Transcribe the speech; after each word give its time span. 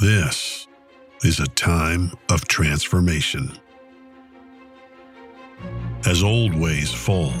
This 0.00 0.68
is 1.24 1.40
a 1.40 1.48
time 1.48 2.12
of 2.30 2.46
transformation. 2.46 3.58
As 6.06 6.22
old 6.22 6.54
ways 6.54 6.92
fall, 6.92 7.32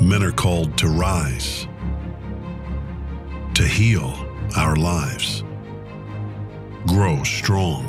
men 0.00 0.22
are 0.22 0.30
called 0.30 0.78
to 0.78 0.86
rise, 0.86 1.66
to 3.54 3.66
heal 3.66 4.14
our 4.56 4.76
lives, 4.76 5.42
grow 6.86 7.24
strong, 7.24 7.84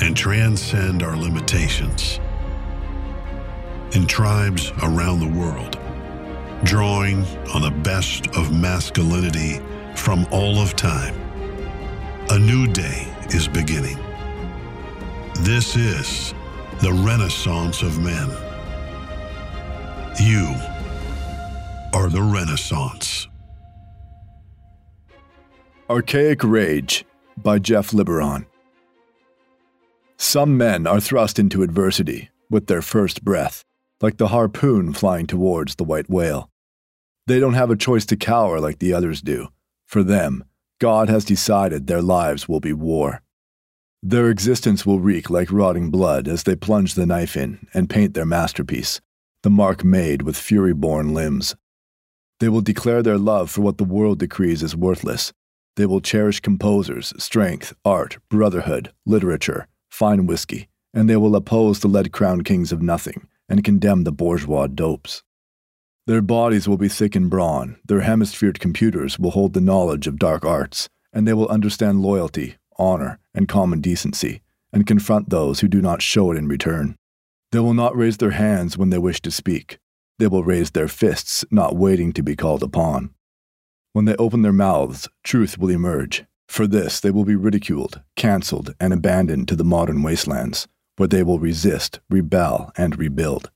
and 0.00 0.16
transcend 0.16 1.02
our 1.02 1.18
limitations. 1.18 2.20
In 3.92 4.06
tribes 4.06 4.72
around 4.82 5.20
the 5.20 5.38
world, 5.38 5.78
drawing 6.62 7.22
on 7.54 7.60
the 7.60 7.78
best 7.82 8.28
of 8.28 8.50
masculinity 8.50 9.60
from 9.94 10.26
all 10.30 10.58
of 10.58 10.74
time, 10.74 11.23
a 12.34 12.38
new 12.40 12.66
day 12.66 13.06
is 13.28 13.46
beginning. 13.46 13.96
This 15.42 15.76
is 15.76 16.34
the 16.80 16.92
Renaissance 16.92 17.80
of 17.80 18.02
men. 18.02 18.28
You 20.20 20.52
are 21.92 22.10
the 22.10 22.22
Renaissance. 22.22 23.28
Archaic 25.88 26.42
Rage 26.42 27.04
by 27.36 27.60
Jeff 27.60 27.92
Liboiron. 27.92 28.46
Some 30.16 30.56
men 30.56 30.88
are 30.88 30.98
thrust 30.98 31.38
into 31.38 31.62
adversity 31.62 32.30
with 32.50 32.66
their 32.66 32.82
first 32.82 33.24
breath, 33.24 33.64
like 34.00 34.16
the 34.16 34.28
harpoon 34.28 34.92
flying 34.92 35.28
towards 35.28 35.76
the 35.76 35.84
white 35.84 36.10
whale. 36.10 36.50
They 37.28 37.38
don't 37.38 37.54
have 37.54 37.70
a 37.70 37.76
choice 37.76 38.04
to 38.06 38.16
cower 38.16 38.58
like 38.58 38.80
the 38.80 38.92
others 38.92 39.22
do. 39.22 39.50
For 39.86 40.02
them, 40.02 40.42
God 40.80 41.08
has 41.08 41.24
decided 41.24 41.86
their 41.86 42.02
lives 42.02 42.48
will 42.48 42.60
be 42.60 42.72
war. 42.72 43.22
Their 44.02 44.28
existence 44.28 44.84
will 44.84 45.00
reek 45.00 45.30
like 45.30 45.50
rotting 45.50 45.90
blood 45.90 46.28
as 46.28 46.42
they 46.42 46.56
plunge 46.56 46.94
the 46.94 47.06
knife 47.06 47.36
in 47.36 47.66
and 47.72 47.88
paint 47.88 48.14
their 48.14 48.26
masterpiece, 48.26 49.00
the 49.42 49.50
mark 49.50 49.82
made 49.82 50.22
with 50.22 50.36
fury 50.36 50.74
born 50.74 51.14
limbs. 51.14 51.56
They 52.38 52.48
will 52.48 52.60
declare 52.60 53.02
their 53.02 53.18
love 53.18 53.50
for 53.50 53.62
what 53.62 53.78
the 53.78 53.84
world 53.84 54.18
decrees 54.18 54.62
as 54.62 54.76
worthless. 54.76 55.32
They 55.76 55.86
will 55.86 56.00
cherish 56.00 56.40
composers, 56.40 57.12
strength, 57.18 57.72
art, 57.84 58.18
brotherhood, 58.28 58.92
literature, 59.06 59.66
fine 59.90 60.26
whiskey, 60.26 60.68
and 60.92 61.10
they 61.10 61.16
will 61.16 61.34
oppose 61.34 61.80
the 61.80 61.88
lead 61.88 62.12
crowned 62.12 62.44
kings 62.44 62.70
of 62.70 62.82
nothing 62.82 63.26
and 63.48 63.64
condemn 63.64 64.04
the 64.04 64.12
bourgeois 64.12 64.66
dopes. 64.66 65.23
Their 66.06 66.20
bodies 66.20 66.68
will 66.68 66.76
be 66.76 66.88
thick 66.88 67.16
in 67.16 67.30
brawn, 67.30 67.76
their 67.84 68.02
hemisphered 68.02 68.60
computers 68.60 69.18
will 69.18 69.30
hold 69.30 69.54
the 69.54 69.60
knowledge 69.60 70.06
of 70.06 70.18
dark 70.18 70.44
arts, 70.44 70.88
and 71.14 71.26
they 71.26 71.32
will 71.32 71.48
understand 71.48 72.02
loyalty, 72.02 72.56
honor, 72.78 73.18
and 73.34 73.48
common 73.48 73.80
decency, 73.80 74.42
and 74.70 74.86
confront 74.86 75.30
those 75.30 75.60
who 75.60 75.68
do 75.68 75.80
not 75.80 76.02
show 76.02 76.30
it 76.30 76.36
in 76.36 76.46
return. 76.46 76.96
They 77.52 77.60
will 77.60 77.72
not 77.72 77.96
raise 77.96 78.18
their 78.18 78.32
hands 78.32 78.76
when 78.76 78.90
they 78.90 78.98
wish 78.98 79.22
to 79.22 79.30
speak. 79.30 79.78
They 80.18 80.26
will 80.26 80.44
raise 80.44 80.72
their 80.72 80.88
fists, 80.88 81.42
not 81.50 81.76
waiting 81.76 82.12
to 82.12 82.22
be 82.22 82.36
called 82.36 82.62
upon. 82.62 83.14
When 83.94 84.04
they 84.04 84.16
open 84.16 84.42
their 84.42 84.52
mouths, 84.52 85.08
truth 85.22 85.56
will 85.56 85.70
emerge. 85.70 86.24
For 86.48 86.66
this, 86.66 87.00
they 87.00 87.10
will 87.10 87.24
be 87.24 87.36
ridiculed, 87.36 88.02
cancelled, 88.14 88.74
and 88.78 88.92
abandoned 88.92 89.48
to 89.48 89.56
the 89.56 89.64
modern 89.64 90.02
wastelands, 90.02 90.68
where 90.96 91.08
they 91.08 91.22
will 91.22 91.38
resist, 91.38 92.00
rebel, 92.10 92.72
and 92.76 92.98
rebuild. 92.98 93.50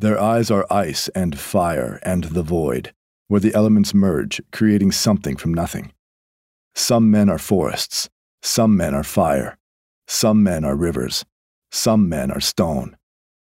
Their 0.00 0.20
eyes 0.20 0.48
are 0.48 0.64
ice 0.70 1.08
and 1.08 1.36
fire 1.36 1.98
and 2.04 2.24
the 2.24 2.44
void, 2.44 2.94
where 3.26 3.40
the 3.40 3.52
elements 3.52 3.92
merge, 3.92 4.40
creating 4.52 4.92
something 4.92 5.36
from 5.36 5.52
nothing. 5.52 5.92
Some 6.76 7.10
men 7.10 7.28
are 7.28 7.38
forests, 7.38 8.08
some 8.40 8.76
men 8.76 8.94
are 8.94 9.02
fire, 9.02 9.58
some 10.06 10.44
men 10.44 10.64
are 10.64 10.76
rivers, 10.76 11.24
some 11.72 12.08
men 12.08 12.30
are 12.30 12.40
stone. 12.40 12.96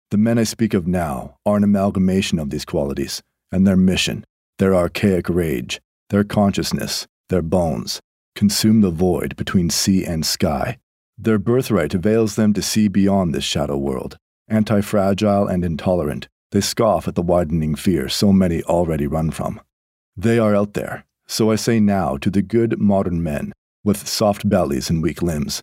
The 0.09 0.17
men 0.17 0.37
I 0.37 0.43
speak 0.43 0.73
of 0.73 0.87
now 0.87 1.37
are 1.45 1.55
an 1.55 1.63
amalgamation 1.63 2.37
of 2.37 2.49
these 2.49 2.65
qualities, 2.65 3.23
and 3.49 3.65
their 3.65 3.77
mission, 3.77 4.25
their 4.59 4.75
archaic 4.75 5.29
rage, 5.29 5.79
their 6.09 6.25
consciousness, 6.25 7.07
their 7.29 7.41
bones, 7.41 8.01
consume 8.35 8.81
the 8.81 8.91
void 8.91 9.37
between 9.37 9.69
sea 9.69 10.03
and 10.03 10.25
sky. 10.25 10.79
Their 11.17 11.39
birthright 11.39 11.93
avails 11.93 12.35
them 12.35 12.53
to 12.55 12.61
see 12.61 12.89
beyond 12.89 13.33
this 13.33 13.45
shadow 13.45 13.77
world. 13.77 14.17
Anti 14.49 14.81
fragile 14.81 15.47
and 15.47 15.63
intolerant, 15.63 16.27
they 16.51 16.61
scoff 16.61 17.07
at 17.07 17.15
the 17.15 17.21
widening 17.21 17.75
fear 17.75 18.07
so 18.07 18.31
many 18.31 18.61
already 18.63 19.07
run 19.07 19.31
from. 19.31 19.59
They 20.15 20.37
are 20.37 20.55
out 20.55 20.73
there, 20.73 21.05
so 21.27 21.51
I 21.51 21.55
say 21.55 21.79
now 21.79 22.17
to 22.17 22.29
the 22.29 22.41
good 22.41 22.79
modern 22.79 23.23
men 23.23 23.53
with 23.83 24.07
soft 24.07 24.47
bellies 24.47 24.89
and 24.89 25.01
weak 25.01 25.21
limbs 25.21 25.61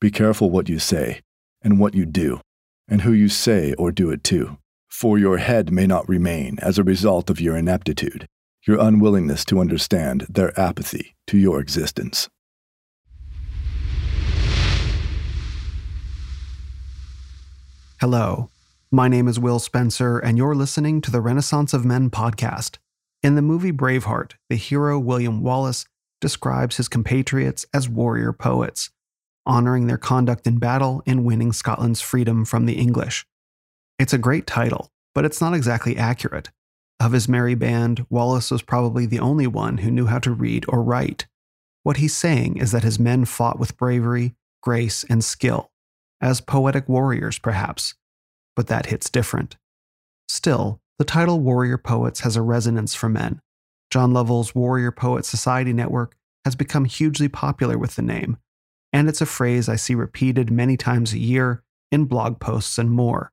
be 0.00 0.10
careful 0.10 0.48
what 0.48 0.70
you 0.70 0.78
say, 0.78 1.20
and 1.60 1.78
what 1.78 1.94
you 1.94 2.06
do, 2.06 2.40
and 2.88 3.02
who 3.02 3.12
you 3.12 3.28
say 3.28 3.74
or 3.74 3.92
do 3.92 4.10
it 4.10 4.24
to, 4.24 4.56
for 4.88 5.18
your 5.18 5.36
head 5.36 5.70
may 5.70 5.86
not 5.86 6.08
remain 6.08 6.58
as 6.62 6.78
a 6.78 6.82
result 6.82 7.28
of 7.28 7.38
your 7.38 7.54
ineptitude, 7.54 8.26
your 8.66 8.78
unwillingness 8.80 9.44
to 9.44 9.60
understand 9.60 10.26
their 10.30 10.58
apathy 10.58 11.14
to 11.26 11.36
your 11.36 11.60
existence. 11.60 12.30
Hello, 18.00 18.48
my 18.92 19.06
name 19.06 19.28
is 19.28 19.38
Will 19.38 19.60
Spencer, 19.60 20.18
and 20.18 20.36
you're 20.36 20.56
listening 20.56 21.00
to 21.02 21.12
the 21.12 21.20
Renaissance 21.20 21.72
of 21.72 21.84
Men 21.84 22.10
podcast. 22.10 22.78
In 23.22 23.36
the 23.36 23.42
movie 23.42 23.70
Braveheart, 23.70 24.32
the 24.48 24.56
hero 24.56 24.98
William 24.98 25.42
Wallace 25.42 25.86
describes 26.20 26.76
his 26.76 26.88
compatriots 26.88 27.64
as 27.72 27.88
warrior 27.88 28.32
poets, 28.32 28.90
honoring 29.46 29.86
their 29.86 29.96
conduct 29.96 30.44
in 30.44 30.58
battle 30.58 31.04
in 31.06 31.22
winning 31.22 31.52
Scotland's 31.52 32.00
freedom 32.00 32.44
from 32.44 32.66
the 32.66 32.72
English. 32.72 33.24
It's 34.00 34.12
a 34.12 34.18
great 34.18 34.48
title, 34.48 34.90
but 35.14 35.24
it's 35.24 35.40
not 35.40 35.54
exactly 35.54 35.96
accurate. 35.96 36.50
Of 36.98 37.12
his 37.12 37.28
merry 37.28 37.54
band, 37.54 38.06
Wallace 38.10 38.50
was 38.50 38.62
probably 38.62 39.06
the 39.06 39.20
only 39.20 39.46
one 39.46 39.78
who 39.78 39.92
knew 39.92 40.06
how 40.06 40.18
to 40.18 40.32
read 40.32 40.64
or 40.68 40.82
write. 40.82 41.28
What 41.84 41.98
he's 41.98 42.16
saying 42.16 42.56
is 42.56 42.72
that 42.72 42.82
his 42.82 42.98
men 42.98 43.24
fought 43.24 43.58
with 43.58 43.76
bravery, 43.76 44.34
grace, 44.64 45.04
and 45.08 45.22
skill, 45.22 45.70
as 46.20 46.40
poetic 46.40 46.88
warriors, 46.88 47.38
perhaps, 47.38 47.94
but 48.56 48.66
that 48.68 48.86
hits 48.86 49.10
different. 49.10 49.56
Still, 50.28 50.80
the 50.98 51.04
title 51.04 51.40
Warrior 51.40 51.78
Poets 51.78 52.20
has 52.20 52.36
a 52.36 52.42
resonance 52.42 52.94
for 52.94 53.08
men. 53.08 53.40
John 53.90 54.12
Lovell's 54.12 54.54
Warrior 54.54 54.92
Poet 54.92 55.24
Society 55.24 55.72
Network 55.72 56.16
has 56.44 56.54
become 56.54 56.84
hugely 56.84 57.28
popular 57.28 57.76
with 57.76 57.96
the 57.96 58.02
name, 58.02 58.36
and 58.92 59.08
it's 59.08 59.20
a 59.20 59.26
phrase 59.26 59.68
I 59.68 59.76
see 59.76 59.94
repeated 59.94 60.50
many 60.50 60.76
times 60.76 61.12
a 61.12 61.18
year 61.18 61.62
in 61.90 62.04
blog 62.04 62.38
posts 62.40 62.78
and 62.78 62.90
more. 62.90 63.32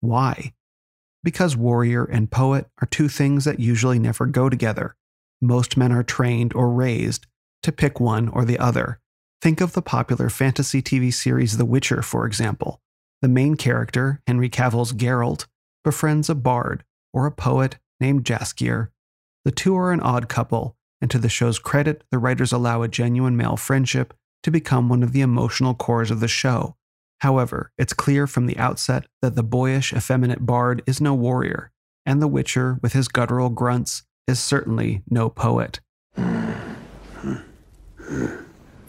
Why? 0.00 0.52
Because 1.22 1.56
warrior 1.56 2.04
and 2.04 2.30
poet 2.30 2.66
are 2.80 2.86
two 2.86 3.08
things 3.08 3.44
that 3.44 3.60
usually 3.60 3.98
never 3.98 4.26
go 4.26 4.48
together. 4.48 4.94
Most 5.40 5.76
men 5.76 5.92
are 5.92 6.02
trained 6.02 6.54
or 6.54 6.70
raised 6.70 7.26
to 7.62 7.72
pick 7.72 8.00
one 8.00 8.28
or 8.28 8.44
the 8.44 8.58
other. 8.58 9.00
Think 9.42 9.60
of 9.60 9.72
the 9.72 9.82
popular 9.82 10.28
fantasy 10.30 10.82
TV 10.82 11.12
series 11.12 11.56
The 11.56 11.64
Witcher, 11.64 12.02
for 12.02 12.26
example. 12.26 12.80
The 13.22 13.28
main 13.28 13.56
character, 13.56 14.22
Henry 14.26 14.48
Cavill's 14.48 14.92
Geralt, 14.92 15.46
befriends 15.84 16.30
a 16.30 16.34
bard 16.34 16.84
or 17.12 17.26
a 17.26 17.32
poet 17.32 17.78
named 18.00 18.24
Jaskier. 18.24 18.88
The 19.44 19.50
two 19.50 19.76
are 19.76 19.92
an 19.92 20.00
odd 20.00 20.28
couple, 20.28 20.76
and 21.00 21.10
to 21.10 21.18
the 21.18 21.28
show's 21.28 21.58
credit, 21.58 22.04
the 22.10 22.18
writers 22.18 22.52
allow 22.52 22.82
a 22.82 22.88
genuine 22.88 23.36
male 23.36 23.56
friendship 23.56 24.14
to 24.42 24.50
become 24.50 24.88
one 24.88 25.02
of 25.02 25.12
the 25.12 25.20
emotional 25.20 25.74
cores 25.74 26.10
of 26.10 26.20
the 26.20 26.28
show. 26.28 26.76
However, 27.20 27.72
it's 27.76 27.92
clear 27.92 28.26
from 28.26 28.46
the 28.46 28.56
outset 28.56 29.06
that 29.20 29.36
the 29.36 29.42
boyish, 29.42 29.92
effeminate 29.92 30.46
bard 30.46 30.82
is 30.86 31.00
no 31.00 31.12
warrior, 31.12 31.70
and 32.06 32.22
the 32.22 32.28
Witcher, 32.28 32.78
with 32.82 32.94
his 32.94 33.08
guttural 33.08 33.50
grunts, 33.50 34.04
is 34.26 34.40
certainly 34.40 35.02
no 35.10 35.28
poet. 35.28 35.80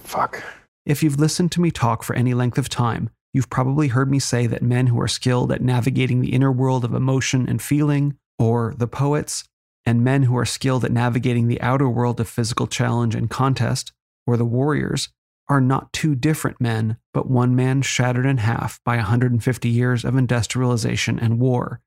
Fuck. 0.04 0.44
If 0.86 1.04
you've 1.04 1.20
listened 1.20 1.52
to 1.54 1.62
me 1.62 1.72
talk 1.72 2.04
for 2.04 2.16
any 2.16 2.34
length 2.34 2.58
of 2.58 2.70
time, 2.70 3.10
You've 3.34 3.50
probably 3.50 3.90
heard 3.90 4.12
me 4.12 4.20
say 4.20 4.48
that 4.48 4.62
men 4.62 4.88
who 4.88 5.00
are 5.00 5.08
skilled 5.08 5.52
at 5.52 5.62
navigating 5.62 6.22
the 6.22 6.34
inner 6.34 6.52
world 6.52 6.84
of 6.84 6.94
emotion 6.94 7.48
and 7.48 7.62
feeling, 7.62 8.18
or 8.38 8.74
the 8.78 8.88
poets, 8.88 9.46
and 9.86 10.04
men 10.04 10.24
who 10.24 10.38
are 10.38 10.46
skilled 10.46 10.84
at 10.84 10.92
navigating 10.92 11.48
the 11.48 11.62
outer 11.62 11.88
world 11.88 12.20
of 12.20 12.28
physical 12.28 12.68
challenge 12.68 13.16
and 13.16 13.30
contest, 13.30 13.94
or 14.28 14.38
the 14.38 14.46
warriors, 14.46 15.10
are 15.48 15.62
not 15.62 15.92
two 15.92 16.16
different 16.16 16.62
men, 16.62 16.98
but 17.14 17.30
one 17.30 17.56
man 17.56 17.82
shattered 17.82 18.26
in 18.26 18.38
half 18.38 18.80
by 18.86 18.96
150 18.98 19.70
years 19.70 20.06
of 20.06 20.16
industrialization 20.16 21.20
and 21.20 21.40
war. 21.40 21.82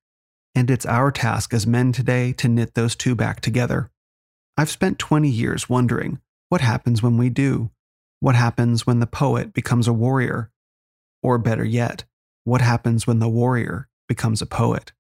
And 0.55 0.71
it's 0.71 0.87
our 0.87 1.11
task 1.11 1.53
as 1.53 1.67
men 1.67 1.93
today 1.93 2.33
to 2.35 2.49
knit 2.49 2.75
those 2.75 2.95
two 2.95 3.15
back 3.15 3.41
together. 3.41 3.91
I've 4.57 4.71
spent 4.71 4.99
20 4.99 5.29
years 5.29 5.69
wondering 5.69 6.21
what 6.49 6.61
happens 6.61 7.03
when 7.03 7.17
we 7.17 7.31
do? 7.31 7.71
What 8.21 8.35
happens 8.35 8.87
when 8.87 9.01
the 9.01 9.07
poet 9.07 9.53
becomes 9.53 9.89
a 9.89 9.93
warrior? 9.93 10.51
Or 11.25 11.39
better 11.39 11.65
yet, 11.65 12.05
what 12.45 12.61
happens 12.61 13.07
when 13.07 13.19
the 13.19 13.31
warrior 13.31 13.89
becomes 14.07 14.43
a 14.43 14.47
poet? 14.47 14.93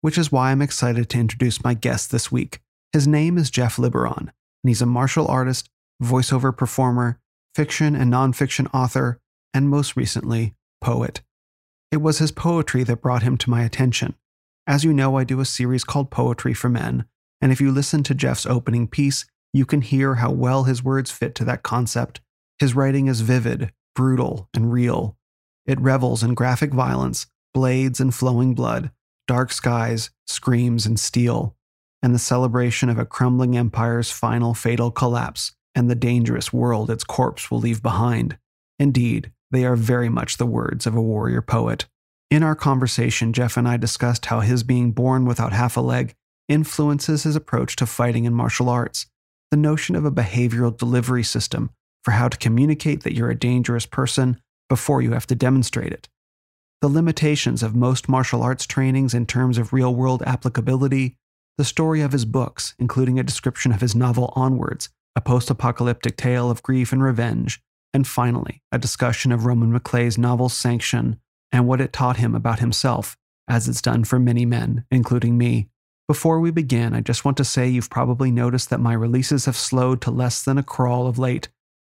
Which 0.00 0.18
is 0.18 0.32
why 0.32 0.50
I'm 0.50 0.60
excited 0.60 1.08
to 1.08 1.18
introduce 1.20 1.62
my 1.62 1.74
guest 1.74 2.10
this 2.10 2.32
week. 2.32 2.60
His 2.92 3.06
name 3.06 3.38
is 3.38 3.50
Jeff 3.50 3.76
Liboiron, 3.76 4.18
and 4.18 4.32
he's 4.64 4.82
a 4.82 4.86
martial 4.86 5.28
artist, 5.28 5.70
voiceover 6.02 6.54
performer, 6.54 7.20
fiction 7.54 7.94
and 7.94 8.12
nonfiction 8.12 8.68
author, 8.74 9.20
and 9.54 9.70
most 9.70 9.96
recently, 9.96 10.56
poet. 10.80 11.22
It 11.92 11.98
was 11.98 12.18
his 12.18 12.32
poetry 12.32 12.82
that 12.82 13.00
brought 13.00 13.22
him 13.22 13.38
to 13.38 13.50
my 13.50 13.62
attention. 13.62 14.16
As 14.66 14.82
you 14.82 14.92
know, 14.92 15.16
I 15.16 15.22
do 15.22 15.38
a 15.38 15.44
series 15.44 15.84
called 15.84 16.10
Poetry 16.10 16.52
for 16.52 16.68
Men, 16.68 17.04
and 17.40 17.52
if 17.52 17.60
you 17.60 17.70
listen 17.70 18.02
to 18.02 18.14
Jeff's 18.14 18.44
opening 18.44 18.88
piece, 18.88 19.24
you 19.52 19.64
can 19.64 19.82
hear 19.82 20.16
how 20.16 20.32
well 20.32 20.64
his 20.64 20.82
words 20.82 21.12
fit 21.12 21.36
to 21.36 21.44
that 21.44 21.62
concept. 21.62 22.20
His 22.58 22.74
writing 22.74 23.06
is 23.06 23.20
vivid, 23.20 23.72
brutal, 23.94 24.48
and 24.52 24.72
real. 24.72 25.16
It 25.66 25.80
revels 25.80 26.22
in 26.22 26.34
graphic 26.34 26.72
violence, 26.72 27.26
blades 27.52 28.00
and 28.00 28.14
flowing 28.14 28.54
blood, 28.54 28.90
dark 29.26 29.52
skies, 29.52 30.10
screams, 30.26 30.86
and 30.86 30.98
steel, 31.00 31.56
and 32.02 32.14
the 32.14 32.18
celebration 32.18 32.88
of 32.88 32.98
a 32.98 33.06
crumbling 33.06 33.56
empire's 33.56 34.10
final 34.10 34.52
fatal 34.52 34.90
collapse 34.90 35.52
and 35.74 35.90
the 35.90 35.94
dangerous 35.94 36.52
world 36.52 36.90
its 36.90 37.04
corpse 37.04 37.50
will 37.50 37.58
leave 37.58 37.82
behind. 37.82 38.38
Indeed, 38.78 39.32
they 39.50 39.64
are 39.64 39.76
very 39.76 40.08
much 40.08 40.36
the 40.36 40.46
words 40.46 40.86
of 40.86 40.94
a 40.94 41.02
warrior 41.02 41.42
poet. 41.42 41.86
In 42.30 42.42
our 42.42 42.54
conversation, 42.54 43.32
Jeff 43.32 43.56
and 43.56 43.68
I 43.68 43.76
discussed 43.76 44.26
how 44.26 44.40
his 44.40 44.62
being 44.62 44.92
born 44.92 45.24
without 45.24 45.52
half 45.52 45.76
a 45.76 45.80
leg 45.80 46.14
influences 46.48 47.22
his 47.22 47.36
approach 47.36 47.76
to 47.76 47.86
fighting 47.86 48.24
in 48.24 48.34
martial 48.34 48.68
arts. 48.68 49.06
The 49.50 49.56
notion 49.56 49.96
of 49.96 50.04
a 50.04 50.10
behavioral 50.10 50.76
delivery 50.76 51.22
system 51.22 51.70
for 52.02 52.10
how 52.12 52.28
to 52.28 52.36
communicate 52.36 53.02
that 53.02 53.14
you're 53.14 53.30
a 53.30 53.38
dangerous 53.38 53.86
person 53.86 54.40
before 54.68 55.02
you 55.02 55.12
have 55.12 55.26
to 55.26 55.34
demonstrate 55.34 55.92
it. 55.92 56.08
The 56.80 56.88
limitations 56.88 57.62
of 57.62 57.74
most 57.74 58.08
martial 58.08 58.42
arts 58.42 58.66
trainings 58.66 59.14
in 59.14 59.26
terms 59.26 59.58
of 59.58 59.72
real 59.72 59.94
world 59.94 60.22
applicability, 60.26 61.16
the 61.56 61.64
story 61.64 62.00
of 62.00 62.12
his 62.12 62.24
books, 62.24 62.74
including 62.78 63.18
a 63.18 63.22
description 63.22 63.72
of 63.72 63.80
his 63.80 63.94
novel 63.94 64.32
Onwards, 64.36 64.90
a 65.16 65.20
post 65.20 65.50
apocalyptic 65.50 66.16
tale 66.16 66.50
of 66.50 66.62
grief 66.62 66.92
and 66.92 67.02
revenge, 67.02 67.60
and 67.92 68.06
finally, 68.06 68.60
a 68.72 68.78
discussion 68.78 69.30
of 69.30 69.46
Roman 69.46 69.72
McClay's 69.72 70.18
novel 70.18 70.48
Sanction 70.48 71.20
and 71.52 71.68
what 71.68 71.80
it 71.80 71.92
taught 71.92 72.16
him 72.16 72.34
about 72.34 72.58
himself, 72.58 73.16
as 73.48 73.68
it's 73.68 73.80
done 73.80 74.02
for 74.02 74.18
many 74.18 74.44
men, 74.44 74.84
including 74.90 75.38
me. 75.38 75.68
Before 76.08 76.40
we 76.40 76.50
begin, 76.50 76.92
I 76.92 77.00
just 77.00 77.24
want 77.24 77.36
to 77.36 77.44
say 77.44 77.68
you've 77.68 77.88
probably 77.88 78.30
noticed 78.30 78.68
that 78.70 78.80
my 78.80 78.92
releases 78.92 79.46
have 79.46 79.56
slowed 79.56 80.00
to 80.02 80.10
less 80.10 80.42
than 80.42 80.58
a 80.58 80.62
crawl 80.62 81.06
of 81.06 81.18
late. 81.18 81.48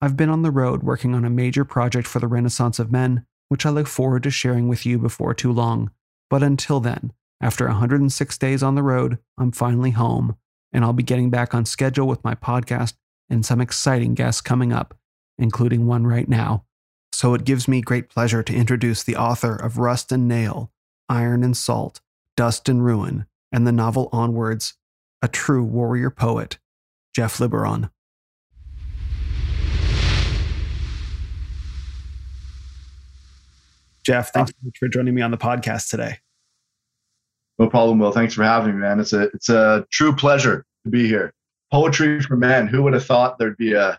I've 0.05 0.19
been 0.19 0.29
on 0.29 0.43
the 0.43 0.51
road 0.51 0.83
working 0.83 1.15
on 1.15 1.25
a 1.25 1.31
major 1.31 1.65
project 1.65 2.06
for 2.06 2.19
the 2.19 2.29
Renaissance 2.29 2.79
of 2.79 2.93
Men, 2.93 3.25
which 3.49 3.65
I 3.65 3.71
look 3.71 3.87
forward 3.87 4.23
to 4.25 4.31
sharing 4.31 4.69
with 4.69 4.85
you 4.85 4.99
before 4.99 5.33
too 5.33 5.51
long. 5.51 5.91
But 6.29 6.43
until 6.43 6.79
then, 6.79 7.15
after 7.41 7.67
106 7.67 8.37
days 8.37 8.62
on 8.62 8.75
the 8.75 8.83
road, 8.83 9.17
I'm 9.39 9.51
finally 9.51 9.93
home, 9.93 10.37
and 10.75 10.85
I'll 10.85 10.93
be 10.93 11.03
getting 11.03 11.31
back 11.31 11.55
on 11.55 11.65
schedule 11.65 12.06
with 12.06 12.23
my 12.23 12.35
podcast 12.35 12.93
and 13.31 13.47
some 13.47 13.62
exciting 13.62 14.12
guests 14.12 14.43
coming 14.43 14.75
up, 14.75 14.95
including 15.39 15.87
one 15.87 16.06
right 16.06 16.29
now. 16.29 16.67
So 17.15 17.33
it 17.33 17.45
gives 17.45 17.67
me 17.67 17.81
great 17.81 18.11
pleasure 18.11 18.43
to 18.43 18.55
introduce 18.55 19.03
the 19.03 19.17
author 19.17 19.56
of 19.56 19.79
Rust 19.79 20.12
and 20.12 20.29
Nail, 20.29 20.71
Iron 21.09 21.43
and 21.43 21.56
Salt, 21.56 22.03
Dust 22.37 22.69
and 22.69 22.85
Ruin, 22.85 23.25
and 23.51 23.67
the 23.67 23.73
novel 23.73 24.11
Onwards, 24.12 24.75
a 25.23 25.29
true 25.29 25.65
warrior 25.65 26.11
poet, 26.11 26.59
Jeff 27.17 27.39
Liboiron. 27.39 27.89
Jeff, 34.05 34.33
thanks 34.33 34.51
so 34.51 34.56
much 34.62 34.79
for 34.79 34.89
joining 34.89 35.15
me 35.15 35.23
on 35.23 35.31
the 35.31 35.39
podcast 35.39 35.89
today. 35.89 36.19
No 37.59 37.69
problem, 37.69 37.99
Will. 37.99 38.12
Thanks 38.12 38.35
for 38.35 38.43
having 38.43 38.75
me, 38.75 38.83
man. 38.83 39.01
It's 39.01 39.12
a 39.12 39.23
it's 39.35 39.49
a 39.49 39.87
true 39.91 40.15
pleasure 40.15 40.67
to 40.85 40.91
be 40.91 41.06
here 41.06 41.33
poetry 41.75 42.21
for 42.21 42.37
men. 42.37 42.69
Who 42.69 42.83
would 42.85 42.93
have 42.93 43.05
thought 43.05 43.39
there'd 43.39 43.56
be 43.56 43.73
a 43.73 43.99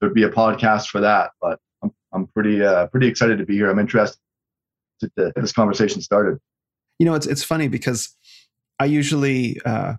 there'd 0.00 0.14
be 0.14 0.22
a 0.22 0.30
podcast 0.30 0.88
for 0.88 1.00
that? 1.00 1.30
But 1.40 1.58
I'm 1.82 1.92
I'm 2.12 2.26
pretty 2.28 2.62
uh, 2.62 2.86
pretty 2.86 3.08
excited 3.08 3.38
to 3.38 3.44
be 3.44 3.54
here. 3.54 3.70
I'm 3.70 3.78
interested 3.78 4.18
to 5.00 5.10
get 5.16 5.34
this 5.34 5.52
conversation 5.52 6.00
started. 6.02 6.38
You 6.98 7.06
know, 7.06 7.14
it's 7.14 7.26
it's 7.26 7.42
funny 7.42 7.68
because 7.68 8.16
I 8.78 8.84
usually 8.84 9.60
uh, 9.64 9.94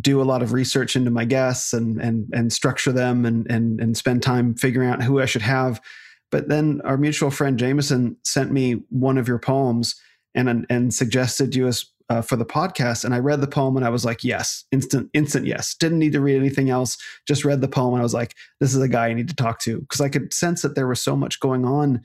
do 0.00 0.22
a 0.22 0.24
lot 0.24 0.42
of 0.42 0.52
research 0.52 0.96
into 0.96 1.10
my 1.10 1.24
guests 1.24 1.72
and 1.72 2.00
and 2.00 2.28
and 2.32 2.52
structure 2.52 2.92
them 2.92 3.26
and 3.26 3.50
and 3.50 3.80
and 3.80 3.96
spend 3.96 4.22
time 4.22 4.54
figuring 4.54 4.88
out 4.88 5.02
who 5.02 5.20
I 5.20 5.26
should 5.26 5.42
have. 5.42 5.80
But 6.30 6.48
then 6.48 6.80
our 6.84 6.96
mutual 6.96 7.30
friend 7.30 7.58
Jameson 7.58 8.16
sent 8.24 8.52
me 8.52 8.82
one 8.90 9.18
of 9.18 9.28
your 9.28 9.38
poems 9.38 9.94
and 10.34 10.66
and 10.68 10.92
suggested 10.92 11.54
you 11.54 11.66
as 11.66 11.84
uh, 12.10 12.22
for 12.22 12.36
the 12.36 12.44
podcast 12.44 13.04
and 13.04 13.14
I 13.14 13.18
read 13.18 13.40
the 13.40 13.46
poem 13.46 13.76
and 13.76 13.84
I 13.84 13.90
was 13.90 14.04
like, 14.04 14.24
yes, 14.24 14.64
instant, 14.72 15.10
instant 15.12 15.46
yes. 15.46 15.74
Didn't 15.74 15.98
need 15.98 16.12
to 16.12 16.20
read 16.20 16.36
anything 16.36 16.70
else. 16.70 16.96
Just 17.26 17.44
read 17.44 17.60
the 17.60 17.68
poem 17.68 17.94
and 17.94 18.00
I 18.00 18.02
was 18.02 18.14
like, 18.14 18.34
this 18.60 18.74
is 18.74 18.80
a 18.80 18.88
guy 18.88 19.08
I 19.08 19.12
need 19.14 19.28
to 19.28 19.36
talk 19.36 19.58
to 19.60 19.80
because 19.80 20.00
I 20.00 20.08
could 20.08 20.32
sense 20.32 20.62
that 20.62 20.74
there 20.74 20.86
was 20.86 21.02
so 21.02 21.16
much 21.16 21.40
going 21.40 21.64
on 21.64 22.00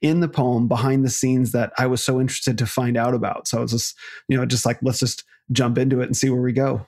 in 0.00 0.20
the 0.20 0.28
poem 0.28 0.68
behind 0.68 1.04
the 1.04 1.10
scenes 1.10 1.52
that 1.52 1.72
I 1.78 1.86
was 1.86 2.02
so 2.02 2.20
interested 2.20 2.58
to 2.58 2.66
find 2.66 2.96
out 2.96 3.14
about. 3.14 3.46
So 3.46 3.58
I 3.58 3.60
was 3.60 3.72
just, 3.72 3.96
you 4.28 4.36
know, 4.36 4.46
just 4.46 4.66
like 4.66 4.78
let's 4.82 5.00
just 5.00 5.24
jump 5.52 5.78
into 5.78 6.00
it 6.00 6.06
and 6.06 6.16
see 6.16 6.30
where 6.30 6.42
we 6.42 6.52
go. 6.52 6.86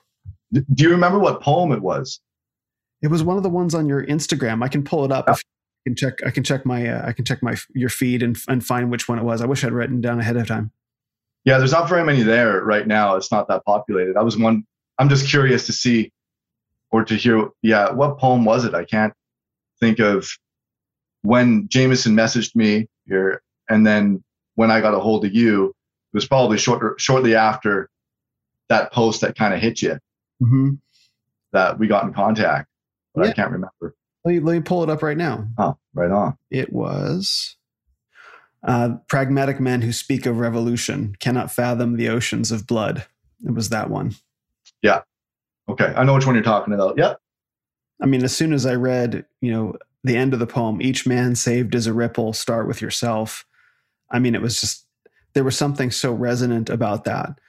Do 0.51 0.83
you 0.83 0.89
remember 0.89 1.19
what 1.19 1.41
poem 1.41 1.71
it 1.71 1.81
was? 1.81 2.19
It 3.01 3.07
was 3.07 3.23
one 3.23 3.37
of 3.37 3.43
the 3.43 3.49
ones 3.49 3.75
on 3.75 3.87
your 3.87 4.05
Instagram. 4.05 4.63
I 4.63 4.67
can 4.67 4.83
pull 4.83 5.05
it 5.05 5.11
up. 5.11 5.29
If 5.29 5.37
I 5.37 5.41
can 5.85 5.95
check. 5.95 6.25
I 6.25 6.31
can 6.31 6.43
check 6.43 6.65
my. 6.65 6.87
Uh, 6.87 7.07
I 7.07 7.13
can 7.13 7.23
check 7.23 7.41
my 7.41 7.55
your 7.73 7.89
feed 7.89 8.23
and 8.23 8.37
and 8.47 8.65
find 8.65 8.91
which 8.91 9.07
one 9.07 9.19
it 9.19 9.23
was. 9.23 9.41
I 9.41 9.45
wish 9.45 9.63
I'd 9.63 9.71
written 9.71 10.01
down 10.01 10.19
ahead 10.19 10.35
of 10.35 10.47
time. 10.47 10.71
Yeah, 11.45 11.59
there's 11.59 11.71
not 11.71 11.87
very 11.87 12.03
many 12.03 12.23
there 12.23 12.61
right 12.61 12.87
now. 12.87 13.15
It's 13.15 13.31
not 13.31 13.47
that 13.47 13.63
populated. 13.65 14.17
I 14.17 14.23
was 14.23 14.37
one. 14.37 14.65
I'm 14.97 15.09
just 15.09 15.29
curious 15.29 15.65
to 15.67 15.73
see 15.73 16.11
or 16.91 17.05
to 17.05 17.15
hear. 17.15 17.49
Yeah, 17.61 17.91
what 17.91 18.17
poem 18.17 18.45
was 18.45 18.65
it? 18.65 18.73
I 18.73 18.83
can't 18.83 19.13
think 19.79 19.99
of 19.99 20.27
when 21.21 21.67
Jameson 21.69 22.15
messaged 22.15 22.55
me 22.55 22.87
here, 23.07 23.41
and 23.69 23.85
then 23.85 24.23
when 24.55 24.71
I 24.71 24.81
got 24.81 24.95
a 24.95 24.99
hold 24.99 25.23
of 25.23 25.33
you, 25.33 25.67
it 25.67 25.73
was 26.13 26.27
probably 26.27 26.57
short, 26.57 26.99
shortly 26.99 27.35
after 27.35 27.89
that 28.69 28.91
post 28.91 29.21
that 29.21 29.37
kind 29.37 29.53
of 29.53 29.59
hit 29.59 29.81
you 29.81 29.99
mm-hmm. 30.41 30.71
that 31.51 31.77
we 31.77 31.87
got 31.87 32.05
in 32.05 32.13
contact. 32.13 32.67
But 33.13 33.25
yeah. 33.25 33.31
I 33.31 33.33
can't 33.33 33.51
remember. 33.51 33.95
Let 34.25 34.31
me, 34.33 34.39
let 34.39 34.53
me 34.53 34.61
pull 34.61 34.81
it 34.81 34.89
up 34.89 35.03
right 35.03 35.15
now. 35.15 35.47
Oh, 35.59 35.77
right 35.93 36.09
on. 36.09 36.35
It 36.49 36.73
was 36.73 37.55
uh, 38.63 38.95
pragmatic 39.07 39.59
men 39.59 39.83
who 39.83 39.93
speak 39.93 40.25
of 40.25 40.39
revolution 40.39 41.15
cannot 41.19 41.51
fathom 41.51 41.95
the 41.95 42.09
oceans 42.09 42.51
of 42.51 42.65
blood. 42.65 43.05
It 43.45 43.53
was 43.53 43.69
that 43.69 43.91
one. 43.91 44.15
Yeah. 44.81 45.01
Okay. 45.69 45.93
I 45.95 46.03
know 46.03 46.15
which 46.15 46.25
one 46.25 46.33
you're 46.33 46.43
talking 46.43 46.73
about. 46.73 46.97
Yep. 46.97 47.19
I 48.01 48.07
mean, 48.07 48.23
as 48.23 48.35
soon 48.35 48.51
as 48.51 48.65
I 48.65 48.73
read, 48.73 49.25
you 49.41 49.51
know, 49.51 49.75
the 50.03 50.17
end 50.17 50.33
of 50.33 50.39
the 50.39 50.47
poem, 50.47 50.81
each 50.81 51.05
man 51.05 51.35
saved 51.35 51.75
as 51.75 51.87
a 51.87 51.93
ripple, 51.93 52.33
start 52.33 52.67
with 52.67 52.81
yourself. 52.81 53.45
I 54.11 54.19
mean, 54.19 54.33
it 54.33 54.41
was 54.41 54.59
just, 54.59 54.87
there 55.33 55.43
was 55.43 55.57
something 55.57 55.91
so 55.91 56.13
resonant 56.13 56.69
about 56.69 57.03
that. 57.03 57.39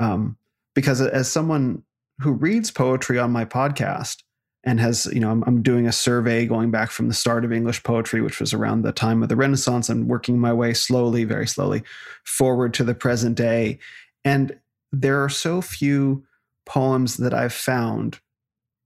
Um, 0.00 0.36
because 0.74 1.00
as 1.00 1.30
someone 1.30 1.84
who 2.20 2.32
reads 2.32 2.70
poetry 2.70 3.18
on 3.18 3.30
my 3.30 3.44
podcast, 3.44 4.22
and 4.64 4.80
has 4.80 5.06
you 5.06 5.20
know 5.20 5.30
I'm, 5.30 5.44
I'm, 5.46 5.62
doing 5.62 5.86
a 5.86 5.92
survey 5.92 6.46
going 6.46 6.70
back 6.70 6.90
from 6.90 7.08
the 7.08 7.14
start 7.14 7.44
of 7.44 7.52
english 7.52 7.82
poetry 7.82 8.20
which 8.20 8.40
was 8.40 8.52
around 8.52 8.82
the 8.82 8.92
time 8.92 9.22
of 9.22 9.28
the 9.28 9.36
renaissance 9.36 9.88
and 9.88 10.08
working 10.08 10.38
my 10.38 10.52
way 10.52 10.74
slowly 10.74 11.24
very 11.24 11.46
slowly 11.46 11.82
forward 12.24 12.74
to 12.74 12.84
the 12.84 12.94
present 12.94 13.36
day. 13.36 13.78
And 14.24 14.58
there 14.90 15.22
are 15.22 15.28
so 15.28 15.60
few 15.60 16.24
poems 16.64 17.18
that 17.18 17.34
i've 17.34 17.52
found 17.52 18.18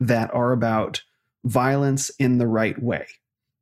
that 0.00 0.32
are 0.34 0.52
about 0.52 1.02
violence 1.44 2.10
in 2.18 2.38
the 2.38 2.46
right 2.46 2.80
way. 2.82 3.06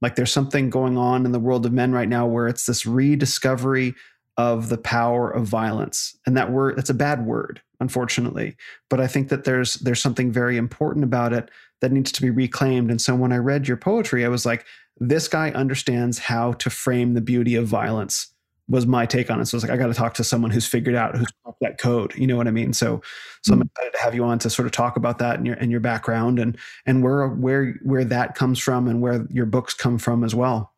Like 0.02 0.16
there's 0.16 0.32
something 0.32 0.70
going 0.70 0.98
on 0.98 1.24
in 1.24 1.32
the 1.32 1.40
world 1.40 1.64
of 1.64 1.72
men 1.72 1.92
right 1.92 2.08
now 2.08 2.26
where 2.26 2.48
it's 2.48 2.66
this 2.66 2.84
rediscovery 2.84 3.94
of 4.36 4.68
the 4.68 4.76
power 4.76 5.30
of 5.30 5.46
violence. 5.46 6.14
And 6.26 6.36
that 6.36 6.52
word 6.52 6.76
that's 6.76 6.90
a 6.90 6.94
bad 6.94 7.24
word 7.26 7.60
unfortunately. 7.80 8.56
But 8.88 9.00
i 9.00 9.06
think 9.06 9.28
that 9.28 9.44
there's 9.44 9.74
there's 9.74 10.02
something 10.02 10.30
very 10.30 10.56
important 10.56 11.04
about 11.04 11.32
it 11.32 11.50
that 11.80 11.92
needs 11.92 12.12
to 12.12 12.22
be 12.22 12.30
reclaimed 12.30 12.90
and 12.90 13.00
so 13.00 13.14
when 13.14 13.32
i 13.32 13.36
read 13.36 13.68
your 13.68 13.76
poetry 13.76 14.24
i 14.24 14.28
was 14.28 14.46
like 14.46 14.64
this 14.98 15.28
guy 15.28 15.50
understands 15.50 16.18
how 16.18 16.52
to 16.54 16.70
frame 16.70 17.14
the 17.14 17.20
beauty 17.20 17.54
of 17.54 17.66
violence 17.66 18.32
was 18.68 18.86
my 18.86 19.06
take 19.06 19.30
on 19.30 19.40
it 19.40 19.46
so 19.46 19.54
I 19.54 19.58
was 19.58 19.64
like 19.64 19.72
i 19.72 19.76
got 19.76 19.86
to 19.86 19.94
talk 19.94 20.14
to 20.14 20.24
someone 20.24 20.50
who's 20.50 20.66
figured 20.66 20.94
out 20.94 21.16
who's 21.16 21.28
that 21.60 21.78
code 21.78 22.14
you 22.16 22.26
know 22.26 22.36
what 22.36 22.48
i 22.48 22.50
mean 22.50 22.72
so 22.72 23.00
so 23.42 23.52
mm-hmm. 23.52 23.62
i'm 23.62 23.66
excited 23.66 23.92
to 23.92 24.00
have 24.00 24.14
you 24.14 24.24
on 24.24 24.38
to 24.40 24.50
sort 24.50 24.66
of 24.66 24.72
talk 24.72 24.96
about 24.96 25.18
that 25.18 25.36
and 25.36 25.46
your 25.46 25.56
and 25.56 25.70
your 25.70 25.80
background 25.80 26.38
and 26.38 26.58
and 26.84 27.02
where 27.02 27.28
where 27.28 27.74
where 27.82 28.04
that 28.04 28.34
comes 28.34 28.58
from 28.58 28.88
and 28.88 29.00
where 29.00 29.26
your 29.30 29.46
books 29.46 29.72
come 29.72 29.98
from 29.98 30.24
as 30.24 30.34
well 30.34 30.74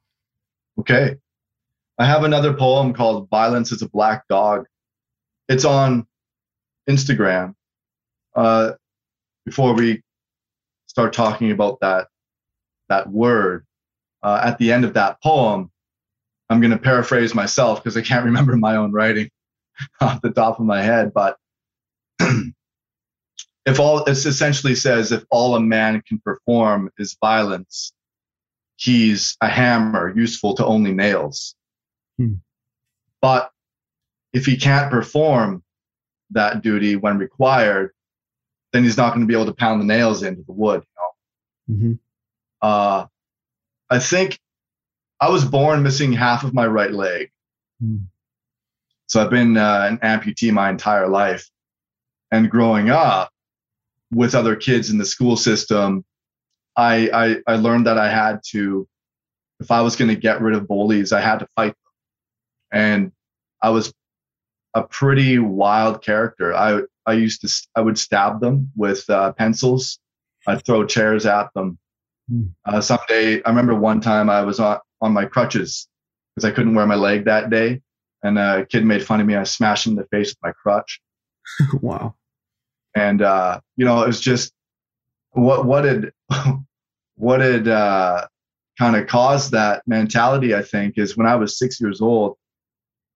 okay 0.79 1.17
I 1.99 2.07
have 2.07 2.23
another 2.23 2.55
poem 2.55 2.93
called 2.93 3.29
Violence 3.29 3.73
is 3.73 3.83
a 3.83 3.89
Black 3.89 4.29
Dog. 4.29 4.67
It's 5.49 5.65
on 5.65 6.07
Instagram. 6.89 7.55
Uh, 8.37 8.73
before 9.45 9.75
we 9.75 10.03
start 10.99 11.13
talking 11.13 11.53
about 11.53 11.79
that, 11.79 12.09
that 12.89 13.09
word, 13.09 13.65
uh, 14.25 14.41
at 14.43 14.59
the 14.59 14.73
end 14.73 14.85
of 14.85 14.95
that 14.95 15.23
poem, 15.23 15.71
I'm 16.51 16.61
going 16.61 16.73
to 16.73 16.77
paraphrase 16.79 17.37
myself 17.37 17.79
because 17.79 17.97
I 17.97 18.03
can't 18.03 18.25
remember 18.31 18.57
my 18.57 18.75
own 18.75 18.91
writing 18.91 19.31
off 20.01 20.21
the 20.23 20.31
top 20.31 20.59
of 20.59 20.67
my 20.67 20.83
head. 20.83 21.15
But 21.15 21.37
if 22.21 23.79
all 23.79 24.03
it 24.03 24.11
essentially 24.11 24.75
says, 24.75 25.13
if 25.13 25.23
all 25.31 25.55
a 25.55 25.61
man 25.61 26.03
can 26.03 26.19
perform 26.19 26.91
is 26.99 27.17
violence, 27.21 27.93
he's 28.75 29.37
a 29.41 29.47
hammer 29.47 30.13
useful 30.17 30.55
to 30.55 30.67
only 30.67 30.93
nails. 30.93 31.55
Hmm. 32.19 32.35
But 33.23 33.53
if 34.33 34.47
he 34.47 34.57
can't 34.57 34.91
perform 34.91 35.63
that 36.31 36.61
duty 36.61 36.97
when 36.97 37.19
required, 37.19 37.93
then 38.73 38.83
he's 38.83 38.97
not 38.97 39.15
going 39.15 39.21
to 39.21 39.27
be 39.27 39.35
able 39.35 39.47
to 39.47 39.55
pound 39.55 39.81
the 39.81 39.87
nails 39.87 40.25
into 40.25 40.43
the 40.43 40.53
wood. 40.53 40.83
Mm-hmm. 41.71 41.93
Uh, 42.61 43.07
I 43.91 43.99
think 43.99 44.39
I 45.21 45.31
was 45.31 45.45
born 45.45 45.83
missing 45.83 46.13
half 46.13 46.45
of 46.45 46.55
my 46.55 46.67
right 46.67 46.93
leg. 46.93 47.31
Hmm. 47.81 47.97
So 49.07 49.23
I've 49.23 49.31
been 49.31 49.57
uh, 49.57 49.89
an 49.91 49.99
amputee 49.99 50.53
my 50.53 50.71
entire 50.71 51.09
life. 51.09 51.49
And 52.31 52.51
growing 52.51 52.91
up 52.91 53.31
with 54.13 54.35
other 54.35 54.55
kids 54.55 54.91
in 54.91 54.99
the 54.99 55.07
school 55.07 55.37
system, 55.37 56.05
I, 56.77 57.11
I, 57.47 57.53
I 57.53 57.57
learned 57.57 57.87
that 57.87 57.99
I 57.99 58.11
had 58.11 58.41
to, 58.51 58.87
if 59.61 59.71
I 59.71 59.81
was 59.81 59.97
going 59.97 60.09
to 60.09 60.15
get 60.15 60.43
rid 60.43 60.55
of 60.55 60.69
bullies, 60.69 61.13
I 61.13 61.21
had 61.21 61.39
to 61.39 61.49
fight 61.57 61.75
them. 61.75 61.93
And 62.71 63.13
I 63.63 63.71
was 63.71 63.93
a 64.75 64.83
pretty 64.83 65.39
wild 65.39 66.03
character. 66.03 66.55
I, 66.55 66.83
I 67.07 67.15
used 67.15 67.41
to, 67.41 67.69
I 67.75 67.81
would 67.81 67.99
stab 67.99 68.41
them 68.41 68.71
with 68.77 69.09
uh, 69.09 69.33
pencils. 69.33 69.99
I'd 70.49 70.65
throw 70.65 70.87
chairs 70.87 71.27
at 71.27 71.53
them. 71.55 71.79
Hmm. 72.29 72.47
Uh, 72.65 72.81
someday, 72.81 73.43
I 73.43 73.49
remember 73.51 73.75
one 73.75 74.01
time 74.01 74.31
I 74.31 74.43
was 74.43 74.59
on, 74.59 74.79
on 75.01 75.13
my 75.13 75.27
crutches 75.27 75.89
because 76.35 76.51
I 76.51 76.55
couldn't 76.55 76.75
wear 76.75 76.87
my 76.87 76.95
leg 76.95 77.27
that 77.27 77.51
day. 77.51 77.83
And 78.23 78.39
a 78.39 78.67
kid 78.67 78.85
made 78.85 79.05
fun 79.05 79.21
of 79.21 79.27
me. 79.27 79.37
I 79.37 79.45
smashed 79.45 79.87
him 79.87 79.93
in 79.93 79.97
the 79.97 80.07
face 80.07 80.31
with 80.31 80.39
my 80.43 80.53
crutch. 80.53 81.01
wow. 81.83 82.15
And, 82.97 83.23
uh, 83.23 83.61
you 83.77 83.85
know, 83.85 84.03
it 84.03 84.07
was 84.07 84.21
just 84.21 84.53
what, 85.31 85.67
what 85.67 85.83
did, 85.83 86.13
what 87.17 87.41
had, 87.41 87.69
uh, 87.69 88.27
kind 88.79 88.97
of 88.97 89.07
caused 89.07 89.53
that 89.53 89.83
mentality, 89.87 90.55
I 90.55 90.63
think, 90.63 90.99
is 90.99 91.17
when 91.17 91.27
I 91.27 91.37
was 91.37 91.59
six 91.59 91.81
years 91.81 92.01
old, 92.01 92.37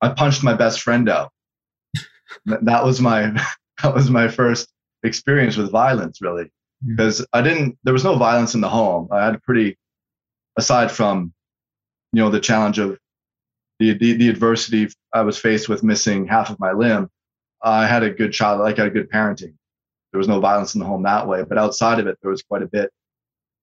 I 0.00 0.10
punched 0.10 0.42
my 0.42 0.54
best 0.54 0.82
friend 0.82 1.08
out. 1.08 1.32
that, 2.46 2.84
was 2.84 3.00
my, 3.00 3.32
that 3.82 3.94
was 3.94 4.10
my 4.10 4.28
first 4.28 4.68
experience 5.02 5.56
with 5.56 5.70
violence, 5.70 6.20
really. 6.20 6.50
Because 6.86 7.24
I 7.32 7.42
didn't, 7.42 7.78
there 7.84 7.92
was 7.92 8.04
no 8.04 8.16
violence 8.16 8.54
in 8.54 8.60
the 8.60 8.68
home. 8.68 9.08
I 9.10 9.24
had 9.24 9.34
a 9.34 9.40
pretty, 9.40 9.78
aside 10.56 10.90
from, 10.90 11.32
you 12.12 12.22
know, 12.22 12.30
the 12.30 12.40
challenge 12.40 12.78
of 12.78 12.98
the, 13.78 13.96
the, 13.98 14.14
the 14.14 14.28
adversity 14.28 14.88
I 15.12 15.22
was 15.22 15.38
faced 15.38 15.68
with 15.68 15.82
missing 15.82 16.26
half 16.26 16.50
of 16.50 16.60
my 16.60 16.72
limb, 16.72 17.10
I 17.62 17.86
had 17.86 18.02
a 18.02 18.10
good 18.10 18.32
child, 18.32 18.60
like 18.60 18.78
I 18.78 18.84
had 18.84 18.94
good 18.94 19.10
parenting. 19.10 19.54
There 20.12 20.18
was 20.18 20.28
no 20.28 20.40
violence 20.40 20.74
in 20.74 20.80
the 20.80 20.86
home 20.86 21.04
that 21.04 21.26
way, 21.26 21.42
but 21.42 21.58
outside 21.58 21.98
of 21.98 22.06
it, 22.06 22.18
there 22.20 22.30
was 22.30 22.42
quite 22.42 22.62
a 22.62 22.66
bit 22.66 22.90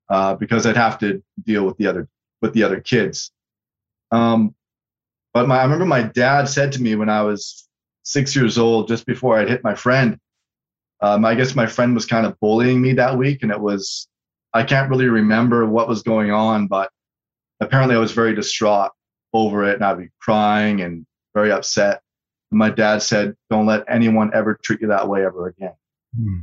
uh, 0.09 0.35
because 0.35 0.65
I'd 0.65 0.77
have 0.77 0.97
to 0.99 1.21
deal 1.43 1.65
with 1.65 1.77
the 1.77 1.87
other 1.87 2.07
with 2.41 2.53
the 2.53 2.63
other 2.63 2.79
kids. 2.79 3.31
Um, 4.11 4.55
but 5.33 5.47
my, 5.47 5.59
I 5.59 5.63
remember 5.63 5.85
my 5.85 6.03
dad 6.03 6.49
said 6.49 6.71
to 6.73 6.81
me 6.81 6.95
when 6.95 7.09
I 7.09 7.21
was 7.21 7.67
six 8.03 8.35
years 8.35 8.57
old, 8.57 8.87
just 8.87 9.05
before 9.05 9.37
I'd 9.37 9.49
hit 9.49 9.63
my 9.63 9.75
friend. 9.75 10.17
Um, 11.01 11.23
I 11.23 11.35
guess 11.35 11.55
my 11.55 11.65
friend 11.65 11.95
was 11.95 12.05
kind 12.05 12.25
of 12.25 12.39
bullying 12.39 12.81
me 12.81 12.93
that 12.93 13.17
week, 13.17 13.43
and 13.43 13.51
it 13.51 13.59
was 13.59 14.07
I 14.53 14.63
can't 14.63 14.89
really 14.89 15.07
remember 15.07 15.65
what 15.65 15.87
was 15.87 16.03
going 16.03 16.31
on, 16.31 16.67
but 16.67 16.89
apparently 17.59 17.95
I 17.95 17.99
was 17.99 18.11
very 18.11 18.33
distraught 18.35 18.91
over 19.33 19.63
it, 19.63 19.75
and 19.75 19.85
I'd 19.85 19.97
be 19.97 20.09
crying 20.19 20.81
and 20.81 21.05
very 21.33 21.51
upset. 21.51 22.01
And 22.51 22.59
my 22.59 22.69
dad 22.69 23.01
said, 23.01 23.35
"Don't 23.49 23.67
let 23.67 23.85
anyone 23.87 24.31
ever 24.33 24.59
treat 24.61 24.81
you 24.81 24.87
that 24.87 25.07
way 25.07 25.25
ever 25.25 25.47
again." 25.47 25.75
Hmm. 26.15 26.39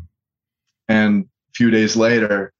And 0.88 1.24
a 1.24 1.52
few 1.54 1.70
days 1.70 1.96
later, 1.96 2.52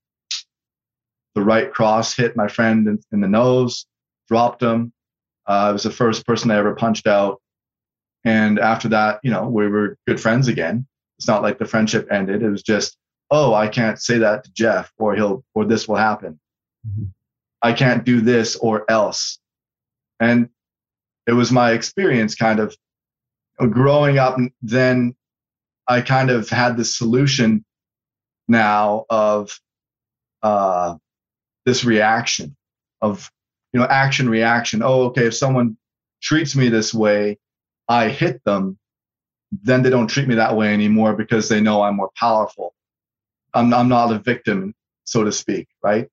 the 1.35 1.43
right 1.43 1.73
cross 1.73 2.17
hit 2.17 2.37
my 2.37 2.49
friend 2.49 2.89
in, 2.89 2.99
in 3.13 3.21
the 3.21 3.29
nose, 3.29 3.87
dropped 4.29 4.63
him. 4.63 4.93
Uh, 5.49 5.69
I 5.69 5.73
was 5.73 5.85
the 5.85 5.91
first 5.91 6.27
person 6.27 6.51
I 6.51 6.57
ever 6.57 6.75
punched 6.75 7.07
out. 7.07 7.41
And 8.25 8.59
after 8.59 8.89
that, 8.89 9.21
you 9.23 9.31
know, 9.31 9.49
we 9.49 9.69
were 9.69 9.97
good 10.09 10.21
friends 10.21 10.49
again. 10.49 10.87
It's 11.19 11.29
not 11.29 11.43
like 11.43 11.59
the 11.59 11.65
friendship 11.65 12.09
ended. 12.11 12.43
It 12.43 12.51
was 12.51 12.63
just, 12.63 12.97
oh, 13.31 13.55
I 13.55 13.69
can't 13.69 14.01
say 14.01 14.19
that 14.19 14.45
to 14.45 14.53
Jeff, 14.53 14.93
or 14.99 15.15
he'll, 15.15 15.45
or 15.55 15.65
this 15.65 15.89
will 15.89 15.97
happen. 15.97 16.39
Mhm. 16.87 17.13
I 17.63 17.73
can't 17.73 18.05
do 18.05 18.21
this 18.21 18.57
or 18.57 18.89
else. 18.91 19.39
And 20.21 20.51
it 21.27 21.33
was 21.33 21.51
my 21.51 21.73
experience 21.73 22.35
kind 22.35 22.61
of 22.61 22.77
growing 23.59 24.19
up. 24.19 24.39
Then 24.63 25.15
I 25.89 26.01
kind 26.03 26.31
of 26.31 26.49
had 26.49 26.77
this 26.77 26.97
solution 26.97 27.65
now 28.49 29.07
of 29.11 29.59
uh, 30.43 30.97
this 31.65 31.85
reaction 31.85 32.57
of 33.03 33.31
you 33.73 33.81
know 33.81 33.87
action 33.87 34.29
reaction 34.29 34.83
oh 34.83 35.03
okay 35.07 35.27
if 35.27 35.35
someone 35.35 35.77
treats 36.23 36.57
me 36.57 36.69
this 36.69 36.95
way 36.95 37.39
i 37.89 38.09
hit 38.09 38.43
them 38.45 38.79
then 39.63 39.83
they 39.83 39.91
don't 39.91 40.09
treat 40.09 40.29
me 40.29 40.35
that 40.35 40.57
way 40.57 40.73
anymore 40.73 41.15
because 41.15 41.49
they 41.49 41.61
know 41.61 41.83
i'm 41.83 41.97
more 41.97 42.11
powerful. 42.17 42.75
I'm, 43.55 43.73
I'm 43.73 43.89
not 43.89 44.13
a 44.13 44.19
victim 44.19 44.75
so 45.05 45.25
to 45.25 45.33
speak 45.33 45.69
right? 45.83 46.09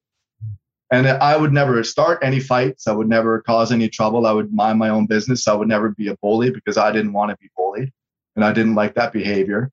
And 0.92 1.08
i 1.08 1.36
would 1.36 1.54
never 1.54 1.84
start 1.84 2.24
any 2.24 2.40
fights. 2.40 2.88
I 2.88 2.92
would 2.92 3.10
never 3.10 3.42
cause 3.42 3.72
any 3.72 3.90
trouble. 3.90 4.28
I 4.28 4.32
would 4.32 4.54
mind 4.54 4.80
my 4.80 4.90
own 4.90 5.08
business. 5.08 5.48
I 5.48 5.54
would 5.54 5.68
never 5.68 5.90
be 5.90 6.08
a 6.10 6.18
bully 6.18 6.52
because 6.52 6.78
i 6.78 6.92
didn't 6.92 7.14
want 7.14 7.32
to 7.32 7.38
be 7.38 7.50
bullied 7.58 7.92
and 8.36 8.46
i 8.46 8.52
didn't 8.52 8.76
like 8.76 8.96
that 8.96 9.14
behavior. 9.14 9.72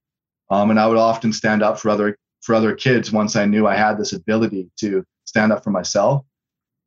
Um, 0.51 0.71
and 0.71 0.81
i 0.81 0.87
would 0.87 0.99
often 0.99 1.33
stand 1.33 1.63
up 1.63 1.79
for 1.79 1.91
other 1.91 2.17
for 2.43 2.55
other 2.55 2.75
kids 2.75 3.13
once 3.13 3.37
I 3.37 3.45
knew 3.45 3.67
I 3.67 3.77
had 3.77 3.99
this 3.99 4.13
ability 4.13 4.71
to 4.79 5.05
stand 5.25 5.53
up 5.53 5.63
for 5.63 5.71
myself. 5.71 6.25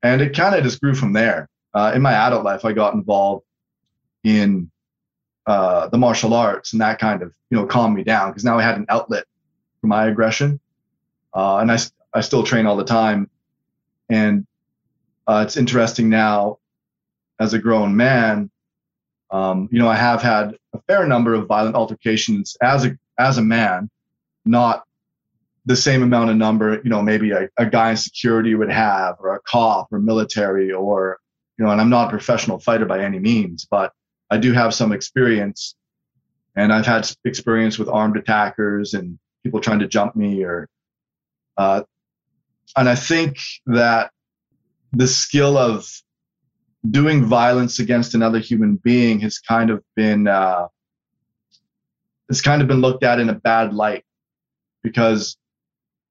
And 0.01 0.21
it 0.21 0.35
kind 0.35 0.55
of 0.55 0.63
just 0.63 0.81
grew 0.81 0.95
from 0.95 1.13
there. 1.13 1.47
Uh, 1.73 1.91
in 1.95 2.01
my 2.01 2.13
adult 2.13 2.43
life, 2.43 2.65
I 2.65 2.73
got 2.73 2.93
involved 2.93 3.45
in 4.23 4.69
uh, 5.45 5.87
the 5.89 5.97
martial 5.97 6.33
arts, 6.33 6.73
and 6.73 6.81
that 6.81 6.99
kind 6.99 7.21
of 7.21 7.33
you 7.49 7.57
know 7.57 7.65
calmed 7.65 7.95
me 7.95 8.03
down 8.03 8.29
because 8.29 8.43
now 8.43 8.57
I 8.57 8.63
had 8.63 8.77
an 8.77 8.85
outlet 8.89 9.25
for 9.81 9.87
my 9.87 10.07
aggression. 10.07 10.59
Uh, 11.33 11.57
and 11.57 11.71
I 11.71 11.77
I 12.13 12.21
still 12.21 12.43
train 12.43 12.65
all 12.65 12.77
the 12.77 12.85
time, 12.85 13.29
and 14.09 14.45
uh, 15.27 15.43
it's 15.45 15.57
interesting 15.57 16.09
now 16.09 16.59
as 17.39 17.53
a 17.53 17.59
grown 17.59 17.95
man. 17.95 18.49
Um, 19.31 19.67
you 19.71 19.79
know, 19.79 19.87
I 19.87 19.95
have 19.95 20.21
had 20.21 20.57
a 20.73 20.79
fair 20.87 21.07
number 21.07 21.33
of 21.33 21.47
violent 21.47 21.75
altercations 21.75 22.55
as 22.61 22.85
a 22.85 22.97
as 23.17 23.37
a 23.37 23.41
man, 23.41 23.89
not 24.45 24.83
the 25.65 25.75
same 25.75 26.03
amount 26.03 26.29
of 26.29 26.35
number, 26.35 26.81
you 26.83 26.89
know, 26.89 27.01
maybe 27.01 27.31
a, 27.31 27.47
a 27.57 27.65
guy 27.65 27.91
in 27.91 27.97
security 27.97 28.53
would 28.53 28.71
have, 28.71 29.15
or 29.19 29.33
a 29.33 29.39
cop, 29.41 29.87
or 29.91 29.99
military, 29.99 30.71
or 30.71 31.19
you 31.57 31.65
know, 31.65 31.71
and 31.71 31.79
I'm 31.79 31.89
not 31.89 32.07
a 32.07 32.09
professional 32.09 32.59
fighter 32.59 32.85
by 32.85 33.03
any 33.03 33.19
means, 33.19 33.65
but 33.69 33.93
I 34.33 34.37
do 34.37 34.51
have 34.51 34.73
some 34.73 34.91
experience, 34.91 35.75
and 36.55 36.73
I've 36.73 36.87
had 36.87 37.07
experience 37.23 37.77
with 37.77 37.87
armed 37.87 38.17
attackers 38.17 38.95
and 38.95 39.19
people 39.43 39.59
trying 39.59 39.77
to 39.77 39.87
jump 39.87 40.15
me, 40.15 40.43
or, 40.43 40.67
uh, 41.55 41.83
and 42.75 42.89
I 42.89 42.95
think 42.95 43.37
that 43.67 44.09
the 44.91 45.05
skill 45.05 45.55
of 45.55 45.87
doing 46.89 47.25
violence 47.25 47.77
against 47.77 48.15
another 48.15 48.39
human 48.39 48.77
being 48.77 49.19
has 49.19 49.37
kind 49.37 49.69
of 49.69 49.83
been 49.95 50.27
uh, 50.27 50.67
has 52.27 52.41
kind 52.41 52.63
of 52.63 52.67
been 52.67 52.81
looked 52.81 53.03
at 53.03 53.19
in 53.19 53.29
a 53.29 53.35
bad 53.35 53.71
light 53.75 54.03
because 54.81 55.37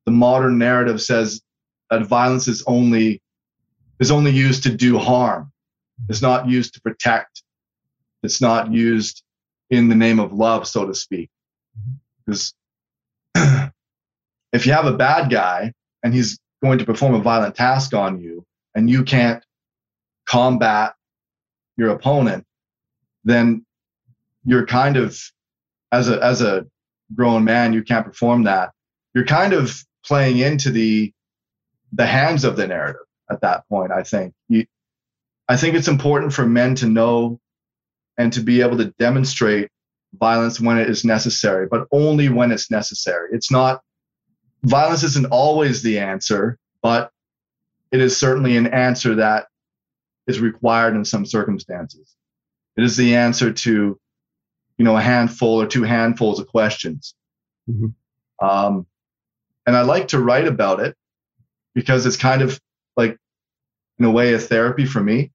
the 0.07 0.13
modern 0.13 0.59
narrative 0.59 1.03
says 1.03 1.43
that 1.91 2.07
violence 2.07 2.47
is 2.47 2.63
only 2.69 3.21
is 3.99 4.13
only 4.13 4.31
used 4.31 4.63
to 4.63 4.71
do 4.71 4.97
harm. 4.97 5.51
It's 6.09 6.23
not 6.23 6.49
used 6.49 6.75
to 6.75 6.81
protect. 6.83 7.43
It's 8.23 8.41
not 8.41 8.73
used 8.73 9.23
in 9.71 9.89
the 9.89 9.95
name 9.95 10.21
of 10.21 10.33
love, 10.33 10.67
so 10.67 10.87
to 10.87 10.95
speak. 10.95 11.31
Mm-hmm. 11.79 11.93
Because 12.27 12.55
if 14.53 14.67
you 14.67 14.73
have 14.73 14.87
a 14.87 14.97
bad 14.97 15.31
guy 15.31 15.73
and 16.03 16.15
he's 16.15 16.39
going 16.63 16.79
to 16.79 16.85
perform 16.85 17.15
a 17.15 17.21
violent 17.21 17.55
task 17.55 17.95
on 17.95 18.21
you 18.21 18.45
and 18.75 18.89
you 18.89 19.03
can't 19.03 19.45
combat 20.27 20.95
your 21.77 21.91
opponent, 21.91 22.45
then 23.25 23.65
you're 24.45 24.67
kind 24.67 24.97
of 24.97 25.19
as 25.91 26.09
a 26.09 26.23
as 26.23 26.43
a 26.43 26.67
grown 27.15 27.45
man, 27.45 27.73
you 27.73 27.83
can't 27.83 28.07
perform 28.07 28.45
that. 28.45 28.73
You're 29.15 29.27
kind 29.27 29.53
of 29.53 29.85
playing 30.05 30.39
into 30.39 30.71
the 30.71 31.13
the 31.93 32.07
hands 32.07 32.45
of 32.45 32.57
the 32.57 32.67
narrative 32.67 33.03
at 33.31 33.41
that 33.41 33.69
point 33.69 33.93
i 33.93 34.03
think 34.03 34.35
you, 34.49 34.65
i 35.49 35.57
think 35.57 35.75
it's 35.75 35.89
important 35.89 36.33
for 36.33 36.47
men 36.47 36.75
to 36.75 36.87
know 36.87 37.39
and 38.19 38.33
to 38.33 38.41
be 38.41 38.61
able 38.61 38.77
to 38.79 38.87
demonstrate 38.99 39.69
violence 40.19 40.61
when 40.61 40.79
it 40.79 40.89
is 40.91 41.05
necessary 41.05 41.67
but 41.71 41.87
only 41.93 42.29
when 42.29 42.53
it's 42.53 42.71
necessary 42.71 43.29
it's 43.33 43.51
not 43.51 43.81
violence 44.65 45.03
isn't 45.03 45.27
always 45.27 45.83
the 45.83 45.99
answer 45.99 46.59
but 46.83 47.11
it 47.91 48.01
is 48.01 48.17
certainly 48.17 48.57
an 48.57 48.67
answer 48.69 49.15
that 49.15 49.47
is 50.27 50.41
required 50.41 50.95
in 50.95 51.05
some 51.05 51.25
circumstances 51.25 52.15
it 52.77 52.85
is 52.85 52.97
the 52.97 53.15
answer 53.17 53.53
to 53.53 53.99
you 54.79 54.85
know 54.85 54.97
a 54.97 55.01
handful 55.01 55.61
or 55.61 55.67
two 55.67 55.83
handfuls 55.83 56.39
of 56.39 56.47
questions 56.47 57.15
Mhm. 57.71 57.95
um, 58.43 58.87
and 59.67 59.77
I 59.77 59.83
like 59.83 60.09
to 60.09 60.19
write 60.19 60.47
about 60.47 60.81
it 60.81 60.97
because 61.75 62.07
it's 62.07 62.17
kind 62.17 62.43
of 62.43 62.61
like 62.97 63.17
in 63.99 64.05
a 64.05 64.11
way 64.11 64.35
a 64.35 64.39
therapy 64.39 64.85
for 64.85 65.01
me. 65.01 65.31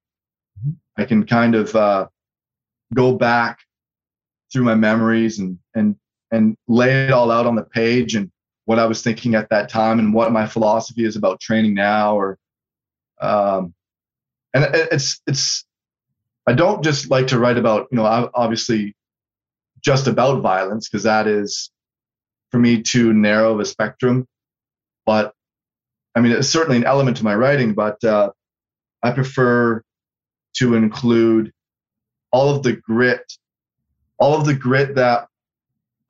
Mm-hmm. 0.59 0.71
I 0.97 1.05
can 1.05 1.25
kind 1.25 1.55
of 1.55 1.75
uh, 1.75 2.07
go 2.93 3.13
back 3.13 3.59
through 4.51 4.63
my 4.63 4.75
memories 4.75 5.39
and 5.39 5.57
and 5.75 5.95
and 6.31 6.57
lay 6.67 7.05
it 7.05 7.11
all 7.11 7.31
out 7.31 7.45
on 7.45 7.55
the 7.55 7.63
page 7.63 8.15
and 8.15 8.31
what 8.65 8.79
I 8.79 8.85
was 8.85 9.01
thinking 9.01 9.35
at 9.35 9.49
that 9.49 9.69
time 9.69 9.99
and 9.99 10.13
what 10.13 10.31
my 10.31 10.45
philosophy 10.45 11.05
is 11.05 11.15
about 11.15 11.39
training 11.39 11.73
now 11.73 12.17
or 12.17 12.37
um 13.21 13.73
and 14.53 14.67
it's 14.73 15.21
it's 15.27 15.65
I 16.47 16.53
don't 16.53 16.83
just 16.83 17.09
like 17.09 17.27
to 17.27 17.39
write 17.39 17.57
about 17.57 17.87
you 17.91 17.97
know 17.97 18.29
obviously 18.33 18.95
just 19.81 20.07
about 20.07 20.41
violence 20.41 20.89
because 20.89 21.03
that 21.03 21.27
is 21.27 21.71
for 22.51 22.59
me 22.59 22.81
too 22.81 23.13
narrow 23.13 23.53
of 23.53 23.59
a 23.59 23.65
spectrum. 23.65 24.25
But 25.05 25.33
I 26.15 26.21
mean 26.21 26.31
it's 26.31 26.49
certainly 26.49 26.77
an 26.77 26.85
element 26.85 27.17
to 27.17 27.23
my 27.23 27.35
writing 27.35 27.73
but 27.73 28.01
uh, 28.03 28.31
I 29.03 29.11
prefer 29.11 29.81
to 30.57 30.75
include 30.75 31.51
all 32.31 32.49
of 32.49 32.63
the 32.63 32.73
grit 32.73 33.21
all 34.19 34.35
of 34.35 34.45
the 34.45 34.53
grit 34.53 34.95
that 34.95 35.27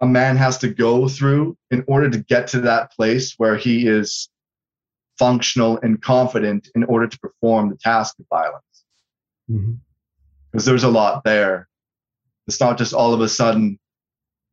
a 0.02 0.06
man 0.06 0.38
has 0.38 0.58
to 0.60 0.70
go 0.70 1.08
through 1.08 1.58
in 1.72 1.84
order 1.88 2.10
to 2.10 2.20
get 2.20 2.48
to 2.48 2.62
that 2.62 2.92
place 2.92 3.34
where 3.38 3.58
he 3.58 3.88
is 3.88 4.30
functional 5.18 5.80
and 5.82 6.02
confident 6.02 6.70
in 6.76 6.84
order 6.84 7.08
to 7.08 7.20
perform 7.20 7.70
the 7.70 7.78
task 7.78 8.16
of 8.20 8.26
violence. 8.30 8.86
Because 9.48 9.66
mm-hmm. 9.66 10.60
there's 10.70 10.84
a 10.84 10.90
lot 10.90 11.24
there. 11.24 11.68
It's 12.48 12.60
not 12.60 12.78
just 12.78 12.94
all 12.94 13.14
of 13.14 13.22
a 13.22 13.28
sudden, 13.28 13.80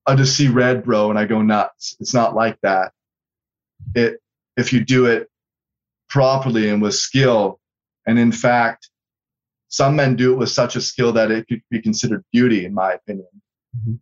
I 0.07 0.15
just 0.15 0.37
see 0.37 0.49
red, 0.49 0.85
bro, 0.85 1.11
and 1.11 1.19
I 1.19 1.27
go 1.27 1.43
nuts. 1.43 1.97
It's 2.01 2.15
not 2.15 2.35
like 2.35 2.59
that. 2.63 2.93
It 3.95 4.21
if 4.57 4.73
you 4.73 4.85
do 4.85 5.07
it 5.07 5.29
properly 6.09 6.69
and 6.69 6.81
with 6.81 6.95
skill, 6.95 7.61
and 8.07 8.19
in 8.19 8.33
fact, 8.33 8.91
some 9.75 9.97
men 9.97 10.15
do 10.15 10.33
it 10.33 10.37
with 10.37 10.51
such 10.51 10.77
a 10.77 10.81
skill 10.81 11.13
that 11.13 11.31
it 11.31 11.49
could 11.49 11.63
be 11.69 11.83
considered 11.83 12.25
beauty, 12.33 12.65
in 12.65 12.73
my 12.73 12.93
opinion. 12.93 13.29
Mm-hmm. 13.77 13.95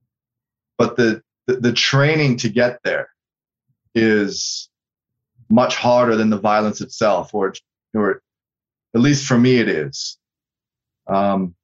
But 0.76 0.96
the 0.96 1.22
the, 1.46 1.56
the 1.56 1.72
training 1.72 2.36
to 2.38 2.48
get 2.48 2.78
there 2.84 3.08
is 3.94 4.68
much 5.48 5.76
harder 5.76 6.14
than 6.16 6.30
the 6.30 6.38
violence 6.38 6.80
itself, 6.80 7.34
or, 7.34 7.52
or 7.94 8.22
at 8.94 9.00
least 9.00 9.26
for 9.26 9.36
me, 9.36 9.56
it 9.58 9.68
is. 9.68 10.18
Um, 11.06 11.54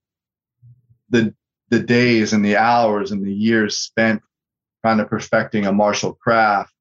the 1.11 1.35
the 1.71 1.81
days 1.81 2.33
and 2.33 2.45
the 2.45 2.57
hours 2.57 3.12
and 3.12 3.25
the 3.25 3.33
years 3.33 3.77
spent 3.77 4.23
kind 4.85 5.00
of 5.00 5.09
perfecting 5.09 5.67
a 5.67 5.73
martial 5.73 6.15
craft, 6.15 6.73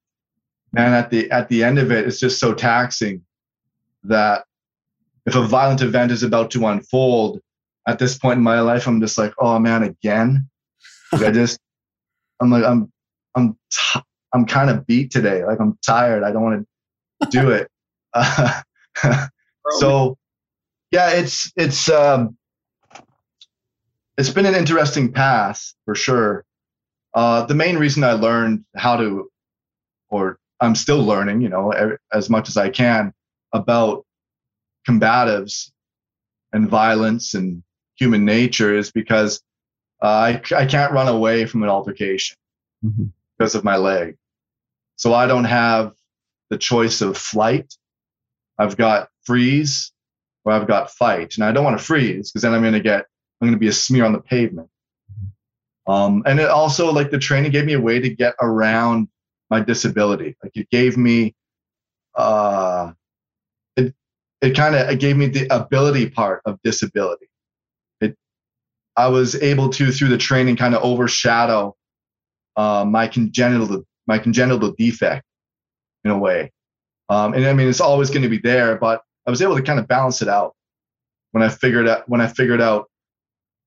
man, 0.72 0.94
at 0.94 1.10
the 1.10 1.30
at 1.30 1.50
the 1.50 1.64
end 1.64 1.78
of 1.78 1.92
it, 1.92 2.08
it's 2.08 2.20
just 2.20 2.40
so 2.40 2.54
taxing 2.54 3.24
that 4.04 4.46
if 5.28 5.36
a 5.36 5.46
violent 5.46 5.82
event 5.82 6.12
is 6.12 6.24
about 6.24 6.50
to 6.52 6.66
unfold, 6.66 7.40
at 7.88 8.00
this 8.00 8.18
point 8.18 8.38
in 8.38 8.44
my 8.44 8.62
life, 8.62 8.88
I'm 8.88 9.00
just 9.00 9.18
like, 9.18 9.34
oh 9.40 9.60
man, 9.60 9.84
again. 9.84 10.50
I 11.14 11.32
just 11.32 11.60
I'm 12.42 12.50
like 12.50 12.64
I'm 12.64 12.92
I'm 13.36 13.58
t- 13.72 14.02
I'm 14.34 14.46
kind 14.46 14.70
of 14.70 14.86
beat 14.88 15.12
today. 15.12 15.46
Like 15.46 15.60
I'm 15.60 15.78
tired. 15.86 16.24
I 16.24 16.32
don't 16.32 16.44
want 16.44 16.68
to 17.22 17.30
do 17.30 17.52
it. 17.52 17.70
So 19.80 20.18
yeah, 20.92 21.12
it's 21.12 21.52
it's 21.58 21.90
um, 21.90 22.38
it's 24.18 24.30
been 24.30 24.46
an 24.46 24.56
interesting 24.56 25.12
path 25.12 25.74
for 25.86 25.94
sure. 25.94 26.46
Uh, 27.14 27.46
the 27.46 27.56
main 27.56 27.78
reason 27.78 28.04
I 28.04 28.14
learned 28.14 28.64
how 28.76 28.96
to, 28.96 29.30
or 30.10 30.40
I'm 30.62 30.76
still 30.76 31.04
learning, 31.04 31.42
you 31.42 31.50
know, 31.50 31.74
as 32.14 32.30
much 32.30 32.48
as 32.48 32.58
I 32.58 32.70
can 32.70 33.14
about 33.54 34.06
combatives 34.88 35.72
and 36.54 36.70
violence 36.70 37.34
and 37.34 37.64
human 37.98 38.26
nature 38.26 38.74
is 38.74 38.92
because 38.92 39.42
uh, 40.02 40.08
I, 40.08 40.42
I 40.56 40.66
can't 40.66 40.94
run 40.94 41.08
away 41.08 41.46
from 41.46 41.64
an 41.64 41.70
altercation 41.70 42.38
mm-hmm. 42.84 43.06
because 43.38 43.56
of 43.56 43.64
my 43.64 43.78
leg. 43.78 44.18
So 44.96 45.14
I 45.14 45.28
don't 45.28 45.46
have 45.46 45.94
the 46.50 46.58
choice 46.58 47.02
of 47.02 47.18
flight. 47.18 47.74
I've 48.58 48.78
got 48.78 49.10
freeze 49.24 49.92
or 50.46 50.54
I've 50.54 50.68
got 50.68 50.92
fight. 50.92 51.36
And 51.36 51.44
I 51.44 51.52
don't 51.52 51.64
want 51.64 51.78
to 51.78 51.84
freeze 51.84 52.32
because 52.32 52.44
then 52.44 52.54
I'm 52.54 52.62
going 52.62 52.74
to 52.74 52.80
get, 52.80 53.06
I'm 53.42 53.48
going 53.48 53.54
to 53.54 53.60
be 53.60 53.68
a 53.68 53.74
smear 53.74 54.06
on 54.06 54.14
the 54.14 54.22
pavement. 54.22 54.70
Um, 55.88 56.24
and 56.26 56.40
it 56.40 56.50
also, 56.50 56.92
like 56.92 57.12
the 57.12 57.20
training 57.20 57.52
gave 57.52 57.66
me 57.66 57.74
a 57.74 57.82
way 57.82 58.00
to 58.00 58.10
get 58.10 58.36
around 58.42 59.08
my 59.50 59.62
disability. 59.62 60.36
Like 60.44 60.54
it 60.56 60.70
gave 60.70 60.98
me, 60.98 61.36
uh, 62.16 62.92
it, 64.42 64.56
kind 64.56 64.76
of, 64.76 65.00
gave 65.00 65.18
me 65.18 65.28
the 65.28 65.48
ability 65.54 66.10
part 66.10 66.42
of 66.46 66.60
disability. 66.64 67.28
It, 68.02 68.16
I 68.96 69.08
was 69.08 69.36
able 69.36 69.70
to, 69.72 69.92
through 69.92 70.10
the 70.10 70.18
training, 70.18 70.56
kind 70.56 70.76
of 70.76 70.84
overshadow 70.84 71.76
uh, 72.58 72.84
my 72.84 73.08
congenital 73.08 73.84
my 74.08 74.18
congenital 74.18 74.72
defect 74.72 75.24
in 76.04 76.12
a 76.12 76.18
way. 76.18 76.52
Um, 77.10 77.34
and 77.34 77.46
I 77.46 77.54
mean, 77.54 77.68
it's 77.68 77.82
always 77.82 78.10
going 78.10 78.24
to 78.24 78.30
be 78.30 78.40
there, 78.40 78.78
but 78.78 79.02
I 79.26 79.30
was 79.30 79.42
able 79.42 79.56
to 79.56 79.62
kind 79.62 79.80
of 79.80 79.88
balance 79.88 80.22
it 80.22 80.28
out 80.28 80.56
when 81.32 81.44
I 81.44 81.50
figured 81.50 81.88
out 81.88 82.10
when 82.10 82.20
I 82.20 82.28
figured 82.28 82.62
out 82.62 82.90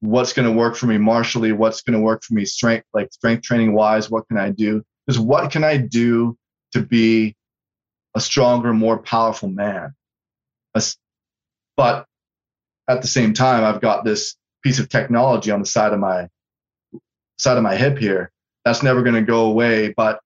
what's 0.01 0.33
going 0.33 0.47
to 0.47 0.53
work 0.53 0.77
for 0.77 0.87
me 0.87 0.99
martially, 0.99 1.53
what's 1.53 1.83
going 1.83 1.99
to 1.99 2.03
work 2.03 2.23
for 2.23 2.35
me 2.35 2.45
strength 2.45 2.87
like 2.93 3.13
strength 3.13 3.43
training 3.43 3.75
wise. 3.75 4.11
What 4.11 4.27
can 4.29 4.39
I 4.39 4.51
do? 4.51 4.83
Because 5.07 5.19
what 5.19 5.51
can 5.51 5.65
I 5.65 5.77
do 5.77 6.37
to 6.73 6.83
be 6.83 7.37
a 8.15 8.21
stronger, 8.21 8.73
more 8.73 8.99
powerful 8.99 9.49
man? 9.49 9.95
But 11.77 12.05
at 12.89 13.03
the 13.03 13.09
same 13.09 13.33
time, 13.33 13.65
I've 13.65 13.81
got 13.81 14.05
this 14.05 14.37
piece 14.63 14.79
of 14.79 14.89
technology 14.89 15.51
on 15.51 15.61
the 15.61 15.67
side 15.67 15.93
of 15.93 15.99
my 15.99 16.29
side 17.39 17.57
of 17.57 17.63
my 17.63 17.77
hip 17.77 17.97
here 17.97 18.31
that's 18.65 18.83
never 18.83 19.03
going 19.03 19.15
to 19.15 19.23
go 19.23 19.47
away. 19.47 19.95
But 19.97 20.21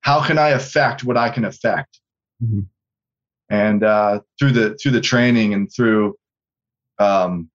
how 0.00 0.24
can 0.24 0.38
I 0.38 0.50
affect 0.50 1.04
what 1.04 1.16
I 1.16 1.28
can 1.28 1.44
affect? 1.44 2.00
Mm-hmm. 2.42 2.60
And 3.50 3.84
uh, 3.84 4.20
through 4.38 4.52
the 4.52 4.76
through 4.76 4.92
the 4.92 5.00
training 5.00 5.54
and 5.54 5.70
through 5.70 6.16
um, 6.98 7.50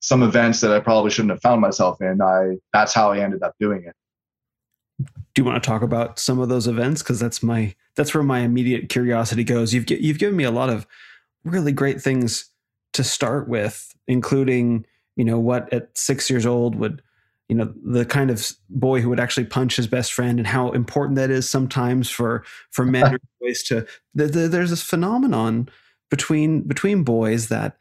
some 0.00 0.22
events 0.22 0.60
that 0.60 0.70
I 0.70 0.80
probably 0.80 1.10
shouldn't 1.10 1.32
have 1.32 1.40
found 1.40 1.60
myself 1.60 2.00
in, 2.00 2.20
I 2.20 2.56
that's 2.72 2.94
how 2.94 3.12
I 3.12 3.20
ended 3.20 3.42
up 3.42 3.54
doing 3.58 3.84
it. 3.84 3.94
Do 5.34 5.42
you 5.42 5.44
want 5.44 5.62
to 5.62 5.66
talk 5.66 5.82
about 5.82 6.18
some 6.18 6.38
of 6.38 6.48
those 6.48 6.66
events? 6.66 7.02
Because 7.02 7.18
that's 7.18 7.42
my 7.42 7.74
that's 7.96 8.12
where 8.14 8.22
my 8.22 8.40
immediate 8.40 8.88
curiosity 8.88 9.42
goes. 9.42 9.72
You've 9.72 9.90
you've 9.90 10.18
given 10.18 10.36
me 10.36 10.44
a 10.44 10.50
lot 10.50 10.68
of 10.68 10.86
really 11.48 11.72
great 11.72 12.00
things 12.00 12.50
to 12.94 13.04
start 13.04 13.48
with, 13.48 13.94
including 14.06 14.86
you 15.16 15.24
know 15.24 15.38
what 15.38 15.72
at 15.72 15.96
six 15.96 16.30
years 16.30 16.46
old 16.46 16.76
would 16.76 17.02
you 17.48 17.56
know 17.56 17.72
the 17.84 18.04
kind 18.04 18.30
of 18.30 18.52
boy 18.68 19.00
who 19.00 19.08
would 19.08 19.20
actually 19.20 19.44
punch 19.44 19.76
his 19.76 19.86
best 19.86 20.12
friend 20.12 20.38
and 20.38 20.46
how 20.46 20.70
important 20.70 21.16
that 21.16 21.30
is 21.30 21.48
sometimes 21.48 22.08
for 22.08 22.44
for 22.70 22.84
men 22.84 23.14
or 23.14 23.18
boys 23.40 23.62
to 23.64 23.86
the, 24.14 24.26
the, 24.26 24.48
there's 24.48 24.70
this 24.70 24.82
phenomenon 24.82 25.68
between 26.10 26.62
between 26.62 27.02
boys 27.02 27.48
that 27.48 27.76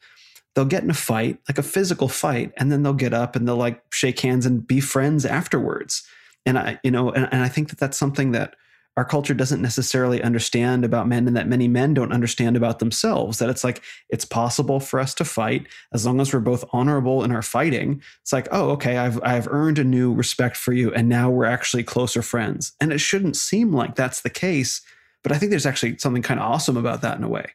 they'll 0.55 0.65
get 0.65 0.83
in 0.83 0.89
a 0.89 0.95
fight 0.95 1.39
like 1.47 1.57
a 1.57 1.63
physical 1.63 2.07
fight 2.07 2.51
and 2.57 2.71
then 2.71 2.83
they'll 2.83 2.93
get 2.93 3.13
up 3.13 3.35
and 3.35 3.47
they'll 3.47 3.55
like 3.55 3.81
shake 3.93 4.19
hands 4.21 4.45
and 4.45 4.67
be 4.67 4.79
friends 4.79 5.25
afterwards. 5.25 6.07
And 6.45 6.57
i 6.57 6.79
you 6.83 6.91
know 6.91 7.11
and, 7.11 7.27
and 7.31 7.43
i 7.43 7.49
think 7.49 7.69
that 7.69 7.77
that's 7.77 7.97
something 7.97 8.31
that 8.31 8.55
our 8.97 9.05
culture 9.05 9.35
doesn't 9.35 9.61
necessarily 9.61 10.23
understand 10.23 10.83
about 10.83 11.07
men 11.07 11.27
and 11.27 11.37
that 11.37 11.47
many 11.47 11.67
men 11.67 11.93
don't 11.93 12.11
understand 12.11 12.57
about 12.57 12.79
themselves 12.79 13.37
that 13.37 13.49
it's 13.49 13.63
like 13.63 13.83
it's 14.09 14.25
possible 14.25 14.79
for 14.79 14.99
us 14.99 15.13
to 15.13 15.23
fight 15.23 15.67
as 15.93 16.03
long 16.05 16.19
as 16.19 16.33
we're 16.33 16.39
both 16.39 16.65
honorable 16.73 17.23
in 17.23 17.31
our 17.31 17.43
fighting. 17.43 18.01
It's 18.23 18.33
like 18.33 18.47
oh 18.51 18.71
okay 18.71 18.97
i've 18.97 19.21
i've 19.23 19.47
earned 19.47 19.77
a 19.77 19.83
new 19.83 20.11
respect 20.11 20.57
for 20.57 20.73
you 20.73 20.91
and 20.93 21.07
now 21.07 21.29
we're 21.29 21.45
actually 21.45 21.83
closer 21.83 22.23
friends. 22.23 22.73
And 22.81 22.91
it 22.91 22.97
shouldn't 22.97 23.37
seem 23.37 23.71
like 23.71 23.95
that's 23.95 24.21
the 24.21 24.31
case 24.31 24.81
but 25.23 25.31
i 25.31 25.37
think 25.37 25.51
there's 25.51 25.65
actually 25.65 25.97
something 25.99 26.23
kind 26.23 26.39
of 26.39 26.45
awesome 26.47 26.75
about 26.75 27.01
that 27.01 27.17
in 27.17 27.23
a 27.23 27.29
way. 27.29 27.45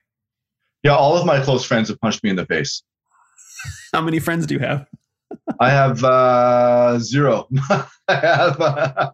Yeah 0.85 0.94
all 0.94 1.16
of 1.16 1.26
my 1.26 1.42
close 1.42 1.64
friends 1.64 1.88
have 1.88 2.00
punched 2.00 2.22
me 2.22 2.31
in 2.31 2.37
the 2.37 2.46
face. 2.46 2.85
How 3.92 4.00
many 4.00 4.20
friends 4.20 4.46
do 4.46 4.55
you 4.55 4.61
have? 4.61 4.87
I 5.59 5.70
have 5.70 6.05
uh 6.05 7.00
zero. 7.00 7.48
I 8.09 8.14
have 8.14 8.61
uh, 8.61 9.11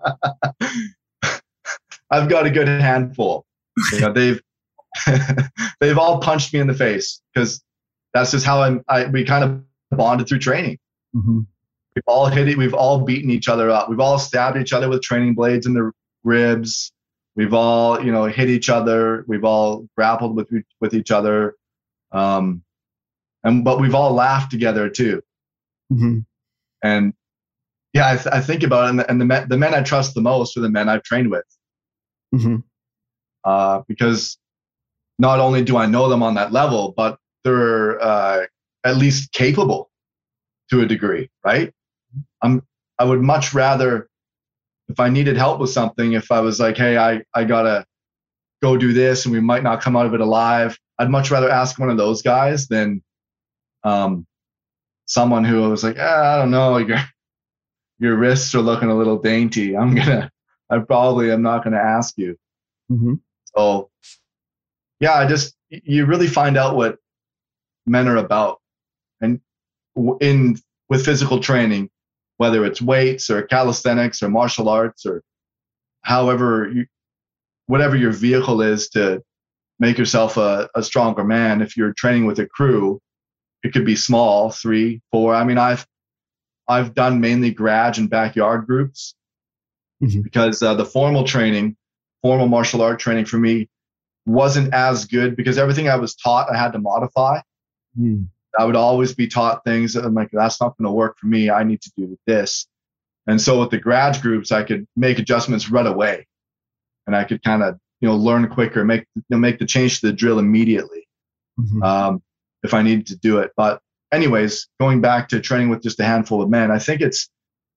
I've 2.10 2.28
got 2.28 2.46
a 2.46 2.50
good 2.50 2.68
handful. 2.68 3.44
You 3.92 4.00
know, 4.00 4.12
they've 4.12 4.40
they've 5.80 5.98
all 5.98 6.20
punched 6.20 6.52
me 6.52 6.60
in 6.60 6.66
the 6.66 6.74
face 6.74 7.20
because 7.32 7.62
that's 8.14 8.30
just 8.30 8.46
how 8.46 8.62
I'm. 8.62 8.82
I 8.88 9.06
we 9.06 9.24
kind 9.24 9.44
of 9.44 9.96
bonded 9.96 10.28
through 10.28 10.40
training. 10.40 10.78
Mm-hmm. 11.14 11.40
We've 11.94 12.04
all 12.06 12.26
hit 12.26 12.48
it. 12.48 12.56
We've 12.56 12.74
all 12.74 13.00
beaten 13.00 13.30
each 13.30 13.48
other 13.48 13.70
up. 13.70 13.88
We've 13.88 14.00
all 14.00 14.18
stabbed 14.18 14.56
each 14.56 14.72
other 14.72 14.88
with 14.88 15.02
training 15.02 15.34
blades 15.34 15.66
in 15.66 15.74
the 15.74 15.90
ribs. 16.24 16.92
We've 17.36 17.54
all, 17.54 18.02
you 18.04 18.10
know, 18.10 18.24
hit 18.24 18.48
each 18.48 18.68
other. 18.68 19.24
We've 19.28 19.44
all 19.44 19.86
grappled 19.96 20.36
with 20.36 20.48
with 20.80 20.94
each 20.94 21.10
other, 21.10 21.54
um, 22.12 22.62
and 23.44 23.64
but 23.64 23.80
we've 23.80 23.94
all 23.94 24.12
laughed 24.12 24.50
together 24.50 24.88
too. 24.88 25.22
Mm-hmm. 25.92 26.18
And 26.82 27.14
yeah, 27.92 28.10
I, 28.10 28.16
th- 28.16 28.34
I, 28.34 28.40
think 28.40 28.62
about 28.62 28.86
it, 28.86 28.90
and, 28.90 28.98
the, 28.98 29.10
and 29.10 29.20
the, 29.20 29.24
men, 29.24 29.48
the 29.48 29.56
men 29.56 29.74
I 29.74 29.82
trust 29.82 30.14
the 30.14 30.20
most 30.20 30.56
are 30.56 30.60
the 30.60 30.68
men 30.68 30.88
I've 30.88 31.02
trained 31.02 31.30
with. 31.30 31.44
Mm-hmm. 32.34 32.56
Uh, 33.44 33.82
because 33.88 34.38
not 35.18 35.40
only 35.40 35.64
do 35.64 35.76
I 35.76 35.86
know 35.86 36.08
them 36.08 36.22
on 36.22 36.34
that 36.34 36.52
level, 36.52 36.92
but 36.96 37.18
they're 37.44 38.00
uh, 38.02 38.46
at 38.84 38.96
least 38.96 39.32
capable 39.32 39.90
to 40.70 40.80
a 40.80 40.86
degree, 40.86 41.30
right? 41.44 41.72
I'm 42.42 42.62
I 42.98 43.04
would 43.04 43.20
much 43.20 43.54
rather 43.54 44.08
if 44.88 44.98
I 45.00 45.08
needed 45.08 45.36
help 45.36 45.60
with 45.60 45.70
something, 45.70 46.12
if 46.12 46.32
I 46.32 46.40
was 46.40 46.58
like, 46.58 46.76
hey, 46.76 46.96
I, 46.96 47.22
I 47.34 47.44
gotta 47.44 47.84
go 48.62 48.76
do 48.76 48.92
this 48.92 49.24
and 49.24 49.32
we 49.32 49.40
might 49.40 49.62
not 49.62 49.80
come 49.80 49.96
out 49.96 50.06
of 50.06 50.14
it 50.14 50.20
alive, 50.20 50.78
I'd 50.98 51.10
much 51.10 51.30
rather 51.30 51.50
ask 51.50 51.78
one 51.78 51.90
of 51.90 51.96
those 51.96 52.22
guys 52.22 52.66
than 52.68 53.02
um, 53.84 54.26
someone 55.06 55.44
who 55.44 55.70
was 55.70 55.84
like, 55.84 55.96
ah, 55.98 56.34
I 56.34 56.38
don't 56.38 56.50
know, 56.50 56.78
your 56.78 56.98
your 57.98 58.16
wrists 58.16 58.54
are 58.54 58.62
looking 58.62 58.88
a 58.88 58.96
little 58.96 59.18
dainty. 59.18 59.76
I'm 59.76 59.94
gonna 59.94 60.30
I 60.70 60.78
probably 60.78 61.30
am 61.30 61.42
not 61.42 61.64
gonna 61.64 61.76
ask 61.76 62.14
you. 62.16 62.36
Mm-hmm. 62.90 63.14
So 63.56 63.90
yeah, 65.00 65.14
I 65.14 65.26
just 65.26 65.54
you 65.70 66.06
really 66.06 66.26
find 66.26 66.56
out 66.56 66.76
what 66.76 66.98
men 67.86 68.08
are 68.08 68.16
about, 68.16 68.60
and 69.20 69.40
in 70.20 70.58
with 70.88 71.04
physical 71.04 71.40
training, 71.40 71.90
whether 72.36 72.64
it's 72.64 72.82
weights 72.82 73.30
or 73.30 73.42
calisthenics 73.42 74.22
or 74.22 74.28
martial 74.28 74.68
arts 74.68 75.04
or 75.06 75.22
however 76.02 76.70
you, 76.72 76.86
whatever 77.66 77.96
your 77.96 78.12
vehicle 78.12 78.62
is 78.62 78.88
to 78.90 79.22
make 79.78 79.98
yourself 79.98 80.36
a, 80.36 80.68
a 80.74 80.82
stronger 80.82 81.24
man. 81.24 81.62
If 81.62 81.76
you're 81.76 81.92
training 81.92 82.26
with 82.26 82.38
a 82.38 82.46
crew, 82.46 83.00
it 83.62 83.72
could 83.72 83.84
be 83.84 83.96
small, 83.96 84.50
three, 84.50 85.00
four. 85.12 85.34
I 85.34 85.44
mean, 85.44 85.58
I've 85.58 85.86
I've 86.66 86.94
done 86.94 87.20
mainly 87.20 87.50
garage 87.50 87.98
and 87.98 88.10
backyard 88.10 88.66
groups 88.66 89.14
mm-hmm. 90.02 90.20
because 90.22 90.62
uh, 90.62 90.74
the 90.74 90.84
formal 90.84 91.24
training, 91.24 91.76
formal 92.22 92.48
martial 92.48 92.82
art 92.82 92.98
training 92.98 93.24
for 93.24 93.38
me 93.38 93.68
wasn't 94.26 94.72
as 94.74 95.06
good 95.06 95.36
because 95.36 95.58
everything 95.58 95.88
I 95.88 95.96
was 95.96 96.14
taught 96.14 96.50
I 96.50 96.56
had 96.56 96.72
to 96.72 96.78
modify. 96.78 97.40
Mm. 97.98 98.28
I 98.58 98.64
would 98.64 98.76
always 98.76 99.14
be 99.14 99.28
taught 99.28 99.64
things 99.64 99.94
that 99.94 100.04
I'm 100.04 100.14
like, 100.14 100.30
that's 100.32 100.60
not 100.60 100.76
going 100.76 100.86
to 100.86 100.92
work 100.92 101.16
for 101.18 101.26
me. 101.26 101.50
I 101.50 101.64
need 101.64 101.80
to 101.82 101.92
do 101.96 102.18
this. 102.26 102.66
And 103.26 103.40
so 103.40 103.60
with 103.60 103.70
the 103.70 103.78
grad 103.78 104.20
groups, 104.22 104.52
I 104.52 104.62
could 104.62 104.86
make 104.96 105.18
adjustments 105.18 105.70
right 105.70 105.86
away, 105.86 106.26
and 107.06 107.14
I 107.14 107.24
could 107.24 107.42
kind 107.42 107.62
of 107.62 107.78
you 108.00 108.08
know 108.08 108.16
learn 108.16 108.48
quicker, 108.48 108.84
make 108.84 109.04
you 109.14 109.22
know, 109.30 109.38
make 109.38 109.58
the 109.58 109.66
change 109.66 110.00
to 110.00 110.06
the 110.06 110.12
drill 110.12 110.38
immediately 110.38 111.06
mm-hmm. 111.60 111.82
um, 111.82 112.22
if 112.62 112.72
I 112.74 112.82
needed 112.82 113.06
to 113.08 113.16
do 113.16 113.38
it. 113.38 113.52
But 113.56 113.80
anyways, 114.12 114.68
going 114.80 115.00
back 115.00 115.28
to 115.28 115.40
training 115.40 115.68
with 115.68 115.82
just 115.82 116.00
a 116.00 116.04
handful 116.04 116.42
of 116.42 116.48
men, 116.48 116.70
I 116.70 116.78
think 116.78 117.00
it's 117.00 117.28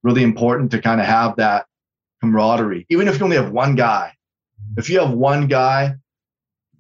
really 0.04 0.24
important 0.24 0.72
to 0.72 0.82
kind 0.82 1.02
of 1.02 1.08
have 1.08 1.36
that 1.36 1.66
camaraderie, 2.22 2.86
even 2.90 3.08
if 3.08 3.18
you 3.18 3.24
only 3.24 3.38
have 3.38 3.52
one 3.52 3.76
guy. 3.76 4.14
If 4.78 4.90
you 4.90 5.00
have 5.00 5.12
one 5.12 5.48
guy 5.48 5.96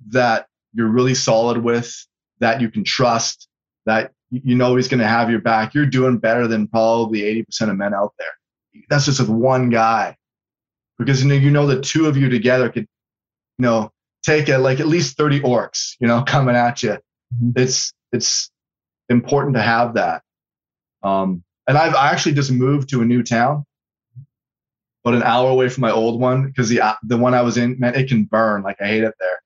that 0.10 0.48
you're 0.74 0.88
really 0.88 1.16
solid 1.16 1.58
with, 1.58 1.94
that 2.40 2.62
you 2.62 2.70
can 2.70 2.84
trust, 2.84 3.48
that 3.86 4.12
you 4.30 4.56
know 4.56 4.76
he's 4.76 4.88
going 4.88 5.00
to 5.00 5.08
have 5.08 5.30
your 5.30 5.42
back, 5.42 5.74
you're 5.74 5.86
doing 5.86 6.18
better 6.18 6.48
than 6.48 6.68
probably 6.68 7.22
80% 7.22 7.70
of 7.70 7.78
men 7.78 7.94
out 7.94 8.14
there. 8.18 8.84
That's 8.90 9.06
just 9.06 9.20
with 9.20 9.30
one 9.30 9.70
guy. 9.70 10.16
Because 10.98 11.24
you 11.24 11.30
know, 11.30 11.36
you 11.36 11.52
know 11.52 11.68
the 11.68 11.82
two 11.82 12.06
of 12.06 12.16
you 12.16 12.30
together 12.30 12.70
could, 12.70 12.88
you 13.58 13.64
know, 13.64 13.92
take 14.24 14.50
it 14.50 14.60
like 14.60 14.80
at 14.80 14.88
least 14.88 15.18
30 15.18 15.42
orcs, 15.42 15.96
you 16.00 16.08
know, 16.08 16.24
coming 16.28 16.56
at 16.56 16.84
you. 16.84 16.98
Mm-hmm. 17.34 17.52
It's 17.56 17.94
it's 18.12 18.52
important 19.10 19.56
to 19.56 19.62
have 19.62 19.96
that. 19.96 20.22
Um, 21.04 21.44
and 21.68 21.78
I've 21.78 21.96
I 21.96 22.12
actually 22.12 22.36
just 22.36 22.52
moved 22.52 22.90
to 22.90 23.02
a 23.02 23.06
new 23.06 23.24
town, 23.24 23.66
but 25.04 25.14
an 25.14 25.24
hour 25.24 25.50
away 25.50 25.70
from 25.70 25.82
my 25.82 25.92
old 25.92 26.20
one 26.20 26.48
because 26.48 26.70
the 26.70 26.82
the 27.04 27.18
one 27.18 27.34
I 27.34 27.42
was 27.42 27.58
in, 27.58 27.80
man, 27.80 27.96
it 27.96 28.08
can 28.08 28.26
burn. 28.26 28.62
Like 28.62 28.82
I 28.82 28.88
hate 28.88 29.04
it 29.04 29.16
there. 29.20 29.42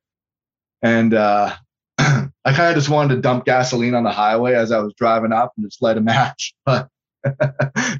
And 0.82 1.14
uh, 1.14 1.56
I 1.98 2.30
kind 2.46 2.70
of 2.70 2.76
just 2.76 2.90
wanted 2.90 3.16
to 3.16 3.22
dump 3.22 3.46
gasoline 3.46 3.96
on 3.96 4.04
the 4.04 4.12
highway 4.12 4.54
as 4.54 4.72
I 4.72 4.80
was 4.80 4.94
driving 4.98 5.32
up 5.32 5.54
and 5.56 5.66
just 5.66 5.82
light 5.82 5.98
a 5.98 6.02
match. 6.02 6.54
But 6.66 6.90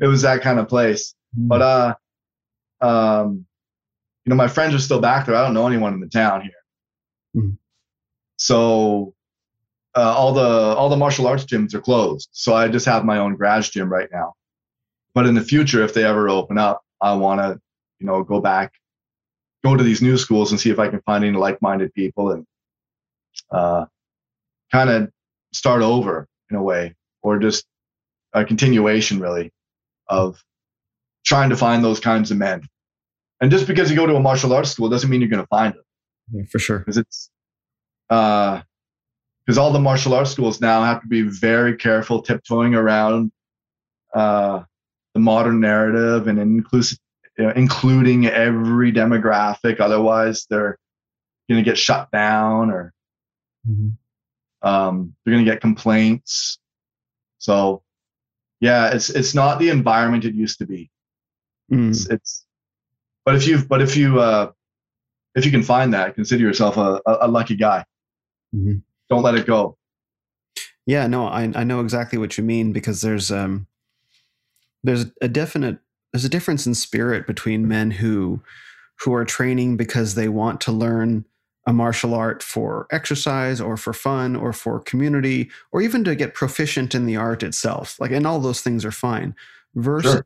it 0.02 0.08
was 0.08 0.22
that 0.22 0.42
kind 0.42 0.60
of 0.60 0.68
place. 0.68 1.16
Mm. 1.38 1.48
But 1.48 1.62
uh, 1.62 1.96
um, 2.82 3.46
you 4.24 4.30
know, 4.30 4.36
my 4.36 4.48
friends 4.48 4.76
are 4.76 4.80
still 4.80 5.02
back 5.02 5.26
there. 5.26 5.36
I 5.36 5.44
don't 5.44 5.54
know 5.54 5.68
anyone 5.68 5.94
in 5.94 6.00
the 6.00 6.10
town 6.10 6.42
here. 6.42 6.52
Mm. 7.36 7.58
So 8.38 9.16
uh, 9.96 10.14
all 10.16 10.34
the 10.34 10.42
all 10.42 10.90
the 10.90 10.98
martial 10.98 11.26
arts 11.26 11.46
gyms 11.46 11.74
are 11.74 11.82
closed. 11.82 12.30
So 12.34 12.54
I 12.54 12.68
just 12.68 12.86
have 12.86 13.06
my 13.06 13.18
own 13.18 13.36
garage 13.36 13.70
gym 13.70 13.92
right 13.92 14.10
now. 14.12 14.34
But 15.14 15.26
in 15.26 15.34
the 15.34 15.42
future, 15.42 15.84
if 15.84 15.94
they 15.94 16.04
ever 16.04 16.30
open 16.30 16.58
up, 16.58 16.85
I 17.06 17.14
want 17.14 17.40
to, 17.40 17.62
you 18.00 18.08
know, 18.08 18.24
go 18.24 18.42
back, 18.42 18.74
go 19.64 19.76
to 19.76 19.84
these 19.84 20.02
new 20.02 20.18
schools 20.18 20.52
and 20.52 20.60
see 20.60 20.72
if 20.72 20.80
I 20.80 20.88
can 20.88 21.02
find 21.02 21.24
any 21.24 21.38
like-minded 21.38 21.94
people 21.94 22.32
and 22.32 22.46
uh, 23.52 23.86
kind 24.72 24.90
of 24.90 25.12
start 25.54 25.84
over 25.84 26.28
in 26.50 26.58
a 26.58 26.64
way, 26.64 26.96
or 27.22 27.38
just 27.38 27.66
a 28.34 28.44
continuation 28.44 29.20
really 29.20 29.52
of 30.08 30.44
trying 31.26 31.50
to 31.52 31.56
find 31.56 31.84
those 31.84 32.00
kinds 32.00 32.32
of 32.32 32.38
men. 32.38 32.68
And 33.40 33.52
just 33.52 33.68
because 33.68 33.90
you 33.92 33.96
go 33.96 34.08
to 34.08 34.16
a 34.16 34.20
martial 34.20 34.54
arts 34.54 34.72
school 34.72 34.90
doesn't 34.90 35.10
mean 35.10 35.22
you're 35.22 35.30
going 35.30 35.44
to 35.44 35.48
find 35.48 35.74
them. 35.74 35.84
Yeah, 36.32 36.44
for 36.52 36.58
sure. 36.60 36.80
Because 36.80 36.98
it's 36.98 37.30
uh, 38.10 38.62
because 39.46 39.60
all 39.60 39.72
the 39.72 39.80
martial 39.80 40.16
arts 40.16 40.32
schools 40.32 40.60
now 40.60 40.84
have 40.84 41.02
to 41.02 41.08
be 41.08 41.22
very 41.22 41.78
careful 41.78 42.24
tiptoeing 42.24 42.74
around 42.74 43.32
uh, 44.16 44.64
the 45.16 45.20
modern 45.22 45.62
narrative 45.62 46.28
and 46.28 46.38
inclusive, 46.38 47.00
you 47.38 47.46
know, 47.46 47.54
including 47.56 48.28
every 48.28 48.92
demographic. 48.92 49.80
Otherwise, 49.80 50.46
they're 50.50 50.78
going 51.50 51.64
to 51.64 51.68
get 51.68 51.78
shut 51.78 52.12
down 52.12 52.70
or 52.70 52.94
mm-hmm. 53.68 54.68
um, 54.68 55.16
they're 55.24 55.34
going 55.34 55.46
to 55.46 55.50
get 55.50 55.62
complaints. 55.62 56.60
So, 57.40 57.82
yeah, 58.60 58.94
it's 58.94 59.10
it's 59.10 59.34
not 59.34 59.58
the 59.58 59.70
environment 59.70 60.26
it 60.26 60.36
used 60.36 60.60
to 60.60 60.66
be. 60.66 60.92
Mm. 61.72 61.90
It's, 61.90 62.10
it's, 62.10 62.46
but 63.24 63.36
if 63.36 63.48
you 63.48 63.64
but 63.64 63.82
if 63.82 63.96
you 63.96 64.20
uh, 64.20 64.52
if 65.34 65.46
you 65.46 65.52
can 65.52 65.64
find 65.64 65.94
that, 65.94 66.16
consider 66.16 66.44
yourself 66.44 66.78
a, 66.78 67.02
a, 67.06 67.28
lucky 67.28 67.56
guy. 67.56 67.86
Mm-hmm. 68.54 68.78
Don't 69.10 69.24
let 69.24 69.36
it 69.36 69.46
go. 69.46 69.78
Yeah, 70.86 71.08
no, 71.08 71.28
I 71.28 71.52
I 71.56 71.64
know 71.64 71.80
exactly 71.80 72.18
what 72.18 72.38
you 72.38 72.44
mean 72.44 72.74
because 72.74 73.02
there's 73.02 73.32
um 73.32 73.68
there's 74.86 75.06
a 75.22 75.28
definite 75.28 75.78
there's 76.14 76.26
a 76.26 76.30
difference 76.30 76.66
in 76.66 76.76
spirit 76.76 77.28
between 77.28 77.68
men 77.68 77.92
who 77.92 78.42
who 79.00 79.14
are 79.14 79.26
training 79.26 79.76
because 79.76 80.16
they 80.16 80.30
want 80.30 80.62
to 80.62 80.72
learn 80.72 81.26
a 81.68 81.74
martial 81.74 82.14
art 82.14 82.44
for 82.44 82.88
exercise 82.92 83.60
or 83.60 83.76
for 83.76 83.92
fun 83.92 84.36
or 84.36 84.54
for 84.54 84.80
community 84.80 85.50
or 85.72 85.82
even 85.82 86.04
to 86.04 86.16
get 86.16 86.36
proficient 86.36 86.94
in 86.94 87.06
the 87.06 87.16
art 87.16 87.42
itself. 87.42 88.00
Like, 88.00 88.12
and 88.12 88.28
all 88.28 88.40
those 88.40 88.62
things 88.62 88.86
are 88.86 88.92
fine. 88.92 89.36
Versus 89.74 90.14
sure. 90.14 90.26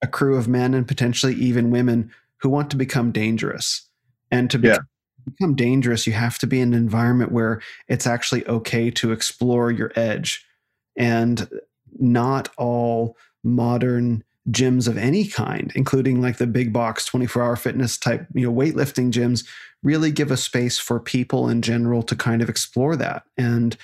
a 0.00 0.06
crew 0.06 0.36
of 0.36 0.48
men 0.48 0.72
and 0.72 0.86
potentially 0.86 1.34
even 1.34 1.70
women 1.70 2.10
who 2.38 2.48
want 2.48 2.70
to 2.70 2.76
become 2.76 3.10
dangerous. 3.10 3.88
And 4.30 4.50
to 4.50 4.58
yeah. 4.58 4.78
become 5.24 5.54
dangerous, 5.54 6.06
you 6.06 6.12
have 6.12 6.38
to 6.38 6.46
be 6.46 6.60
in 6.60 6.72
an 6.72 6.78
environment 6.78 7.32
where 7.32 7.60
it's 7.88 8.06
actually 8.06 8.46
okay 8.46 8.90
to 8.92 9.12
explore 9.12 9.70
your 9.70 9.92
edge. 9.96 10.46
And 10.96 11.48
not 11.98 12.48
all 12.56 13.16
modern 13.46 14.24
gyms 14.50 14.86
of 14.86 14.96
any 14.96 15.26
kind, 15.26 15.72
including 15.74 16.20
like 16.20 16.36
the 16.36 16.46
big 16.46 16.72
box 16.72 17.06
24 17.06 17.42
hour 17.42 17.56
fitness 17.56 17.96
type, 17.96 18.26
you 18.34 18.46
know, 18.46 18.52
weightlifting 18.54 19.10
gyms, 19.10 19.46
really 19.82 20.10
give 20.10 20.30
a 20.30 20.36
space 20.36 20.78
for 20.78 21.00
people 21.00 21.48
in 21.48 21.62
general 21.62 22.02
to 22.02 22.14
kind 22.14 22.42
of 22.42 22.48
explore 22.48 22.96
that. 22.96 23.24
And 23.36 23.76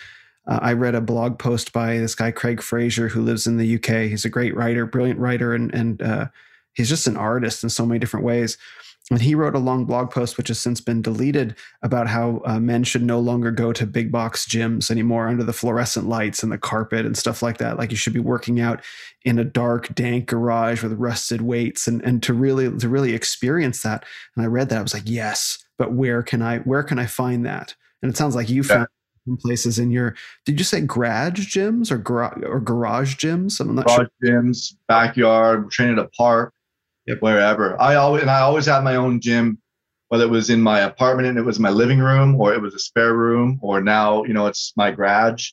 uh, 0.47 0.59
I 0.63 0.73
read 0.73 0.95
a 0.95 1.01
blog 1.01 1.39
post 1.39 1.73
by 1.73 1.99
this 1.99 2.15
guy, 2.15 2.31
Craig 2.33 2.61
Fraser, 2.61 3.09
who 3.09 3.23
lives 3.23 3.47
in 3.47 3.59
the 3.59 3.77
UK. 3.77 4.09
He's 4.09 4.25
a 4.25 4.31
great 4.31 4.57
writer, 4.57 4.87
brilliant 4.87 5.21
writer, 5.21 5.55
and, 5.55 5.73
and 5.75 6.03
uh, 6.03 6.27
he's 6.73 6.89
just 6.89 7.07
an 7.07 7.17
artist 7.17 7.63
in 7.63 7.71
so 7.71 7.87
many 7.87 7.99
different 7.99 8.27
ways. 8.27 8.59
And 9.11 9.21
he 9.21 9.35
wrote 9.35 9.55
a 9.55 9.59
long 9.59 9.85
blog 9.85 10.11
post, 10.11 10.37
which 10.37 10.49
has 10.49 10.61
since 10.61 10.81
been 10.81 11.03
deleted, 11.03 11.57
about 11.83 12.07
how 12.07 12.41
uh, 12.45 12.61
men 12.61 12.85
should 12.85 13.03
no 13.03 13.19
longer 13.19 13.51
go 13.51 13.73
to 13.73 13.87
big 13.87 14.13
box 14.13 14.47
gyms 14.47 14.91
anymore 14.91 15.29
under 15.29 15.43
the 15.43 15.53
fluorescent 15.53 16.09
lights 16.09 16.43
and 16.43 16.53
the 16.53 16.59
carpet 16.59 17.05
and 17.05 17.17
stuff 17.17 17.43
like 17.43 17.59
that. 17.59 17.77
Like 17.77 17.91
you 17.91 17.97
should 17.97 18.13
be 18.13 18.21
working 18.21 18.61
out 18.61 18.81
in 19.25 19.39
a 19.39 19.45
dark, 19.45 19.95
dank 19.95 20.27
garage 20.27 20.83
with 20.83 20.93
rusted 20.95 21.43
weights, 21.43 21.89
and 21.89 22.03
and 22.03 22.23
to 22.23 22.33
really 22.33 22.71
to 22.79 22.89
really 22.89 23.13
experience 23.13 23.83
that. 23.83 24.05
And 24.37 24.45
I 24.45 24.49
read 24.49 24.69
that, 24.69 24.79
I 24.79 24.83
was 24.83 24.95
like, 24.95 25.03
yes, 25.07 25.59
but 25.79 25.93
where 25.93 26.23
can 26.23 26.41
I 26.41 26.59
where 26.61 26.83
can 26.83 26.99
I 26.99 27.07
find 27.07 27.45
that? 27.45 27.75
And 28.03 28.11
it 28.11 28.17
sounds 28.17 28.35
like 28.35 28.49
you 28.49 28.63
found 28.63 28.89
places 29.41 29.79
in 29.79 29.91
your 29.91 30.17
did 30.45 30.59
you 30.59 30.65
say 30.65 30.81
garage 30.81 31.55
gyms 31.55 31.93
or 31.93 31.99
garage 31.99 32.43
or 32.45 32.59
garage 32.59 33.15
gyms 33.15 33.61
i'm 33.61 33.73
not 33.75 33.87
garage 33.87 34.09
sure 34.21 34.43
gyms 34.43 34.75
backyard 34.89 35.71
training 35.71 35.97
at 35.97 36.05
a 36.05 36.09
park 36.09 36.53
yep. 37.07 37.21
wherever. 37.21 37.81
I 37.81 37.97
always 37.97 38.23
and 38.23 38.31
I 38.31 38.41
always 38.41 38.67
had 38.67 38.85
my 38.85 38.97
own 38.97 39.21
gym, 39.21 39.59
whether 40.09 40.25
it 40.25 40.31
was 40.31 40.51
in 40.51 40.61
my 40.61 40.81
apartment 40.81 41.29
and 41.29 41.39
it 41.39 41.45
was 41.45 41.59
my 41.59 41.71
living 41.71 41.99
room, 41.99 42.41
or 42.41 42.53
it 42.53 42.61
was 42.61 42.75
a 42.75 42.79
spare 42.79 43.15
room, 43.15 43.59
or 43.63 43.81
now 43.81 44.25
you 44.25 44.35
know 44.35 44.47
it's 44.47 44.73
my 44.77 44.91
garage. 44.91 45.51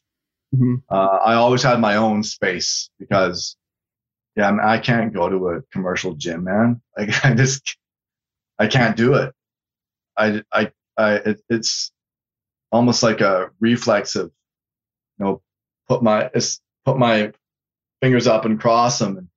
Mm-hmm. 0.55 0.75
Uh, 0.89 1.17
I 1.23 1.35
always 1.35 1.61
had 1.61 1.79
my 1.79 1.95
own 1.95 2.23
space 2.23 2.89
because, 2.99 3.55
yeah, 4.35 4.47
I, 4.47 4.51
mean, 4.51 4.61
I 4.61 4.79
can't 4.79 5.13
go 5.13 5.29
to 5.29 5.49
a 5.49 5.61
commercial 5.71 6.15
gym, 6.15 6.45
man. 6.45 6.81
Like 6.97 7.23
I 7.23 7.33
just, 7.33 7.77
I 8.57 8.67
can't 8.67 8.97
do 8.97 9.13
it. 9.13 9.33
I, 10.17 10.41
I, 10.51 10.71
I, 10.97 11.13
it, 11.13 11.41
it's 11.49 11.91
almost 12.71 13.03
like 13.03 13.21
a 13.21 13.51
reflex 13.59 14.15
of 14.15 14.31
you 15.17 15.25
know, 15.25 15.41
put 15.87 16.03
my 16.03 16.29
put 16.85 16.97
my 16.97 17.31
fingers 18.01 18.27
up 18.27 18.45
and 18.45 18.59
cross 18.59 18.99
them 18.99 19.17
and 19.17 19.28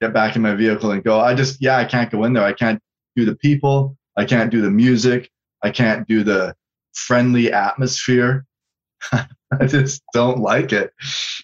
get 0.00 0.12
back 0.12 0.36
in 0.36 0.42
my 0.42 0.54
vehicle 0.54 0.90
and 0.92 1.04
go. 1.04 1.20
I 1.20 1.34
just 1.34 1.60
yeah, 1.60 1.76
I 1.76 1.84
can't 1.84 2.10
go 2.10 2.24
in 2.24 2.32
there. 2.32 2.44
I 2.44 2.52
can't 2.52 2.80
do 3.16 3.24
the 3.24 3.36
people. 3.36 3.96
I 4.16 4.24
can't 4.24 4.50
do 4.50 4.60
the 4.60 4.70
music. 4.70 5.30
I 5.62 5.70
can't 5.70 6.06
do 6.06 6.24
the 6.24 6.54
friendly 6.94 7.52
atmosphere. 7.52 8.46
I 9.12 9.66
just 9.66 10.02
don't 10.12 10.38
like 10.38 10.72
it. 10.72 10.92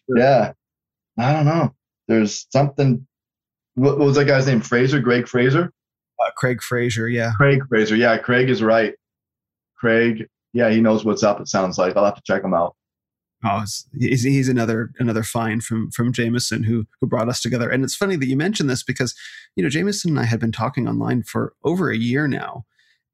Yeah. 0.08 0.52
I 1.18 1.32
don't 1.32 1.46
know. 1.46 1.74
There's 2.08 2.46
something. 2.52 3.06
What, 3.74 3.98
was 3.98 4.16
that 4.16 4.26
guy's 4.26 4.46
name? 4.46 4.60
Fraser? 4.60 5.00
Greg 5.00 5.28
Fraser? 5.28 5.72
Uh, 6.20 6.30
Craig 6.36 6.62
Fraser, 6.62 7.08
yeah. 7.08 7.32
Craig 7.36 7.62
Fraser. 7.68 7.96
Yeah, 7.96 8.16
Craig 8.16 8.48
is 8.48 8.62
right. 8.62 8.94
Craig, 9.76 10.26
yeah, 10.52 10.70
he 10.70 10.80
knows 10.80 11.04
what's 11.04 11.22
up, 11.22 11.40
it 11.40 11.48
sounds 11.48 11.76
like. 11.76 11.96
I'll 11.96 12.04
have 12.04 12.14
to 12.14 12.22
check 12.24 12.42
him 12.42 12.54
out. 12.54 12.74
Oh, 13.44 13.64
he's, 13.98 14.22
he's 14.22 14.48
another 14.48 14.90
another 14.98 15.22
find 15.22 15.62
from 15.62 15.90
from 15.90 16.12
Jameson 16.12 16.62
who 16.62 16.86
who 17.00 17.06
brought 17.06 17.28
us 17.28 17.40
together. 17.40 17.68
And 17.68 17.84
it's 17.84 17.94
funny 17.94 18.16
that 18.16 18.26
you 18.26 18.36
mentioned 18.36 18.70
this 18.70 18.82
because 18.82 19.14
you 19.54 19.62
know 19.62 19.68
Jameson 19.68 20.10
and 20.10 20.20
I 20.20 20.24
had 20.24 20.40
been 20.40 20.52
talking 20.52 20.88
online 20.88 21.22
for 21.22 21.52
over 21.62 21.90
a 21.90 21.96
year 21.96 22.26
now, 22.26 22.64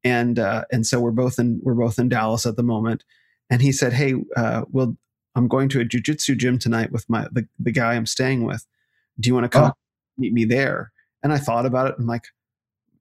and 0.04 0.38
uh, 0.38 0.64
and 0.70 0.86
so 0.86 1.00
we're 1.00 1.10
both 1.10 1.38
in 1.38 1.60
we're 1.62 1.74
both 1.74 1.98
in 1.98 2.08
Dallas 2.08 2.46
at 2.46 2.56
the 2.56 2.62
moment. 2.62 3.04
And 3.50 3.62
he 3.62 3.72
said, 3.72 3.92
"Hey, 3.92 4.14
uh, 4.36 4.62
well, 4.70 4.96
I'm 5.34 5.48
going 5.48 5.68
to 5.70 5.80
a 5.80 5.84
jujitsu 5.84 6.36
gym 6.36 6.58
tonight 6.58 6.92
with 6.92 7.08
my 7.10 7.26
the, 7.32 7.48
the 7.58 7.72
guy 7.72 7.94
I'm 7.94 8.06
staying 8.06 8.44
with. 8.44 8.64
Do 9.18 9.28
you 9.28 9.34
want 9.34 9.44
to 9.44 9.58
come 9.58 9.70
oh. 9.70 9.78
meet 10.16 10.32
me 10.32 10.44
there?" 10.44 10.92
And 11.24 11.32
I 11.32 11.38
thought 11.38 11.66
about 11.66 11.88
it. 11.88 11.96
I'm 11.98 12.06
like, 12.06 12.26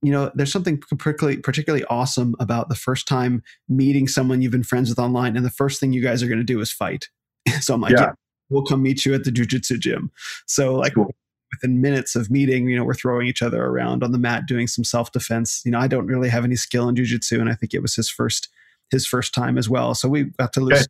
you 0.01 0.11
know, 0.11 0.31
there's 0.33 0.51
something 0.51 0.77
particularly 0.77 1.37
particularly 1.37 1.85
awesome 1.85 2.35
about 2.39 2.69
the 2.69 2.75
first 2.75 3.07
time 3.07 3.43
meeting 3.69 4.07
someone 4.07 4.41
you've 4.41 4.51
been 4.51 4.63
friends 4.63 4.89
with 4.89 4.99
online, 4.99 5.35
and 5.35 5.45
the 5.45 5.51
first 5.51 5.79
thing 5.79 5.93
you 5.93 6.01
guys 6.01 6.23
are 6.23 6.27
going 6.27 6.39
to 6.39 6.43
do 6.43 6.59
is 6.59 6.71
fight. 6.71 7.09
so 7.59 7.73
I'm 7.73 7.81
like, 7.81 7.93
yeah. 7.93 8.01
yeah. 8.01 8.11
we'll 8.49 8.63
come 8.63 8.81
meet 8.81 9.05
you 9.05 9.13
at 9.13 9.23
the 9.23 9.31
jujitsu 9.31 9.79
gym. 9.79 10.11
So 10.45 10.75
like. 10.75 10.95
Cool. 10.95 11.13
Within 11.61 11.81
minutes 11.81 12.15
of 12.15 12.31
meeting, 12.31 12.69
you 12.69 12.77
know, 12.77 12.85
we're 12.85 12.93
throwing 12.93 13.27
each 13.27 13.41
other 13.41 13.61
around 13.61 14.05
on 14.05 14.13
the 14.13 14.17
mat, 14.17 14.45
doing 14.45 14.67
some 14.67 14.85
self 14.85 15.11
defense. 15.11 15.61
You 15.65 15.71
know, 15.71 15.79
I 15.79 15.87
don't 15.87 16.07
really 16.07 16.29
have 16.29 16.45
any 16.45 16.55
skill 16.55 16.87
in 16.87 16.95
jujitsu, 16.95 17.41
and 17.41 17.49
I 17.49 17.55
think 17.55 17.73
it 17.73 17.81
was 17.81 17.93
his 17.93 18.09
first 18.09 18.47
his 18.89 19.05
first 19.05 19.33
time 19.33 19.57
as 19.57 19.67
well. 19.67 19.93
So 19.93 20.07
we 20.07 20.23
got 20.39 20.53
to 20.53 20.61
lose 20.61 20.79
okay. 20.79 20.87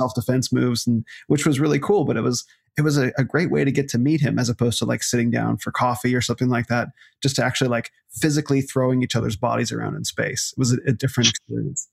self 0.00 0.14
defense 0.14 0.52
moves, 0.52 0.86
and 0.86 1.04
which 1.26 1.44
was 1.44 1.58
really 1.58 1.80
cool. 1.80 2.04
But 2.04 2.16
it 2.16 2.20
was 2.20 2.44
it 2.76 2.82
was 2.82 2.98
a, 2.98 3.12
a, 3.16 3.24
great 3.24 3.50
way 3.50 3.64
to 3.64 3.72
get 3.72 3.88
to 3.88 3.98
meet 3.98 4.20
him 4.20 4.38
as 4.38 4.48
opposed 4.48 4.78
to 4.78 4.84
like 4.84 5.02
sitting 5.02 5.30
down 5.30 5.56
for 5.56 5.70
coffee 5.70 6.14
or 6.14 6.20
something 6.20 6.48
like 6.48 6.66
that 6.66 6.88
just 7.22 7.36
to 7.36 7.44
actually 7.44 7.68
like 7.68 7.90
physically 8.10 8.60
throwing 8.60 9.02
each 9.02 9.16
other's 9.16 9.36
bodies 9.36 9.72
around 9.72 9.96
in 9.96 10.04
space. 10.04 10.52
It 10.56 10.58
was 10.58 10.72
a, 10.72 10.78
a 10.86 10.92
different 10.92 11.30
experience. 11.30 11.88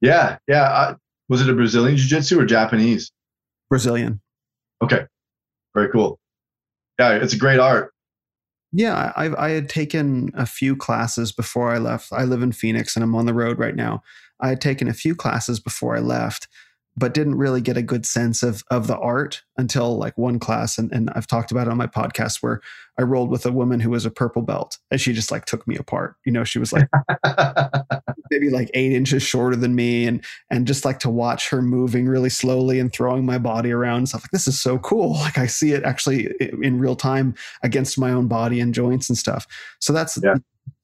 Yeah 0.00 0.38
yeah 0.48 0.64
uh, 0.64 0.94
was 1.28 1.40
it 1.40 1.50
a 1.50 1.54
brazilian 1.54 1.96
jiu-jitsu 1.96 2.40
or 2.40 2.46
japanese? 2.46 3.12
Brazilian. 3.68 4.20
Okay. 4.82 5.06
Very 5.74 5.90
cool. 5.90 6.18
Yeah 6.98 7.12
it's 7.12 7.34
a 7.34 7.38
great 7.38 7.60
art. 7.60 7.92
Yeah 8.72 9.12
I, 9.16 9.46
I 9.46 9.50
had 9.50 9.68
taken 9.68 10.30
a 10.34 10.46
few 10.46 10.76
classes 10.76 11.30
before 11.30 11.70
i 11.72 11.78
left. 11.78 12.12
I 12.12 12.24
live 12.24 12.42
in 12.42 12.52
phoenix 12.52 12.96
and 12.96 13.04
i'm 13.04 13.14
on 13.14 13.26
the 13.26 13.34
road 13.34 13.58
right 13.58 13.76
now. 13.76 14.02
I 14.40 14.48
had 14.48 14.60
taken 14.60 14.88
a 14.88 14.94
few 14.94 15.14
classes 15.14 15.60
before 15.60 15.96
i 15.96 16.00
left 16.00 16.48
but 16.96 17.14
didn't 17.14 17.36
really 17.36 17.60
get 17.60 17.76
a 17.76 17.82
good 17.82 18.04
sense 18.04 18.42
of 18.42 18.62
of 18.70 18.86
the 18.86 18.98
art 18.98 19.42
until 19.56 19.96
like 19.96 20.16
one 20.18 20.38
class 20.38 20.76
and, 20.78 20.92
and 20.92 21.10
I've 21.14 21.26
talked 21.26 21.50
about 21.50 21.66
it 21.66 21.70
on 21.70 21.76
my 21.76 21.86
podcast 21.86 22.42
where 22.42 22.60
I 22.98 23.02
rolled 23.02 23.30
with 23.30 23.46
a 23.46 23.52
woman 23.52 23.80
who 23.80 23.90
was 23.90 24.04
a 24.04 24.10
purple 24.10 24.42
belt 24.42 24.78
and 24.90 25.00
she 25.00 25.12
just 25.12 25.30
like 25.30 25.46
took 25.46 25.66
me 25.66 25.76
apart. 25.76 26.16
You 26.26 26.32
know, 26.32 26.44
she 26.44 26.58
was 26.58 26.72
like 26.72 26.88
maybe 28.30 28.50
like 28.50 28.70
eight 28.74 28.92
inches 28.92 29.22
shorter 29.22 29.56
than 29.56 29.74
me 29.74 30.06
and 30.06 30.22
and 30.50 30.66
just 30.66 30.84
like 30.84 30.98
to 31.00 31.10
watch 31.10 31.48
her 31.48 31.62
moving 31.62 32.06
really 32.06 32.28
slowly 32.28 32.78
and 32.78 32.92
throwing 32.92 33.24
my 33.24 33.38
body 33.38 33.72
around 33.72 33.98
and 33.98 34.08
stuff 34.08 34.24
like 34.24 34.30
this 34.30 34.46
is 34.46 34.60
so 34.60 34.78
cool. 34.78 35.18
Like 35.22 35.38
I 35.38 35.46
see 35.46 35.72
it 35.72 35.84
actually 35.84 36.34
in 36.40 36.80
real 36.80 36.96
time 36.96 37.34
against 37.62 37.98
my 37.98 38.10
own 38.10 38.26
body 38.26 38.58
and 38.58 38.74
joints 38.74 39.08
and 39.08 39.16
stuff. 39.16 39.46
So 39.78 39.92
that's 39.92 40.18
yeah. 40.22 40.34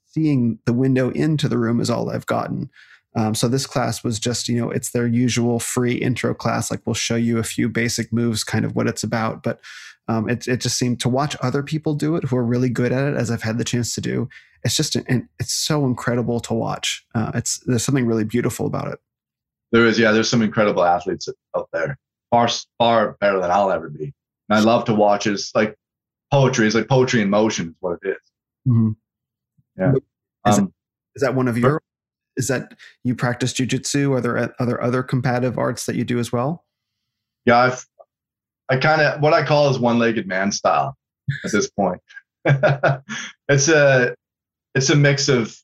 seeing 0.07 0.61
the 0.65 0.73
window 0.73 1.11
into 1.11 1.49
the 1.49 1.59
room 1.59 1.81
is 1.81 1.91
all 1.91 2.09
I've 2.09 2.27
gotten. 2.27 2.71
Um, 3.17 3.35
so 3.35 3.49
this 3.49 3.67
class 3.67 4.05
was 4.05 4.19
just, 4.19 4.49
you 4.49 4.61
know, 4.61 4.71
it's 4.71 4.91
their 4.91 5.07
usual 5.07 5.59
free 5.59 5.95
intro 5.95 6.35
class. 6.35 6.71
Like 6.71 6.83
we'll 6.85 6.95
show 6.95 7.17
you 7.17 7.39
a 7.39 7.43
few 7.43 7.69
basic 7.69 8.13
moves, 8.13 8.45
kind 8.45 8.65
of 8.65 8.77
what 8.77 8.87
it's 8.87 9.03
about. 9.03 9.43
But 9.43 9.61
um, 10.07 10.29
it, 10.29 10.47
it 10.47 10.61
just 10.61 10.79
seemed 10.79 11.01
to 11.01 11.09
watch 11.09 11.37
other 11.43 11.63
people 11.63 11.95
do 11.95 12.17
it 12.17 12.25
who 12.25 12.37
are 12.37 12.45
really 12.45 12.69
good 12.69 12.93
at 12.93 13.13
it, 13.13 13.17
as 13.17 13.31
I've 13.31 13.43
had 13.43 13.59
the 13.59 13.65
chance 13.65 13.95
to 13.95 14.01
do. 14.01 14.29
It's 14.65 14.77
just, 14.77 14.97
an, 14.97 15.29
it's 15.39 15.53
so 15.53 15.85
incredible 15.85 16.41
to 16.41 16.55
watch. 16.55 17.07
Uh, 17.15 17.33
it's 17.35 17.61
there's 17.67 17.85
something 17.85 18.07
really 18.07 18.25
beautiful 18.25 18.67
about 18.67 18.89
it. 18.89 18.99
There 19.73 19.87
is, 19.87 19.99
yeah. 19.99 20.13
There's 20.13 20.31
some 20.31 20.43
incredible 20.43 20.85
athletes 20.85 21.29
out 21.57 21.69
there, 21.73 21.99
far 22.31 22.49
far 22.79 23.17
better 23.21 23.41
than 23.41 23.51
I'll 23.51 23.71
ever 23.71 23.89
be. 23.89 24.15
And 24.49 24.59
I 24.59 24.61
love 24.61 24.85
to 24.87 24.95
watch. 24.95 25.27
It's 25.27 25.55
like 25.55 25.77
poetry. 26.33 26.67
It's 26.67 26.75
like 26.75 26.89
poetry 26.89 27.21
in 27.21 27.31
motion. 27.31 27.69
Is 27.69 27.75
what 27.81 27.99
it 28.03 28.09
is. 28.09 28.17
Mm-hmm. 28.67 28.91
Yeah. 29.79 29.93
Is, 30.47 30.59
um, 30.59 30.65
it, 30.65 30.73
is 31.17 31.23
that 31.23 31.35
one 31.35 31.49
of 31.49 31.59
your 31.59 31.83
is 32.39 32.49
that 32.49 32.75
you 33.05 33.15
practice 33.15 33.53
jujitsu? 33.53 34.13
Are 34.13 34.21
there 34.21 34.55
other 34.59 34.83
other 34.83 35.03
combative 35.03 35.59
arts 35.59 35.85
that 35.87 35.97
you 35.97 36.05
do 36.05 36.19
as 36.19 36.33
well? 36.33 36.65
Yeah, 37.45 37.59
I've, 37.59 37.87
I 38.71 38.79
kind 38.79 39.03
of 39.03 39.21
what 39.21 39.35
I 39.35 39.45
call 39.45 39.69
is 39.69 39.79
one-legged 39.79 40.27
man 40.27 40.53
style 40.53 40.97
at 41.45 41.53
this 41.53 41.69
point. 41.69 42.01
it's 42.45 43.69
a 43.69 44.15
it's 44.75 44.89
a 44.89 44.97
mix 44.97 45.29
of 45.29 45.55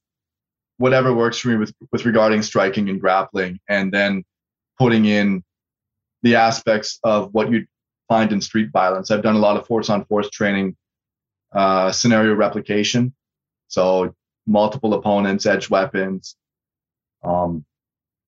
whatever 0.79 1.15
works 1.15 1.39
for 1.39 1.49
me 1.49 1.57
with 1.57 1.73
with 1.93 2.05
regarding 2.05 2.43
striking 2.43 2.91
and 2.91 3.01
grappling, 3.01 3.61
and 3.69 3.93
then 3.93 4.25
putting 4.79 5.05
in 5.05 5.43
the 6.23 6.35
aspects 6.35 6.99
of 7.05 7.33
what 7.33 7.51
you 7.51 7.67
find 8.09 8.33
in 8.33 8.41
street 8.41 8.71
violence. 8.73 9.11
I've 9.11 9.23
done 9.23 9.37
a 9.37 9.41
lot 9.41 9.57
of 9.57 9.67
force 9.67 9.89
on 9.89 10.05
force 10.07 10.29
training, 10.31 10.77
uh, 11.53 11.93
scenario 11.93 12.35
replication, 12.35 13.15
so 13.69 14.15
multiple 14.47 14.95
opponents, 14.95 15.47
edge 15.47 15.71
weapons, 15.71 16.37
um, 17.25 17.65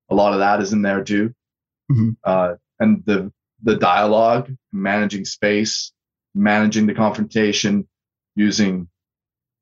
a 0.08 0.14
lot 0.14 0.32
of 0.32 0.40
that 0.40 0.60
is 0.60 0.72
in 0.72 0.82
there 0.82 1.04
too. 1.04 1.34
Mm-hmm. 1.90 2.10
Uh, 2.24 2.54
and 2.80 3.02
the 3.06 3.32
the 3.62 3.76
dialogue, 3.76 4.54
managing 4.72 5.24
space, 5.24 5.92
managing 6.34 6.86
the 6.86 6.94
confrontation, 6.94 7.88
using 8.34 8.88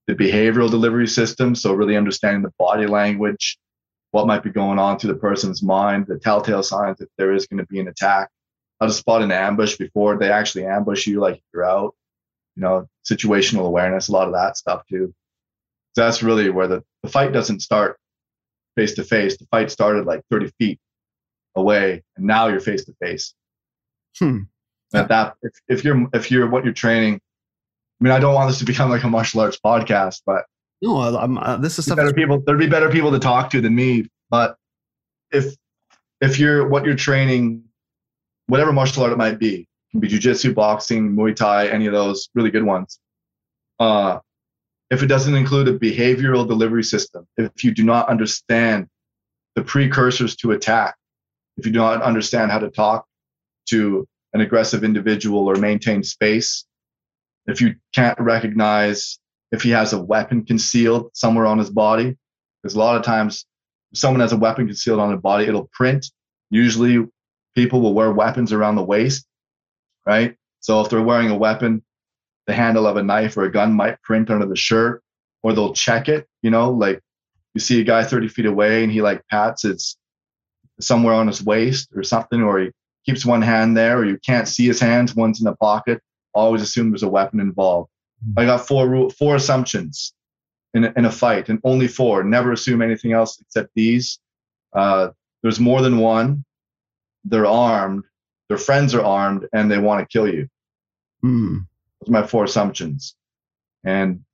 the 0.06 0.14
behavioral 0.14 0.70
delivery 0.70 1.06
system. 1.06 1.54
So 1.54 1.72
really 1.72 1.96
understanding 1.96 2.42
the 2.42 2.52
body 2.58 2.86
language, 2.86 3.58
what 4.10 4.26
might 4.26 4.42
be 4.42 4.50
going 4.50 4.78
on 4.78 4.98
through 4.98 5.12
the 5.12 5.18
person's 5.18 5.62
mind, 5.62 6.06
the 6.06 6.18
telltale 6.18 6.62
signs 6.62 6.98
that 6.98 7.08
there 7.16 7.32
is 7.32 7.46
going 7.46 7.58
to 7.58 7.66
be 7.66 7.80
an 7.80 7.88
attack, 7.88 8.30
how 8.80 8.86
to 8.86 8.92
spot 8.92 9.22
an 9.22 9.32
ambush 9.32 9.76
before 9.76 10.18
they 10.18 10.30
actually 10.30 10.66
ambush 10.66 11.06
you, 11.06 11.20
like 11.20 11.40
you're 11.52 11.64
out. 11.64 11.94
You 12.56 12.62
know, 12.62 12.86
situational 13.10 13.66
awareness, 13.66 14.08
a 14.08 14.12
lot 14.12 14.28
of 14.28 14.34
that 14.34 14.56
stuff 14.56 14.82
too. 14.88 15.12
So 15.94 16.02
that's 16.02 16.22
really 16.22 16.50
where 16.50 16.68
the, 16.68 16.84
the 17.02 17.08
fight 17.08 17.32
doesn't 17.32 17.60
start 17.60 17.98
face 18.76 18.94
to 18.94 19.04
face. 19.04 19.36
The 19.36 19.46
fight 19.46 19.70
started 19.70 20.06
like 20.06 20.22
30 20.30 20.50
feet 20.58 20.78
away, 21.54 22.02
and 22.16 22.26
now 22.26 22.48
you're 22.48 22.60
face 22.60 22.84
to 22.84 22.94
face. 23.02 23.34
Hmm. 24.18 24.42
At 24.92 25.08
that, 25.08 25.34
if, 25.42 25.52
if 25.68 25.84
you're 25.84 26.06
if 26.12 26.30
you're 26.30 26.48
what 26.48 26.64
you're 26.64 26.72
training, 26.72 27.14
I 27.14 28.04
mean, 28.04 28.12
I 28.12 28.20
don't 28.20 28.34
want 28.34 28.48
this 28.48 28.58
to 28.60 28.64
become 28.72 28.90
like 28.90 29.02
a 29.02 29.08
martial 29.08 29.40
arts 29.40 29.58
podcast, 29.64 30.22
but 30.24 30.44
no, 30.82 30.98
I'm, 30.98 31.38
uh, 31.38 31.56
this 31.56 31.78
is 31.78 31.86
something 31.86 32.04
better 32.04 32.14
people. 32.14 32.40
There'd 32.40 32.58
be 32.58 32.68
better 32.68 32.90
people 32.90 33.10
to 33.10 33.18
talk 33.18 33.50
to 33.50 33.60
than 33.60 33.74
me. 33.74 34.06
But 34.30 34.56
if 35.32 35.54
if 36.20 36.38
you're 36.38 36.68
what 36.68 36.84
you're 36.84 36.96
training, 36.96 37.64
whatever 38.46 38.72
martial 38.72 39.02
art 39.02 39.12
it 39.12 39.18
might 39.18 39.38
be, 39.38 39.66
can 39.90 40.00
be 40.00 40.08
jujitsu, 40.08 40.54
boxing, 40.54 41.14
Muay 41.16 41.34
Thai, 41.34 41.68
any 41.68 41.86
of 41.86 41.92
those 41.92 42.28
really 42.34 42.50
good 42.50 42.64
ones. 42.64 42.98
Uh, 43.78 44.18
if 44.90 45.02
it 45.02 45.06
doesn't 45.06 45.34
include 45.34 45.68
a 45.68 45.78
behavioral 45.78 46.46
delivery 46.46 46.84
system, 46.84 47.26
if 47.36 47.64
you 47.64 47.72
do 47.72 47.84
not 47.84 48.08
understand 48.08 48.86
the 49.56 49.62
precursors 49.62 50.36
to 50.36 50.52
attack, 50.52 50.96
if 51.56 51.66
you 51.66 51.72
do 51.72 51.78
not 51.78 52.02
understand 52.02 52.50
how 52.50 52.58
to 52.58 52.70
talk 52.70 53.06
to 53.66 54.06
an 54.32 54.40
aggressive 54.40 54.84
individual 54.84 55.48
or 55.48 55.56
maintain 55.56 56.02
space, 56.02 56.64
if 57.46 57.60
you 57.60 57.74
can't 57.92 58.18
recognize 58.18 59.18
if 59.52 59.62
he 59.62 59.70
has 59.70 59.92
a 59.92 60.02
weapon 60.02 60.44
concealed 60.44 61.10
somewhere 61.14 61.46
on 61.46 61.58
his 61.58 61.70
body, 61.70 62.16
because 62.62 62.74
a 62.74 62.78
lot 62.78 62.96
of 62.96 63.02
times 63.02 63.46
if 63.92 63.98
someone 63.98 64.20
has 64.20 64.32
a 64.32 64.36
weapon 64.36 64.66
concealed 64.66 64.98
on 64.98 65.08
their 65.08 65.18
body, 65.18 65.46
it'll 65.46 65.70
print. 65.72 66.06
Usually 66.50 67.06
people 67.54 67.80
will 67.80 67.94
wear 67.94 68.12
weapons 68.12 68.52
around 68.52 68.74
the 68.74 68.82
waist, 68.82 69.24
right? 70.04 70.36
So 70.60 70.80
if 70.80 70.90
they're 70.90 71.02
wearing 71.02 71.30
a 71.30 71.36
weapon 71.36 71.83
the 72.46 72.54
handle 72.54 72.86
of 72.86 72.96
a 72.96 73.02
knife 73.02 73.36
or 73.36 73.44
a 73.44 73.52
gun 73.52 73.72
might 73.72 74.00
print 74.02 74.30
under 74.30 74.46
the 74.46 74.56
shirt, 74.56 75.02
or 75.42 75.52
they'll 75.52 75.72
check 75.72 76.08
it. 76.08 76.26
You 76.42 76.50
know, 76.50 76.70
like 76.70 77.00
you 77.54 77.60
see 77.60 77.80
a 77.80 77.84
guy 77.84 78.04
30 78.04 78.28
feet 78.28 78.46
away 78.46 78.82
and 78.82 78.92
he 78.92 79.02
like 79.02 79.26
pats 79.28 79.64
it's 79.64 79.96
somewhere 80.80 81.14
on 81.14 81.26
his 81.26 81.42
waist 81.42 81.88
or 81.94 82.02
something, 82.02 82.42
or 82.42 82.58
he 82.58 82.70
keeps 83.06 83.24
one 83.24 83.42
hand 83.42 83.76
there, 83.76 83.98
or 83.98 84.04
you 84.04 84.18
can't 84.18 84.48
see 84.48 84.66
his 84.66 84.80
hands, 84.80 85.14
one's 85.14 85.40
in 85.40 85.44
the 85.44 85.56
pocket. 85.56 86.00
Always 86.34 86.62
assume 86.62 86.90
there's 86.90 87.02
a 87.02 87.08
weapon 87.08 87.40
involved. 87.40 87.90
Mm-hmm. 88.26 88.40
I 88.40 88.44
got 88.46 88.66
four 88.66 88.88
rule, 88.88 89.10
four 89.10 89.36
assumptions 89.36 90.12
in 90.74 90.84
a, 90.84 90.92
in 90.96 91.04
a 91.04 91.12
fight, 91.12 91.48
and 91.48 91.60
only 91.62 91.86
four. 91.86 92.24
Never 92.24 92.52
assume 92.52 92.82
anything 92.82 93.12
else 93.12 93.40
except 93.40 93.70
these. 93.74 94.18
Uh, 94.72 95.10
there's 95.42 95.60
more 95.60 95.80
than 95.80 95.98
one. 95.98 96.44
They're 97.24 97.46
armed, 97.46 98.04
their 98.48 98.58
friends 98.58 98.94
are 98.94 99.04
armed 99.04 99.46
and 99.52 99.70
they 99.70 99.78
want 99.78 100.00
to 100.00 100.06
kill 100.06 100.28
you. 100.32 100.48
Mm. 101.24 101.66
My 102.08 102.26
four 102.26 102.44
assumptions. 102.44 103.14
And 103.84 104.24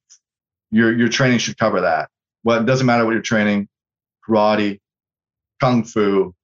your 0.70 0.96
your 0.96 1.08
training 1.08 1.38
should 1.38 1.58
cover 1.58 1.80
that. 1.82 2.08
Well, 2.44 2.60
it 2.60 2.66
doesn't 2.66 2.86
matter 2.86 3.04
what 3.04 3.12
you're 3.12 3.22
training, 3.22 3.68
karate, 4.26 4.80
kung 5.60 5.84
fu, 5.84 6.34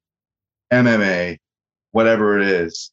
MMA, 0.73 1.39
whatever 1.93 2.39
it 2.39 2.47
is, 2.47 2.91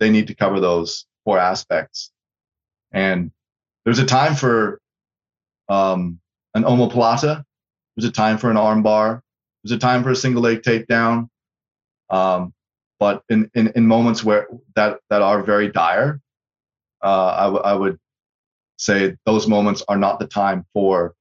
they 0.00 0.10
need 0.10 0.28
to 0.28 0.34
cover 0.34 0.60
those 0.60 1.06
four 1.24 1.38
aspects. 1.38 2.10
And 2.92 3.30
there's 3.84 3.98
a 3.98 4.06
time 4.06 4.34
for 4.34 4.80
um, 5.68 6.20
an 6.54 6.64
omoplata. 6.64 7.44
There's 7.96 8.08
a 8.08 8.12
time 8.12 8.38
for 8.38 8.50
an 8.50 8.56
armbar. 8.56 9.20
There's 9.62 9.72
a 9.72 9.78
time 9.78 10.02
for 10.02 10.10
a 10.10 10.16
single 10.16 10.42
leg 10.42 10.62
takedown. 10.62 11.28
Um, 12.10 12.54
but 12.98 13.22
in, 13.28 13.50
in, 13.54 13.72
in 13.74 13.86
moments 13.86 14.24
where 14.24 14.46
that, 14.76 15.00
that 15.10 15.22
are 15.22 15.42
very 15.42 15.70
dire, 15.70 16.20
uh, 17.04 17.36
I, 17.38 17.44
w- 17.44 17.62
I 17.62 17.74
would 17.74 17.98
say 18.78 19.16
those 19.26 19.46
moments 19.46 19.82
are 19.88 19.98
not 19.98 20.18
the 20.18 20.26
time 20.26 20.66
for 20.72 21.14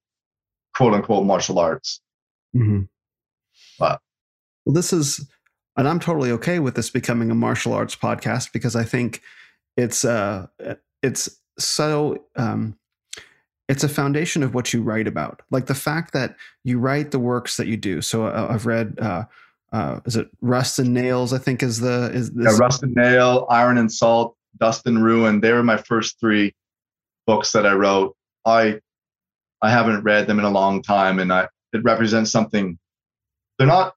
quote 0.76 0.94
unquote 0.94 1.26
martial 1.26 1.60
arts. 1.60 2.02
Mm-hmm. 2.56 2.84
But 3.80 4.00
well, 4.66 4.74
this 4.74 4.94
is, 4.94 5.28
and 5.78 5.88
I'm 5.88 6.00
totally 6.00 6.32
okay 6.32 6.60
with 6.60 6.76
this 6.76 6.90
becoming 6.90 7.30
a 7.30 7.36
martial 7.36 7.74
arts 7.74 7.96
podcast 7.96 8.54
because 8.54 8.76
I 8.76 8.84
think 8.84 9.22
it's 9.78 10.06
uh 10.06 10.48
it's 11.02 11.40
so 11.58 12.24
um 12.36 12.78
it's 13.70 13.84
a 13.84 13.90
foundation 13.90 14.44
of 14.44 14.54
what 14.54 14.74
you 14.74 14.82
write 14.82 15.08
about 15.08 15.42
like 15.52 15.66
the 15.66 15.76
fact 15.76 16.14
that 16.14 16.36
you 16.64 16.80
write 16.80 17.12
the 17.12 17.20
works 17.20 17.58
that 17.58 17.68
you 17.68 17.78
do 17.78 18.02
so 18.02 18.26
uh, 18.26 18.48
i've 18.50 18.66
read 18.66 18.98
uh 19.00 19.24
uh 19.72 20.00
is 20.06 20.16
it 20.16 20.28
rust 20.42 20.80
and 20.80 20.94
nails 20.94 21.34
i 21.34 21.38
think 21.38 21.64
is 21.64 21.80
the 21.80 22.12
is 22.14 22.32
this 22.32 22.54
yeah, 22.54 22.58
rust 22.58 22.84
and 22.84 22.94
nail 22.96 23.46
iron 23.50 23.78
and 23.78 23.92
salt 23.92 24.36
dust 24.60 24.86
and 24.86 25.04
ruin 25.04 25.42
they 25.42 25.52
were 25.52 25.64
my 25.64 25.78
first 25.78 26.20
three 26.20 26.54
books 27.26 27.52
that 27.52 27.66
i 27.66 27.74
wrote 27.74 28.16
i 28.46 28.80
i 29.62 29.70
haven't 29.70 30.04
read 30.04 30.28
them 30.28 30.40
in 30.40 30.46
a 30.46 30.52
long 30.52 30.82
time 30.82 31.20
and 31.20 31.32
i 31.32 31.48
it 31.74 31.84
represents 31.84 32.32
something 32.32 32.78
they're 33.58 33.68
not 33.68 33.94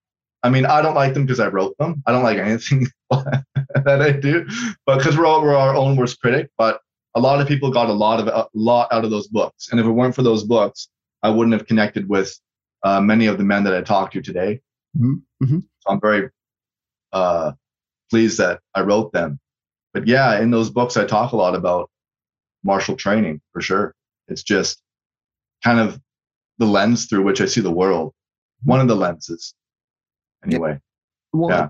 I 0.46 0.48
mean, 0.48 0.64
I 0.64 0.80
don't 0.80 0.94
like 0.94 1.12
them 1.12 1.26
because 1.26 1.40
I 1.40 1.48
wrote 1.48 1.76
them. 1.78 2.04
I 2.06 2.12
don't 2.12 2.22
like 2.22 2.38
anything 2.38 2.86
that 3.10 3.44
I 3.84 4.12
do, 4.12 4.46
but 4.84 4.98
because 4.98 5.18
we're 5.18 5.26
all, 5.26 5.42
we're 5.42 5.56
our 5.56 5.74
own 5.74 5.96
worst 5.96 6.20
critic. 6.20 6.50
But 6.56 6.80
a 7.16 7.20
lot 7.20 7.40
of 7.40 7.48
people 7.48 7.72
got 7.72 7.90
a 7.90 7.92
lot 7.92 8.20
of 8.20 8.28
a 8.28 8.46
lot 8.54 8.92
out 8.92 9.04
of 9.04 9.10
those 9.10 9.26
books, 9.26 9.70
and 9.70 9.80
if 9.80 9.86
it 9.86 9.90
weren't 9.90 10.14
for 10.14 10.22
those 10.22 10.44
books, 10.44 10.88
I 11.24 11.30
wouldn't 11.30 11.54
have 11.54 11.66
connected 11.66 12.08
with 12.08 12.38
uh, 12.84 13.00
many 13.00 13.26
of 13.26 13.38
the 13.38 13.44
men 13.44 13.64
that 13.64 13.74
I 13.74 13.80
talked 13.80 14.12
to 14.12 14.22
today. 14.22 14.60
Mm-hmm. 14.96 15.58
So 15.58 15.90
I'm 15.90 16.00
very 16.00 16.30
uh, 17.12 17.52
pleased 18.08 18.38
that 18.38 18.60
I 18.72 18.82
wrote 18.82 19.12
them. 19.12 19.40
But 19.96 20.06
yeah, 20.06 20.38
in 20.40 20.50
those 20.50 20.68
books, 20.68 20.98
I 20.98 21.06
talk 21.06 21.32
a 21.32 21.36
lot 21.36 21.54
about 21.54 21.88
martial 22.62 22.96
training 22.96 23.40
for 23.54 23.62
sure. 23.62 23.94
It's 24.28 24.42
just 24.42 24.82
kind 25.64 25.80
of 25.80 25.98
the 26.58 26.66
lens 26.66 27.06
through 27.06 27.22
which 27.22 27.40
I 27.40 27.46
see 27.46 27.62
the 27.62 27.70
world. 27.70 28.12
One 28.62 28.78
of 28.78 28.88
the 28.88 28.94
lenses 28.96 29.54
anyway. 30.44 30.80
Well, 31.32 31.48
Yeah. 31.48 31.68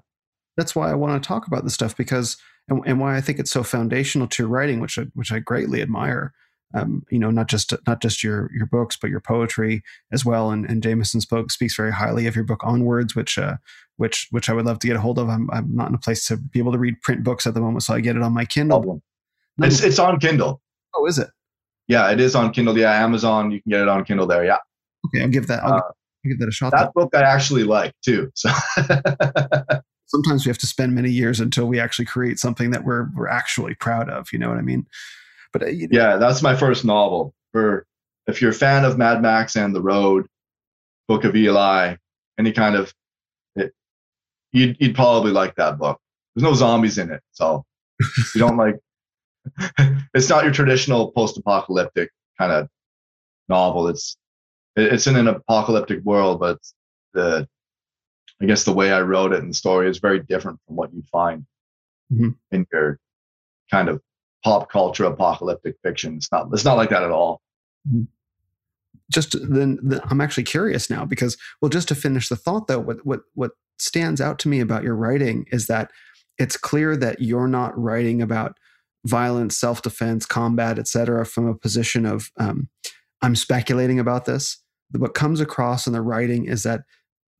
that's 0.57 0.75
why 0.75 0.91
I 0.91 0.95
want 0.95 1.23
to 1.23 1.27
talk 1.27 1.47
about 1.47 1.63
this 1.63 1.75
stuff 1.75 1.97
because, 1.97 2.37
and, 2.69 2.83
and 2.85 2.99
why 2.99 3.17
I 3.17 3.21
think 3.21 3.39
it's 3.39 3.53
so 3.53 3.63
foundational 3.63 4.27
to 4.27 4.43
your 4.43 4.51
writing, 4.51 4.81
which 4.81 4.99
I, 4.99 5.05
which 5.15 5.31
I 5.31 5.39
greatly 5.39 5.81
admire. 5.81 6.33
Um, 6.75 7.05
you 7.11 7.19
know, 7.19 7.31
not 7.31 7.47
just 7.49 7.73
not 7.87 8.03
just 8.03 8.23
your 8.25 8.51
your 8.55 8.67
books, 8.67 8.97
but 9.01 9.09
your 9.11 9.21
poetry 9.21 9.83
as 10.13 10.25
well. 10.25 10.51
And 10.51 10.65
and 10.69 10.83
Jameson 10.83 11.21
spoke 11.21 11.51
speaks 11.51 11.77
very 11.77 11.93
highly 11.93 12.27
of 12.27 12.35
your 12.35 12.45
book 12.45 12.63
Onwards, 12.65 13.15
which 13.15 13.39
uh, 13.39 13.57
which 13.97 14.27
which 14.31 14.51
I 14.51 14.53
would 14.53 14.67
love 14.67 14.79
to 14.81 14.87
get 14.87 14.97
a 14.97 15.01
hold 15.01 15.19
of. 15.19 15.29
I'm 15.29 15.49
I'm 15.53 15.75
not 15.75 15.89
in 15.89 15.95
a 15.95 15.99
place 15.99 16.27
to 16.27 16.37
be 16.37 16.59
able 16.59 16.73
to 16.73 16.79
read 16.79 17.01
print 17.03 17.23
books 17.23 17.47
at 17.47 17.55
the 17.55 17.61
moment, 17.61 17.85
so 17.85 17.95
I 17.95 18.01
get 18.01 18.17
it 18.17 18.23
on 18.23 18.33
my 18.35 18.45
Kindle. 18.45 19.01
It's 19.59 19.83
it's 19.83 19.99
on 19.99 20.19
Kindle. 20.19 20.61
oh, 20.97 21.07
is 21.07 21.19
it? 21.19 21.29
Yeah, 21.89 22.11
it 22.11 22.21
is 22.21 22.35
on 22.35 22.53
Kindle. 22.53 22.77
Yeah, 22.77 22.93
Amazon. 23.03 23.53
You 23.53 23.63
can 23.63 23.71
get 23.71 23.81
it 23.83 23.89
on 23.89 24.05
Kindle 24.05 24.27
there. 24.27 24.45
Yeah, 24.45 24.59
Okay, 25.07 25.23
I'll 25.23 25.29
give 25.31 25.47
that. 25.47 25.63
I'll, 25.63 25.75
Uh, 25.75 25.77
I'll 25.77 26.31
give 26.31 26.41
that 26.41 26.49
a 26.49 26.53
shot. 26.53 26.73
that 26.73 26.93
book 26.95 27.15
I 27.15 27.23
actually 27.23 27.63
like 27.63 27.95
too. 28.05 28.31
So 28.35 28.51
Sometimes 30.09 30.45
we 30.47 30.51
have 30.51 30.59
to 30.59 30.67
spend 30.67 30.95
many 30.95 31.11
years 31.11 31.41
until 31.41 31.67
we 31.67 31.81
actually 31.81 32.05
create 32.05 32.39
something 32.39 32.71
that 32.71 32.85
we're 32.85 33.09
we're 33.15 33.29
actually 33.29 33.75
proud 33.75 34.09
of. 34.09 34.29
You 34.33 34.39
know 34.39 34.49
what 34.49 34.59
I 34.59 34.63
mean? 34.63 34.87
But 35.53 35.63
uh, 35.63 35.67
you 35.67 35.89
know, 35.89 35.99
yeah, 35.99 36.17
that's 36.17 36.43
my 36.43 36.55
first 36.57 36.85
novel. 36.85 37.35
For 37.53 37.87
if 38.27 38.41
you're 38.41 38.51
a 38.51 38.55
fan 38.55 38.85
of 38.85 38.99
Mad 38.99 39.23
Max 39.23 39.57
and 39.57 39.75
The 39.75 39.81
Road, 39.83 40.27
Book 41.09 41.25
of 41.25 41.35
Eli, 41.37 41.97
any 42.39 42.53
kind 42.53 42.75
of, 42.77 42.93
it, 43.55 43.73
you'd 44.53 44.77
you'd 44.81 44.95
probably 44.95 45.33
like 45.33 45.55
that 45.57 45.79
book. 45.79 45.99
There's 46.35 46.43
no 46.45 46.55
zombies 46.55 46.99
in 46.99 47.11
it, 47.11 47.23
so 47.33 47.65
you 48.35 48.39
don't 48.41 48.57
like. 48.57 48.77
it's 50.15 50.29
not 50.29 50.43
your 50.45 50.53
traditional 50.53 51.13
post-apocalyptic 51.13 52.11
kind 52.39 52.53
of 52.53 52.69
novel. 53.49 53.89
It's 53.89 54.17
it- 54.77 54.93
it's 54.93 55.07
in 55.07 55.17
an 55.17 55.29
apocalyptic 55.29 56.03
world, 56.05 56.41
but 56.41 56.59
the 57.15 57.49
I 58.43 58.45
guess 58.45 58.65
the 58.65 58.73
way 58.75 58.93
I 58.93 59.01
wrote 59.01 59.33
it 59.33 59.39
and 59.41 59.49
the 59.51 59.55
story 59.55 59.89
is 59.89 59.99
very 59.99 60.21
different 60.21 60.59
from 60.67 60.77
what 60.77 60.93
you'd 60.93 61.07
find 61.09 61.47
Mhm. 62.13 62.37
in 62.53 62.67
your 62.71 62.99
kind 63.71 63.89
of 63.89 64.03
pop 64.45 64.71
culture 64.71 65.05
apocalyptic 65.05 65.77
fiction. 65.83 66.17
It's 66.17 66.31
not 66.31 66.49
it's 66.53 66.65
not 66.65 66.77
like 66.77 66.91
that 66.91 67.03
at 67.03 67.11
all. 67.11 67.41
just 69.11 69.37
then 69.51 69.79
the, 69.83 70.03
I'm 70.11 70.21
actually 70.21 70.45
curious 70.45 70.91
now 70.91 71.05
because 71.05 71.37
well 71.61 71.69
just 71.69 71.89
to 71.89 71.95
finish 71.95 72.29
the 72.29 72.37
thought 72.37 72.67
though 72.67 72.81
what 72.81 73.05
what 73.05 73.21
what 73.35 73.53
stands 73.79 74.21
out 74.21 74.39
to 74.41 74.49
me 74.49 74.61
about 74.61 74.83
your 74.83 74.97
writing 74.97 75.47
is 75.53 75.67
that 75.67 75.91
it's 76.39 76.57
clear 76.57 76.97
that 76.97 77.21
you're 77.21 77.49
not 77.49 77.79
writing 77.79 78.21
about 78.21 78.57
violence 79.05 79.57
self-defense 79.57 80.27
combat 80.27 80.79
etc 80.79 81.25
from 81.25 81.47
a 81.47 81.55
position 81.55 82.05
of 82.05 82.31
um, 82.39 82.69
I'm 83.23 83.37
speculating 83.37 84.01
about 84.01 84.25
this 84.25 84.59
what 84.93 85.15
comes 85.15 85.41
across 85.41 85.87
in 85.87 85.93
the 85.93 86.03
writing 86.03 86.47
is 86.47 86.63
that 86.63 86.83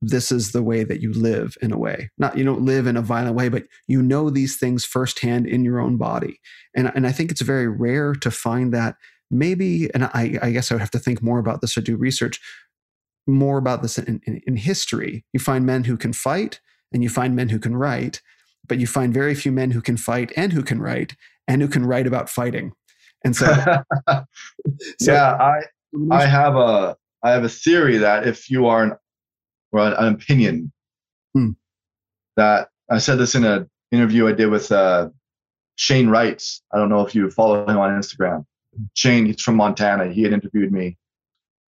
this 0.01 0.31
is 0.31 0.51
the 0.51 0.61
way 0.61 0.83
that 0.83 1.01
you 1.01 1.11
live 1.13 1.57
in 1.61 1.71
a 1.71 1.77
way 1.77 2.09
not 2.17 2.37
you 2.37 2.43
don't 2.43 2.61
live 2.61 2.85
in 2.85 2.95
a 2.95 3.01
violent 3.01 3.35
way 3.35 3.49
but 3.49 3.63
you 3.87 4.01
know 4.01 4.29
these 4.29 4.57
things 4.57 4.85
firsthand 4.85 5.47
in 5.47 5.63
your 5.63 5.79
own 5.79 5.97
body 5.97 6.39
and, 6.75 6.91
and 6.93 7.07
i 7.07 7.11
think 7.11 7.31
it's 7.31 7.41
very 7.41 7.67
rare 7.67 8.13
to 8.13 8.29
find 8.29 8.73
that 8.73 8.95
maybe, 9.29 9.93
and 9.93 10.05
I, 10.05 10.37
I 10.41 10.51
guess 10.51 10.71
I 10.71 10.75
would 10.75 10.81
have 10.81 10.91
to 10.91 10.99
think 10.99 11.21
more 11.21 11.39
about 11.39 11.61
this 11.61 11.77
or 11.77 11.81
do 11.81 11.95
research 11.95 12.39
more 13.25 13.57
about 13.57 13.81
this 13.81 13.97
in, 13.97 14.21
in, 14.25 14.41
in 14.47 14.55
history. 14.55 15.25
You 15.33 15.39
find 15.39 15.65
men 15.65 15.83
who 15.83 15.97
can 15.97 16.13
fight 16.13 16.61
and 16.93 17.03
you 17.03 17.09
find 17.09 17.35
men 17.35 17.49
who 17.49 17.59
can 17.59 17.75
write, 17.75 18.21
but 18.67 18.79
you 18.79 18.87
find 18.87 19.13
very 19.13 19.35
few 19.35 19.51
men 19.51 19.71
who 19.71 19.81
can 19.81 19.97
fight 19.97 20.31
and 20.37 20.53
who 20.53 20.63
can 20.63 20.81
write 20.81 21.15
and 21.47 21.61
who 21.61 21.67
can 21.67 21.85
write 21.85 22.07
about 22.07 22.29
fighting. 22.29 22.71
And 23.25 23.35
so, 23.35 23.45
so 24.99 25.11
yeah, 25.11 25.33
I 25.33 25.61
I 26.11 26.25
have 26.25 26.55
a 26.55 26.95
I 27.23 27.31
have 27.31 27.43
a 27.43 27.49
theory 27.49 27.97
that 27.97 28.27
if 28.27 28.49
you 28.49 28.67
are 28.67 28.83
an 28.83 28.93
or 29.71 29.81
an, 29.81 29.93
an 29.93 30.13
opinion 30.13 30.71
Hmm. 31.33 31.51
that 32.35 32.69
I 32.89 32.97
said 32.99 33.17
this 33.17 33.35
in 33.35 33.43
an 33.43 33.69
interview 33.91 34.27
I 34.27 34.31
did 34.31 34.47
with 34.49 34.71
uh, 34.71 35.09
Shane 35.75 36.09
Wrights. 36.09 36.61
I 36.73 36.77
don't 36.77 36.89
know 36.89 37.05
if 37.05 37.13
you 37.13 37.29
follow 37.29 37.67
him 37.67 37.77
on 37.77 37.89
Instagram. 38.01 38.45
Shane, 38.93 39.25
he's 39.25 39.41
from 39.41 39.55
Montana. 39.55 40.07
He 40.11 40.23
had 40.23 40.33
interviewed 40.33 40.71
me. 40.71 40.97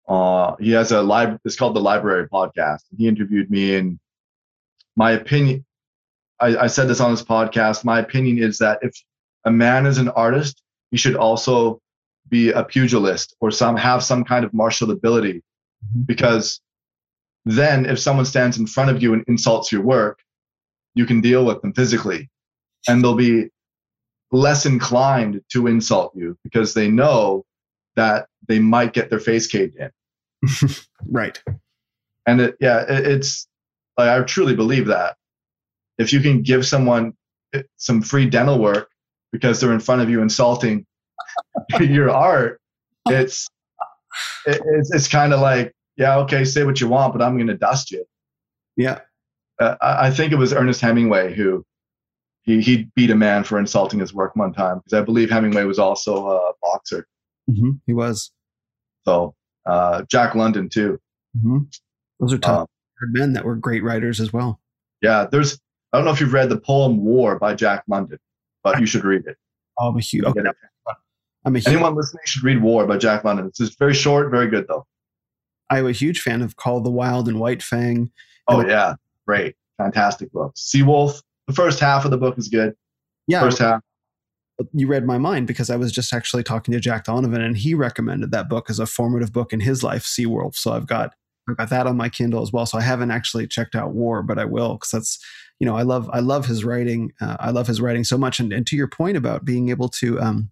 Uh, 0.08 0.56
he 0.60 0.72
has 0.72 0.92
a 0.92 1.02
live. 1.02 1.38
It's 1.46 1.56
called 1.56 1.76
the 1.76 1.82
Library 1.82 2.28
Podcast. 2.30 2.82
He 2.98 3.08
interviewed 3.08 3.52
me, 3.52 3.76
and 3.76 4.00
my 4.96 5.12
opinion. 5.12 5.66
I, 6.40 6.56
I 6.58 6.68
said 6.68 6.88
this 6.88 7.00
on 7.02 7.12
his 7.12 7.22
podcast. 7.24 7.84
My 7.84 8.00
opinion 8.00 8.42
is 8.42 8.58
that 8.60 8.80
if 8.82 8.96
a 9.46 9.52
man 9.52 9.86
is 9.86 9.98
an 9.98 10.10
artist, 10.10 10.62
he 10.92 10.98
should 10.98 11.16
also 11.16 11.82
be 12.30 12.52
a 12.52 12.64
pugilist 12.64 13.36
or 13.42 13.52
some 13.52 13.76
have 13.76 14.04
some 14.04 14.24
kind 14.24 14.46
of 14.46 14.54
martial 14.54 14.90
ability 14.92 15.44
Mhm. 15.96 16.06
because 16.06 16.62
then 17.50 17.86
if 17.86 18.00
someone 18.00 18.26
stands 18.26 18.58
in 18.58 18.68
front 18.68 18.90
of 18.90 19.02
you 19.02 19.14
and 19.14 19.24
insults 19.28 19.72
your 19.72 19.82
work 19.82 20.20
you 20.96 21.06
can 21.06 21.22
deal 21.22 21.46
with 21.46 21.62
them 21.62 21.74
physically. 21.74 22.30
And 22.88 23.04
they'll 23.04 23.16
be 23.16 23.50
less 24.32 24.66
inclined 24.66 25.42
to 25.52 25.68
insult 25.68 26.14
you 26.16 26.38
because 26.44 26.74
they 26.74 26.90
know 26.90 27.46
that 27.96 28.28
they 28.48 28.60
might 28.60 28.94
get 28.94 29.10
their 29.10 29.20
face 29.20 29.48
caved 29.48 29.76
in. 29.76 29.92
Right. 31.10 31.42
and 32.28 32.42
it, 32.42 32.58
yeah 32.60 32.82
it, 32.82 33.08
it's 33.08 33.48
like 33.98 34.10
i 34.10 34.22
truly 34.24 34.56
believe 34.56 34.88
that. 34.88 35.16
If 35.98 36.12
you 36.14 36.20
can 36.20 36.42
give 36.44 36.66
someone 36.66 37.14
eh, 37.54 37.64
some 37.78 38.02
free 38.02 38.30
dental 38.30 38.60
work 38.60 38.90
because 39.32 39.60
they're 39.60 39.74
in 39.74 39.80
front 39.80 40.02
of 40.02 40.10
you 40.10 40.22
insulting 40.22 40.86
your 41.80 42.10
art 42.10 42.60
it's 43.08 43.48
it, 44.46 44.62
it's, 44.66 44.94
it's 44.94 45.08
kind 45.08 45.34
of 45.34 45.40
like 45.40 45.74
yeah 46.00 46.18
okay 46.18 46.44
say 46.44 46.64
what 46.64 46.82
you 46.82 46.88
want 46.88 47.14
but 47.14 47.22
i'm 47.22 47.36
going 47.36 47.48
to 47.48 47.58
dust 47.58 47.92
you 47.92 48.04
Yeah. 48.78 49.00
uh, 49.60 49.76
I, 49.82 50.10
think 50.10 50.32
it 50.32 50.38
was 50.38 50.52
ernest 50.54 50.82
hemingway 50.82 51.36
who 51.36 51.64
he, 52.42 52.62
he 52.62 52.88
beat 52.96 53.12
a 53.12 53.16
man 53.16 53.44
for 53.44 53.60
insulting 53.60 54.00
his 54.00 54.14
work 54.14 54.36
one 54.36 54.54
time 54.54 54.78
because 54.80 54.94
i 54.94 55.02
believe 55.04 55.30
hemingway 55.30 55.66
was 55.66 55.78
also 55.80 56.28
a 56.30 56.52
boxer 56.64 57.06
Mm-hmm. 57.50 57.72
He 57.88 57.94
was. 57.94 58.32
so 59.06 59.36
uh, 59.66 60.04
jack 60.10 60.34
london 60.36 60.70
too 60.70 61.00
Mm-hmm. 61.38 61.60
Those 62.20 62.34
are 62.34 62.40
tough 62.40 62.62
Um, 63.04 63.12
men 63.14 63.34
that 63.34 63.46
were 63.46 63.56
great 63.56 63.84
writers 63.84 64.20
as 64.20 64.34
well. 64.34 64.60
yeah 65.02 65.28
there's 65.32 65.60
I 65.94 65.98
don't 65.98 66.06
know 66.06 66.12
if 66.12 66.20
you've 66.22 66.34
read 66.34 66.50
the 66.50 66.60
poem 66.60 67.04
War 67.04 67.40
by 67.40 67.56
Jack 67.56 67.84
London, 67.88 68.20
but 68.64 68.80
you 68.80 68.86
should 68.86 69.04
read 69.04 69.26
it. 69.26 69.38
I'm 69.80 69.98
a 69.98 70.00
huge. 70.00 70.24
Okay. 70.24 70.42
I'm 71.46 71.56
a 71.56 71.58
huge, 71.58 71.68
Anyone 71.68 71.96
listening 71.96 72.22
should 72.26 72.44
read 72.44 72.62
War 72.62 72.86
by 72.86 72.98
Jack 73.00 73.24
London. 73.24 73.48
It's 73.48 73.58
just 73.58 73.80
very 73.80 73.96
short, 73.96 74.30
very 74.30 74.48
good 74.48 74.68
though. 74.68 74.86
I'm 75.70 75.88
a 75.88 75.92
huge 75.92 76.22
fan 76.22 76.42
of 76.42 76.56
Call 76.56 76.82
the 76.82 76.92
Wild 76.92 77.28
and 77.28 77.40
White 77.40 77.62
Fang. 77.62 78.12
Oh 78.48 78.66
yeah, 78.66 78.96
great, 79.28 79.56
fantastic 79.78 80.32
book. 80.32 80.56
Seawolf. 80.56 81.22
The 81.48 81.54
first 81.54 81.80
half 81.80 82.06
of 82.06 82.12
the 82.12 82.18
book 82.18 82.38
is 82.38 82.48
good. 82.48 82.76
Yeah, 83.28 83.42
first 83.42 83.60
half. 83.60 83.82
You 84.74 84.88
read 84.88 85.06
my 85.06 85.18
mind 85.18 85.48
because 85.48 85.70
I 85.70 85.78
was 85.78 85.92
just 85.92 86.14
actually 86.14 86.44
talking 86.44 86.74
to 86.74 86.80
Jack 86.80 87.06
Donovan, 87.06 87.42
and 87.42 87.58
he 87.58 87.74
recommended 87.74 88.32
that 88.32 88.50
book 88.50 88.70
as 88.70 88.80
a 88.80 88.86
formative 88.86 89.32
book 89.32 89.54
in 89.54 89.62
his 89.62 89.84
life, 89.84 90.04
Seawolf. 90.04 90.56
So 90.56 90.74
I've 90.74 90.88
got 90.88 91.14
I've 91.48 91.58
got 91.58 91.70
that 91.70 91.88
on 91.88 91.98
my 91.98 92.10
Kindle 92.10 92.42
as 92.42 92.52
well. 92.52 92.66
So 92.66 92.78
I 92.78 92.82
haven't 92.82 93.12
actually 93.12 93.48
checked 93.48 93.76
out 93.76 93.92
War, 93.92 94.22
but 94.22 94.38
I 94.38 94.46
will 94.46 94.74
because 94.74 94.92
that's 94.92 95.20
you 95.60 95.66
know 95.66 95.76
I 95.76 95.84
love 95.84 96.10
I 96.12 96.20
love 96.20 96.46
his 96.46 96.64
writing. 96.64 97.12
Uh, 97.22 97.38
I 97.40 97.52
love 97.52 97.68
his 97.68 97.82
writing 97.82 98.04
so 98.04 98.18
much. 98.18 98.40
And, 98.40 98.52
and 98.52 98.66
to 98.68 98.76
your 98.76 98.88
point 98.88 99.18
about 99.18 99.46
being 99.46 99.70
able 99.70 99.90
to 99.90 100.20
um, 100.20 100.52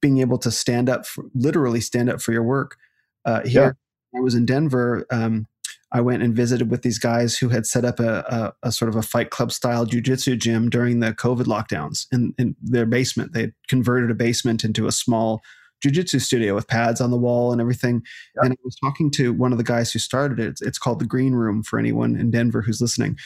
being 0.00 0.18
able 0.18 0.38
to 0.38 0.50
stand 0.50 0.88
up, 0.88 1.06
for, 1.06 1.24
literally 1.34 1.80
stand 1.80 2.08
up 2.08 2.20
for 2.20 2.32
your 2.32 2.42
work. 2.42 2.76
Uh, 3.24 3.42
here. 3.46 3.76
I 4.16 4.20
was 4.20 4.34
in 4.34 4.46
Denver. 4.46 5.06
Um, 5.10 5.46
I 5.90 6.00
went 6.02 6.22
and 6.22 6.36
visited 6.36 6.70
with 6.70 6.82
these 6.82 6.98
guys 6.98 7.38
who 7.38 7.48
had 7.48 7.66
set 7.66 7.84
up 7.84 7.98
a, 7.98 8.54
a, 8.62 8.68
a 8.68 8.72
sort 8.72 8.90
of 8.90 8.96
a 8.96 9.02
fight 9.02 9.30
club 9.30 9.50
style 9.52 9.86
jujitsu 9.86 10.38
gym 10.38 10.68
during 10.68 11.00
the 11.00 11.14
COVID 11.14 11.44
lockdowns 11.44 12.06
in, 12.12 12.34
in 12.38 12.56
their 12.60 12.84
basement. 12.84 13.32
They 13.32 13.52
converted 13.68 14.10
a 14.10 14.14
basement 14.14 14.64
into 14.64 14.86
a 14.86 14.92
small 14.92 15.40
jujitsu 15.84 16.20
studio 16.20 16.54
with 16.54 16.68
pads 16.68 17.00
on 17.00 17.10
the 17.10 17.16
wall 17.16 17.52
and 17.52 17.60
everything. 17.60 18.02
Yep. 18.36 18.44
And 18.44 18.52
I 18.52 18.56
was 18.64 18.76
talking 18.76 19.10
to 19.12 19.32
one 19.32 19.52
of 19.52 19.58
the 19.58 19.64
guys 19.64 19.92
who 19.92 19.98
started 19.98 20.40
it. 20.40 20.48
It's, 20.48 20.62
it's, 20.62 20.78
called 20.78 20.98
the 20.98 21.06
Green 21.06 21.32
Room 21.32 21.62
for 21.62 21.78
anyone 21.78 22.16
in 22.16 22.30
Denver 22.30 22.62
who's 22.62 22.80
listening. 22.80 23.16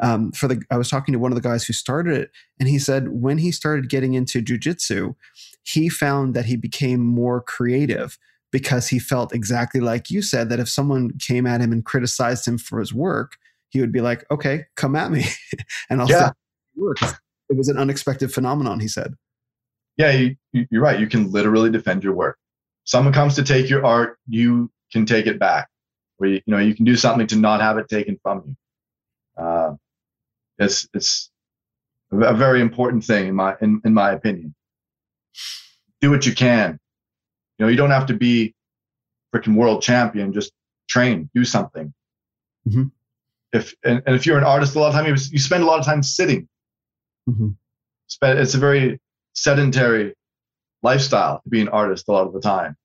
Um, 0.00 0.32
for 0.32 0.48
the, 0.48 0.62
I 0.70 0.76
was 0.76 0.90
talking 0.90 1.12
to 1.12 1.18
one 1.18 1.32
of 1.32 1.36
the 1.36 1.46
guys 1.48 1.64
who 1.64 1.72
started 1.72 2.16
it, 2.16 2.30
and 2.58 2.68
he 2.68 2.78
said 2.78 3.08
when 3.08 3.38
he 3.38 3.52
started 3.52 3.88
getting 3.88 4.14
into 4.14 4.42
jujitsu, 4.42 5.14
he 5.62 5.88
found 5.88 6.34
that 6.34 6.46
he 6.46 6.56
became 6.56 7.00
more 7.00 7.40
creative 7.40 8.18
because 8.50 8.88
he 8.88 8.98
felt 8.98 9.34
exactly 9.34 9.80
like 9.80 10.10
you 10.10 10.22
said 10.22 10.48
that 10.48 10.60
if 10.60 10.68
someone 10.68 11.12
came 11.18 11.46
at 11.46 11.60
him 11.60 11.72
and 11.72 11.84
criticized 11.84 12.46
him 12.46 12.58
for 12.58 12.80
his 12.80 12.94
work, 12.94 13.36
he 13.68 13.80
would 13.80 13.92
be 13.92 14.00
like, 14.00 14.24
"Okay, 14.30 14.64
come 14.76 14.96
at 14.96 15.10
me," 15.10 15.24
and 15.90 16.00
I'll 16.00 16.08
yeah. 16.08 16.30
work. 16.76 16.98
It 17.50 17.56
was 17.56 17.68
an 17.68 17.78
unexpected 17.78 18.32
phenomenon, 18.32 18.80
he 18.80 18.88
said 18.88 19.14
yeah, 19.98 20.12
you, 20.12 20.36
you're 20.70 20.80
right. 20.80 20.98
You 20.98 21.08
can 21.08 21.30
literally 21.30 21.70
defend 21.70 22.04
your 22.04 22.14
work. 22.14 22.38
Someone 22.84 23.12
comes 23.12 23.34
to 23.34 23.42
take 23.42 23.68
your 23.68 23.84
art, 23.84 24.16
you 24.28 24.70
can 24.92 25.04
take 25.04 25.26
it 25.26 25.38
back. 25.38 25.68
Where 26.16 26.30
you, 26.30 26.40
you 26.46 26.54
know 26.54 26.58
you 26.58 26.74
can 26.74 26.84
do 26.84 26.96
something 26.96 27.26
to 27.26 27.36
not 27.36 27.60
have 27.60 27.76
it 27.78 27.88
taken 27.88 28.18
from 28.22 28.42
you. 28.46 29.44
Uh, 29.44 29.74
it's 30.58 30.88
it's 30.94 31.30
a 32.10 32.34
very 32.34 32.60
important 32.60 33.04
thing 33.04 33.28
in 33.28 33.34
my 33.34 33.56
in, 33.60 33.80
in 33.84 33.92
my 33.92 34.12
opinion. 34.12 34.54
Do 36.00 36.10
what 36.10 36.26
you 36.26 36.34
can. 36.34 36.78
You 37.58 37.66
know, 37.66 37.70
you 37.70 37.76
don't 37.76 37.90
have 37.90 38.06
to 38.06 38.14
be 38.14 38.54
freaking 39.34 39.56
world 39.56 39.82
champion. 39.82 40.32
Just 40.32 40.52
train, 40.88 41.28
do 41.34 41.44
something. 41.44 41.92
Mm-hmm. 42.68 42.84
If 43.52 43.74
and, 43.84 44.02
and, 44.06 44.14
if 44.14 44.26
you're 44.26 44.38
an 44.38 44.44
artist, 44.44 44.76
a 44.76 44.78
lot 44.78 44.88
of 44.88 44.94
time 44.94 45.06
you, 45.06 45.16
you 45.30 45.38
spend 45.38 45.62
a 45.62 45.66
lot 45.66 45.78
of 45.78 45.86
time 45.86 46.02
sitting. 46.02 46.48
Mm-hmm. 47.28 47.48
It's 48.22 48.54
a 48.54 48.58
very 48.58 49.00
sedentary 49.34 50.14
lifestyle 50.82 51.40
to 51.42 51.48
be 51.48 51.60
an 51.60 51.68
artist 51.68 52.08
a 52.08 52.12
lot 52.12 52.26
of 52.26 52.32
the 52.32 52.40
time, 52.40 52.76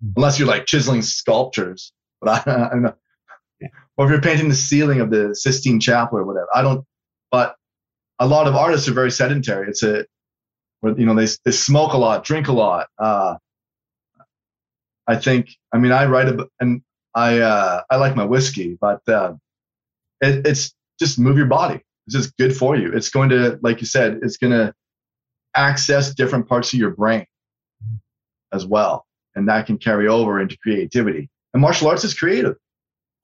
hmm. 0.00 0.10
unless 0.16 0.38
you're 0.38 0.48
like 0.48 0.66
chiseling 0.66 1.02
sculptures. 1.02 1.92
But 2.20 2.46
I, 2.46 2.52
I 2.66 2.68
don't 2.70 2.82
know. 2.82 2.94
Or 3.96 4.06
if 4.06 4.10
you're 4.10 4.20
painting 4.20 4.48
the 4.48 4.54
ceiling 4.54 5.00
of 5.00 5.10
the 5.10 5.34
Sistine 5.34 5.78
Chapel 5.78 6.18
or 6.18 6.24
whatever. 6.24 6.48
I 6.54 6.62
don't. 6.62 6.84
But 7.30 7.54
a 8.18 8.26
lot 8.26 8.46
of 8.46 8.56
artists 8.56 8.88
are 8.88 8.92
very 8.92 9.10
sedentary. 9.10 9.68
It's 9.68 9.82
a, 9.82 10.04
you 10.82 11.06
know, 11.06 11.14
they 11.14 11.28
they 11.44 11.52
smoke 11.52 11.92
a 11.92 11.98
lot, 11.98 12.24
drink 12.24 12.48
a 12.48 12.52
lot. 12.52 12.88
Uh, 12.98 13.36
I 15.12 15.16
think. 15.20 15.50
I 15.72 15.78
mean, 15.78 15.92
I 15.92 16.06
write 16.06 16.28
a, 16.28 16.48
and 16.60 16.82
I 17.14 17.38
uh, 17.38 17.82
I 17.90 17.96
like 17.96 18.16
my 18.16 18.24
whiskey, 18.24 18.78
but 18.80 19.00
uh, 19.08 19.34
it, 20.20 20.46
it's 20.46 20.74
just 20.98 21.18
move 21.18 21.36
your 21.36 21.46
body. 21.46 21.80
It's 22.06 22.16
just 22.16 22.36
good 22.36 22.56
for 22.56 22.76
you. 22.76 22.92
It's 22.92 23.10
going 23.10 23.28
to, 23.28 23.58
like 23.62 23.80
you 23.80 23.86
said, 23.86 24.20
it's 24.22 24.36
going 24.36 24.52
to 24.52 24.74
access 25.54 26.14
different 26.14 26.48
parts 26.48 26.72
of 26.72 26.78
your 26.78 26.90
brain 26.90 27.26
as 28.52 28.64
well. 28.66 29.06
And 29.34 29.48
that 29.48 29.66
can 29.66 29.78
carry 29.78 30.08
over 30.08 30.40
into 30.40 30.56
creativity. 30.58 31.28
And 31.52 31.60
martial 31.60 31.88
arts 31.88 32.04
is 32.04 32.14
creative. 32.14 32.56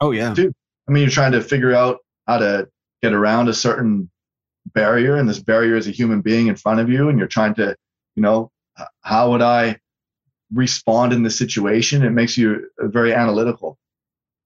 Oh, 0.01 0.13
yeah. 0.13 0.35
Too. 0.35 0.53
I 0.89 0.93
mean, 0.93 1.03
you're 1.03 1.11
trying 1.11 1.33
to 1.33 1.43
figure 1.43 1.75
out 1.75 1.99
how 2.27 2.39
to 2.39 2.69
get 3.03 3.13
around 3.13 3.49
a 3.49 3.55
certain 3.55 4.11
barrier, 4.75 5.17
and 5.17 5.29
this 5.29 5.41
barrier 5.41 5.77
is 5.77 5.89
a 5.89 5.93
human 5.93 6.21
being 6.21 6.49
in 6.49 6.57
front 6.57 6.81
of 6.81 6.91
you, 6.91 7.09
and 7.09 7.19
you're 7.19 7.29
trying 7.29 7.55
to, 7.55 7.75
you 8.17 8.23
know, 8.23 8.51
how 9.01 9.31
would 9.31 9.43
I 9.43 9.79
respond 10.53 11.13
in 11.13 11.23
this 11.23 11.39
situation? 11.39 12.03
It 12.03 12.11
makes 12.11 12.37
you 12.39 12.69
very 12.79 13.15
analytical. 13.15 13.79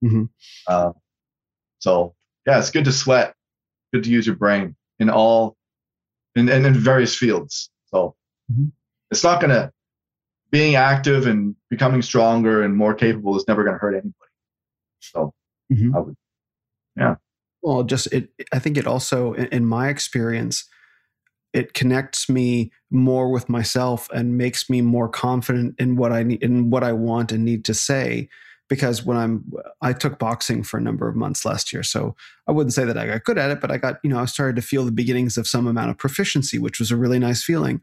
Mm-hmm. 0.04 0.24
Uh, 0.66 0.92
so, 1.78 2.14
yeah, 2.46 2.58
it's 2.58 2.70
good 2.70 2.84
to 2.86 2.92
sweat, 2.92 3.34
good 3.92 4.04
to 4.04 4.10
use 4.10 4.26
your 4.26 4.36
brain 4.36 4.76
in 4.98 5.10
all, 5.10 5.56
in, 6.34 6.48
in, 6.48 6.64
in 6.64 6.74
various 6.74 7.16
fields. 7.16 7.70
So 7.86 8.14
mm-hmm. 8.50 8.66
it's 9.10 9.24
not 9.24 9.40
going 9.40 9.50
to, 9.50 9.72
being 10.50 10.74
active 10.74 11.26
and 11.26 11.56
becoming 11.70 12.02
stronger 12.02 12.62
and 12.62 12.76
more 12.76 12.92
capable 12.92 13.34
is 13.36 13.44
never 13.48 13.64
going 13.64 13.74
to 13.74 13.78
hurt 13.78 13.94
anybody. 13.94 14.12
So 15.00 15.32
mm-hmm. 15.72 15.96
I 15.96 16.00
would, 16.00 16.14
yeah. 16.94 17.14
Well, 17.62 17.84
just 17.84 18.12
it, 18.12 18.28
I 18.52 18.58
think 18.58 18.76
it 18.76 18.86
also, 18.86 19.32
in 19.32 19.64
my 19.64 19.88
experience, 19.88 20.68
it 21.52 21.74
connects 21.74 22.28
me 22.28 22.72
more 22.90 23.30
with 23.30 23.48
myself 23.48 24.08
and 24.10 24.38
makes 24.38 24.70
me 24.70 24.80
more 24.80 25.08
confident 25.08 25.74
in 25.78 25.96
what 25.96 26.12
I 26.12 26.22
need, 26.22 26.42
in 26.42 26.70
what 26.70 26.82
I 26.82 26.92
want 26.92 27.32
and 27.32 27.44
need 27.44 27.64
to 27.66 27.74
say. 27.74 28.28
Because 28.68 29.04
when 29.04 29.18
I'm, 29.18 29.52
I 29.82 29.92
took 29.92 30.18
boxing 30.18 30.62
for 30.62 30.78
a 30.78 30.80
number 30.80 31.06
of 31.06 31.14
months 31.14 31.44
last 31.44 31.74
year, 31.74 31.82
so 31.82 32.16
I 32.48 32.52
wouldn't 32.52 32.72
say 32.72 32.84
that 32.86 32.96
I 32.96 33.06
got 33.06 33.24
good 33.24 33.36
at 33.36 33.50
it, 33.50 33.60
but 33.60 33.70
I 33.70 33.76
got, 33.76 33.98
you 34.02 34.08
know, 34.08 34.18
I 34.18 34.24
started 34.24 34.56
to 34.56 34.62
feel 34.62 34.86
the 34.86 34.92
beginnings 34.92 35.36
of 35.36 35.46
some 35.46 35.66
amount 35.66 35.90
of 35.90 35.98
proficiency, 35.98 36.58
which 36.58 36.78
was 36.78 36.90
a 36.90 36.96
really 36.96 37.18
nice 37.18 37.42
feeling. 37.42 37.82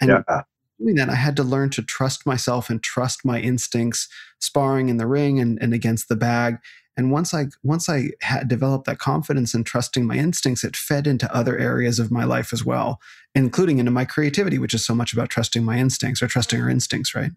And 0.00 0.10
yeah. 0.10 0.42
doing 0.78 0.94
that, 0.94 1.08
I 1.08 1.16
had 1.16 1.34
to 1.36 1.42
learn 1.42 1.70
to 1.70 1.82
trust 1.82 2.24
myself 2.24 2.70
and 2.70 2.80
trust 2.80 3.24
my 3.24 3.40
instincts, 3.40 4.08
sparring 4.38 4.90
in 4.90 4.96
the 4.96 5.08
ring 5.08 5.40
and, 5.40 5.58
and 5.60 5.74
against 5.74 6.08
the 6.08 6.14
bag. 6.14 6.58
And 6.98 7.12
once 7.12 7.32
I 7.32 7.46
once 7.62 7.88
I 7.88 8.10
had 8.22 8.48
developed 8.48 8.86
that 8.86 8.98
confidence 8.98 9.54
in 9.54 9.62
trusting 9.62 10.04
my 10.04 10.16
instincts, 10.16 10.64
it 10.64 10.74
fed 10.74 11.06
into 11.06 11.32
other 11.32 11.56
areas 11.56 12.00
of 12.00 12.10
my 12.10 12.24
life 12.24 12.52
as 12.52 12.64
well, 12.64 13.00
including 13.36 13.78
into 13.78 13.92
my 13.92 14.04
creativity, 14.04 14.58
which 14.58 14.74
is 14.74 14.84
so 14.84 14.96
much 14.96 15.12
about 15.12 15.30
trusting 15.30 15.64
my 15.64 15.78
instincts 15.78 16.20
or 16.20 16.26
trusting 16.26 16.60
our 16.60 16.68
instincts, 16.68 17.14
right? 17.14 17.30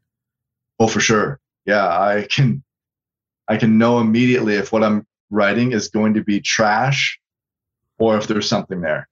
Oh, 0.79 0.87
for 0.87 0.99
sure. 0.99 1.39
Yeah, 1.67 1.87
I 1.87 2.25
can 2.27 2.63
I 3.47 3.57
can 3.57 3.77
know 3.77 3.99
immediately 3.99 4.55
if 4.55 4.71
what 4.71 4.83
I'm 4.83 5.05
writing 5.29 5.73
is 5.73 5.89
going 5.89 6.15
to 6.15 6.23
be 6.23 6.41
trash 6.41 7.19
or 7.99 8.17
if 8.17 8.25
there's 8.25 8.49
something 8.49 8.81
there. 8.81 9.07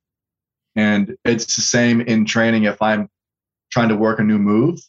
And 0.76 1.16
it's 1.26 1.56
the 1.58 1.62
same 1.62 2.02
in 2.02 2.26
training. 2.26 2.64
If 2.64 2.82
I'm 2.82 3.08
trying 3.72 3.90
to 3.90 3.96
work 3.96 4.18
a 4.18 4.24
new 4.24 4.40
move, 4.40 4.80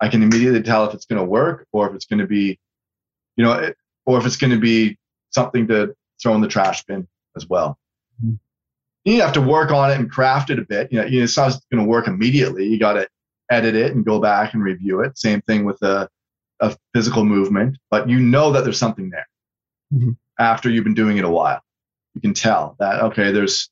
I 0.00 0.08
can 0.08 0.22
immediately 0.22 0.62
tell 0.62 0.86
if 0.86 0.94
it's 0.94 1.04
going 1.04 1.20
to 1.20 1.28
work 1.28 1.66
or 1.70 1.86
if 1.90 1.94
it's 1.94 2.06
going 2.06 2.20
to 2.20 2.26
be, 2.26 2.58
you 3.36 3.44
know, 3.44 3.74
or 4.06 4.18
if 4.18 4.24
it's 4.24 4.38
going 4.38 4.52
to 4.52 4.58
be 4.58 4.96
something 5.32 5.66
to 5.68 5.94
throw 6.22 6.34
in 6.34 6.40
the 6.40 6.48
trash 6.48 6.84
bin 6.84 7.08
as 7.36 7.48
well. 7.48 7.78
Mm-hmm. 8.24 8.34
You 9.04 9.20
have 9.22 9.32
to 9.32 9.40
work 9.40 9.72
on 9.72 9.90
it 9.90 9.98
and 9.98 10.10
craft 10.10 10.50
it 10.50 10.58
a 10.58 10.62
bit. 10.62 10.92
You 10.92 11.00
know, 11.00 11.06
it's 11.08 11.36
not 11.36 11.58
going 11.72 11.82
to 11.82 11.88
work 11.88 12.06
immediately. 12.06 12.66
You 12.66 12.78
got 12.78 12.92
to 12.94 13.08
edit 13.50 13.74
it 13.74 13.94
and 13.94 14.04
go 14.04 14.20
back 14.20 14.54
and 14.54 14.62
review 14.62 15.00
it. 15.00 15.18
Same 15.18 15.42
thing 15.42 15.64
with 15.64 15.82
a, 15.82 16.08
a 16.60 16.76
physical 16.94 17.24
movement, 17.24 17.76
but 17.90 18.08
you 18.08 18.20
know 18.20 18.52
that 18.52 18.62
there's 18.64 18.78
something 18.78 19.10
there 19.10 19.26
mm-hmm. 19.92 20.10
after 20.38 20.70
you've 20.70 20.84
been 20.84 20.94
doing 20.94 21.18
it 21.18 21.24
a 21.24 21.30
while. 21.30 21.60
You 22.14 22.20
can 22.20 22.34
tell 22.34 22.76
that 22.78 23.02
okay, 23.04 23.32
there's 23.32 23.70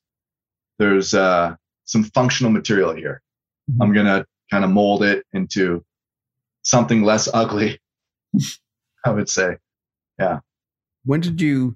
there's 0.79 1.13
uh, 1.13 1.55
some 1.85 2.03
functional 2.05 2.51
material 2.51 2.93
here. 2.93 3.21
Mm-hmm. 3.69 3.81
I'm 3.81 3.93
gonna 3.93 4.25
kind 4.49 4.65
of 4.65 4.71
mold 4.71 5.03
it 5.03 5.25
into 5.31 5.83
something 6.63 7.03
less 7.03 7.29
ugly. 7.33 7.79
I 9.05 9.11
would 9.11 9.29
say, 9.29 9.57
yeah. 10.19 10.39
When 11.03 11.21
did 11.21 11.41
you? 11.41 11.75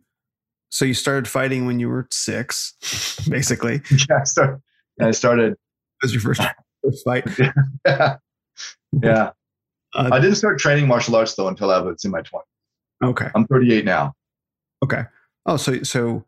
So 0.69 0.86
you 0.86 0.93
started 0.93 1.28
fighting 1.28 1.65
when 1.65 1.80
you 1.80 1.89
were 1.89 2.07
six, 2.11 2.73
basically. 3.30 3.82
yeah, 4.09 4.19
I 4.21 4.23
started. 4.23 4.61
I 5.01 5.11
started. 5.11 5.51
That 5.53 6.03
was 6.03 6.13
your 6.13 6.21
first, 6.21 6.41
first 6.84 7.03
fight. 7.05 7.26
yeah. 7.86 8.17
yeah. 9.01 9.30
Uh, 9.93 10.09
I 10.11 10.19
didn't 10.19 10.36
start 10.36 10.59
training 10.59 10.88
martial 10.88 11.15
arts 11.15 11.36
though 11.36 11.47
until 11.47 11.71
I 11.71 11.80
was 11.80 12.03
in 12.03 12.11
my 12.11 12.21
20s. 12.21 12.41
Okay. 13.03 13.30
I'm 13.34 13.45
38 13.45 13.86
now. 13.86 14.13
Okay. 14.84 15.03
Oh, 15.45 15.57
so 15.57 15.84
so 15.84 16.26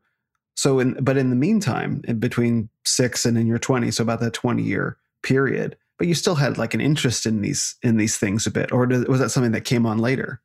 so 0.55 0.79
in 0.79 0.93
but 1.03 1.17
in 1.17 1.29
the 1.29 1.35
meantime, 1.35 2.01
in 2.07 2.19
between 2.19 2.69
six 2.85 3.25
and 3.25 3.37
in 3.37 3.47
your 3.47 3.59
20s, 3.59 3.95
so 3.95 4.03
about 4.03 4.19
that 4.21 4.33
20 4.33 4.63
year 4.63 4.97
period, 5.23 5.77
but 5.97 6.07
you 6.07 6.13
still 6.13 6.35
had 6.35 6.57
like 6.57 6.73
an 6.73 6.81
interest 6.81 7.25
in 7.25 7.41
these 7.41 7.75
in 7.83 7.97
these 7.97 8.17
things 8.17 8.47
a 8.47 8.51
bit, 8.51 8.71
or 8.71 8.85
was 8.85 9.19
that 9.19 9.29
something 9.29 9.51
that 9.51 9.65
came 9.65 9.85
on 9.85 9.97
later? 9.97 10.41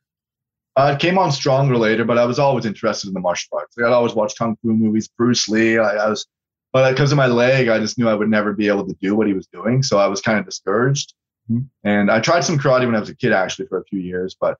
Uh, 0.74 0.92
it 0.94 1.00
came 1.00 1.18
on 1.18 1.30
stronger 1.30 1.76
later, 1.76 2.04
but 2.04 2.16
I 2.18 2.24
was 2.24 2.38
always 2.38 2.64
interested 2.64 3.08
in 3.08 3.14
the 3.14 3.20
martial 3.20 3.58
arts. 3.58 3.76
I'd 3.78 3.84
always 3.84 4.14
watched 4.14 4.38
kung 4.38 4.56
fu 4.62 4.72
movies, 4.72 5.08
Bruce 5.08 5.48
Lee. 5.48 5.78
I, 5.78 5.96
I 5.96 6.08
was 6.08 6.26
but 6.72 6.90
because 6.90 7.12
of 7.12 7.18
my 7.18 7.26
leg, 7.26 7.68
I 7.68 7.78
just 7.78 7.98
knew 7.98 8.08
I 8.08 8.14
would 8.14 8.30
never 8.30 8.54
be 8.54 8.66
able 8.68 8.86
to 8.86 8.94
do 8.94 9.14
what 9.14 9.26
he 9.26 9.34
was 9.34 9.46
doing. 9.48 9.82
So 9.82 9.98
I 9.98 10.06
was 10.06 10.22
kind 10.22 10.38
of 10.38 10.46
discouraged. 10.46 11.12
Mhm. 11.50 11.66
And 11.84 12.10
I 12.10 12.18
tried 12.20 12.44
some 12.44 12.58
karate 12.58 12.86
when 12.86 12.96
I 12.96 13.00
was 13.00 13.10
a 13.10 13.14
kid, 13.16 13.32
actually, 13.32 13.66
for 13.66 13.78
a 13.78 13.84
few 13.84 14.00
years, 14.00 14.34
but 14.40 14.56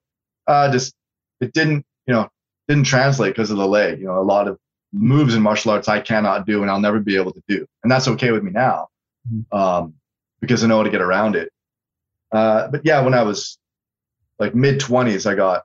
uh, 0.47 0.71
just 0.71 0.95
it 1.41 1.55
didn't, 1.55 1.87
you 2.07 2.13
know, 2.13 2.29
didn't 2.69 2.85
translate 2.85 3.33
because 3.33 3.51
of 3.51 3.57
the 3.57 3.67
leg. 3.67 3.99
You 4.01 4.07
know, 4.09 4.19
a 4.19 4.23
lot 4.23 4.47
of 4.49 4.59
moves 4.93 5.35
in 5.35 5.41
martial 5.43 5.71
arts 5.71 5.89
I 5.89 6.01
cannot 6.01 6.45
do, 6.47 6.61
and 6.61 6.71
I'll 6.71 6.81
never 6.81 7.01
be 7.01 7.17
able 7.17 7.33
to 7.33 7.43
do, 7.49 7.65
and 7.83 7.91
that's 7.91 8.07
okay 8.09 8.31
with 8.33 8.43
me 8.43 8.51
now, 8.51 8.89
Mhm. 9.33 9.57
um, 9.59 9.95
because 10.43 10.63
I 10.63 10.67
know 10.67 10.77
how 10.79 10.83
to 10.83 10.91
get 10.91 11.01
around 11.01 11.35
it. 11.35 11.51
Uh, 12.31 12.69
but 12.69 12.83
yeah, 12.85 13.01
when 13.01 13.15
I 13.15 13.23
was 13.23 13.59
like 14.39 14.55
mid 14.55 14.81
twenties, 14.81 15.25
I 15.25 15.35
got 15.35 15.63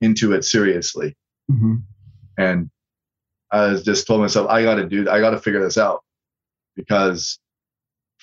into 0.00 0.32
it 0.32 0.44
seriously, 0.44 1.16
Mm-hmm. 1.50 1.76
and 2.38 2.70
I 3.50 3.74
just 3.74 4.06
told 4.06 4.20
myself, 4.20 4.48
I 4.48 4.62
got 4.62 4.76
to 4.76 4.88
do, 4.88 5.10
I 5.10 5.18
got 5.18 5.30
to 5.30 5.40
figure 5.40 5.60
this 5.60 5.76
out, 5.76 6.04
because 6.76 7.40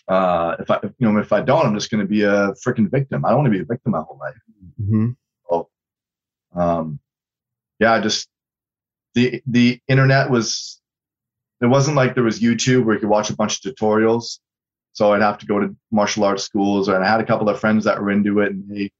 uh, 0.07 0.55
if 0.59 0.71
I, 0.71 0.79
you 0.83 1.11
know, 1.11 1.19
if 1.19 1.33
I 1.33 1.41
don't, 1.41 1.65
I'm 1.65 1.73
just 1.73 1.91
going 1.91 1.99
to 1.99 2.07
be 2.07 2.21
a 2.23 2.53
freaking 2.65 2.89
victim. 2.89 3.25
I 3.25 3.29
don't 3.29 3.39
want 3.39 3.47
to 3.51 3.57
be 3.57 3.63
a 3.63 3.65
victim 3.65 3.91
my 3.91 4.01
whole 4.01 4.17
life. 4.17 4.35
Mm-hmm. 4.81 6.59
um, 6.59 6.99
yeah, 7.79 7.99
just 7.99 8.29
the 9.13 9.41
the 9.45 9.79
internet 9.87 10.29
was. 10.29 10.81
It 11.59 11.65
wasn't 11.65 11.97
like 11.97 12.13
there 12.13 12.23
was 12.23 12.39
YouTube 12.39 12.85
where 12.85 12.93
you 12.93 12.99
could 12.99 13.09
watch 13.09 13.29
a 13.31 13.35
bunch 13.35 13.65
of 13.65 13.75
tutorials. 13.75 14.39
So 14.93 15.13
I'd 15.13 15.21
have 15.21 15.39
to 15.39 15.45
go 15.45 15.59
to 15.59 15.75
martial 15.91 16.23
arts 16.23 16.43
schools, 16.43 16.87
and 16.87 17.03
I 17.03 17.09
had 17.09 17.19
a 17.19 17.25
couple 17.25 17.49
of 17.49 17.59
friends 17.59 17.83
that 17.85 18.01
were 18.01 18.11
into 18.11 18.39
it, 18.39 18.51
and 18.51 18.63
they 18.69 18.91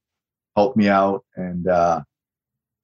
helped 0.56 0.76
me 0.76 0.88
out. 0.88 1.24
And 1.36 1.66
uh, 1.68 2.02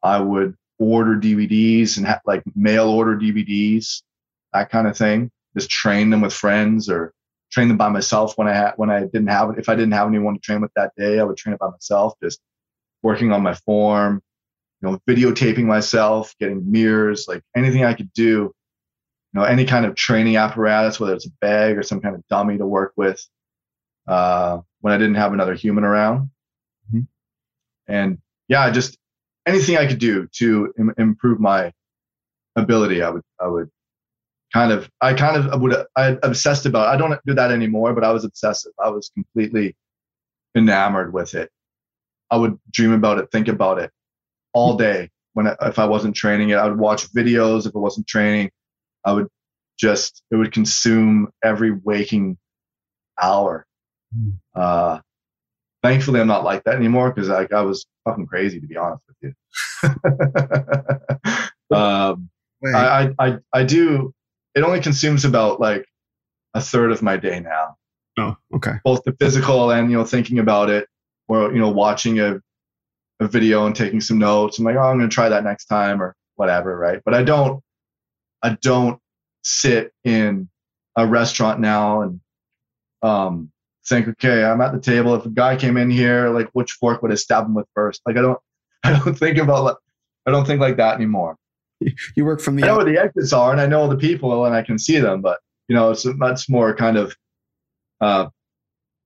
I 0.04 0.20
would 0.20 0.54
order 0.78 1.16
DVDs 1.16 1.96
and 1.96 2.06
ha- 2.06 2.20
like 2.26 2.42
mail 2.54 2.88
order 2.88 3.16
DVDs, 3.16 4.02
that 4.52 4.70
kind 4.70 4.86
of 4.86 4.96
thing. 4.96 5.30
Just 5.56 5.70
train 5.70 6.10
them 6.10 6.20
with 6.20 6.32
friends 6.32 6.88
or 6.88 7.12
train 7.50 7.68
them 7.68 7.76
by 7.76 7.88
myself 7.88 8.36
when 8.36 8.48
I 8.48 8.54
had 8.54 8.72
when 8.76 8.90
I 8.90 9.00
didn't 9.00 9.28
have 9.28 9.50
it. 9.50 9.58
If 9.58 9.68
I 9.68 9.74
didn't 9.74 9.92
have 9.92 10.08
anyone 10.08 10.34
to 10.34 10.40
train 10.40 10.60
with 10.60 10.72
that 10.76 10.92
day, 10.96 11.18
I 11.18 11.24
would 11.24 11.36
train 11.36 11.54
it 11.54 11.60
by 11.60 11.70
myself. 11.70 12.14
Just 12.22 12.40
working 13.02 13.32
on 13.32 13.42
my 13.42 13.54
form, 13.54 14.22
you 14.80 14.90
know, 14.90 14.98
videotaping 15.08 15.64
myself, 15.64 16.34
getting 16.38 16.70
mirrors, 16.70 17.26
like 17.28 17.42
anything 17.56 17.84
I 17.84 17.94
could 17.94 18.12
do, 18.12 18.22
you 18.22 18.52
know, 19.32 19.44
any 19.44 19.64
kind 19.64 19.86
of 19.86 19.94
training 19.94 20.36
apparatus, 20.36 21.00
whether 21.00 21.14
it's 21.14 21.26
a 21.26 21.30
bag 21.40 21.78
or 21.78 21.82
some 21.82 22.00
kind 22.00 22.14
of 22.14 22.26
dummy 22.28 22.58
to 22.58 22.66
work 22.66 22.92
with, 22.96 23.24
uh, 24.06 24.58
when 24.80 24.92
I 24.92 24.98
didn't 24.98 25.14
have 25.14 25.32
another 25.32 25.54
human 25.54 25.84
around. 25.84 26.30
Mhm. 26.92 27.06
And 27.86 28.18
yeah, 28.48 28.68
just 28.70 28.98
anything 29.46 29.76
I 29.76 29.86
could 29.86 29.98
do 29.98 30.28
to 30.38 30.72
Im- 30.78 30.94
improve 30.98 31.40
my 31.40 31.72
ability, 32.56 33.02
I 33.02 33.10
would, 33.10 33.22
I 33.40 33.46
would 33.46 33.70
kind 34.52 34.72
of, 34.72 34.88
I 35.00 35.14
kind 35.14 35.36
of 35.36 35.60
would, 35.60 35.74
I 35.96 36.16
obsessed 36.22 36.66
about, 36.66 36.88
It. 36.88 36.94
I 36.94 36.96
don't 36.96 37.20
do 37.26 37.34
that 37.34 37.50
anymore, 37.50 37.92
but 37.94 38.04
I 38.04 38.12
was 38.12 38.24
obsessive. 38.24 38.72
I 38.82 38.90
was 38.90 39.10
completely 39.14 39.76
enamored 40.56 41.12
with 41.12 41.34
it. 41.34 41.50
I 42.30 42.36
would 42.36 42.58
dream 42.70 42.92
about 42.92 43.18
it, 43.18 43.30
think 43.30 43.48
about 43.48 43.78
it 43.78 43.90
all 44.52 44.76
day. 44.76 45.10
When 45.34 45.48
I, 45.48 45.56
if 45.62 45.78
I 45.78 45.84
wasn't 45.84 46.14
training 46.14 46.50
it, 46.50 46.54
I 46.54 46.68
would 46.68 46.78
watch 46.78 47.12
videos. 47.12 47.66
If 47.66 47.74
I 47.74 47.80
wasn't 47.80 48.06
training, 48.06 48.50
I 49.04 49.12
would 49.12 49.28
just 49.78 50.22
it 50.30 50.36
would 50.36 50.52
consume 50.52 51.28
every 51.42 51.72
waking 51.72 52.38
hour. 53.20 53.66
Hmm. 54.14 54.30
Uh, 54.54 55.00
thankfully, 55.82 56.20
I'm 56.20 56.28
not 56.28 56.44
like 56.44 56.64
that 56.64 56.76
anymore 56.76 57.10
because 57.12 57.30
I, 57.30 57.48
I 57.52 57.62
was 57.62 57.84
fucking 58.04 58.26
crazy 58.26 58.60
to 58.60 58.66
be 58.66 58.76
honest 58.76 59.02
with 59.08 59.16
you. 59.22 59.32
um, 61.76 62.28
I, 62.74 63.14
I 63.18 63.26
I 63.26 63.38
I 63.52 63.64
do. 63.64 64.12
It 64.54 64.62
only 64.62 64.80
consumes 64.80 65.24
about 65.24 65.60
like 65.60 65.84
a 66.54 66.60
third 66.60 66.92
of 66.92 67.02
my 67.02 67.16
day 67.16 67.40
now 67.40 67.76
oh, 68.18 68.36
okay. 68.54 68.72
both 68.84 69.02
the 69.04 69.14
physical 69.20 69.70
and 69.70 69.90
you 69.90 69.96
know 69.96 70.04
thinking 70.04 70.38
about 70.38 70.70
it 70.70 70.88
or 71.28 71.52
you 71.52 71.58
know 71.58 71.68
watching 71.68 72.20
a, 72.20 72.40
a 73.20 73.28
video 73.28 73.66
and 73.66 73.74
taking 73.74 74.00
some 74.00 74.18
notes 74.18 74.58
i'm 74.58 74.64
like 74.64 74.76
oh 74.76 74.80
i'm 74.80 74.98
going 74.98 75.08
to 75.08 75.14
try 75.14 75.28
that 75.28 75.44
next 75.44 75.66
time 75.66 76.02
or 76.02 76.14
whatever 76.36 76.76
right 76.76 77.00
but 77.04 77.14
i 77.14 77.22
don't 77.22 77.62
i 78.42 78.56
don't 78.62 79.00
sit 79.42 79.92
in 80.04 80.48
a 80.96 81.06
restaurant 81.06 81.60
now 81.60 82.02
and 82.02 82.20
um 83.02 83.50
think 83.88 84.08
okay 84.08 84.44
i'm 84.44 84.60
at 84.60 84.72
the 84.72 84.80
table 84.80 85.14
if 85.14 85.24
a 85.26 85.30
guy 85.30 85.56
came 85.56 85.76
in 85.76 85.90
here 85.90 86.30
like 86.30 86.48
which 86.52 86.72
fork 86.72 87.02
would 87.02 87.12
i 87.12 87.14
stab 87.14 87.44
him 87.44 87.54
with 87.54 87.66
first 87.74 88.00
like 88.06 88.16
i 88.16 88.22
don't 88.22 88.38
i 88.84 88.92
don't 88.92 89.18
think 89.18 89.38
about 89.38 89.64
like 89.64 89.76
i 90.26 90.30
don't 90.30 90.46
think 90.46 90.60
like 90.60 90.76
that 90.76 90.94
anymore 90.94 91.36
You 92.16 92.24
work 92.24 92.40
from 92.40 92.56
the. 92.56 92.64
I 92.64 92.66
know 92.68 92.76
where 92.76 92.84
the 92.84 92.98
exits 92.98 93.32
are 93.32 93.52
and 93.52 93.60
I 93.60 93.66
know 93.66 93.88
the 93.88 93.96
people 93.96 94.44
and 94.44 94.54
I 94.54 94.62
can 94.62 94.78
see 94.78 94.98
them, 94.98 95.20
but 95.20 95.40
you 95.68 95.76
know, 95.76 95.90
it's 95.90 96.04
a 96.04 96.14
much 96.14 96.48
more 96.48 96.74
kind 96.74 96.96
of 96.96 97.16
uh, 98.00 98.26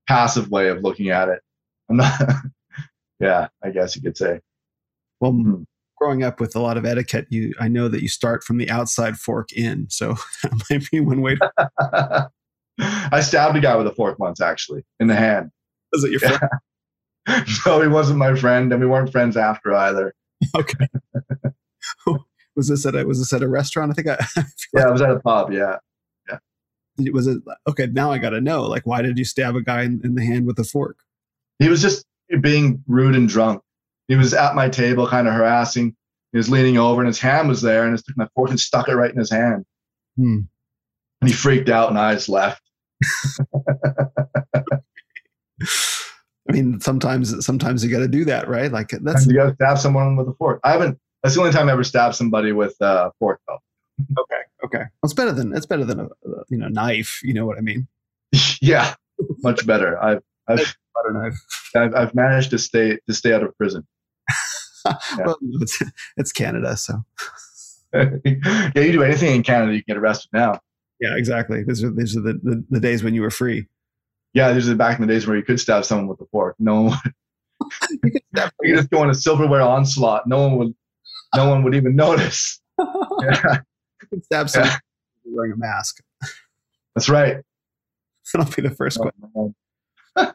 passive 0.07 0.51
way 0.51 0.69
of 0.69 0.83
looking 0.83 1.11
at 1.11 1.29
it. 1.29 1.41
I'm 1.89 1.97
not, 1.97 2.21
yeah, 3.21 3.49
I 3.63 3.71
guess 3.71 3.97
you 3.97 4.03
could 4.03 4.17
say. 4.17 4.41
well. 5.21 5.33
Hmm. 5.33 5.63
Growing 5.97 6.23
up 6.23 6.39
with 6.39 6.55
a 6.55 6.61
lot 6.61 6.77
of 6.77 6.87
etiquette, 6.87 7.27
you 7.29 7.53
I 7.59 7.67
know 7.67 7.89
that 7.89 8.03
you 8.03 8.09
start 8.09 8.45
from 8.45 8.59
the 8.59 8.71
outside 8.71 9.19
fork 9.19 9.51
in, 9.53 9.89
so 9.91 10.15
that 10.45 10.53
might 10.71 10.89
be 10.93 11.01
one 11.01 11.23
way. 11.23 11.35
to 11.35 12.31
I 13.13 13.21
stabbed 13.21 13.57
a 13.57 13.61
guy 13.61 13.77
with 13.77 13.87
a 13.87 13.93
fork 13.95 14.19
once, 14.19 14.41
actually, 14.41 14.85
in 15.01 15.09
the 15.09 15.15
hand. 15.17 15.51
Was 15.93 16.05
it 16.05 16.11
your 16.11 16.21
friend? 16.21 16.41
no, 17.67 17.81
he 17.81 17.89
wasn't 17.89 18.19
my 18.19 18.35
friend, 18.35 18.73
and 18.73 18.81
we 18.81 18.87
weren't 18.87 19.13
friends 19.13 19.37
after 19.37 19.75
either. 19.75 20.15
Okay. 20.57 20.87
was 22.57 22.69
this 22.69 22.87
at 22.87 22.95
a 22.95 23.05
was 23.05 23.19
this 23.19 23.33
at 23.33 23.43
a 23.43 23.49
restaurant? 23.49 23.91
I 23.91 23.95
think 23.95 24.09
I 24.09 24.19
Yeah, 24.75 24.89
I 24.89 24.91
was 24.91 25.03
at 25.03 25.11
a 25.11 25.21
pub. 25.21 25.53
Yeah, 25.53 25.77
Yeah. 26.29 26.39
was 27.13 27.27
it 27.27 27.43
okay. 27.67 27.87
Now 27.87 28.13
I 28.13 28.19
got 28.19 28.31
to 28.31 28.41
know. 28.41 28.63
Like, 28.67 28.87
why 28.87 29.03
did 29.03 29.19
you 29.19 29.25
stab 29.25 29.57
a 29.57 29.63
guy 29.63 29.83
in, 29.83 30.01
in 30.05 30.15
the 30.15 30.25
hand 30.25 30.47
with 30.47 30.59
a 30.59 30.65
fork? 30.65 30.99
he 31.59 31.69
was 31.69 31.83
just 31.83 32.05
being 32.41 32.85
rude 32.87 33.17
and 33.17 33.29
drunk. 33.29 33.63
He 34.07 34.17
was 34.17 34.33
at 34.33 34.55
my 34.55 34.69
table, 34.69 35.09
kind 35.09 35.27
of 35.27 35.35
harassing. 35.35 35.97
He 36.33 36.39
was 36.39 36.51
leaning 36.51 36.79
over, 36.79 37.01
and 37.01 37.09
his 37.09 37.19
hand 37.19 37.49
was 37.49 37.63
there, 37.63 37.85
and 37.85 37.97
he 37.97 38.03
took 38.03 38.17
my 38.17 38.29
fork 38.35 38.51
and 38.51 38.61
stuck 38.61 38.89
it 38.89 38.95
right 38.95 39.11
in 39.11 39.19
his 39.19 39.31
hand. 39.31 39.65
Hmm. 40.17 40.41
And 41.21 41.29
he 41.29 41.33
freaked 41.33 41.69
out, 41.69 41.89
and 41.89 41.99
I 41.99 42.15
just 42.15 42.29
left. 42.29 42.63
I 46.49 46.53
mean, 46.53 46.81
sometimes 46.81 47.45
sometimes 47.45 47.85
you 47.85 47.91
got 47.91 47.99
to 47.99 48.09
do 48.09 48.25
that, 48.25 48.49
right? 48.49 48.73
Like 48.73 48.91
that's 49.03 49.27
you 49.27 49.35
got 49.35 49.47
to 49.49 49.55
stab 49.55 49.79
someone 49.79 50.17
with 50.17 50.29
a 50.29 50.35
fork. 50.35 50.61
I 50.65 50.73
haven't. 50.73 50.99
That's 51.23 51.35
the 51.35 51.41
only 51.41 51.53
time 51.53 51.69
I 51.69 51.73
ever 51.73 51.85
stabbed 51.85 52.15
somebody 52.15 52.53
with 52.53 52.75
a 52.81 53.13
fork, 53.19 53.41
though. 53.47 53.59
okay. 54.19 54.43
Okay, 54.65 54.79
well, 54.79 54.89
it's 55.05 55.15
better 55.15 55.33
than 55.33 55.55
it's 55.55 55.67
better 55.67 55.85
than 55.85 56.01
a, 56.01 56.05
a 56.05 56.45
you 56.49 56.59
know 56.59 56.69
knife. 56.69 57.21
You 57.23 57.33
know 57.33 57.47
what 57.47 57.59
I 57.59 57.61
mean? 57.61 57.87
yeah, 58.61 58.95
much 59.43 59.65
better. 59.67 60.03
I've 60.03 60.23
I've, 60.49 60.77
Butter 60.95 61.13
knife. 61.13 61.35
I've 61.77 61.95
I've 61.95 62.15
managed 62.15 62.51
to 62.51 62.59
stay 62.59 62.99
to 63.07 63.15
stay 63.15 63.33
out 63.33 63.45
of 63.45 63.57
prison. 63.57 63.87
well, 65.19 65.39
it's 65.61 65.83
it's 66.17 66.33
Canada, 66.33 66.77
so 66.77 67.05
yeah, 67.95 68.11
you 68.75 68.93
do 68.93 69.03
anything 69.05 69.37
in 69.37 69.43
Canada, 69.43 69.73
you 69.73 69.83
can 69.85 69.95
get 69.95 70.01
arrested 70.01 70.31
now. 70.33 70.61
Yeah, 71.01 71.17
exactly. 71.17 71.63
These 71.65 71.85
are 71.85 71.91
these 71.91 72.17
are 72.17 72.21
the, 72.21 72.35
the, 72.43 72.65
the 72.71 72.81
days 72.81 73.03
when 73.05 73.15
you 73.15 73.23
were 73.23 73.31
free. 73.31 73.67
Yeah, 74.35 74.53
these 74.53 74.69
are 74.69 74.75
back 74.75 74.99
in 74.99 75.07
the 75.07 75.13
days 75.13 75.27
where 75.27 75.37
you 75.37 75.43
could 75.43 75.59
stab 75.59 75.85
someone 75.85 76.07
with 76.09 76.21
a 76.21 76.27
fork. 76.27 76.57
No 76.59 76.83
one 76.83 76.99
You 77.91 78.11
could 78.11 78.23
stab 78.35 78.53
you 78.63 78.77
just 78.77 78.91
go 78.91 79.01
on 79.01 79.11
a 79.11 79.15
silverware 79.15 79.63
onslaught. 79.63 80.27
No 80.27 80.41
one 80.47 80.59
would 80.59 80.75
no 81.35 81.49
one 81.49 81.63
would 81.65 81.75
even 81.75 81.97
notice. 81.97 82.61
Yeah, 83.21 83.59
stab 84.23 84.49
someone 84.49 84.71
wearing 85.25 85.53
a 85.53 85.57
mask. 85.57 86.01
that's 86.95 87.09
right. 87.09 87.39
That'll 88.33 88.53
be 88.55 88.63
the 88.63 88.71
first 88.71 89.01
question. 89.01 89.31
Oh, 89.35 89.53
man. 90.17 90.33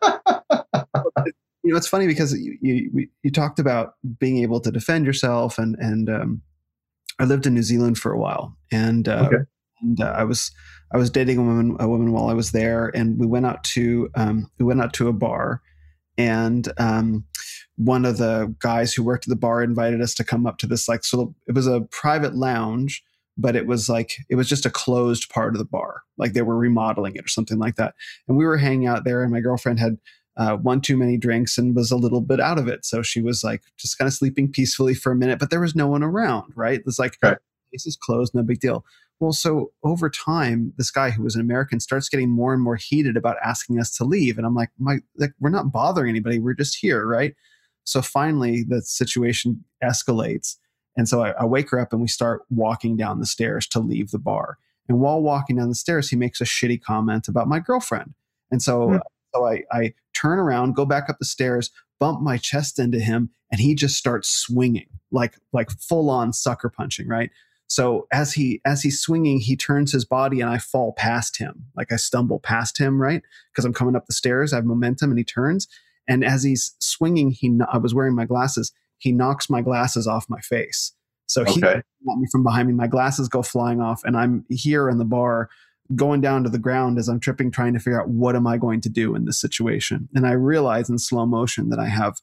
you 1.63 1.71
know 1.71 1.77
it's 1.77 1.87
funny 1.87 2.05
because 2.05 2.33
you 2.37 2.57
you, 2.61 3.07
you 3.23 3.31
talked 3.31 3.59
about 3.59 3.93
being 4.19 4.39
able 4.39 4.59
to 4.59 4.71
defend 4.71 5.05
yourself 5.05 5.57
and 5.57 5.77
and 5.79 6.09
um, 6.09 6.41
I 7.19 7.23
lived 7.23 7.45
in 7.45 7.53
New 7.53 7.63
Zealand 7.63 7.97
for 7.97 8.11
a 8.11 8.17
while 8.19 8.57
and 8.71 9.07
uh, 9.07 9.29
Okay. 9.31 9.43
And 9.83 10.01
uh, 10.01 10.13
I 10.15 10.23
was 10.23 10.51
I 10.91 10.97
was 10.97 11.09
dating 11.09 11.37
a 11.37 11.43
woman 11.43 11.77
a 11.79 11.87
woman 11.87 12.11
while 12.11 12.27
I 12.27 12.33
was 12.33 12.51
there 12.51 12.91
and 12.95 13.17
we 13.19 13.25
went 13.27 13.45
out 13.45 13.63
to 13.65 14.09
um, 14.15 14.49
we 14.59 14.65
went 14.65 14.81
out 14.81 14.93
to 14.93 15.07
a 15.07 15.13
bar 15.13 15.61
and 16.17 16.71
um, 16.77 17.25
one 17.75 18.05
of 18.05 18.17
the 18.17 18.53
guys 18.59 18.93
who 18.93 19.03
worked 19.03 19.25
at 19.25 19.29
the 19.29 19.35
bar 19.35 19.63
invited 19.63 20.01
us 20.01 20.13
to 20.15 20.23
come 20.23 20.45
up 20.45 20.57
to 20.59 20.67
this 20.67 20.87
like 20.87 21.03
so 21.03 21.35
it 21.47 21.55
was 21.55 21.67
a 21.67 21.81
private 21.91 22.35
lounge 22.35 23.03
but 23.37 23.55
it 23.55 23.65
was 23.65 23.89
like 23.89 24.13
it 24.29 24.35
was 24.35 24.47
just 24.47 24.65
a 24.65 24.69
closed 24.69 25.29
part 25.29 25.55
of 25.55 25.59
the 25.59 25.65
bar 25.65 26.01
like 26.17 26.33
they 26.33 26.41
were 26.41 26.57
remodeling 26.57 27.15
it 27.15 27.25
or 27.25 27.29
something 27.29 27.57
like 27.57 27.75
that. 27.75 27.95
And 28.27 28.37
we 28.37 28.45
were 28.45 28.57
hanging 28.57 28.87
out 28.87 29.03
there 29.05 29.23
and 29.23 29.31
my 29.31 29.39
girlfriend 29.39 29.79
had 29.79 29.97
uh, 30.37 30.57
one 30.57 30.81
too 30.81 30.97
many 30.97 31.17
drinks 31.17 31.57
and 31.57 31.75
was 31.75 31.91
a 31.91 31.97
little 31.97 32.21
bit 32.21 32.39
out 32.39 32.57
of 32.57 32.67
it. 32.67 32.85
So 32.85 33.01
she 33.01 33.21
was 33.21 33.43
like 33.43 33.61
just 33.77 33.97
kind 33.97 34.07
of 34.07 34.13
sleeping 34.13 34.51
peacefully 34.51 34.93
for 34.93 35.11
a 35.11 35.15
minute 35.15 35.39
but 35.39 35.49
there 35.49 35.61
was 35.61 35.75
no 35.75 35.87
one 35.87 36.03
around 36.03 36.53
right? 36.55 36.81
It's 36.85 36.99
like 36.99 37.17
Right. 37.23 37.37
place 37.71 37.87
is 37.87 37.97
closed 37.99 38.35
no 38.35 38.43
big 38.43 38.59
deal 38.59 38.85
well 39.23 39.33
so 39.33 39.71
over 39.83 40.09
time 40.09 40.73
this 40.77 40.91
guy 40.91 41.09
who 41.11 41.23
was 41.23 41.35
an 41.35 41.41
american 41.41 41.79
starts 41.79 42.09
getting 42.09 42.29
more 42.29 42.53
and 42.53 42.61
more 42.61 42.75
heated 42.75 43.17
about 43.17 43.37
asking 43.43 43.79
us 43.79 43.95
to 43.95 44.03
leave 44.03 44.37
and 44.37 44.45
i'm 44.45 44.55
like 44.55 44.69
my 44.77 44.99
like 45.17 45.31
we're 45.39 45.49
not 45.49 45.71
bothering 45.71 46.09
anybody 46.09 46.39
we're 46.39 46.53
just 46.53 46.77
here 46.79 47.07
right 47.07 47.35
so 47.85 48.01
finally 48.01 48.63
the 48.63 48.81
situation 48.81 49.63
escalates 49.83 50.57
and 50.95 51.07
so 51.09 51.23
I, 51.23 51.31
I 51.31 51.45
wake 51.45 51.71
her 51.71 51.79
up 51.79 51.91
and 51.93 52.01
we 52.01 52.07
start 52.07 52.43
walking 52.49 52.95
down 52.97 53.19
the 53.19 53.25
stairs 53.25 53.67
to 53.69 53.79
leave 53.79 54.11
the 54.11 54.19
bar 54.19 54.57
And 54.89 54.99
while 54.99 55.21
walking 55.21 55.55
down 55.57 55.69
the 55.69 55.75
stairs, 55.75 56.09
he 56.09 56.15
makes 56.15 56.41
a 56.41 56.45
shitty 56.45 56.81
comment 56.81 57.27
about 57.27 57.47
my 57.47 57.59
girlfriend. 57.59 58.13
And 58.51 58.61
so, 58.61 58.89
Hmm. 58.89 58.97
so 59.33 59.45
I, 59.47 59.63
I 59.71 59.93
turn 60.13 60.39
around, 60.39 60.75
go 60.75 60.85
back 60.85 61.09
up 61.09 61.17
the 61.19 61.25
stairs, 61.25 61.71
bump 61.99 62.21
my 62.21 62.37
chest 62.37 62.79
into 62.79 62.99
him, 62.99 63.29
and 63.51 63.59
he 63.61 63.75
just 63.75 63.97
starts 63.97 64.29
swinging 64.29 64.87
like 65.11 65.35
like 65.53 65.71
full 65.71 66.09
on 66.09 66.33
sucker 66.33 66.69
punching, 66.69 67.07
right? 67.07 67.31
So 67.73 68.05
as 68.11 68.33
he 68.33 68.61
as 68.65 68.83
he's 68.83 69.01
swinging, 69.01 69.39
he 69.39 69.55
turns 69.55 69.91
his 69.91 70.05
body 70.05 70.41
and 70.41 70.47
I 70.47 70.59
fall 70.59 70.93
past 70.93 71.39
him, 71.39 71.65
like 71.75 71.91
I 71.91 71.95
stumble 71.95 72.39
past 72.39 72.77
him, 72.77 73.01
right? 73.01 73.23
Because 73.51 73.65
I'm 73.65 73.73
coming 73.73 73.95
up 73.95 74.05
the 74.05 74.13
stairs, 74.13 74.53
I 74.53 74.57
have 74.57 74.65
momentum, 74.65 75.09
and 75.09 75.17
he 75.17 75.23
turns. 75.23 75.67
And 76.07 76.23
as 76.23 76.43
he's 76.43 76.75
swinging, 76.77 77.31
he 77.31 77.51
I 77.71 77.79
was 77.79 77.95
wearing 77.95 78.13
my 78.13 78.25
glasses. 78.25 78.71
He 78.99 79.11
knocks 79.11 79.49
my 79.49 79.63
glasses 79.63 80.05
off 80.05 80.29
my 80.29 80.39
face. 80.39 80.93
So 81.25 81.45
he 81.45 81.65
Okay. 81.65 81.77
at 81.79 82.17
me 82.19 82.27
from 82.31 82.43
behind 82.43 82.67
me. 82.67 82.75
My 82.75 82.85
glasses 82.85 83.27
go 83.27 83.41
flying 83.41 83.81
off, 83.81 84.03
and 84.03 84.15
I'm 84.15 84.45
here 84.49 84.87
in 84.87 84.99
the 84.99 85.05
bar, 85.05 85.49
going 85.95 86.21
down 86.21 86.43
to 86.43 86.49
the 86.49 86.59
ground 86.59 86.97
as 86.97 87.07
I'm 87.07 87.19
tripping, 87.19 87.51
trying 87.51 87.73
to 87.73 87.79
figure 87.79 88.01
out 88.01 88.09
what 88.09 88.35
am 88.35 88.47
I 88.47 88.57
going 88.57 88.81
to 88.81 88.89
do 88.89 89.15
in 89.15 89.25
this 89.25 89.39
situation. 89.39 90.07
And 90.13 90.25
I 90.25 90.31
realize 90.31 90.89
in 90.89 90.97
slow 90.97 91.25
motion 91.25 91.69
that 91.69 91.79
I 91.79 91.87
have 91.87 92.19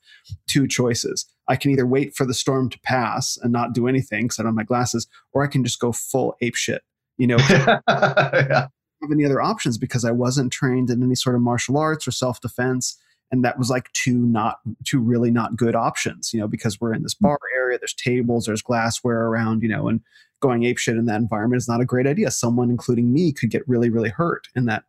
two 0.48 0.66
choices. 0.66 1.26
I 1.48 1.56
can 1.56 1.70
either 1.70 1.86
wait 1.86 2.14
for 2.14 2.24
the 2.24 2.34
storm 2.34 2.70
to 2.70 2.80
pass 2.80 3.36
and 3.42 3.52
not 3.52 3.72
do 3.72 3.88
anything 3.88 4.24
because 4.24 4.38
I 4.38 4.42
don't 4.42 4.50
have 4.50 4.56
my 4.56 4.64
glasses, 4.64 5.06
or 5.32 5.42
I 5.42 5.48
can 5.48 5.64
just 5.64 5.80
go 5.80 5.92
full 5.92 6.36
ape 6.40 6.54
shit. 6.54 6.82
You 7.18 7.26
know, 7.26 7.36
yeah. 7.50 7.80
have 7.88 9.12
any 9.12 9.24
other 9.24 9.40
options 9.40 9.76
because 9.76 10.04
I 10.04 10.10
wasn't 10.10 10.52
trained 10.52 10.90
in 10.90 11.02
any 11.02 11.14
sort 11.14 11.36
of 11.36 11.42
martial 11.42 11.76
arts 11.76 12.06
or 12.06 12.12
self 12.12 12.40
defense. 12.40 12.96
And 13.32 13.44
that 13.44 13.58
was 13.58 13.70
like 13.70 13.92
two 13.92 14.18
not 14.18 14.58
two 14.84 15.00
really 15.00 15.30
not 15.30 15.56
good 15.56 15.76
options, 15.76 16.32
you 16.32 16.40
know, 16.40 16.48
because 16.48 16.80
we're 16.80 16.94
in 16.94 17.02
this 17.02 17.14
mm. 17.14 17.20
bar 17.20 17.38
area, 17.54 17.78
there's 17.78 17.94
tables, 17.94 18.46
there's 18.46 18.62
glassware 18.62 19.26
around, 19.26 19.62
you 19.62 19.68
know, 19.68 19.88
and 19.88 20.00
going 20.40 20.64
ape 20.64 20.78
shit 20.78 20.96
in 20.96 21.06
that 21.06 21.20
environment 21.20 21.60
is 21.60 21.68
not 21.68 21.80
a 21.80 21.86
great 21.86 22.06
idea. 22.06 22.30
Someone, 22.30 22.70
including 22.70 23.12
me, 23.12 23.32
could 23.32 23.50
get 23.50 23.68
really, 23.68 23.90
really 23.90 24.08
hurt 24.10 24.48
in 24.54 24.66
that. 24.66 24.84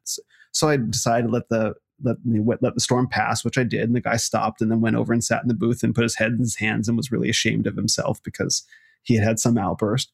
So 0.51 0.69
I 0.69 0.77
decided 0.77 1.27
to 1.27 1.31
let 1.31 1.49
the 1.49 1.75
let 2.03 2.17
let 2.61 2.73
the 2.73 2.79
storm 2.79 3.07
pass, 3.07 3.45
which 3.45 3.57
I 3.57 3.63
did, 3.63 3.81
and 3.81 3.95
the 3.95 4.01
guy 4.01 4.17
stopped 4.17 4.61
and 4.61 4.71
then 4.71 4.81
went 4.81 4.95
over 4.95 5.13
and 5.13 5.23
sat 5.23 5.43
in 5.43 5.47
the 5.47 5.53
booth 5.53 5.83
and 5.83 5.93
put 5.93 6.03
his 6.03 6.15
head 6.15 6.31
in 6.31 6.39
his 6.39 6.55
hands 6.55 6.87
and 6.87 6.97
was 6.97 7.11
really 7.11 7.29
ashamed 7.29 7.67
of 7.67 7.75
himself 7.75 8.21
because 8.23 8.63
he 9.03 9.15
had 9.15 9.23
had 9.23 9.39
some 9.39 9.57
outburst, 9.57 10.11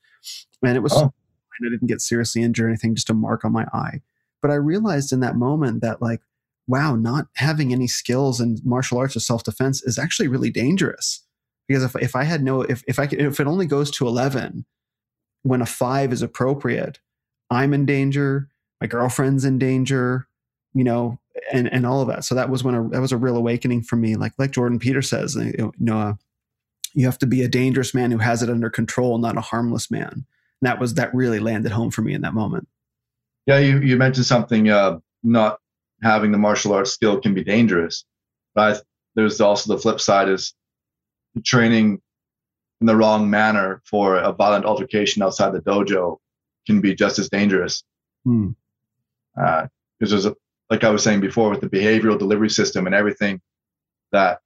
and 0.64 0.76
it 0.76 0.84
was 0.84 0.94
Oh. 0.94 1.14
I 1.66 1.70
didn't 1.70 1.88
get 1.88 2.02
seriously 2.02 2.44
injured 2.44 2.66
or 2.66 2.70
anything, 2.70 2.96
just 2.96 3.10
a 3.10 3.14
mark 3.14 3.44
on 3.44 3.52
my 3.52 3.66
eye. 3.74 4.02
But 4.42 4.52
I 4.52 4.56
realized 4.56 5.12
in 5.12 5.22
that 5.22 5.36
moment 5.36 5.82
that 5.82 6.02
like, 6.02 6.22
wow, 6.68 6.96
not 6.96 7.28
having 7.36 7.74
any 7.74 7.88
skills 7.88 8.40
in 8.40 8.60
martial 8.64 8.98
arts 8.98 9.16
or 9.16 9.20
self 9.20 9.44
defense 9.44 9.82
is 9.84 9.98
actually 9.98 10.28
really 10.28 10.52
dangerous. 10.52 11.24
Because 11.68 11.84
if 11.84 11.96
if 11.96 12.16
I 12.16 12.24
had 12.24 12.44
no 12.44 12.62
if 12.62 12.84
if 12.88 13.00
I 13.00 13.08
could, 13.08 13.20
if 13.20 13.40
it 13.40 13.48
only 13.48 13.66
goes 13.66 13.92
to 13.92 14.08
eleven, 14.08 14.66
when 15.48 15.62
a 15.62 15.66
five 15.66 16.12
is 16.12 16.22
appropriate, 16.22 17.00
I'm 17.50 17.74
in 17.74 17.86
danger. 17.86 18.50
My 18.82 18.88
girlfriend's 18.88 19.46
in 19.46 19.60
danger. 19.60 20.28
You 20.74 20.84
know, 20.84 21.20
and 21.52 21.72
and 21.72 21.86
all 21.86 22.02
of 22.02 22.08
that. 22.08 22.26
So 22.26 22.36
that 22.36 22.50
was 22.50 22.64
when 22.64 22.76
a, 22.76 22.88
that 22.90 23.02
was 23.02 23.12
a 23.12 23.18
real 23.18 23.38
awakening 23.38 23.84
for 23.84 23.96
me. 23.96 24.16
Like 24.16 24.34
like 24.38 24.52
Jordan 24.52 24.80
Peterson 24.80 25.28
says, 25.28 25.36
you 25.36 25.74
know, 25.80 26.00
uh, 26.00 26.14
you 26.94 27.06
have 27.06 27.18
to 27.20 27.28
be 27.28 27.44
a 27.44 27.48
dangerous 27.48 27.94
man 27.94 28.12
who 28.12 28.18
has 28.18 28.42
it 28.42 28.50
under 28.50 28.70
control, 28.70 29.18
not 29.18 29.38
a 29.38 29.42
harmless 29.42 29.92
man. 29.92 30.12
And 30.12 30.26
that 30.62 30.80
was 30.80 30.96
that 30.96 31.14
really 31.14 31.40
landed 31.40 31.72
home 31.72 31.92
for 31.92 32.02
me 32.02 32.14
in 32.14 32.22
that 32.22 32.34
moment. 32.34 32.68
Yeah, 33.46 33.60
you, 33.60 33.80
you 33.80 33.98
mentioned 33.98 34.26
something. 34.26 34.70
Uh, 34.70 35.00
not 35.24 35.60
having 36.04 36.32
the 36.32 36.38
martial 36.38 36.74
arts 36.74 36.92
skill 36.92 37.20
can 37.20 37.34
be 37.34 37.44
dangerous, 37.44 38.06
but 38.54 38.78
I, 38.78 38.80
there's 39.16 39.42
also 39.42 39.74
the 39.74 39.82
flip 39.82 40.00
side: 40.00 40.30
is 40.30 40.54
training 41.44 42.02
in 42.82 42.88
the 42.88 42.96
wrong 42.96 43.30
manner 43.30 43.82
for 43.86 44.18
a 44.18 44.32
violent 44.32 44.66
altercation 44.66 45.22
outside 45.24 45.52
the 45.54 45.62
dojo 45.62 46.18
can 46.66 46.82
be 46.82 46.94
just 46.94 47.20
as 47.20 47.30
dangerous. 47.30 47.84
Hmm. 48.24 48.50
Because 49.36 49.70
there's 50.12 50.26
a, 50.26 50.36
like 50.70 50.84
I 50.84 50.90
was 50.90 51.04
saying 51.04 51.22
before, 51.22 51.50
with 51.50 51.62
the 51.62 51.70
behavioral 51.70 52.20
delivery 52.20 52.50
system 52.50 52.86
and 52.86 52.96
everything 52.96 53.42
that 54.12 54.40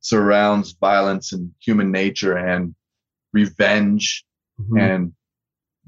surrounds 0.00 0.72
violence 0.72 1.32
and 1.32 1.52
human 1.60 1.90
nature 1.90 2.36
and 2.36 2.74
revenge 3.32 4.24
Mm-hmm. 4.60 4.76
and 4.76 5.12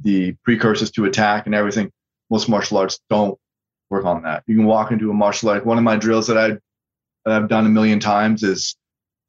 the 0.02 0.36
precursors 0.44 0.92
to 0.92 1.04
attack 1.04 1.46
and 1.46 1.56
everything. 1.56 1.90
Most 2.30 2.48
martial 2.48 2.78
arts 2.78 3.00
don't 3.10 3.36
work 3.88 4.04
on 4.04 4.22
that. 4.22 4.44
You 4.46 4.54
can 4.54 4.64
walk 4.64 4.92
into 4.92 5.10
a 5.10 5.12
martial 5.12 5.48
art. 5.48 5.66
One 5.66 5.76
of 5.76 5.82
my 5.82 5.96
drills 5.96 6.28
that 6.28 6.38
I 6.38 6.50
that 7.24 7.34
I've 7.34 7.48
done 7.48 7.66
a 7.66 7.68
million 7.68 7.98
times 7.98 8.44
is 8.44 8.76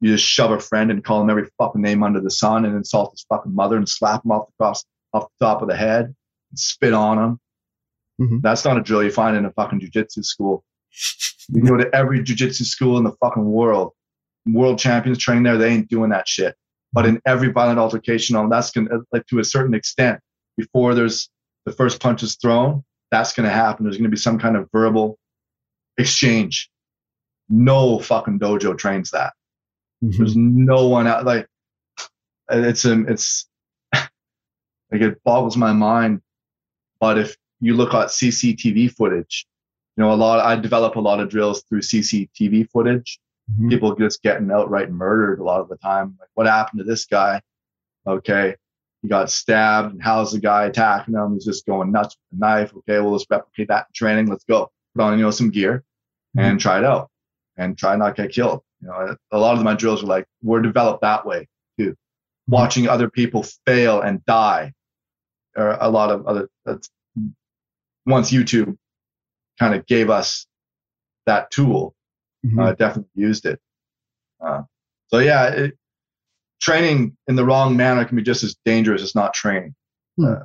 you 0.01 0.11
just 0.11 0.25
shove 0.25 0.51
a 0.51 0.59
friend 0.59 0.91
and 0.91 1.03
call 1.03 1.21
him 1.21 1.29
every 1.29 1.47
fucking 1.57 1.81
name 1.81 2.03
under 2.03 2.19
the 2.19 2.31
sun 2.31 2.65
and 2.65 2.75
insult 2.75 3.11
his 3.11 3.25
fucking 3.29 3.53
mother 3.53 3.77
and 3.77 3.87
slap 3.87 4.25
him 4.25 4.31
off 4.31 4.47
the 4.47 4.53
cross 4.59 4.83
off 5.13 5.27
the 5.39 5.45
top 5.45 5.61
of 5.61 5.67
the 5.67 5.75
head 5.75 6.05
and 6.05 6.59
spit 6.59 6.93
on 6.93 7.19
him. 7.19 7.39
Mhm. 8.19 8.41
That's 8.41 8.65
not 8.65 8.77
a 8.77 8.81
drill 8.81 9.03
you 9.03 9.11
find 9.11 9.37
in 9.37 9.45
a 9.45 9.51
fucking 9.51 9.79
jujitsu 9.79 10.25
school. 10.25 10.63
You 11.49 11.61
go 11.61 11.77
to 11.77 11.93
every 11.95 12.21
jujitsu 12.21 12.63
school 12.65 12.97
in 12.97 13.03
the 13.03 13.11
fucking 13.13 13.45
world. 13.45 13.91
World 14.45 14.79
champions 14.79 15.17
train 15.19 15.43
there. 15.43 15.57
They 15.57 15.69
ain't 15.69 15.89
doing 15.89 16.09
that 16.09 16.27
shit. 16.27 16.55
But 16.93 17.05
in 17.05 17.21
every 17.25 17.51
violent 17.51 17.79
altercation, 17.79 18.35
on 18.35 18.49
that's 18.49 18.71
gonna 18.71 18.89
like 19.11 19.25
to 19.27 19.39
a 19.39 19.43
certain 19.43 19.73
extent 19.73 20.19
before 20.57 20.93
there's 20.95 21.29
the 21.65 21.71
first 21.71 22.01
punch 22.01 22.23
is 22.23 22.35
thrown. 22.35 22.83
That's 23.11 23.33
gonna 23.33 23.49
happen. 23.49 23.85
There's 23.85 23.97
gonna 23.97 24.09
be 24.09 24.17
some 24.17 24.39
kind 24.39 24.57
of 24.57 24.67
verbal 24.71 25.17
exchange. 25.97 26.69
No 27.49 27.99
fucking 27.99 28.39
dojo 28.39 28.77
trains 28.77 29.11
that. 29.11 29.33
Mhm. 30.03 30.17
There's 30.17 30.35
no 30.35 30.87
one 30.87 31.07
out 31.07 31.25
like 31.25 31.47
it's 32.49 32.85
um 32.85 33.07
it's 33.07 33.47
like 33.93 35.01
it 35.01 35.23
boggles 35.23 35.57
my 35.57 35.73
mind. 35.73 36.21
But 36.99 37.17
if 37.17 37.35
you 37.59 37.75
look 37.75 37.93
at 37.93 38.07
CCTV 38.07 38.95
footage, 38.95 39.45
you 39.97 40.03
know 40.03 40.11
a 40.11 40.15
lot. 40.15 40.39
I 40.39 40.55
develop 40.55 40.95
a 40.95 40.99
lot 40.99 41.19
of 41.19 41.29
drills 41.29 41.63
through 41.63 41.81
CCTV 41.81 42.69
footage. 42.71 43.19
Mhm. 43.59 43.69
People 43.69 43.95
just 43.95 44.21
getting 44.23 44.51
outright 44.51 44.91
murdered 44.91 45.39
a 45.39 45.43
lot 45.43 45.61
of 45.61 45.69
the 45.69 45.77
time. 45.77 46.15
Like, 46.19 46.29
what 46.33 46.47
happened 46.47 46.79
to 46.79 46.83
this 46.83 47.05
guy? 47.05 47.41
Okay, 48.07 48.55
he 49.01 49.07
got 49.07 49.29
stabbed. 49.29 49.93
And 49.93 50.01
how's 50.01 50.31
the 50.31 50.39
guy 50.39 50.65
attacking 50.65 51.13
him? 51.15 51.33
He's 51.33 51.45
just 51.45 51.65
going 51.65 51.91
nuts 51.91 52.15
with 52.31 52.39
the 52.39 52.45
knife. 52.45 52.73
Okay, 52.77 52.99
well 52.99 53.11
let's 53.11 53.25
replicate 53.29 53.67
that 53.67 53.87
in 53.89 53.93
training. 53.93 54.27
Let's 54.27 54.45
go. 54.45 54.71
Put 54.95 55.03
on 55.03 55.17
you 55.19 55.23
know 55.25 55.31
some 55.31 55.51
gear 55.51 55.83
and 56.37 56.59
try 56.59 56.79
it 56.79 56.85
out 56.85 57.09
and 57.57 57.77
try 57.77 57.95
not 57.95 58.15
get 58.15 58.31
killed. 58.31 58.61
You 58.81 58.87
know, 58.87 59.15
a 59.31 59.37
lot 59.37 59.57
of 59.57 59.63
my 59.63 59.75
drills 59.75 60.03
are 60.03 60.07
like 60.07 60.25
we're 60.41 60.61
developed 60.61 61.01
that 61.01 61.25
way 61.25 61.47
too. 61.79 61.95
Watching 62.47 62.87
other 62.87 63.09
people 63.09 63.43
fail 63.65 64.01
and 64.01 64.23
die, 64.25 64.73
or 65.55 65.77
a 65.79 65.89
lot 65.89 66.09
of 66.11 66.25
other. 66.25 66.49
That's 66.65 66.89
once 68.05 68.31
YouTube 68.31 68.77
kind 69.59 69.75
of 69.75 69.85
gave 69.85 70.09
us 70.09 70.47
that 71.27 71.51
tool, 71.51 71.93
Mhm. 72.45 72.59
uh, 72.59 72.73
definitely 72.73 73.11
used 73.13 73.45
it. 73.45 73.59
Uh, 74.39 74.63
so 75.07 75.19
yeah, 75.19 75.49
it, 75.49 75.77
training 76.59 77.15
in 77.27 77.35
the 77.35 77.45
wrong 77.45 77.77
manner 77.77 78.03
can 78.05 78.15
be 78.17 78.23
just 78.23 78.43
as 78.43 78.55
dangerous 78.65 79.03
as 79.03 79.13
not 79.13 79.33
training 79.35 79.75
Hmm. 80.17 80.25
uh, 80.25 80.43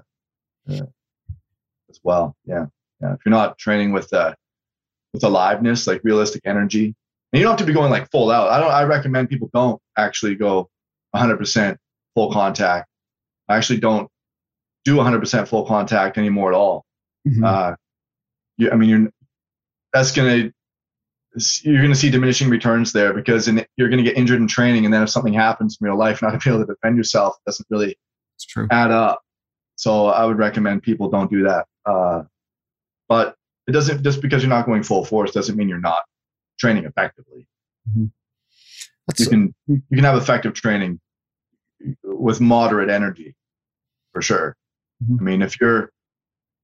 uh, 0.69 0.87
as 1.89 2.01
well. 2.03 2.37
Yeah, 2.45 2.67
yeah. 3.01 3.15
If 3.15 3.21
you're 3.25 3.31
not 3.31 3.57
training 3.59 3.93
with 3.93 4.13
uh, 4.13 4.35
with 5.15 5.25
aliveness, 5.25 5.87
like 5.87 6.05
realistic 6.05 6.43
energy, 6.45 6.95
and 7.33 7.41
you 7.41 7.45
don't 7.45 7.53
have 7.53 7.59
to 7.61 7.65
be 7.67 7.73
going 7.73 7.91
like 7.91 8.11
full 8.11 8.31
out. 8.31 8.49
I 8.51 8.61
don't. 8.61 8.71
I 8.71 8.85
recommend 8.85 9.29
people 9.29 9.51
don't 9.53 9.81
actually 9.97 10.35
go 10.37 10.69
100% 11.15 11.77
full 12.15 12.33
contact. 12.33 12.89
I 13.49 13.57
actually 13.57 13.81
don't 13.81 14.09
do 14.85 14.97
100% 14.97 15.49
full 15.49 15.67
contact 15.67 16.19
anymore 16.19 16.53
at 16.53 16.57
all. 16.57 16.85
Mhm. 17.27 17.45
Uh, 17.45 17.77
you, 18.57 18.71
I 18.71 18.77
mean, 18.77 18.89
you're 18.89 19.11
that's 19.93 20.13
gonna 20.13 20.51
you're 21.63 21.83
gonna 21.83 21.95
see 21.95 22.11
diminishing 22.11 22.49
returns 22.49 22.93
there 22.93 23.13
because 23.13 23.49
in, 23.49 23.65
you're 23.77 23.89
gonna 23.91 24.03
get 24.03 24.17
injured 24.17 24.41
in 24.41 24.49
training, 24.49 24.85
and 24.85 24.95
then 24.95 25.03
if 25.03 25.11
something 25.11 25.35
happens 25.35 25.77
in 25.81 25.87
real 25.87 25.99
life, 25.99 26.23
not 26.23 26.31
to 26.31 26.39
be 26.39 26.49
able 26.55 26.65
to 26.67 26.73
defend 26.73 26.97
yourself 26.97 27.37
doesn't 27.45 27.67
really 27.71 27.97
it's 28.37 28.47
true. 28.47 28.67
add 28.71 28.91
up. 28.91 29.21
So 29.77 30.07
I 30.07 30.25
would 30.25 30.39
recommend 30.39 30.83
people 30.83 31.11
don't 31.11 31.31
do 31.31 31.43
that. 31.45 31.67
Uh, 31.85 32.23
but 33.09 33.35
it 33.69 33.73
doesn't 33.73 34.03
just 34.03 34.23
because 34.23 34.43
you're 34.43 34.49
not 34.51 34.65
going 34.67 34.83
full 34.83 35.05
force 35.05 35.33
doesn't 35.33 35.57
mean 35.57 35.69
you're 35.69 35.79
not 35.81 36.01
training 36.59 36.85
effectively. 36.85 37.47
That's, 39.07 39.21
You 39.21 39.29
can 39.29 39.55
you 39.67 39.83
can 39.95 40.05
have 40.05 40.17
effective 40.21 40.55
training 40.55 41.01
with 42.03 42.41
moderate 42.41 42.91
energy, 42.91 43.37
for 44.13 44.23
sure. 44.23 44.57
Mhm. 45.05 45.21
I 45.21 45.23
mean, 45.23 45.43
if 45.43 45.61
you're 45.61 45.93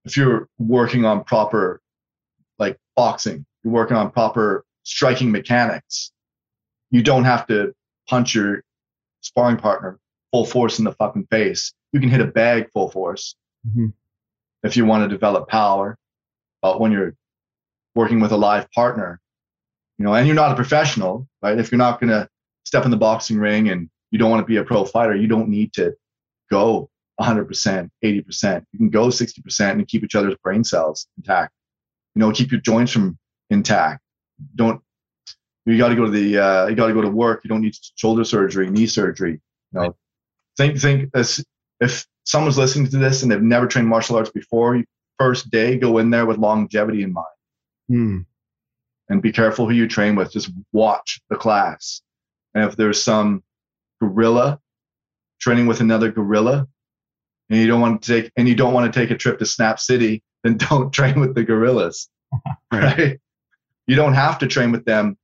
if 0.05 0.17
you're 0.17 0.49
working 0.59 1.05
on 1.05 1.23
proper 1.25 1.81
like 2.59 2.79
boxing, 2.97 3.47
you're 3.63 3.73
working 3.73 3.97
on 3.97 4.11
proper 4.11 4.65
striking 4.83 5.31
mechanics, 5.31 6.13
you 6.91 7.03
don't 7.03 7.25
have 7.25 7.47
to 7.47 7.73
punch 8.09 8.35
your 8.35 8.63
sparring 9.21 9.57
partner 9.57 9.99
full 10.33 10.45
force 10.45 10.79
in 10.81 10.85
the 10.85 10.93
fucking 10.93 11.27
face. 11.27 11.73
You 11.93 12.01
can 12.01 12.09
hit 12.09 12.21
a 12.21 12.27
bag 12.27 12.69
full 12.73 12.91
force 12.91 13.37
Mhm. 13.69 13.93
if 14.65 14.77
you 14.77 14.85
want 14.85 15.05
to 15.09 15.15
develop 15.15 15.49
power. 15.49 15.97
But 16.63 16.81
when 16.81 16.91
you're 16.91 17.15
working 17.95 18.19
with 18.19 18.33
a 18.33 18.37
live 18.37 18.69
partner, 18.73 19.21
you 19.99 20.05
know, 20.05 20.15
and 20.15 20.27
you're 20.27 20.37
not 20.37 20.53
a 20.53 20.57
professional, 20.57 21.29
right? 21.43 21.59
If 21.59 21.71
you're 21.71 21.79
not 21.79 22.01
going 22.01 22.11
to 22.11 22.29
step 22.65 22.85
in 22.85 22.91
the 22.91 22.97
boxing 22.97 23.39
ring 23.39 23.69
and 23.69 23.89
you 24.11 24.19
don't 24.19 24.31
want 24.31 24.41
to 24.41 24.47
be 24.47 24.57
a 24.57 24.65
pro 24.65 24.85
fighter, 24.85 25.15
you 25.15 25.27
don't 25.27 25.49
need 25.49 25.73
to 25.75 25.95
go 26.51 26.91
100%, 27.21 27.91
80%. 28.05 28.65
You 28.73 28.79
can 28.79 28.91
go 28.91 29.09
60% 29.09 29.71
and 29.71 29.89
keep 29.89 30.05
each 30.05 30.15
other's 30.15 30.37
brain 30.43 30.65
cells 30.65 31.07
intact. 31.17 31.53
You 32.15 32.21
know, 32.21 32.33
keep 32.33 32.51
your 32.51 32.61
joints 32.61 32.93
from 32.93 33.19
intact. 33.51 34.03
Don't 34.55 34.81
you 35.65 35.79
got 35.79 35.89
to 35.89 35.95
go 35.95 36.07
to 36.07 36.11
the 36.11 36.39
uh, 36.39 36.67
you 36.67 36.75
got 36.75 36.89
to 36.89 36.95
go 36.95 37.03
to 37.03 37.09
work. 37.09 37.43
You 37.45 37.49
don't 37.49 37.61
need 37.61 37.77
shoulder 37.95 38.25
surgery, 38.25 38.69
knee 38.69 38.87
surgery. 38.87 39.41
You 39.73 39.81
know, 39.81 39.97
think 40.57 40.79
think 40.81 41.11
as 41.15 41.45
if 41.81 42.07
someone's 42.25 42.59
listening 42.59 42.89
to 42.89 42.99
this 42.99 43.23
and 43.23 43.31
they've 43.31 43.41
never 43.41 43.67
trained 43.67 43.89
martial 43.89 44.17
arts 44.17 44.31
before, 44.31 44.83
first 45.19 45.51
day, 45.51 45.79
go 45.79 45.99
in 45.99 46.11
there 46.11 46.27
with 46.27 46.39
longevity 46.39 47.03
in 47.03 47.13
mind. 47.13 47.27
Hmm. 47.89 48.19
And 49.13 49.21
be 49.21 49.31
careful 49.31 49.69
who 49.69 49.75
you 49.75 49.87
train 49.87 50.17
with. 50.17 50.33
Just 50.33 50.51
watch 50.73 51.21
the 51.29 51.37
class. 51.37 52.01
And 52.55 52.65
if 52.65 52.77
there's 52.77 53.03
some 53.03 53.43
gorilla 54.01 54.59
training 55.39 55.67
with 55.67 55.83
another 55.83 56.11
gorilla, 56.11 56.67
and 57.51 57.61
you 57.61 57.67
don't 57.67 57.83
want 57.83 58.01
to 58.01 58.23
take 58.23 58.33
and 58.37 58.49
you 58.49 58.55
don't 58.55 58.73
want 58.73 58.91
to 58.91 58.99
take 58.99 59.11
a 59.11 59.17
trip 59.19 59.39
to 59.39 59.45
Snap 59.45 59.79
City, 59.79 60.23
then 60.45 60.57
don't 60.71 60.91
train 60.91 61.21
with 61.21 61.35
the 61.35 61.45
gorillas. 61.45 62.09
Right. 62.73 63.21
You 63.87 63.97
don't 63.97 64.15
have 64.15 64.39
to 64.39 64.47
train 64.47 64.73
with 64.73 64.87
them. 64.87 65.19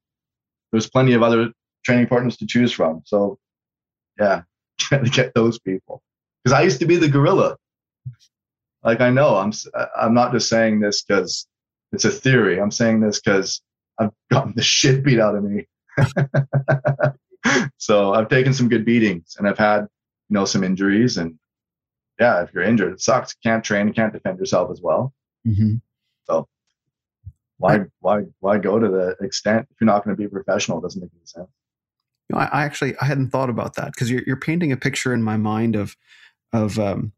There's 0.70 0.90
plenty 0.90 1.14
of 1.14 1.22
other 1.22 1.50
training 1.82 2.08
partners 2.08 2.36
to 2.36 2.46
choose 2.46 2.70
from. 2.72 3.00
So, 3.06 3.38
yeah, 4.20 4.42
try 4.78 4.98
to 4.98 5.08
get 5.08 5.32
those 5.34 5.58
people. 5.58 6.02
Because 6.44 6.52
I 6.52 6.60
used 6.60 6.80
to 6.80 6.86
be 6.86 6.96
the 6.96 7.08
gorilla. 7.08 7.56
Like 8.84 9.00
I 9.00 9.08
know, 9.08 9.36
I'm 9.36 9.52
I'm 9.98 10.12
not 10.12 10.32
just 10.32 10.50
saying 10.50 10.80
this 10.80 11.02
because 11.02 11.46
it's 11.92 12.04
a 12.04 12.10
theory. 12.10 12.60
I'm 12.60 12.70
saying 12.70 13.00
this 13.00 13.18
because 13.18 13.62
I've 13.98 14.12
gotten 14.30 14.54
the 14.54 14.62
shit 14.62 15.02
beat 15.04 15.20
out 15.20 15.34
of 15.36 15.44
me. 15.44 15.66
so 17.78 18.14
I've 18.14 18.28
taken 18.28 18.52
some 18.54 18.68
good 18.68 18.84
beatings 18.84 19.36
and 19.38 19.48
I've 19.48 19.58
had 19.58 19.80
you 20.28 20.34
know 20.34 20.44
some 20.44 20.64
injuries 20.64 21.16
and 21.16 21.38
yeah, 22.20 22.42
if 22.42 22.52
you're 22.52 22.64
injured, 22.64 22.92
it 22.94 23.00
sucks. 23.00 23.34
You 23.42 23.50
can't 23.50 23.64
train, 23.64 23.86
you 23.88 23.94
can't 23.94 24.12
defend 24.12 24.38
yourself 24.38 24.70
as 24.70 24.80
well. 24.82 25.12
hmm 25.44 25.76
So 26.26 26.48
Why 27.58 27.80
why 28.00 28.22
why 28.40 28.58
go 28.58 28.78
to 28.78 28.88
the 28.88 29.16
extent 29.24 29.66
if 29.70 29.80
you're 29.80 29.86
not 29.86 30.04
going 30.04 30.16
to 30.16 30.20
be 30.20 30.26
a 30.26 30.28
professional? 30.28 30.78
It 30.78 30.82
doesn't 30.82 31.00
make 31.00 31.10
any 31.14 31.26
sense. 31.26 31.48
You 32.28 32.36
know, 32.36 32.40
I, 32.42 32.46
I 32.46 32.64
actually 32.64 32.96
I 33.00 33.04
hadn't 33.06 33.30
thought 33.30 33.50
about 33.50 33.74
that 33.76 33.92
because 33.92 34.10
you're 34.10 34.22
you're 34.26 34.36
painting 34.36 34.70
a 34.72 34.76
picture 34.76 35.12
in 35.12 35.22
my 35.22 35.36
mind 35.36 35.74
of 35.76 35.96
of 36.52 36.78
um, 36.78 37.12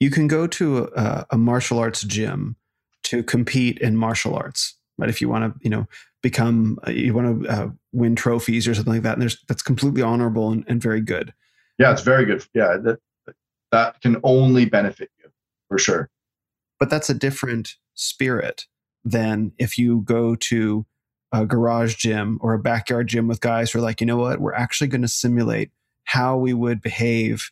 you 0.00 0.10
can 0.10 0.28
go 0.28 0.46
to 0.46 0.90
a, 0.96 1.26
a 1.32 1.38
martial 1.38 1.78
arts 1.78 2.02
gym 2.02 2.56
to 3.04 3.22
compete 3.22 3.78
in 3.78 3.96
martial 3.96 4.34
arts, 4.34 4.74
right? 4.98 5.08
If 5.08 5.20
you 5.20 5.28
want 5.28 5.54
to, 5.54 5.60
you 5.62 5.70
know, 5.70 5.86
become 6.22 6.78
uh, 6.86 6.90
you 6.90 7.14
want 7.14 7.44
to 7.44 7.48
uh, 7.48 7.68
win 7.92 8.16
trophies 8.16 8.68
or 8.68 8.74
something 8.74 8.94
like 8.94 9.02
that, 9.02 9.14
and 9.14 9.22
there's 9.22 9.42
that's 9.48 9.62
completely 9.62 10.02
honorable 10.02 10.50
and, 10.50 10.64
and 10.68 10.82
very 10.82 11.00
good. 11.00 11.32
Yeah, 11.78 11.92
it's 11.92 12.02
very 12.02 12.24
good. 12.24 12.44
Yeah, 12.54 12.76
that 12.78 12.98
that 13.70 14.00
can 14.00 14.16
only 14.24 14.64
benefit 14.64 15.10
you 15.22 15.30
for 15.68 15.78
sure. 15.78 16.10
but 16.78 16.90
that's 16.90 17.10
a 17.10 17.14
different 17.14 17.74
spirit 17.94 18.66
than 19.04 19.52
if 19.58 19.78
you 19.78 20.00
go 20.02 20.34
to 20.34 20.86
a 21.32 21.44
garage 21.44 21.96
gym 21.96 22.38
or 22.40 22.54
a 22.54 22.58
backyard 22.58 23.08
gym 23.08 23.28
with 23.28 23.40
guys 23.40 23.70
who 23.70 23.78
are 23.78 23.82
like, 23.82 24.00
you 24.00 24.06
know 24.06 24.16
what, 24.16 24.40
we're 24.40 24.54
actually 24.54 24.88
going 24.88 25.02
to 25.02 25.08
simulate 25.08 25.70
how 26.04 26.36
we 26.36 26.54
would 26.54 26.80
behave 26.80 27.50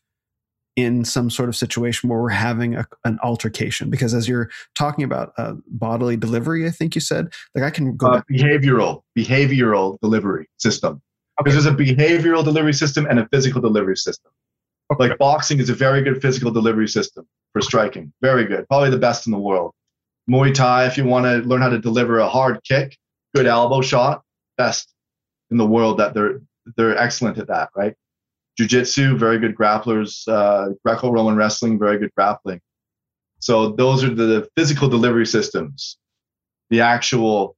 in 0.76 1.04
some 1.04 1.30
sort 1.30 1.48
of 1.48 1.56
situation 1.56 2.08
where 2.08 2.20
we're 2.20 2.28
having 2.28 2.76
a, 2.76 2.86
an 3.04 3.18
altercation. 3.22 3.88
Because 3.90 4.14
as 4.14 4.28
you're 4.28 4.50
talking 4.74 5.04
about 5.04 5.32
uh, 5.38 5.54
bodily 5.68 6.16
delivery, 6.16 6.66
I 6.66 6.70
think 6.70 6.94
you 6.94 7.00
said, 7.00 7.32
like 7.54 7.64
I 7.64 7.70
can 7.70 7.96
go 7.96 8.08
Uh, 8.08 8.22
behavioral 8.30 9.02
behavioral 9.18 9.98
delivery 10.00 10.48
system. 10.58 11.00
Because 11.38 11.54
there's 11.54 11.66
a 11.66 11.76
behavioral 11.76 12.44
delivery 12.44 12.74
system 12.74 13.06
and 13.08 13.18
a 13.18 13.28
physical 13.28 13.60
delivery 13.60 13.96
system. 13.96 14.30
Okay. 14.92 15.08
Like 15.08 15.18
boxing 15.18 15.58
is 15.58 15.68
a 15.68 15.74
very 15.74 16.02
good 16.02 16.22
physical 16.22 16.50
delivery 16.50 16.88
system 16.88 17.26
for 17.52 17.60
striking. 17.60 18.12
Very 18.22 18.44
good. 18.44 18.68
Probably 18.68 18.90
the 18.90 18.98
best 18.98 19.26
in 19.26 19.32
the 19.32 19.38
world. 19.38 19.72
Muay 20.30 20.54
Thai, 20.54 20.86
if 20.86 20.96
you 20.96 21.04
want 21.04 21.24
to 21.24 21.48
learn 21.48 21.60
how 21.60 21.68
to 21.68 21.78
deliver 21.78 22.18
a 22.18 22.28
hard 22.28 22.62
kick, 22.64 22.96
good 23.34 23.46
elbow 23.46 23.80
shot, 23.80 24.22
best 24.58 24.92
in 25.50 25.56
the 25.56 25.66
world 25.66 25.98
that 25.98 26.14
they're 26.14 26.40
they're 26.76 26.96
excellent 26.98 27.38
at 27.38 27.46
that, 27.48 27.70
right? 27.76 27.94
Jiu-jitsu, 28.56 29.18
very 29.18 29.38
good 29.38 29.54
grapplers, 29.54 30.26
uh, 30.28 30.72
Greco-Roman 30.84 31.36
wrestling, 31.36 31.78
very 31.78 31.98
good 31.98 32.12
grappling. 32.16 32.60
So 33.40 33.72
those 33.72 34.02
are 34.02 34.14
the 34.14 34.48
physical 34.56 34.88
delivery 34.88 35.26
systems. 35.26 35.98
The 36.70 36.80
actual 36.80 37.56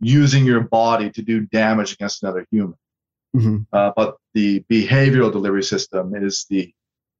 using 0.00 0.44
your 0.44 0.60
body 0.60 1.10
to 1.10 1.22
do 1.22 1.40
damage 1.40 1.92
against 1.92 2.22
another 2.22 2.46
human. 2.50 2.78
Mhm. 3.34 3.66
Uh, 3.72 3.92
but 3.96 4.16
the 4.34 4.64
behavioral 4.70 5.32
delivery 5.32 5.62
system 5.62 6.14
is 6.14 6.46
the 6.50 6.72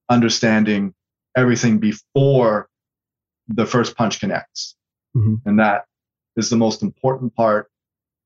understanding 0.08 0.94
everything 1.36 1.78
before 1.78 2.68
the 3.48 3.66
first 3.66 3.96
punch 3.96 4.20
connects. 4.20 4.76
Mhm. 5.16 5.40
And 5.44 5.58
that 5.58 5.86
is 6.36 6.50
the 6.50 6.56
most 6.56 6.82
important 6.82 7.34
part 7.34 7.70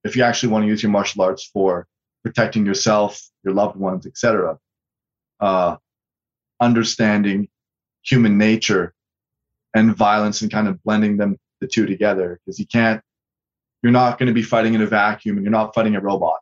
if 0.05 0.17
you 0.17 0.23
actually 0.23 0.53
want 0.53 0.65
to 0.65 0.69
use 0.69 0.83
your 0.83 0.93
martial 0.93 1.23
arts 1.23 1.45
for 1.45 1.87
protecting 2.23 2.65
yourself, 2.65 3.21
your 3.45 3.55
loved 3.55 3.77
ones, 3.77 4.07
etc. 4.07 4.59
Uh, 5.41 5.77
understanding 6.61 7.49
human 8.03 8.39
nature 8.39 8.95
and 9.75 9.95
violence 9.95 10.41
and 10.41 10.51
kind 10.51 10.69
of 10.69 10.83
blending 10.85 11.17
them 11.19 11.37
the 11.61 11.67
two 11.67 11.85
together. 11.87 12.41
Because 12.45 12.59
you 12.59 12.67
can't 12.67 13.03
you're 13.83 13.93
not 13.93 14.19
going 14.19 14.29
to 14.29 14.33
be 14.33 14.43
fighting 14.43 14.75
in 14.75 14.81
a 14.81 14.87
vacuum 14.87 15.37
and 15.37 15.45
you're 15.45 15.53
not 15.53 15.75
fighting 15.75 15.97
a 15.97 16.01
robot. 16.01 16.41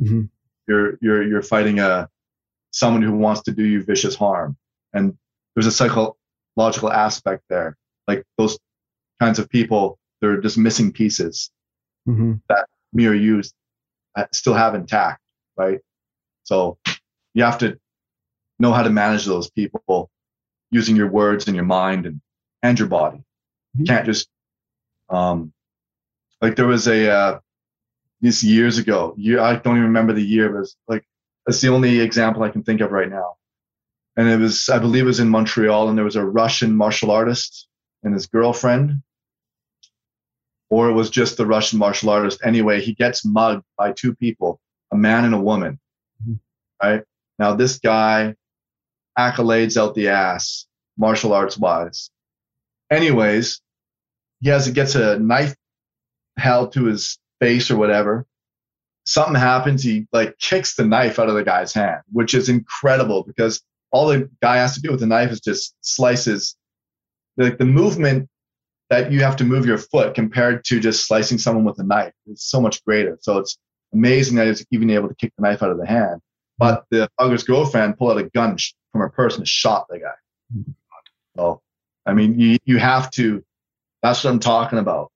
Mhm. 0.00 0.28
you're 0.66 0.98
you're 1.02 1.22
you're 1.22 1.42
fighting 1.42 1.78
a 1.78 2.08
someone 2.70 3.02
who 3.02 3.12
wants 3.16 3.42
to 3.42 3.52
do 3.52 3.64
you 3.64 3.82
vicious 3.84 4.14
harm. 4.16 4.56
And 4.94 5.16
there's 5.54 5.66
a 5.66 5.72
psychological 5.72 6.90
aspect 6.90 7.44
there. 7.50 7.76
Like 8.08 8.24
those 8.38 8.58
kinds 9.20 9.38
of 9.38 9.48
people 9.48 9.98
they're 10.20 10.40
just 10.40 10.56
missing 10.56 10.90
pieces 10.92 11.50
Mhm. 12.08 12.40
me 12.94 13.06
or 13.06 13.12
you 13.14 13.42
uh, 14.16 14.26
still 14.32 14.54
have 14.54 14.74
intact 14.74 15.20
right? 15.56 15.80
So 16.44 16.78
you 17.34 17.44
have 17.44 17.58
to 17.58 17.78
know 18.58 18.72
how 18.72 18.82
to 18.82 18.90
manage 18.90 19.24
those 19.24 19.50
people 19.50 20.10
using 20.70 20.96
your 20.96 21.10
words 21.10 21.46
and 21.46 21.54
your 21.56 21.64
mind 21.64 22.06
and 22.06 22.20
and 22.62 22.78
your 22.78 22.88
body. 22.88 23.22
You 23.74 23.84
Mhm. 23.84 23.88
can't 23.88 24.06
just 24.06 24.28
um 25.10 25.52
like 26.40 26.56
there 26.56 26.66
was 26.66 26.86
a 26.88 27.10
uh 27.10 27.40
this 28.20 28.42
years 28.42 28.78
ago 28.78 29.14
year 29.18 29.38
i 29.40 29.54
don't 29.56 29.76
even 29.76 29.88
remember 29.88 30.12
the 30.14 30.22
year 30.22 30.48
but 30.50 30.60
it's 30.60 30.76
like 30.88 31.04
that's 31.44 31.60
the 31.60 31.68
only 31.68 32.00
example 32.00 32.42
i 32.42 32.48
can 32.48 32.62
think 32.62 32.80
of 32.80 32.90
right 32.90 33.10
now. 33.10 33.34
And 34.16 34.28
it 34.28 34.38
was 34.38 34.68
i 34.68 34.78
believe 34.78 35.04
it 35.04 35.06
was 35.14 35.20
in 35.20 35.28
montreal 35.28 35.88
and 35.88 35.96
there 35.98 36.04
was 36.04 36.16
a 36.16 36.24
russian 36.24 36.74
martial 36.76 37.10
artist 37.10 37.68
and 38.02 38.14
his 38.14 38.26
girlfriend. 38.26 39.02
Or 40.70 40.88
it 40.88 40.92
was 40.94 41.10
just 41.10 41.36
the 41.36 41.46
russian 41.46 41.78
martial 41.78 42.10
artist. 42.10 42.40
Anyway 42.44 42.80
he 42.80 42.94
gets 42.94 43.24
mugged 43.24 43.64
by 43.76 43.92
two 43.92 44.14
people 44.14 44.60
a 44.92 44.96
man 44.96 45.24
and 45.24 45.34
a 45.34 45.40
woman. 45.40 45.78
Mhm. 46.26 46.38
right? 46.82 47.02
Now 47.38 47.54
this 47.54 47.78
guy 47.78 48.36
accolades 49.18 49.76
out 49.76 49.94
the 49.94 50.08
ass 50.08 50.66
martial 50.96 51.32
arts 51.32 51.58
wise. 51.58 52.10
Anyways 52.90 53.60
he 54.40 54.48
has 54.50 54.68
gets 54.70 54.94
a 54.94 55.18
knife 55.18 55.54
held 56.36 56.72
to 56.72 56.84
his 56.84 57.18
face 57.40 57.70
or 57.70 57.76
whatever. 57.76 58.26
Something 59.06 59.34
happens 59.34 59.82
he 59.82 60.06
like 60.12 60.38
kicks 60.38 60.76
the 60.76 60.84
knife 60.84 61.18
out 61.18 61.28
of 61.28 61.34
the 61.34 61.44
guy's 61.44 61.72
hand 61.72 62.02
which 62.12 62.34
is 62.34 62.48
incredible 62.48 63.22
because 63.24 63.62
all 63.90 64.08
the 64.08 64.28
guy 64.42 64.56
has 64.56 64.74
to 64.74 64.80
do 64.80 64.90
with 64.90 65.00
the 65.00 65.06
knife 65.06 65.30
is 65.30 65.40
just 65.40 65.74
slices 65.80 66.56
like 67.36 67.58
the 67.58 67.64
movement 67.64 68.28
that 68.90 69.10
you 69.10 69.20
have 69.20 69.36
to 69.36 69.44
move 69.44 69.66
your 69.66 69.78
foot 69.78 70.14
compared 70.14 70.64
to 70.64 70.78
just 70.80 71.06
slicing 71.06 71.38
someone 71.38 71.64
with 71.64 71.78
a 71.78 71.84
knife 71.84 72.12
is 72.26 72.42
so 72.42 72.60
much 72.60 72.84
greater. 72.84 73.18
So 73.20 73.38
it's 73.38 73.58
amazing 73.92 74.36
that 74.36 74.46
he's 74.46 74.64
even 74.70 74.90
able 74.90 75.08
to 75.08 75.14
kick 75.14 75.32
the 75.36 75.42
knife 75.42 75.62
out 75.62 75.70
of 75.70 75.78
the 75.78 75.86
hand 75.86 76.20
but 76.58 76.84
the 76.90 77.08
hugger's 77.18 77.44
girlfriend 77.44 77.96
pulled 77.98 78.12
out 78.12 78.24
a 78.24 78.28
gun 78.30 78.56
from 78.92 79.00
her 79.00 79.08
purse 79.08 79.36
and 79.36 79.46
shot 79.46 79.86
the 79.88 79.98
guy 79.98 80.64
so 81.36 81.60
i 82.06 82.12
mean 82.12 82.38
you, 82.38 82.58
you 82.64 82.78
have 82.78 83.10
to 83.10 83.44
that's 84.02 84.22
what 84.24 84.30
i'm 84.30 84.40
talking 84.40 84.78
about 84.78 85.10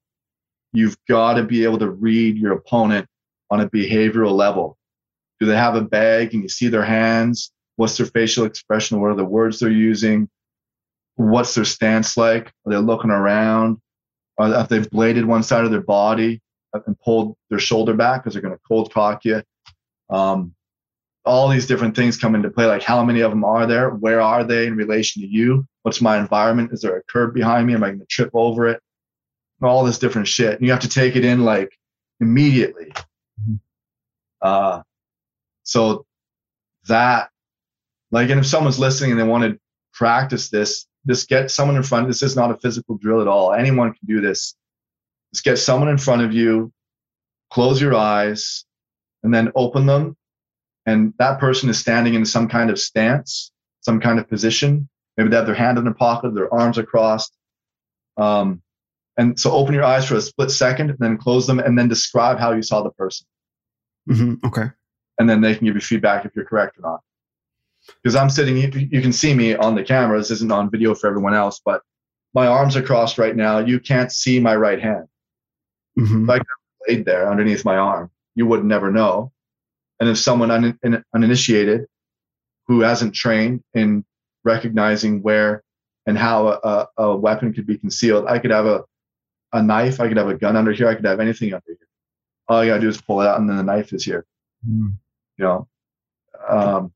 you've 0.72 0.96
got 1.08 1.34
to 1.34 1.42
be 1.42 1.64
able 1.64 1.78
to 1.78 1.90
read 1.90 2.36
your 2.36 2.52
opponent 2.52 3.06
on 3.50 3.60
a 3.60 3.68
behavioral 3.68 4.32
level. 4.32 4.76
Do 5.40 5.46
they 5.46 5.56
have 5.56 5.76
a 5.76 5.82
bag 5.82 6.34
and 6.34 6.42
you 6.42 6.48
see 6.48 6.68
their 6.68 6.84
hands? 6.84 7.52
What's 7.76 7.96
their 7.96 8.06
facial 8.06 8.44
expression? 8.44 9.00
What 9.00 9.10
are 9.10 9.16
the 9.16 9.24
words 9.24 9.60
they're 9.60 9.70
using? 9.70 10.28
What's 11.16 11.54
their 11.54 11.64
stance 11.64 12.16
like? 12.16 12.48
Are 12.66 12.72
they 12.72 12.76
looking 12.76 13.10
around? 13.10 13.78
Are, 14.36 14.48
have 14.48 14.68
they 14.68 14.80
bladed 14.80 15.24
one 15.24 15.42
side 15.42 15.64
of 15.64 15.70
their 15.70 15.82
body 15.82 16.40
and 16.72 16.98
pulled 17.00 17.36
their 17.50 17.58
shoulder 17.58 17.94
back 17.94 18.22
because 18.22 18.34
they're 18.34 18.42
going 18.42 18.54
to 18.54 18.60
cold 18.66 18.92
cock 18.92 19.24
you? 19.24 19.42
Um, 20.10 20.54
all 21.28 21.48
these 21.48 21.66
different 21.66 21.94
things 21.94 22.16
come 22.16 22.34
into 22.34 22.50
play. 22.50 22.66
Like 22.66 22.82
how 22.82 23.04
many 23.04 23.20
of 23.20 23.30
them 23.30 23.44
are 23.44 23.66
there? 23.66 23.90
Where 23.90 24.20
are 24.20 24.44
they 24.44 24.66
in 24.66 24.76
relation 24.76 25.22
to 25.22 25.28
you? 25.28 25.66
What's 25.82 26.00
my 26.00 26.18
environment? 26.18 26.72
Is 26.72 26.80
there 26.80 26.96
a 26.96 27.02
curb 27.04 27.34
behind 27.34 27.66
me? 27.66 27.74
Am 27.74 27.84
I 27.84 27.88
going 27.88 28.00
to 28.00 28.06
trip 28.06 28.30
over 28.34 28.68
it? 28.68 28.80
all 29.60 29.84
this 29.84 29.98
different 29.98 30.28
shit. 30.28 30.54
And 30.54 30.64
you 30.64 30.70
have 30.70 30.82
to 30.82 30.88
take 30.88 31.16
it 31.16 31.24
in 31.24 31.44
like 31.44 31.76
immediately. 32.20 32.92
Mhm. 33.42 33.58
Uh, 34.40 34.82
so 35.64 36.06
that, 36.86 37.30
like, 38.12 38.30
and 38.30 38.38
if 38.38 38.46
someone's 38.46 38.78
listening 38.78 39.10
and 39.10 39.20
they 39.20 39.24
want 39.24 39.42
to 39.42 39.58
practice 39.98 40.48
this. 40.48 40.86
Just 41.06 41.28
get 41.28 41.50
someone 41.50 41.76
in 41.76 41.82
front. 41.82 42.06
This 42.06 42.22
is 42.22 42.36
not 42.36 42.50
a 42.50 42.56
physical 42.56 42.96
drill 42.96 43.20
at 43.20 43.28
all. 43.28 43.52
Anyone 43.52 43.92
can 43.92 44.06
do 44.06 44.20
this. 44.20 44.54
Just 45.32 45.44
get 45.44 45.58
someone 45.58 45.88
in 45.88 45.98
front 45.98 46.22
of 46.22 46.32
you, 46.32 46.72
close 47.50 47.80
your 47.80 47.94
eyes, 47.94 48.64
and 49.22 49.34
then 49.34 49.50
open 49.54 49.86
them. 49.86 50.16
And 50.88 51.12
that 51.18 51.38
person 51.38 51.68
is 51.68 51.78
standing 51.78 52.14
in 52.14 52.24
some 52.24 52.48
kind 52.48 52.70
of 52.70 52.78
stance, 52.78 53.52
some 53.82 54.00
kind 54.00 54.18
of 54.18 54.26
position. 54.26 54.88
Maybe 55.18 55.28
they 55.28 55.36
have 55.36 55.44
their 55.44 55.54
hand 55.54 55.76
in 55.76 55.84
their 55.84 55.92
pocket, 55.92 56.34
their 56.34 56.52
arms 56.52 56.78
are 56.78 56.82
crossed. 56.82 57.36
Um, 58.16 58.62
and 59.18 59.38
so 59.38 59.52
open 59.52 59.74
your 59.74 59.84
eyes 59.84 60.06
for 60.08 60.14
a 60.14 60.20
split 60.22 60.50
second, 60.50 60.88
and 60.88 60.98
then 60.98 61.18
close 61.18 61.46
them, 61.46 61.58
and 61.58 61.78
then 61.78 61.88
describe 61.88 62.38
how 62.38 62.52
you 62.52 62.62
saw 62.62 62.82
the 62.82 62.90
person. 62.92 63.26
Mm-hmm. 64.08 64.46
Okay. 64.46 64.70
And 65.18 65.28
then 65.28 65.42
they 65.42 65.54
can 65.54 65.66
give 65.66 65.74
you 65.74 65.82
feedback 65.82 66.24
if 66.24 66.34
you're 66.34 66.46
correct 66.46 66.78
or 66.78 66.80
not. 66.80 67.00
Because 68.02 68.16
I'm 68.16 68.30
sitting, 68.30 68.56
you, 68.56 68.70
you 68.90 69.02
can 69.02 69.12
see 69.12 69.34
me 69.34 69.56
on 69.56 69.74
the 69.74 69.84
camera. 69.84 70.16
This 70.16 70.30
isn't 70.30 70.50
on 70.50 70.70
video 70.70 70.94
for 70.94 71.06
everyone 71.08 71.34
else, 71.34 71.60
but 71.62 71.82
my 72.32 72.46
arms 72.46 72.76
are 72.76 72.82
crossed 72.82 73.18
right 73.18 73.36
now. 73.36 73.58
You 73.58 73.78
can't 73.78 74.10
see 74.10 74.40
my 74.40 74.56
right 74.56 74.80
hand. 74.80 75.06
Mm-hmm. 75.98 76.24
Like 76.24 76.42
laid 76.88 77.04
there 77.04 77.30
underneath 77.30 77.66
my 77.66 77.76
arm. 77.76 78.10
You 78.34 78.46
would 78.46 78.64
never 78.64 78.90
know. 78.90 79.32
And 80.00 80.08
if 80.08 80.18
someone 80.18 80.50
un, 80.50 81.04
uninitiated 81.14 81.86
who 82.66 82.80
hasn't 82.80 83.14
trained 83.14 83.62
in 83.74 84.04
recognizing 84.44 85.22
where 85.22 85.62
and 86.06 86.16
how 86.16 86.48
a, 86.48 86.86
a, 86.96 87.16
weapon 87.16 87.52
could 87.52 87.66
be 87.66 87.78
concealed, 87.78 88.26
I 88.26 88.38
could 88.38 88.50
have 88.50 88.66
a, 88.66 88.84
a 89.52 89.62
knife, 89.62 90.00
I 90.00 90.08
could 90.08 90.16
have 90.16 90.28
a 90.28 90.34
gun 90.34 90.56
under 90.56 90.72
here, 90.72 90.88
I 90.88 90.94
could 90.94 91.04
have 91.04 91.20
anything 91.20 91.52
under 91.52 91.64
here. 91.66 91.76
All 92.48 92.58
I 92.58 92.66
gotta 92.66 92.80
do 92.80 92.88
is 92.88 93.00
pull 93.00 93.20
it 93.20 93.26
out, 93.26 93.40
and 93.40 93.48
then 93.48 93.56
the 93.56 93.62
knife 93.62 93.92
is 93.92 94.04
here. 94.04 94.24
Mm. 94.66 94.94
You 95.36 95.44
know, 95.44 95.68
um, 96.48 96.92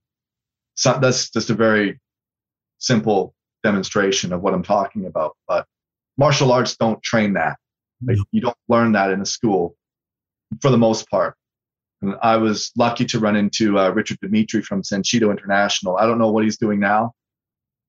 so 0.75 0.99
that's 1.01 1.31
just 1.31 1.51
a 1.51 1.55
very 1.55 2.01
simple 2.79 3.35
demonstration 3.63 4.33
of 4.33 4.43
what 4.43 4.55
I'm 4.55 4.63
talking 4.63 5.07
about. 5.07 5.37
But 5.47 5.67
martial 6.17 6.53
arts 6.53 6.77
don't 6.77 7.03
train 7.03 7.35
that. 7.35 7.57
Like, 8.05 8.19
you 8.33 8.41
don't 8.41 8.57
learn 8.69 8.93
that 8.93 9.11
in 9.11 9.21
a 9.21 9.27
school 9.27 9.77
for 10.61 10.71
the 10.71 10.79
most 10.79 11.09
part. 11.09 11.37
And 12.03 12.17
I 12.21 12.37
was 12.37 12.73
lucky 12.77 13.05
to 13.07 13.19
run 13.19 13.37
into 13.37 13.79
uh, 13.79 13.91
Richard 13.91 14.19
Dimitri 14.21 14.63
from 14.63 14.83
Senshido 14.83 15.31
International. 15.31 15.97
I 15.97 16.07
don't 16.07 16.19
know 16.19 16.31
what 16.31 16.45
he's 16.45 16.59
doing 16.59 16.81
now, 16.81 17.13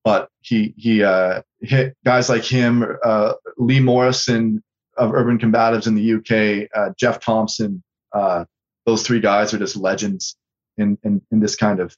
but 0.03 0.29
he 0.41 0.73
he 0.77 1.03
uh, 1.03 1.41
hit 1.61 1.97
guys 2.05 2.29
like 2.29 2.43
him, 2.43 2.85
uh, 3.03 3.33
Lee 3.57 3.79
Morrison 3.79 4.63
of 4.97 5.13
Urban 5.13 5.39
Combatives 5.39 5.87
in 5.87 5.95
the 5.95 6.13
UK, 6.13 6.69
uh, 6.75 6.93
Geoff 6.97 7.19
Thompson. 7.19 7.83
Uh, 8.13 8.45
those 8.85 9.01
three 9.01 9.19
guys 9.19 9.53
are 9.53 9.57
just 9.57 9.75
legends 9.75 10.35
in, 10.77 10.97
in 11.03 11.21
in 11.31 11.39
this 11.39 11.55
kind 11.55 11.79
of 11.79 11.95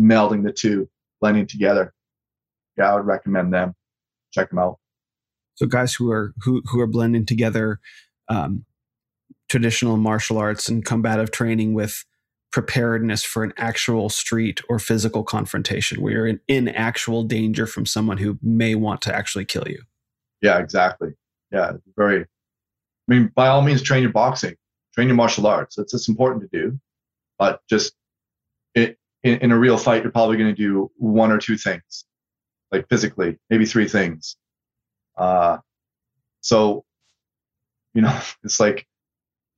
melding 0.00 0.44
the 0.44 0.52
two, 0.52 0.88
blending 1.20 1.46
together. 1.46 1.92
Yeah, 2.78 2.92
I 2.92 2.94
would 2.96 3.06
recommend 3.06 3.52
them. 3.52 3.74
Check 4.32 4.50
them 4.50 4.58
out. 4.58 4.78
So 5.56 5.66
guys 5.66 5.94
who 5.94 6.10
are 6.10 6.32
who 6.42 6.62
who 6.66 6.80
are 6.80 6.86
blending 6.86 7.26
together 7.26 7.80
um, 8.28 8.64
traditional 9.48 9.96
martial 9.96 10.38
arts 10.38 10.68
and 10.68 10.84
combative 10.84 11.30
training 11.30 11.74
with 11.74 12.04
preparedness 12.54 13.24
for 13.24 13.42
an 13.42 13.52
actual 13.56 14.08
street 14.08 14.60
or 14.68 14.78
physical 14.78 15.24
confrontation 15.24 16.00
where 16.00 16.12
you're 16.12 16.26
in, 16.26 16.40
in 16.46 16.68
actual 16.68 17.24
danger 17.24 17.66
from 17.66 17.84
someone 17.84 18.18
who 18.18 18.38
may 18.42 18.74
want 18.76 19.02
to 19.02 19.14
actually 19.14 19.44
kill 19.44 19.64
you. 19.66 19.82
Yeah, 20.40 20.58
exactly. 20.58 21.14
Yeah, 21.50 21.72
very. 21.96 22.20
I 22.22 22.26
mean, 23.08 23.32
by 23.34 23.48
all 23.48 23.62
means, 23.62 23.82
train 23.82 24.02
your 24.02 24.12
boxing, 24.12 24.54
train 24.94 25.08
your 25.08 25.16
martial 25.16 25.46
arts. 25.46 25.78
It's 25.78 25.92
it's 25.94 26.08
important 26.08 26.48
to 26.48 26.58
do, 26.58 26.78
but 27.38 27.60
just 27.68 27.94
it, 28.74 28.98
in, 29.24 29.38
in 29.38 29.52
a 29.52 29.58
real 29.58 29.76
fight, 29.76 30.02
you're 30.02 30.12
probably 30.12 30.36
going 30.36 30.54
to 30.54 30.62
do 30.62 30.90
one 30.96 31.32
or 31.32 31.38
two 31.38 31.56
things, 31.56 32.04
like 32.70 32.88
physically, 32.88 33.36
maybe 33.50 33.66
three 33.66 33.88
things. 33.88 34.36
Uh, 35.16 35.58
so, 36.40 36.84
you 37.94 38.02
know, 38.02 38.20
it's 38.44 38.60
like 38.60 38.86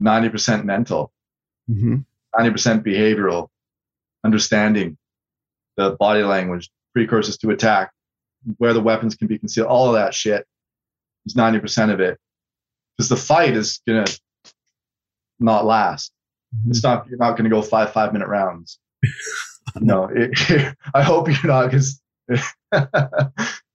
90% 0.03 0.65
mental, 0.65 1.13
mm-hmm. 1.71 1.97
90% 2.35 2.83
behavioral, 2.85 3.49
understanding 4.25 4.97
the 5.77 5.91
body 5.93 6.23
language, 6.23 6.71
precursors 6.95 7.39
to 7.39 7.51
attack, 7.51 7.93
where 8.59 8.73
the 8.73 8.81
weapons 8.81 9.15
can 9.15 9.27
be 9.27 9.39
concealed, 9.39 9.69
all 9.69 9.89
of 9.89 9.95
that 9.95 10.15
shit 10.15 10.47
is 11.27 11.35
90% 11.35 11.93
of 11.93 12.01
it. 12.01 12.19
Because 12.97 13.09
the 13.09 13.17
fight 13.17 13.55
is 13.55 13.81
going 13.87 14.05
to 14.05 14.21
not 15.39 15.67
last. 15.67 16.13
Mm-hmm. 16.55 16.71
It's 16.71 16.83
not, 16.83 17.07
you're 17.09 17.19
not 17.19 17.33
going 17.33 17.45
to 17.45 17.51
go 17.51 17.63
five, 17.63 17.93
five 17.93 18.13
minute 18.13 18.29
rounds. 18.29 18.79
no, 19.77 20.09
it, 20.13 20.75
I 20.95 21.03
hope 21.03 21.29
you're 21.29 21.47
not 21.47 21.67
because, 21.67 22.01
uh, 22.73 22.83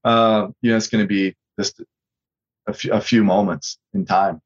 you 0.62 0.72
know, 0.72 0.78
it's 0.78 0.88
going 0.88 1.04
to 1.04 1.08
be 1.08 1.36
just 1.60 1.82
a 2.68 2.74
few, 2.74 2.94
a 2.94 3.02
few 3.02 3.24
moments 3.24 3.78
in 3.94 4.06
time 4.06 4.42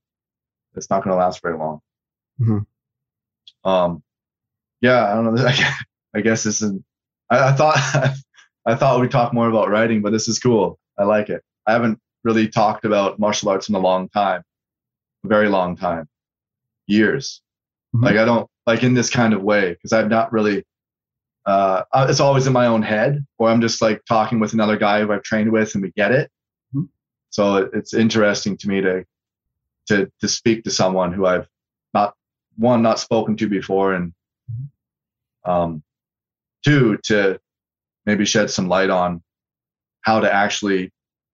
it's 0.78 0.90
not 0.90 1.04
going 1.04 1.16
to 1.16 1.18
last 1.18 1.42
very 1.42 1.58
long. 1.58 1.80
Mm-hmm. 2.40 3.70
Um, 3.70 4.04
yeah, 4.82 5.12
I 5.12 5.16
don't 5.16 5.34
know. 5.34 5.48
I 6.16 6.22
guess 6.22 6.44
this 6.44 6.62
is. 6.62 6.74
I, 7.30 7.50
I 7.50 7.52
thought 7.54 7.78
I 8.66 8.76
thought 8.76 9.00
we'd 9.00 9.12
talk 9.12 9.34
more 9.34 9.50
about 9.50 9.70
writing, 9.70 10.02
but 10.02 10.12
this 10.12 10.28
is 10.28 10.40
cool. 10.40 10.80
I 10.98 11.04
like 11.04 11.30
it. 11.30 11.44
I 11.68 11.74
haven't 11.74 12.00
really 12.24 12.48
talked 12.48 12.86
about 12.86 13.20
martial 13.20 13.50
arts 13.50 13.70
in 13.70 13.76
a 13.76 13.80
long 13.80 14.10
time, 14.10 14.44
a 15.24 15.28
very 15.28 15.50
long 15.50 15.76
time, 15.76 16.08
years. 16.88 17.42
Mm-hmm. 17.96 18.06
Like 18.06 18.18
I 18.18 18.26
don't 18.26 18.50
like 18.66 18.84
in 18.84 18.94
this 18.94 19.10
kind 19.10 19.34
of 19.34 19.42
way 19.42 19.72
because 19.74 19.94
I've 19.94 20.10
not 20.10 20.32
really. 20.32 20.64
Uh, 21.46 21.84
it's 22.10 22.20
always 22.20 22.48
in 22.48 22.54
my 22.54 22.66
own 22.66 22.82
head, 22.82 23.24
or 23.38 23.50
I'm 23.50 23.62
just 23.62 23.80
like 23.80 24.04
talking 24.06 24.40
with 24.40 24.54
another 24.54 24.78
guy 24.78 25.02
who 25.02 25.12
I've 25.12 25.22
trained 25.22 25.52
with, 25.52 25.76
and 25.76 25.84
we 25.84 25.92
get 25.92 26.12
it. 26.12 26.32
Mm-hmm. 26.76 26.86
So 27.30 27.70
it's 27.72 27.94
interesting 27.94 28.58
to 28.58 28.68
me 28.68 28.82
to 28.82 29.06
to 29.88 30.12
to 30.22 30.28
speak 30.28 30.64
to 30.64 30.72
someone 30.72 31.14
who 31.14 31.26
I've 31.26 31.48
not 31.94 32.16
one 32.58 32.82
not 32.82 33.00
spoken 33.00 33.38
to 33.38 33.50
before, 33.50 33.94
and 33.94 34.14
um, 35.46 35.84
two 36.64 36.98
to 37.04 37.40
maybe 38.06 38.26
shed 38.26 38.50
some 38.50 38.68
light 38.68 38.90
on 38.90 39.22
how 40.02 40.20
to 40.20 40.32
actually 40.32 40.92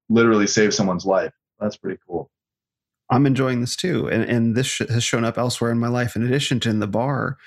literally 0.09 0.47
save 0.47 0.73
someone's 0.73 1.05
life. 1.05 1.33
That's 1.59 1.77
pretty 1.77 1.99
cool. 2.07 2.29
I'm 3.09 3.25
enjoying 3.25 3.59
this 3.61 3.75
too, 3.75 4.09
and 4.09 4.23
and 4.23 4.55
this 4.55 4.79
has 4.79 5.03
shown 5.03 5.25
up 5.25 5.37
elsewhere 5.37 5.71
in 5.71 5.79
my 5.79 5.89
life. 5.89 6.15
In 6.15 6.23
addition 6.23 6.59
to 6.61 6.69
in 6.69 6.79
the 6.79 6.87
bar, 6.87 7.37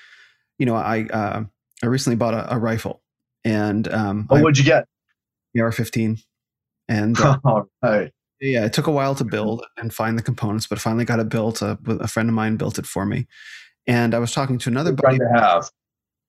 you 0.59 0.65
know, 0.65 0.75
I 0.75 1.07
uh, 1.11 1.43
I 1.83 1.85
recently 1.87 2.15
bought 2.15 2.35
a, 2.35 2.55
a 2.55 2.59
rifle, 2.59 3.01
and 3.43 3.87
um, 3.91 4.27
oh, 4.29 4.39
what'd 4.39 4.59
you 4.59 4.63
get? 4.63 4.85
The 5.53 5.61
AR-15, 5.61 6.21
and 6.87 7.19
uh, 7.19 7.39
all 7.45 7.67
right. 7.81 8.11
Yeah, 8.45 8.65
it 8.65 8.73
took 8.73 8.87
a 8.87 8.91
while 8.91 9.15
to 9.15 9.23
mm-hmm. 9.23 9.31
build 9.31 9.65
and 9.77 9.93
find 9.93 10.17
the 10.17 10.23
components, 10.23 10.67
but 10.67 10.79
finally 10.79 11.05
got 11.05 11.19
it 11.19 11.29
built. 11.29 11.63
Uh, 11.63 11.77
a, 11.87 11.91
a 11.95 12.07
friend 12.07 12.29
of 12.29 12.35
mine 12.35 12.57
built 12.57 12.77
it 12.77 12.85
for 12.85 13.05
me, 13.05 13.27
and 13.87 14.13
I 14.13 14.19
was 14.19 14.31
talking 14.31 14.57
to 14.59 14.69
another 14.69 14.91
good 14.91 15.01
buddy. 15.01 15.17
to 15.19 15.29
have. 15.33 15.69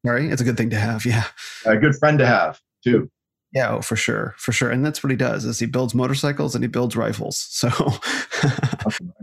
Sorry, 0.04 0.28
it's 0.28 0.40
a 0.40 0.44
good 0.44 0.56
thing 0.56 0.70
to 0.70 0.78
have. 0.78 1.04
Yeah, 1.04 1.24
a 1.64 1.76
good 1.76 1.96
friend 1.96 2.18
to 2.18 2.26
have 2.26 2.60
too. 2.82 3.10
Yeah, 3.52 3.76
oh, 3.76 3.80
for 3.80 3.96
sure, 3.96 4.34
for 4.36 4.52
sure. 4.52 4.70
And 4.70 4.84
that's 4.84 5.02
what 5.02 5.10
he 5.10 5.16
does: 5.16 5.44
is 5.44 5.58
he 5.58 5.66
builds 5.66 5.94
motorcycles 5.94 6.54
and 6.54 6.62
he 6.64 6.68
builds 6.68 6.96
rifles. 6.96 7.48
So 7.56 7.70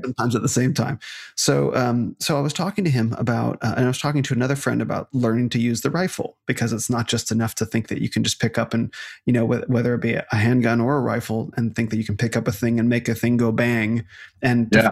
sometimes 0.04 0.36
at 0.36 0.42
the 0.42 0.50
same 0.50 0.74
time. 0.74 1.00
So, 1.36 1.74
um, 1.76 2.16
so 2.20 2.38
I 2.38 2.42
was 2.42 2.52
talking 2.52 2.84
to 2.84 2.90
him 2.90 3.14
about, 3.18 3.58
uh, 3.62 3.74
and 3.78 3.86
I 3.86 3.88
was 3.88 4.00
talking 4.00 4.24
to 4.24 4.34
another 4.34 4.56
friend 4.56 4.82
about 4.82 5.08
learning 5.14 5.50
to 5.50 5.60
use 5.60 5.82
the 5.82 5.92
rifle 5.92 6.38
because 6.46 6.74
it's 6.74 6.90
not 6.90 7.08
just 7.08 7.32
enough 7.32 7.56
to 7.56 7.66
think 7.66 7.88
that 7.88 8.02
you 8.02 8.10
can 8.10 8.24
just 8.24 8.42
pick 8.42 8.58
up 8.58 8.74
and, 8.74 8.94
you 9.26 9.34
know, 9.34 9.46
whether 9.46 9.94
it 9.94 10.02
be 10.02 10.14
a 10.14 10.26
handgun 10.32 10.82
or 10.82 10.98
a 10.98 11.02
rifle, 11.02 11.52
and 11.56 11.76
think 11.76 11.90
that 11.92 11.98
you 11.98 12.04
can 12.04 12.18
pick 12.18 12.36
up 12.36 12.48
a 12.48 12.52
thing 12.52 12.80
and 12.80 12.90
make 12.90 13.08
a 13.08 13.16
thing 13.16 13.38
go 13.38 13.52
bang. 13.52 14.06
And 14.42 14.68
yeah. 14.74 14.92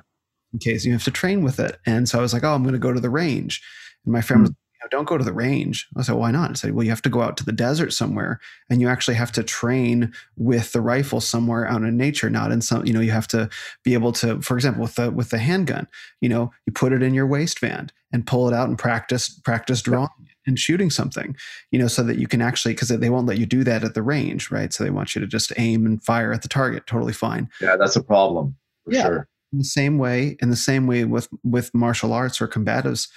in 0.53 0.59
case 0.59 0.85
you 0.85 0.93
have 0.93 1.03
to 1.05 1.11
train 1.11 1.43
with 1.43 1.59
it. 1.59 1.79
And 1.85 2.07
so 2.07 2.19
I 2.19 2.21
was 2.21 2.33
like, 2.33 2.43
oh, 2.43 2.53
I'm 2.53 2.63
going 2.63 2.73
to 2.73 2.79
go 2.79 2.93
to 2.93 3.01
the 3.01 3.09
range. 3.09 3.61
And 4.05 4.13
my 4.13 4.21
friend 4.21 4.41
mm. 4.41 4.43
was 4.43 4.51
know, 4.51 4.55
don't 4.89 5.07
go 5.07 5.17
to 5.17 5.23
the 5.23 5.33
range. 5.33 5.87
I 5.95 6.01
said, 6.01 6.15
why 6.15 6.31
not? 6.31 6.49
I 6.49 6.53
said, 6.53 6.73
well, 6.73 6.83
you 6.83 6.89
have 6.89 7.01
to 7.03 7.09
go 7.09 7.21
out 7.21 7.37
to 7.37 7.45
the 7.45 7.51
desert 7.51 7.93
somewhere 7.93 8.39
and 8.69 8.81
you 8.81 8.87
actually 8.87 9.15
have 9.15 9.31
to 9.33 9.43
train 9.43 10.13
with 10.37 10.71
the 10.71 10.81
rifle 10.81 11.21
somewhere 11.21 11.67
out 11.67 11.83
in 11.83 11.97
nature, 11.97 12.29
not 12.29 12.51
in 12.51 12.61
some, 12.61 12.85
you 12.85 12.93
know, 12.93 12.99
you 12.99 13.11
have 13.11 13.27
to 13.29 13.49
be 13.83 13.93
able 13.93 14.11
to, 14.13 14.41
for 14.41 14.55
example, 14.55 14.81
with 14.81 14.95
the, 14.95 15.11
with 15.11 15.29
the 15.29 15.37
handgun, 15.37 15.87
you 16.19 16.29
know, 16.29 16.51
you 16.65 16.73
put 16.73 16.93
it 16.93 17.03
in 17.03 17.13
your 17.13 17.27
waistband 17.27 17.93
and 18.11 18.25
pull 18.25 18.47
it 18.47 18.53
out 18.53 18.69
and 18.69 18.77
practice, 18.77 19.29
practice 19.29 19.81
drawing 19.81 20.09
and 20.47 20.57
shooting 20.59 20.89
something, 20.89 21.35
you 21.69 21.77
know, 21.77 21.87
so 21.87 22.01
that 22.01 22.17
you 22.17 22.27
can 22.27 22.41
actually, 22.41 22.73
because 22.73 22.87
they 22.87 23.09
won't 23.09 23.27
let 23.27 23.37
you 23.37 23.45
do 23.45 23.63
that 23.63 23.83
at 23.83 23.93
the 23.93 24.01
range, 24.01 24.49
right? 24.49 24.73
So 24.73 24.83
they 24.83 24.89
want 24.89 25.13
you 25.13 25.21
to 25.21 25.27
just 25.27 25.53
aim 25.57 25.85
and 25.85 26.03
fire 26.03 26.33
at 26.33 26.41
the 26.41 26.47
target. 26.47 26.87
Totally 26.87 27.13
fine. 27.13 27.49
Yeah, 27.61 27.75
that's 27.77 27.95
a 27.95 28.03
problem 28.03 28.55
for 28.83 28.93
yeah. 28.93 29.03
sure. 29.03 29.27
In 29.53 29.59
the 29.59 29.65
same 29.65 29.97
way, 29.97 30.37
in 30.41 30.49
the 30.49 30.55
same 30.55 30.87
way 30.87 31.03
with 31.03 31.27
with 31.43 31.73
martial 31.73 32.13
arts 32.13 32.41
or 32.41 32.47
combatives, 32.47 33.09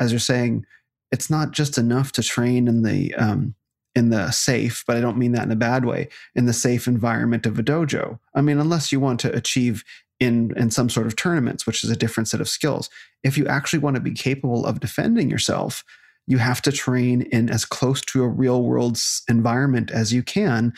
as 0.00 0.10
you're 0.10 0.18
saying, 0.18 0.66
it's 1.12 1.30
not 1.30 1.52
just 1.52 1.78
enough 1.78 2.12
to 2.12 2.22
train 2.22 2.68
in 2.68 2.82
the 2.82 3.14
um, 3.14 3.54
in 3.94 4.10
the 4.10 4.30
safe, 4.30 4.84
but 4.86 4.96
I 4.96 5.00
don't 5.00 5.16
mean 5.16 5.32
that 5.32 5.44
in 5.44 5.52
a 5.52 5.56
bad 5.56 5.84
way, 5.84 6.08
in 6.34 6.46
the 6.46 6.52
safe 6.52 6.86
environment 6.86 7.46
of 7.46 7.58
a 7.58 7.62
dojo. 7.62 8.18
I 8.34 8.42
mean, 8.42 8.58
unless 8.58 8.92
you 8.92 9.00
want 9.00 9.20
to 9.20 9.34
achieve 9.34 9.84
in 10.20 10.52
in 10.56 10.70
some 10.70 10.88
sort 10.88 11.06
of 11.06 11.16
tournaments, 11.16 11.66
which 11.66 11.84
is 11.84 11.90
a 11.90 11.96
different 11.96 12.28
set 12.28 12.40
of 12.40 12.48
skills. 12.48 12.88
If 13.22 13.36
you 13.36 13.46
actually 13.46 13.80
want 13.80 13.96
to 13.96 14.02
be 14.02 14.12
capable 14.12 14.64
of 14.66 14.80
defending 14.80 15.30
yourself, 15.30 15.84
you 16.26 16.38
have 16.38 16.62
to 16.62 16.72
train 16.72 17.22
in 17.22 17.50
as 17.50 17.64
close 17.64 18.00
to 18.02 18.22
a 18.22 18.28
real 18.28 18.62
world 18.62 18.98
environment 19.28 19.90
as 19.90 20.12
you 20.12 20.22
can 20.22 20.72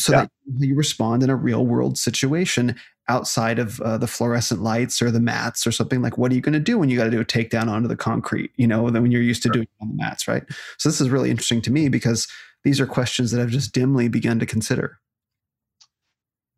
so 0.00 0.12
yeah. 0.12 0.20
that 0.20 0.30
you 0.66 0.74
respond 0.76 1.22
in 1.22 1.30
a 1.30 1.36
real 1.36 1.66
world 1.66 1.98
situation 1.98 2.76
outside 3.08 3.58
of 3.58 3.80
uh, 3.80 3.98
the 3.98 4.06
fluorescent 4.06 4.62
lights 4.62 5.02
or 5.02 5.10
the 5.10 5.20
mats 5.20 5.66
or 5.66 5.72
something 5.72 6.02
like 6.02 6.16
what 6.16 6.30
are 6.30 6.34
you 6.34 6.40
going 6.40 6.52
to 6.52 6.60
do 6.60 6.78
when 6.78 6.88
you 6.88 6.96
got 6.96 7.04
to 7.04 7.10
do 7.10 7.20
a 7.20 7.24
takedown 7.24 7.68
onto 7.68 7.88
the 7.88 7.96
concrete 7.96 8.52
you 8.56 8.66
know 8.66 8.88
than 8.90 9.02
when 9.02 9.10
you're 9.10 9.22
used 9.22 9.42
to 9.42 9.48
sure. 9.48 9.54
doing 9.54 9.68
on 9.80 9.88
the 9.88 9.94
mats 9.94 10.28
right? 10.28 10.44
So 10.78 10.88
this 10.88 11.00
is 11.00 11.10
really 11.10 11.30
interesting 11.30 11.60
to 11.62 11.70
me 11.70 11.88
because 11.88 12.28
these 12.64 12.80
are 12.80 12.86
questions 12.86 13.30
that 13.30 13.40
i've 13.40 13.50
just 13.50 13.72
dimly 13.72 14.08
begun 14.08 14.38
to 14.38 14.46
consider. 14.46 14.98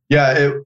Yeah 0.08 0.32
it, 0.32 0.64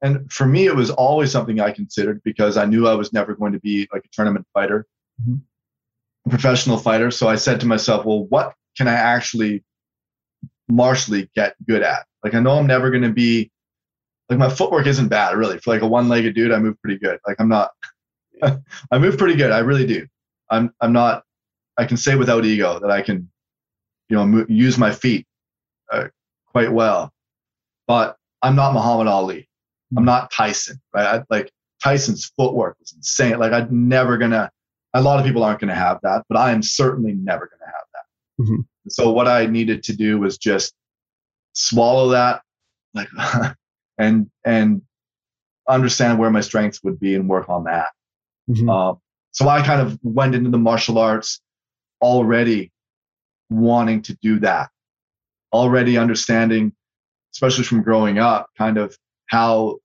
and 0.00 0.32
for 0.32 0.46
me 0.46 0.66
it 0.66 0.74
was 0.74 0.90
always 0.90 1.30
something 1.30 1.60
i 1.60 1.70
considered 1.70 2.22
because 2.24 2.56
i 2.56 2.64
knew 2.64 2.88
i 2.88 2.94
was 2.94 3.12
never 3.12 3.34
going 3.34 3.52
to 3.52 3.60
be 3.60 3.88
like 3.92 4.04
a 4.04 4.08
tournament 4.12 4.46
fighter. 4.54 4.86
Mm-hmm. 5.20 5.36
a 6.26 6.30
professional 6.30 6.78
fighter. 6.78 7.10
So 7.10 7.28
i 7.28 7.36
said 7.36 7.60
to 7.60 7.66
myself 7.66 8.06
well 8.06 8.24
what 8.24 8.54
can 8.76 8.88
i 8.88 8.94
actually 8.94 9.62
martially 10.72 11.30
get 11.34 11.54
good 11.66 11.82
at? 11.82 12.06
Like 12.24 12.34
I 12.34 12.40
know 12.40 12.52
I'm 12.52 12.66
never 12.66 12.90
going 12.90 13.02
to 13.02 13.12
be 13.12 13.50
like 14.32 14.38
my 14.38 14.48
footwork 14.48 14.86
isn't 14.86 15.08
bad 15.08 15.36
really. 15.36 15.58
For 15.58 15.74
like 15.74 15.82
a 15.82 15.86
one-legged 15.86 16.34
dude, 16.34 16.52
I 16.52 16.58
move 16.58 16.80
pretty 16.80 16.98
good. 16.98 17.18
Like 17.26 17.36
I'm 17.38 17.50
not 17.50 17.70
I 18.42 18.98
move 18.98 19.18
pretty 19.18 19.34
good. 19.34 19.52
I 19.52 19.58
really 19.58 19.86
do. 19.86 20.06
I'm 20.50 20.72
I'm 20.80 20.92
not 20.94 21.24
I 21.76 21.84
can 21.84 21.98
say 21.98 22.16
without 22.16 22.46
ego 22.46 22.78
that 22.80 22.90
I 22.90 23.02
can 23.02 23.30
you 24.08 24.16
know 24.16 24.26
move, 24.26 24.50
use 24.50 24.78
my 24.78 24.90
feet 24.90 25.26
uh, 25.92 26.08
quite 26.46 26.72
well. 26.72 27.12
But 27.86 28.16
I'm 28.40 28.56
not 28.56 28.72
Muhammad 28.72 29.06
Ali. 29.06 29.48
I'm 29.94 30.06
not 30.06 30.30
Tyson, 30.30 30.80
right? 30.94 31.20
I, 31.20 31.24
like 31.28 31.52
Tyson's 31.84 32.32
footwork 32.34 32.78
is 32.80 32.94
insane. 32.96 33.38
Like 33.38 33.52
I'm 33.52 33.88
never 33.88 34.16
gonna. 34.16 34.50
A 34.94 35.02
lot 35.02 35.18
of 35.18 35.26
people 35.26 35.44
aren't 35.44 35.60
gonna 35.60 35.74
have 35.74 35.98
that, 36.04 36.24
but 36.30 36.38
I 36.38 36.52
am 36.52 36.62
certainly 36.62 37.12
never 37.12 37.50
gonna 37.50 37.70
have 37.70 37.84
that. 37.92 38.42
Mm-hmm. 38.44 38.60
So 38.88 39.12
what 39.12 39.28
I 39.28 39.44
needed 39.44 39.82
to 39.84 39.92
do 39.94 40.18
was 40.18 40.38
just 40.38 40.72
swallow 41.52 42.08
that 42.10 42.40
like 42.94 43.08
and 43.98 44.30
and 44.44 44.82
understand 45.68 46.18
where 46.18 46.30
my 46.30 46.40
strengths 46.40 46.82
would 46.82 46.98
be 46.98 47.14
and 47.14 47.28
work 47.28 47.48
on 47.48 47.64
that. 47.64 47.88
Mm-hmm. 48.50 48.68
uh, 48.68 48.94
so 49.30 49.48
i 49.48 49.62
kind 49.62 49.80
of 49.80 49.96
went 50.02 50.34
into 50.34 50.50
the 50.50 50.58
martial 50.58 50.98
arts 50.98 51.40
already 52.00 52.72
wanting 53.50 54.02
to 54.02 54.18
do 54.20 54.40
that 54.40 54.68
already 55.52 55.96
understanding 55.96 56.72
especially 57.32 57.62
from 57.62 57.82
growing 57.82 58.18
up 58.18 58.48
kind 58.58 58.78
of 58.78 58.96
how 59.26 59.78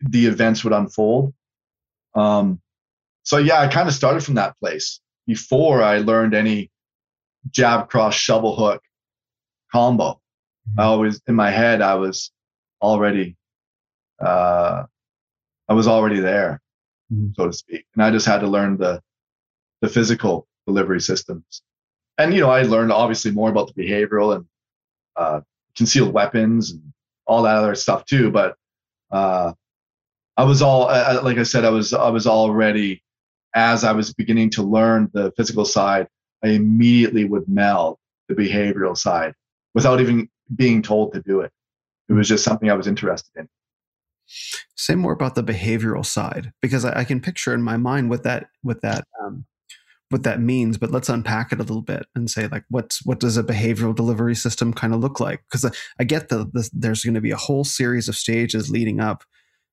the 0.00 0.26
events 0.26 0.64
would 0.64 0.72
unfold. 0.72 1.34
Um, 2.14 2.60
so 3.24 3.38
yeah 3.38 3.60
i 3.60 3.66
kind 3.66 3.88
of 3.88 3.94
started 3.94 4.22
from 4.22 4.34
that 4.34 4.56
place 4.60 5.00
before 5.26 5.82
i 5.82 5.98
learned 5.98 6.34
any 6.34 6.70
jab 7.50 7.88
cross 7.88 8.14
shovel 8.14 8.54
hook 8.56 8.82
combo. 9.72 10.20
I 10.78 10.84
always 10.84 11.20
in 11.26 11.34
my 11.34 11.50
head 11.50 11.80
I 11.80 11.94
was 11.96 12.30
already 12.82 13.36
uh, 14.22 14.84
I 15.68 15.74
was 15.74 15.88
already 15.88 16.20
there, 16.20 16.60
mm-hmm. 17.12 17.32
so 17.34 17.46
to 17.46 17.52
speak, 17.52 17.86
and 17.94 18.02
I 18.02 18.10
just 18.10 18.26
had 18.26 18.40
to 18.40 18.46
learn 18.46 18.76
the 18.76 19.02
the 19.80 19.88
physical 19.88 20.46
delivery 20.66 21.00
systems. 21.00 21.62
And 22.18 22.32
you 22.34 22.40
know, 22.40 22.50
I 22.50 22.62
learned 22.62 22.92
obviously 22.92 23.30
more 23.30 23.50
about 23.50 23.74
the 23.74 23.82
behavioral 23.82 24.36
and 24.36 24.46
uh, 25.16 25.40
concealed 25.76 26.12
weapons 26.12 26.70
and 26.70 26.92
all 27.26 27.42
that 27.42 27.56
other 27.56 27.74
stuff 27.74 28.04
too. 28.04 28.30
But 28.30 28.56
uh, 29.10 29.52
I 30.36 30.44
was 30.44 30.62
all 30.62 30.88
uh, 30.88 31.20
like 31.22 31.38
I 31.38 31.42
said, 31.42 31.64
I 31.64 31.70
was 31.70 31.92
I 31.92 32.10
was 32.10 32.26
already 32.26 33.02
as 33.54 33.84
I 33.84 33.92
was 33.92 34.14
beginning 34.14 34.50
to 34.50 34.62
learn 34.62 35.10
the 35.12 35.32
physical 35.36 35.64
side. 35.64 36.06
I 36.44 36.48
immediately 36.48 37.24
would 37.24 37.48
meld 37.48 37.98
the 38.28 38.34
behavioral 38.34 38.96
side 38.96 39.34
without 39.74 40.00
even 40.00 40.28
being 40.54 40.82
told 40.82 41.12
to 41.14 41.22
do 41.22 41.40
it. 41.40 41.52
It 42.08 42.14
was 42.14 42.28
just 42.28 42.44
something 42.44 42.70
I 42.70 42.74
was 42.74 42.86
interested 42.86 43.30
in. 43.36 43.48
Say 44.76 44.94
more 44.94 45.12
about 45.12 45.34
the 45.34 45.44
behavioral 45.44 46.04
side 46.04 46.52
because 46.60 46.84
I, 46.84 47.00
I 47.00 47.04
can 47.04 47.20
picture 47.20 47.54
in 47.54 47.62
my 47.62 47.76
mind 47.76 48.10
what 48.10 48.22
that 48.24 48.48
what 48.62 48.82
that 48.82 49.04
um, 49.22 49.46
what 50.08 50.22
that 50.22 50.40
means. 50.40 50.78
But 50.78 50.90
let's 50.90 51.08
unpack 51.08 51.52
it 51.52 51.58
a 51.58 51.62
little 51.62 51.82
bit 51.82 52.06
and 52.14 52.30
say 52.30 52.46
like 52.46 52.64
what's 52.68 53.04
what 53.04 53.20
does 53.20 53.36
a 53.36 53.42
behavioral 53.42 53.94
delivery 53.94 54.34
system 54.34 54.72
kind 54.72 54.94
of 54.94 55.00
look 55.00 55.20
like? 55.20 55.42
Because 55.48 55.64
I, 55.64 55.70
I, 55.98 56.04
get 56.04 56.28
that 56.28 56.52
the, 56.52 56.68
there's 56.72 57.04
going 57.04 57.14
to 57.14 57.20
be 57.20 57.30
a 57.30 57.36
whole 57.36 57.64
series 57.64 58.08
of 58.08 58.16
stages 58.16 58.70
leading 58.70 59.00
up 59.00 59.24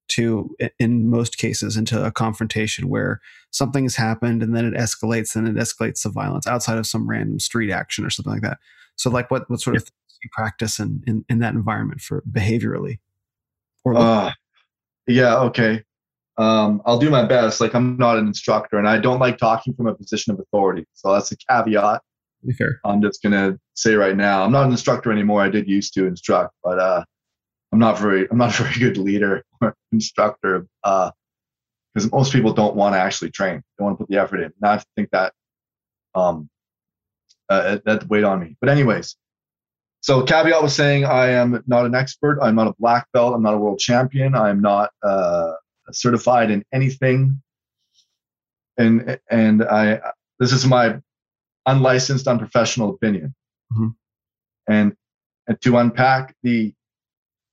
to 0.10 0.56
in 0.80 1.10
most 1.10 1.38
cases 1.38 1.78
into 1.78 2.04
a 2.04 2.12
confrontation 2.12 2.90
where 2.90 3.22
something 3.52 3.86
has 3.86 3.96
happened 3.96 4.44
and 4.44 4.56
then 4.56 4.66
it 4.66 4.74
escalates 4.74 5.36
and 5.36 5.48
it 5.48 5.56
escalates 5.56 6.02
to 6.02 6.10
violence 6.10 6.48
outside 6.48 6.78
of 6.78 6.88
some 6.88 7.08
random 7.08 7.40
street 7.40 7.72
action 7.72 8.04
or 8.04 8.10
something 8.10 8.34
like 8.34 8.42
that 8.42 8.58
so 8.96 9.10
like 9.10 9.30
what 9.32 9.50
what 9.50 9.62
sort 9.62 9.76
of 9.76 9.90
you 10.24 10.30
practice 10.34 10.80
in, 10.80 11.04
in, 11.08 11.26
in 11.30 11.40
that 11.40 11.54
environment 11.54 12.02
for 12.02 12.24
behaviorally? 12.30 13.00
Or 13.84 13.98
uh, 13.98 14.32
yeah, 15.08 15.38
okay. 15.40 15.84
Um, 16.38 16.82
I'll 16.86 17.00
do 17.00 17.10
my 17.10 17.26
best. 17.26 17.60
Like 17.60 17.74
I'm 17.74 17.98
not 17.98 18.18
an 18.18 18.28
instructor, 18.28 18.78
and 18.78 18.88
I 18.88 18.98
don't 18.98 19.20
like 19.20 19.38
talking 19.38 19.74
from 19.74 19.88
a 19.88 19.96
position 19.96 20.34
of 20.34 20.40
authority. 20.40 20.86
So 20.94 21.14
that's 21.14 21.32
a 21.32 21.38
caveat. 21.38 22.02
Fair. 22.58 22.80
I'm 22.86 23.02
just 23.02 23.22
gonna 23.22 23.60
say 23.74 23.96
right 23.96 24.16
now, 24.16 24.44
I'm 24.44 24.52
not 24.52 24.66
an 24.66 24.72
instructor 24.72 25.12
anymore. 25.12 25.42
I 25.42 25.50
did 25.50 25.68
used 25.68 25.94
to 25.96 26.06
instruct, 26.06 26.54
but 26.64 26.80
uh, 26.80 27.04
I'm 27.72 27.80
not 27.80 28.00
very, 28.00 28.28
I'm 28.32 28.38
not 28.38 28.50
a 28.60 28.64
very 28.64 28.80
good 28.80 28.98
leader 28.98 29.44
or 29.62 29.76
instructor. 29.92 30.68
Uh, 30.84 31.12
because 31.94 32.12
most 32.12 32.32
people 32.32 32.54
don't 32.54 32.76
want 32.76 32.94
to 32.94 33.00
actually 33.00 33.32
train. 33.32 33.62
They 33.78 33.84
want 33.84 33.98
to 33.98 34.04
put 34.04 34.10
the 34.10 34.22
effort 34.22 34.38
in. 34.38 34.54
And 34.62 34.64
I 34.64 34.82
think 34.96 35.10
that 35.12 35.34
um, 36.16 36.50
uh, 37.50 37.80
that 37.86 38.08
weighed 38.10 38.24
on 38.24 38.40
me. 38.40 38.56
But 38.60 38.70
anyways, 38.70 39.16
so 40.02 40.24
caveat 40.24 40.62
was 40.62 40.76
saying 40.76 41.06
I 41.06 41.30
am 41.30 41.62
not 41.68 41.86
an 41.86 41.95
expert. 41.95 42.39
I'm 42.41 42.56
not 42.56 42.68
a 42.68 42.74
black 42.80 43.08
belt. 43.12 43.34
I'm 43.34 43.43
not 43.43 43.54
a 43.54 43.58
world 43.58 43.80
champion. 43.80 44.34
I'm 44.34 44.62
not 44.62 44.91
uh, 45.04 45.54
certified 45.91 46.52
in 46.52 46.64
anything. 46.74 47.41
And 48.78 49.20
and 49.30 49.64
I 49.64 50.00
this 50.39 50.54
is 50.54 50.66
my 50.66 51.00
unlicensed, 51.66 52.28
unprofessional 52.28 52.91
opinion. 52.91 53.36
Mm-hmm. 53.74 53.88
And 54.70 54.95
and 55.47 55.62
to 55.62 55.78
unpack 55.78 56.36
the 56.43 56.74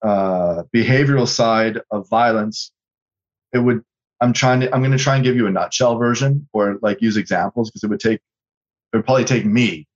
uh, 0.02 0.62
behavioral 0.74 1.26
side 1.26 1.80
of 1.90 2.08
violence, 2.08 2.70
it 3.52 3.58
would 3.58 3.82
I'm 4.20 4.32
trying 4.32 4.60
to 4.60 4.72
I'm 4.72 4.80
going 4.80 4.96
to 4.96 5.02
try 5.02 5.16
and 5.16 5.24
give 5.24 5.34
you 5.34 5.48
a 5.48 5.50
nutshell 5.50 5.98
version 5.98 6.48
or 6.52 6.78
like 6.80 7.02
use 7.02 7.16
examples 7.16 7.70
because 7.70 7.82
it 7.82 7.88
would 7.88 8.00
take 8.00 8.20
it 8.92 8.96
would 8.96 9.04
probably 9.04 9.24
take 9.24 9.44
me 9.44 9.88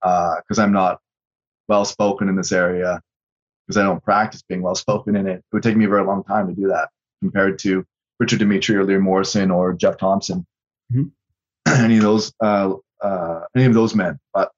because 0.00 0.58
uh, 0.58 0.62
I'm 0.62 0.72
not 0.72 1.01
well 1.72 1.86
spoken 1.86 2.28
in 2.28 2.36
this 2.36 2.52
area 2.52 3.00
because 3.66 3.78
I 3.78 3.82
don't 3.82 4.04
practice 4.04 4.42
being 4.46 4.60
well 4.60 4.74
spoken 4.74 5.16
in 5.16 5.26
it. 5.26 5.38
It 5.38 5.44
would 5.54 5.62
take 5.62 5.74
me 5.74 5.86
a 5.86 5.88
very 5.88 6.04
long 6.04 6.22
time 6.22 6.46
to 6.48 6.54
do 6.54 6.68
that 6.68 6.90
compared 7.22 7.58
to 7.60 7.86
Richard 8.20 8.40
Dimitri 8.40 8.76
or 8.76 8.84
Lee 8.84 8.98
Morrison 8.98 9.50
or 9.50 9.72
Geoff 9.72 9.96
Thompson, 9.96 10.44
mm-hmm. 10.92 11.08
any 11.84 11.96
of 11.96 12.02
those 12.02 12.30
uh, 12.40 12.74
uh, 13.00 13.40
any 13.56 13.64
of 13.64 13.72
those 13.72 13.94
men. 13.94 14.18
But 14.34 14.50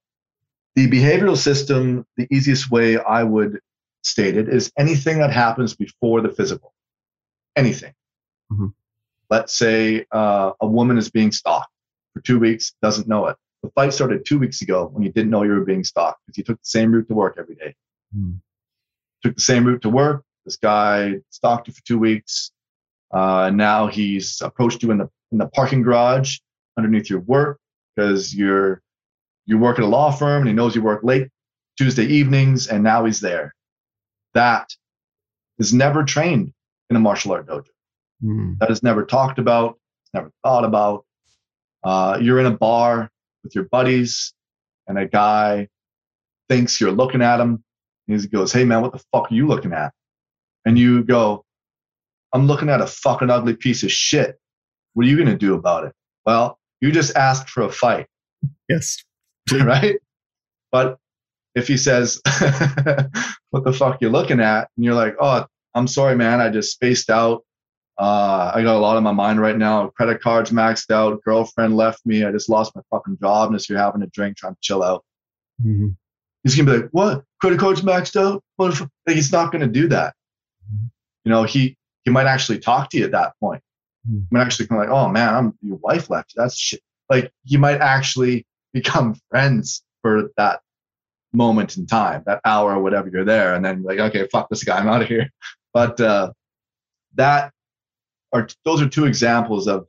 the 0.75 0.91
behavioral 0.91 1.37
system, 1.37 2.05
the 2.17 2.27
easiest 2.33 2.69
way 2.69 2.99
I 2.99 3.23
would 3.23 3.61
state 4.03 4.37
it 4.37 4.49
is 4.49 4.73
anything 4.77 5.19
that 5.19 5.31
happens 5.31 5.77
before 5.77 6.21
the 6.21 6.31
physical. 6.31 6.75
Anything. 7.55 7.93
Mm-hmm. 8.53 8.71
Let's 9.31 9.55
say 9.57 10.05
uh, 10.11 10.51
a 10.61 10.67
woman 10.67 10.99
is 10.99 11.11
being 11.11 11.31
stalked 11.31 11.71
for 12.13 12.23
two 12.23 12.41
weeks, 12.41 12.75
doesn't 12.83 13.07
know 13.07 13.29
it. 13.29 13.37
The 13.65 13.71
fight 13.71 13.95
started 13.95 14.27
two 14.27 14.39
weeks 14.39 14.61
ago 14.61 14.91
when 14.93 15.03
you 15.03 15.11
didn't 15.11 15.31
know 15.31 15.43
you 15.43 15.53
were 15.53 15.65
being 15.65 15.85
stalked 15.85 16.21
because 16.27 16.37
you 16.37 16.45
took 16.45 16.59
the 16.59 16.67
same 16.67 16.93
route 16.93 17.09
to 17.09 17.15
work 17.15 17.37
every 17.39 17.55
day. 17.55 17.75
Mm. 18.15 18.41
Took 19.23 19.37
the 19.37 19.41
same 19.41 19.65
route 19.65 19.81
to 19.83 19.89
work. 19.89 20.23
This 20.45 20.57
guy 20.57 21.15
stalked 21.31 21.69
you 21.69 21.73
for 21.73 21.81
two 21.87 21.99
weeks. 21.99 22.53
Uh, 23.11 23.51
now 23.55 23.87
he's 23.87 24.43
approached 24.43 24.83
you 24.83 24.91
in 24.91 24.99
the 24.99 25.09
in 25.33 25.39
the 25.39 25.47
parking 25.47 25.81
garage 25.81 26.37
underneath 26.77 27.09
your 27.09 27.21
work 27.21 27.59
because 27.97 28.35
you're 28.35 28.83
you 29.47 29.57
work 29.57 29.79
at 29.79 29.85
a 29.85 29.89
law 29.89 30.11
firm 30.11 30.43
and 30.43 30.49
he 30.49 30.53
knows 30.53 30.77
you 30.77 30.83
work 30.83 31.03
late 31.03 31.29
Tuesday 31.79 32.05
evenings 32.05 32.67
and 32.67 32.85
now 32.85 33.07
he's 33.07 33.21
there. 33.21 33.55
That 34.35 34.69
is 35.59 35.73
never 35.73 36.05
trained 36.05 36.53
in 36.91 36.97
a 36.97 37.01
martial 37.01 37.33
art 37.33 37.47
dojo. 37.47 37.65
Mm. 38.23 38.59
That 38.59 38.71
is 38.71 38.83
never 38.83 39.07
talked 39.07 39.39
about, 39.39 39.79
never 40.13 40.31
thought 40.43 40.67
about. 40.67 41.07
Uh, 41.83 42.19
you're 42.21 42.41
in 42.41 42.47
a 42.47 42.51
bar 42.51 43.11
with 43.45 43.55
your 43.55 43.65
buddies 43.65 44.35
and 44.89 44.99
a 44.99 45.07
guy 45.07 45.69
thinks 46.49 46.81
you're 46.81 46.91
looking 46.91 47.23
at 47.23 47.41
him. 47.41 47.63
He 48.07 48.27
goes, 48.27 48.53
Hey 48.53 48.65
man, 48.65 48.83
what 48.83 48.93
the 48.93 49.03
fuck 49.13 49.31
are 49.31 49.35
you 49.35 49.47
looking 49.47 49.73
at? 49.73 49.93
And 50.67 50.79
you 50.79 51.05
go, 51.05 51.45
I'm 52.33 52.47
looking 52.47 52.69
at 52.69 52.81
a 52.81 52.87
fucking 52.87 53.31
ugly 53.31 53.55
piece 53.55 53.83
of 53.83 53.93
shit. 53.93 54.39
What 54.95 55.07
are 55.07 55.09
you 55.09 55.17
going 55.17 55.29
to 55.29 55.37
do 55.37 55.55
about 55.55 55.85
it? 55.85 55.93
Well, 56.27 56.59
you 56.81 56.91
just 56.91 57.17
asked 57.17 57.49
for 57.49 57.63
a 57.63 57.71
fight. 57.71 58.07
Yes. 58.69 59.03
right? 59.53 59.97
But 60.73 60.99
if 61.55 61.69
he 61.69 61.77
says, 61.77 62.21
What 63.51 63.65
the 63.65 63.73
fuck 63.73 63.99
you 64.01 64.09
looking 64.09 64.41
at? 64.41 64.69
And 64.77 64.85
you're 64.85 64.95
like, 64.95 65.15
Oh, 65.21 65.47
I'm 65.75 65.87
sorry, 65.87 66.17
man. 66.17 66.41
I 66.41 66.51
just 66.51 66.73
spaced 66.73 67.11
out. 67.11 67.45
Uh, 67.97 68.51
I 68.55 68.63
got 68.63 68.77
a 68.77 68.79
lot 68.79 68.97
on 68.97 69.03
my 69.05 69.13
mind 69.13 69.41
right 69.41 69.57
now. 69.57 69.89
Credit 69.89 70.21
cards 70.21 70.51
maxed 70.51 70.91
out. 70.91 71.23
Girlfriend 71.23 71.77
left 71.77 72.05
me. 72.05 72.25
I 72.25 72.33
just 72.33 72.49
lost 72.49 72.75
my 72.75 72.83
fucking 72.91 73.19
job. 73.21 73.49
And 73.49 73.59
just 73.59 73.69
you're 73.69 73.79
having 73.79 74.03
a 74.03 74.07
drink, 74.09 74.37
trying 74.37 74.55
to 74.55 74.61
chill 74.61 74.83
out. 74.83 75.05
Mm-hmm. 75.65 75.91
he's 76.43 76.57
gonna 76.57 76.71
be 76.71 76.79
like, 76.79 76.91
"What? 76.91 77.25
Credit 77.41 77.61
cards 77.61 77.83
maxed 77.83 78.21
out? 78.21 78.43
What?" 78.57 78.81
Like, 78.81 79.15
he's 79.15 79.31
not 79.31 79.53
gonna 79.53 79.69
do 79.69 79.87
that. 79.89 80.15
Mm-hmm. 80.67 80.87
You 81.25 81.31
know, 81.31 81.45
he 81.45 81.77
he 82.05 82.11
might 82.11 82.27
actually 82.27 82.59
talk 82.59 82.91
to 82.91 82.99
you 82.99 83.05
at 83.05 83.13
that 83.13 83.35
point. 83.39 83.63
Mm-hmm. 84.09 84.19
He 84.19 84.27
might 84.31 84.43
actually 84.43 84.67
come 84.67 84.79
like, 84.79 84.89
"Oh 84.89 85.09
man, 85.09 85.35
I'm 85.35 85.59
your 85.63 85.77
wife 85.77 86.11
left. 86.11 86.35
you. 86.35 86.43
That's 86.43 86.59
shit." 86.59 86.81
Like, 87.09 87.31
you 87.45 87.59
might 87.59 87.81
actually 87.81 88.47
become 88.73 89.17
friends 89.31 89.85
for 90.03 90.31
that 90.37 90.61
moment 91.33 91.77
in 91.77 91.87
time, 91.87 92.23
that 92.27 92.41
hour 92.45 92.75
or 92.75 92.83
whatever 92.83 93.09
you're 93.09 93.25
there, 93.25 93.55
and 93.55 93.65
then 93.65 93.83
like, 93.83 93.99
okay, 93.99 94.27
fuck 94.33 94.49
this 94.49 94.65
guy, 94.65 94.79
I'm 94.79 94.89
out 94.89 95.03
of 95.03 95.09
here. 95.09 95.31
But 95.73 96.01
uh, 96.01 96.31
that 97.17 97.53
are 98.35 98.49
those 98.65 98.83
are 98.83 98.89
two 98.89 99.07
examples 99.07 99.69
of 99.69 99.87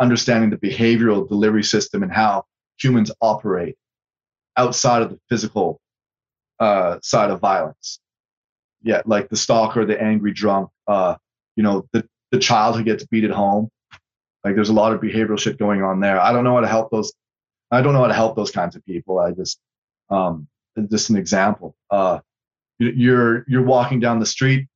understanding 0.00 0.50
the 0.50 0.56
behavioral 0.56 1.26
delivery 1.26 1.62
system 1.62 2.02
and 2.02 2.12
how 2.12 2.44
humans 2.78 3.10
operate 3.20 3.76
outside 4.56 5.02
of 5.02 5.10
the 5.10 5.18
physical 5.28 5.80
uh, 6.60 6.98
side 7.02 7.30
of 7.30 7.40
violence. 7.40 8.00
Yeah, 8.82 9.02
like 9.06 9.28
the 9.28 9.36
stalker, 9.36 9.84
the 9.84 10.00
angry 10.00 10.32
drunk, 10.32 10.68
uh, 10.86 11.16
you 11.56 11.62
know, 11.62 11.86
the 11.92 12.06
the 12.30 12.38
child 12.38 12.76
who 12.76 12.82
gets 12.82 13.06
beat 13.06 13.24
at 13.24 13.30
home. 13.30 13.70
Like 14.44 14.54
there's 14.54 14.68
a 14.68 14.74
lot 14.74 14.92
of 14.92 15.00
behavioral 15.00 15.38
shit 15.38 15.58
going 15.58 15.82
on 15.82 16.00
there. 16.00 16.20
I 16.20 16.32
don't 16.32 16.44
know 16.44 16.54
how 16.54 16.60
to 16.60 16.68
help 16.68 16.90
those. 16.90 17.12
I 17.70 17.80
don't 17.80 17.92
know 17.92 18.00
how 18.00 18.08
to 18.08 18.14
help 18.14 18.36
those 18.36 18.50
kinds 18.50 18.76
of 18.76 18.84
people. 18.84 19.18
I 19.18 19.32
just, 19.32 19.58
um, 20.10 20.48
just 20.90 21.10
an 21.10 21.16
example. 21.16 21.74
Uh, 21.90 22.20
you're 22.78 23.44
you're 23.48 23.64
walking 23.64 24.00
down 24.00 24.20
the 24.20 24.26
street. 24.26 24.68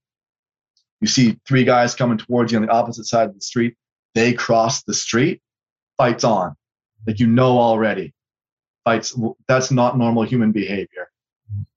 You 1.02 1.08
see 1.08 1.36
three 1.46 1.64
guys 1.64 1.96
coming 1.96 2.16
towards 2.16 2.52
you 2.52 2.58
on 2.58 2.64
the 2.64 2.70
opposite 2.70 3.06
side 3.06 3.28
of 3.28 3.34
the 3.34 3.40
street. 3.40 3.74
They 4.14 4.32
cross 4.32 4.84
the 4.84 4.94
street. 4.94 5.42
Fights 5.98 6.22
on. 6.22 6.54
Like 7.06 7.18
you 7.18 7.26
know 7.26 7.58
already. 7.58 8.14
Fights. 8.84 9.18
That's 9.48 9.72
not 9.72 9.98
normal 9.98 10.22
human 10.22 10.52
behavior. 10.52 11.10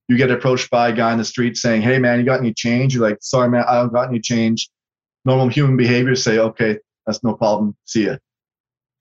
You 0.07 0.17
get 0.17 0.30
approached 0.30 0.69
by 0.69 0.89
a 0.89 0.93
guy 0.93 1.11
in 1.11 1.17
the 1.17 1.26
street 1.26 1.57
saying, 1.57 1.82
"Hey 1.82 1.97
man, 1.97 2.19
you 2.19 2.26
got 2.26 2.39
any 2.39 2.53
change?" 2.53 2.93
You're 2.93 3.09
like, 3.09 3.17
"Sorry 3.21 3.49
man, 3.49 3.65
I 3.67 3.78
don't 3.78 3.91
got 3.91 4.09
any 4.09 4.19
change." 4.19 4.69
Normal 5.26 5.47
human 5.47 5.76
behavior 5.76 6.15
say, 6.15 6.38
"Okay, 6.38 6.78
that's 7.07 7.23
no 7.23 7.34
problem. 7.34 7.76
See 7.86 8.05
ya." 8.05 8.17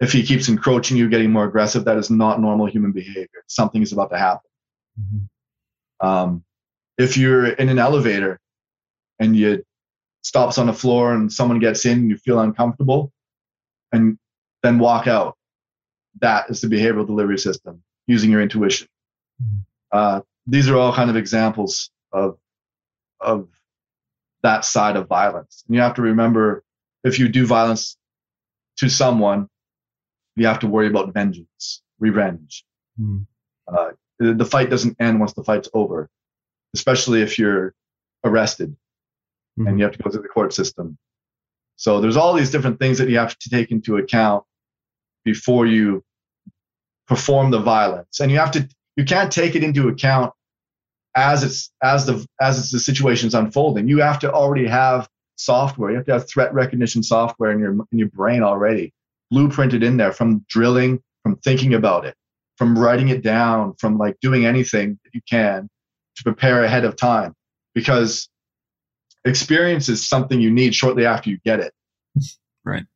If 0.01 0.11
he 0.11 0.23
keeps 0.23 0.49
encroaching 0.49 0.97
you, 0.97 1.11
getting 1.11 1.31
more 1.31 1.45
aggressive, 1.45 1.85
that 1.85 1.99
is 1.99 2.11
not 2.11 2.41
normal 2.41 2.67
human 2.67 2.93
behavior. 2.93 3.45
Something 3.47 3.83
is 3.83 3.93
about 3.93 4.11
to 4.11 4.19
happen. 4.19 4.51
Mm-hmm. 4.99 6.07
Um, 6.07 6.45
if 6.97 7.19
you're 7.19 7.49
in 7.49 7.69
an 7.69 7.79
elevator 7.79 8.41
and 9.19 9.37
you 9.37 9.63
stops 10.25 10.57
on 10.59 10.67
the 10.67 10.73
floor 10.73 11.13
and 11.13 11.31
someone 11.31 11.59
gets 11.61 11.85
in 11.85 11.99
and 11.99 12.11
you 12.11 12.17
feel 12.17 12.41
uncomfortable 12.41 13.13
and 13.93 14.19
then 14.63 14.79
walk 14.79 15.07
out, 15.07 15.37
that 16.21 16.49
is 16.49 16.61
the 16.61 16.67
behavioral 16.67 17.07
delivery 17.07 17.39
system 17.39 17.83
using 18.07 18.31
your 18.31 18.41
intuition. 18.41 18.89
Mm-hmm. 19.41 19.59
Uh, 19.93 20.21
these 20.47 20.69
are 20.69 20.77
all 20.77 20.93
kind 20.93 21.11
of 21.11 21.17
examples 21.17 21.91
of 22.13 22.39
of 23.21 23.49
that 24.43 24.65
side 24.65 24.97
of 24.97 25.09
violence. 25.09 25.65
And 25.67 25.75
you 25.75 25.81
have 25.83 25.95
to 25.95 26.03
remember 26.03 26.63
if 27.05 27.19
you 27.19 27.29
do 27.29 27.47
violence 27.47 27.97
to 28.79 28.89
someone, 28.89 29.49
you 30.37 30.47
have 30.47 30.59
to 30.61 30.67
worry 30.67 30.87
about 30.87 31.15
vengeance, 31.15 31.83
revenge. 31.99 32.65
Mm. 33.01 33.27
Uh, 33.67 33.93
the 34.19 34.45
fight 34.45 34.71
doesn't 34.71 34.97
end 35.01 35.21
once 35.21 35.33
the 35.33 35.45
fight's 35.45 35.69
over, 35.75 36.09
especially 36.75 37.23
if 37.23 37.39
you're 37.39 37.75
arrested 38.25 38.77
mm-hmm. 39.59 39.67
and 39.67 39.79
you 39.79 39.85
have 39.85 39.97
to 39.97 40.03
go 40.03 40.11
through 40.11 40.23
the 40.23 40.29
court 40.29 40.53
system. 40.53 40.99
So 41.77 42.01
there's 42.01 42.17
all 42.17 42.35
these 42.35 42.51
different 42.51 42.79
things 42.79 42.99
that 42.99 43.09
you 43.09 43.19
have 43.19 43.37
to 43.39 43.51
take 43.51 43.71
into 43.71 43.97
account 43.97 44.45
before 45.25 45.67
you 45.67 46.05
perform 47.07 47.51
the 47.51 47.59
violence, 47.59 48.21
and 48.21 48.31
you 48.31 48.39
have 48.39 48.53
to 48.53 48.69
you 48.97 49.05
can't 49.05 49.33
take 49.33 49.57
it 49.57 49.65
into 49.65 49.89
account 49.89 50.33
as 51.17 51.43
it's 51.43 51.73
as 51.83 52.07
the 52.07 52.25
as 52.41 52.59
it's 52.59 52.71
the 52.71 52.79
situation's 52.79 53.35
unfolding. 53.35 53.89
You 53.89 53.99
have 53.99 54.21
to 54.21 54.33
already 54.33 54.67
have 54.67 55.09
software. 55.37 55.91
You 55.91 55.97
have 55.97 56.07
to 56.07 56.13
have 56.13 56.29
threat 56.29 56.55
recognition 56.55 57.03
software 57.03 57.51
in 57.51 57.59
your 57.59 57.73
in 57.73 57.99
your 57.99 58.09
brain 58.09 58.43
already, 58.43 58.93
blueprinted 59.33 59.83
in 59.83 59.97
there 59.97 60.13
from 60.13 60.45
drilling, 60.49 61.03
from 61.23 61.37
thinking 61.37 61.75
about 61.75 62.05
it 62.05 62.15
from 62.57 62.79
writing 62.79 63.09
it 63.09 63.23
down, 63.23 63.75
from 63.79 63.99
like 63.99 64.19
doing 64.21 64.47
anything 64.47 64.99
that 65.05 65.15
you 65.15 65.21
can 65.29 65.69
to 66.17 66.23
prepare 66.23 66.63
ahead 66.63 66.85
of 66.85 66.97
time 66.97 67.35
because 67.75 68.29
experience 69.25 69.89
is 69.89 70.07
something 70.07 70.41
you 70.41 70.51
need 70.51 70.75
shortly 70.75 71.07
after 71.07 71.31
you 71.31 71.39
get 71.45 71.61
it. 71.61 71.73
Right. 72.67 72.87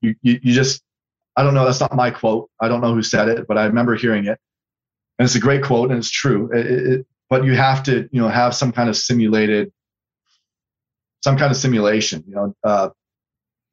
You, 0.00 0.16
you, 0.20 0.40
you 0.42 0.52
just, 0.52 0.82
I 1.36 1.44
don't 1.44 1.54
know, 1.54 1.64
that's 1.64 1.78
not 1.78 1.94
my 1.94 2.10
quote. 2.10 2.50
I 2.60 2.66
don't 2.66 2.80
know 2.80 2.92
who 2.92 3.04
said 3.04 3.28
it, 3.28 3.46
but 3.46 3.56
I 3.56 3.66
remember 3.66 3.94
hearing 3.94 4.24
it. 4.24 4.36
And 5.16 5.26
it's 5.26 5.36
a 5.36 5.40
great 5.40 5.62
quote 5.62 5.90
and 5.90 5.98
it's 6.00 6.10
true. 6.10 6.50
It, 6.52 6.66
it, 6.66 7.06
but 7.28 7.44
you 7.44 7.54
have 7.54 7.84
to, 7.84 8.08
you 8.10 8.20
know, 8.20 8.28
have 8.28 8.52
some 8.52 8.72
kind 8.72 8.88
of 8.88 8.96
simulated, 8.96 9.70
some 11.22 11.38
kind 11.38 11.52
of 11.52 11.56
simulation. 11.56 12.24
You 12.26 12.34
know, 12.34 12.54
uh, 12.64 12.88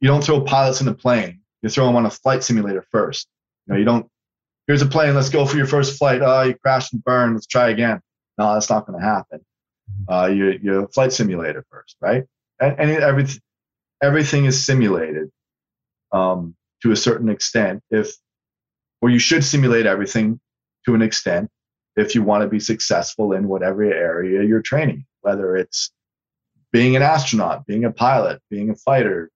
you 0.02 0.08
don't 0.08 0.24
throw 0.24 0.42
pilots 0.42 0.82
in 0.82 0.88
a 0.88 0.94
plane. 0.94 1.42
You 1.64 1.70
throw 1.70 1.88
them 1.88 1.96
on 1.96 2.06
a 2.06 2.12
flight 2.12 2.44
simulator 2.44 2.86
first. 2.92 3.28
You 3.66 3.74
know, 3.74 3.80
you 3.80 3.86
don't 3.86 4.08
here's 4.68 4.82
a 4.82 4.86
plane. 4.86 5.16
Let's 5.16 5.30
go 5.30 5.46
for 5.46 5.58
your 5.58 5.66
first 5.66 5.98
flight. 5.98 6.22
Oh, 6.22 6.44
you 6.44 6.56
crashed 6.56 6.94
and 6.94 7.04
burned. 7.04 7.34
Let's 7.34 7.48
try 7.48 7.70
again. 7.70 8.02
No, 8.38 8.54
that's 8.54 8.70
not 8.70 8.86
going 8.86 9.00
to 9.00 9.06
happen. 9.06 9.40
Uh, 10.10 10.28
you 10.28 10.60
you 10.62 10.88
flight 10.94 11.12
simulator 11.12 11.66
first, 11.70 11.98
right? 12.02 12.24
And, 12.60 12.80
and 12.80 12.92
everything 13.04 13.42
everything 14.02 14.46
is 14.46 14.66
simulated 14.66 15.30
um, 16.12 16.56
to 16.82 16.92
a 16.92 16.96
certain 16.96 17.30
extent. 17.30 17.82
If 17.90 18.16
or 19.02 19.10
you 19.10 19.20
should 19.20 19.44
simulate 19.44 19.86
everything 19.86 20.40
to 20.86 20.96
an 20.96 21.02
extent 21.02 21.50
if 21.96 22.16
you 22.16 22.24
want 22.24 22.44
to 22.44 22.48
be 22.48 22.60
successful 22.60 23.34
in 23.34 23.48
whatever 23.48 23.84
area 23.84 24.44
you're 24.44 24.62
training, 24.62 25.06
whether 25.22 25.58
it's 25.58 25.92
being 26.72 26.96
an 26.96 27.02
astronaut, 27.02 27.66
being 27.66 27.86
a 27.86 27.92
pilot, 27.92 28.42
being 28.50 28.70
a 28.70 28.76
fighter, 28.76 29.32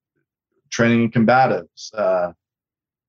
training 0.69 1.03
in 1.03 1.11
combatives, 1.11 1.93
uh, 1.97 2.31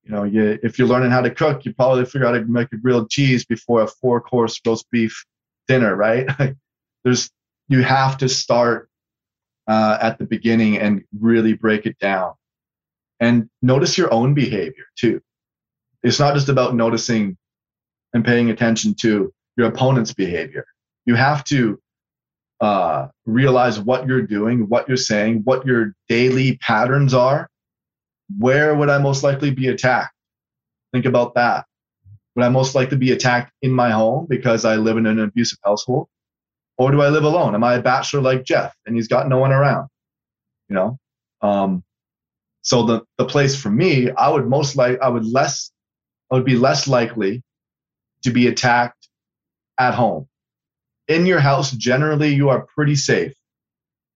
you 0.03 0.11
know, 0.11 0.25
you, 0.25 0.59
if 0.63 0.79
you're 0.79 0.89
learning 0.89 1.11
how 1.11 1.21
to 1.21 1.31
cook, 1.31 1.65
you 1.65 1.73
probably 1.75 2.05
figure 2.05 2.27
out 2.27 2.35
how 2.35 2.41
to 2.41 2.47
make 2.47 2.73
a 2.73 2.77
grilled 2.77 3.09
cheese 3.09 3.45
before 3.45 3.83
a 3.83 3.87
four 3.87 4.21
course 4.21 4.61
roast 4.67 4.87
beef 4.91 5.25
dinner, 5.69 5.95
right? 5.95 6.29
There's, 7.05 7.31
you 7.69 7.83
have 7.83 8.19
to 8.19 8.29
start 8.29 8.89
uh, 9.67 9.99
at 10.01 10.19
the 10.19 10.25
beginning 10.25 10.79
and 10.79 11.05
really 11.19 11.55
break 11.55 11.87
it 11.87 11.99
down. 11.99 12.33
And 13.21 13.49
notice 13.61 13.97
your 13.97 14.13
own 14.13 14.35
behavior 14.35 14.85
too. 14.99 15.21
It's 16.03 16.19
not 16.19 16.35
just 16.35 16.49
about 16.49 16.75
noticing 16.75 17.37
and 18.13 18.25
paying 18.25 18.51
attention 18.51 18.95
to 19.03 19.33
your 19.57 19.69
opponent's 19.69 20.13
behavior. 20.13 20.65
You 21.07 21.15
have 21.15 21.45
to 21.45 21.81
uh, 22.61 23.09
realize 23.27 23.79
what 23.81 24.07
you're 24.07 24.23
doing, 24.23 24.69
what 24.69 24.89
you're 24.89 24.97
saying, 24.97 25.43
what 25.45 25.67
your 25.67 25.95
daily 26.09 26.59
patterns 26.59 27.15
are, 27.15 27.49
where 28.39 28.75
would 28.75 28.89
I 28.89 28.99
most 28.99 29.23
likely 29.23 29.51
be 29.51 29.69
attacked? 29.69 30.15
Think 30.93 31.07
about 31.07 31.35
that. 31.35 31.67
Would 32.35 32.45
I 32.45 32.49
most 32.49 32.75
likely 32.75 32.97
be 32.97 33.13
attacked 33.13 33.53
in 33.63 33.73
my 33.73 33.91
home 33.91 34.27
because 34.29 34.65
I 34.65 34.77
live 34.77 34.97
in 34.97 35.07
an 35.07 35.21
abusive 35.21 35.59
household? 35.65 36.09
Or 36.79 36.91
do 36.91 37.03
I 37.03 37.09
live 37.09 37.25
alone? 37.25 37.55
Am 37.55 37.65
I 37.65 37.75
a 37.75 37.83
bachelor 37.83 38.21
like 38.21 38.45
Jeff 38.45 38.75
and 38.87 38.97
he's 38.97 39.09
got 39.09 39.29
no 39.29 39.39
one 39.39 39.53
around? 39.53 39.89
You 40.69 40.75
know? 40.75 40.99
Um, 41.41 41.85
so 42.63 42.85
the, 42.85 43.03
the 43.19 43.25
place 43.25 43.61
for 43.61 43.71
me, 43.71 44.11
I 44.11 44.29
would 44.29 44.47
most 44.47 44.77
like 44.77 45.01
I 45.01 45.09
would 45.09 45.27
less 45.27 45.71
I 46.31 46.37
would 46.37 46.45
be 46.45 46.57
less 46.57 46.89
likely 46.89 47.43
to 48.23 48.31
be 48.31 48.47
attacked 48.47 49.09
at 49.79 49.95
home. 49.95 50.29
In 51.09 51.27
your 51.27 51.41
house, 51.41 51.73
generally 51.73 52.35
you 52.35 52.49
are 52.49 52.67
pretty 52.75 52.97
safe 52.97 53.35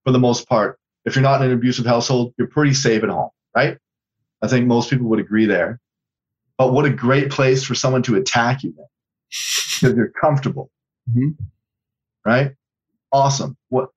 for 0.05 0.13
the 0.13 0.19
most 0.19 0.49
part. 0.49 0.79
If 1.05 1.15
you're 1.15 1.23
not 1.23 1.43
in 1.43 1.49
an 1.49 1.53
abusive 1.53 1.85
household, 1.85 2.33
you're 2.39 2.49
pretty 2.49 2.73
safe 2.73 3.03
at 3.03 3.11
home, 3.11 3.31
right? 3.55 3.77
I 4.41 4.49
think 4.49 4.67
most 4.67 4.89
people 4.89 5.07
would 5.09 5.19
agree 5.19 5.47
there. 5.47 5.81
But 6.59 6.73
what 6.73 6.87
a 6.87 6.91
great 6.91 7.31
place 7.31 7.65
for 7.65 7.75
someone 7.75 8.03
to 8.05 8.17
attack 8.17 8.63
you 8.63 8.75
because 9.81 9.95
you're 9.95 10.13
comfortable, 10.21 10.71
mm-hmm. 11.11 11.31
Right? 12.27 12.53
Awesome. 13.13 13.57
What 13.69 13.89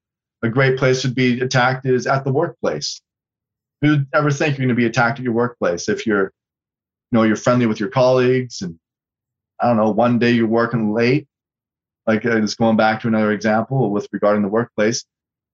a 0.44 0.50
great 0.50 0.78
place 0.78 1.02
to 1.02 1.10
be 1.10 1.42
attacked 1.42 1.86
is 1.86 2.08
at 2.08 2.24
the 2.24 2.32
workplace. 2.32 3.02
Who'd 3.82 4.08
ever 4.14 4.32
think 4.32 4.58
you're 4.58 4.68
going 4.68 4.76
to 4.76 4.82
be 4.82 4.86
attacked 4.86 5.20
at 5.20 5.24
your 5.24 5.34
workplace 5.34 5.90
if 5.90 6.06
you're, 6.06 6.26
you 6.26 6.32
know, 7.12 7.24
you're 7.24 7.36
friendly 7.36 7.66
with 7.66 7.80
your 7.80 7.90
colleagues 7.90 8.62
and 8.62 8.80
I 9.60 9.68
don't 9.68 9.78
know, 9.78 9.90
one 9.90 10.20
day 10.20 10.32
you're 10.32 10.48
working 10.48 10.94
late. 10.94 11.28
Like 12.08 12.26
uh, 12.26 12.40
just 12.40 12.58
going 12.58 12.78
back 12.78 13.02
to 13.02 13.08
another 13.08 13.32
example 13.32 13.92
with 13.92 14.08
regarding 14.12 14.42
the 14.42 14.48
workplace, 14.48 15.06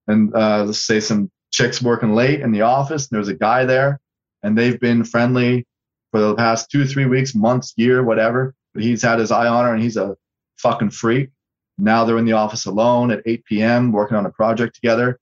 and 0.06 0.34
uh, 0.34 0.64
let's 0.64 0.80
say 0.80 1.00
some 1.00 1.30
chicks 1.50 1.82
working 1.82 2.14
late 2.14 2.40
in 2.40 2.52
the 2.52 2.62
office, 2.62 3.08
and 3.08 3.16
there's 3.16 3.28
a 3.28 3.34
guy 3.34 3.64
there 3.64 4.00
and 4.46 4.56
they've 4.56 4.78
been 4.78 5.02
friendly 5.02 5.66
for 6.12 6.20
the 6.20 6.34
past 6.36 6.70
two, 6.70 6.86
three 6.86 7.04
weeks, 7.04 7.34
months, 7.34 7.74
year, 7.76 8.04
whatever. 8.04 8.54
But 8.72 8.84
he's 8.84 9.02
had 9.02 9.18
his 9.18 9.32
eye 9.32 9.48
on 9.48 9.64
her 9.64 9.74
and 9.74 9.82
he's 9.82 9.96
a 9.96 10.16
fucking 10.58 10.90
freak. 10.90 11.30
Now 11.78 12.04
they're 12.04 12.18
in 12.18 12.24
the 12.24 12.32
office 12.32 12.66
alone 12.66 13.10
at 13.10 13.22
8 13.26 13.44
p.m. 13.44 13.92
working 13.92 14.16
on 14.16 14.26
a 14.26 14.30
project 14.30 14.74
together. 14.74 15.20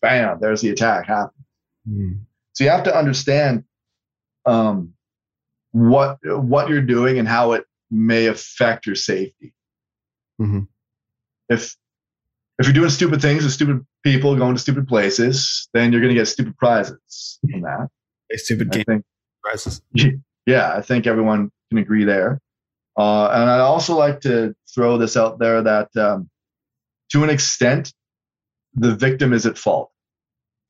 Bam, 0.00 0.38
there's 0.40 0.60
the 0.60 0.70
attack 0.70 1.06
happening. 1.06 1.44
Mm. 1.88 2.20
So 2.52 2.64
you 2.64 2.70
have 2.70 2.84
to 2.84 2.96
understand 2.96 3.64
um, 4.44 4.94
what 5.72 6.18
what 6.22 6.68
you're 6.68 6.80
doing 6.80 7.18
and 7.18 7.28
how 7.28 7.52
it 7.52 7.64
may 7.90 8.26
affect 8.26 8.86
your 8.86 8.94
safety. 8.94 9.52
Mm-hmm. 10.40 10.60
if 11.48 11.74
if 12.58 12.66
you're 12.66 12.74
doing 12.74 12.90
stupid 12.90 13.22
things 13.22 13.42
with 13.42 13.52
stupid 13.52 13.86
people 14.02 14.36
going 14.36 14.54
to 14.54 14.60
stupid 14.60 14.86
places, 14.86 15.68
then 15.74 15.92
you're 15.92 16.00
going 16.00 16.14
to 16.14 16.18
get 16.18 16.26
stupid 16.26 16.56
prizes 16.56 17.38
from 17.50 17.62
that. 17.62 17.88
A 18.32 18.38
stupid 18.38 18.70
game 18.70 18.84
think, 18.86 19.04
prizes. 19.42 19.82
yeah, 20.46 20.72
I 20.74 20.80
think 20.80 21.06
everyone 21.06 21.50
can 21.70 21.78
agree 21.78 22.04
there. 22.04 22.40
Uh, 22.96 23.28
and 23.28 23.50
I'd 23.50 23.60
also 23.60 23.96
like 23.96 24.20
to 24.22 24.54
throw 24.74 24.96
this 24.98 25.16
out 25.16 25.38
there 25.38 25.62
that 25.62 25.94
um, 25.96 26.30
to 27.12 27.24
an 27.24 27.30
extent, 27.30 27.92
the 28.74 28.94
victim 28.94 29.32
is 29.32 29.46
at 29.46 29.58
fault 29.58 29.90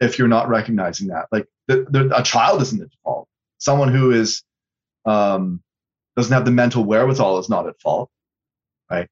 if 0.01 0.19
you're 0.19 0.29
not 0.29 0.49
recognizing 0.49 1.09
that. 1.09 1.27
Like 1.31 1.47
the, 1.69 1.87
the, 1.89 2.17
a 2.17 2.23
child 2.23 2.63
isn't 2.63 2.83
at 2.83 2.89
fault. 3.05 3.29
Someone 3.59 3.93
who 3.93 4.11
is 4.11 4.43
um, 5.05 5.63
doesn't 6.17 6.33
have 6.33 6.45
the 6.45 6.51
mental 6.51 6.85
wherewithal 6.85 7.39
is 7.39 7.49
not 7.49 7.67
at 7.67 7.81
fault, 7.81 8.11
right? 8.91 9.09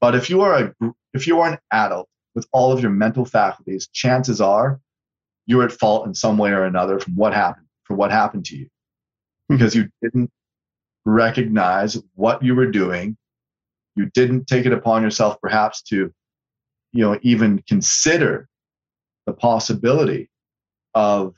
But 0.00 0.14
if 0.14 0.30
you 0.30 0.42
are 0.42 0.54
a 0.58 0.74
if 1.12 1.26
you 1.26 1.40
are 1.40 1.52
an 1.52 1.58
adult 1.72 2.08
with 2.34 2.46
all 2.52 2.72
of 2.72 2.80
your 2.80 2.90
mental 2.90 3.24
faculties, 3.24 3.88
chances 3.88 4.40
are 4.40 4.80
you're 5.46 5.64
at 5.64 5.72
fault 5.72 6.06
in 6.06 6.14
some 6.14 6.38
way 6.38 6.50
or 6.50 6.64
another 6.64 7.00
from 7.00 7.16
what 7.16 7.34
happened 7.34 7.66
for 7.84 7.94
what 7.94 8.12
happened 8.12 8.44
to 8.46 8.56
you 8.56 8.68
because 9.48 9.74
you 9.74 9.88
didn't 10.02 10.30
recognize 11.04 12.00
what 12.14 12.42
you 12.42 12.54
were 12.54 12.70
doing. 12.70 13.16
You 13.96 14.06
didn't 14.14 14.46
take 14.46 14.66
it 14.66 14.72
upon 14.72 15.02
yourself, 15.02 15.40
perhaps, 15.40 15.82
to 15.84 16.12
you 16.92 17.04
know 17.04 17.18
even 17.22 17.62
consider 17.68 18.48
the 19.26 19.32
possibility 19.32 20.30
of 20.94 21.34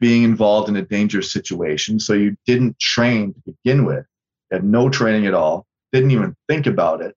being 0.00 0.22
involved 0.22 0.68
in 0.68 0.76
a 0.76 0.82
dangerous 0.82 1.32
situation. 1.32 1.98
So 1.98 2.12
you 2.12 2.36
didn't 2.46 2.78
train 2.78 3.34
to 3.34 3.40
begin 3.52 3.84
with, 3.84 4.04
you 4.50 4.56
had 4.56 4.64
no 4.64 4.88
training 4.88 5.26
at 5.26 5.34
all, 5.34 5.66
didn't 5.92 6.10
even 6.10 6.36
think 6.48 6.66
about 6.66 7.02
it. 7.02 7.14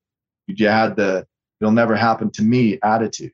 You 0.48 0.68
had 0.68 0.96
the 0.96 1.28
it'll 1.62 1.72
never 1.72 1.96
happen 1.96 2.32
to 2.32 2.42
me 2.42 2.80
attitude. 2.84 3.34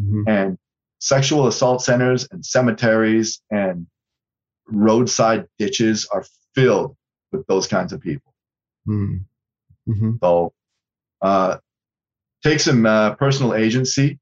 Mhm. 0.00 0.24
And 0.26 0.58
sexual 1.00 1.46
assault 1.46 1.82
centers 1.82 2.26
and 2.30 2.44
cemeteries 2.44 3.40
and 3.50 3.86
roadside 4.66 5.46
ditches 5.58 6.06
are 6.12 6.24
filled 6.54 6.96
with 7.32 7.46
those 7.46 7.66
kinds 7.66 7.92
of 7.92 8.00
people. 8.00 8.34
Mm. 8.86 9.24
Mhm. 9.88 10.18
So 10.20 10.52
uh, 11.20 11.58
take 12.42 12.60
some 12.60 12.86
uh, 12.86 13.14
personal 13.14 13.54
agency 13.54 14.18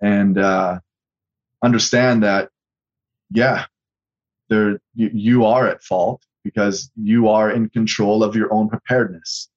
and 0.00 0.38
uh, 0.38 0.80
understand 1.62 2.22
that, 2.22 2.50
yeah, 3.30 3.66
there 4.48 4.80
you, 4.94 5.10
you 5.12 5.44
are 5.44 5.68
at 5.68 5.82
fault 5.82 6.22
because 6.44 6.90
you 6.96 7.28
are 7.28 7.50
in 7.50 7.68
control 7.68 8.24
of 8.24 8.34
your 8.34 8.52
own 8.52 8.68
preparedness. 8.68 9.48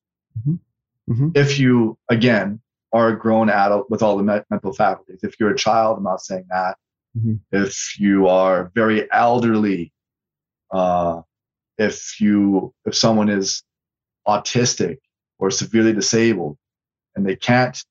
Mhm. 1.09 1.35
If 1.35 1.59
you, 1.59 1.97
again, 2.09 2.61
are 2.93 3.09
a 3.09 3.19
grown 3.19 3.49
adult 3.49 3.89
with 3.89 4.03
all 4.03 4.17
the 4.17 4.23
me- 4.23 4.41
mental 4.49 4.73
faculties, 4.73 5.23
if 5.23 5.39
you're 5.39 5.51
a 5.51 5.57
child, 5.57 5.97
I'm 5.97 6.03
not 6.03 6.21
saying 6.21 6.45
that. 6.49 6.77
Mhm. 7.17 7.39
If 7.51 7.99
you 7.99 8.27
are 8.27 8.71
very 8.75 9.11
elderly, 9.11 9.91
uh, 10.71 11.21
if 11.77 12.19
you 12.19 12.73
if 12.85 12.95
someone 12.95 13.29
is 13.29 13.63
autistic 14.27 14.97
or 15.39 15.51
severely 15.51 15.93
disabled 15.93 16.57
and 17.15 17.25
they 17.25 17.35
can't 17.35 17.83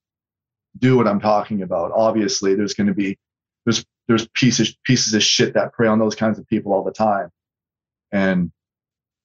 do 0.78 0.96
what 0.96 1.06
I'm 1.06 1.20
talking 1.20 1.62
about, 1.62 1.92
obviously 1.94 2.54
there's 2.54 2.74
going 2.74 2.86
to 2.86 2.94
be 2.94 3.18
there's 3.64 3.84
there's 4.08 4.26
pieces 4.28 4.76
pieces 4.84 5.14
of 5.14 5.22
shit 5.22 5.54
that 5.54 5.72
prey 5.72 5.88
on 5.88 5.98
those 5.98 6.14
kinds 6.14 6.38
of 6.38 6.46
people 6.46 6.72
all 6.72 6.84
the 6.84 6.92
time, 6.92 7.30
and 8.10 8.50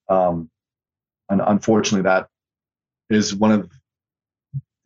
um, 0.08 0.50
and 1.28 1.40
unfortunately 1.44 2.02
that 2.02 2.28
is 3.10 3.34
one 3.34 3.52
of 3.52 3.70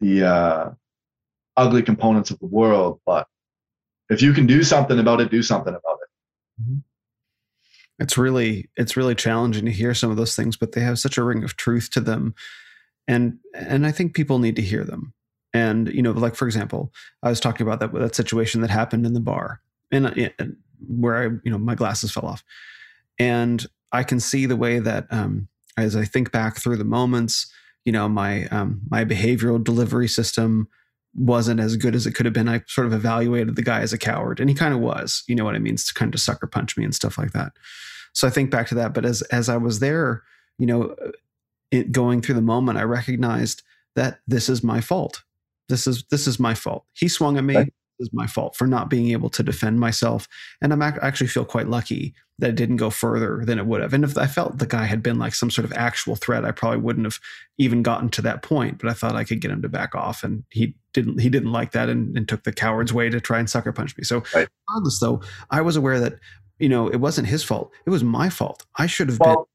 the 0.01 0.25
uh, 0.25 0.71
ugly 1.57 1.83
components 1.83 2.31
of 2.31 2.39
the 2.39 2.47
world. 2.47 3.01
But 3.07 3.27
if 4.09 4.23
you 4.23 4.33
can 4.33 4.47
do 4.47 4.63
something 4.63 4.99
about 4.99 5.21
it, 5.21 5.31
do 5.31 5.43
something 5.43 5.75
about 5.75 5.99
it. 6.03 6.83
It's 8.03 8.19
really 8.19 8.69
it's 8.77 8.97
really 8.97 9.15
challenging 9.15 9.65
to 9.65 9.71
hear 9.71 9.95
some 9.95 10.11
of 10.11 10.17
those 10.17 10.35
things, 10.35 10.57
but 10.57 10.73
they 10.73 10.81
have 10.81 10.99
such 10.99 11.17
a 11.17 11.23
ring 11.23 11.45
of 11.45 11.57
truth 11.57 11.89
to 11.93 12.01
them, 12.01 12.35
and 13.07 13.39
and 13.55 13.87
I 13.87 13.93
think 13.93 14.15
people 14.15 14.41
need 14.41 14.57
to 14.57 14.63
hear 14.63 14.83
them. 14.83 15.15
And 15.55 15.89
you 15.89 16.03
know, 16.03 16.11
like 16.11 16.35
for 16.35 16.47
example, 16.47 16.93
I 17.23 17.31
was 17.31 17.39
talking 17.39 17.65
about 17.65 17.79
that 17.79 17.95
that 17.95 18.17
situation 18.17 18.61
that 18.61 18.71
happened 18.71 19.07
in 19.07 19.15
the 19.15 19.21
bar, 19.21 19.61
and, 19.93 20.07
uh, 20.07 20.31
and 20.39 20.57
where 20.89 21.17
I 21.17 21.25
you 21.45 21.51
know 21.53 21.59
my 21.59 21.77
glasses 21.77 22.11
fell 22.11 22.27
off, 22.27 22.43
and 23.21 23.65
I 23.93 24.03
can 24.03 24.19
see 24.19 24.47
the 24.47 24.57
way 24.57 24.81
that 24.81 25.07
um, 25.11 25.47
as 25.77 25.95
I 25.95 26.05
think 26.05 26.33
back 26.33 26.59
through 26.59 26.79
the 26.79 26.85
moments, 26.85 27.53
you 27.85 27.93
know, 27.93 28.09
my 28.09 28.47
um, 28.47 28.81
my 28.91 29.05
behavioral 29.05 29.63
delivery 29.63 30.09
system 30.09 30.67
wasn't 31.15 31.61
as 31.61 31.77
good 31.77 31.95
as 31.95 32.07
it 32.07 32.13
could 32.13 32.27
have 32.27 32.33
been. 32.33 32.49
I 32.49 32.63
sort 32.67 32.87
of 32.87 32.93
evaluated 32.93 33.57
the 33.57 33.63
guy 33.63 33.81
as 33.81 33.93
a 33.93 33.99
coward, 33.99 34.41
and 34.41 34.49
he 34.49 34.55
kind 34.55 34.75
of 34.75 34.81
was. 34.81 35.25
You 35.29 35.35
know 35.35 35.45
what 35.45 35.55
I 35.55 35.59
mean? 35.59 35.77
To 35.77 35.95
kind 35.95 36.15
of 36.15 36.21
sucker 36.21 36.47
punch 36.47 36.77
me 36.77 36.85
and 36.85 36.95
stuff 36.95 37.19
like 37.19 37.33
that. 37.33 37.53
So 38.15 38.27
I 38.27 38.31
think 38.31 38.51
back 38.51 38.69
to 38.69 38.75
that. 38.77 38.95
But 38.95 39.05
as 39.05 39.23
as 39.23 39.49
I 39.49 39.57
was 39.57 39.81
there, 39.81 40.23
you 40.59 40.67
know, 40.67 40.95
uh, 41.05 41.11
it, 41.71 41.93
going 41.93 42.21
through 42.23 42.35
the 42.37 42.43
moment, 42.43 42.79
I 42.79 42.83
recognized 42.83 43.63
that 43.97 44.21
this 44.27 44.49
is 44.49 44.63
my 44.63 44.81
fault. 44.81 45.23
This 45.69 45.87
is 45.87 46.05
this 46.11 46.27
is 46.27 46.39
my 46.39 46.55
fault. 46.55 46.85
He 46.93 47.09
swung 47.09 47.39
at 47.39 47.45
me. 47.45 47.57
Right. 47.57 47.75
Is 48.03 48.11
my 48.13 48.27
fault 48.27 48.57
for 48.57 48.67
not 48.67 48.91
being 48.91 49.11
able 49.13 49.31
to 49.31 49.43
defend 49.43 49.81
myself. 49.81 50.29
And 50.61 50.73
I'm 50.73 50.83
ac- 50.83 50.99
actually 51.01 51.29
feel 51.29 51.45
quite 51.45 51.69
lucky 51.69 52.15
that 52.39 52.51
it 52.51 52.57
didn't 52.57 52.77
go 52.79 52.91
further 52.91 53.43
than 53.45 53.59
it 53.59 53.67
would 53.67 53.81
have. 53.83 53.95
And 53.95 54.03
if 54.05 54.19
I 54.19 54.27
felt 54.27 54.59
the 54.59 54.67
guy 54.67 54.85
had 54.85 55.03
been 55.03 55.19
like 55.19 55.35
some 55.35 55.51
sort 55.51 55.65
of 55.65 55.73
actual 55.75 56.17
threat, 56.17 56.45
I 56.45 56.51
probably 56.51 56.81
wouldn't 56.81 57.07
have 57.07 57.19
even 57.59 57.83
gotten 57.83 58.09
to 58.11 58.23
that 58.23 58.43
point. 58.43 58.79
But 58.79 58.91
I 58.91 58.95
thought 58.95 59.15
I 59.15 59.25
could 59.25 59.41
get 59.41 59.51
him 59.53 59.63
to 59.63 59.69
back 59.69 59.95
off, 59.95 60.25
and 60.25 60.45
he 60.51 60.75
didn't. 60.93 61.21
He 61.21 61.29
didn't 61.29 61.53
like 61.53 61.73
that, 61.73 61.89
and, 61.89 62.17
and 62.17 62.29
took 62.29 62.43
the 62.45 62.53
coward's 62.53 62.93
way 62.93 63.09
to 63.09 63.21
try 63.21 63.39
and 63.39 63.49
sucker 63.49 63.73
punch 63.73 63.97
me. 63.97 64.05
So, 64.05 64.23
Right. 64.35 64.49
regardless, 64.69 64.99
though, 64.99 65.23
I 65.51 65.61
was 65.61 65.77
aware 65.77 66.01
that 66.01 66.15
you 66.59 66.69
know 66.69 66.89
it 66.89 66.97
wasn't 66.97 67.29
his 67.29 67.45
fault. 67.45 67.71
It 67.87 67.91
was 67.91 68.03
my 68.03 68.29
fault. 68.29 68.67
I 68.77 68.87
should 68.87 69.09
have 69.09 69.21
Well, 69.21 69.49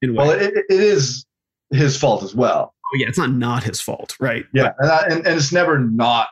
been. 0.00 0.14
Well, 0.14 0.30
it, 0.30 0.54
it 0.54 0.64
is 0.70 1.26
his 1.70 1.96
fault 1.98 2.22
as 2.22 2.34
well. 2.34 2.74
oh 2.86 2.96
yeah, 2.98 3.08
it's 3.08 3.18
not 3.18 3.30
not 3.32 3.64
his 3.64 3.80
fault, 3.80 4.16
right? 4.20 4.44
Yeah, 4.54 4.72
and, 4.78 4.90
I, 4.90 5.02
and 5.10 5.26
and 5.26 5.36
it's 5.36 5.52
never 5.52 5.78
not 5.78 6.28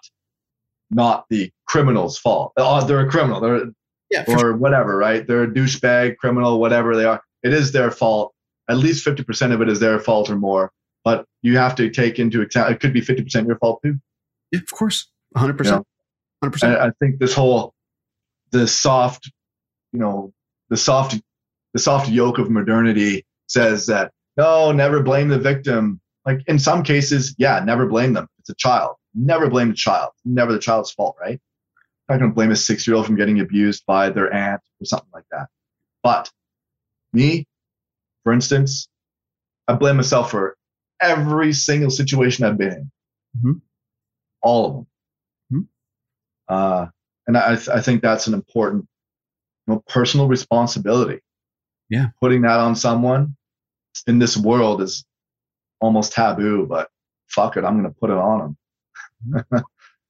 not 0.91 1.25
the 1.31 1.51
criminal's 1.67 2.19
fault. 2.19 2.53
Uh, 2.57 2.81
oh, 2.81 2.87
they're 2.87 3.07
a 3.07 3.11
criminal. 3.11 3.41
They're 3.41 3.65
Yeah, 4.11 4.25
or 4.29 4.57
whatever, 4.57 4.97
right? 4.97 5.27
They're 5.27 5.45
a 5.45 5.51
douchebag, 5.51 6.17
criminal, 6.17 6.61
whatever 6.61 6.97
they 6.97 7.05
are. 7.05 7.23
It 7.43 7.53
is 7.53 7.73
their 7.73 7.91
fault. 7.91 8.35
At 8.69 8.79
least 8.79 9.07
50% 9.07 9.53
of 9.53 9.61
it 9.61 9.69
is 9.69 9.81
their 9.81 9.99
fault 9.99 10.31
or 10.31 10.37
more. 10.37 10.73
But 11.05 11.25
you 11.43 11.57
have 11.57 11.75
to 11.77 11.91
take 11.91 12.19
into 12.19 12.43
account, 12.43 12.73
it 12.73 12.81
could 12.81 12.93
be 12.93 13.01
50% 13.01 13.47
your 13.47 13.57
fault 13.59 13.81
too. 13.83 13.99
Yeah, 14.53 14.61
of 14.61 14.71
course, 14.71 15.09
hundred 15.37 15.57
percent, 15.57 15.87
hundred 16.43 16.53
And 16.53 16.53
percent. 16.53 16.77
I 16.77 16.91
think 17.01 17.19
this 17.21 17.35
whole, 17.35 17.73
the 18.51 18.67
soft, 18.67 19.31
you 19.93 20.01
know, 20.01 20.33
the 20.69 20.77
soft, 20.77 21.21
the 21.73 21.79
soft 21.79 22.11
yoke 22.11 22.39
of 22.39 22.51
modernity 22.51 23.25
says 23.47 23.87
that, 23.87 24.13
no, 24.37 24.73
never 24.73 25.03
blame 25.03 25.29
the 25.29 25.39
victim. 25.39 26.01
Like 26.27 26.43
in 26.47 26.59
some 26.59 26.83
cases, 26.83 27.35
yeah, 27.39 27.61
never 27.65 27.87
blame 27.87 28.13
them. 28.13 28.27
It's 28.41 28.51
a 28.51 28.55
child. 28.57 28.97
Never 29.15 29.49
blame 29.51 29.69
the 29.69 29.75
child. 29.75 30.13
Never 30.25 30.53
the 30.53 30.59
child's 30.59 30.91
fault, 30.93 31.17
right? 31.21 31.41
not 32.09 32.19
going 32.19 32.31
to 32.33 32.35
blame 32.35 32.51
a 32.51 32.57
six 32.57 32.89
year 32.89 32.97
old 32.97 33.07
from 33.07 33.15
getting 33.15 33.39
abused 33.39 33.85
by 33.87 34.11
their 34.11 34.33
aunt 34.35 34.61
or 34.81 34.85
something 34.85 35.09
like 35.15 35.27
that. 35.31 35.47
But 36.03 36.29
me, 37.13 37.47
for 38.25 38.33
instance, 38.33 38.89
I 39.69 39.75
blame 39.75 39.97
myself 39.97 40.31
for 40.33 40.57
every 41.01 41.53
single 41.53 41.91
situation 41.91 42.45
I've 42.45 42.59
been 42.59 42.73
in, 42.73 42.91
Mhm. 43.45 43.61
all 44.43 44.67
of 44.67 44.73
them. 44.75 44.87
Mhm. 45.53 45.69
Uh, 46.49 46.87
and 47.29 47.37
I, 47.39 47.55
th- 47.55 47.69
I 47.69 47.81
think 47.81 48.03
that's 48.03 48.27
an 48.27 48.35
important 48.35 48.89
you 49.69 49.75
know, 49.75 49.85
personal 49.87 50.27
responsibility. 50.27 51.21
Yeah. 51.91 52.09
Putting 52.21 52.43
that 52.43 52.59
on 52.59 52.75
someone 52.75 53.37
in 54.09 54.19
this 54.19 54.37
world 54.37 54.83
is 54.83 55.05
almost 55.81 56.13
taboo, 56.13 56.67
but 56.67 56.91
fuck 57.29 57.57
it, 57.57 57.65
I'm 57.65 57.81
going 57.81 57.93
to 57.93 58.01
put 58.01 58.11
it 58.11 58.17
on 58.17 58.39
them. 58.41 58.57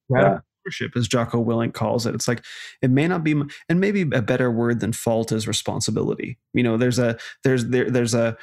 Radical 0.08 0.42
ownership, 0.66 0.96
as 0.96 1.08
Jocko 1.08 1.44
Willink 1.44 1.74
calls 1.74 2.06
it. 2.06 2.14
It's 2.14 2.28
like 2.28 2.44
it 2.82 2.90
may 2.90 3.08
not 3.08 3.24
be, 3.24 3.40
and 3.68 3.80
maybe 3.80 4.02
a 4.02 4.22
better 4.22 4.50
word 4.50 4.80
than 4.80 4.92
fault 4.92 5.32
is 5.32 5.48
responsibility. 5.48 6.38
You 6.52 6.62
know, 6.62 6.76
there's 6.76 6.98
a 6.98 7.18
there's 7.44 7.66
there 7.66 7.90
there's 7.90 8.14
a 8.14 8.36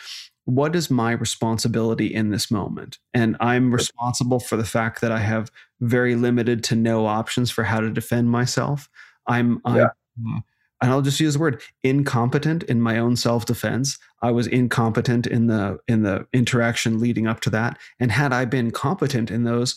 what 0.45 0.75
is 0.75 0.89
my 0.89 1.11
responsibility 1.11 2.13
in 2.13 2.29
this 2.29 2.49
moment, 2.49 2.99
and 3.13 3.35
I'm 3.39 3.73
responsible 3.73 4.39
for 4.39 4.55
the 4.55 4.65
fact 4.65 5.01
that 5.01 5.11
I 5.11 5.19
have 5.19 5.51
very 5.81 6.15
limited 6.15 6.63
to 6.65 6.75
no 6.75 7.05
options 7.05 7.51
for 7.51 7.63
how 7.63 7.81
to 7.81 7.89
defend 7.89 8.29
myself. 8.29 8.89
I'm, 9.27 9.61
I'm 9.65 9.81
uh, 9.81 10.39
and 10.81 10.91
I'll 10.91 11.01
just 11.01 11.19
use 11.19 11.33
the 11.33 11.39
word 11.39 11.61
incompetent 11.83 12.63
in 12.63 12.81
my 12.81 12.97
own 12.97 13.15
self 13.15 13.45
defense. 13.45 13.97
I 14.21 14.31
was 14.31 14.47
incompetent 14.47 15.27
in 15.27 15.47
the 15.47 15.79
in 15.87 16.03
the 16.03 16.27
interaction 16.33 16.99
leading 16.99 17.27
up 17.27 17.39
to 17.41 17.49
that, 17.51 17.77
and 17.99 18.11
had 18.11 18.31
I 18.31 18.45
been 18.45 18.71
competent 18.71 19.31
in 19.31 19.43
those, 19.43 19.75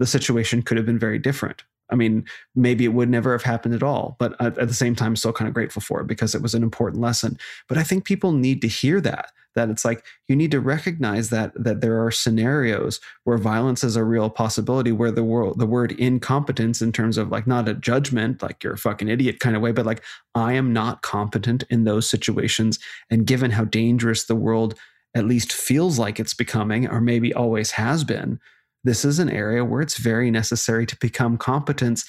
the 0.00 0.06
situation 0.06 0.62
could 0.62 0.76
have 0.76 0.86
been 0.86 0.98
very 0.98 1.18
different. 1.18 1.62
I 1.90 1.94
mean, 1.94 2.24
maybe 2.54 2.84
it 2.84 2.94
would 2.94 3.08
never 3.08 3.32
have 3.32 3.42
happened 3.42 3.74
at 3.74 3.82
all, 3.82 4.16
but 4.18 4.34
at, 4.40 4.54
the 4.54 4.74
same 4.74 4.94
time, 4.94 5.16
still 5.16 5.32
kind 5.32 5.48
of 5.48 5.54
grateful 5.54 5.82
for 5.82 6.00
it 6.00 6.06
because 6.06 6.34
it 6.34 6.42
was 6.42 6.54
an 6.54 6.62
important 6.62 7.02
lesson. 7.02 7.38
But 7.68 7.78
I 7.78 7.82
think 7.82 8.04
people 8.04 8.32
need 8.32 8.62
to 8.62 8.68
hear 8.68 9.00
that 9.02 9.30
that 9.54 9.68
it's 9.68 9.84
like 9.84 10.04
you 10.28 10.36
need 10.36 10.50
to 10.52 10.60
recognize 10.60 11.30
that 11.30 11.52
that 11.56 11.80
there 11.80 12.04
are 12.04 12.10
scenarios 12.10 13.00
where 13.24 13.36
violence 13.36 13.82
is 13.82 13.96
a 13.96 14.04
real 14.04 14.30
possibility 14.30 14.92
where 14.92 15.10
the 15.10 15.24
world 15.24 15.58
the 15.58 15.66
word 15.66 15.92
incompetence 15.92 16.80
in 16.80 16.92
terms 16.92 17.18
of 17.18 17.30
like 17.30 17.46
not 17.46 17.68
a 17.68 17.74
judgment 17.74 18.42
like 18.42 18.62
you're 18.62 18.74
a 18.74 18.78
fucking 18.78 19.08
idiot 19.08 19.40
kind 19.40 19.56
of 19.56 19.62
way 19.62 19.72
but 19.72 19.86
like 19.86 20.02
i 20.34 20.52
am 20.52 20.72
not 20.72 21.02
competent 21.02 21.64
in 21.68 21.84
those 21.84 22.08
situations 22.08 22.78
and 23.10 23.26
given 23.26 23.50
how 23.50 23.64
dangerous 23.64 24.24
the 24.24 24.36
world 24.36 24.74
at 25.14 25.24
least 25.26 25.52
feels 25.52 25.98
like 25.98 26.20
it's 26.20 26.34
becoming 26.34 26.86
or 26.86 27.00
maybe 27.00 27.34
always 27.34 27.72
has 27.72 28.04
been 28.04 28.38
this 28.84 29.04
is 29.04 29.18
an 29.18 29.30
area 29.30 29.64
where 29.64 29.80
it's 29.80 29.98
very 29.98 30.30
necessary 30.30 30.86
to 30.86 30.96
become 30.96 31.36
competent 31.36 32.04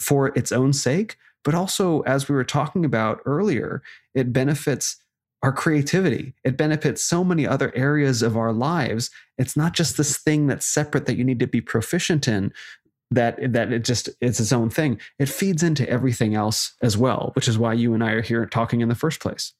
for 0.00 0.28
its 0.28 0.52
own 0.52 0.72
sake 0.72 1.16
but 1.44 1.54
also 1.54 2.00
as 2.00 2.28
we 2.28 2.34
were 2.34 2.44
talking 2.44 2.84
about 2.84 3.20
earlier 3.26 3.82
it 4.14 4.32
benefits 4.32 4.96
our 5.44 5.52
creativity. 5.52 6.32
It 6.42 6.56
benefits 6.56 7.02
so 7.02 7.22
many 7.22 7.46
other 7.46 7.70
areas 7.76 8.22
of 8.22 8.34
our 8.34 8.50
lives. 8.50 9.10
It's 9.36 9.58
not 9.58 9.74
just 9.74 9.98
this 9.98 10.16
thing 10.16 10.46
that's 10.46 10.64
separate 10.64 11.04
that 11.04 11.18
you 11.18 11.24
need 11.24 11.38
to 11.40 11.46
be 11.46 11.60
proficient 11.60 12.26
in 12.26 12.50
that 13.10 13.52
that 13.52 13.70
it 13.70 13.84
just 13.84 14.08
it's 14.22 14.40
its 14.40 14.54
own 14.54 14.70
thing. 14.70 14.98
It 15.18 15.28
feeds 15.28 15.62
into 15.62 15.86
everything 15.86 16.34
else 16.34 16.72
as 16.80 16.96
well, 16.96 17.32
which 17.34 17.46
is 17.46 17.58
why 17.58 17.74
you 17.74 17.92
and 17.92 18.02
I 18.02 18.12
are 18.12 18.22
here 18.22 18.46
talking 18.46 18.80
in 18.80 18.88
the 18.88 18.94
first 18.94 19.20
place. 19.20 19.52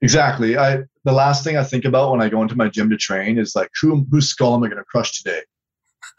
Exactly. 0.00 0.56
I 0.56 0.84
the 1.04 1.12
last 1.12 1.42
thing 1.44 1.56
I 1.56 1.64
think 1.64 1.84
about 1.84 2.12
when 2.12 2.22
I 2.22 2.28
go 2.28 2.42
into 2.42 2.56
my 2.56 2.68
gym 2.68 2.90
to 2.90 2.96
train 2.96 3.38
is 3.38 3.54
like 3.54 3.70
who 3.80 4.06
whose 4.10 4.28
skull 4.28 4.54
am 4.54 4.62
I 4.62 4.68
going 4.68 4.78
to 4.78 4.84
crush 4.84 5.22
today? 5.22 5.42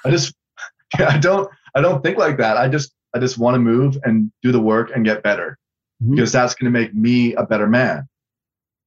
I 0.05 0.11
just 0.11 0.33
I 0.97 1.17
don't 1.17 1.49
I 1.75 1.81
don't 1.81 2.03
think 2.03 2.17
like 2.17 2.37
that. 2.37 2.57
I 2.57 2.67
just 2.67 2.93
I 3.15 3.19
just 3.19 3.37
want 3.37 3.55
to 3.55 3.59
move 3.59 3.97
and 4.03 4.31
do 4.43 4.51
the 4.51 4.59
work 4.59 4.91
and 4.93 5.05
get 5.05 5.23
better 5.23 5.57
mm-hmm. 6.01 6.15
because 6.15 6.31
that's 6.31 6.55
going 6.55 6.71
to 6.71 6.79
make 6.79 6.93
me 6.93 7.33
a 7.35 7.45
better 7.45 7.67
man. 7.67 8.07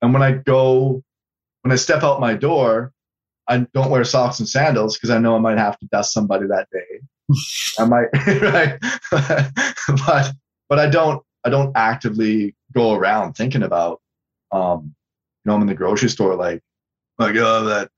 And 0.01 0.13
when 0.13 0.23
I 0.23 0.33
go, 0.33 1.03
when 1.63 1.73
I 1.73 1.77
step 1.77 2.03
out 2.03 2.21
my 2.21 2.35
door, 2.35 2.93
I 3.49 3.67
don't 3.73 3.91
wear 3.91 4.05
socks 4.05 4.39
and 4.41 4.49
sandals 4.49 4.97
because 4.97 5.11
I 5.11 5.19
know 5.19 5.37
I 5.37 5.39
might 5.39 5.59
have 5.59 5.79
to 5.79 5.87
dust 5.87 6.13
somebody 6.13 6.47
that 6.47 6.69
day. 6.73 7.01
I 7.79 7.85
might, 7.85 8.09
right? 8.43 8.79
but 10.07 10.33
but 10.69 10.79
I 10.79 10.89
don't 10.89 11.23
I 11.45 11.51
don't 11.51 11.73
actively 11.77 12.55
go 12.73 12.93
around 12.93 13.35
thinking 13.35 13.63
about, 13.63 14.01
um, 14.53 14.95
you 15.45 15.51
know, 15.51 15.55
I'm 15.55 15.63
in 15.63 15.67
the 15.67 15.75
grocery 15.75 16.09
store 16.09 16.35
like, 16.37 16.61
like 17.19 17.37
oh 17.37 17.65
that 17.65 17.91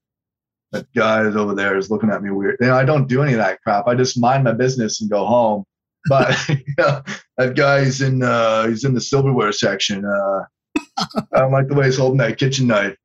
that 0.72 0.86
guy 0.94 1.22
is 1.26 1.36
over 1.36 1.54
there 1.54 1.76
is 1.76 1.90
looking 1.90 2.10
at 2.10 2.22
me 2.22 2.30
weird. 2.30 2.56
You 2.60 2.66
know, 2.68 2.74
I 2.74 2.84
don't 2.84 3.08
do 3.08 3.22
any 3.22 3.32
of 3.32 3.38
that 3.38 3.62
crap. 3.62 3.86
I 3.86 3.94
just 3.94 4.18
mind 4.18 4.44
my 4.44 4.52
business 4.52 5.00
and 5.00 5.10
go 5.10 5.24
home. 5.24 5.64
But 6.08 6.36
you 6.48 6.64
know, 6.78 7.02
that 7.38 7.56
guy's 7.56 8.00
in 8.00 8.22
uh, 8.22 8.68
he's 8.68 8.84
in 8.84 8.94
the 8.94 9.00
silverware 9.00 9.52
section. 9.52 10.04
Uh, 10.04 10.44
I 11.32 11.38
don't 11.38 11.52
like 11.52 11.68
the 11.68 11.74
way 11.74 11.86
he's 11.86 11.98
holding 11.98 12.18
that 12.18 12.38
kitchen 12.38 12.66
knife. 12.66 12.96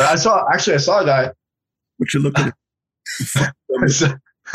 I 0.00 0.16
saw 0.16 0.46
actually 0.52 0.74
I 0.74 0.78
saw 0.78 1.00
a 1.00 1.06
guy. 1.06 1.32
What 1.98 2.14
you 2.14 2.20
looking 2.20 2.46
at? 2.46 2.54
I, 3.82 3.86
saw, 3.86 4.14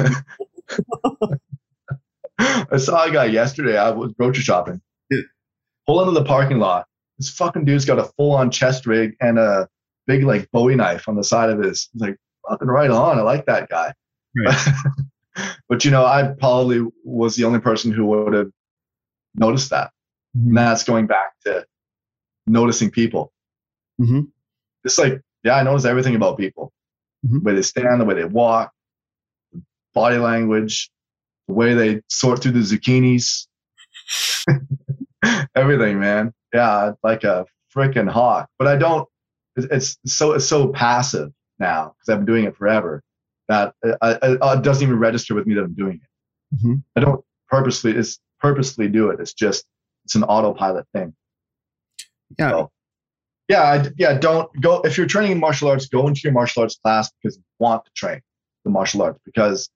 I 2.39 2.77
saw 2.77 3.05
a 3.05 3.11
guy 3.11 3.25
yesterday. 3.25 3.77
I 3.77 3.89
was 3.89 4.13
grocery 4.13 4.43
shopping. 4.43 4.81
Yeah. 5.09 5.21
Pull 5.87 6.01
into 6.01 6.11
the 6.11 6.25
parking 6.25 6.59
lot. 6.59 6.85
This 7.21 7.29
fucking 7.29 7.65
dude's 7.65 7.85
got 7.85 7.99
a 7.99 8.05
full 8.17 8.31
on 8.31 8.49
chest 8.49 8.87
rig 8.87 9.15
and 9.21 9.37
a 9.37 9.67
big 10.07 10.23
like 10.23 10.49
Bowie 10.49 10.75
knife 10.75 11.07
on 11.07 11.15
the 11.15 11.23
side 11.23 11.51
of 11.51 11.59
his. 11.59 11.87
He's 11.93 12.01
like 12.01 12.17
fucking 12.49 12.67
right 12.67 12.89
on. 12.89 13.19
I 13.19 13.21
like 13.21 13.45
that 13.45 13.69
guy. 13.69 13.93
Right. 14.35 14.67
but 15.69 15.85
you 15.85 15.91
know, 15.91 16.03
I 16.03 16.33
probably 16.39 16.83
was 17.03 17.35
the 17.35 17.43
only 17.43 17.59
person 17.59 17.91
who 17.91 18.07
would 18.07 18.33
have 18.33 18.49
noticed 19.35 19.69
that. 19.69 19.91
Mm-hmm. 20.35 20.47
And 20.47 20.57
that's 20.57 20.83
going 20.83 21.05
back 21.05 21.33
to 21.45 21.63
noticing 22.47 22.89
people. 22.89 23.31
Mm-hmm. 24.01 24.21
It's 24.83 24.97
like, 24.97 25.21
yeah, 25.43 25.57
I 25.57 25.61
notice 25.61 25.85
everything 25.85 26.15
about 26.15 26.39
people. 26.39 26.73
Mm-hmm. 27.23 27.37
The 27.37 27.43
way 27.43 27.53
they 27.53 27.61
stand, 27.61 28.01
the 28.01 28.05
way 28.05 28.15
they 28.15 28.25
walk, 28.25 28.71
body 29.93 30.17
language, 30.17 30.89
the 31.47 31.53
way 31.53 31.75
they 31.75 32.01
sort 32.09 32.41
through 32.41 32.53
the 32.53 32.61
zucchinis. 32.61 33.45
everything, 35.55 35.99
man. 35.99 36.33
Yeah, 36.53 36.93
like 37.03 37.23
a 37.23 37.45
freaking 37.75 38.09
hawk. 38.09 38.49
But 38.57 38.67
I 38.67 38.75
don't. 38.77 39.07
It's 39.55 39.97
so 40.05 40.33
it's 40.33 40.47
so 40.47 40.69
passive 40.69 41.31
now 41.59 41.93
because 41.97 42.13
I've 42.13 42.25
been 42.25 42.33
doing 42.33 42.45
it 42.45 42.55
forever 42.55 43.01
that 43.49 43.73
it, 43.83 43.97
it, 44.01 44.39
it, 44.41 44.61
doesn't 44.63 44.83
even 44.83 44.97
register 44.97 45.35
with 45.35 45.45
me 45.45 45.55
that 45.55 45.63
I'm 45.63 45.73
doing 45.73 45.99
it. 46.01 46.55
Mm-hmm. 46.55 46.75
I 46.95 46.99
don't 47.01 47.23
purposely 47.49 47.91
it's 47.91 48.19
purposely 48.39 48.87
do 48.87 49.09
it. 49.09 49.19
It's 49.19 49.33
just 49.33 49.65
it's 50.05 50.15
an 50.15 50.23
autopilot 50.23 50.85
thing. 50.93 51.13
Yeah. 52.39 52.49
So, 52.49 52.71
yeah, 53.49 53.61
I, 53.61 53.87
yeah. 53.97 54.17
Don't 54.17 54.49
go 54.61 54.81
if 54.81 54.97
you're 54.97 55.07
training 55.07 55.33
in 55.33 55.39
martial 55.39 55.69
arts. 55.69 55.87
Go 55.87 56.07
into 56.07 56.21
your 56.23 56.33
martial 56.33 56.63
arts 56.63 56.79
class 56.81 57.11
because 57.21 57.37
you 57.37 57.43
want 57.59 57.83
to 57.85 57.91
train 57.93 58.21
the 58.63 58.71
martial 58.71 59.01
arts 59.01 59.19
because 59.25 59.69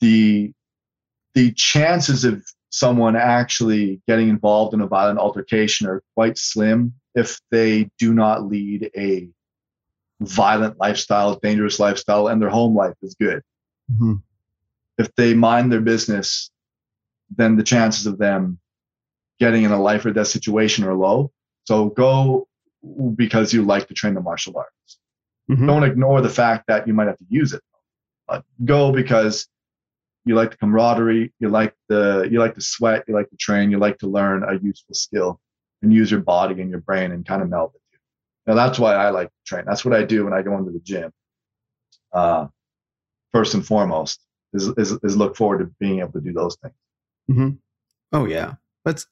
the 0.00 0.52
the 1.34 1.52
chances 1.52 2.24
of 2.24 2.42
someone 2.70 3.16
actually 3.16 4.00
getting 4.06 4.28
involved 4.28 4.74
in 4.74 4.80
a 4.80 4.86
violent 4.86 5.18
altercation 5.18 5.86
are 5.88 6.02
quite 6.14 6.38
slim 6.38 6.94
if 7.14 7.40
they 7.50 7.90
do 7.98 8.14
not 8.14 8.44
lead 8.44 8.90
a 8.96 9.28
violent 10.20 10.78
lifestyle, 10.78 11.34
dangerous 11.34 11.80
lifestyle, 11.80 12.28
and 12.28 12.40
their 12.40 12.48
home 12.48 12.76
life 12.76 12.94
is 13.02 13.14
good. 13.14 13.42
Mm-hmm. 13.92 14.14
If 14.98 15.14
they 15.16 15.34
mind 15.34 15.72
their 15.72 15.80
business, 15.80 16.50
then 17.36 17.56
the 17.56 17.62
chances 17.62 18.06
of 18.06 18.18
them 18.18 18.58
getting 19.40 19.64
in 19.64 19.72
a 19.72 19.80
life 19.80 20.04
or 20.04 20.12
death 20.12 20.28
situation 20.28 20.84
are 20.84 20.94
low. 20.94 21.32
So 21.64 21.88
go 21.88 22.46
because 23.16 23.52
you 23.52 23.62
like 23.64 23.88
to 23.88 23.94
train 23.94 24.14
the 24.14 24.20
martial 24.20 24.56
arts. 24.56 24.98
Mm-hmm. 25.50 25.66
Don't 25.66 25.84
ignore 25.84 26.20
the 26.20 26.28
fact 26.28 26.66
that 26.68 26.86
you 26.86 26.94
might 26.94 27.08
have 27.08 27.18
to 27.18 27.26
use 27.28 27.52
it. 27.52 27.62
But 28.28 28.44
go 28.64 28.92
because 28.92 29.48
you 30.24 30.34
like 30.34 30.50
the 30.50 30.56
camaraderie, 30.56 31.32
you 31.38 31.48
like 31.48 31.74
the 31.88 32.28
you 32.30 32.38
like 32.38 32.54
to 32.54 32.60
sweat, 32.60 33.04
you 33.08 33.14
like 33.14 33.30
to 33.30 33.36
train, 33.36 33.70
you 33.70 33.78
like 33.78 33.98
to 33.98 34.06
learn 34.06 34.42
a 34.44 34.54
useful 34.62 34.94
skill 34.94 35.40
and 35.82 35.92
use 35.92 36.10
your 36.10 36.20
body 36.20 36.60
and 36.60 36.70
your 36.70 36.80
brain 36.80 37.12
and 37.12 37.26
kind 37.26 37.42
of 37.42 37.48
meld 37.48 37.72
it. 37.74 37.98
Now 38.46 38.54
that's 38.54 38.78
why 38.78 38.94
I 38.94 39.10
like 39.10 39.28
to 39.28 39.44
train. 39.46 39.64
That's 39.66 39.84
what 39.84 39.94
I 39.94 40.04
do 40.04 40.24
when 40.24 40.32
I 40.32 40.42
go 40.42 40.56
into 40.56 40.72
the 40.72 40.80
gym. 40.80 41.10
Uh, 42.12 42.48
first 43.32 43.54
and 43.54 43.64
foremost 43.64 44.20
is, 44.52 44.68
is, 44.76 44.92
is 45.02 45.16
look 45.16 45.36
forward 45.36 45.58
to 45.58 45.66
being 45.78 46.00
able 46.00 46.12
to 46.12 46.20
do 46.20 46.32
those 46.32 46.56
things. 46.56 46.74
Mm-hmm. 47.30 47.50
Oh 48.12 48.26
yeah, 48.26 48.54
that's 48.84 49.06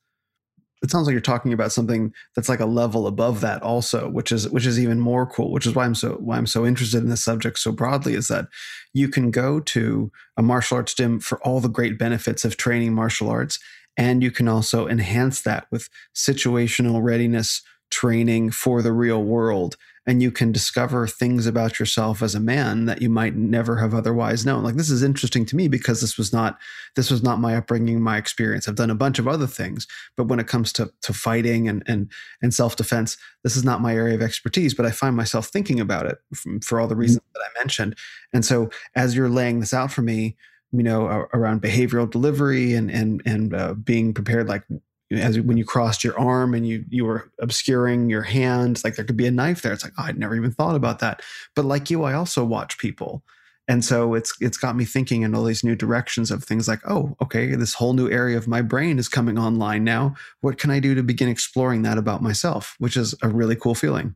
it 0.82 0.90
sounds 0.90 1.06
like 1.06 1.12
you're 1.12 1.20
talking 1.20 1.52
about 1.52 1.72
something 1.72 2.12
that's 2.34 2.48
like 2.48 2.60
a 2.60 2.66
level 2.66 3.06
above 3.06 3.40
that 3.40 3.62
also 3.62 4.08
which 4.08 4.32
is 4.32 4.48
which 4.48 4.66
is 4.66 4.78
even 4.78 5.00
more 5.00 5.26
cool 5.26 5.52
which 5.52 5.66
is 5.66 5.74
why 5.74 5.84
i'm 5.84 5.94
so 5.94 6.12
why 6.20 6.36
i'm 6.36 6.46
so 6.46 6.66
interested 6.66 7.02
in 7.02 7.08
this 7.08 7.24
subject 7.24 7.58
so 7.58 7.72
broadly 7.72 8.14
is 8.14 8.28
that 8.28 8.46
you 8.92 9.08
can 9.08 9.30
go 9.30 9.60
to 9.60 10.10
a 10.36 10.42
martial 10.42 10.76
arts 10.76 10.94
gym 10.94 11.20
for 11.20 11.38
all 11.46 11.60
the 11.60 11.68
great 11.68 11.98
benefits 11.98 12.44
of 12.44 12.56
training 12.56 12.94
martial 12.94 13.28
arts 13.28 13.58
and 13.96 14.22
you 14.22 14.30
can 14.30 14.46
also 14.46 14.86
enhance 14.86 15.42
that 15.42 15.66
with 15.70 15.88
situational 16.14 17.02
readiness 17.02 17.62
training 17.90 18.50
for 18.50 18.82
the 18.82 18.92
real 18.92 19.22
world 19.22 19.76
and 20.08 20.22
you 20.22 20.32
can 20.32 20.50
discover 20.50 21.06
things 21.06 21.46
about 21.46 21.78
yourself 21.78 22.22
as 22.22 22.34
a 22.34 22.40
man 22.40 22.86
that 22.86 23.02
you 23.02 23.10
might 23.10 23.36
never 23.36 23.76
have 23.76 23.92
otherwise 23.92 24.46
known. 24.46 24.64
Like 24.64 24.76
this 24.76 24.88
is 24.88 25.02
interesting 25.02 25.44
to 25.44 25.54
me 25.54 25.68
because 25.68 26.00
this 26.00 26.16
was 26.16 26.32
not 26.32 26.58
this 26.96 27.10
was 27.10 27.22
not 27.22 27.40
my 27.40 27.54
upbringing 27.54 28.00
my 28.00 28.16
experience. 28.16 28.66
I've 28.66 28.74
done 28.74 28.90
a 28.90 28.94
bunch 28.94 29.18
of 29.18 29.28
other 29.28 29.46
things 29.46 29.86
but 30.16 30.24
when 30.24 30.40
it 30.40 30.48
comes 30.48 30.72
to 30.72 30.90
to 31.02 31.12
fighting 31.12 31.68
and 31.68 31.82
and 31.86 32.10
and 32.40 32.54
self-defense 32.54 33.18
this 33.44 33.54
is 33.54 33.64
not 33.64 33.82
my 33.82 33.94
area 33.94 34.14
of 34.14 34.22
expertise 34.22 34.72
but 34.72 34.86
i 34.86 34.90
find 34.90 35.14
myself 35.14 35.48
thinking 35.48 35.78
about 35.78 36.06
it 36.06 36.18
from, 36.34 36.58
for 36.60 36.80
all 36.80 36.88
the 36.88 36.96
reasons 36.96 37.22
that 37.34 37.42
i 37.42 37.58
mentioned. 37.60 37.94
And 38.32 38.44
so 38.44 38.70
as 38.94 39.14
you're 39.14 39.28
laying 39.28 39.60
this 39.60 39.74
out 39.74 39.92
for 39.92 40.00
me 40.00 40.36
you 40.72 40.82
know 40.82 41.06
around 41.34 41.60
behavioral 41.60 42.10
delivery 42.10 42.72
and 42.72 42.90
and 42.90 43.20
and 43.26 43.54
uh, 43.54 43.74
being 43.74 44.14
prepared 44.14 44.48
like 44.48 44.64
as 45.10 45.40
when 45.40 45.56
you 45.56 45.64
crossed 45.64 46.04
your 46.04 46.18
arm 46.18 46.54
and 46.54 46.66
you 46.66 46.84
you 46.88 47.04
were 47.04 47.30
obscuring 47.40 48.10
your 48.10 48.22
hand 48.22 48.82
like 48.84 48.96
there 48.96 49.04
could 49.04 49.16
be 49.16 49.26
a 49.26 49.30
knife 49.30 49.62
there. 49.62 49.72
It's 49.72 49.84
like 49.84 49.94
oh, 49.98 50.04
i'd 50.04 50.18
never 50.18 50.36
even 50.36 50.52
thought 50.52 50.74
about 50.74 50.98
that. 51.00 51.22
But 51.56 51.64
like 51.64 51.90
you 51.90 52.04
i 52.04 52.12
also 52.12 52.44
watch 52.44 52.78
people. 52.78 53.22
And 53.70 53.84
so 53.84 54.14
it's 54.14 54.34
it's 54.40 54.56
got 54.56 54.76
me 54.76 54.84
thinking 54.84 55.22
in 55.22 55.34
all 55.34 55.44
these 55.44 55.64
new 55.64 55.76
directions 55.76 56.30
of 56.30 56.44
things 56.44 56.68
like 56.68 56.80
oh 56.88 57.16
okay 57.22 57.54
this 57.54 57.74
whole 57.74 57.92
new 57.94 58.10
area 58.10 58.36
of 58.36 58.48
my 58.48 58.62
brain 58.62 58.98
is 58.98 59.08
coming 59.08 59.38
online 59.38 59.84
now. 59.84 60.14
What 60.40 60.58
can 60.58 60.70
i 60.70 60.80
do 60.80 60.94
to 60.94 61.02
begin 61.02 61.28
exploring 61.28 61.82
that 61.82 61.98
about 61.98 62.22
myself? 62.22 62.74
Which 62.78 62.96
is 62.96 63.14
a 63.22 63.28
really 63.28 63.56
cool 63.56 63.74
feeling. 63.74 64.14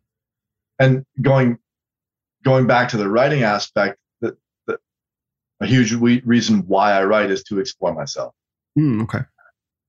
And 0.78 1.05
going 1.23 1.59
going 2.44 2.66
back 2.66 2.89
to 2.90 2.97
the 2.97 3.09
writing 3.09 3.44
aspect 3.44 3.98
the, 4.20 4.36
the, 4.66 4.78
a 5.60 5.66
huge 5.66 5.93
reason 5.94 6.66
why 6.66 6.93
i 6.93 7.05
write 7.05 7.31
is 7.31 7.43
to 7.44 7.60
explore 7.60 7.94
myself. 7.94 8.35
Mm, 8.78 9.02
okay 9.05 9.20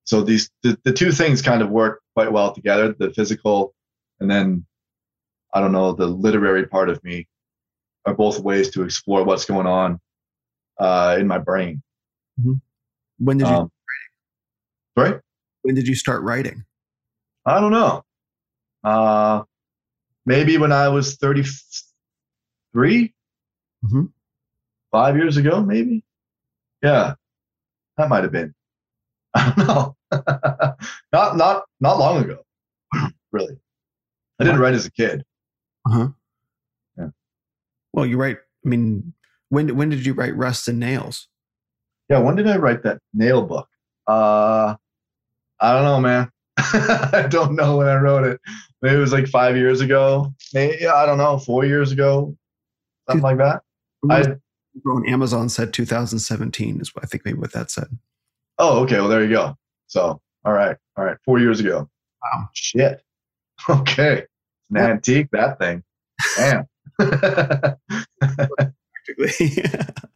so 0.06 0.22
these 0.22 0.50
the, 0.64 0.78
the 0.84 0.92
two 0.94 1.12
things 1.12 1.42
kind 1.42 1.62
of 1.62 1.70
work 1.70 2.02
quite 2.16 2.32
well 2.32 2.54
together 2.54 2.94
the 2.98 3.12
physical 3.14 3.74
and 4.20 4.30
then 4.30 4.66
i 5.54 5.60
don't 5.60 5.72
know 5.72 5.94
the 5.94 6.08
literary 6.08 6.66
part 6.68 6.90
of 6.90 7.04
me 7.04 7.28
are 8.06 8.14
both 8.14 8.40
ways 8.40 8.70
to 8.72 8.84
explore 8.84 9.24
what's 9.24 9.46
going 9.46 9.68
on 9.68 10.00
uh, 10.80 11.16
in 11.20 11.28
my 11.28 11.38
brain 11.38 11.82
mm-hmm. 12.40 12.54
When 13.20 13.38
did 13.38 13.48
you? 13.48 13.54
Um, 13.54 13.72
sorry, 14.98 15.20
when 15.62 15.76
did 15.76 15.88
you 15.88 15.96
start 15.96 16.24
writing? 16.24 16.66
I 17.46 17.62
don't 17.62 17.72
know. 17.72 18.04
Uh, 18.84 19.44
maybe 20.26 20.58
when 20.58 20.72
I 20.74 20.90
was 20.90 21.16
33, 21.18 23.14
Mhm. 23.86 24.12
five 24.92 25.16
years 25.16 25.38
ago, 25.38 25.62
maybe. 25.64 26.04
Yeah, 26.82 27.16
that 27.98 28.10
might 28.10 28.24
have 28.24 28.32
been. 28.34 28.54
I 29.36 29.54
don't 29.56 29.68
know. 29.68 29.96
not 31.12 31.38
not 31.38 31.64
not 31.80 31.98
long 31.98 32.24
ago, 32.24 32.46
really. 33.32 33.58
I 34.40 34.44
didn't 34.44 34.60
write 34.60 34.74
as 34.74 34.86
a 34.86 34.92
kid. 34.92 35.24
Uh 35.88 35.92
huh. 35.92 36.08
Yeah. 36.98 37.08
Well, 37.94 38.06
you 38.06 38.18
write. 38.18 38.38
I 38.66 38.70
mean, 38.70 39.14
when 39.50 39.76
when 39.76 39.90
did 39.90 40.06
you 40.06 40.14
write 40.14 40.36
Rust 40.36 40.68
and 40.68 40.80
Nails? 40.80 41.28
Yeah, 42.10 42.20
when 42.20 42.36
did 42.36 42.48
I 42.48 42.58
write 42.58 42.84
that 42.84 43.00
nail 43.14 43.42
book? 43.44 43.68
Uh, 44.08 44.76
I 45.60 45.74
don't 45.74 45.84
know, 45.84 46.00
man. 46.00 46.30
I 46.58 47.26
don't 47.30 47.56
know 47.56 47.78
when 47.78 47.88
I 47.88 47.96
wrote 47.96 48.26
it. 48.26 48.42
Maybe 48.82 48.96
it 48.96 49.00
was 49.00 49.14
like 49.14 49.28
five 49.28 49.56
years 49.56 49.82
ago. 49.82 50.34
Maybe 50.54 50.86
I 50.86 51.06
don't 51.06 51.18
know, 51.18 51.40
four 51.40 51.66
years 51.66 51.92
ago, 51.92 52.36
something 53.08 53.24
like 53.24 53.38
that. 53.38 53.62
I 54.10 54.36
on 54.86 55.08
Amazon 55.08 55.50
said 55.50 55.74
2017 55.74 56.82
is 56.82 56.94
what 56.94 57.04
I 57.04 57.08
think 57.08 57.26
maybe 57.26 57.40
what 57.40 57.54
that 57.54 57.72
said. 57.72 57.98
Oh, 58.60 58.84
okay. 58.84 59.00
Well, 59.00 59.08
there 59.10 59.24
you 59.24 59.30
go. 59.32 59.56
So, 59.88 60.22
all 60.46 60.54
right, 60.54 60.78
all 60.98 61.04
right, 61.06 61.18
four 61.26 61.40
years 61.40 61.60
ago. 61.60 61.90
Wow. 62.24 62.50
Shit. 62.54 63.02
Okay, 63.70 64.26
an 64.72 64.76
Yeah. 64.78 64.88
antique 64.88 65.30
that 65.32 65.60
thing. 65.60 65.84
Damn. 66.38 66.68
Practically. 67.00 67.78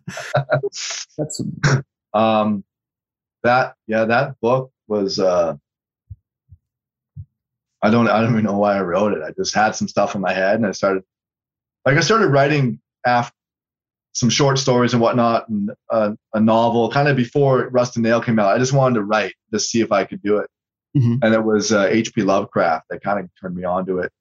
That's 1.18 1.42
um 2.14 2.64
that 3.44 3.76
yeah 3.88 4.06
that 4.06 4.40
book 4.42 4.72
was 4.88 5.20
uh 5.20 5.56
i 7.82 7.90
don't 7.90 8.08
i 8.10 8.22
don't 8.22 8.32
even 8.32 8.44
know 8.46 8.58
why 8.58 8.78
i 8.78 8.82
wrote 8.82 9.14
it 9.14 9.22
i 9.24 9.32
just 9.32 9.54
had 9.56 9.76
some 9.76 9.88
stuff 9.88 10.16
in 10.16 10.22
my 10.22 10.34
head 10.34 10.56
and 10.56 10.66
i 10.66 10.72
started 10.72 11.04
like 11.86 11.98
i 11.98 12.02
started 12.02 12.28
writing 12.30 12.80
after 13.06 13.36
some 14.18 14.30
short 14.30 14.58
stories 14.58 14.94
and 14.94 15.02
whatnot 15.02 15.48
and 15.50 15.72
uh, 15.92 16.12
a 16.34 16.40
novel 16.40 16.90
kind 16.90 17.08
of 17.08 17.16
before 17.16 17.70
rust 17.70 17.96
and 17.96 18.04
nail 18.04 18.20
came 18.22 18.40
out 18.40 18.54
i 18.56 18.58
just 18.58 18.74
wanted 18.74 18.96
to 18.96 19.04
write 19.04 19.34
to 19.54 19.60
see 19.60 19.80
if 19.82 19.92
i 19.92 20.04
could 20.04 20.22
do 20.24 20.38
it 20.38 20.50
Mhm. 20.96 21.20
and 21.22 21.34
it 21.36 21.44
was 21.44 21.72
uh, 21.72 21.86
hp 21.90 22.26
lovecraft 22.26 22.86
that 22.90 23.04
kind 23.04 23.20
of 23.20 23.30
turned 23.40 23.56
me 23.56 23.64
on 23.64 23.86
to 23.86 24.00
it 24.00 24.12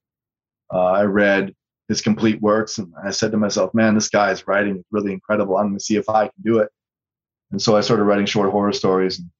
uh, 0.75 0.91
i 1.01 1.03
read 1.03 1.55
his 1.89 2.03
complete 2.03 2.41
works 2.43 2.77
and 2.79 2.93
i 3.05 3.11
said 3.11 3.31
to 3.31 3.39
myself 3.39 3.73
man 3.73 3.95
this 3.95 4.09
guy's 4.11 4.47
writing 4.47 4.77
is 4.77 4.85
really 4.91 5.13
incredible 5.13 5.57
i'm 5.57 5.69
going 5.69 5.79
to 5.79 5.85
see 5.85 5.97
if 5.97 6.09
i 6.11 6.25
can 6.25 6.43
do 6.45 6.59
it 6.59 6.69
and 7.53 7.63
so 7.63 7.77
I 7.77 7.81
started 7.81 8.03
writing 8.03 8.27
short 8.27 8.51
horror 8.51 8.73
stories 8.73 9.21
and 9.21 9.31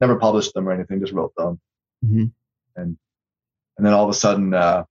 never 0.00 0.14
published 0.16 0.54
them 0.54 0.68
or 0.68 0.72
anything, 0.72 1.00
just 1.00 1.12
wrote 1.12 1.32
them. 1.36 1.58
Mhm. 2.06 2.30
And 2.76 2.96
and 3.76 3.84
then 3.84 3.92
all 3.92 4.04
of 4.04 4.10
a 4.10 4.14
sudden, 4.14 4.54
uh, 4.54 4.84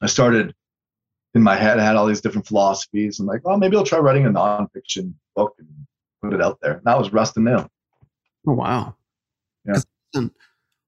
I 0.00 0.06
started 0.06 0.54
in 1.34 1.42
my 1.42 1.56
head, 1.56 1.78
I 1.78 1.84
had 1.84 1.96
all 1.96 2.06
these 2.06 2.20
different 2.20 2.46
philosophies. 2.46 3.18
I'm 3.18 3.26
like, 3.26 3.44
well, 3.44 3.56
maybe 3.56 3.76
I'll 3.76 3.84
try 3.84 3.98
writing 3.98 4.26
a 4.26 4.30
nonfiction 4.30 5.14
book 5.34 5.54
and 5.58 5.68
put 6.22 6.34
it 6.34 6.42
out 6.42 6.58
there. 6.60 6.74
And 6.74 6.84
that 6.84 6.98
was 6.98 7.12
Rust 7.12 7.36
and 7.36 7.46
Nail. 7.46 7.70
oh 8.46 8.52
wow. 8.52 8.94
Yeah. 9.64 9.80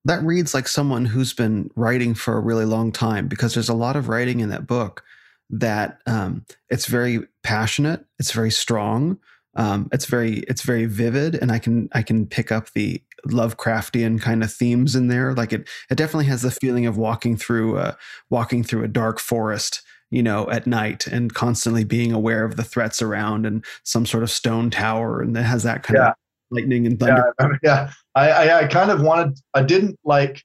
That 0.06 0.22
reads 0.22 0.52
like 0.52 0.68
someone 0.68 1.06
who's 1.06 1.32
been 1.32 1.70
writing 1.76 2.14
for 2.14 2.36
a 2.36 2.40
really 2.40 2.66
long 2.66 2.92
time 2.92 3.26
because 3.26 3.54
there's 3.54 3.70
a 3.70 3.74
lot 3.74 3.96
of 3.96 4.08
writing 4.08 4.40
in 4.40 4.50
that 4.50 4.66
book 4.66 5.02
that 5.48 6.00
um, 6.06 6.44
it's 6.68 6.86
very 6.86 7.20
passionate, 7.42 8.04
it's 8.18 8.32
very 8.32 8.50
strong, 8.50 9.18
um, 9.56 9.88
it's 9.92 10.06
very 10.06 10.38
it's 10.40 10.62
very 10.62 10.84
vivid, 10.84 11.36
and 11.36 11.50
I 11.50 11.58
can 11.58 11.88
I 11.92 12.02
can 12.02 12.26
pick 12.26 12.52
up 12.52 12.72
the 12.72 13.02
Lovecraftian 13.26 14.20
kind 14.20 14.42
of 14.42 14.52
themes 14.52 14.94
in 14.94 15.08
there. 15.08 15.32
Like 15.32 15.52
it 15.52 15.68
it 15.90 15.94
definitely 15.94 16.26
has 16.26 16.42
the 16.42 16.50
feeling 16.50 16.86
of 16.86 16.98
walking 16.98 17.36
through 17.36 17.78
a 17.78 17.96
walking 18.28 18.62
through 18.62 18.84
a 18.84 18.88
dark 18.88 19.18
forest 19.18 19.82
you 20.14 20.22
know, 20.22 20.48
at 20.50 20.66
night 20.66 21.06
and 21.06 21.34
constantly 21.34 21.84
being 21.84 22.12
aware 22.12 22.44
of 22.44 22.56
the 22.56 22.64
threats 22.64 23.02
around 23.02 23.46
and 23.46 23.64
some 23.84 24.06
sort 24.06 24.22
of 24.22 24.30
stone 24.30 24.70
tower. 24.70 25.20
And 25.20 25.36
it 25.36 25.42
has 25.42 25.62
that 25.64 25.82
kind 25.82 25.98
Yeah. 25.98 26.08
of 26.10 26.14
lightning 26.50 26.86
and 26.86 26.98
thunder. 27.00 27.34
Yeah, 27.40 27.48
yeah. 27.62 27.90
I, 28.14 28.30
I, 28.30 28.58
I 28.60 28.66
kind 28.66 28.90
of 28.90 29.00
wanted. 29.02 29.38
I 29.54 29.62
didn't 29.62 29.98
like 30.04 30.42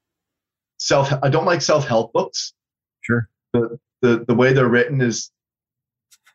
self. 0.80 1.14
I 1.24 1.30
don't 1.30 1.46
like 1.46 1.62
self 1.62 1.88
help 1.88 2.14
books. 2.14 2.54
Sure. 3.02 3.30
The 3.54 3.78
the 4.02 4.26
the 4.28 4.34
way 4.34 4.54
they're 4.54 4.68
written 4.70 5.02
is, 5.02 5.30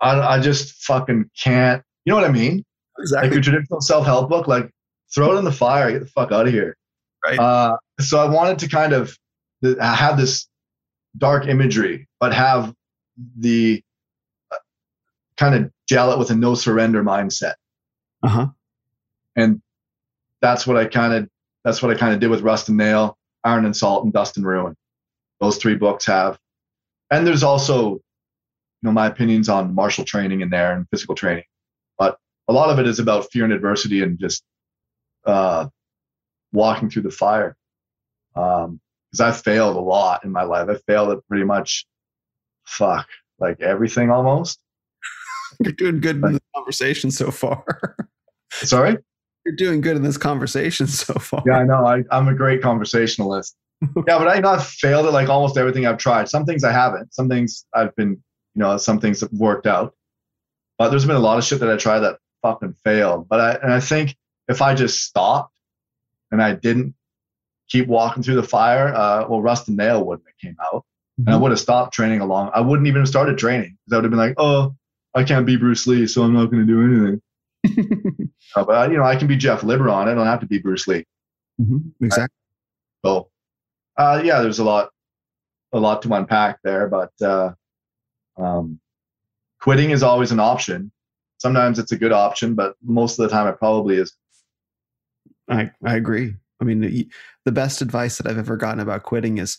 I 0.00 0.20
I 0.20 0.40
just 0.40 0.74
fucking 0.84 1.30
can't. 1.38 1.82
You 2.04 2.12
know 2.12 2.16
what 2.20 2.28
I 2.28 2.32
mean? 2.32 2.64
Exactly. 2.98 3.28
Like 3.28 3.34
your 3.34 3.42
traditional 3.42 3.80
self 3.80 4.04
help 4.06 4.28
book, 4.28 4.46
like 4.46 4.70
throw 5.14 5.34
it 5.34 5.38
in 5.38 5.44
the 5.44 5.52
fire, 5.52 5.90
get 5.90 6.00
the 6.00 6.06
fuck 6.06 6.30
out 6.30 6.46
of 6.46 6.52
here. 6.52 6.76
Right. 7.24 7.38
Uh, 7.38 7.76
so 8.00 8.18
I 8.18 8.28
wanted 8.28 8.58
to 8.60 8.68
kind 8.68 8.92
of 8.92 9.16
have 9.80 10.16
this 10.18 10.46
dark 11.16 11.46
imagery, 11.46 12.06
but 12.20 12.34
have 12.34 12.74
the 13.38 13.82
uh, 14.52 14.56
kind 15.36 15.54
of 15.54 15.70
gel 15.88 16.12
it 16.12 16.18
with 16.18 16.30
a 16.30 16.34
no 16.34 16.54
surrender 16.54 17.02
mindset 17.04 17.54
Uh 18.22 18.28
huh. 18.28 18.46
and 19.36 19.60
that's 20.40 20.66
what 20.66 20.76
I 20.76 20.86
kind 20.86 21.12
of 21.14 21.28
that's 21.64 21.82
what 21.82 21.90
I 21.90 21.98
kind 21.98 22.12
of 22.12 22.20
did 22.20 22.28
with 22.30 22.42
Rust 22.42 22.68
and 22.68 22.76
Nail, 22.76 23.16
Iron 23.42 23.64
and 23.64 23.74
Salt, 23.76 24.04
and 24.04 24.12
Dust 24.12 24.36
and 24.36 24.44
Ruin. 24.46 24.76
Those 25.40 25.56
three 25.56 25.74
books 25.76 26.04
have, 26.06 26.38
and 27.10 27.26
there's 27.26 27.42
also, 27.42 27.92
you 27.92 28.00
know, 28.82 28.92
my 28.92 29.06
opinions 29.06 29.48
on 29.48 29.74
martial 29.74 30.04
training 30.04 30.42
in 30.42 30.50
there 30.50 30.72
and 30.74 30.86
physical 30.90 31.14
training, 31.14 31.44
but 31.98 32.18
a 32.48 32.52
lot 32.52 32.68
of 32.68 32.78
it 32.78 32.86
is 32.86 32.98
about 32.98 33.30
fear 33.32 33.44
and 33.44 33.52
adversity 33.52 34.02
and 34.02 34.18
just 34.18 34.44
uh, 35.24 35.66
walking 36.52 36.90
through 36.90 37.02
the 37.02 37.10
fire. 37.10 37.56
Um, 38.36 38.80
because 39.10 39.20
I 39.20 39.32
failed 39.32 39.76
a 39.76 39.80
lot 39.80 40.24
in 40.24 40.32
my 40.32 40.42
life. 40.42 40.68
I 40.68 40.74
failed 40.86 41.10
at 41.12 41.26
pretty 41.28 41.44
much, 41.44 41.86
fuck, 42.66 43.06
like 43.38 43.60
everything 43.60 44.10
almost. 44.10 44.60
You're 45.60 45.72
doing 45.72 46.00
good 46.00 46.16
in 46.16 46.32
this 46.32 46.40
conversation 46.54 47.10
so 47.10 47.30
far. 47.30 47.64
Sorry. 48.50 48.96
You're 49.44 49.56
doing 49.56 49.80
good 49.80 49.96
in 49.96 50.02
this 50.02 50.16
conversation 50.16 50.86
so 50.86 51.14
far. 51.14 51.42
Yeah, 51.46 51.58
I 51.58 51.64
know. 51.64 51.86
I, 51.86 52.02
I'm 52.10 52.28
a 52.28 52.34
great 52.34 52.62
conversationalist. 52.62 53.56
yeah, 54.06 54.18
but 54.18 54.28
I 54.28 54.52
I've 54.52 54.66
failed 54.66 55.06
at 55.06 55.12
like 55.12 55.28
almost 55.28 55.58
everything 55.58 55.86
I've 55.86 55.98
tried. 55.98 56.28
Some 56.28 56.46
things 56.46 56.64
I 56.64 56.72
haven't. 56.72 57.12
Some 57.14 57.28
things 57.28 57.66
I've 57.74 57.94
been, 57.96 58.10
you 58.10 58.62
know, 58.62 58.76
some 58.78 59.00
things 59.00 59.20
have 59.20 59.32
worked 59.32 59.66
out. 59.66 59.94
But 60.78 60.88
there's 60.88 61.04
been 61.04 61.16
a 61.16 61.20
lot 61.20 61.38
of 61.38 61.44
shit 61.44 61.60
that 61.60 61.70
I 61.70 61.76
tried 61.76 62.00
that 62.00 62.18
fucking 62.42 62.74
failed. 62.84 63.28
But 63.28 63.40
I 63.40 63.52
and 63.62 63.72
I 63.72 63.80
think 63.80 64.16
if 64.48 64.62
I 64.62 64.74
just 64.74 65.02
stopped 65.02 65.54
and 66.30 66.42
I 66.42 66.54
didn't 66.54 66.94
keep 67.68 67.86
walking 67.86 68.22
through 68.22 68.36
the 68.36 68.42
fire, 68.42 68.94
uh, 68.94 69.26
well, 69.28 69.42
Rust 69.42 69.68
and 69.68 69.76
Nail 69.76 70.04
wouldn't 70.04 70.26
have 70.26 70.38
came 70.38 70.56
out, 70.72 70.84
and 71.18 71.30
I 71.30 71.36
would 71.36 71.50
have 71.50 71.60
stopped 71.60 71.94
training 71.94 72.20
along. 72.20 72.50
I 72.54 72.60
wouldn't 72.60 72.88
even 72.88 73.02
have 73.02 73.08
started 73.08 73.38
training 73.38 73.76
because 73.84 73.92
I 73.92 73.96
would 73.96 74.04
have 74.04 74.10
been 74.10 74.18
like, 74.18 74.34
oh, 74.38 74.74
I 75.14 75.22
can't 75.22 75.46
be 75.46 75.56
Bruce 75.56 75.86
Lee, 75.86 76.06
so 76.06 76.22
I'm 76.22 76.32
not 76.32 76.46
going 76.46 76.66
to 76.66 76.72
do 76.72 76.82
anything. 76.82 78.30
Uh, 78.56 78.62
but 78.64 78.88
you 78.88 78.96
know, 78.96 79.02
I 79.02 79.16
can 79.16 79.26
be 79.26 79.36
Jeff 79.36 79.62
Liboiron. 79.62 80.06
I 80.06 80.14
don't 80.14 80.26
have 80.26 80.38
to 80.38 80.46
be 80.46 80.58
Bruce 80.58 80.86
Lee. 80.86 81.04
Mhm. 81.60 81.92
Exactly. 82.00 82.36
So, 83.04 83.28
uh, 83.96 84.20
yeah, 84.22 84.42
there's 84.42 84.60
a 84.60 84.64
lot, 84.64 84.90
a 85.72 85.80
lot 85.80 86.02
to 86.02 86.14
unpack 86.14 86.60
there, 86.62 86.86
but 86.86 87.10
uh, 87.20 87.52
um, 88.36 88.78
quitting 89.60 89.90
is 89.90 90.04
always 90.04 90.30
an 90.30 90.38
option. 90.38 90.92
Sometimes 91.38 91.80
it's 91.80 91.90
a 91.90 91.96
good 91.96 92.12
option, 92.12 92.54
but 92.54 92.76
most 92.84 93.18
of 93.18 93.24
the 93.24 93.28
time 93.28 93.48
it 93.48 93.58
probably 93.58 93.96
is. 93.96 94.12
I, 95.48 95.72
I 95.84 95.96
agree. 95.96 96.36
I 96.60 96.64
mean, 96.64 96.80
the, 96.80 97.08
the 97.44 97.52
best 97.52 97.82
advice 97.82 98.18
that 98.18 98.26
I've 98.26 98.38
ever 98.38 98.56
gotten 98.56 98.80
about 98.80 99.02
quitting 99.02 99.38
is, 99.38 99.58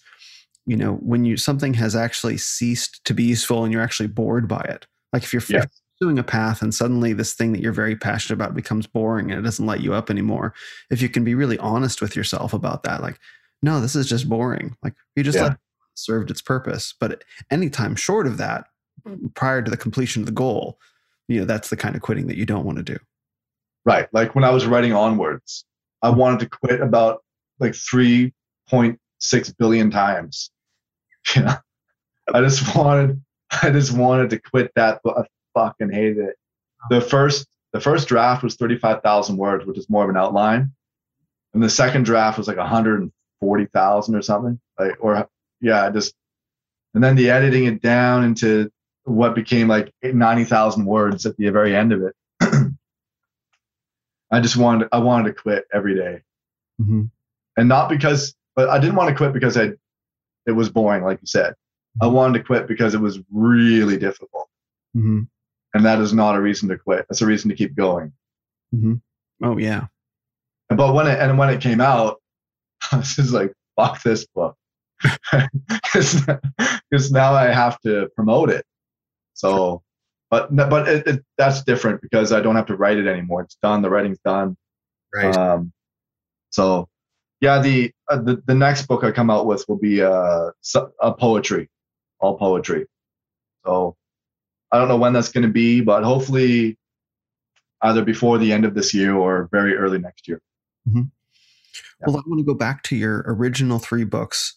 you 0.66 0.76
know, 0.76 0.94
when 0.96 1.26
you 1.26 1.38
something 1.38 1.74
has 1.76 1.96
actually 1.96 2.38
ceased 2.38 3.04
to 3.06 3.14
be 3.14 3.24
useful 3.24 3.64
and 3.64 3.72
you're 3.74 3.82
actually 3.84 4.08
bored 4.08 4.48
by 4.48 4.62
it. 4.62 4.88
Like 5.14 5.24
if 5.24 5.32
you're 5.34 5.42
Yes. 5.48 5.68
doing 6.02 6.18
a 6.20 6.24
path 6.24 6.62
and 6.62 6.74
suddenly 6.74 7.14
this 7.14 7.34
thing 7.34 7.52
that 7.54 7.62
you're 7.62 7.72
very 7.72 7.96
passionate 7.96 8.36
about 8.36 8.56
becomes 8.56 8.86
boring 8.88 9.32
and 9.32 9.40
it 9.40 9.44
doesn't 9.44 9.66
light 9.66 9.82
you 9.82 9.94
up 9.94 10.10
anymore. 10.10 10.54
If 10.90 11.02
you 11.02 11.08
can 11.10 11.24
be 11.24 11.36
really 11.36 11.58
honest 11.60 12.02
with 12.02 12.16
yourself 12.16 12.54
about 12.54 12.84
that, 12.84 13.02
like, 13.02 13.20
no, 13.62 13.80
this 13.80 13.96
is 13.96 14.08
just 14.10 14.28
boring. 14.28 14.76
Like 14.84 14.94
you 15.16 15.24
just 15.24 15.38
Yeah. 15.38 15.52
it 15.54 15.58
served 15.94 16.30
its 16.32 16.42
purpose. 16.42 16.94
But 17.00 17.24
anytime 17.52 17.96
short 17.96 18.28
of 18.28 18.38
that, 18.38 18.66
prior 19.36 19.62
to 19.62 19.70
the 19.72 19.78
completion 19.78 20.22
of 20.24 20.26
the 20.26 20.32
goal, 20.32 20.80
you 21.28 21.40
know, 21.40 21.46
that's 21.46 21.70
the 21.70 21.78
kind 21.78 21.96
of 21.96 22.02
quitting 22.02 22.28
that 22.28 22.38
you 22.38 22.46
don't 22.46 22.66
want 22.66 22.78
to 22.78 22.84
do. 22.84 22.98
Right. 23.86 24.08
Like 24.14 24.34
when 24.36 24.44
I 24.44 24.50
was 24.50 24.66
writing 24.66 24.94
onwards, 24.94 25.64
I 26.02 26.10
wanted 26.10 26.40
to 26.42 26.50
quit 26.50 26.82
about 26.82 27.24
like 27.60 27.74
3.6 27.74 29.58
billion 29.58 29.92
times. 29.92 30.50
Yeah. 31.36 31.58
I 32.34 32.42
just 32.42 32.76
wanted, 32.76 33.22
I 33.62 33.70
just 33.70 33.92
wanted 33.92 34.32
to 34.32 34.40
quit 34.40 34.72
that, 34.76 35.02
but 35.04 35.18
I 35.18 35.24
fucking 35.54 35.92
hated 35.92 36.18
it. 36.18 36.36
The 36.90 37.00
first, 37.00 37.48
the 37.72 37.80
first 37.80 38.08
draft 38.08 38.44
was 38.44 38.56
35,000 38.56 39.38
words, 39.38 39.66
which 39.66 39.78
is 39.78 39.90
more 39.90 40.04
of 40.04 40.10
an 40.10 40.18
outline. 40.18 40.72
And 41.54 41.62
the 41.62 41.70
second 41.70 42.04
draft 42.04 42.38
was 42.38 42.48
like 42.48 42.58
140,000 42.58 44.16
or 44.16 44.22
something. 44.22 44.60
Like, 44.80 44.98
or 45.00 45.30
yeah, 45.62 45.90
just, 45.92 46.16
and 46.96 47.04
then 47.04 47.16
the 47.16 47.30
editing 47.30 47.66
it 47.66 47.82
down 47.82 48.24
into 48.24 48.72
what 49.04 49.36
became 49.36 49.68
like 49.68 49.94
90,000 50.02 50.86
words 50.86 51.26
at 51.26 51.38
the 51.38 51.50
very 51.50 51.76
end 51.76 51.94
of 51.94 52.02
it. 52.02 52.16
I 54.32 54.40
just 54.40 54.58
wanted 54.58 54.90
I 54.92 55.00
wanted 55.00 55.36
to 55.36 55.42
quit 55.42 55.66
every 55.74 55.96
day. 55.96 56.22
Mm-hmm. 56.82 57.04
and 57.56 57.70
not 57.70 57.88
because 57.88 58.36
but 58.54 58.68
I 58.68 58.80
didn't 58.80 58.96
want 58.96 59.10
to 59.10 59.16
quit 59.16 59.32
because 59.32 59.56
I 59.56 59.72
it 60.46 60.52
was 60.52 60.70
boring, 60.70 61.04
like 61.04 61.20
you 61.22 61.28
said. 61.28 61.54
I 62.02 62.08
wanted 62.08 62.40
to 62.40 62.44
quit 62.46 62.68
because 62.68 62.94
it 62.94 63.00
was 63.02 63.20
really 63.32 63.98
difficult, 63.98 64.50
Mm-hmm. 64.96 65.22
and 65.74 65.86
that 65.86 66.00
is 66.00 66.14
not 66.14 66.36
a 66.36 66.42
reason 66.42 66.70
to 66.70 66.78
quit. 66.78 67.06
That's 67.10 67.22
a 67.22 67.26
reason 67.26 67.50
to 67.50 67.56
keep 67.56 67.76
going. 67.76 68.12
Mm-hmm. 68.74 68.96
Oh 69.44 69.58
yeah. 69.58 69.88
But 70.70 70.94
when 70.94 71.08
it 71.08 71.20
and 71.20 71.38
when 71.38 71.50
it 71.50 71.62
came 71.62 71.80
out, 71.82 72.22
I 72.92 72.98
was 72.98 73.16
just 73.16 73.32
like, 73.32 73.54
"Fuck 73.76 74.02
this 74.04 74.26
book," 74.28 74.56
because 75.32 77.12
now 77.12 77.34
I 77.34 77.46
have 77.46 77.80
to 77.82 78.10
promote 78.16 78.50
it. 78.50 78.66
So, 79.34 79.82
but 80.30 80.54
but 80.56 80.88
it, 80.88 81.08
it, 81.08 81.26
that's 81.38 81.64
different 81.64 82.02
because 82.02 82.32
I 82.32 82.42
don't 82.42 82.56
have 82.56 82.66
to 82.68 82.76
write 82.76 82.98
it 82.98 83.08
anymore. 83.08 83.42
It's 83.42 83.58
done. 83.62 83.82
The 83.82 83.90
writing's 83.90 84.20
done. 84.26 84.58
Right. 85.14 85.36
Um, 85.36 85.72
so, 86.50 86.88
yeah, 87.42 87.62
the, 87.62 87.92
uh, 88.10 88.18
the 88.22 88.42
the 88.46 88.56
next 88.56 88.88
book 88.88 89.04
I 89.04 89.12
come 89.12 89.30
out 89.30 89.46
with 89.46 89.66
will 89.68 89.78
be 89.78 90.02
uh, 90.02 90.52
a 91.02 91.14
poetry, 91.14 91.70
all 92.20 92.38
poetry. 92.38 92.86
So, 93.66 93.96
I 94.72 94.78
don't 94.80 94.88
know 94.88 94.98
when 94.98 95.14
that's 95.14 95.30
going 95.32 95.46
to 95.46 95.52
be, 95.52 95.82
but 95.82 96.04
hopefully, 96.04 96.78
either 97.82 98.04
before 98.04 98.38
the 98.38 98.52
end 98.52 98.66
of 98.66 98.74
this 98.74 98.94
year 98.94 99.16
or 99.16 99.50
very 99.52 99.76
early 99.76 100.00
next 100.00 100.28
year. 100.28 100.42
Well, 102.06 102.18
I 102.18 102.24
want 102.28 102.40
to 102.40 102.46
go 102.46 102.54
back 102.54 102.84
to 102.84 102.96
your 102.96 103.24
original 103.28 103.80
three 103.80 104.04
books, 104.04 104.56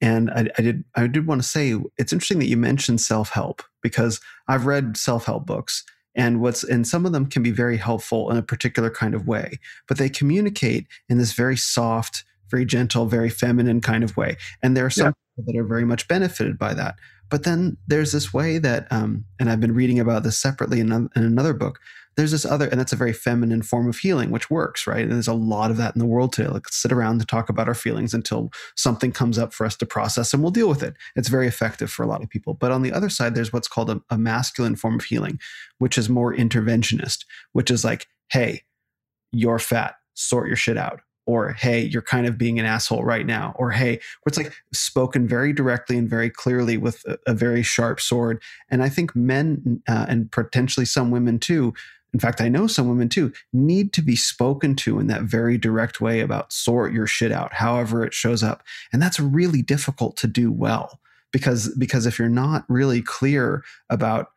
and 0.00 0.30
I, 0.30 0.48
I 0.58 0.62
did 0.62 0.84
I 0.94 1.06
did 1.06 1.26
want 1.26 1.42
to 1.42 1.48
say 1.48 1.76
it's 1.98 2.12
interesting 2.12 2.38
that 2.40 2.48
you 2.48 2.56
mentioned 2.56 3.00
self 3.00 3.30
help 3.30 3.62
because 3.82 4.20
I've 4.48 4.66
read 4.66 4.96
self 4.96 5.26
help 5.26 5.46
books, 5.46 5.84
and 6.16 6.40
what's 6.40 6.64
and 6.64 6.86
some 6.86 7.06
of 7.06 7.12
them 7.12 7.26
can 7.26 7.42
be 7.42 7.52
very 7.52 7.76
helpful 7.76 8.30
in 8.30 8.36
a 8.36 8.42
particular 8.42 8.90
kind 8.90 9.14
of 9.14 9.28
way, 9.28 9.58
but 9.86 9.98
they 9.98 10.08
communicate 10.08 10.86
in 11.08 11.18
this 11.18 11.32
very 11.32 11.56
soft, 11.56 12.24
very 12.50 12.64
gentle, 12.64 13.06
very 13.06 13.30
feminine 13.30 13.80
kind 13.80 14.02
of 14.02 14.16
way, 14.16 14.36
and 14.62 14.76
there 14.76 14.86
are 14.86 14.90
some 14.90 15.14
people 15.36 15.52
that 15.52 15.60
are 15.60 15.64
very 15.64 15.84
much 15.84 16.08
benefited 16.08 16.58
by 16.58 16.74
that. 16.74 16.96
But 17.28 17.44
then 17.44 17.76
there's 17.88 18.12
this 18.12 18.32
way 18.32 18.58
that, 18.58 18.86
um, 18.90 19.24
and 19.40 19.50
I've 19.50 19.60
been 19.60 19.74
reading 19.74 19.98
about 19.98 20.22
this 20.22 20.38
separately 20.38 20.80
in, 20.80 20.92
in 20.92 21.10
another 21.14 21.52
book. 21.52 21.80
There's 22.16 22.30
this 22.30 22.46
other, 22.46 22.66
and 22.66 22.80
that's 22.80 22.94
a 22.94 22.96
very 22.96 23.12
feminine 23.12 23.60
form 23.60 23.88
of 23.88 23.98
healing, 23.98 24.30
which 24.30 24.50
works, 24.50 24.86
right? 24.86 25.02
And 25.02 25.12
there's 25.12 25.28
a 25.28 25.34
lot 25.34 25.70
of 25.70 25.76
that 25.76 25.94
in 25.94 25.98
the 25.98 26.06
world 26.06 26.32
today. 26.32 26.48
Like 26.48 26.68
sit 26.68 26.90
around 26.90 27.18
to 27.20 27.26
talk 27.26 27.50
about 27.50 27.68
our 27.68 27.74
feelings 27.74 28.14
until 28.14 28.50
something 28.74 29.12
comes 29.12 29.38
up 29.38 29.52
for 29.52 29.66
us 29.66 29.76
to 29.76 29.86
process, 29.86 30.32
and 30.32 30.42
we'll 30.42 30.50
deal 30.50 30.68
with 30.68 30.82
it. 30.82 30.94
It's 31.14 31.28
very 31.28 31.46
effective 31.46 31.90
for 31.90 32.02
a 32.02 32.06
lot 32.06 32.22
of 32.22 32.30
people. 32.30 32.54
But 32.54 32.72
on 32.72 32.82
the 32.82 32.92
other 32.92 33.10
side, 33.10 33.34
there's 33.34 33.52
what's 33.52 33.68
called 33.68 33.90
a, 33.90 34.00
a 34.08 34.16
masculine 34.16 34.76
form 34.76 34.94
of 34.94 35.04
healing, 35.04 35.38
which 35.78 35.98
is 35.98 36.08
more 36.08 36.34
interventionist, 36.34 37.24
which 37.52 37.70
is 37.70 37.84
like, 37.84 38.06
hey, 38.30 38.62
you're 39.32 39.58
fat, 39.58 39.96
sort 40.14 40.46
your 40.46 40.56
shit 40.56 40.78
out. 40.78 41.00
Or, 41.28 41.54
hey, 41.54 41.82
you're 41.82 42.02
kind 42.02 42.28
of 42.28 42.38
being 42.38 42.60
an 42.60 42.66
asshole 42.66 43.02
right 43.02 43.26
now. 43.26 43.52
Or, 43.56 43.72
hey, 43.72 43.90
where 43.90 44.28
it's 44.28 44.38
like 44.38 44.52
spoken 44.72 45.26
very 45.26 45.52
directly 45.52 45.98
and 45.98 46.08
very 46.08 46.30
clearly 46.30 46.76
with 46.76 47.04
a, 47.04 47.18
a 47.26 47.34
very 47.34 47.64
sharp 47.64 48.00
sword. 48.00 48.40
And 48.70 48.80
I 48.80 48.88
think 48.88 49.16
men 49.16 49.82
uh, 49.88 50.06
and 50.08 50.30
potentially 50.30 50.86
some 50.86 51.10
women 51.10 51.40
too, 51.40 51.74
in 52.16 52.20
fact, 52.20 52.40
I 52.40 52.48
know 52.48 52.66
some 52.66 52.88
women 52.88 53.10
too, 53.10 53.30
need 53.52 53.92
to 53.92 54.00
be 54.00 54.16
spoken 54.16 54.74
to 54.76 54.98
in 54.98 55.06
that 55.08 55.24
very 55.24 55.58
direct 55.58 56.00
way 56.00 56.20
about 56.20 56.50
sort 56.50 56.94
your 56.94 57.06
shit 57.06 57.30
out, 57.30 57.52
however 57.52 58.06
it 58.06 58.14
shows 58.14 58.42
up. 58.42 58.62
And 58.90 59.02
that's 59.02 59.20
really 59.20 59.60
difficult 59.60 60.16
to 60.16 60.26
do 60.26 60.50
well 60.50 60.98
because 61.30 61.76
because 61.76 62.06
if 62.06 62.18
you're 62.18 62.30
not 62.30 62.64
really 62.70 63.02
clear 63.02 63.62
about 63.90 64.28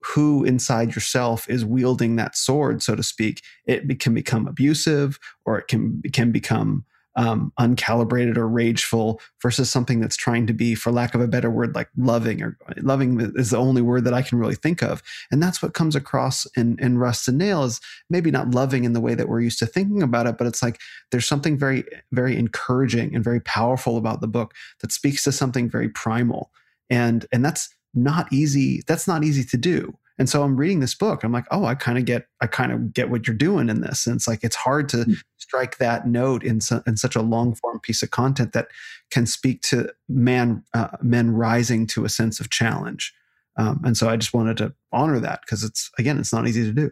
who 0.00 0.44
inside 0.44 0.94
yourself 0.94 1.46
is 1.50 1.62
wielding 1.62 2.16
that 2.16 2.38
sword, 2.38 2.82
so 2.82 2.94
to 2.94 3.02
speak, 3.02 3.42
it 3.66 4.00
can 4.00 4.14
become 4.14 4.48
abusive 4.48 5.18
or 5.44 5.58
it 5.58 5.68
can 5.68 6.00
can 6.14 6.32
become 6.32 6.86
um, 7.16 7.52
uncalibrated 7.58 8.36
or 8.36 8.46
rageful 8.46 9.20
versus 9.42 9.70
something 9.70 10.00
that's 10.00 10.16
trying 10.16 10.46
to 10.46 10.52
be, 10.52 10.74
for 10.74 10.92
lack 10.92 11.14
of 11.14 11.20
a 11.20 11.28
better 11.28 11.50
word, 11.50 11.74
like 11.74 11.88
loving 11.96 12.42
or 12.42 12.58
loving 12.76 13.32
is 13.36 13.50
the 13.50 13.56
only 13.56 13.82
word 13.82 14.04
that 14.04 14.14
I 14.14 14.22
can 14.22 14.38
really 14.38 14.54
think 14.54 14.82
of. 14.82 15.02
And 15.30 15.42
that's 15.42 15.62
what 15.62 15.74
comes 15.74 15.96
across 15.96 16.46
in, 16.56 16.78
in 16.78 16.98
Rust 16.98 17.26
and 17.26 17.38
Nail 17.38 17.64
is 17.64 17.80
maybe 18.10 18.30
not 18.30 18.50
loving 18.50 18.84
in 18.84 18.92
the 18.92 19.00
way 19.00 19.14
that 19.14 19.28
we're 19.28 19.40
used 19.40 19.58
to 19.60 19.66
thinking 19.66 20.02
about 20.02 20.26
it, 20.26 20.36
but 20.36 20.46
it's 20.46 20.62
like 20.62 20.80
there's 21.10 21.26
something 21.26 21.58
very, 21.58 21.84
very 22.12 22.36
encouraging 22.36 23.14
and 23.14 23.24
very 23.24 23.40
powerful 23.40 23.96
about 23.96 24.20
the 24.20 24.28
book 24.28 24.54
that 24.80 24.92
speaks 24.92 25.24
to 25.24 25.32
something 25.32 25.70
very 25.70 25.88
primal. 25.88 26.50
And 26.90 27.26
and 27.32 27.44
that's 27.44 27.68
not 27.94 28.32
easy. 28.32 28.82
That's 28.86 29.08
not 29.08 29.24
easy 29.24 29.42
to 29.44 29.56
do. 29.56 29.96
And 30.18 30.28
so 30.28 30.42
I'm 30.42 30.56
reading 30.56 30.80
this 30.80 30.94
book. 30.94 31.24
I'm 31.24 31.32
like, 31.32 31.46
oh, 31.50 31.64
I 31.64 31.74
kind 31.74 31.98
of 31.98 32.04
get, 32.04 32.26
I 32.40 32.46
kind 32.46 32.72
of 32.72 32.92
get 32.92 33.10
what 33.10 33.26
you're 33.26 33.36
doing 33.36 33.68
in 33.68 33.82
this. 33.82 34.06
And 34.06 34.16
it's 34.16 34.26
like 34.26 34.42
it's 34.42 34.56
hard 34.56 34.88
to 34.90 35.06
strike 35.36 35.78
that 35.78 36.06
note 36.06 36.42
in, 36.42 36.60
su- 36.60 36.82
in 36.86 36.96
such 36.96 37.16
a 37.16 37.22
long 37.22 37.54
form 37.54 37.80
piece 37.80 38.02
of 38.02 38.10
content 38.10 38.52
that 38.52 38.68
can 39.10 39.26
speak 39.26 39.60
to 39.62 39.92
man, 40.08 40.64
uh, 40.74 40.88
men 41.02 41.32
rising 41.32 41.86
to 41.88 42.04
a 42.04 42.08
sense 42.08 42.40
of 42.40 42.50
challenge. 42.50 43.12
Um, 43.56 43.80
and 43.84 43.96
so 43.96 44.08
I 44.08 44.16
just 44.16 44.34
wanted 44.34 44.56
to 44.58 44.74
honor 44.92 45.18
that 45.20 45.40
because 45.40 45.64
it's 45.64 45.90
again, 45.98 46.18
it's 46.18 46.32
not 46.32 46.46
easy 46.46 46.64
to 46.64 46.72
do. 46.72 46.90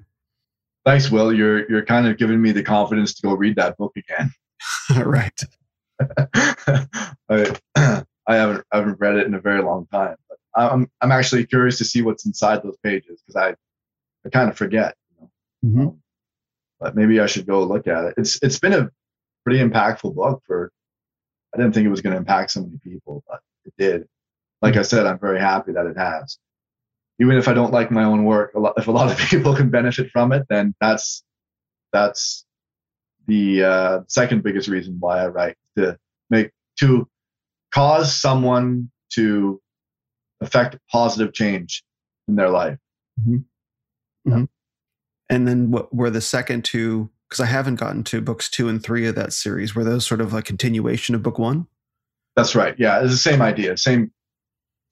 Thanks, 0.85 1.11
Will. 1.11 1.33
You're 1.33 1.69
you're 1.71 1.85
kind 1.85 2.07
of 2.07 2.19
giving 2.19 2.41
me 2.41 2.53
the 2.53 2.63
confidence 2.63 3.15
to 3.15 3.23
go 3.23 3.35
read 3.35 3.57
that 3.57 3.77
book 3.77 3.93
again. 3.97 4.33
right. 5.05 5.41
I, 7.29 7.57
I 8.27 8.37
haven't 8.37 8.65
I 8.73 8.77
haven't 8.79 9.01
read 9.01 9.17
it 9.17 9.27
in 9.27 9.35
a 9.35 9.41
very 9.41 9.63
long 9.63 9.87
time, 9.93 10.17
I'm 10.57 10.91
I'm 11.01 11.13
actually 11.13 11.47
curious 11.47 11.79
to 11.79 11.85
see 11.85 12.03
what's 12.03 12.27
inside 12.27 12.63
those 12.63 12.77
pages 12.83 13.23
because 13.27 13.37
I 13.37 13.55
I 14.27 14.31
kind 14.31 14.49
of 14.49 14.57
forget. 14.57 14.95
You 15.11 15.29
know? 15.63 15.71
Mhm. 15.71 15.87
Um, 15.89 16.03
but 16.81 16.97
maybe 16.97 17.21
I 17.21 17.27
should 17.27 17.47
go 17.47 17.65
look 17.65 17.87
at 17.87 18.05
it. 18.05 18.15
It's 18.17 18.43
it's 18.43 18.59
been 18.59 18.73
a 18.73 18.91
pretty 19.45 19.61
impactful 19.61 20.15
book 20.15 20.43
for. 20.47 20.71
I 21.55 21.57
didn't 21.57 21.73
think 21.73 21.87
it 21.87 21.91
was 21.91 22.01
going 22.01 22.15
to 22.15 22.19
impact 22.19 22.51
so 22.51 22.63
many 22.63 22.79
people, 22.83 23.23
but 23.29 23.41
it 23.65 23.75
did. 23.79 24.09
Like 24.61 24.77
I 24.77 24.83
said, 24.83 25.07
I'm 25.07 25.21
very 25.21 25.39
happy 25.39 25.71
that 25.73 25.87
it 25.87 25.97
has. 25.97 26.37
Even 27.21 27.37
if 27.37 27.47
I 27.47 27.55
don't 27.55 27.73
like 27.73 27.93
my 27.93 28.03
own 28.03 28.25
work, 28.25 28.55
a 28.55 28.59
lot, 28.59 28.75
if 28.77 28.89
a 28.89 28.91
lot 28.91 29.09
of 29.09 29.17
people 29.31 29.55
can 29.55 29.71
benefit 29.71 30.11
from 30.11 30.33
it, 30.33 30.47
then 30.49 30.75
that's 30.81 31.23
that's 31.93 32.45
the 33.27 33.63
uh, 33.63 34.01
second 34.09 34.43
biggest 34.43 34.69
reason 34.69 34.97
why 34.99 35.23
I 35.23 35.29
write 35.29 35.57
to 35.79 35.97
make 36.29 36.51
to 36.81 37.09
cause 37.73 38.15
someone 38.15 38.91
to 39.13 39.61
affect 40.45 40.79
positive 40.91 41.33
change 41.33 41.83
in 42.29 42.37
their 42.37 42.51
life. 42.51 42.79
And 45.29 45.49
then 45.49 45.71
what 45.71 45.95
were 45.95 46.11
the 46.11 46.21
second 46.21 46.65
two? 46.65 47.11
Because 47.29 47.41
I 47.41 47.47
haven't 47.47 47.77
gotten 47.77 48.05
to 48.05 48.21
books 48.21 48.49
two 48.49 48.69
and 48.69 48.83
three 48.83 49.07
of 49.07 49.15
that 49.15 49.33
series. 49.33 49.75
Were 49.75 49.85
those 49.85 50.07
sort 50.07 50.21
of 50.21 50.35
a 50.35 50.43
continuation 50.43 51.15
of 51.15 51.23
book 51.23 51.39
one? 51.39 51.67
That's 52.37 52.55
right. 52.55 52.75
Yeah, 52.79 53.01
it's 53.01 53.11
the 53.13 53.17
same 53.17 53.43
idea, 53.43 53.77
same 53.77 54.13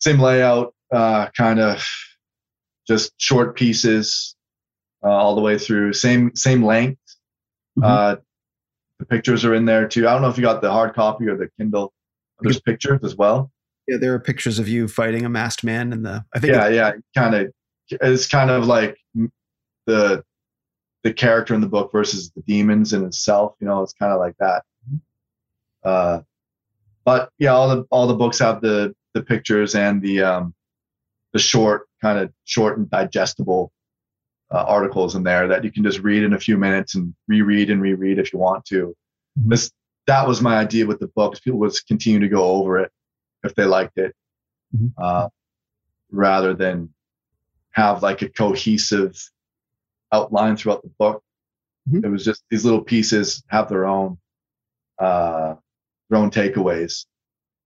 same 0.00 0.18
layout, 0.18 0.74
uh, 0.92 1.28
kind 1.36 1.60
of 1.60 1.84
just 2.88 3.12
short 3.18 3.56
pieces 3.56 4.34
uh, 5.04 5.10
all 5.10 5.34
the 5.34 5.40
way 5.40 5.58
through. 5.58 5.92
Same 5.92 6.34
same 6.34 6.64
length. 6.64 7.00
Mhm. 7.78 7.84
Uh, 7.84 8.16
the 8.98 9.06
pictures 9.06 9.44
are 9.44 9.54
in 9.54 9.64
there 9.64 9.88
too. 9.88 10.08
I 10.08 10.12
don't 10.12 10.22
know 10.22 10.28
if 10.28 10.36
you 10.36 10.42
got 10.42 10.62
the 10.62 10.70
hard 10.70 10.94
copy 10.94 11.26
or 11.26 11.36
the 11.36 11.48
Kindle. 11.58 11.92
There's 12.40 12.60
pictures 12.60 13.00
as 13.04 13.16
well. 13.16 13.50
Yeah, 13.88 13.96
there 13.98 14.14
are 14.14 14.20
pictures 14.20 14.58
of 14.58 14.68
you 14.68 14.86
fighting 14.88 15.24
a 15.24 15.28
masked 15.28 15.64
man 15.64 15.92
in 15.92 16.02
the. 16.02 16.24
I 16.34 16.38
think. 16.38 16.52
Yeah, 16.52 16.68
yeah, 16.68 16.92
kind 17.16 17.34
of. 17.34 17.52
It's 17.90 18.28
kind 18.28 18.50
of 18.50 18.66
like 18.66 18.96
the 19.86 20.24
the 21.02 21.12
character 21.12 21.54
in 21.54 21.60
the 21.60 21.68
book 21.68 21.90
versus 21.90 22.30
the 22.30 22.42
demons 22.42 22.92
in 22.92 23.04
itself. 23.04 23.54
You 23.60 23.66
know, 23.66 23.82
it's 23.82 23.92
kind 23.92 24.12
of 24.12 24.20
like 24.20 24.36
that. 24.38 24.62
Uh, 25.84 26.20
but 27.04 27.30
yeah, 27.38 27.50
all 27.50 27.68
the 27.68 27.84
all 27.90 28.06
the 28.06 28.14
books 28.14 28.38
have 28.38 28.60
the 28.60 28.94
the 29.14 29.22
pictures 29.22 29.74
and 29.74 30.00
the 30.00 30.22
um, 30.22 30.54
the 31.32 31.38
short 31.38 31.88
kind 32.00 32.18
of 32.18 32.32
short 32.44 32.78
and 32.78 32.88
digestible 32.88 33.72
uh, 34.52 34.64
articles 34.66 35.16
in 35.16 35.24
there 35.24 35.48
that 35.48 35.64
you 35.64 35.72
can 35.72 35.82
just 35.82 36.00
read 36.00 36.22
in 36.22 36.34
a 36.34 36.38
few 36.38 36.56
minutes 36.56 36.94
and 36.94 37.14
reread 37.26 37.70
and 37.70 37.82
reread 37.82 38.18
if 38.18 38.32
you 38.32 38.38
want 38.38 38.64
to. 38.66 38.94
Mhm. 39.38 39.50
This 39.50 39.72
that 40.06 40.26
was 40.26 40.40
my 40.40 40.56
idea 40.56 40.86
with 40.86 41.00
the 41.00 41.08
books. 41.08 41.40
People 41.40 41.58
would 41.60 41.74
continue 41.88 42.20
to 42.20 42.28
go 42.28 42.44
over 42.44 42.78
it 42.78 42.92
if 43.44 43.54
they 43.54 43.64
liked 43.64 43.98
it, 43.98 44.14
Mhm. 44.76 44.92
uh, 44.98 45.28
rather 46.10 46.54
than 46.54 46.92
have 47.70 48.02
like 48.02 48.22
a 48.22 48.28
cohesive 48.28 49.18
outline 50.12 50.56
throughout 50.56 50.82
the 50.82 50.90
book. 50.98 51.22
Mhm. 51.88 52.04
It 52.04 52.08
was 52.08 52.24
just 52.24 52.44
these 52.50 52.64
little 52.64 52.82
pieces 52.82 53.42
have 53.48 53.68
their 53.68 53.86
own 53.86 54.18
uh, 54.98 55.56
their 56.10 56.18
own 56.18 56.30
takeaways. 56.30 57.06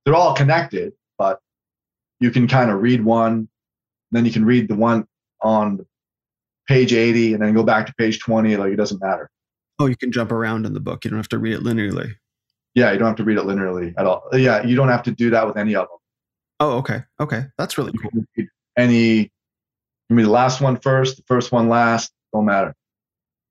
They're 0.04 0.14
all 0.14 0.34
connected, 0.34 0.94
but 1.18 1.40
you 2.20 2.30
can 2.30 2.46
kind 2.48 2.70
of 2.70 2.80
read 2.80 3.04
one, 3.04 3.48
then 4.12 4.24
you 4.24 4.32
can 4.32 4.44
read 4.44 4.68
the 4.68 4.76
one 4.76 5.06
on 5.42 5.84
page 6.66 6.94
80 6.94 7.34
and 7.34 7.42
then 7.42 7.52
go 7.52 7.62
back 7.62 7.86
to 7.86 7.94
page 7.94 8.20
20 8.20 8.56
like 8.56 8.72
it 8.72 8.76
doesn't 8.76 9.00
matter 9.02 9.28
Oh, 9.78 9.86
you 9.86 9.96
can 9.96 10.10
jump 10.10 10.32
around 10.32 10.64
in 10.64 10.72
the 10.72 10.80
book. 10.80 11.04
You 11.04 11.10
don't 11.10 11.18
have 11.18 11.28
to 11.28 11.38
read 11.38 11.52
it 11.54 11.60
linearly. 11.62 12.14
Yeah 12.76 12.92
you 12.92 12.98
don't 12.98 13.08
have 13.08 13.16
to 13.16 13.24
read 13.24 13.36
it 13.38 13.44
linearly 13.44 13.92
at 13.98 14.06
all 14.06 14.22
yeah 14.34 14.64
you 14.64 14.76
don't 14.76 14.88
have 14.88 15.02
to 15.02 15.10
do 15.10 15.30
that 15.30 15.44
with 15.44 15.56
any 15.56 15.74
of 15.74 15.88
them 15.88 15.98
Oh, 16.58 16.78
okay. 16.78 17.02
Okay. 17.20 17.44
That's 17.58 17.76
really 17.76 17.92
you 17.92 18.00
cool. 18.00 18.46
any 18.76 19.30
give 20.08 20.16
me 20.16 20.22
the 20.22 20.30
last 20.30 20.60
one 20.60 20.78
first 20.78 21.16
the 21.16 21.22
first 21.26 21.52
one 21.52 21.68
last 21.68 22.12
don't 22.32 22.46
matter 22.46 22.74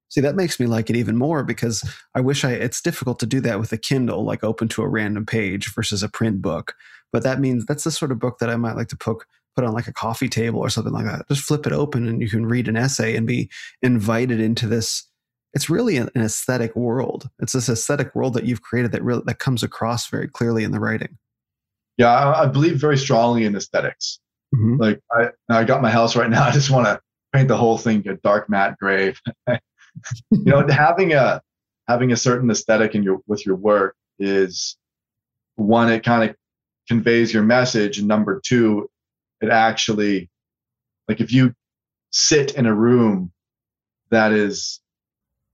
See, 0.07 0.21
that 0.21 0.35
makes 0.35 0.59
me 0.59 0.67
like 0.67 0.89
it 0.89 0.95
even 0.95 1.17
more 1.17 1.43
because 1.43 1.83
I 2.13 2.21
wish 2.21 2.45
I, 2.45 2.51
it's 2.51 2.79
difficult 2.79 3.19
to 3.19 3.25
do 3.25 3.41
that 3.41 3.59
with 3.59 3.73
a 3.73 3.77
Kindle, 3.77 4.23
like 4.23 4.43
open 4.43 4.67
to 4.69 4.83
a 4.83 4.87
random 4.87 5.25
page 5.25 5.73
versus 5.73 6.03
a 6.03 6.07
print 6.07 6.41
book. 6.41 6.75
But 7.11 7.23
that 7.23 7.39
means 7.39 7.65
that's 7.65 7.83
the 7.83 7.91
sort 7.91 8.11
of 8.11 8.19
book 8.19 8.37
that 8.39 8.49
I 8.49 8.55
might 8.55 8.75
like 8.75 8.87
to 8.89 8.95
put, 8.95 9.17
put 9.55 9.65
on 9.65 9.73
like 9.73 9.87
a 9.87 9.93
coffee 9.93 10.29
table 10.29 10.59
or 10.59 10.69
something 10.69 10.93
like 10.93 11.05
that. 11.05 11.27
Just 11.27 11.41
flip 11.41 11.65
it 11.65 11.73
open 11.73 12.07
and 12.07 12.21
you 12.21 12.29
can 12.29 12.45
read 12.45 12.67
an 12.67 12.77
essay 12.77 13.15
and 13.15 13.25
be 13.27 13.49
invited 13.81 14.39
into 14.39 14.67
this. 14.67 15.05
It's 15.55 15.69
really 15.69 15.97
an, 15.97 16.09
aesthetic 16.15 16.75
world. 16.75 17.29
It's 17.39 17.53
this 17.53 17.69
aesthetic 17.69 18.13
world 18.13 18.33
that 18.35 18.45
you've 18.45 18.61
created 18.61 18.91
that 18.91 19.03
really, 19.03 19.23
that 19.25 19.39
comes 19.39 19.63
across 19.63 20.09
very 20.09 20.27
clearly 20.27 20.63
in 20.63 20.71
the 20.71 20.79
writing. 20.79 21.17
Yeah, 21.97 22.13
I, 22.13 22.43
I 22.43 22.45
believe 22.47 22.79
very 22.79 22.97
strongly 22.97 23.45
in 23.45 23.55
esthetics 23.55 24.19
mm-hmm. 24.55 24.77
Like 24.77 25.01
I, 25.11 25.29
I 25.49 25.63
got 25.63 25.81
my 25.81 25.89
house 25.89 26.15
right 26.15 26.29
now. 26.29 26.43
I 26.47 26.51
just 26.51 26.69
want 26.69 26.87
to 26.87 26.99
paint 27.33 27.47
the 27.47 27.57
whole 27.57 27.77
thing 27.77 28.07
a 28.07 28.15
dark 28.15 28.49
matte 28.49 28.77
gray. 28.79 29.13
you 29.47 29.59
know, 30.31 30.67
having 30.67 31.13
a 31.13 31.41
having 31.87 32.11
a 32.11 32.17
certain 32.17 32.49
aesthetic 32.49 32.95
in 32.95 33.03
your 33.03 33.19
with 33.27 33.45
your 33.45 33.55
work 33.55 33.95
is 34.19 34.77
one. 35.55 35.91
It 35.91 36.03
kind 36.03 36.29
of 36.29 36.35
conveys 36.87 37.33
your 37.33 37.43
message, 37.43 37.99
and 37.99 38.07
number 38.07 38.41
two, 38.45 38.89
it 39.41 39.49
actually 39.49 40.29
like 41.07 41.21
if 41.21 41.31
you 41.31 41.53
sit 42.11 42.55
in 42.55 42.65
a 42.65 42.73
room 42.73 43.31
that 44.09 44.31
is 44.31 44.79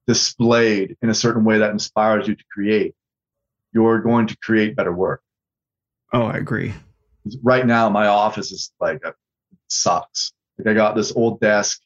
displayed 0.08 0.98
in 1.02 1.10
a 1.10 1.14
certain 1.14 1.44
way 1.44 1.60
that 1.60 1.72
inspires 1.72 2.28
you 2.28 2.36
to 2.36 2.44
create, 2.52 2.94
you're 3.74 4.02
going 4.02 4.28
to 4.28 4.38
create 4.38 4.76
better 4.76 4.94
work. 4.94 5.22
Oh, 6.14 6.24
I 6.24 6.38
agree 6.38 6.74
right 7.42 7.66
now 7.66 7.90
my 7.90 8.08
office 8.08 8.52
is 8.52 8.72
like 8.80 9.04
a, 9.04 9.14
sucks. 9.70 10.34
Like 10.58 10.68
I 10.68 10.74
got 10.74 10.96
this 10.96 11.12
old 11.16 11.40
desk, 11.40 11.82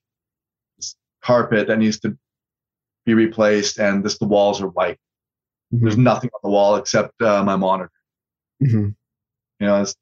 this 0.78 0.96
carpet 1.22 1.68
that 1.68 1.78
needs 1.78 2.00
to 2.02 2.18
be 3.06 3.14
replaced, 3.14 3.80
and 3.80 4.04
this 4.04 4.18
the 4.18 4.26
walls 4.26 4.62
are 4.62 4.68
white. 4.68 4.98
Mm-hmm. 5.74 5.86
There's 5.86 5.98
nothing 5.98 6.30
on 6.34 6.40
the 6.44 6.50
wall 6.50 6.76
except 6.76 7.22
uh, 7.22 7.44
my 7.44 7.56
monitor. 7.56 7.92
Mm-hmm. 8.64 8.90
You 9.60 9.68
know, 9.68 9.82
it's 9.82 9.96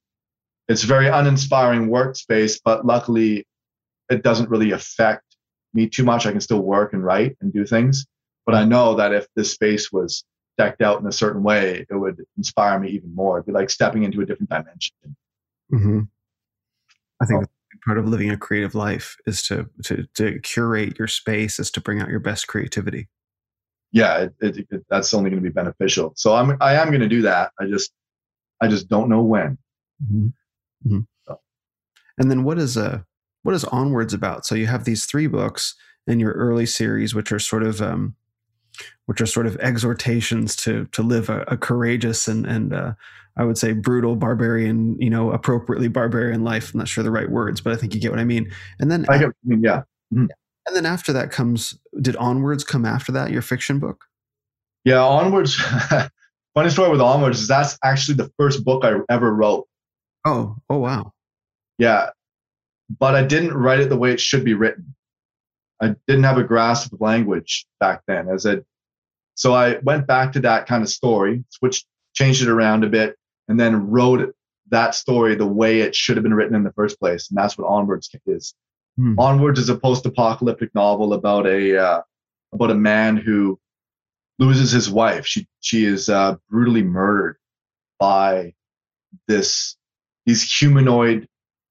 it's 0.67 0.83
very 0.83 1.07
uninspiring 1.07 1.89
workspace, 1.89 2.59
but 2.63 2.85
luckily 2.85 3.45
it 4.09 4.23
doesn't 4.23 4.49
really 4.49 4.71
affect 4.71 5.22
me 5.73 5.89
too 5.89 6.03
much. 6.03 6.25
I 6.25 6.31
can 6.31 6.41
still 6.41 6.61
work 6.61 6.93
and 6.93 7.03
write 7.03 7.37
and 7.41 7.51
do 7.51 7.65
things. 7.65 8.05
But 8.45 8.55
I 8.55 8.65
know 8.65 8.95
that 8.95 9.13
if 9.13 9.27
this 9.35 9.51
space 9.51 9.91
was 9.91 10.23
decked 10.57 10.81
out 10.81 10.99
in 10.99 11.07
a 11.07 11.11
certain 11.11 11.43
way, 11.43 11.85
it 11.89 11.95
would 11.95 12.21
inspire 12.37 12.79
me 12.79 12.89
even 12.89 13.13
more. 13.15 13.37
It'd 13.37 13.47
be 13.47 13.53
like 13.53 13.69
stepping 13.69 14.03
into 14.03 14.21
a 14.21 14.25
different 14.25 14.49
dimension. 14.49 14.95
Mm-hmm. 15.73 16.01
I 17.21 17.25
think 17.25 17.45
part 17.85 17.97
of 17.97 18.07
living 18.07 18.29
a 18.29 18.37
creative 18.37 18.75
life 18.75 19.15
is 19.25 19.41
to, 19.43 19.69
to 19.83 20.05
to 20.15 20.39
curate 20.41 20.99
your 20.99 21.07
space, 21.07 21.59
is 21.59 21.71
to 21.71 21.81
bring 21.81 22.01
out 22.01 22.09
your 22.09 22.19
best 22.19 22.47
creativity. 22.47 23.07
Yeah, 23.91 24.23
it, 24.23 24.33
it, 24.41 24.67
it, 24.69 24.85
that's 24.89 25.13
only 25.13 25.29
going 25.29 25.41
to 25.41 25.49
be 25.49 25.53
beneficial. 25.53 26.13
So 26.15 26.35
I'm 26.35 26.57
I 26.59 26.75
am 26.75 26.89
going 26.89 27.01
to 27.01 27.07
do 27.07 27.21
that. 27.23 27.51
I 27.59 27.65
just 27.65 27.91
I 28.61 28.67
just 28.67 28.89
don't 28.89 29.09
know 29.09 29.21
when. 29.21 29.57
Mm-hmm. 30.03 30.27
Mm-hmm. 30.87 30.99
So. 31.23 31.39
And 32.17 32.29
then 32.29 32.43
what 32.43 32.59
is 32.59 32.77
uh 32.77 33.01
what 33.43 33.55
is 33.55 33.63
onwards 33.65 34.13
about? 34.13 34.45
So 34.45 34.55
you 34.55 34.67
have 34.67 34.85
these 34.85 35.05
three 35.05 35.27
books 35.27 35.75
in 36.07 36.19
your 36.19 36.31
early 36.33 36.65
series, 36.65 37.13
which 37.13 37.31
are 37.31 37.39
sort 37.39 37.63
of 37.63 37.81
um, 37.81 38.15
which 39.05 39.21
are 39.21 39.25
sort 39.25 39.47
of 39.47 39.55
exhortations 39.57 40.55
to 40.57 40.85
to 40.91 41.03
live 41.03 41.29
a, 41.29 41.41
a 41.43 41.57
courageous 41.57 42.27
and 42.27 42.45
and 42.45 42.73
uh, 42.73 42.93
I 43.37 43.43
would 43.43 43.57
say 43.57 43.73
brutal 43.73 44.15
barbarian, 44.15 44.99
you 44.99 45.09
know, 45.09 45.31
appropriately 45.31 45.87
barbarian 45.87 46.43
life. 46.43 46.73
I'm 46.73 46.79
not 46.79 46.87
sure 46.87 47.03
the 47.03 47.11
right 47.11 47.29
words, 47.29 47.61
but 47.61 47.73
I 47.73 47.75
think 47.75 47.93
you 47.93 48.01
get 48.01 48.11
what 48.11 48.19
I 48.19 48.25
mean. 48.25 48.51
And 48.79 48.91
then 48.91 49.05
I 49.09 49.17
get, 49.17 49.29
I 49.29 49.31
mean, 49.43 49.63
yeah. 49.63 49.81
Mm-hmm. 50.13 50.27
And 50.65 50.75
then 50.75 50.85
after 50.85 51.11
that 51.13 51.31
comes, 51.31 51.77
did 51.99 52.15
Onwards 52.15 52.63
come 52.63 52.85
after 52.85 53.11
that? 53.11 53.31
Your 53.31 53.41
fiction 53.41 53.79
book? 53.79 54.05
Yeah, 54.85 55.03
Onwards. 55.03 55.55
funny 56.55 56.69
story 56.69 56.91
with 56.91 57.01
Onwards 57.01 57.41
is 57.41 57.47
that's 57.47 57.77
actually 57.83 58.15
the 58.15 58.31
first 58.37 58.63
book 58.63 58.85
I 58.85 58.93
ever 59.09 59.33
wrote. 59.33 59.67
Oh, 60.25 60.55
oh 60.69 60.77
wow. 60.77 61.11
Yeah, 61.79 62.11
but 62.99 63.15
I 63.15 63.23
didn't 63.23 63.53
write 63.53 63.79
it 63.79 63.89
the 63.89 63.97
way 63.97 64.11
it 64.11 64.19
should 64.19 64.43
be 64.43 64.53
written. 64.53 64.95
I 65.81 65.95
didn't 66.07 66.23
have 66.23 66.37
a 66.37 66.43
grasp 66.43 66.93
of 66.93 67.01
language 67.01 67.65
back 67.79 68.01
then. 68.07 68.29
As 68.29 68.45
a, 68.45 68.63
so 69.35 69.53
I 69.53 69.77
went 69.79 70.07
back 70.07 70.33
to 70.33 70.39
that 70.41 70.67
kind 70.67 70.83
of 70.83 70.89
story, 70.89 71.43
switched, 71.49 71.85
changed 72.13 72.41
it 72.43 72.49
around 72.49 72.83
a 72.83 72.89
bit, 72.89 73.17
and 73.47 73.59
then 73.59 73.89
wrote 73.89 74.33
that 74.69 74.95
story 74.95 75.35
the 75.35 75.45
way 75.45 75.81
it 75.81 75.95
should 75.95 76.15
have 76.17 76.23
been 76.23 76.33
written 76.33 76.55
in 76.55 76.63
the 76.63 76.73
first 76.73 76.99
place. 76.99 77.29
And 77.29 77.37
that's 77.37 77.57
what 77.57 77.67
Onwards 77.67 78.09
is. 78.25 78.53
Hmm. 78.97 79.19
Onwards 79.19 79.59
is 79.59 79.69
a 79.69 79.75
post-apocalyptic 79.75 80.73
novel 80.75 81.13
about 81.13 81.47
a 81.47 81.77
uh, 81.77 82.01
about 82.53 82.71
a 82.71 82.75
man 82.75 83.17
who 83.17 83.59
loses 84.39 84.71
his 84.71 84.89
wife. 84.89 85.25
She 85.25 85.47
she 85.61 85.85
is 85.85 86.09
uh, 86.09 86.35
brutally 86.49 86.83
murdered 86.83 87.37
by 87.99 88.53
this 89.27 89.75
these 90.25 90.43
humanoid 90.43 91.27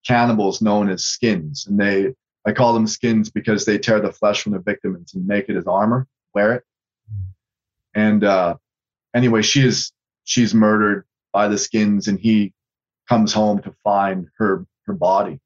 cannibals 0.06 0.60
known 0.60 0.88
as 0.90 1.04
skins, 1.04 1.66
and 1.66 1.78
they 1.78 2.14
I 2.46 2.52
call 2.52 2.74
them 2.74 2.86
skins 2.86 3.30
because 3.30 3.64
they 3.64 3.78
tear 3.78 4.00
the 4.00 4.12
flesh 4.12 4.42
from 4.42 4.52
the 4.52 4.58
victims 4.58 5.14
and 5.14 5.26
make 5.26 5.48
it 5.48 5.56
as 5.56 5.66
armor, 5.66 6.08
wear 6.34 6.54
it. 6.54 6.64
And 7.94 8.24
uh, 8.24 8.56
anyway, 9.14 9.42
she 9.42 9.64
is 9.64 9.92
she's 10.24 10.54
murdered 10.54 11.06
by 11.32 11.48
the 11.48 11.58
skins, 11.58 12.08
and 12.08 12.18
he 12.18 12.52
comes 13.08 13.32
home 13.32 13.62
to 13.62 13.74
find 13.84 14.28
her 14.38 14.66
her 14.86 14.94
body. 14.94 15.40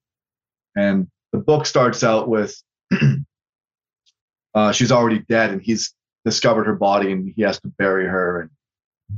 And 0.76 1.08
the 1.32 1.38
book 1.38 1.66
starts 1.66 2.04
out 2.04 2.28
with 2.28 2.60
uh, 4.54 4.72
she's 4.72 4.92
already 4.92 5.20
dead, 5.28 5.50
and 5.50 5.62
he's 5.62 5.94
discovered 6.24 6.66
her 6.66 6.74
body, 6.74 7.12
and 7.12 7.32
he 7.34 7.42
has 7.42 7.60
to 7.60 7.68
bury 7.68 8.06
her 8.06 8.40
and 8.40 8.50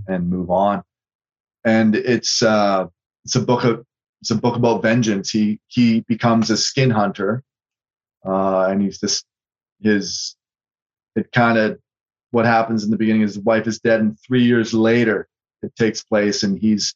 and 0.09 0.31
move 0.31 0.51
on. 0.51 0.83
And 1.65 1.95
it's 1.95 2.43
uh, 2.43 2.87
it's 3.25 3.37
a 3.37 3.41
book 3.41 3.65
of 3.65 3.85
it's 4.21 4.31
a 4.31 4.37
book 4.37 4.57
about 4.57 4.83
vengeance. 4.83 5.31
He 5.31 5.61
he 5.69 6.01
becomes 6.01 6.51
a 6.51 6.57
skin 6.57 6.91
hunter 6.91 7.43
uh, 8.27 8.67
and 8.69 8.83
he's 8.83 8.99
just 8.99 9.25
his 9.81 10.37
it 11.17 11.31
kind 11.33 11.59
of 11.59 11.79
what 12.31 12.45
happens 12.45 12.85
in 12.85 12.91
the 12.91 12.97
beginning 12.97 13.23
is 13.23 13.35
his 13.35 13.45
wife 13.45 13.67
is 13.67 13.79
dead 13.79 14.01
and 14.01 14.19
three 14.21 14.45
years 14.45 14.75
later 14.75 15.29
it 15.63 15.75
takes 15.77 16.03
place 16.03 16.43
and 16.43 16.59
he's 16.59 16.95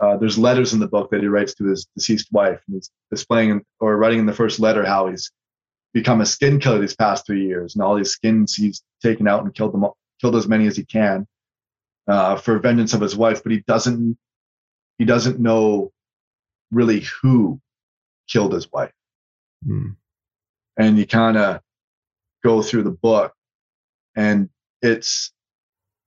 uh, 0.00 0.16
there's 0.16 0.36
letters 0.36 0.74
in 0.74 0.80
the 0.80 0.88
book 0.88 1.10
that 1.10 1.20
he 1.20 1.28
writes 1.28 1.54
to 1.54 1.64
his 1.64 1.86
deceased 1.96 2.28
wife 2.32 2.60
and 2.66 2.76
he's 2.76 2.90
displaying 3.10 3.64
or 3.80 3.96
writing 3.96 4.18
in 4.18 4.26
the 4.26 4.32
first 4.32 4.58
letter 4.58 4.84
how 4.84 5.08
he's 5.08 5.30
become 5.92 6.20
a 6.20 6.26
skin 6.26 6.58
killer 6.58 6.80
these 6.80 6.96
past 6.96 7.24
three 7.24 7.46
years 7.46 7.74
and 7.74 7.82
all 7.82 7.94
these 7.94 8.10
skins 8.10 8.54
he's 8.54 8.82
taken 9.02 9.28
out 9.28 9.44
and 9.44 9.54
killed 9.54 9.72
them 9.72 9.86
killed 10.20 10.36
as 10.36 10.48
many 10.48 10.66
as 10.66 10.76
he 10.76 10.84
can 10.84 11.26
uh, 12.08 12.36
for 12.36 12.58
vengeance 12.58 12.92
of 12.92 13.00
his 13.00 13.16
wife 13.16 13.42
but 13.42 13.52
he 13.52 13.62
doesn't 13.66 14.18
he 14.98 15.04
doesn't 15.04 15.38
know 15.38 15.92
really 16.74 17.04
who 17.22 17.60
killed 18.28 18.52
his 18.52 18.70
wife 18.72 18.92
mm 19.66 19.94
and 20.76 20.98
you 20.98 21.06
kind 21.06 21.36
of 21.36 21.60
go 22.42 22.60
through 22.60 22.82
the 22.82 22.90
book 22.90 23.32
and 24.16 24.48
it's 24.82 25.32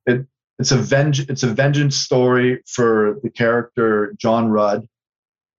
it 0.06 0.26
it's 0.60 0.72
a 0.72 0.78
venge 0.78 1.20
it's 1.30 1.44
a 1.44 1.48
vengeance 1.48 1.98
story 1.98 2.62
for 2.66 3.20
the 3.24 3.30
character 3.30 4.14
John 4.18 4.50
Rudd, 4.50 4.88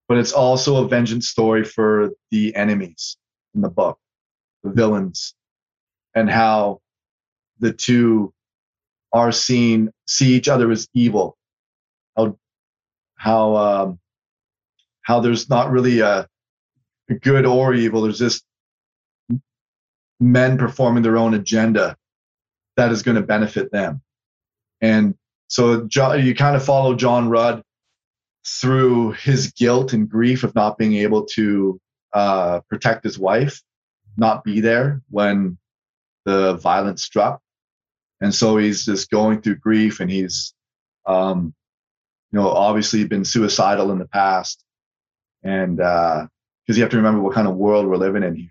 but 0.08 0.18
it's 0.18 0.32
also 0.32 0.84
a 0.84 0.88
vengeance 0.88 1.28
story 1.28 1.64
for 1.64 2.10
the 2.30 2.54
enemies 2.56 3.16
in 3.54 3.60
the 3.60 3.68
book, 3.68 3.98
the 4.62 4.70
villains, 4.70 5.34
and 6.14 6.28
how 6.28 6.80
the 7.60 7.72
two 7.72 8.32
are 9.12 9.32
seen 9.32 9.90
see 10.06 10.34
each 10.34 10.48
other 10.48 10.70
as 10.70 10.88
evil. 10.94 11.36
How 12.16 12.36
how 13.16 13.56
um, 13.56 13.98
how 15.08 15.20
there's 15.20 15.48
not 15.48 15.70
really 15.70 16.00
a, 16.00 16.28
good 17.22 17.46
or 17.46 17.72
evil. 17.72 18.02
There's 18.02 18.18
just 18.18 18.44
men 20.20 20.58
performing 20.58 21.02
their 21.02 21.16
own 21.16 21.32
agenda 21.32 21.96
that 22.76 22.92
is 22.92 23.02
going 23.02 23.14
to 23.14 23.22
benefit 23.22 23.72
them. 23.72 24.02
And 24.82 25.14
so 25.48 25.86
John, 25.86 26.22
you 26.22 26.34
kind 26.34 26.54
of 26.54 26.62
follow 26.62 26.94
John 26.94 27.30
Rudd 27.30 27.62
through 28.46 29.12
his 29.12 29.52
guilt 29.52 29.94
and 29.94 30.10
grief 30.10 30.44
of 30.44 30.54
not 30.54 30.76
being 30.76 30.96
able 30.96 31.24
to 31.36 31.80
uh, 32.12 32.60
protect 32.68 33.02
his 33.02 33.18
wife, 33.18 33.62
not 34.18 34.44
be 34.44 34.60
there 34.60 35.00
when 35.08 35.56
the 36.26 36.56
violence 36.56 37.02
struck. 37.02 37.40
And 38.20 38.34
so 38.34 38.58
he's 38.58 38.84
just 38.84 39.08
going 39.08 39.40
through 39.40 39.56
grief 39.56 40.00
and 40.00 40.10
he's, 40.10 40.52
um, 41.06 41.54
you 42.30 42.38
know, 42.38 42.50
obviously 42.50 43.04
been 43.04 43.24
suicidal 43.24 43.90
in 43.90 43.98
the 43.98 44.08
past. 44.08 44.62
And 45.42 45.76
because 45.76 46.28
uh, 46.70 46.72
you 46.72 46.82
have 46.82 46.90
to 46.90 46.96
remember 46.96 47.20
what 47.20 47.34
kind 47.34 47.48
of 47.48 47.56
world 47.56 47.86
we're 47.86 47.96
living 47.96 48.22
in 48.22 48.34
here. 48.34 48.50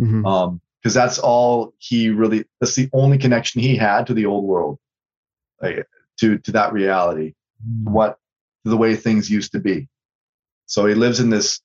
Mm-hmm. 0.00 0.26
Um, 0.26 0.60
because 0.82 0.94
that's 0.94 1.20
all 1.20 1.74
he 1.78 2.08
really 2.08 2.44
that's 2.58 2.74
the 2.74 2.90
only 2.92 3.16
connection 3.16 3.60
he 3.60 3.76
had 3.76 4.06
to 4.08 4.14
the 4.14 4.26
old 4.26 4.44
world 4.44 4.78
like, 5.60 5.86
to 6.18 6.38
to 6.38 6.50
that 6.52 6.72
reality 6.72 7.34
mm-hmm. 7.64 7.92
what 7.92 8.18
the 8.64 8.76
way 8.76 8.96
things 8.96 9.30
used 9.30 9.52
to 9.52 9.60
be 9.60 9.86
so 10.66 10.86
he 10.86 10.94
lives 10.94 11.20
in 11.20 11.30
this 11.30 11.60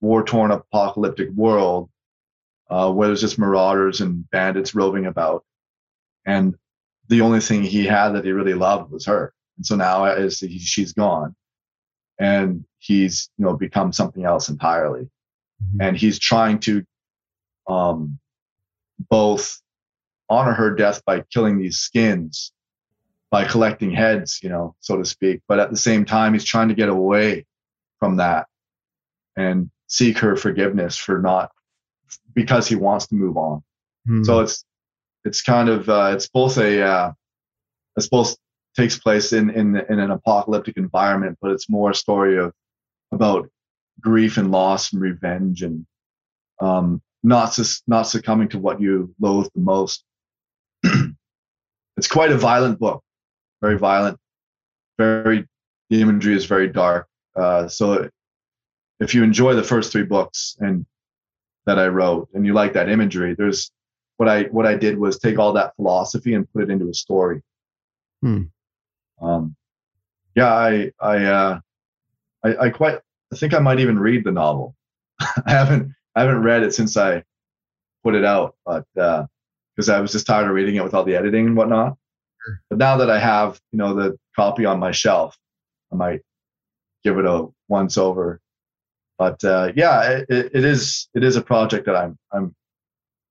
war 0.00 0.22
torn 0.22 0.50
apocalyptic 0.50 1.30
world 1.30 1.90
uh, 2.68 2.90
where 2.92 3.08
there's 3.08 3.20
just 3.20 3.38
marauders 3.38 4.00
and 4.00 4.28
bandits 4.30 4.74
roving 4.74 5.06
about, 5.06 5.44
and 6.24 6.54
the 7.08 7.20
only 7.20 7.40
thing 7.40 7.62
he 7.62 7.84
had 7.84 8.10
that 8.10 8.24
he 8.24 8.32
really 8.32 8.54
loved 8.54 8.90
was 8.90 9.06
her. 9.06 9.32
And 9.56 9.64
so 9.64 9.76
now 9.76 10.04
as 10.04 10.40
he, 10.40 10.58
she's 10.58 10.92
gone, 10.92 11.34
and 12.18 12.64
he's 12.78 13.30
you 13.38 13.44
know 13.44 13.56
become 13.56 13.92
something 13.92 14.24
else 14.24 14.48
entirely, 14.48 15.02
mm-hmm. 15.02 15.80
and 15.80 15.96
he's 15.96 16.18
trying 16.18 16.58
to 16.60 16.84
um, 17.68 18.18
both 19.10 19.60
honor 20.28 20.52
her 20.52 20.74
death 20.74 21.02
by 21.04 21.22
killing 21.32 21.58
these 21.58 21.78
skins, 21.78 22.52
by 23.30 23.44
collecting 23.44 23.90
heads, 23.90 24.40
you 24.42 24.48
know, 24.48 24.74
so 24.80 24.96
to 24.96 25.04
speak. 25.04 25.40
But 25.48 25.60
at 25.60 25.70
the 25.70 25.76
same 25.76 26.04
time, 26.04 26.32
he's 26.32 26.44
trying 26.44 26.68
to 26.68 26.74
get 26.74 26.88
away 26.88 27.46
from 27.98 28.16
that 28.16 28.46
and 29.36 29.70
seek 29.88 30.18
her 30.18 30.36
forgiveness 30.36 30.96
for 30.96 31.20
not 31.20 31.50
because 32.34 32.66
he 32.68 32.74
wants 32.74 33.06
to 33.08 33.14
move 33.14 33.36
on. 33.36 33.62
Hmm. 34.06 34.24
So 34.24 34.40
it's 34.40 34.64
it's 35.24 35.42
kind 35.42 35.68
of 35.68 35.88
uh, 35.88 36.12
it's 36.14 36.28
both 36.28 36.56
a 36.58 36.82
uh, 36.82 37.12
it's 37.96 38.08
both 38.08 38.36
takes 38.76 38.98
place 38.98 39.32
in 39.32 39.50
in 39.50 39.76
in 39.76 39.98
an 39.98 40.10
apocalyptic 40.10 40.76
environment, 40.76 41.38
but 41.40 41.50
it's 41.50 41.68
more 41.68 41.90
a 41.90 41.94
story 41.94 42.38
of 42.38 42.52
about 43.12 43.48
grief 44.00 44.36
and 44.36 44.50
loss 44.50 44.92
and 44.92 45.00
revenge 45.00 45.62
and 45.62 45.86
um, 46.60 47.02
not 47.22 47.58
not 47.86 48.02
succumbing 48.02 48.48
to 48.50 48.58
what 48.58 48.80
you 48.80 49.14
loathe 49.20 49.48
the 49.54 49.60
most. 49.60 50.04
it's 51.96 52.08
quite 52.08 52.30
a 52.30 52.38
violent 52.38 52.78
book, 52.78 53.02
very 53.60 53.78
violent, 53.78 54.18
very 54.98 55.46
the 55.90 56.00
imagery 56.00 56.34
is 56.34 56.44
very 56.44 56.68
dark. 56.68 57.06
Uh, 57.34 57.68
so 57.68 58.08
if 59.00 59.14
you 59.14 59.22
enjoy 59.22 59.54
the 59.54 59.62
first 59.62 59.92
three 59.92 60.02
books 60.02 60.56
and 60.60 60.86
that 61.66 61.78
I 61.78 61.88
wrote 61.88 62.28
and 62.34 62.46
you 62.46 62.54
like 62.54 62.72
that 62.74 62.88
imagery, 62.88 63.34
there's 63.36 63.70
what 64.16 64.28
I 64.28 64.44
what 64.44 64.66
I 64.66 64.74
did 64.74 64.98
was 64.98 65.18
take 65.18 65.38
all 65.38 65.52
that 65.54 65.74
philosophy 65.76 66.34
and 66.34 66.50
put 66.52 66.64
it 66.64 66.70
into 66.70 66.88
a 66.88 66.94
story. 66.94 67.42
Hmm. 68.22 68.44
Um, 69.20 69.56
yeah, 70.34 70.52
I 70.52 70.92
I, 71.00 71.24
uh, 71.24 71.60
I 72.44 72.56
I 72.56 72.70
quite 72.70 72.98
I 73.32 73.36
think 73.36 73.54
I 73.54 73.58
might 73.58 73.80
even 73.80 73.98
read 73.98 74.24
the 74.24 74.32
novel. 74.32 74.74
I 75.20 75.50
haven't 75.50 75.92
I 76.14 76.22
haven't 76.22 76.42
read 76.42 76.62
it 76.62 76.74
since 76.74 76.96
I 76.96 77.22
put 78.04 78.14
it 78.14 78.24
out, 78.24 78.54
but 78.64 78.84
because 78.94 79.88
uh, 79.88 79.94
I 79.94 80.00
was 80.00 80.12
just 80.12 80.26
tired 80.26 80.46
of 80.46 80.54
reading 80.54 80.76
it 80.76 80.84
with 80.84 80.94
all 80.94 81.04
the 81.04 81.16
editing 81.16 81.46
and 81.46 81.56
whatnot. 81.56 81.96
But 82.70 82.78
now 82.78 82.96
that 82.98 83.10
I 83.10 83.18
have 83.18 83.60
you 83.72 83.78
know 83.78 83.94
the 83.94 84.18
copy 84.34 84.64
on 84.64 84.78
my 84.78 84.92
shelf, 84.92 85.36
I 85.92 85.96
might 85.96 86.20
give 87.04 87.18
it 87.18 87.24
a 87.26 87.46
once 87.68 87.98
over 87.98 88.40
but 89.18 89.42
uh, 89.44 89.72
yeah, 89.74 90.22
it, 90.28 90.28
it 90.28 90.64
is 90.64 91.08
it 91.14 91.24
is 91.24 91.36
a 91.36 91.42
project 91.42 91.86
that 91.86 91.96
I'm 91.96 92.18
I'm 92.32 92.54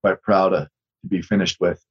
quite 0.03 0.21
proud 0.21 0.49
to, 0.49 0.69
to 1.01 1.07
be 1.07 1.21
finished 1.21 1.57
with. 1.59 1.83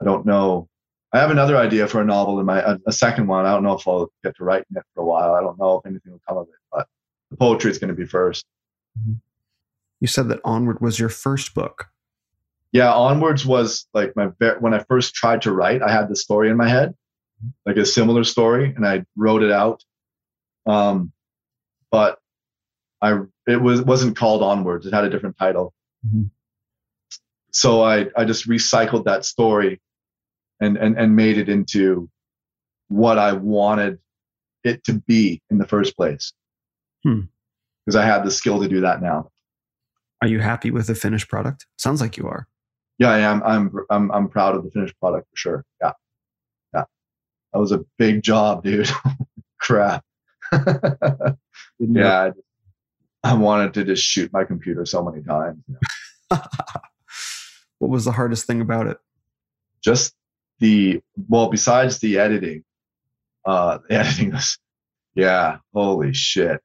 I 0.00 0.04
don't 0.04 0.24
know. 0.24 0.68
I 1.12 1.18
have 1.18 1.30
another 1.30 1.56
idea 1.56 1.88
for 1.88 2.00
a 2.00 2.04
novel 2.04 2.38
in 2.38 2.46
my 2.46 2.60
a, 2.60 2.78
a, 2.86 2.92
second 2.92 3.26
one. 3.26 3.44
I 3.44 3.52
don't 3.52 3.64
know 3.64 3.72
if 3.72 3.86
I'll 3.86 4.12
get 4.22 4.36
to 4.36 4.44
writing 4.44 4.66
it 4.76 4.84
for 4.94 5.02
a 5.02 5.04
while. 5.06 5.34
I 5.34 5.40
don't 5.40 5.58
know 5.58 5.78
if 5.78 5.86
anything 5.86 6.12
will 6.12 6.22
come 6.28 6.38
of 6.38 6.46
it, 6.48 6.54
but 6.72 6.86
the 7.30 7.36
poetry 7.36 7.70
is 7.70 7.78
going 7.78 7.88
to 7.88 7.94
be 7.94 8.06
first. 8.06 8.46
Mm-hmm. 8.98 9.14
You 10.00 10.06
said 10.06 10.28
that 10.28 10.40
Onward 10.44 10.80
was 10.80 10.98
your 10.98 11.08
first 11.08 11.54
book. 11.54 11.88
Yeah, 12.72 12.92
Onwards 12.92 13.44
was 13.44 13.88
like 13.92 14.14
my 14.14 14.26
when 14.60 14.72
I 14.72 14.84
first 14.88 15.14
tried 15.14 15.42
to 15.42 15.52
write. 15.52 15.82
I 15.82 15.90
had 15.90 16.08
the 16.08 16.16
story 16.16 16.48
in 16.48 16.56
my 16.56 16.68
head, 16.68 16.90
mm-hmm. 16.90 17.48
like 17.66 17.76
a 17.76 17.84
similar 17.84 18.22
story, 18.22 18.72
and 18.74 18.86
I 18.86 19.04
wrote 19.16 19.42
it 19.42 19.50
out. 19.50 19.84
Um, 20.66 21.12
but 21.90 22.18
I 23.02 23.18
it 23.48 23.60
was 23.60 23.82
wasn't 23.82 24.16
called 24.16 24.42
Onwards. 24.42 24.86
It 24.86 24.94
had 24.94 25.04
a 25.04 25.10
different 25.10 25.36
title. 25.36 25.74
Mm-hmm. 26.06 26.24
So 27.50 27.82
I 27.82 28.06
I 28.16 28.24
just 28.24 28.48
recycled 28.48 29.04
that 29.04 29.24
story, 29.24 29.80
and 30.60 30.76
and 30.76 30.98
and 30.98 31.16
made 31.16 31.38
it 31.38 31.48
into 31.48 32.08
what 32.88 33.18
I 33.18 33.32
wanted 33.32 33.98
it 34.64 34.84
to 34.84 34.94
be 34.94 35.40
in 35.50 35.58
the 35.58 35.66
first 35.66 35.96
place. 35.96 36.32
Because 37.02 37.24
hmm. 37.92 37.96
I 37.96 38.04
had 38.04 38.24
the 38.24 38.30
skill 38.30 38.60
to 38.60 38.68
do 38.68 38.80
that 38.80 39.00
now. 39.00 39.30
Are 40.22 40.28
you 40.28 40.40
happy 40.40 40.70
with 40.70 40.86
the 40.86 40.94
finished 40.94 41.28
product? 41.28 41.66
Sounds 41.78 42.00
like 42.00 42.16
you 42.16 42.26
are. 42.26 42.46
Yeah, 42.98 43.10
I 43.10 43.18
am. 43.20 43.42
I'm 43.42 43.72
I'm 43.88 44.10
I'm 44.12 44.28
proud 44.28 44.54
of 44.54 44.64
the 44.64 44.70
finished 44.70 44.98
product 45.00 45.28
for 45.30 45.36
sure. 45.36 45.64
Yeah, 45.80 45.92
yeah. 46.74 46.84
That 47.52 47.58
was 47.58 47.72
a 47.72 47.84
big 47.98 48.22
job, 48.22 48.62
dude. 48.62 48.90
Crap. 49.60 50.04
yeah. 51.78 52.30
I 53.22 53.34
wanted 53.34 53.74
to 53.74 53.84
just 53.84 54.02
shoot 54.02 54.32
my 54.32 54.44
computer 54.44 54.86
so 54.86 55.02
many 55.02 55.22
times. 55.22 55.62
You 55.68 55.76
know? 56.30 56.38
what 57.78 57.90
was 57.90 58.04
the 58.04 58.12
hardest 58.12 58.46
thing 58.46 58.60
about 58.60 58.86
it? 58.86 58.98
Just 59.82 60.14
the 60.60 61.00
well, 61.28 61.48
besides 61.48 61.98
the 61.98 62.18
editing, 62.18 62.64
uh, 63.44 63.78
the 63.88 63.94
editing 63.98 64.32
was, 64.32 64.58
yeah, 65.14 65.58
holy 65.74 66.14
shit. 66.14 66.60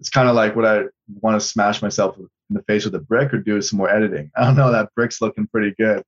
It's 0.00 0.10
kind 0.10 0.28
of 0.28 0.36
like 0.36 0.56
what 0.56 0.64
I 0.64 0.84
want 1.20 1.40
to 1.40 1.46
smash 1.46 1.82
myself 1.82 2.16
in 2.18 2.28
the 2.50 2.62
face 2.62 2.84
with 2.84 2.94
a 2.94 3.00
brick 3.00 3.34
or 3.34 3.38
do 3.38 3.60
some 3.60 3.78
more 3.78 3.90
editing. 3.90 4.30
I 4.36 4.44
don't 4.44 4.56
know. 4.56 4.72
That 4.72 4.94
brick's 4.94 5.20
looking 5.20 5.46
pretty 5.48 5.74
good. 5.78 6.02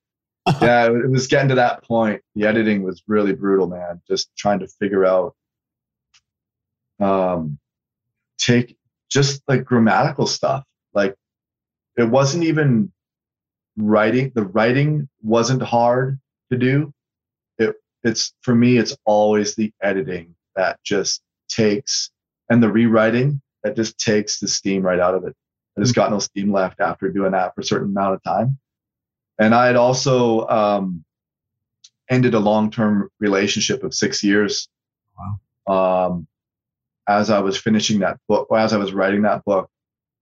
yeah, 0.63 0.87
it 0.87 1.11
was 1.11 1.27
getting 1.27 1.51
to 1.51 1.55
that 1.57 1.85
point. 1.85 2.23
The 2.35 2.47
editing 2.47 2.83
was 2.83 3.03
really 3.07 3.35
brutal, 3.35 3.67
man. 3.67 4.01
Just 4.09 4.35
trying 4.37 4.61
to 4.61 4.69
figure 4.69 5.05
out, 5.05 5.35
um, 6.99 7.59
take 8.39 8.77
just 9.11 9.43
like 9.49 9.65
grammatical 9.65 10.27
stuff. 10.27 10.65
Like 10.95 11.15
it 11.97 12.09
wasn't 12.09 12.45
even 12.45 12.91
writing. 13.77 14.33
The 14.35 14.45
writing 14.45 15.09
wasn't 15.23 15.63
hard 15.63 16.19
to 16.51 16.59
do. 16.59 16.93
It 18.05 18.11
it's 18.11 18.33
for 18.43 18.55
me. 18.55 18.77
It's 18.77 18.97
always 19.05 19.55
the 19.55 19.73
editing 19.83 20.35
that 20.57 20.83
just 20.83 21.23
takes 21.49 22.11
and 22.49 22.63
the 22.63 22.71
rewriting 22.71 23.41
that 23.63 23.77
just 23.77 23.99
takes 23.99 24.41
the 24.41 24.49
steam 24.49 24.83
right 24.83 24.99
out 24.99 25.15
of 25.15 25.25
it. 25.25 25.35
I 25.77 25.81
just 25.81 25.95
got 25.95 26.11
no 26.11 26.19
steam 26.19 26.53
left 26.53 26.81
after 26.81 27.11
doing 27.11 27.33
that 27.33 27.55
for 27.55 27.61
a 27.61 27.65
certain 27.65 27.91
amount 27.91 28.15
of 28.15 28.23
time. 28.23 28.59
And 29.39 29.55
I 29.55 29.67
had 29.67 29.77
also 29.77 30.47
um, 30.49 31.05
ended 32.11 32.35
a 32.35 32.39
long-term 32.39 33.09
relationship 33.21 33.83
of 33.85 33.95
six 33.95 34.23
years. 34.23 34.69
Wow. 35.67 36.07
Um, 36.07 36.27
as 37.09 37.31
I 37.31 37.41
was 37.41 37.57
finishing 37.57 38.01
that 38.01 38.19
book, 38.29 38.49
or 38.51 38.59
as 38.59 38.73
I 38.73 38.77
was 38.77 38.93
writing 38.93 39.23
that 39.23 39.45
book, 39.45 39.71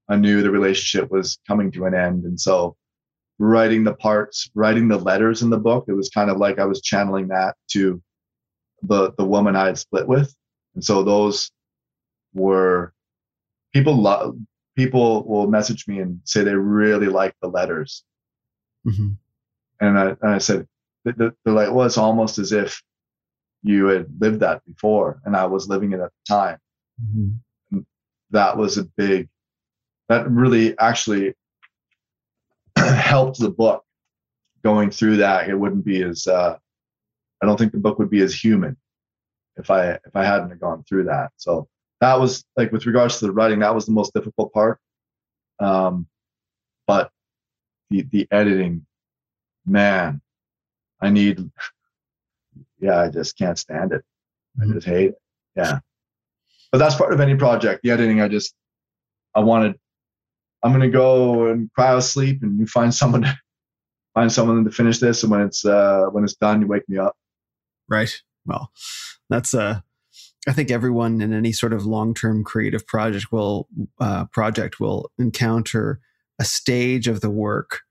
I 0.07 0.15
knew 0.15 0.41
the 0.41 0.51
relationship 0.51 1.11
was 1.11 1.37
coming 1.47 1.71
to 1.73 1.85
an 1.85 1.93
end. 1.93 2.23
And 2.23 2.39
so 2.39 2.75
writing 3.39 3.83
the 3.83 3.95
parts, 3.95 4.49
writing 4.53 4.87
the 4.87 4.97
letters 4.97 5.41
in 5.41 5.49
the 5.49 5.57
book, 5.57 5.85
it 5.87 5.93
was 5.93 6.09
kind 6.09 6.29
of 6.29 6.37
like 6.37 6.59
I 6.59 6.65
was 6.65 6.81
channeling 6.81 7.29
that 7.29 7.55
to 7.71 8.01
the 8.83 9.13
the 9.17 9.25
woman 9.25 9.55
I 9.55 9.67
had 9.67 9.77
split 9.77 10.07
with. 10.07 10.35
And 10.75 10.83
so 10.83 11.03
those 11.03 11.51
were 12.33 12.93
people 13.73 13.95
love 13.95 14.35
people 14.79 15.25
will 15.25 15.47
message 15.47 15.87
me 15.89 15.99
and 15.99 16.21
say 16.23 16.41
they 16.41 16.55
really 16.55 17.07
like 17.07 17.35
the 17.41 17.49
letters. 17.49 18.05
Mm-hmm. 18.87 19.09
And, 19.81 19.99
I, 19.99 20.07
and 20.21 20.31
I 20.31 20.37
said, 20.37 20.65
they're 21.03 21.33
like, 21.45 21.73
well, 21.73 21.85
it's 21.85 21.97
almost 21.97 22.37
as 22.39 22.53
if 22.53 22.81
you 23.61 23.87
had 23.87 24.07
lived 24.21 24.39
that 24.39 24.61
before 24.65 25.19
and 25.25 25.35
I 25.35 25.45
was 25.47 25.67
living 25.67 25.91
it 25.91 25.99
at 25.99 26.11
the 26.11 26.33
time. 26.33 26.57
Mm-hmm. 27.03 27.79
That 28.31 28.55
was 28.55 28.77
a 28.77 28.85
big, 28.95 29.27
that 30.07 30.29
really 30.31 30.77
actually 30.79 31.33
helped 32.95 33.39
the 33.39 33.49
book 33.49 33.83
going 34.63 34.91
through 34.91 35.17
that. 35.17 35.49
It 35.49 35.55
wouldn't 35.55 35.85
be 35.85 36.03
as, 36.03 36.27
uh, 36.27 36.57
I 37.41 37.45
don't 37.45 37.57
think 37.57 37.71
the 37.71 37.79
book 37.79 37.99
would 37.99 38.09
be 38.09 38.21
as 38.21 38.33
human 38.33 38.77
if 39.57 39.71
I, 39.71 39.91
if 39.91 40.15
I 40.15 40.25
hadn't 40.25 40.59
gone 40.59 40.83
through 40.83 41.05
that. 41.05 41.31
So 41.37 41.67
that 42.01 42.19
was 42.19 42.45
like, 42.57 42.71
with 42.71 42.85
regards 42.85 43.19
to 43.19 43.27
the 43.27 43.31
writing, 43.31 43.59
that 43.59 43.75
was 43.75 43.85
the 43.85 43.91
most 43.91 44.13
difficult 44.13 44.53
part. 44.53 44.79
Um, 45.59 46.07
but 46.87 47.11
the, 47.89 48.01
the 48.03 48.27
editing, 48.31 48.85
man, 49.65 50.21
I 51.01 51.09
need, 51.09 51.39
yeah, 52.79 52.99
I 52.99 53.09
just 53.09 53.37
can't 53.37 53.57
stand 53.57 53.93
it. 53.93 54.03
Mm-hmm. 54.59 54.71
I 54.71 54.73
just 54.73 54.87
hate 54.87 55.09
it. 55.09 55.21
Yeah 55.55 55.79
but 56.71 56.77
that's 56.77 56.95
part 56.95 57.13
of 57.13 57.19
any 57.19 57.35
project. 57.35 57.81
The 57.83 57.91
editing, 57.91 58.21
I 58.21 58.27
just, 58.27 58.53
I 59.35 59.39
wanted, 59.39 59.75
I'm 60.63 60.71
gonna 60.71 60.89
go 60.89 61.47
and 61.47 61.69
cryo 61.77 62.01
sleep, 62.01 62.41
and 62.41 62.59
you 62.59 62.65
find 62.65 62.93
someone, 62.93 63.21
to, 63.23 63.39
find 64.13 64.31
someone 64.31 64.65
to 64.65 64.71
finish 64.71 64.99
this, 64.99 65.23
and 65.23 65.31
when 65.31 65.41
it's 65.41 65.65
uh, 65.65 66.05
when 66.11 66.23
it's 66.23 66.35
done, 66.35 66.61
you 66.61 66.67
wake 66.67 66.87
me 66.89 66.97
up. 66.97 67.15
Right. 67.87 68.21
Well, 68.45 68.71
that's 69.29 69.53
uh, 69.53 69.81
I 70.47 70.53
think 70.53 70.71
everyone 70.71 71.21
in 71.21 71.33
any 71.33 71.51
sort 71.51 71.73
of 71.73 71.85
long-term 71.85 72.43
creative 72.43 72.87
project 72.87 73.31
will 73.31 73.67
uh, 73.99 74.25
project 74.25 74.79
will 74.79 75.11
encounter 75.17 75.99
a 76.39 76.45
stage 76.45 77.07
of 77.07 77.21
the 77.21 77.29
work 77.29 77.81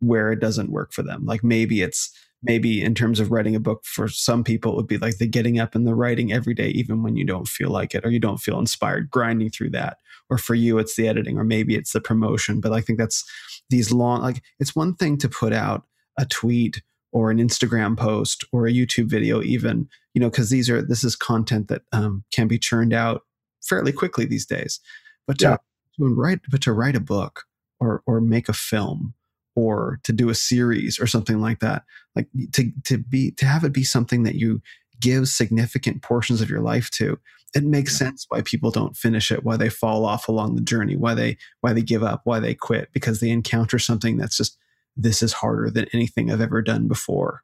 where 0.00 0.30
it 0.30 0.40
doesn't 0.40 0.70
work 0.70 0.92
for 0.92 1.02
them. 1.02 1.24
Like 1.24 1.42
maybe 1.42 1.80
it's 1.80 2.12
maybe 2.42 2.82
in 2.82 2.94
terms 2.94 3.18
of 3.20 3.30
writing 3.30 3.56
a 3.56 3.60
book 3.60 3.84
for 3.84 4.08
some 4.08 4.44
people 4.44 4.72
it 4.72 4.76
would 4.76 4.86
be 4.86 4.98
like 4.98 5.18
the 5.18 5.26
getting 5.26 5.58
up 5.58 5.74
and 5.74 5.86
the 5.86 5.94
writing 5.94 6.32
every 6.32 6.54
day 6.54 6.68
even 6.68 7.02
when 7.02 7.16
you 7.16 7.24
don't 7.24 7.48
feel 7.48 7.70
like 7.70 7.94
it 7.94 8.04
or 8.04 8.10
you 8.10 8.20
don't 8.20 8.38
feel 8.38 8.58
inspired 8.58 9.10
grinding 9.10 9.50
through 9.50 9.70
that. 9.70 9.98
Or 10.28 10.38
for 10.38 10.54
you 10.54 10.78
it's 10.78 10.96
the 10.96 11.08
editing 11.08 11.38
or 11.38 11.44
maybe 11.44 11.74
it's 11.76 11.92
the 11.92 12.00
promotion. 12.00 12.60
But 12.60 12.72
i 12.72 12.80
think 12.80 12.98
that's 12.98 13.24
these 13.70 13.92
long 13.92 14.22
like 14.22 14.42
it's 14.60 14.76
one 14.76 14.94
thing 14.94 15.16
to 15.18 15.28
put 15.28 15.52
out 15.52 15.84
a 16.18 16.26
tweet 16.26 16.82
or 17.12 17.30
an 17.30 17.38
instagram 17.38 17.96
post 17.96 18.44
or 18.52 18.66
a 18.66 18.72
youtube 18.72 19.06
video 19.08 19.42
even 19.42 19.88
you 20.14 20.20
know 20.20 20.30
because 20.30 20.50
these 20.50 20.68
are 20.70 20.82
this 20.82 21.04
is 21.04 21.16
content 21.16 21.68
that 21.68 21.82
um, 21.92 22.24
can 22.32 22.48
be 22.48 22.58
churned 22.58 22.92
out 22.92 23.22
fairly 23.62 23.92
quickly 23.92 24.24
these 24.24 24.46
days. 24.46 24.80
But 25.26 25.38
to, 25.40 25.44
Yeah. 25.44 25.56
to 25.98 26.14
write 26.14 26.40
but 26.50 26.60
to 26.62 26.72
write 26.72 26.96
a 26.96 27.00
book 27.00 27.44
or 27.80 28.02
or 28.06 28.20
make 28.20 28.48
a 28.48 28.52
film 28.52 29.14
or 29.56 29.98
to 30.04 30.12
do 30.12 30.28
a 30.28 30.34
series 30.34 31.00
or 31.00 31.08
something 31.08 31.40
like 31.40 31.58
that. 31.60 31.82
Like 32.14 32.28
to 32.52 32.70
to 32.84 32.98
be 32.98 33.32
to 33.32 33.46
have 33.46 33.64
it 33.64 33.72
be 33.72 33.82
something 33.84 34.22
that 34.22 34.36
you 34.36 34.62
give 35.00 35.28
significant 35.28 36.02
portions 36.02 36.40
of 36.40 36.48
your 36.48 36.60
life 36.60 36.90
to 36.90 37.18
it 37.54 37.62
makes 37.64 37.96
sense 37.96 38.24
why 38.28 38.40
people 38.42 38.70
don't 38.70 38.96
finish 38.96 39.30
it 39.30 39.44
why 39.44 39.56
they 39.56 39.68
fall 39.68 40.06
off 40.06 40.26
along 40.28 40.54
the 40.54 40.62
journey 40.62 40.96
why 40.96 41.12
they 41.14 41.36
why 41.60 41.74
they 41.74 41.82
give 41.82 42.02
up 42.02 42.22
why 42.24 42.40
they 42.40 42.54
quit 42.54 42.88
because 42.92 43.20
they 43.20 43.28
encounter 43.28 43.78
something 43.78 44.16
that's 44.16 44.38
just 44.38 44.56
this 44.96 45.22
is 45.22 45.34
harder 45.34 45.70
than 45.70 45.86
anything 45.92 46.30
i've 46.32 46.40
ever 46.40 46.62
done 46.62 46.88
before. 46.88 47.42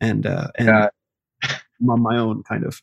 And 0.00 0.24
uh 0.26 0.48
and 0.56 0.68
Yeah. 0.68 0.88
I'm 1.80 1.90
on 1.90 2.00
my 2.00 2.16
own 2.16 2.44
kind 2.44 2.64
of. 2.64 2.80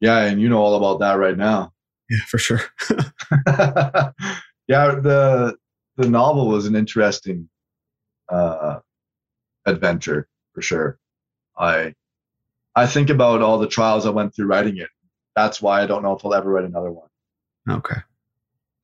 Yeah, 0.00 0.18
and 0.24 0.40
you 0.40 0.48
know 0.50 0.58
all 0.58 0.74
about 0.76 1.00
that 1.00 1.14
right 1.18 1.36
now. 1.38 1.72
yeah 2.10 2.18
for 2.28 2.36
sure. 2.38 2.60
Yeah, 4.68 4.94
the 4.94 5.56
the 5.96 6.08
novel 6.08 6.48
was 6.48 6.66
an 6.66 6.76
interesting 6.76 7.48
uh, 8.28 8.80
adventure 9.66 10.28
for 10.54 10.62
sure. 10.62 10.98
I 11.56 11.94
I 12.74 12.86
think 12.86 13.10
about 13.10 13.42
all 13.42 13.58
the 13.58 13.66
trials 13.68 14.06
I 14.06 14.10
went 14.10 14.34
through 14.34 14.46
writing 14.46 14.78
it. 14.78 14.88
That's 15.36 15.60
why 15.60 15.82
I 15.82 15.86
don't 15.86 16.02
know 16.02 16.16
if 16.16 16.24
I'll 16.24 16.34
ever 16.34 16.50
write 16.50 16.64
another 16.64 16.90
one. 16.90 17.08
okay 17.68 18.00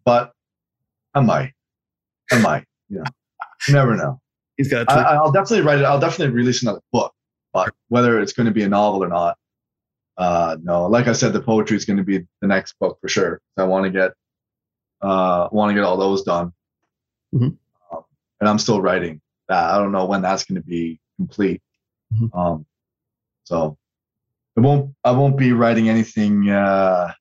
But 0.04 0.32
I 1.14 1.20
might. 1.20 1.52
I 2.30 2.38
might. 2.38 2.64
You 2.88 2.98
know, 2.98 3.04
you 3.66 3.74
never 3.74 3.96
know. 3.96 4.20
he's 4.56 4.68
got 4.68 4.86
a 4.88 4.92
I, 4.92 5.14
I'll 5.14 5.32
definitely 5.32 5.62
write 5.66 5.78
it. 5.80 5.84
I'll 5.84 6.00
definitely 6.00 6.34
release 6.34 6.62
another 6.62 6.80
book. 6.92 7.12
But 7.52 7.72
whether 7.88 8.20
it's 8.20 8.32
going 8.34 8.46
to 8.46 8.52
be 8.52 8.62
a 8.62 8.68
novel 8.68 9.02
or 9.02 9.08
not, 9.08 9.38
uh, 10.18 10.56
no. 10.62 10.86
Like 10.86 11.08
I 11.08 11.12
said, 11.12 11.32
the 11.32 11.40
poetry 11.40 11.76
is 11.76 11.84
going 11.86 11.96
to 11.96 12.02
be 12.02 12.18
the 12.42 12.46
next 12.46 12.74
book 12.78 12.98
for 13.00 13.08
sure. 13.08 13.40
I 13.56 13.64
want 13.64 13.84
to 13.84 13.90
get, 13.90 14.12
uh, 15.00 15.48
want 15.50 15.70
to 15.70 15.74
get 15.74 15.84
all 15.84 15.96
those 15.96 16.22
done. 16.24 16.52
Mhm. 17.34 17.56
Um, 17.92 18.04
and 18.40 18.48
I'm 18.48 18.58
still 18.58 18.82
writing 18.82 19.20
that. 19.48 19.70
I 19.70 19.78
don't 19.78 19.92
know 19.92 20.06
when 20.06 20.22
that's 20.22 20.44
going 20.44 20.60
to 20.60 20.66
be 20.66 21.00
complete. 21.16 21.62
Mhm. 22.14 22.34
Um, 22.36 22.66
so 23.44 23.76
it 24.56 24.60
won't. 24.60 24.94
I 25.04 25.10
won't 25.12 25.36
be 25.36 25.52
writing 25.52 25.88
anything 25.88 26.48
uh, 26.48 27.12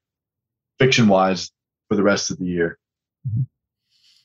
fiction 0.79 1.07
wise 1.07 1.51
for 1.89 1.95
the 1.95 2.03
rest 2.03 2.31
of 2.31 2.37
the 2.37 2.45
year. 2.45 2.77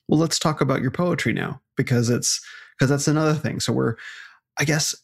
well 0.09 0.19
let's 0.21 0.39
talk 0.39 0.61
about 0.61 0.83
your 0.83 0.91
poetry 0.91 1.33
now 1.33 1.61
because 1.77 2.11
it's 2.11 2.41
because 2.77 2.89
that's 2.91 3.09
another 3.09 3.35
thing 3.35 3.59
so 3.61 3.73
we're 3.73 3.95
i 4.59 4.65
guess 4.65 4.95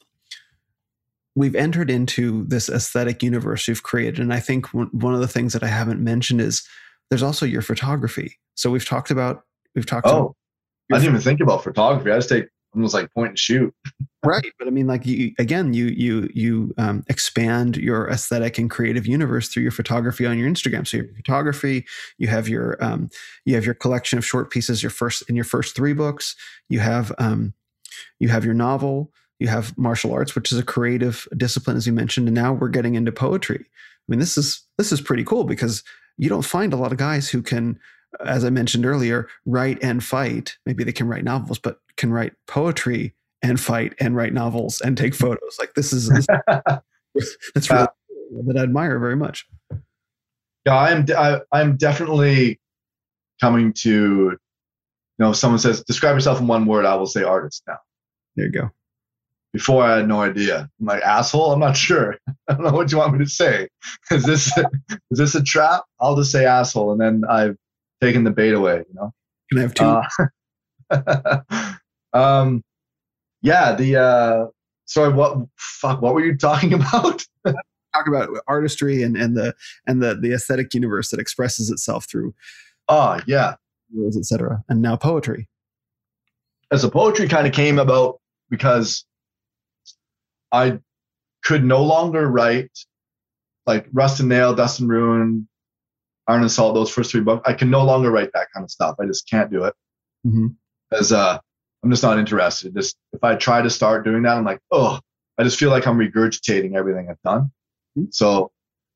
we've 1.35 1.55
entered 1.55 1.91
into 1.91 2.45
this 2.47 2.69
aesthetic 2.69 3.23
universe 3.23 3.67
you've 3.69 3.83
created 3.85 4.19
and 4.21 4.33
i 4.33 4.41
think 4.41 4.73
one 4.75 4.89
one 4.93 5.15
of 5.15 5.21
the 5.21 5.29
things 5.29 5.53
that 5.53 5.63
i 5.63 5.69
haven't 5.69 6.03
mentioned 6.03 6.41
is 6.41 6.67
there's 7.11 7.23
also 7.23 7.47
your 7.47 7.63
photography 7.63 8.39
so 8.55 8.71
we've 8.71 8.87
talked 8.87 9.11
about 9.11 9.45
we've 9.75 9.87
talked 9.87 10.07
about 10.07 10.35
Oh, 10.91 10.95
I 10.95 10.99
didn't 10.99 11.11
even 11.17 11.21
think 11.23 11.41
about 11.41 11.63
photography. 11.65 12.11
I 12.11 12.17
just 12.17 12.29
take 12.31 12.47
almost 12.79 12.95
like 12.95 13.13
point 13.13 13.31
and 13.31 13.39
shoot. 13.39 13.75
right 14.25 14.53
but 14.59 14.67
i 14.67 14.71
mean 14.71 14.87
like 14.87 15.07
you 15.07 15.33
again 15.39 15.73
you 15.73 15.87
you 15.87 16.29
you 16.35 16.75
um, 16.79 17.05
expand 17.09 17.77
your 17.77 18.09
aesthetic 18.09 18.59
and 18.59 18.71
creative 18.71 19.07
universe 19.07 19.49
through 19.49 19.63
your 19.63 19.73
photography 19.73 20.27
on 20.27 20.39
your 20.39 20.49
instagram. 20.49 20.87
So 20.87 20.99
your 20.99 21.09
photography 21.15 21.87
you 22.19 22.29
have 22.29 22.49
your 22.49 22.83
um, 22.83 23.11
you 23.45 23.55
have 23.55 23.65
your 23.65 23.75
collection 23.75 24.19
of 24.19 24.25
short 24.25 24.51
pieces 24.51 24.83
your 24.83 24.91
first 24.91 25.29
in 25.29 25.37
your 25.37 25.45
first 25.45 25.75
three 25.75 25.93
books. 25.93 26.37
You 26.69 26.81
have 26.81 27.13
um, 27.19 27.55
you 28.19 28.29
have 28.29 28.45
your 28.45 28.55
novel. 28.55 29.13
You 29.39 29.49
have 29.49 29.77
martial 29.77 30.13
arts 30.13 30.35
which 30.35 30.53
is 30.53 30.59
a 30.59 30.65
creative 30.65 31.27
discipline 31.37 31.77
as 31.77 31.87
you 31.87 31.93
mentioned 31.93 32.29
and 32.29 32.35
now 32.35 32.53
we're 32.53 32.69
getting 32.69 32.95
into 32.95 33.13
poetry. 33.13 33.65
I 33.67 34.07
mean 34.09 34.21
this 34.21 34.37
is 34.37 34.63
this 34.79 34.93
is 34.93 35.01
pretty 35.01 35.25
cool 35.25 35.45
because 35.45 35.83
you 36.17 36.29
don't 36.29 36.43
find 36.45 36.73
a 36.73 36.77
lot 36.77 36.93
of 36.93 36.99
guys 36.99 37.29
who 37.29 37.43
can 37.43 37.79
as 38.25 38.45
i 38.45 38.51
mentioned 38.51 38.87
earlier 38.87 39.29
write 39.47 39.79
and 39.83 40.03
fight. 40.03 40.57
Maybe 40.67 40.83
they 40.83 40.93
can 40.93 41.09
write 41.09 41.25
novels 41.25 41.59
but 41.59 41.81
can 41.99 42.11
write 42.13 42.33
poetry 42.47 43.15
and 43.43 43.61
fight 43.61 43.95
and 44.01 44.17
write 44.17 44.33
novels 44.33 44.81
and 44.81 44.97
take 44.97 45.15
photos 45.15 45.57
like 45.59 45.75
this 45.75 45.93
is 45.93 46.09
this, 46.09 46.27
that's 47.55 47.71
really 47.71 47.87
cool, 48.31 48.43
that 48.47 48.57
i 48.57 48.63
admire 48.63 48.99
very 48.99 49.17
much 49.17 49.47
Yeah, 50.67 50.77
I'm. 50.77 51.07
I, 51.17 51.41
I'm 51.53 51.77
definitely 51.77 52.61
coming 53.41 53.73
to. 53.85 53.91
You 53.91 55.25
know, 55.25 55.31
if 55.31 55.37
someone 55.37 55.59
says 55.59 55.83
describe 55.85 56.15
yourself 56.15 56.41
in 56.41 56.47
one 56.47 56.67
word, 56.67 56.85
I 56.85 56.95
will 56.95 57.07
say 57.07 57.23
artist 57.23 57.63
now. 57.67 57.79
there 58.37 58.47
you 58.47 58.53
go 58.53 58.71
Before 59.53 59.83
I 59.83 59.97
had 59.97 60.09
no 60.09 60.21
idea. 60.21 60.69
I'm 60.79 60.87
like 60.87 61.03
asshole. 61.03 61.53
I'm 61.53 61.61
not 61.61 61.77
sure. 61.77 62.17
I 62.49 62.55
don't 62.55 62.65
know 62.65 62.73
what 62.73 62.93
you 62.93 62.99
want 62.99 63.15
me 63.15 63.25
to 63.25 63.31
say. 63.31 63.69
Is 64.11 64.25
this 64.25 64.57
is 64.57 65.19
this 65.19 65.35
a 65.35 65.43
trap? 65.43 65.85
I'll 66.01 66.17
just 66.17 66.31
say 66.33 66.45
asshole, 66.45 66.93
and 66.93 67.01
then 67.01 67.23
I've 67.29 67.57
taken 68.01 68.25
the 68.25 68.31
bait 68.31 68.53
away. 68.53 68.85
You 68.89 68.95
know. 68.95 69.13
can 69.51 69.59
i 69.59 69.63
have 69.63 69.75
two 69.75 70.03
Uh, 70.91 71.75
um, 72.19 72.63
yeah. 73.43 73.75
The 73.75 73.97
uh, 73.97 74.47
sorry. 74.87 75.13
What 75.13 75.39
fuck? 75.57 76.03
What 76.03 76.15
were 76.15 76.25
you 76.25 76.37
talking 76.39 76.73
about? 76.73 77.25
talk 77.95 78.07
about 78.07 78.29
artistry 78.47 79.03
and 79.03 79.17
and 79.17 79.37
the 79.37 79.55
and 79.87 80.03
the 80.03 80.15
the 80.15 80.33
aesthetic 80.33 80.75
universe 80.75 81.11
that 81.11 81.19
expresses 81.19 81.71
itself 81.71 82.05
through 82.05 82.35
oh 82.89 83.19
yeah. 83.27 83.55
etc 84.15 84.63
and 84.69 84.83
now 84.83 84.95
poetry 84.95 85.49
as 86.71 86.83
the 86.83 86.91
poetry 86.91 87.29
kind 87.29 87.47
of 87.47 87.53
came 87.55 87.79
about 87.79 88.21
because 88.51 89.05
I 90.53 90.79
could 91.45 91.65
no 91.65 91.83
longer 91.83 92.27
write 92.29 92.71
like 93.67 93.87
Rust 93.93 94.21
and 94.21 94.29
Nail, 94.29 94.55
Dust 94.55 94.81
and 94.81 94.89
Ruin, 94.89 95.49
Iron 96.27 96.43
and 96.43 96.51
Salt, 96.51 96.75
those 96.75 96.91
first 96.91 97.11
three 97.11 97.21
books. 97.21 97.43
I 97.49 97.53
can 97.53 97.71
no 97.71 97.85
longer 97.85 98.11
write 98.11 98.31
that 98.35 98.49
kind 98.55 98.65
of 98.65 98.71
stuff. 98.71 98.97
I 99.01 99.07
just 99.07 99.29
can't 99.29 99.51
do 99.51 99.65
it 99.65 99.75
because 100.91 101.13
uh, 101.13 101.39
I'm 101.83 101.91
just 101.91 102.03
not 102.03 102.19
interested. 102.19 102.75
Just 102.75 102.97
if 103.13 103.23
I 103.23 103.37
try 103.37 103.63
to 103.63 103.71
start 103.71 104.05
doing 104.05 104.23
that, 104.23 104.37
I'm 104.37 104.45
like, 104.45 104.61
oh, 104.71 104.99
I 105.39 105.45
just 105.45 105.59
feel 105.59 105.71
like 105.71 105.87
I'm 105.87 105.99
regurgitating 105.99 106.77
everything 106.77 107.09
I've 107.11 107.23
done. 107.23 107.51
Mhm. 107.97 108.13
So 108.13 108.51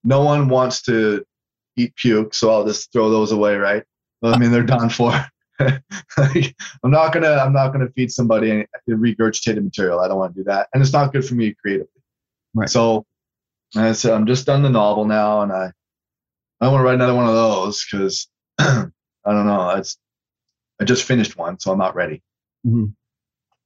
no 0.04 0.22
one 0.24 0.48
wants 0.48 0.82
to 0.82 1.24
eat 1.76 1.94
puke, 1.96 2.34
so 2.34 2.50
I'll 2.50 2.66
just 2.66 2.92
throw 2.92 3.10
those 3.10 3.32
away, 3.32 3.56
right? 3.56 3.84
I 4.22 4.38
mean, 4.38 4.50
they're 4.50 4.62
done 4.62 4.88
for. 4.88 5.12
Like, 6.18 6.56
I'm 6.82 6.90
not 6.90 7.12
gonna 7.12 7.34
I'm 7.34 7.52
not 7.52 7.68
gonna 7.72 7.88
feed 7.94 8.10
somebody 8.10 8.50
any 8.50 8.66
regurgitated 8.88 9.62
material. 9.62 10.00
I 10.00 10.08
don't 10.08 10.18
want 10.18 10.34
to 10.34 10.40
do 10.40 10.44
that, 10.44 10.68
and 10.74 10.82
it's 10.82 10.92
not 10.92 11.12
good 11.12 11.24
for 11.24 11.34
me 11.34 11.54
creatively. 11.54 11.88
Right. 12.52 12.68
So, 12.68 13.06
and 13.76 13.84
I 13.84 13.92
said 13.92 14.12
I'm 14.12 14.26
just 14.26 14.44
done 14.44 14.62
the 14.62 14.70
novel 14.70 15.04
now, 15.04 15.42
and 15.42 15.52
I 15.52 15.70
I 16.60 16.68
want 16.68 16.80
to 16.80 16.84
write 16.84 16.94
another 16.94 17.14
one 17.14 17.26
of 17.28 17.34
those 17.34 17.84
because 17.84 18.28
I 18.58 18.88
don't 19.24 19.46
know. 19.46 19.70
It's 19.70 19.96
I 20.80 20.84
just 20.84 21.04
finished 21.04 21.36
one, 21.36 21.60
so 21.60 21.70
I'm 21.70 21.78
not 21.78 21.94
ready. 21.94 22.22
Mhm. 22.66 22.94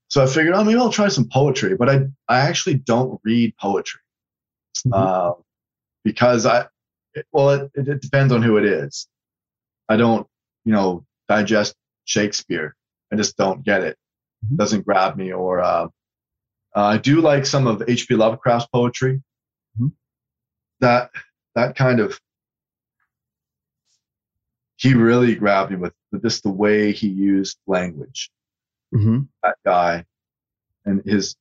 So 0.08 0.22
I 0.22 0.26
figured, 0.26 0.54
oh, 0.54 0.64
maybe 0.64 0.78
I'll 0.78 0.90
try 0.92 1.08
some 1.08 1.28
poetry, 1.28 1.76
but 1.76 1.88
I 1.90 2.06
I 2.28 2.40
actually 2.40 2.74
don't 2.76 3.20
read 3.24 3.56
poetry 3.58 4.00
Mhm. 4.86 4.92
uh, 4.94 5.34
because 6.04 6.46
I 6.46 6.68
well 7.32 7.50
it, 7.50 7.70
it, 7.74 7.88
it 7.88 8.02
depends 8.02 8.32
on 8.32 8.42
who 8.42 8.56
it 8.58 8.64
is. 8.64 9.08
I 9.88 9.96
don't 9.96 10.26
you 10.64 10.72
know 10.72 11.04
digest 11.28 11.74
Shakespeare. 12.04 12.76
I 13.12 13.16
just 13.16 13.36
don't 13.36 13.64
get 13.64 13.82
it. 13.82 13.98
Mhm. 14.46 14.56
Doesn't 14.58 14.86
grab 14.86 15.16
me. 15.16 15.32
Or 15.32 15.60
uh, 15.60 15.86
uh, 16.76 16.84
I 16.94 16.98
do 16.98 17.20
like 17.20 17.46
some 17.46 17.66
of 17.66 17.82
H.P. 17.88 18.14
Lovecraft's 18.16 18.68
poetry. 18.72 19.22
Mhm. 19.80 19.92
That 20.80 21.10
that 21.54 21.76
kind 21.76 22.00
of 22.00 22.20
he 24.76 24.94
really 24.94 25.34
grabbed 25.34 25.70
me 25.72 25.76
with 25.78 25.94
just 26.22 26.42
the 26.42 26.50
way 26.50 26.92
he 26.92 27.08
used 27.08 27.58
language. 27.66 28.30
Mhm. 28.96 29.28
That 29.42 29.56
guy, 29.64 30.04
and 30.84 31.02
his 31.04 31.36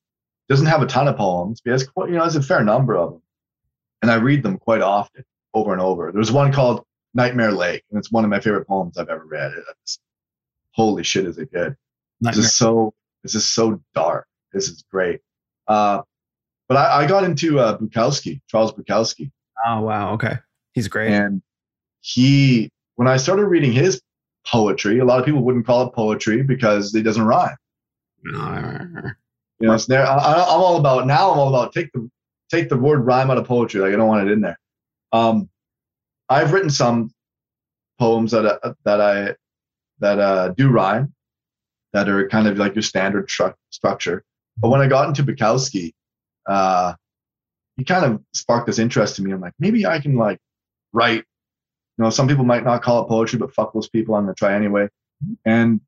doesn't 0.50 0.68
have 0.68 0.82
a 0.82 0.86
ton 0.88 1.08
of 1.08 1.18
poems, 1.18 1.62
but 1.62 1.70
he 1.70 1.72
has 1.72 1.88
quite, 1.88 2.10
you 2.10 2.16
know 2.16 2.24
has 2.24 2.36
a 2.36 2.42
fair 2.44 2.64
number 2.64 2.96
of 2.98 3.14
them, 3.14 3.22
and 4.02 4.12
I 4.12 4.16
read 4.16 4.44
them 4.44 4.58
quite 4.58 4.82
often, 4.82 5.24
over 5.54 5.74
and 5.74 5.82
over. 5.82 6.12
There's 6.12 6.32
one 6.32 6.52
called 6.52 6.86
Nightmare 7.14 7.52
Lake, 7.52 7.84
and 7.90 7.98
it's 7.98 8.12
one 8.12 8.24
of 8.24 8.30
my 8.30 8.40
favorite 8.40 8.68
poems 8.68 8.98
I've 8.98 9.10
ever 9.10 9.26
read. 9.26 9.54
It's, 9.82 10.00
holy 10.72 11.04
shit, 11.04 11.26
is 11.26 11.38
it 11.38 11.52
good? 11.52 11.76
This 12.22 12.38
is 12.38 12.56
so 12.56 12.94
this 13.24 13.36
is 13.36 13.46
so 13.46 13.82
dark. 13.94 14.28
This 14.54 14.70
is 14.70 14.84
great. 14.92 15.22
Uh, 15.68 16.02
but 16.68 16.78
I, 16.78 17.04
I 17.04 17.08
got 17.08 17.24
into 17.24 17.60
uh, 17.60 17.78
Bukowski, 17.78 18.42
Charles 18.48 18.72
Bukowski, 18.72 19.32
oh 19.66 19.82
wow 19.82 20.14
okay 20.14 20.38
he's 20.74 20.88
great 20.88 21.12
and 21.12 21.42
he 22.02 22.70
when 22.96 23.08
I 23.08 23.18
started 23.18 23.46
reading 23.46 23.72
his 23.72 24.02
poetry, 24.48 25.00
a 25.00 25.06
lot 25.06 25.20
of 25.20 25.26
people 25.26 25.42
wouldn't 25.42 25.66
call 25.66 25.88
it 25.88 25.94
poetry 25.94 26.44
because 26.44 26.94
it 26.96 27.04
doesn't 27.04 27.24
rhyme. 27.26 27.56
You 29.60 29.68
know, 29.68 29.78
snare. 29.78 30.06
I, 30.06 30.16
I'm 30.16 30.62
all 30.62 30.78
about 30.78 31.08
now. 31.08 31.32
I'm 31.32 31.40
all 31.40 31.50
about 31.50 31.74
take 31.74 31.92
the 31.94 32.10
take 32.50 32.70
the 32.70 32.78
word 32.78 33.06
rhyme 33.06 33.32
out 33.32 33.38
of 33.38 33.46
poetry. 33.46 33.82
Like 33.82 33.94
I 33.94 33.96
don't 33.96 34.08
want 34.08 34.28
it 34.28 34.32
in 34.32 34.42
there. 34.42 34.60
Um, 35.12 35.50
I've 36.30 36.52
written 36.52 36.70
some 36.70 37.12
poems 38.00 38.32
that 38.32 38.46
uh, 38.46 38.74
that 38.84 39.02
I 39.02 39.36
that 40.00 40.20
uh, 40.20 40.50
do 40.50 40.70
rhyme, 40.70 41.14
that 41.94 42.10
are 42.10 42.28
kind 42.28 42.48
of 42.48 42.58
like 42.58 42.76
your 42.76 42.82
standard 42.82 43.30
stru- 43.30 43.54
structure. 43.70 44.24
But 44.58 44.70
when 44.70 44.82
I 44.82 44.88
got 44.88 45.08
into 45.08 45.24
Bukowski, 45.24 45.94
uh, 46.48 46.94
he 47.78 47.84
kind 47.84 48.06
of 48.06 48.22
sparked 48.34 48.68
this 48.68 48.80
interest 48.80 49.20
in 49.20 49.26
me. 49.26 49.32
I'm 49.32 49.42
like, 49.42 49.54
maybe 49.60 49.86
I 49.86 50.00
can 50.00 50.16
like 50.16 50.40
write. 50.94 51.26
You 51.98 52.04
know, 52.04 52.10
some 52.10 52.28
people 52.28 52.46
might 52.46 52.64
not 52.64 52.82
call 52.82 53.04
it 53.04 53.08
poetry, 53.08 53.40
but 53.40 53.54
fuck 53.54 53.74
those 53.74 53.90
people. 53.90 54.16
I'm 54.16 54.24
gonna 54.24 54.34
try 54.36 54.54
anyway. 54.54 54.90
And 55.46 55.82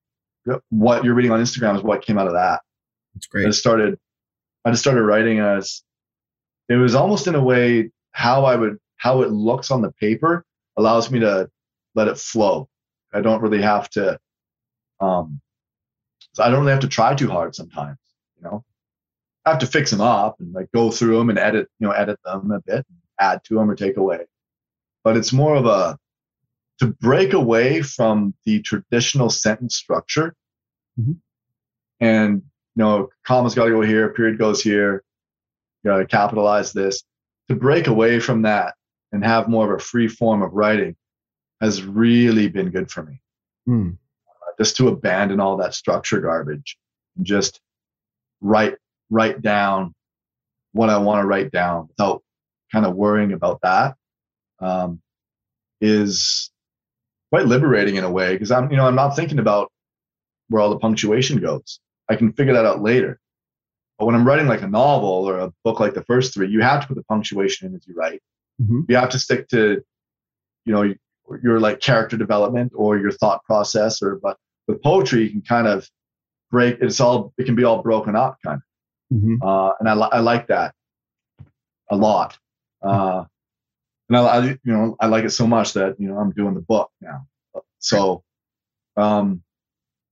what 0.69 1.03
you're 1.03 1.13
reading 1.13 1.31
on 1.31 1.41
Instagram 1.41 1.75
is 1.75 1.84
what 1.84 2.01
came 2.01 2.17
out 2.17 2.27
of 2.27 2.34
that. 2.34 2.61
That's 3.13 3.27
I 3.27 3.31
great. 3.31 3.45
just 3.47 3.59
started, 3.59 3.99
I 4.63 4.71
just 4.71 4.81
started 4.81 5.03
writing 5.03 5.39
as 5.39 5.84
it 6.69 6.75
was 6.75 6.95
almost 6.95 7.27
in 7.27 7.35
a 7.35 7.43
way 7.43 7.91
how 8.11 8.45
I 8.45 8.55
would 8.55 8.77
how 8.97 9.21
it 9.21 9.31
looks 9.31 9.71
on 9.71 9.81
the 9.81 9.91
paper 9.93 10.43
allows 10.75 11.09
me 11.11 11.19
to 11.19 11.49
let 11.95 12.07
it 12.07 12.17
flow. 12.17 12.67
I 13.13 13.21
don't 13.21 13.41
really 13.41 13.61
have 13.61 13.89
to, 13.91 14.19
um, 14.99 15.39
I 16.39 16.49
don't 16.49 16.59
really 16.59 16.71
have 16.71 16.81
to 16.81 16.88
try 16.88 17.15
too 17.15 17.29
hard 17.29 17.55
sometimes. 17.55 17.97
You 18.38 18.43
know, 18.43 18.65
I 19.45 19.51
have 19.51 19.59
to 19.59 19.67
fix 19.67 19.91
them 19.91 20.01
up 20.01 20.39
and 20.39 20.53
like 20.53 20.71
go 20.73 20.91
through 20.91 21.17
them 21.17 21.29
and 21.29 21.39
edit, 21.39 21.67
you 21.79 21.88
know, 21.88 21.93
edit 21.93 22.19
them 22.25 22.51
a 22.51 22.59
bit, 22.59 22.85
add 23.19 23.43
to 23.45 23.55
them 23.55 23.69
or 23.69 23.75
take 23.75 23.97
away. 23.97 24.25
But 25.03 25.18
it's 25.18 25.34
more 25.34 25.56
of 25.56 25.65
a 25.65 25.98
to 26.80 26.88
break 26.88 27.34
away 27.34 27.82
from 27.82 28.34
the 28.45 28.61
traditional 28.61 29.30
sentence 29.30 29.76
structure 29.76 30.36
Mhm. 30.99 31.18
and 31.99 32.34
you 32.76 32.84
know 32.84 33.10
commas 33.24 33.56
got 33.56 33.65
to 33.65 33.72
go 33.72 33.82
here 33.82 34.10
period 34.14 34.38
goes 34.38 34.61
here 34.64 35.03
you 35.84 35.90
got 35.91 35.98
to 35.98 36.06
capitalize 36.06 36.74
this 36.74 37.03
to 37.48 37.56
break 37.56 37.88
away 37.88 38.19
from 38.19 38.41
that 38.44 38.76
and 39.11 39.24
have 39.24 39.48
more 39.48 39.72
of 39.74 39.80
a 39.80 39.84
free 39.84 40.07
form 40.07 40.41
of 40.44 40.53
writing 40.53 40.95
has 41.61 41.84
really 41.84 42.48
been 42.48 42.69
good 42.72 42.90
for 42.91 43.03
me 43.03 43.22
Hmm. 43.65 43.91
Uh, 44.28 44.52
just 44.60 44.76
to 44.78 44.88
abandon 44.88 45.40
all 45.40 45.57
that 45.57 45.74
structure 45.74 46.19
garbage 46.22 46.78
and 47.15 47.26
just 47.26 47.60
write 48.41 48.76
write 49.10 49.41
down 49.41 49.94
what 50.74 50.90
i 50.90 50.98
want 50.98 51.22
to 51.22 51.28
write 51.28 51.52
down 51.52 51.88
without 51.88 52.24
kind 52.72 52.86
of 52.86 52.95
worrying 52.95 53.34
about 53.34 53.61
that 53.61 53.95
um, 54.59 55.01
is 55.81 56.51
quite 57.31 57.45
liberating 57.45 57.95
in 57.97 58.03
a 58.03 58.11
way 58.11 58.34
because 58.34 58.51
i'm 58.51 58.69
you 58.71 58.77
know 58.77 58.85
i'm 58.88 58.95
not 58.95 59.15
thinking 59.15 59.39
about 59.39 59.71
where 60.49 60.61
all 60.61 60.69
the 60.69 60.79
punctuation 60.79 61.39
goes 61.39 61.79
i 62.09 62.15
can 62.15 62.31
figure 62.34 62.53
that 62.53 62.65
out 62.65 62.81
later 62.81 63.19
but 63.99 64.05
when 64.05 64.15
i'm 64.15 64.25
writing 64.25 64.47
like 64.47 64.61
a 64.61 64.67
novel 64.67 65.09
or 65.29 65.39
a 65.39 65.51
book 65.63 65.79
like 65.79 65.93
the 65.93 66.03
first 66.05 66.34
three 66.34 66.47
you 66.49 66.61
have 66.61 66.81
to 66.81 66.88
put 66.88 66.95
the 66.95 67.03
punctuation 67.03 67.67
in 67.67 67.75
as 67.75 67.85
you 67.88 67.93
write 67.95 68.21
Mhm. 68.61 68.85
you 68.89 68.95
have 68.95 69.09
to 69.09 69.19
stick 69.19 69.47
to 69.49 69.84
you 70.65 70.73
know 70.73 70.93
your 71.43 71.59
like 71.59 71.79
character 71.81 72.17
development 72.17 72.71
or 72.75 72.97
your 72.97 73.11
thought 73.11 73.43
process 73.43 74.01
or 74.01 74.15
but 74.15 74.38
with 74.67 74.81
poetry 74.81 75.23
you 75.23 75.29
can 75.29 75.41
kind 75.41 75.67
of 75.67 75.88
break 76.49 76.77
it's 76.81 76.99
all 76.99 77.34
it 77.38 77.45
can 77.45 77.53
be 77.55 77.63
all 77.65 77.84
broken 77.84 78.15
up 78.15 78.38
kind 78.43 78.55
of 79.11 79.17
Mhm. 79.17 79.38
uh, 79.41 79.73
and 79.79 79.88
I, 79.89 79.93
li- 79.93 80.09
I 80.11 80.19
like 80.19 80.47
that 80.47 80.73
a 81.89 81.95
lot. 81.95 82.38
Uh, 82.81 83.23
and 84.09 84.17
I, 84.17 84.21
I, 84.21 84.43
you 84.45 84.57
know, 84.65 84.95
I 84.99 85.07
like 85.07 85.25
it 85.25 85.31
so 85.31 85.47
much 85.47 85.73
that 85.73 85.99
you 85.99 86.07
know 86.07 86.17
I'm 86.17 86.31
doing 86.31 86.53
the 86.53 86.61
book 86.61 86.91
now. 87.01 87.27
So, 87.79 88.23
um, 88.95 89.41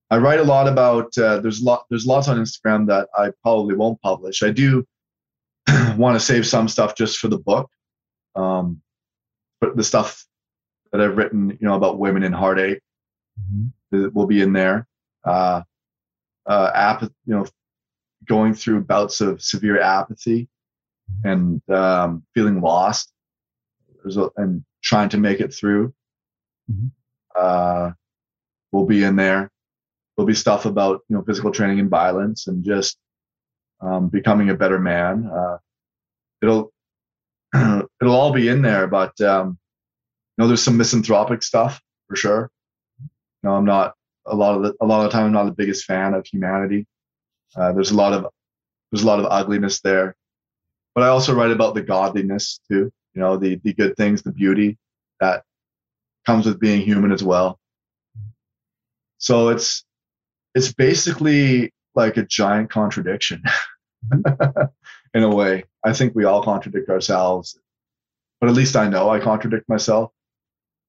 I 0.10 0.18
write 0.18 0.40
a 0.40 0.44
lot 0.44 0.68
about. 0.68 1.18
Uh, 1.18 1.40
there's 1.40 1.62
lot. 1.62 1.86
There's 1.90 2.06
lots 2.06 2.28
on 2.28 2.38
Instagram 2.38 2.88
that 2.88 3.10
I 3.18 3.32
probably 3.42 3.76
won't 3.76 4.02
publish. 4.02 4.44
I 4.44 4.52
do 4.52 4.86
want 5.98 6.16
to 6.16 6.20
save 6.20 6.46
some 6.46 6.68
stuff 6.68 6.96
just 6.96 7.18
for 7.18 7.28
the 7.28 7.40
book. 7.40 7.70
Um, 8.36 8.82
but 9.62 9.76
the 9.78 9.84
stuff 9.84 10.26
that 10.92 11.02
I've 11.02 11.18
written, 11.18 11.50
you 11.50 11.68
know, 11.68 11.76
about 11.76 11.98
women 12.00 12.24
in 12.24 12.34
heartache, 12.34 12.82
Mhm. 13.40 14.14
will 14.14 14.28
be 14.28 14.42
in 14.42 14.54
there. 14.54 14.88
Uh, 15.24 15.64
uh, 16.46 16.72
app, 16.74 17.02
you 17.02 17.10
know, 17.26 17.46
going 18.26 18.54
through 18.54 18.82
bouts 18.84 19.22
of 19.22 19.42
severe 19.42 19.80
apathy 19.82 20.48
and 21.24 21.62
um, 21.70 22.24
feeling 22.34 22.62
lost 22.62 23.12
and 24.38 24.64
trying 24.84 25.10
to 25.10 25.18
make 25.18 25.40
it 25.40 25.54
through 25.54 25.94
Mhm. 26.72 26.92
uh, 27.36 27.92
will 28.72 28.86
be 28.86 29.04
in 29.04 29.16
there. 29.16 29.52
There'll 30.16 30.28
be 30.28 30.34
stuff 30.34 30.66
about 30.66 31.02
you 31.10 31.16
know 31.16 31.24
physical 31.24 31.52
training 31.52 31.80
and 31.80 31.90
violence 31.90 32.48
and 32.48 32.64
just 32.64 32.98
um, 33.82 34.10
becoming 34.10 34.50
a 34.50 34.56
better 34.56 34.80
man. 34.80 35.28
Uh, 35.28 35.58
it'll 36.42 36.72
it'll 37.56 38.16
all 38.16 38.34
be 38.34 38.48
in 38.48 38.62
there, 38.62 38.88
but 38.88 39.20
um, 39.22 39.58
you 40.38 40.42
know 40.42 40.48
there's 40.48 40.64
some 40.64 40.78
misanthropic 40.78 41.44
stuff 41.44 41.82
for 42.08 42.16
sure. 42.16 42.52
You 43.00 43.50
know, 43.50 43.56
I'm 43.56 43.66
not 43.66 43.94
a 44.26 44.36
lot 44.36 44.56
of 44.56 44.64
the 44.64 44.74
a 44.82 44.86
lot 44.86 45.04
of 45.06 45.12
the 45.12 45.16
time 45.18 45.26
I'm 45.28 45.34
not 45.34 45.46
the 45.46 45.52
biggest 45.52 45.86
fan 45.86 46.14
of 46.14 46.26
humanity. 46.26 46.88
Uh, 47.56 47.72
there's 47.74 47.92
a 47.92 47.96
lot 47.96 48.14
of 48.14 48.28
there's 48.92 49.04
a 49.04 49.08
lot 49.08 49.20
of 49.20 49.26
ugliness 49.30 49.82
there, 49.82 50.16
but 50.96 51.04
I 51.04 51.08
also 51.10 51.36
write 51.36 51.52
about 51.52 51.76
the 51.76 51.82
godliness 51.82 52.60
too. 52.70 52.92
You 53.16 53.22
know, 53.22 53.38
the 53.38 53.56
the 53.64 53.74
good 53.74 53.96
things, 53.96 54.22
the 54.22 54.32
beauty 54.32 54.78
that 55.20 55.44
comes 56.26 56.46
with 56.46 56.60
being 56.60 56.82
human 56.82 57.12
as 57.12 57.24
well. 57.24 57.60
So 59.18 59.50
it's 59.50 59.86
it's 60.54 60.74
basically 60.74 61.74
like 61.96 62.18
a 62.18 62.26
giant 62.26 62.70
contradiction 62.70 63.42
in 65.14 65.24
a 65.24 65.34
way. 65.34 65.64
I 65.84 65.94
think 65.94 66.14
we 66.14 66.26
all 66.26 66.44
contradict 66.44 66.90
ourselves, 66.90 67.58
but 68.40 68.50
at 68.50 68.56
least 68.56 68.76
I 68.76 68.88
know 68.90 69.10
I 69.10 69.20
contradict 69.20 69.70
myself. 69.70 70.12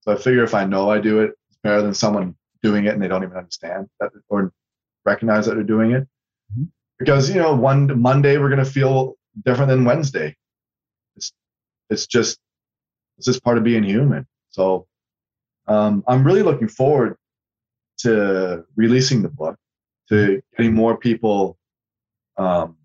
So 0.03 0.13
I 0.13 0.17
figure 0.17 0.45
if 0.45 0.55
I 0.55 0.65
know 0.65 0.91
I 0.91 1.01
do 1.01 1.21
it, 1.21 1.35
it's 1.49 1.59
better 1.63 1.83
than 1.83 1.95
someone 1.95 2.37
doing 2.63 2.87
it 2.87 2.95
and 2.95 3.03
they 3.03 3.09
don't 3.09 3.23
even 3.23 3.37
understand 3.37 3.89
that 4.01 4.11
or 4.29 4.53
recognize 5.05 5.47
that 5.47 5.55
they're 5.55 5.65
doing 5.65 5.93
it. 5.93 6.09
Mhm. 6.59 6.69
Because 6.99 7.29
you 7.31 7.41
know, 7.41 7.55
one 7.55 8.01
Monday 8.01 8.39
we're 8.39 8.51
gonna 8.51 8.65
feel 8.65 9.15
different 9.45 9.69
than 9.69 9.85
Wednesday. 9.85 10.37
It's 11.91 12.07
just 12.07 12.39
it's 13.19 13.27
just 13.27 13.43
part 13.43 13.59
of 13.59 13.65
being 13.65 13.83
human. 13.83 14.27
So 14.51 14.87
um, 15.67 16.05
I'm 16.07 16.25
really 16.25 16.43
looking 16.43 16.69
forward 16.69 17.17
to 17.99 18.65
releasing 18.77 19.23
the 19.23 19.29
book, 19.29 19.57
to 20.11 20.43
getting 20.57 20.75
more 20.75 20.97
people 20.97 21.59
um, 22.37 22.77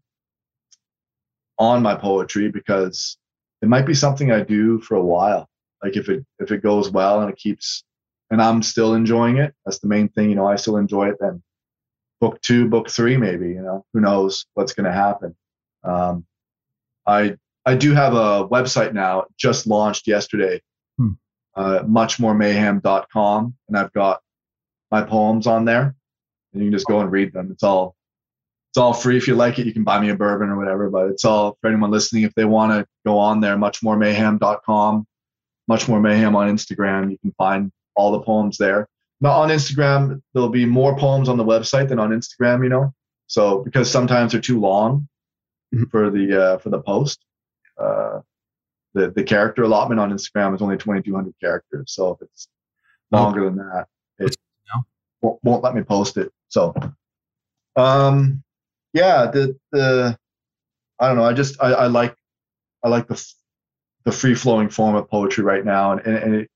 on 1.57 1.83
my 1.83 1.95
poetry 1.95 2.49
because 2.49 3.17
it 3.61 3.67
might 3.67 3.85
be 3.85 3.93
something 3.93 4.31
I 4.31 4.41
do 4.41 4.79
for 4.79 4.95
a 4.95 5.03
while. 5.03 5.47
Like 5.83 5.97
if 5.97 6.09
it 6.09 6.25
if 6.39 6.51
it 6.51 6.63
goes 6.63 6.89
well 6.89 7.21
and 7.21 7.29
it 7.29 7.37
keeps 7.37 7.83
and 8.29 8.41
I'm 8.41 8.63
still 8.63 8.93
enjoying 8.93 9.37
it, 9.37 9.53
that's 9.65 9.79
the 9.79 9.87
main 9.87 10.07
thing. 10.09 10.29
You 10.29 10.35
know, 10.35 10.47
I 10.47 10.55
still 10.55 10.77
enjoy 10.77 11.09
it. 11.09 11.17
Then 11.19 11.43
book 12.21 12.41
two, 12.41 12.69
book 12.69 12.89
three, 12.89 13.17
maybe. 13.17 13.49
You 13.49 13.61
know, 13.61 13.85
who 13.93 13.99
knows 13.99 14.45
what's 14.53 14.73
going 14.73 14.85
to 14.85 14.93
happen. 14.93 15.35
Um, 15.83 16.25
I 17.05 17.35
I 17.65 17.75
do 17.75 17.93
have 17.93 18.13
a 18.13 18.47
website 18.47 18.93
now, 18.93 19.25
just 19.37 19.67
launched 19.67 20.07
yesterday, 20.07 20.61
Hmm. 20.97 21.11
uh, 21.55 21.79
muchmoremayhem.com, 21.83 23.55
and 23.67 23.77
I've 23.77 23.93
got 23.93 24.21
my 24.89 25.01
poems 25.03 25.47
on 25.47 25.65
there, 25.65 25.95
and 26.53 26.61
you 26.63 26.69
can 26.69 26.73
just 26.73 26.87
go 26.87 26.99
and 27.01 27.11
read 27.11 27.33
them. 27.33 27.49
It's 27.51 27.63
all 27.63 27.95
it's 28.69 28.77
all 28.77 28.93
free. 28.93 29.17
If 29.17 29.27
you 29.27 29.35
like 29.35 29.59
it, 29.59 29.65
you 29.65 29.73
can 29.73 29.83
buy 29.83 29.99
me 29.99 30.09
a 30.11 30.15
bourbon 30.15 30.47
or 30.49 30.55
whatever. 30.57 30.89
But 30.89 31.07
it's 31.07 31.25
all 31.25 31.57
for 31.59 31.67
anyone 31.67 31.91
listening. 31.91 32.23
If 32.23 32.33
they 32.35 32.45
want 32.45 32.71
to 32.71 32.87
go 33.05 33.17
on 33.19 33.41
there, 33.41 33.57
muchmoremayhem.com, 33.57 35.05
much 35.67 35.89
more 35.89 35.99
mayhem 35.99 36.37
on 36.37 36.47
Instagram. 36.49 37.11
You 37.11 37.17
can 37.17 37.33
find 37.37 37.69
all 37.97 38.13
the 38.13 38.21
poems 38.21 38.57
there. 38.57 38.87
Now 39.19 39.31
on 39.31 39.49
Instagram, 39.49 40.21
there'll 40.33 40.47
be 40.47 40.65
more 40.65 40.97
poems 40.97 41.27
on 41.27 41.35
the 41.37 41.43
website 41.43 41.89
than 41.89 41.99
on 41.99 42.11
Instagram. 42.11 42.63
You 42.63 42.69
know, 42.69 42.93
so 43.27 43.59
because 43.61 43.91
sometimes 43.91 44.31
they're 44.31 44.39
too 44.41 44.59
long 44.61 45.09
Mhm. 45.75 45.91
for 45.91 46.09
the 46.09 46.41
uh, 46.41 46.57
for 46.59 46.69
the 46.69 46.79
post. 46.81 47.19
Uh, 47.77 48.21
the 48.93 49.11
the 49.11 49.23
character 49.23 49.63
allotment 49.63 49.99
on 49.99 50.11
Instagram 50.11 50.53
is 50.55 50.61
only 50.61 50.77
2,200 50.77 51.33
characters. 51.39 51.93
So 51.93 52.11
if 52.11 52.21
it's 52.21 52.47
longer 53.11 53.45
than 53.45 53.57
that, 53.57 53.87
it 54.19 54.23
That's 54.23 54.35
good 54.35 54.41
to 54.41 54.77
know. 54.77 54.83
won't, 55.21 55.39
won't 55.43 55.63
let 55.63 55.75
me 55.75 55.81
post 55.81 56.17
it. 56.17 56.31
So, 56.49 56.73
um, 57.75 58.43
yeah, 58.93 59.27
the 59.31 59.57
the 59.71 60.17
I 60.99 61.07
don't 61.07 61.17
know. 61.17 61.23
I 61.23 61.33
just 61.33 61.61
I, 61.61 61.71
I 61.71 61.87
like 61.87 62.15
I 62.83 62.89
like 62.89 63.07
the 63.07 63.23
the 64.05 64.11
free 64.11 64.35
flowing 64.35 64.69
form 64.69 64.95
of 64.95 65.09
poetry 65.09 65.43
right 65.43 65.63
now, 65.63 65.91
and, 65.91 66.01
and, 66.01 66.17
and 66.17 66.35
it 66.35 66.49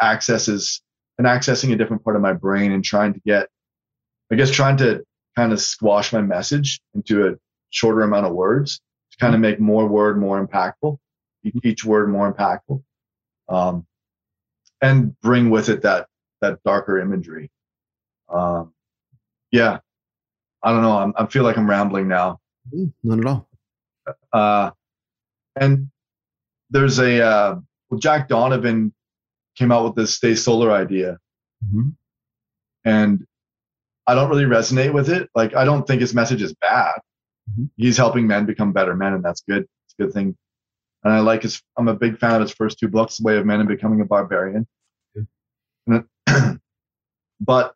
accesses 0.00 0.82
and 1.18 1.26
accessing 1.26 1.72
a 1.72 1.76
different 1.76 2.04
part 2.04 2.16
of 2.16 2.22
my 2.22 2.32
brain 2.32 2.72
and 2.72 2.84
trying 2.84 3.12
to 3.12 3.20
get, 3.20 3.48
I 4.30 4.36
guess, 4.36 4.50
trying 4.50 4.76
to 4.78 5.04
kind 5.36 5.52
of 5.52 5.60
squash 5.60 6.12
my 6.12 6.20
message 6.20 6.80
into 6.94 7.28
a 7.28 7.34
shorter 7.70 8.02
amount 8.02 8.26
of 8.26 8.32
words 8.32 8.80
kind 9.20 9.34
of 9.34 9.40
make 9.40 9.60
more 9.60 9.86
word 9.86 10.18
more 10.18 10.44
impactful, 10.44 10.98
each, 11.44 11.54
each 11.64 11.84
word 11.84 12.08
more 12.10 12.32
impactful, 12.32 12.82
um, 13.48 13.86
and 14.80 15.18
bring 15.20 15.50
with 15.50 15.68
it 15.68 15.82
that 15.82 16.06
that 16.40 16.62
darker 16.64 16.98
imagery. 16.98 17.50
Um, 18.28 18.72
yeah, 19.50 19.78
I 20.62 20.72
don't 20.72 20.82
know. 20.82 20.98
I'm, 20.98 21.12
I 21.16 21.26
feel 21.26 21.42
like 21.42 21.56
I'm 21.58 21.68
rambling 21.68 22.08
now. 22.08 22.40
Mm, 22.74 22.92
Not 23.02 23.18
at 23.20 23.26
all. 23.26 23.48
Uh, 24.32 24.70
and 25.56 25.90
there's 26.70 26.98
a 26.98 27.22
uh, 27.24 27.56
well, 27.90 28.00
Jack 28.00 28.28
Donovan 28.28 28.92
came 29.56 29.72
out 29.72 29.84
with 29.84 29.94
this 29.96 30.14
stay 30.14 30.34
solar 30.34 30.70
idea, 30.70 31.18
Mhm. 31.66 31.94
and 32.84 33.26
I 34.06 34.14
don't 34.14 34.30
really 34.30 34.44
resonate 34.44 34.92
with 34.92 35.08
it. 35.10 35.28
Like 35.34 35.54
I 35.54 35.64
don't 35.64 35.86
think 35.86 36.00
his 36.00 36.14
message 36.14 36.42
is 36.42 36.54
bad. 36.54 37.00
Mhm. 37.48 37.70
He's 37.76 37.96
helping 37.96 38.26
men 38.26 38.46
become 38.46 38.72
better 38.72 38.94
men, 38.96 39.14
and 39.14 39.24
that's 39.24 39.42
good. 39.42 39.62
It's 39.62 39.94
a 39.98 40.02
good 40.04 40.12
thing. 40.12 40.36
And 41.04 41.12
I 41.12 41.20
like 41.20 41.42
his. 41.42 41.62
I'm 41.76 41.88
a 41.88 41.94
big 41.94 42.18
fan 42.18 42.34
of 42.34 42.40
his 42.42 42.52
first 42.52 42.78
two 42.78 42.88
books, 42.88 43.18
The 43.18 43.24
Way 43.24 43.36
of 43.38 43.46
Men 43.46 43.60
and 43.60 43.68
Becoming 43.68 44.00
a 44.00 44.04
Barbarian. 44.04 44.66
It- 45.86 46.04
but 47.40 47.74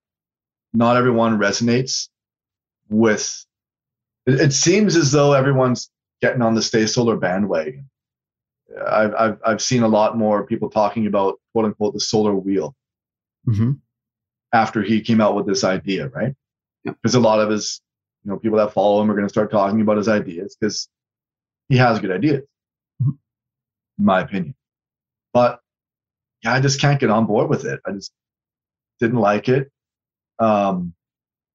not 0.73 0.97
everyone 0.97 1.39
resonates 1.39 2.09
with. 2.89 3.47
It, 4.27 4.41
it 4.41 4.53
seems 4.53 4.97
as 4.97 5.13
though 5.13 5.33
everyone's 5.33 5.91
getting 6.21 6.43
on 6.43 6.55
the 6.55 6.63
stay 6.63 6.87
solar 6.87 7.17
bandwagon. 7.17 7.89
I've, 8.87 9.15
I've 9.15 9.39
I've 9.45 9.63
seen 9.63 9.83
a 9.83 9.89
lot 9.89 10.17
more 10.17 10.47
people 10.47 10.71
talking 10.71 11.07
about 11.07 11.39
quote 11.53 11.67
unquote 11.67 11.95
the 11.95 12.01
solar 12.01 12.35
wheel 12.35 12.75
Mhm. 13.47 13.81
after 14.53 14.83
he 14.83 15.01
came 15.01 15.21
out 15.21 15.35
with 15.35 15.47
this 15.47 15.63
idea, 15.65 16.09
right? 16.09 16.35
Yeah. 16.85 16.93
Because 16.93 17.15
a 17.15 17.21
lot 17.21 17.41
of 17.41 17.51
his, 17.51 17.81
you 18.25 18.31
know, 18.31 18.39
people 18.39 18.59
that 18.59 18.73
follow 18.73 19.01
him 19.03 19.11
are 19.11 19.15
going 19.15 19.27
to 19.27 19.33
start 19.33 19.51
talking 19.51 19.81
about 19.81 19.97
his 19.97 20.09
ideas 20.09 20.57
because 20.59 20.89
he 21.69 21.77
has 21.77 21.99
good 21.99 22.11
ideas, 22.11 22.43
Mhm. 23.03 23.19
in 23.99 24.05
my 24.05 24.21
opinion. 24.21 24.55
But 25.33 25.61
yeah, 26.43 26.53
I 26.55 26.61
just 26.61 26.81
can't 26.81 27.01
get 27.01 27.11
on 27.11 27.27
board 27.27 27.49
with 27.49 27.65
it. 27.65 27.81
I 27.87 27.93
just 27.93 28.13
didn't 29.01 29.19
like 29.19 29.49
it. 29.49 29.71
Um, 30.39 30.95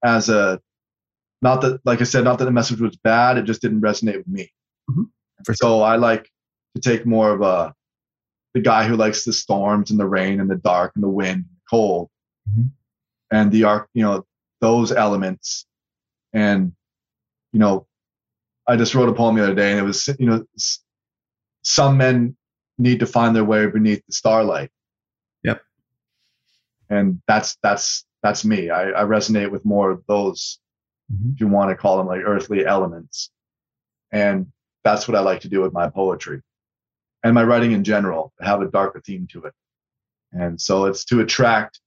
as 0.04 0.30
a, 0.30 0.62
not 1.42 1.62
that, 1.62 1.82
like 1.86 2.02
I 2.02 2.06
said, 2.06 2.24
not 2.24 2.40
that 2.40 2.46
the 2.46 2.52
message 2.52 2.82
was 2.82 2.96
bad. 2.98 3.38
It 3.38 3.44
just 3.44 3.62
didn't 3.62 3.82
resonate 3.82 4.18
with 4.18 4.28
me. 4.28 4.52
Mhm. 4.90 5.10
For 5.46 5.54
So 5.54 5.82
I 5.82 5.96
like 5.96 6.30
to 6.76 6.82
take 6.82 7.06
more 7.06 7.32
of 7.32 7.42
a, 7.42 7.74
the 8.54 8.62
guy 8.62 8.88
who 8.88 8.96
likes 8.96 9.24
the 9.24 9.34
storms 9.34 9.92
and 9.92 10.00
the 10.00 10.08
rain 10.08 10.40
and 10.42 10.50
the 10.50 10.56
dark 10.56 10.94
and 10.96 11.04
the 11.04 11.10
wind 11.10 11.36
and 11.46 11.46
the 11.46 11.62
cold 11.70 12.10
Mhm. 12.50 12.72
and 13.32 13.52
the 13.52 13.64
arc, 13.66 13.90
you 13.94 14.04
know, 14.04 14.26
those 14.62 14.92
elements. 14.92 15.67
And, 16.38 16.74
you 17.52 17.60
know, 17.60 17.88
I 18.68 18.76
just 18.76 18.94
wrote 18.94 19.10
a 19.10 19.14
poem 19.14 19.36
the 19.36 19.44
other 19.44 19.56
day 19.56 19.72
and 19.72 19.80
it 19.80 19.84
was, 19.84 20.08
you 20.20 20.28
know, 20.28 20.46
some 21.64 21.98
men 21.98 22.38
need 22.78 23.00
to 23.00 23.08
find 23.08 23.36
their 23.36 23.44
way 23.44 23.66
beneath 23.66 24.06
the 24.06 24.14
starlight. 24.14 24.70
Yep. 25.44 25.64
And 26.92 27.22
that's, 27.28 27.58
that's, 27.64 28.06
that's 28.22 28.46
me. 28.46 28.70
I, 28.70 28.90
I 28.90 29.04
resonate 29.04 29.50
with 29.50 29.66
more 29.66 29.90
of 29.90 30.04
those, 30.08 30.60
Mhm. 31.12 31.34
if 31.34 31.40
you 31.40 31.48
want 31.48 31.70
to 31.72 31.76
call 31.76 31.98
them 31.98 32.08
like 32.08 32.22
earthly 32.26 32.66
elements. 32.66 33.32
And 34.12 34.52
that's 34.84 35.08
what 35.08 35.16
I 35.16 35.22
like 35.22 35.40
to 35.42 35.50
do 35.50 35.62
with 35.62 35.74
my 35.74 35.90
poetry 35.90 36.42
and 37.24 37.34
my 37.34 37.44
writing 37.44 37.72
in 37.72 37.84
general, 37.84 38.34
have 38.42 38.62
a 38.62 38.70
darker 38.70 39.00
theme 39.00 39.26
to 39.32 39.46
it. 39.46 39.54
And 40.34 40.60
so 40.60 40.86
it's 40.86 41.06
to 41.06 41.22
attract, 41.22 41.80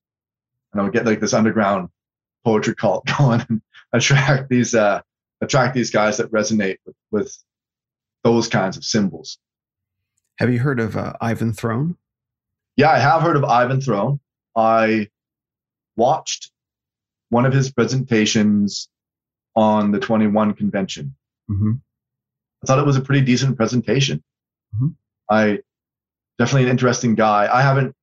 and 0.72 0.81
I'll 0.81 0.90
get 0.90 1.05
like 1.06 1.20
this 1.20 1.35
underground 1.35 1.90
poetry 2.45 2.75
cult 2.75 3.07
going 3.19 3.45
and 3.49 3.62
attract 3.93 4.49
these, 4.49 4.75
uh, 4.75 5.01
attract 5.41 5.75
these 5.75 5.91
guys 5.91 6.19
that 6.19 6.31
resonate 6.31 6.79
with, 6.87 6.97
with 7.11 7.37
those 8.25 8.49
kinds 8.49 8.77
of 8.77 8.85
symbols. 8.85 9.39
Have 10.39 10.53
you 10.53 10.59
heard 10.59 10.81
of 10.81 10.97
uh, 10.97 11.15
Ivan 11.21 11.53
Throne? 11.53 11.97
Yeah, 12.77 12.91
I 12.91 12.99
have 12.99 13.23
heard 13.23 13.37
of 13.37 13.45
Ivan 13.45 13.81
Throne. 13.81 14.21
I 14.57 15.09
watched 15.97 16.51
one 17.29 17.45
of 17.47 17.53
his 17.53 17.71
presentations 17.71 18.89
on 19.55 19.93
the 19.93 20.01
21 20.01 20.55
convention. 20.55 21.15
Mm-hmm. 21.51 21.73
I 22.62 22.67
thought 22.67 22.79
it 22.79 22.87
was 22.87 22.97
a 22.97 23.03
pretty 23.03 23.25
decent 23.25 23.57
presentation. 23.57 24.23
Mhm. 24.75 24.95
I 25.31 25.61
definitely 26.39 26.65
an 26.65 26.71
interesting 26.71 27.15
guy. 27.15 27.49
I 27.53 27.62
haven't 27.62 27.95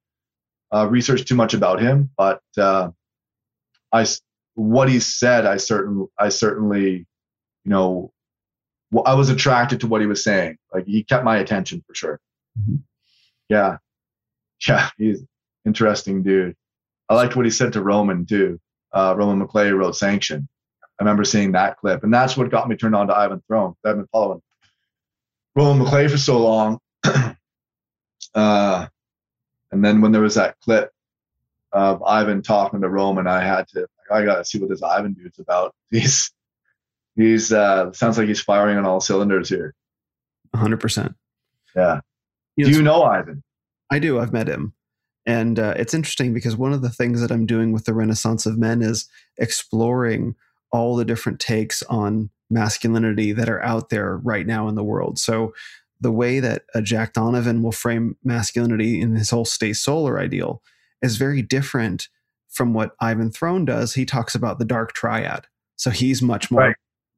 uh, 0.74 0.88
researched 0.88 1.28
too 1.28 1.36
much 1.36 1.54
about 1.54 1.82
him, 1.82 2.10
but 2.18 2.42
uh, 2.58 2.92
I 3.92 4.06
what 4.58 4.90
he 4.90 5.00
said, 5.00 5.46
I 5.46 5.58
certain 5.58 6.08
I 6.18 6.30
certainly, 6.30 7.06
you 7.64 7.70
know, 7.72 8.12
I 9.06 9.14
was 9.14 9.30
attracted 9.30 9.82
to 9.82 9.88
what 9.88 10.02
he 10.02 10.08
was 10.08 10.24
saying. 10.24 10.58
Like 10.74 10.88
he 10.88 11.04
kept 11.04 11.24
my 11.24 11.38
attention 11.38 11.84
for 11.88 11.94
sure. 11.94 12.20
Mhm. 12.60 12.82
Yeah, 13.50 13.78
yeah, 14.68 14.90
he's 14.98 15.24
interesting 15.64 16.24
dude. 16.24 16.56
I 17.08 17.14
liked 17.14 17.36
what 17.36 17.46
he 17.46 17.52
said 17.52 17.74
to 17.74 17.84
Roman 17.84 18.26
too. 18.26 18.60
Uh, 18.92 19.14
Roman 19.16 19.46
McClay 19.46 19.78
wrote 19.78 19.96
Sanction. 19.96 20.48
I 21.00 21.04
remember 21.04 21.24
seeing 21.24 21.52
that 21.52 21.78
clip, 21.78 22.04
and 22.04 22.12
that's 22.12 22.36
what 22.36 22.50
got 22.50 22.68
me 22.68 22.76
turned 22.76 22.96
on 22.96 23.08
to 23.08 23.16
Ivan 23.16 23.44
Throne. 23.48 23.76
I've 23.86 23.98
been 23.98 24.08
following 24.12 24.42
Roman 25.56 25.86
McClay 25.86 26.10
for 26.10 26.18
so 26.18 26.40
long. 26.40 26.80
uh, 28.34 28.88
and 29.72 29.86
then 29.86 30.02
when 30.02 30.12
there 30.12 30.22
was 30.22 30.36
that 30.36 30.60
clip 30.62 30.90
of 31.72 32.02
Ivan 32.02 32.42
talking 32.42 32.82
to 32.82 32.90
Roman, 32.90 33.28
I 33.28 33.44
had 33.44 33.68
to, 33.70 33.88
I 34.12 34.24
got 34.24 34.38
to 34.38 34.46
see 34.46 34.60
what 34.60 34.70
this 34.70 34.84
Ivan 34.84 35.14
dude's 35.14 35.40
about. 35.40 35.74
He's, 35.92 36.32
he's, 37.16 37.52
uh, 37.52 37.92
sounds 37.94 38.18
like 38.18 38.28
he's 38.28 38.42
firing 38.42 38.78
on 38.78 38.86
all 38.86 39.00
cylinders 39.00 39.50
here. 39.50 39.74
100%. 40.56 41.16
Yeah. 41.76 42.02
You 42.56 42.66
Do 42.66 42.72
know, 42.72 42.78
you 42.78 42.84
know 42.84 43.04
Ivan? 43.04 43.44
I 43.90 44.00
do. 44.00 44.20
I've 44.20 44.34
met 44.34 44.48
him. 44.48 44.74
And 45.26 45.60
uh, 45.60 45.74
it's 45.78 45.94
interesting 45.94 46.34
because 46.34 46.56
one 46.56 46.74
of 46.74 46.82
the 46.82 46.90
things 46.90 47.22
that 47.22 47.32
I'm 47.32 47.46
doing 47.46 47.72
with 47.74 47.86
the 47.86 47.94
Renaissance 47.94 48.46
of 48.46 48.58
Men 48.58 48.82
is 48.82 49.10
exploring 49.38 50.36
all 50.72 50.96
the 50.96 51.06
different 51.06 51.40
takes 51.40 51.84
on 51.84 52.30
masculinity 52.50 53.34
that 53.34 53.50
are 53.50 53.62
out 53.62 53.90
there 53.90 54.18
right 54.18 54.48
now 54.48 54.68
in 54.70 54.76
the 54.76 54.84
world. 54.84 55.20
So, 55.20 55.54
the 56.00 56.12
way 56.12 56.40
that 56.40 56.64
uh, 56.76 56.82
Jack 56.82 57.14
Donovan 57.14 57.64
will 57.64 57.72
frame 57.72 58.18
masculinity 58.24 59.02
in 59.02 59.16
his 59.16 59.32
whole 59.32 59.46
stay 59.46 59.74
solar 59.74 60.20
ideal 60.20 60.62
is 61.02 61.18
very 61.18 61.42
different 61.42 62.08
from 62.50 62.74
what 62.74 62.96
Ivan 63.02 63.32
Throne 63.32 63.66
does. 63.66 63.94
He 63.94 64.06
talks 64.06 64.36
about 64.36 64.60
the 64.60 64.66
dark 64.66 64.94
triad. 64.94 65.46
So, 65.76 65.90
he's 65.92 66.22
much 66.22 66.50
more 66.50 66.62
Right. 66.62 66.76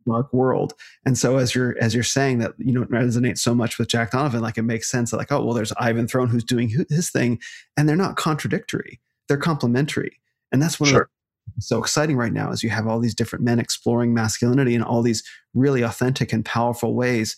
dark 0.08 0.34
world. 0.34 0.74
And 1.06 1.18
so 1.18 1.38
as 1.38 1.54
you're 1.54 1.76
as 1.80 1.94
you're 1.94 2.04
saying 2.04 2.40
that 2.40 2.54
you 2.58 2.72
know 2.74 2.82
it 2.82 2.90
resonates 2.92 3.40
so 3.40 3.54
much 3.54 3.78
with 3.78 3.88
Jack 3.90 4.12
Donovan, 4.12 4.42
like 4.42 4.58
it 4.58 4.64
makes 4.64 4.90
sense. 4.90 5.12
that 5.12 5.18
Like, 5.18 5.32
oh 5.32 5.44
well, 5.44 5.54
there's 5.54 5.74
Ivan 5.78 6.08
Throne 6.08 6.30
who's 6.30 6.44
doing 6.44 6.70
his 6.90 7.10
thing, 7.10 7.40
and 7.78 7.88
they're 7.88 7.96
not 7.96 8.16
contradictory; 8.16 9.00
they're 9.28 9.38
complementary. 9.38 10.20
And 10.52 10.62
that's 10.62 10.80
one 10.80 10.90
of 10.90 10.92
Sure. 10.94 11.10
the 11.56 11.62
so 11.62 11.80
exciting 11.80 12.16
right 12.18 12.34
now 12.34 12.52
is 12.52 12.64
you 12.64 12.70
have 12.70 12.88
all 12.88 13.00
these 13.00 13.14
different 13.16 13.44
men 13.46 13.60
exploring 13.60 14.14
masculinity 14.14 14.74
in 14.76 14.82
all 14.84 15.02
these 15.02 15.24
really 15.54 15.82
authentic 15.84 16.32
and 16.34 16.44
powerful 16.46 16.96
ways 16.96 17.36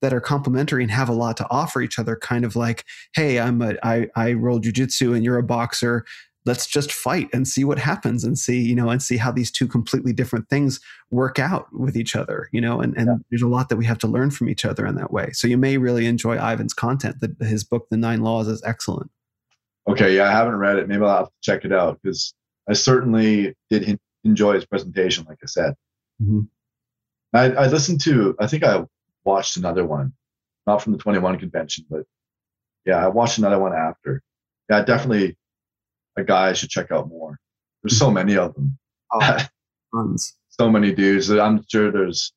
that 0.00 0.12
are 0.14 0.20
complementary 0.20 0.82
and 0.82 0.90
have 0.92 1.08
a 1.08 1.14
lot 1.14 1.36
to 1.38 1.46
offer 1.50 1.80
each 1.82 1.98
other. 1.98 2.14
Kind 2.16 2.44
of 2.44 2.56
like, 2.56 2.84
hey, 3.14 3.38
I'm 3.38 3.60
a 3.62 3.74
I 3.82 4.08
I 4.16 4.32
roll 4.34 4.60
jujitsu 4.60 5.14
and 5.14 5.24
you're 5.24 5.38
a 5.38 5.42
boxer. 5.42 6.04
Let's 6.46 6.66
just 6.66 6.92
fight 6.92 7.30
and 7.32 7.48
see 7.48 7.64
what 7.64 7.78
happens 7.78 8.22
and 8.22 8.38
see, 8.38 8.60
you 8.60 8.74
know, 8.74 8.90
and 8.90 9.02
see 9.02 9.16
how 9.16 9.32
these 9.32 9.50
two 9.50 9.66
completely 9.66 10.12
different 10.12 10.48
things 10.50 10.78
work 11.10 11.38
out 11.38 11.66
with 11.72 11.96
each 11.96 12.14
other, 12.14 12.48
you 12.52 12.60
know, 12.60 12.80
and, 12.82 12.94
and 12.98 13.24
there's 13.30 13.40
a 13.42 13.48
lot 13.48 13.70
that 13.70 13.76
we 13.76 13.86
have 13.86 13.98
to 14.00 14.06
learn 14.06 14.30
from 14.30 14.50
each 14.50 14.64
other 14.66 14.86
in 14.86 14.94
that 14.96 15.10
way. 15.10 15.30
So 15.32 15.48
you 15.48 15.56
may 15.56 15.78
really 15.78 16.04
enjoy 16.04 16.34
Ivan's 16.34 16.74
content. 16.74 17.16
The, 17.20 17.46
his 17.46 17.64
book, 17.64 17.86
The 17.90 17.96
Nine 17.96 18.20
Laws, 18.20 18.46
is 18.48 18.62
excellent. 18.62 19.10
Okay. 19.88 20.14
Yeah. 20.16 20.28
I 20.28 20.32
haven't 20.32 20.56
read 20.56 20.76
it. 20.76 20.86
Maybe 20.86 21.02
I'll 21.02 21.16
have 21.16 21.26
to 21.26 21.32
check 21.42 21.64
it 21.64 21.72
out 21.72 21.98
because 22.02 22.34
I 22.68 22.74
certainly 22.74 23.54
did 23.70 23.88
en- 23.88 24.00
enjoy 24.24 24.54
his 24.54 24.66
presentation, 24.66 25.24
like 25.28 25.38
I 25.42 25.46
said. 25.46 25.74
Mhm. 26.22 26.48
I, 27.32 27.50
I 27.52 27.66
listened 27.68 28.00
to, 28.02 28.36
I 28.38 28.46
think 28.46 28.64
I 28.64 28.84
watched 29.24 29.56
another 29.56 29.84
one, 29.84 30.12
not 30.66 30.82
from 30.82 30.92
the 30.92 30.98
21 30.98 31.38
convention, 31.38 31.84
but 31.90 32.04
yeah, 32.84 33.04
I 33.04 33.08
watched 33.08 33.38
another 33.38 33.58
one 33.58 33.72
after. 33.72 34.22
Yeah, 34.70 34.84
definitely 34.84 35.36
a 36.16 36.24
guy 36.24 36.48
I 36.48 36.52
should 36.52 36.70
check 36.70 36.90
out 36.90 37.08
more. 37.08 37.38
There's 37.82 37.98
so 37.98 38.10
many 38.10 38.36
of 38.36 38.54
them. 38.54 38.78
Tons. 39.94 40.34
so 40.48 40.70
many 40.70 40.92
dudes. 40.92 41.28
that 41.28 41.40
I'm 41.40 41.64
sure 41.68 41.90
there's 41.90 42.32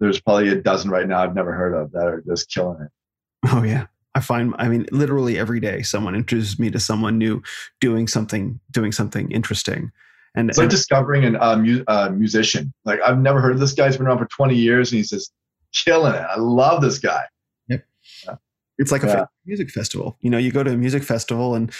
there's 0.00 0.20
probably 0.20 0.48
a 0.50 0.54
dozen 0.54 0.90
right 0.90 1.06
now 1.06 1.22
I've 1.22 1.34
never 1.34 1.52
heard 1.52 1.74
of 1.74 1.90
that 1.92 2.06
are 2.06 2.22
just 2.26 2.50
killing 2.52 2.80
it. 2.82 2.90
Oh 3.46 3.62
yeah. 3.62 3.86
I 4.14 4.20
find 4.20 4.54
I 4.58 4.68
mean 4.68 4.86
literally 4.90 5.38
every 5.38 5.60
day 5.60 5.82
someone 5.82 6.14
introduces 6.14 6.58
me 6.58 6.70
to 6.70 6.80
someone 6.80 7.18
new 7.18 7.42
doing 7.80 8.08
something 8.08 8.60
doing 8.70 8.92
something 8.92 9.30
interesting. 9.30 9.90
And, 10.34 10.48
It's 10.48 10.58
like 10.58 10.64
and 10.64 10.70
discovering 10.70 11.24
an 11.24 11.36
uh, 11.36 11.56
mu- 11.56 11.84
uh, 11.88 12.10
musician. 12.10 12.72
Like 12.84 13.00
I've 13.04 13.18
never 13.18 13.40
heard 13.40 13.52
of 13.52 13.60
this 13.60 13.72
guy. 13.72 13.86
He's 13.86 13.96
been 13.96 14.06
around 14.06 14.18
for 14.18 14.28
20 14.36 14.54
years 14.54 14.92
and 14.92 14.98
he's 14.98 15.10
just 15.10 15.32
killing 15.74 16.14
it. 16.14 16.20
I 16.20 16.38
love 16.38 16.80
this 16.80 16.98
guy. 16.98 17.24
It's 18.78 18.92
like 18.92 19.02
a 19.02 19.06
Yeah. 19.06 19.24
music 19.46 19.70
festival. 19.70 20.16
You 20.20 20.30
know, 20.30 20.38
you 20.38 20.52
go 20.52 20.62
to 20.62 20.72
a 20.72 20.76
music 20.76 21.02
festival 21.02 21.54
and 21.54 21.70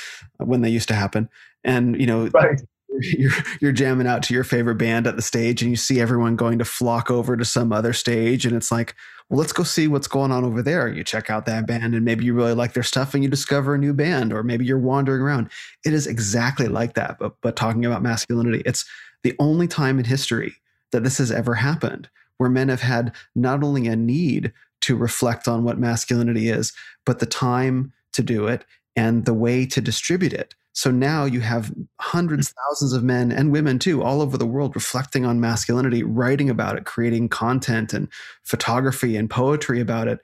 uh, 0.40 0.44
when 0.44 0.62
they 0.62 0.70
used 0.70 0.88
to 0.88 0.94
happen 0.94 1.28
and 1.64 1.98
you 2.00 2.06
know 2.06 2.26
Right. 2.34 2.60
you're 3.00 3.30
you're 3.60 3.72
jamming 3.72 4.06
out 4.06 4.22
to 4.24 4.34
your 4.34 4.44
favorite 4.44 4.76
band 4.76 5.06
at 5.06 5.14
the 5.16 5.22
stage 5.22 5.62
and 5.62 5.70
you 5.70 5.76
see 5.76 6.00
everyone 6.00 6.34
going 6.36 6.58
to 6.58 6.64
flock 6.64 7.10
over 7.10 7.36
to 7.36 7.44
some 7.44 7.72
other 7.72 7.92
stage 7.92 8.44
and 8.46 8.56
it's 8.56 8.72
like 8.72 8.94
well 9.28 9.38
let's 9.38 9.52
go 9.52 9.62
see 9.62 9.86
what's 9.86 10.08
going 10.08 10.32
on 10.32 10.42
over 10.44 10.62
there 10.62 10.88
you 10.88 11.04
check 11.04 11.28
out 11.30 11.44
that 11.46 11.66
band 11.66 11.94
and 11.94 12.04
maybe 12.04 12.24
you 12.24 12.32
really 12.34 12.54
like 12.54 12.72
their 12.72 12.82
stuff 12.82 13.14
and 13.14 13.22
you 13.22 13.28
discover 13.28 13.74
a 13.74 13.78
new 13.78 13.92
band 13.92 14.32
or 14.32 14.42
maybe 14.42 14.64
you're 14.64 14.78
wandering 14.78 15.20
around 15.20 15.48
it 15.84 15.92
is 15.92 16.06
exactly 16.08 16.66
like 16.66 16.94
that 16.94 17.18
but 17.20 17.34
but 17.42 17.54
talking 17.54 17.84
about 17.84 18.02
masculinity 18.02 18.62
it's 18.64 18.84
the 19.22 19.36
only 19.38 19.68
time 19.68 19.98
in 19.98 20.04
history 20.06 20.54
that 20.90 21.04
this 21.04 21.18
has 21.18 21.30
ever 21.30 21.54
happened, 21.54 22.08
where 22.38 22.48
men 22.48 22.68
have 22.68 22.80
had 22.80 23.12
not 23.34 23.62
only 23.62 23.86
a 23.86 23.96
need 23.96 24.52
to 24.82 24.96
reflect 24.96 25.48
on 25.48 25.64
what 25.64 25.78
masculinity 25.78 26.48
is, 26.48 26.72
but 27.04 27.18
the 27.18 27.26
time 27.26 27.92
to 28.12 28.22
do 28.22 28.46
it 28.46 28.64
and 28.96 29.24
the 29.24 29.34
way 29.34 29.64
to 29.66 29.80
distribute 29.80 30.32
it. 30.32 30.54
So 30.72 30.92
now 30.92 31.24
you 31.24 31.40
have 31.40 31.74
hundreds, 32.00 32.52
thousands 32.52 32.92
of 32.92 33.02
men 33.02 33.32
and 33.32 33.50
women 33.50 33.80
too, 33.80 34.02
all 34.02 34.22
over 34.22 34.38
the 34.38 34.46
world 34.46 34.76
reflecting 34.76 35.24
on 35.26 35.40
masculinity, 35.40 36.04
writing 36.04 36.48
about 36.48 36.76
it, 36.76 36.84
creating 36.84 37.30
content 37.30 37.92
and 37.92 38.08
photography 38.44 39.16
and 39.16 39.28
poetry 39.28 39.80
about 39.80 40.06
it. 40.06 40.20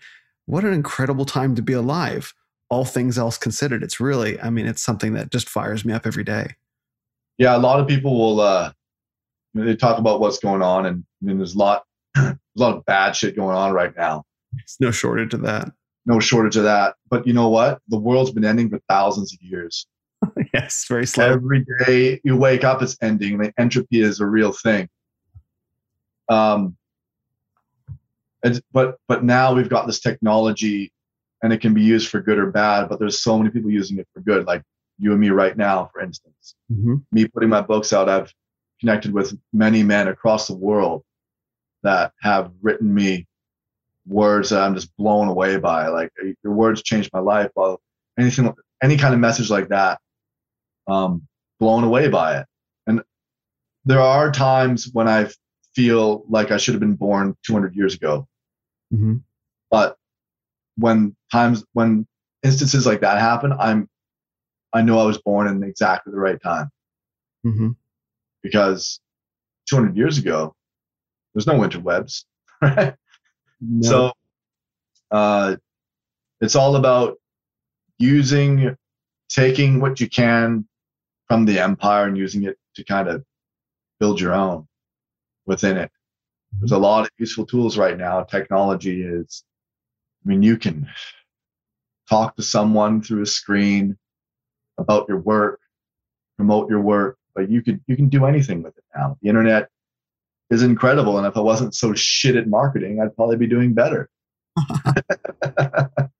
What 0.46 0.64
an 0.64 0.72
incredible 0.72 1.24
time 1.24 1.56
to 1.56 1.62
be 1.62 1.72
alive, 1.72 2.32
all 2.68 2.84
things 2.84 3.18
else 3.18 3.36
considered. 3.36 3.82
It's 3.82 3.98
really, 3.98 4.40
I 4.40 4.50
mean, 4.50 4.66
it's 4.66 4.82
something 4.82 5.14
that 5.14 5.32
just 5.32 5.48
fires 5.48 5.84
me 5.84 5.92
up 5.92 6.06
every 6.06 6.24
day. 6.24 6.54
Yeah, 7.36 7.56
a 7.56 7.58
lot 7.58 7.80
of 7.80 7.88
people 7.88 8.16
will, 8.16 8.40
uh, 8.40 8.72
they 9.54 9.74
talk 9.74 9.98
about 9.98 10.20
what's 10.20 10.38
going 10.38 10.62
on, 10.62 10.86
and 10.86 11.04
I 11.20 11.26
mean, 11.26 11.38
there's 11.38 11.54
a 11.54 11.58
lot, 11.58 11.84
a 12.16 12.36
lot 12.54 12.76
of 12.76 12.84
bad 12.84 13.16
shit 13.16 13.34
going 13.34 13.56
on 13.56 13.72
right 13.72 13.96
now. 13.96 14.24
There's 14.56 14.76
no 14.80 14.90
shortage 14.90 15.34
of 15.34 15.42
that. 15.42 15.72
No 16.06 16.20
shortage 16.20 16.56
of 16.56 16.64
that. 16.64 16.96
But 17.08 17.26
you 17.26 17.32
know 17.32 17.48
what? 17.48 17.80
The 17.88 17.98
world's 17.98 18.30
been 18.30 18.44
ending 18.44 18.70
for 18.70 18.80
thousands 18.88 19.32
of 19.32 19.40
years. 19.42 19.86
yes, 20.54 20.84
very 20.88 21.06
slow. 21.06 21.32
Every 21.32 21.64
day 21.86 22.20
you 22.24 22.36
wake 22.36 22.64
up, 22.64 22.82
it's 22.82 22.96
ending. 23.02 23.38
The 23.38 23.52
entropy 23.58 24.00
is 24.00 24.20
a 24.20 24.26
real 24.26 24.52
thing. 24.52 24.88
Um, 26.28 26.76
and, 28.42 28.60
but 28.72 28.96
but 29.08 29.24
now 29.24 29.54
we've 29.54 29.68
got 29.68 29.86
this 29.86 30.00
technology, 30.00 30.92
and 31.42 31.52
it 31.52 31.60
can 31.60 31.74
be 31.74 31.82
used 31.82 32.08
for 32.08 32.20
good 32.20 32.38
or 32.38 32.50
bad. 32.50 32.88
But 32.88 32.98
there's 32.98 33.22
so 33.22 33.38
many 33.38 33.50
people 33.50 33.70
using 33.70 33.98
it 33.98 34.08
for 34.12 34.20
good, 34.20 34.46
like 34.46 34.62
you 34.98 35.12
and 35.12 35.20
me 35.20 35.30
right 35.30 35.56
now, 35.56 35.90
for 35.92 36.00
instance. 36.00 36.54
Mm-hmm. 36.70 36.96
Me 37.12 37.26
putting 37.26 37.48
my 37.48 37.62
books 37.62 37.92
out, 37.92 38.08
I've 38.08 38.32
connected 38.80 39.12
with 39.12 39.36
many 39.52 39.82
men 39.82 40.08
across 40.08 40.46
the 40.46 40.56
world 40.56 41.04
that 41.82 42.12
have 42.20 42.50
written 42.62 42.92
me 42.92 43.26
words 44.06 44.50
that 44.50 44.62
I'm 44.62 44.74
just 44.74 44.94
blown 44.96 45.28
away 45.28 45.56
by. 45.58 45.88
Like 45.88 46.10
your 46.42 46.52
words 46.52 46.82
changed 46.82 47.10
my 47.12 47.20
life. 47.20 47.50
Well, 47.54 47.80
anything, 48.18 48.52
any 48.82 48.96
kind 48.96 49.14
of 49.14 49.20
message 49.20 49.50
like 49.50 49.68
that 49.68 49.98
um, 50.86 51.26
blown 51.60 51.84
away 51.84 52.08
by 52.08 52.38
it. 52.38 52.46
And 52.86 53.02
there 53.84 54.00
are 54.00 54.30
times 54.30 54.90
when 54.92 55.08
I 55.08 55.28
feel 55.74 56.24
like 56.28 56.50
I 56.50 56.56
should 56.56 56.74
have 56.74 56.80
been 56.80 56.96
born 56.96 57.36
200 57.46 57.74
years 57.74 57.94
ago. 57.94 58.28
Mm-hmm. 58.92 59.16
But 59.70 59.96
when 60.76 61.16
times, 61.32 61.64
when 61.72 62.06
instances 62.42 62.86
like 62.86 63.00
that 63.00 63.18
happen, 63.18 63.52
I'm, 63.58 63.88
I 64.72 64.82
know 64.82 64.98
I 64.98 65.04
was 65.04 65.18
born 65.18 65.46
in 65.46 65.62
exactly 65.62 66.12
the 66.12 66.18
right 66.18 66.40
time. 66.42 66.68
Mm-hmm. 67.46 67.70
Because 68.42 69.00
200 69.68 69.96
years 69.96 70.18
ago, 70.18 70.54
there's 71.32 71.46
no 71.46 71.54
interwebs, 71.54 72.24
right? 72.60 72.94
No. 73.68 73.88
So, 73.88 74.12
uh, 75.10 75.56
it's 76.40 76.56
all 76.56 76.76
about 76.76 77.18
using, 77.98 78.76
taking 79.28 79.80
what 79.80 80.00
you 80.00 80.08
can 80.08 80.66
from 81.28 81.44
the 81.46 81.58
empire 81.58 82.06
and 82.06 82.16
using 82.16 82.44
it 82.44 82.58
to 82.76 82.84
kind 82.84 83.08
of 83.08 83.24
build 84.00 84.20
your 84.20 84.34
own 84.34 84.66
within 85.46 85.76
it. 85.76 85.90
There's 86.58 86.72
a 86.72 86.78
lot 86.78 87.04
of 87.04 87.10
useful 87.18 87.46
tools 87.46 87.78
right 87.78 87.96
now. 87.96 88.22
Technology 88.22 89.02
is, 89.02 89.44
I 90.24 90.28
mean, 90.28 90.42
you 90.42 90.56
can 90.56 90.88
talk 92.08 92.36
to 92.36 92.42
someone 92.42 93.02
through 93.02 93.22
a 93.22 93.26
screen 93.26 93.96
about 94.78 95.08
your 95.08 95.18
work, 95.18 95.60
promote 96.36 96.68
your 96.68 96.80
work, 96.80 97.18
but 97.34 97.50
you 97.50 97.62
could 97.62 97.80
you 97.86 97.96
can 97.96 98.08
do 98.08 98.26
anything 98.26 98.62
with 98.62 98.76
it 98.76 98.84
now. 98.94 99.16
The 99.22 99.28
internet 99.28 99.68
is 100.50 100.62
incredible, 100.62 101.18
and 101.18 101.26
if 101.26 101.36
I 101.36 101.40
wasn't 101.40 101.74
so 101.74 101.94
shit 101.94 102.36
at 102.36 102.48
marketing, 102.48 103.00
I'd 103.00 103.14
probably 103.16 103.36
be 103.36 103.46
doing 103.46 103.74
better. 103.74 104.08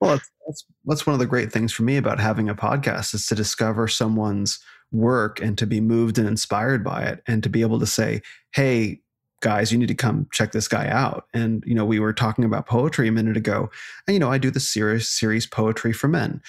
Well, 0.00 0.18
that's, 0.46 0.64
that's 0.86 1.06
one 1.06 1.12
of 1.12 1.20
the 1.20 1.26
great 1.26 1.52
things 1.52 1.72
for 1.74 1.82
me 1.82 1.98
about 1.98 2.18
having 2.18 2.48
a 2.48 2.54
podcast 2.54 3.12
is 3.14 3.26
to 3.26 3.34
discover 3.34 3.86
someone's 3.86 4.58
work 4.92 5.40
and 5.42 5.58
to 5.58 5.66
be 5.66 5.80
moved 5.80 6.16
and 6.18 6.26
inspired 6.26 6.82
by 6.82 7.02
it, 7.02 7.22
and 7.26 7.42
to 7.42 7.50
be 7.50 7.60
able 7.60 7.78
to 7.80 7.86
say, 7.86 8.22
"Hey, 8.54 9.02
guys, 9.42 9.70
you 9.70 9.76
need 9.78 9.88
to 9.88 9.94
come 9.94 10.26
check 10.32 10.52
this 10.52 10.68
guy 10.68 10.88
out." 10.88 11.26
And 11.34 11.62
you 11.66 11.74
know, 11.74 11.84
we 11.84 12.00
were 12.00 12.14
talking 12.14 12.44
about 12.44 12.66
poetry 12.66 13.08
a 13.08 13.12
minute 13.12 13.36
ago, 13.36 13.70
and 14.06 14.14
you 14.14 14.18
know, 14.20 14.32
I 14.32 14.38
do 14.38 14.50
the 14.50 14.58
series 14.58 15.06
series 15.06 15.46
poetry 15.46 15.92
for 15.92 16.08
men, 16.08 16.40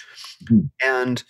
Mhm. 0.50 0.70
and 0.82 1.22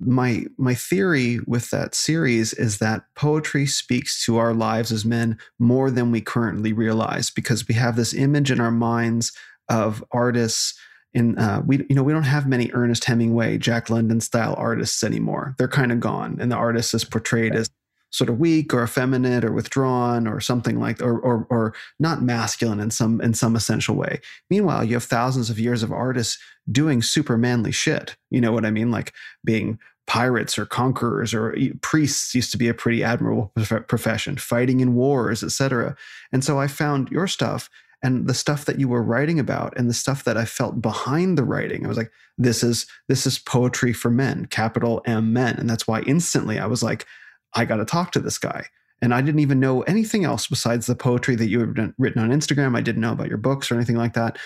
my 0.00 0.46
my 0.56 0.74
theory 0.74 1.40
with 1.46 1.70
that 1.70 1.94
series 1.94 2.52
is 2.54 2.78
that 2.78 3.04
poetry 3.14 3.66
speaks 3.66 4.24
to 4.24 4.38
our 4.38 4.54
lives 4.54 4.90
as 4.90 5.04
men 5.04 5.38
more 5.58 5.90
than 5.90 6.10
we 6.10 6.20
currently 6.20 6.72
realize 6.72 7.30
because 7.30 7.68
we 7.68 7.74
have 7.74 7.96
this 7.96 8.14
image 8.14 8.50
in 8.50 8.60
our 8.60 8.70
minds 8.70 9.32
of 9.68 10.02
artists 10.10 10.78
in 11.12 11.38
uh, 11.38 11.62
we 11.66 11.84
you 11.88 11.94
know 11.94 12.02
we 12.02 12.12
don't 12.12 12.22
have 12.22 12.46
many 12.46 12.70
Ernest 12.72 13.04
Hemingway, 13.04 13.58
Jack 13.58 13.90
London 13.90 14.20
style 14.20 14.54
artists 14.56 15.02
anymore. 15.02 15.54
They're 15.58 15.68
kind 15.68 15.92
of 15.92 16.00
gone, 16.00 16.38
and 16.40 16.50
the 16.50 16.56
artist 16.56 16.94
is 16.94 17.04
portrayed 17.04 17.54
as 17.54 17.68
sort 18.12 18.28
of 18.28 18.40
weak 18.40 18.74
or 18.74 18.82
effeminate 18.82 19.44
or 19.44 19.52
withdrawn 19.52 20.26
or 20.26 20.40
something 20.40 20.78
like 20.80 21.00
or 21.00 21.18
or 21.18 21.46
or 21.50 21.74
not 21.98 22.22
masculine 22.22 22.80
in 22.80 22.90
some 22.90 23.20
in 23.20 23.34
some 23.34 23.56
essential 23.56 23.96
way. 23.96 24.20
Meanwhile, 24.48 24.84
you 24.84 24.94
have 24.94 25.04
thousands 25.04 25.50
of 25.50 25.58
years 25.58 25.82
of 25.82 25.92
artists 25.92 26.38
doing 26.70 27.02
super 27.02 27.36
manly 27.36 27.72
shit. 27.72 28.16
You 28.30 28.40
know 28.40 28.52
what 28.52 28.64
I 28.64 28.70
mean? 28.70 28.90
Like 28.90 29.12
being 29.44 29.78
pirates 30.10 30.58
or 30.58 30.66
conquerors 30.66 31.32
or 31.32 31.56
priests 31.82 32.34
used 32.34 32.50
to 32.50 32.58
be 32.58 32.66
a 32.66 32.74
pretty 32.74 33.04
admirable 33.04 33.52
prof- 33.54 33.86
profession, 33.86 34.36
fighting 34.36 34.80
in 34.80 34.96
wars, 34.96 35.44
etc. 35.44 35.94
And 36.32 36.42
so 36.42 36.58
I 36.58 36.66
found 36.66 37.10
your 37.10 37.28
stuff 37.28 37.70
and 38.02 38.26
the 38.26 38.34
stuff 38.34 38.64
that 38.64 38.80
you 38.80 38.88
were 38.88 39.04
writing 39.04 39.38
about 39.38 39.72
and 39.78 39.88
the 39.88 39.94
stuff 39.94 40.24
that 40.24 40.36
I 40.36 40.46
felt 40.46 40.82
behind 40.82 41.38
the 41.38 41.44
writing. 41.44 41.84
I 41.84 41.88
was 41.88 41.96
like, 41.96 42.10
this 42.36 42.64
is 42.64 42.88
this 43.06 43.24
is 43.24 43.38
poetry 43.38 43.92
for 43.92 44.10
men, 44.10 44.46
capital 44.46 45.00
M 45.06 45.32
men. 45.32 45.54
And 45.60 45.70
that's 45.70 45.86
why 45.86 46.00
instantly 46.00 46.58
I 46.58 46.66
was 46.66 46.82
like, 46.82 47.06
I 47.54 47.64
got 47.64 47.76
to 47.76 47.84
talk 47.84 48.10
to 48.12 48.20
this 48.20 48.36
guy. 48.36 48.66
And 49.00 49.14
I 49.14 49.20
didn't 49.20 49.40
even 49.40 49.60
know 49.60 49.82
anything 49.82 50.24
else 50.24 50.48
besides 50.48 50.86
the 50.86 50.96
poetry 50.96 51.36
that 51.36 51.48
you 51.48 51.60
had 51.60 51.94
written 51.98 52.20
on 52.20 52.30
Instagram. 52.30 52.76
I 52.76 52.80
didn't 52.80 53.00
know 53.00 53.12
about 53.12 53.28
your 53.28 53.38
books 53.38 53.70
or 53.70 53.76
anything 53.76 53.96
like 53.96 54.14
that 54.14 54.38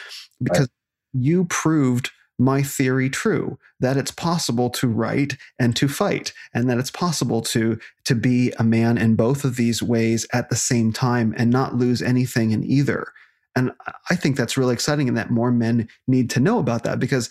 because 0.42 0.68
you 1.14 1.46
proved 1.46 2.10
my 2.38 2.62
theory 2.62 3.08
true 3.08 3.58
that 3.80 3.96
it's 3.96 4.10
possible 4.10 4.68
to 4.68 4.88
write 4.88 5.36
and 5.58 5.76
to 5.76 5.88
fight 5.88 6.32
and 6.52 6.68
that 6.68 6.78
it's 6.78 6.90
possible 6.90 7.40
to 7.40 7.78
to 8.04 8.14
be 8.14 8.52
a 8.58 8.64
man 8.64 8.98
in 8.98 9.14
both 9.14 9.44
of 9.44 9.56
these 9.56 9.82
ways 9.82 10.26
at 10.32 10.50
the 10.50 10.56
same 10.56 10.92
time 10.92 11.34
and 11.36 11.50
not 11.50 11.76
lose 11.76 12.02
anything 12.02 12.50
in 12.50 12.64
either. 12.64 13.12
And 13.56 13.70
i 14.10 14.16
think 14.16 14.36
that's 14.36 14.56
really 14.56 14.74
exciting 14.74 15.08
and 15.08 15.16
that 15.16 15.30
more 15.30 15.52
men 15.52 15.88
need 16.08 16.28
to 16.30 16.40
know 16.40 16.58
about 16.58 16.82
that 16.84 16.98
because 16.98 17.30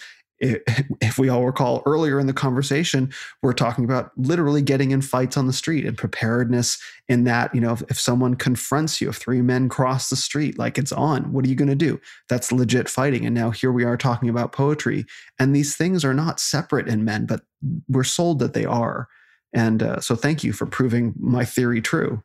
if 1.02 1.18
we 1.18 1.30
all 1.30 1.46
recall 1.46 1.82
earlier 1.86 2.20
in 2.20 2.28
the 2.28 2.34
conversation, 2.34 3.12
we're 3.42 3.54
talking 3.54 3.86
about 3.86 4.12
literally 4.18 4.62
getting 4.62 4.92
in 4.92 5.02
fights 5.02 5.38
on 5.38 5.48
the 5.48 5.54
street 5.54 5.86
and 5.86 5.98
preparedness 5.98 6.82
in 7.08 7.24
that, 7.24 7.54
you 7.56 7.62
know, 7.62 7.72
if, 7.72 7.82
if 7.90 8.00
someone 8.00 8.36
confronts 8.36 9.00
you, 9.00 9.10
if 9.10 9.16
three 9.16 9.42
men 9.42 9.70
cross 9.70 10.10
the 10.10 10.16
street, 10.16 10.60
like 10.60 10.78
it's 10.78 10.92
on, 10.92 11.32
what 11.32 11.46
are 11.46 11.48
you 11.48 11.56
going 11.56 11.70
to 11.70 11.76
do? 11.76 12.00
That's 12.28 12.52
legit 12.52 12.90
fighting. 12.90 13.26
And 13.26 13.34
now 13.34 13.52
here 13.52 13.72
we 13.72 13.86
are 13.86 13.96
talking 13.96 14.28
about 14.28 14.52
poetry. 14.52 15.06
And 15.40 15.56
these 15.56 15.78
things 15.78 16.04
are 16.04 16.14
not 16.14 16.40
separate 16.40 16.88
in 16.88 17.06
men, 17.06 17.26
but 17.26 17.42
we're 17.88 18.04
sold 18.04 18.40
that 18.40 18.54
they 18.54 18.66
are. 18.66 19.08
And 19.54 19.82
uh, 19.82 20.00
so 20.02 20.16
thank 20.16 20.44
you 20.44 20.52
for 20.52 20.66
proving 20.66 21.14
my 21.18 21.46
theory 21.46 21.82
true. 21.82 22.22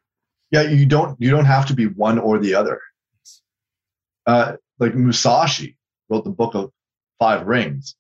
Yeah, 0.51 0.63
you 0.63 0.87
don't 0.87 1.21
you 1.21 1.31
don't 1.31 1.45
have 1.45 1.67
to 1.67 1.75
be 1.75 1.87
one 1.87 2.19
or 2.19 2.39
the 2.39 2.55
other. 2.55 2.81
Uh, 4.27 4.57
like 4.79 4.95
Musashi 4.95 5.77
wrote 6.09 6.25
the 6.25 6.31
book 6.31 6.55
of 6.55 6.73
Five 7.19 7.47
Rings. 7.47 7.95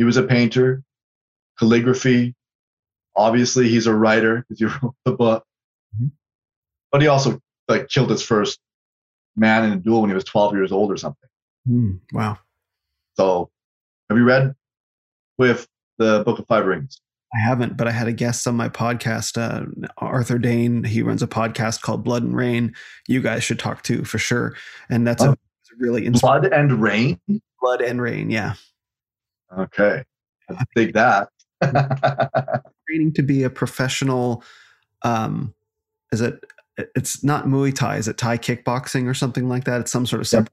He 0.00 0.04
was 0.04 0.16
a 0.16 0.22
painter, 0.22 0.82
calligraphy. 1.58 2.34
Obviously, 3.14 3.68
he's 3.68 3.86
a 3.86 3.94
writer 3.94 4.46
because 4.48 4.58
he 4.58 4.64
wrote 4.64 4.94
the 5.04 5.12
book. 5.12 5.44
Mm-hmm. 5.94 6.06
But 6.90 7.02
he 7.02 7.08
also 7.08 7.38
like 7.68 7.88
killed 7.90 8.08
his 8.08 8.22
first 8.22 8.58
man 9.36 9.64
in 9.64 9.72
a 9.72 9.76
duel 9.76 10.00
when 10.00 10.08
he 10.08 10.14
was 10.14 10.24
12 10.24 10.54
years 10.54 10.72
old 10.72 10.90
or 10.90 10.96
something. 10.96 11.28
Mm, 11.68 12.00
wow. 12.14 12.38
So, 13.18 13.50
have 14.08 14.16
you 14.16 14.24
read 14.24 14.54
with 15.36 15.68
the 15.98 16.22
Book 16.24 16.38
of 16.38 16.46
Five 16.46 16.64
Rings? 16.64 16.98
I 17.34 17.38
haven't, 17.46 17.76
but 17.76 17.86
I 17.86 17.90
had 17.90 18.08
a 18.08 18.12
guest 18.12 18.46
on 18.48 18.56
my 18.56 18.70
podcast, 18.70 19.36
uh, 19.36 19.66
Arthur 19.98 20.38
Dane. 20.38 20.82
He 20.82 21.02
runs 21.02 21.22
a 21.22 21.26
podcast 21.26 21.82
called 21.82 22.04
Blood 22.04 22.22
and 22.22 22.34
Rain. 22.34 22.72
You 23.06 23.20
guys 23.20 23.44
should 23.44 23.58
talk 23.58 23.82
to 23.82 24.02
for 24.04 24.16
sure. 24.16 24.56
And 24.88 25.06
that's 25.06 25.22
Oh. 25.22 25.26
a, 25.28 25.32
a 25.32 25.36
really 25.78 26.06
inspiring 26.06 26.40
Blood 26.48 26.52
and 26.58 26.80
Rain. 26.80 27.20
Blood 27.60 27.82
and 27.82 28.00
Rain. 28.00 28.30
Yeah. 28.30 28.54
Okay, 29.58 30.04
I 30.50 30.64
dig 30.74 30.94
that. 30.94 31.28
Training 32.88 33.12
to 33.14 33.22
be 33.22 33.42
a 33.44 33.50
professional, 33.50 34.42
um, 35.02 35.54
is 36.12 36.20
it, 36.20 36.44
it's 36.94 37.22
not 37.22 37.46
Muay 37.46 37.74
Thai. 37.74 37.96
Is 37.96 38.08
it 38.08 38.16
Thai 38.18 38.38
kickboxing 38.38 39.06
or 39.08 39.14
something 39.14 39.48
like 39.48 39.64
that? 39.64 39.80
It's 39.82 39.92
some 39.92 40.06
sort 40.06 40.20
of 40.20 40.28
separate. 40.28 40.50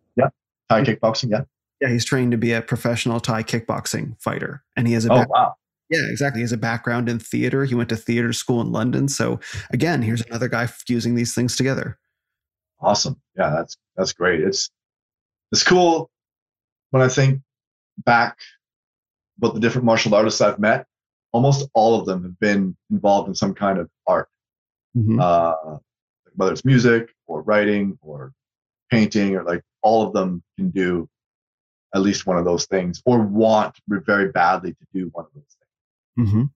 Thai 0.70 0.84
kickboxing, 0.84 1.30
yeah. 1.32 1.42
Yeah. 1.80 1.90
He's 1.90 2.04
trained 2.04 2.32
to 2.32 2.38
be 2.38 2.52
a 2.52 2.62
professional 2.62 3.20
Thai 3.20 3.44
kickboxing 3.44 4.20
fighter. 4.22 4.64
And 4.76 4.88
he 4.88 4.94
has 4.94 5.06
a 5.06 5.12
Oh 5.14 5.16
back- 5.18 5.30
wow. 5.30 5.54
Yeah, 5.90 6.02
exactly. 6.10 6.40
He 6.40 6.44
has 6.44 6.52
a 6.52 6.58
background 6.58 7.08
in 7.08 7.20
theater. 7.20 7.64
He 7.64 7.74
went 7.74 7.88
to 7.90 7.96
theater 7.96 8.34
school 8.34 8.60
in 8.60 8.74
London. 8.74 9.08
So 9.08 9.40
again, 9.72 10.02
here's 10.02 10.22
another 10.26 10.50
guy 10.50 10.66
fusing 10.68 11.16
these 11.16 11.34
things 11.34 11.56
together. 11.56 11.98
Awesome. 12.82 13.22
Yeah, 13.38 13.52
that's 13.52 13.78
that's 13.96 14.12
great. 14.12 14.42
It's 14.42 14.70
it's 15.54 15.64
cool 15.64 16.10
when 16.90 17.02
I 17.02 17.08
think 17.08 17.42
back 18.04 18.38
about 19.38 19.54
the 19.54 19.60
different 19.60 19.86
martial 19.86 20.16
artists 20.16 20.42
I've 20.42 20.60
met. 20.60 20.86
Almost 21.32 21.70
all 21.74 22.00
of 22.00 22.06
them 22.06 22.24
have 22.24 22.40
been 22.40 22.76
involved 22.90 23.28
in 23.30 23.36
some 23.36 23.54
kind 23.54 23.78
of 23.78 23.90
art, 24.08 24.30
Mhm. 24.96 25.22
uh, 25.22 25.78
whether 26.36 26.52
it's 26.54 26.66
music 26.66 27.14
or 27.28 27.42
writing 27.42 27.98
or 28.02 28.34
painting, 28.90 29.36
or 29.36 29.44
like 29.44 29.64
all 29.82 30.06
of 30.08 30.14
them 30.14 30.44
can 30.58 30.70
do 30.72 31.10
at 31.94 32.02
least 32.02 32.26
one 32.26 32.38
of 32.38 32.46
those 32.46 32.66
things, 32.66 33.02
or 33.06 33.22
want 33.22 33.80
very 33.88 34.32
badly 34.32 34.74
to 34.74 34.86
do 34.94 35.10
one 35.14 35.26
of 35.26 35.32
those 35.34 35.56
things. 36.16 36.30
Mhm. 36.32 36.52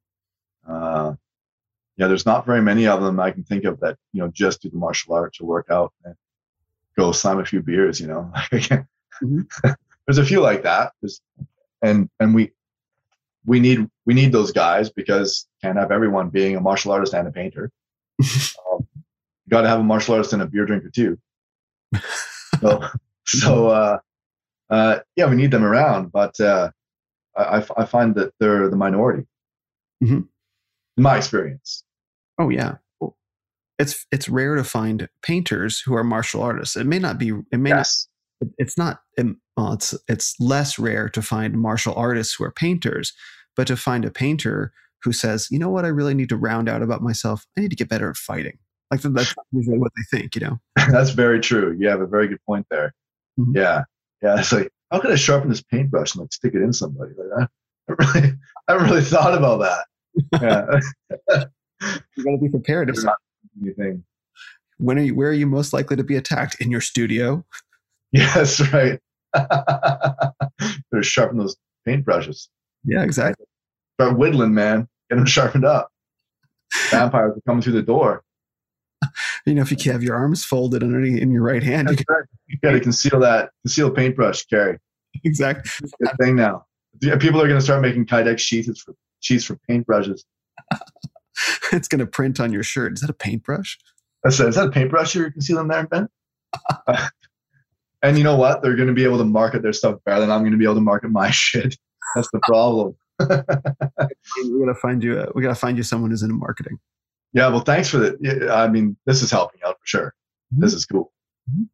Uh, 0.67 1.15
yeah, 1.97 2.07
there's 2.07 2.25
not 2.25 2.45
very 2.45 2.61
many 2.61 2.87
of 2.87 3.01
them 3.01 3.19
I 3.19 3.31
can 3.31 3.43
think 3.43 3.63
of 3.65 3.79
that 3.81 3.97
you 4.13 4.21
know 4.21 4.29
just 4.29 4.61
do 4.61 4.69
the 4.69 4.77
martial 4.77 5.13
arts 5.13 5.39
or 5.39 5.45
work 5.45 5.69
out 5.69 5.93
and 6.05 6.15
go 6.97 7.11
slam 7.11 7.39
a 7.39 7.45
few 7.45 7.61
beers. 7.61 7.99
You 7.99 8.07
know, 8.07 8.31
there's 10.07 10.17
a 10.17 10.25
few 10.25 10.41
like 10.41 10.63
that. 10.63 10.93
There's, 11.01 11.21
and 11.81 12.09
and 12.19 12.33
we 12.33 12.51
we 13.45 13.59
need 13.59 13.87
we 14.05 14.13
need 14.13 14.31
those 14.31 14.51
guys 14.51 14.89
because 14.89 15.47
can't 15.63 15.77
have 15.77 15.91
everyone 15.91 16.29
being 16.29 16.55
a 16.55 16.61
martial 16.61 16.91
artist 16.91 17.13
and 17.13 17.27
a 17.27 17.31
painter. 17.31 17.71
um, 18.71 18.87
got 19.49 19.61
to 19.61 19.67
have 19.67 19.79
a 19.79 19.83
martial 19.83 20.13
artist 20.15 20.33
and 20.33 20.41
a 20.41 20.45
beer 20.47 20.65
drinker 20.65 20.89
too. 20.89 21.17
So 22.61 22.81
so 23.25 23.67
uh, 23.67 23.97
uh, 24.69 24.99
yeah, 25.15 25.29
we 25.29 25.35
need 25.35 25.51
them 25.51 25.63
around, 25.63 26.11
but 26.11 26.39
uh, 26.39 26.71
I, 27.37 27.65
I 27.77 27.85
find 27.85 28.15
that 28.15 28.33
they're 28.39 28.69
the 28.69 28.75
minority. 28.75 29.23
Mhm. 30.03 30.27
In 30.97 31.03
my 31.03 31.17
experience. 31.17 31.83
Oh 32.39 32.49
yeah. 32.49 32.75
It's 33.79 34.05
it's 34.11 34.29
rare 34.29 34.55
to 34.55 34.63
find 34.63 35.09
painters 35.23 35.79
who 35.79 35.95
are 35.95 36.03
martial 36.03 36.43
artists. 36.43 36.75
It 36.75 36.85
may 36.85 36.99
not 36.99 37.17
be. 37.17 37.31
It 37.51 37.57
may 37.57 37.69
Yes. 37.71 38.07
not. 38.41 38.51
It's 38.59 38.77
not. 38.77 38.99
Well, 39.57 39.73
it's 39.73 39.93
it's 40.07 40.35
less 40.39 40.79
rare 40.79 41.09
to 41.09 41.21
find 41.21 41.53
martial 41.59 41.93
artists 41.95 42.35
who 42.35 42.43
are 42.45 42.51
painters, 42.51 43.13
but 43.55 43.67
to 43.67 43.75
find 43.77 44.05
a 44.05 44.11
painter 44.11 44.71
who 45.03 45.11
says, 45.11 45.47
you 45.51 45.59
know 45.59 45.69
what, 45.69 45.83
I 45.85 45.89
really 45.89 46.13
need 46.13 46.29
to 46.29 46.37
round 46.37 46.69
out 46.69 46.81
about 46.81 47.01
myself. 47.01 47.45
I 47.57 47.61
need 47.61 47.69
to 47.71 47.75
get 47.75 47.89
better 47.89 48.09
at 48.09 48.15
fighting. 48.17 48.57
Like 48.91 49.01
that's 49.01 49.33
usually 49.51 49.77
what 49.77 49.91
they 49.95 50.17
think. 50.17 50.35
You 50.35 50.41
know. 50.41 50.59
That's 50.91 51.11
very 51.11 51.39
true. 51.39 51.75
You 51.79 51.87
have 51.89 52.01
a 52.01 52.07
very 52.07 52.27
good 52.27 52.43
point 52.45 52.65
there. 52.69 52.93
Mhm. 53.39 53.55
Yeah. 53.55 53.83
Yeah. 54.21 54.39
It's 54.39 54.51
like, 54.51 54.69
how 54.91 54.99
can 54.99 55.11
I 55.11 55.15
sharpen 55.15 55.49
this 55.49 55.61
paintbrush 55.63 56.13
and 56.13 56.21
like 56.21 56.33
stick 56.33 56.53
it 56.55 56.61
in 56.61 56.73
somebody? 56.73 57.11
Like, 57.17 57.49
I, 57.89 57.93
I 57.93 57.93
really, 58.13 58.33
I 58.67 58.71
haven't 58.73 58.89
really 58.89 59.01
thought 59.03 59.33
about 59.33 59.59
that. 59.59 60.81
Yeah. 61.29 61.45
You 62.15 62.23
got 62.23 62.31
to 62.31 62.37
be 62.37 62.47
prepared. 62.49 62.89
If 62.91 63.03
not 63.03 63.17
anything. 63.59 64.03
when 64.77 64.99
are 64.99 65.01
you? 65.01 65.15
Where 65.15 65.29
are 65.29 65.33
you 65.33 65.47
most 65.47 65.73
likely 65.73 65.95
to 65.97 66.03
be 66.03 66.15
attacked? 66.15 66.61
In 66.61 66.69
your 66.69 66.79
studio. 66.81 67.43
Yes, 68.11 68.59
right. 68.71 68.99
Better 69.33 71.03
sharpen 71.03 71.37
those 71.37 71.55
paintbrushes. 71.87 72.47
Yeah, 72.83 73.03
exactly. 73.03 73.45
Start 73.99 74.17
whittling, 74.17 74.53
man. 74.53 74.87
Get 75.09 75.17
them 75.17 75.25
sharpened 75.27 75.65
up. 75.65 75.89
Vampires 76.89 77.37
are 77.37 77.41
coming 77.45 77.61
through 77.61 77.73
the 77.73 77.81
door. 77.81 78.23
You 79.47 79.55
know, 79.55 79.63
if 79.63 79.71
you 79.71 79.77
can 79.77 79.91
have 79.93 80.03
your 80.03 80.15
arms 80.15 80.45
folded 80.45 80.83
underneath 80.83 81.19
in 81.19 81.31
your 81.31 81.41
right 81.41 81.63
hand, 81.63 81.89
you 81.89 81.95
That's 81.95 82.05
can, 82.05 82.15
right. 82.15 82.25
You 82.45 82.57
got 82.63 82.71
to 82.73 82.79
conceal 82.79 83.19
that, 83.21 83.49
conceal 83.65 83.87
the 83.87 83.95
paintbrush, 83.95 84.45
Carrie. 84.45 84.77
exactly. 85.23 85.89
Good 85.99 86.15
thing 86.21 86.35
now. 86.35 86.65
People 87.01 87.41
are 87.41 87.47
going 87.47 87.59
to 87.59 87.61
start 87.61 87.81
making 87.81 88.05
Kydex 88.05 88.37
sheets 88.37 88.79
for 88.79 88.93
sheets 89.21 89.43
for 89.43 89.57
paintbrushes. 89.67 90.21
It's 91.71 91.87
going 91.87 91.99
to 91.99 92.05
print 92.05 92.39
on 92.39 92.53
your 92.53 92.61
shirt. 92.61 92.93
Is 92.93 93.01
that 93.01 93.09
a 93.09 93.13
paintbrush? 93.13 93.79
That's 94.23 94.39
is 94.39 94.55
that 94.55 94.67
a 94.67 94.71
paintbrush 94.71 95.15
you're 95.15 95.31
concealing 95.31 95.67
there, 95.67 95.87
Ben? 95.87 96.07
Uh, 96.85 97.07
and 98.01 98.17
you 98.17 98.23
know 98.23 98.35
what? 98.35 98.61
They're 98.61 98.75
going 98.75 98.87
to 98.87 98.93
be 98.93 99.03
able 99.03 99.17
to 99.19 99.25
market 99.25 99.61
their 99.61 99.73
stuff 99.73 99.99
better 100.05 100.21
than 100.21 100.31
I'm 100.31 100.41
going 100.41 100.51
to 100.51 100.57
be 100.57 100.63
able 100.65 100.75
to 100.75 100.81
market 100.81 101.09
my 101.11 101.29
shit. 101.31 101.77
That's 102.15 102.29
the 102.31 102.39
problem. 102.43 102.95
We 103.19 104.59
gotta 104.59 104.75
find 104.75 105.03
you. 105.03 105.19
A, 105.19 105.27
we 105.35 105.41
gotta 105.43 105.55
find 105.55 105.77
you 105.77 105.83
someone 105.83 106.09
who's 106.09 106.23
into 106.23 106.33
marketing. 106.35 106.79
Yeah, 107.33 107.47
well, 107.49 107.59
thanks 107.61 107.89
for 107.89 107.97
that. 107.99 108.49
I 108.51 108.67
mean, 108.67 108.97
this 109.05 109.21
is 109.21 109.29
helping 109.31 109.61
out 109.65 109.75
for 109.79 109.85
sure. 109.85 110.13
This 110.51 110.73
is 110.73 110.85
cool. 110.85 111.11
Mhm. 111.49 111.67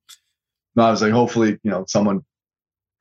No, 0.76 0.84
I 0.84 0.92
was 0.92 1.02
like, 1.02 1.12
hopefully, 1.14 1.58
you 1.64 1.72
know, 1.72 1.86
someone 1.88 2.22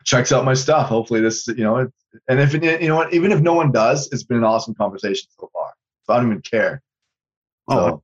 checks 0.05 0.33
out 0.33 0.45
my 0.45 0.55
stuff. 0.55 0.89
Hopefully, 0.89 1.21
this, 1.21 1.47
you 1.49 1.65
know, 1.65 1.77
it, 1.79 1.93
and 2.29 2.41
if 2.41 2.55
it, 2.55 2.81
you 2.81 2.89
know 2.89 2.97
what, 2.97 3.13
even 3.13 3.33
if 3.33 3.41
no 3.41 3.53
one 3.55 3.73
does, 3.73 4.09
it's 4.13 4.23
been 4.23 4.39
an 4.39 4.45
awesome 4.45 4.75
conversation 4.75 5.29
so 5.39 5.51
far. 5.53 5.73
So 6.05 6.15
I 6.15 6.19
don't 6.19 6.29
even 6.31 6.43
care. 6.43 6.83
Oh, 7.69 7.75
So, 7.75 8.03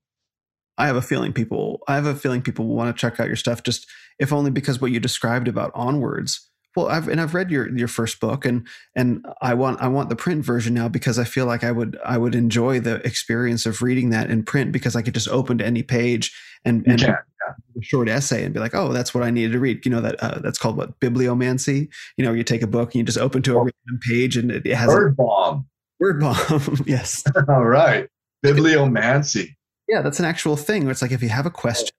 I 0.77 0.87
have 0.87 0.97
a 0.97 1.03
feeling 1.03 1.33
people. 1.33 1.81
I 1.87 1.95
have 1.95 2.07
a 2.07 2.15
feeling 2.15 2.43
people 2.43 2.67
want 2.67 2.95
to 2.95 3.01
check 3.01 3.21
out 3.21 3.29
your 3.29 3.37
stuff. 3.37 3.63
Just 3.63 3.87
if 4.19 4.33
only 4.33 4.51
because 4.51 4.81
what 4.81 4.91
you 4.91 5.01
described 5.01 5.49
about 5.49 5.73
onwards. 5.75 6.49
Well, 6.75 6.89
I've 6.89 7.07
and 7.09 7.21
I've 7.21 7.35
read 7.35 7.51
your 7.51 7.69
your 7.77 7.89
first 7.89 8.19
book, 8.19 8.47
and 8.47 8.67
and 8.97 9.27
I 9.43 9.53
want 9.55 9.83
I 9.83 9.89
want 9.89 10.09
the 10.09 10.17
print 10.17 10.45
version 10.45 10.73
now 10.73 10.89
because 10.89 11.19
I 11.19 11.25
feel 11.25 11.45
like 11.45 11.65
I 11.65 11.71
would 11.71 11.99
I 12.03 12.17
would 12.17 12.35
enjoy 12.35 12.81
the 12.81 12.95
experience 13.07 13.67
of 13.67 13.83
reading 13.83 14.11
that 14.11 14.31
in 14.31 14.43
print 14.43 14.73
because 14.73 14.97
I 14.97 15.03
could 15.03 15.13
just 15.13 15.29
open 15.29 15.59
to 15.59 15.67
any 15.67 15.83
page 15.83 16.35
and 16.65 16.87
and 16.87 16.99
can. 16.99 17.11
a 17.11 17.83
short 17.83 18.09
essay 18.09 18.45
and 18.45 18.55
be 18.55 18.61
like, 18.61 18.75
oh, 18.75 18.91
that's 18.91 19.13
what 19.13 19.23
I 19.23 19.31
needed 19.31 19.53
to 19.53 19.59
read. 19.59 19.85
You 19.85 19.91
know 19.91 20.01
that 20.01 20.23
uh, 20.23 20.39
that's 20.41 20.59
called 20.59 20.79
what 20.79 20.99
bibliomancy. 20.99 21.89
You 22.17 22.25
know, 22.25 22.33
you 22.33 22.43
take 22.43 22.63
a 22.63 22.67
book 22.67 22.89
and 22.89 22.97
you 22.97 23.03
just 23.03 23.19
open 23.19 23.43
to 23.43 23.53
a 23.53 23.59
random 23.59 24.01
page 24.09 24.39
and 24.39 24.51
it, 24.51 24.65
it 24.65 24.75
has 24.75 24.89
bomb. 25.15 25.57
a 25.59 25.65
word 26.01 26.21
bomb. 26.21 26.83
yes, 26.87 27.23
All 27.49 27.67
right. 27.67 28.09
Bibliomancy. 28.43 29.57
yeah, 29.89 30.01
that's 30.01 30.21
an 30.21 30.25
actual 30.25 30.57
thing. 30.57 30.85
Where 30.85 30.91
it's 30.93 31.03
like 31.03 31.13
if 31.13 31.23
you 31.23 31.29
have 31.29 31.47
a 31.47 31.51
question, 31.51 31.91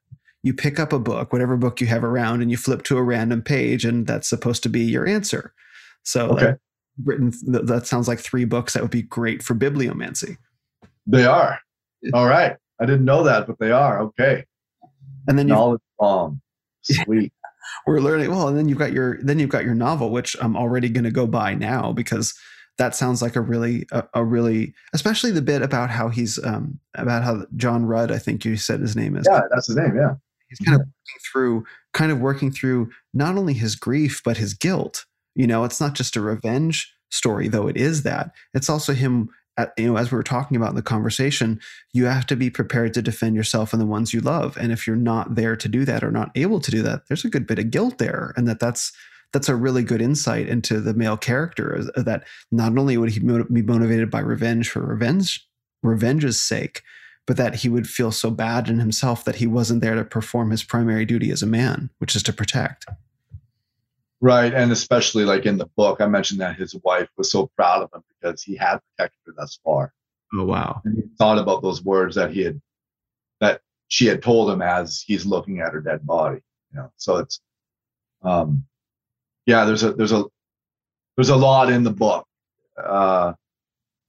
you 0.43 0.53
pick 0.53 0.77
up 0.79 0.91
a 0.93 0.99
book, 0.99 1.31
whatever 1.31 1.55
book 1.57 1.79
you 1.79 1.87
have 1.87 2.03
around, 2.03 2.41
and 2.41 2.51
you 2.51 2.57
flip 2.57 2.83
to 2.83 2.97
a 2.97 3.03
random 3.03 3.41
page, 3.41 3.85
and 3.85 4.05
that's 4.05 4.27
supposed 4.27 4.61
to 4.63 4.69
be 4.69 4.81
your 4.81 5.07
answer. 5.07 5.53
So, 6.03 6.27
like, 6.27 6.57
written 7.03 7.31
th- 7.31 7.65
that 7.65 7.87
sounds 7.87 8.07
like 8.07 8.19
three 8.19 8.45
books 8.45 8.73
that 8.73 8.81
would 8.81 8.91
be 8.91 9.01
great 9.01 9.41
for 9.41 9.55
bibliomancy. 9.55 10.37
They 11.07 11.25
are. 11.25 11.59
All 12.13 12.27
right. 12.27 12.57
I 12.79 12.85
didn't 12.85 13.05
know 13.05 13.23
that, 13.23 13.47
but 13.47 13.57
they 13.59 13.71
are. 13.71 14.01
Okay. 14.01 14.45
And 15.27 15.39
then 15.39 15.47
you 15.47 15.53
Knowledge 15.53 15.81
bomb. 15.97 16.41
Sweet. 16.81 17.31
we're 17.87 18.01
learning 18.01 18.29
well 18.29 18.49
and 18.49 18.57
then 18.57 18.67
you've 18.67 18.77
got 18.77 18.91
your 18.91 19.17
then 19.21 19.39
you've 19.39 19.49
got 19.49 19.63
your 19.63 19.73
novel 19.73 20.09
which 20.09 20.35
i'm 20.41 20.57
already 20.57 20.89
going 20.89 21.05
to 21.05 21.11
go 21.11 21.25
buy 21.25 21.53
now 21.53 21.93
because 21.93 22.37
that 22.77 22.93
sounds 22.93 23.21
like 23.21 23.37
a 23.37 23.41
really 23.41 23.85
a, 23.93 24.03
a 24.15 24.23
really 24.23 24.73
especially 24.93 25.31
the 25.31 25.41
bit 25.41 25.61
about 25.61 25.89
how 25.89 26.09
he's 26.09 26.43
um 26.43 26.77
about 26.95 27.23
how 27.23 27.45
john 27.55 27.85
rudd 27.85 28.11
i 28.11 28.17
think 28.17 28.43
you 28.43 28.57
said 28.57 28.81
his 28.81 28.97
name 28.97 29.15
is 29.15 29.25
yeah, 29.31 29.41
that's 29.49 29.67
his 29.67 29.77
name. 29.77 29.95
Yeah. 29.95 30.15
He's 30.57 30.67
kind 30.67 30.79
of 30.79 30.87
working 30.87 31.21
through 31.31 31.65
kind 31.93 32.11
of 32.11 32.19
working 32.19 32.51
through 32.51 32.89
not 33.13 33.37
only 33.37 33.53
his 33.53 33.75
grief 33.75 34.21
but 34.23 34.37
his 34.37 34.53
guilt 34.53 35.05
you 35.35 35.47
know? 35.47 35.63
It's 35.63 35.81
not 35.81 35.93
just 35.93 36.15
a 36.15 36.21
revenge 36.21 36.93
story 37.09 37.47
though 37.47 37.67
it 37.67 37.77
is 37.77 38.03
that. 38.03 38.31
It's 38.53 38.69
also 38.69 38.93
him 38.93 39.29
at, 39.55 39.71
you 39.77 39.85
know 39.85 39.97
as 39.97 40.11
we 40.11 40.15
were 40.15 40.23
talking 40.23 40.57
about 40.57 40.71
in 40.71 40.75
the 40.75 40.81
conversation 40.81 41.59
you 41.93 42.05
have 42.05 42.25
to 42.25 42.35
be 42.35 42.49
prepared 42.49 42.91
to 42.95 43.03
defend 43.03 43.35
yourself 43.35 43.71
and 43.71 43.79
the 43.79 43.85
ones 43.85 44.11
you 44.11 44.19
love 44.19 44.57
and 44.57 44.71
if 44.71 44.87
you're 44.87 44.95
not 44.95 45.35
there 45.35 45.55
to 45.55 45.69
do 45.69 45.85
that 45.85 46.03
or 46.03 46.09
not 46.09 46.31
able 46.33 46.59
to 46.59 46.71
do 46.71 46.81
that 46.81 47.07
there's 47.07 47.23
a 47.23 47.29
good 47.29 47.45
bit 47.45 47.59
of 47.59 47.69
guilt 47.69 47.99
there 47.99 48.33
and 48.35 48.47
that 48.47 48.59
that's 48.59 48.91
that's 49.31 49.49
a 49.49 49.55
really 49.55 49.83
good 49.83 50.01
insight 50.01 50.47
into 50.47 50.79
the 50.79 50.95
male 50.95 51.17
character 51.17 51.83
uh, 51.95 52.01
that 52.01 52.23
not 52.51 52.75
only 52.75 52.97
would 52.97 53.11
he 53.11 53.19
be 53.19 53.61
motivated 53.61 54.09
by 54.09 54.19
revenge 54.19 54.71
for 54.71 54.81
revenge 54.81 55.47
revenge's 55.83 56.41
sake 56.41 56.81
but 57.25 57.37
that 57.37 57.55
he 57.55 57.69
would 57.69 57.87
feel 57.87 58.11
so 58.11 58.29
bad 58.29 58.67
in 58.69 58.79
himself 58.79 59.23
that 59.23 59.35
he 59.35 59.47
wasn't 59.47 59.81
there 59.81 59.95
to 59.95 60.03
perform 60.03 60.51
his 60.51 60.63
primary 60.63 61.05
duty 61.05 61.31
as 61.31 61.41
a 61.41 61.47
man 61.47 61.89
which 61.99 62.15
is 62.15 62.23
to 62.23 62.33
protect 62.33 62.85
Right. 64.23 64.53
And 64.53 64.71
especially 64.71 65.25
like 65.25 65.45
in 65.45 65.57
the 65.57 65.65
book, 65.75 65.99
I 65.99 66.07
mentioned 66.07 66.39
that 66.39 66.55
his 66.55 66.73
wife 66.85 67.09
was 67.17 67.29
so 67.29 67.51
proud 67.57 67.83
of 67.83 67.89
him 67.93 68.05
because 68.07 68.41
he 68.41 68.55
had 68.55 68.79
protected 68.95 69.19
her 69.25 69.33
thus 69.35 69.59
far. 69.65 69.93
oh 70.33 70.45
wow 70.45 70.81
And 70.85 70.95
he 70.95 71.03
thought 71.17 71.37
about 71.37 71.61
those 71.61 71.83
words 71.83 72.15
that 72.15 72.31
he 72.31 72.43
had, 72.43 72.61
that 73.41 73.59
she 73.89 74.05
had 74.05 74.23
told 74.23 74.49
him 74.49 74.61
as 74.61 75.03
he's 75.05 75.25
looking 75.25 75.59
at 75.59 75.73
her 75.73 75.81
dead 75.81 76.07
body. 76.07 76.39
You 76.71 76.79
know, 76.79 76.93
so 76.95 77.17
it's, 77.17 77.41
um, 78.21 78.63
yeah, 79.45 79.65
there's 79.65 79.83
a, 79.83 79.91
there's 79.91 80.13
a, 80.13 80.23
there's 81.17 81.27
a 81.27 81.35
lot 81.35 81.69
in 81.69 81.83
the 81.83 81.91
book. 81.91 82.25
Uh, 82.81 83.33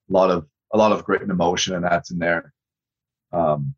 a 0.09 0.13
lot 0.13 0.31
of, 0.31 0.47
a 0.73 0.79
lot 0.79 0.93
of 0.93 1.05
grit 1.05 1.23
and 1.23 1.31
emotion 1.33 1.75
and 1.75 1.85
that's 1.85 2.13
in 2.13 2.21
there. 2.21 2.54
Um, 3.35 3.75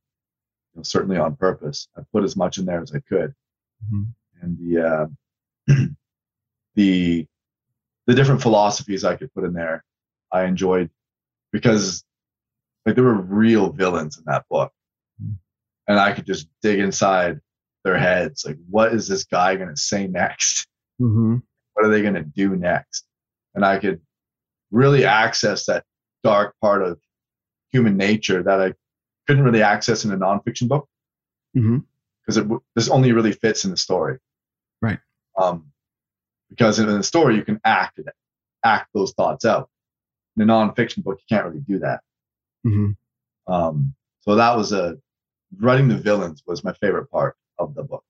you 0.75 0.79
know, 0.79 0.83
certainly 0.83 1.17
on 1.17 1.37
purpose. 1.37 1.89
I 1.97 2.03
put 2.13 2.25
as 2.25 2.37
much 2.37 2.59
in 2.59 2.67
there 2.67 2.83
as 2.83 2.93
I 2.95 3.01
could. 3.01 3.35
Mhm. 3.91 4.07
And 4.43 4.59
the, 4.59 4.87
uh, 4.87 5.07
the 6.75 7.27
the 8.07 8.15
different 8.15 8.41
philosophies 8.43 9.05
I 9.05 9.17
could 9.17 9.33
put 9.35 9.45
in 9.45 9.53
there, 9.53 9.85
I 10.33 10.45
enjoyed 10.45 10.91
because 11.53 12.05
like 12.85 12.95
there 12.95 13.05
were 13.05 13.21
real 13.21 13.71
villains 13.73 14.17
in 14.19 14.25
that 14.27 14.45
book, 14.49 14.73
Mm. 15.23 15.37
and 15.89 15.99
I 15.99 16.13
could 16.13 16.27
just 16.27 16.49
dig 16.63 16.79
inside 16.79 17.41
their 17.85 17.97
heads. 17.99 18.45
Like, 18.45 18.59
what 18.69 18.93
is 18.93 19.09
this 19.09 19.25
guy 19.25 19.57
going 19.57 19.71
to 19.71 19.77
say 19.81 20.07
next? 20.23 20.69
mm-hmm. 21.01 21.37
What 21.73 21.85
are 21.87 21.91
they 21.91 22.03
going 22.03 22.15
to 22.15 22.23
do 22.23 22.55
next? 22.57 23.07
And 23.55 23.65
I 23.65 23.79
could 23.79 24.01
really 24.71 25.05
access 25.05 25.67
that 25.67 25.85
dark 26.23 26.55
part 26.61 26.83
of 26.83 27.01
human 27.73 27.97
nature 27.97 28.43
that 28.43 28.61
I 28.61 28.75
couldn't 29.27 29.45
really 29.45 29.63
access 29.63 30.05
in 30.05 30.13
a 30.13 30.17
nonfiction 30.17 30.69
book 30.69 30.89
Mm-hmm. 31.57 31.79
because 32.21 32.37
it 32.37 32.47
this 32.75 32.91
only 32.91 33.13
really 33.13 33.33
fits 33.33 33.65
in 33.65 33.71
the 33.71 33.79
story. 33.79 34.19
Right. 34.83 34.99
Um, 35.41 35.73
because 36.51 36.79
in 36.79 36.87
the 36.87 37.03
story 37.03 37.37
you 37.37 37.45
can 37.45 37.61
act 37.65 37.99
it, 37.99 38.07
act 38.63 38.91
those 38.93 39.13
thoughts 39.13 39.47
out. 39.47 39.71
In 40.37 40.43
a 40.43 40.53
nonfiction 40.53 41.03
book, 41.03 41.19
you 41.19 41.35
can't 41.35 41.47
really 41.47 41.61
do 41.61 41.79
that. 41.79 42.01
Mm-hmm. 42.67 43.53
Um, 43.53 43.95
so 44.21 44.35
that 44.35 44.55
was 44.55 44.73
a 44.73 44.99
writing 45.59 45.89
the 45.89 45.97
villains 45.97 46.43
was 46.47 46.63
my 46.63 46.75
favorite 46.75 47.11
part 47.11 47.37
of 47.59 47.75
the 47.75 47.83
book. 47.83 48.05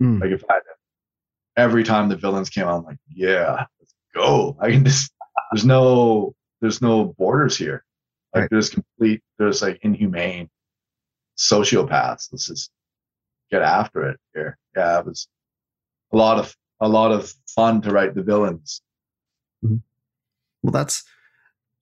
Mm. 0.00 0.20
Like 0.20 0.30
if 0.30 0.44
I 0.48 0.60
every 1.56 1.82
time 1.82 2.08
the 2.08 2.16
villains 2.16 2.50
came 2.50 2.64
out, 2.64 2.78
I'm 2.78 2.84
like, 2.84 2.98
yeah, 3.08 3.66
let's 3.80 3.94
go. 4.14 4.56
I 4.60 4.70
can 4.70 4.84
just 4.84 5.12
there's 5.50 5.64
no 5.64 6.34
there's 6.60 6.80
no 6.80 7.06
borders 7.18 7.56
here. 7.56 7.84
Like 8.34 8.42
Right. 8.42 8.50
there's 8.50 8.70
complete 8.70 9.22
there's 9.38 9.62
like 9.62 9.78
inhumane 9.82 10.50
sociopaths. 11.38 12.28
Let's 12.32 12.46
just 12.46 12.70
get 13.50 13.62
after 13.62 14.08
it 14.08 14.18
here. 14.34 14.58
Yeah, 14.76 15.00
it 15.00 15.06
was 15.06 15.28
a 16.12 16.16
lot 16.16 16.38
of 16.38 16.56
a 16.80 16.88
lot 16.88 17.12
of 17.12 17.32
fun 17.48 17.80
to 17.82 17.90
write 17.90 18.14
the 18.14 18.22
villains. 18.22 18.82
Well, 19.62 20.72
that's 20.72 21.04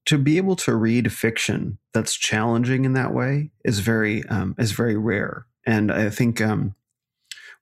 to 0.07 0.19
be 0.19 0.37
able 0.37 0.57
to 0.57 0.74
read 0.74 1.12
fiction 1.12 1.79
that's 1.95 2.15
challenging 2.15 2.85
in 2.85 2.95
that 2.95 3.15
way 3.15 3.51
is 3.65 3.79
very 3.79 4.24
um, 4.29 4.55
is 4.59 4.73
very 4.73 4.97
rare. 4.97 5.47
And 5.65 5.93
I 5.93 6.11
think 6.11 6.41
um, 6.41 6.74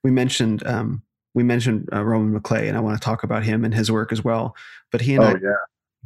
we 0.03 0.11
mentioned 0.11 0.67
um, 0.67 1.03
we 1.35 1.43
mentioned 1.43 1.89
uh, 1.93 2.03
Roman 2.05 2.39
McClay, 2.39 2.69
and 2.69 2.77
I 2.77 2.81
want 2.81 3.01
to 3.01 3.05
talk 3.05 3.23
about 3.23 3.45
him 3.45 3.65
and 3.65 3.75
his 3.75 3.91
work 3.91 4.12
as 4.12 4.25
well. 4.25 4.57
But 4.91 5.03
he 5.03 5.15
and 5.15 5.25
I 5.25 5.33
Oh 5.33 5.39
yeah. 5.43 5.55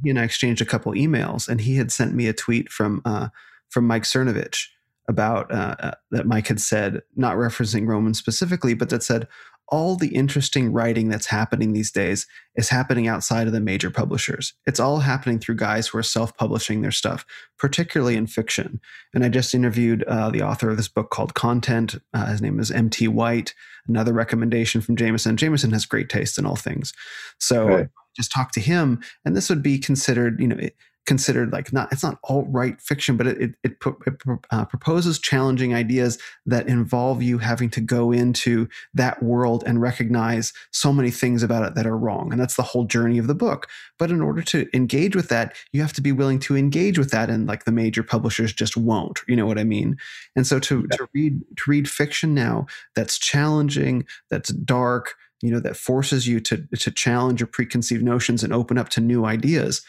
He 0.02 0.10
and 0.10 0.18
I 0.18 0.24
exchanged 0.24 0.62
a 0.62 0.66
couple 0.66 0.92
emails, 0.92 1.48
and 1.48 1.60
he 1.60 1.76
had 1.76 1.92
sent 1.92 2.14
me 2.14 2.26
a 2.26 2.32
tweet 2.32 2.70
from 2.70 3.02
uh, 3.04 3.28
from 3.70 3.86
Mike 3.86 4.04
Cernovich 4.04 4.66
about 5.08 5.52
uh, 5.52 5.76
uh, 5.78 5.90
that 6.10 6.26
Mike 6.26 6.48
had 6.48 6.60
said, 6.60 7.02
not 7.16 7.36
referencing 7.36 7.86
Roman 7.86 8.14
specifically, 8.14 8.74
but 8.74 8.88
that 8.90 9.02
said 9.02 9.28
all 9.68 9.96
the 9.96 10.14
interesting 10.14 10.72
writing 10.72 11.08
that's 11.08 11.26
happening 11.26 11.72
these 11.72 11.90
days 11.90 12.26
is 12.54 12.68
happening 12.68 13.08
outside 13.08 13.46
of 13.46 13.52
the 13.52 13.60
major 13.60 13.90
publishers. 13.90 14.52
It's 14.66 14.80
all 14.80 14.98
happening 15.00 15.38
through 15.38 15.56
guys 15.56 15.88
who 15.88 15.98
are 15.98 16.02
self-publishing 16.02 16.82
their 16.82 16.90
stuff, 16.90 17.24
particularly 17.58 18.16
in 18.16 18.26
fiction. 18.26 18.80
And 19.14 19.24
I 19.24 19.30
just 19.30 19.54
interviewed 19.54 20.04
uh, 20.04 20.30
the 20.30 20.42
author 20.42 20.68
of 20.70 20.76
this 20.76 20.88
book 20.88 21.10
called 21.10 21.34
Content. 21.34 21.96
Uh, 22.12 22.26
his 22.26 22.42
name 22.42 22.60
is 22.60 22.70
M.T. 22.70 23.08
White. 23.08 23.54
Another 23.88 24.12
recommendation 24.12 24.80
from 24.80 24.96
Jameson. 24.96 25.36
Jameson 25.36 25.72
has 25.72 25.86
great 25.86 26.08
taste 26.08 26.38
in 26.38 26.46
all 26.46 26.56
things. 26.56 26.92
So 27.38 27.66
Right. 27.66 27.88
Just 28.14 28.32
talk 28.32 28.52
to 28.52 28.60
him. 28.60 29.00
And 29.24 29.36
this 29.36 29.48
would 29.48 29.62
be 29.62 29.78
considered 29.78 30.40
you 30.40 30.48
know 30.48 30.56
it, 30.56 30.76
considered 31.06 31.52
like 31.52 31.72
not 31.72 31.92
it's 31.92 32.02
not 32.02 32.18
alt 32.24 32.46
right 32.48 32.80
fiction 32.80 33.16
but 33.16 33.26
it 33.26 33.40
it, 33.40 33.54
it, 33.62 33.76
it 34.06 34.14
uh, 34.50 34.64
proposes 34.64 35.18
challenging 35.18 35.74
ideas 35.74 36.18
that 36.46 36.66
involve 36.66 37.22
you 37.22 37.38
having 37.38 37.68
to 37.68 37.80
go 37.80 38.10
into 38.10 38.68
that 38.94 39.22
world 39.22 39.62
and 39.66 39.82
recognize 39.82 40.52
so 40.70 40.92
many 40.92 41.10
things 41.10 41.42
about 41.42 41.64
it 41.64 41.74
that 41.74 41.86
are 41.86 41.96
wrong. 41.96 42.32
And 42.32 42.40
that's 42.40 42.56
the 42.56 42.62
whole 42.62 42.84
journey 42.84 43.18
of 43.18 43.26
the 43.26 43.34
book. 43.34 43.68
But 43.98 44.10
in 44.10 44.20
order 44.20 44.42
to 44.42 44.66
engage 44.74 45.14
with 45.14 45.28
that 45.28 45.56
you 45.72 45.82
have 45.82 45.92
to 45.94 46.00
be 46.00 46.12
willing 46.12 46.38
to 46.40 46.56
engage 46.56 46.98
with 46.98 47.10
that 47.10 47.28
and 47.28 47.46
like 47.46 47.64
the 47.64 47.72
major 47.72 48.02
publishers 48.02 48.52
just 48.52 48.76
won't. 48.76 49.20
You 49.28 49.36
know 49.36 49.46
what 49.46 49.58
i 49.58 49.64
mean? 49.64 49.96
And 50.36 50.46
so 50.46 50.58
to 50.60 50.86
to 50.86 51.08
read 51.12 51.40
to 51.56 51.70
read 51.70 51.88
fiction 51.88 52.34
now 52.34 52.66
that's 52.94 53.18
challenging 53.18 54.06
that's 54.30 54.50
dark 54.50 55.14
you 55.42 55.50
know 55.50 55.60
that 55.60 55.76
forces 55.76 56.26
you 56.26 56.40
to 56.40 56.66
to 56.78 56.90
challenge 56.90 57.40
your 57.40 57.46
preconceived 57.46 58.02
notions 58.02 58.42
and 58.42 58.52
open 58.52 58.78
up 58.78 58.88
to 58.90 59.00
new 59.00 59.24
ideas 59.24 59.82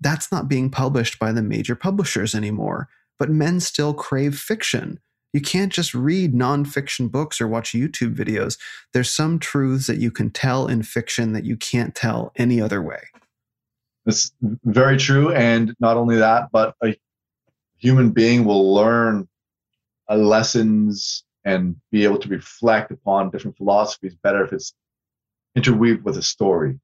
that's 0.00 0.32
not 0.32 0.48
being 0.48 0.70
published 0.70 1.18
by 1.18 1.30
the 1.30 1.42
major 1.42 1.76
publishers 1.76 2.34
anymore. 2.34 2.88
But 3.18 3.30
men 3.30 3.60
still 3.60 3.92
crave 3.92 4.38
fiction. 4.38 4.98
You 5.32 5.40
can't 5.40 5.72
just 5.72 5.94
read 5.94 6.32
nonfiction 6.32 7.10
books 7.10 7.40
or 7.40 7.46
watch 7.46 7.72
youtube 7.72 8.16
videos. 8.16 8.58
There's 8.92 9.10
some 9.10 9.38
truths 9.38 9.86
that 9.86 9.98
you 9.98 10.10
can 10.10 10.30
tell 10.30 10.66
in 10.66 10.82
fiction 10.82 11.34
that 11.34 11.44
you 11.44 11.56
can't 11.56 11.94
tell 11.94 12.32
any 12.36 12.60
other 12.60 12.82
way. 12.82 13.02
It's 14.06 14.32
very 14.40 14.96
true. 14.96 15.32
And 15.32 15.74
not 15.78 15.96
only 15.96 16.16
that, 16.16 16.48
but 16.50 16.74
a 16.82 16.96
human 17.76 18.10
being 18.10 18.44
will 18.44 18.74
learn 18.74 19.28
uh, 20.08 20.16
lessons 20.16 21.22
and 21.44 21.76
be 21.92 22.04
able 22.04 22.18
to 22.18 22.28
reflect 22.28 22.90
upon 22.90 23.30
different 23.30 23.56
philosophies 23.56 24.16
better 24.22 24.44
if 24.44 24.52
it's 24.52 24.74
interweaved 25.56 26.04
with 26.04 26.16
a 26.16 26.22
story. 26.22 26.78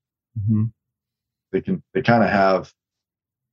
They 1.52 1.60
can, 1.60 1.82
they 1.94 2.02
kind 2.02 2.22
of 2.22 2.30
have, 2.30 2.72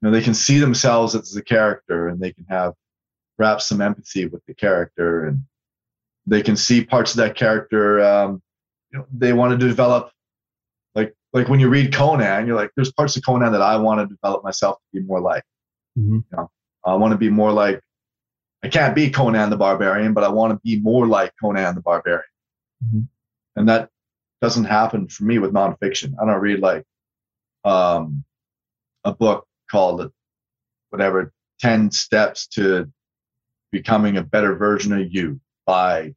you 0.02 0.10
know, 0.10 0.12
they 0.12 0.24
can 0.24 0.34
see 0.34 0.60
themselves 0.60 1.16
as 1.16 1.32
the 1.32 1.42
character 1.44 2.08
and 2.08 2.20
they 2.20 2.34
can 2.34 2.46
have 2.50 2.74
perhaps 3.38 3.68
some 3.68 3.82
empathy 3.82 4.26
with 4.26 4.44
the 4.46 4.54
character 4.54 5.26
and 5.26 5.44
they 6.26 6.42
can 6.42 6.56
see 6.56 6.84
parts 6.84 7.12
of 7.12 7.18
that 7.18 7.36
character. 7.36 8.02
Um, 8.02 8.42
you 8.92 9.00
know, 9.00 9.06
they 9.12 9.34
want 9.34 9.60
to 9.60 9.68
develop 9.68 10.12
like 10.96 11.14
like 11.34 11.50
when 11.50 11.60
you 11.60 11.70
read 11.70 11.94
Conan, 11.94 12.46
you're 12.48 12.56
like, 12.56 12.72
there's 12.76 12.92
parts 12.92 13.16
of 13.18 13.26
Conan 13.26 13.52
that 13.52 13.62
I 13.62 13.78
want 13.78 14.00
to 14.02 14.14
develop 14.14 14.44
myself 14.44 14.78
to 14.78 15.00
be 15.02 15.06
more 15.06 15.20
like. 15.20 15.44
Mhm. 15.98 16.24
You 16.32 16.38
know, 16.38 16.52
I 16.86 16.96
want 16.96 17.12
to 17.12 17.18
be 17.18 17.30
more 17.30 17.52
like. 17.52 17.82
I 18.64 18.70
can't 18.70 18.96
be 18.96 19.10
Conan 19.10 19.50
the 19.50 19.58
Barbarian, 19.58 20.14
but 20.14 20.24
I 20.24 20.30
want 20.30 20.54
to 20.54 20.60
be 20.64 20.80
more 20.80 21.06
like 21.06 21.34
Conan 21.42 21.76
the 21.76 21.82
Barbarian. 21.82 22.24
Mhm. 22.86 23.08
And 23.56 23.68
that 23.70 23.90
doesn't 24.44 24.66
happen 24.66 25.08
for 25.08 25.24
me 25.24 25.40
with 25.40 25.54
nonfiction. 25.54 26.14
I 26.22 26.26
don't 26.26 26.42
read 26.42 26.60
like 26.60 26.84
um, 27.64 28.26
a 29.06 29.14
book 29.14 29.48
called 29.72 30.12
whatever 30.90 31.32
10 31.62 31.92
steps 31.92 32.48
to 32.48 32.92
becoming 33.72 34.18
a 34.18 34.24
better 34.24 34.54
version 34.56 34.92
of 34.92 35.08
you 35.10 35.40
by 35.66 36.14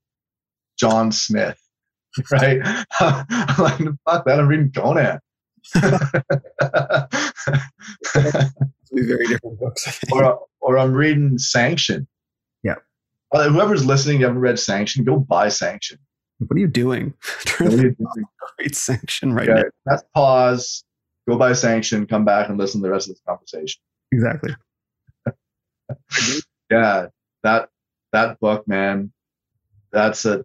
John 0.77 1.12
Smith 1.12 1.61
right? 2.32 2.61
I'm 3.01 3.62
like, 3.62 3.78
fuck 4.05 4.24
that, 4.24 4.40
I'm 4.40 4.48
reading 4.48 4.73
Conan. 4.73 5.20
be 8.94 9.03
very 9.03 9.27
different 9.27 9.61
books 9.61 10.01
or, 10.11 10.40
or 10.61 10.78
I'm 10.78 10.93
reading 10.93 11.39
Sanction. 11.39 12.09
Yeah. 12.62 12.77
Uh, 13.32 13.51
whoever's 13.51 13.85
listening, 13.85 14.20
you 14.20 14.27
haven't 14.27 14.40
read 14.40 14.59
Sanction, 14.59 15.05
go 15.05 15.19
buy 15.19 15.48
Sanction. 15.48 15.98
What 16.38 16.56
are 16.56 16.60
you 16.60 16.66
doing 16.66 17.14
What 17.58 17.72
are 17.72 17.76
you 17.76 17.90
doing? 17.98 18.24
great 18.58 18.74
sanction 18.76 19.32
right 19.32 19.48
Yeah, 19.48 19.54
now 19.54 19.62
that's 19.86 20.04
pause, 20.14 20.84
go 21.28 21.36
buy 21.38 21.52
Sanction, 21.52 22.06
come 22.06 22.24
back 22.24 22.48
and 22.48 22.58
listen 22.58 22.80
to 22.80 22.86
the 22.86 22.90
rest 22.92 23.08
of 23.08 23.14
this 23.14 23.22
conversation. 23.26 23.80
exactly 24.12 24.54
Yeah, 26.70 27.06
that 27.42 27.68
that 28.12 28.40
book, 28.40 28.66
man, 28.66 29.12
that's 29.92 30.24
a 30.24 30.44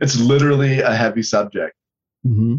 it's 0.00 0.18
literally 0.20 0.80
a 0.80 0.94
heavy 0.94 1.22
subject. 1.22 1.74
mm-hmm. 2.26 2.56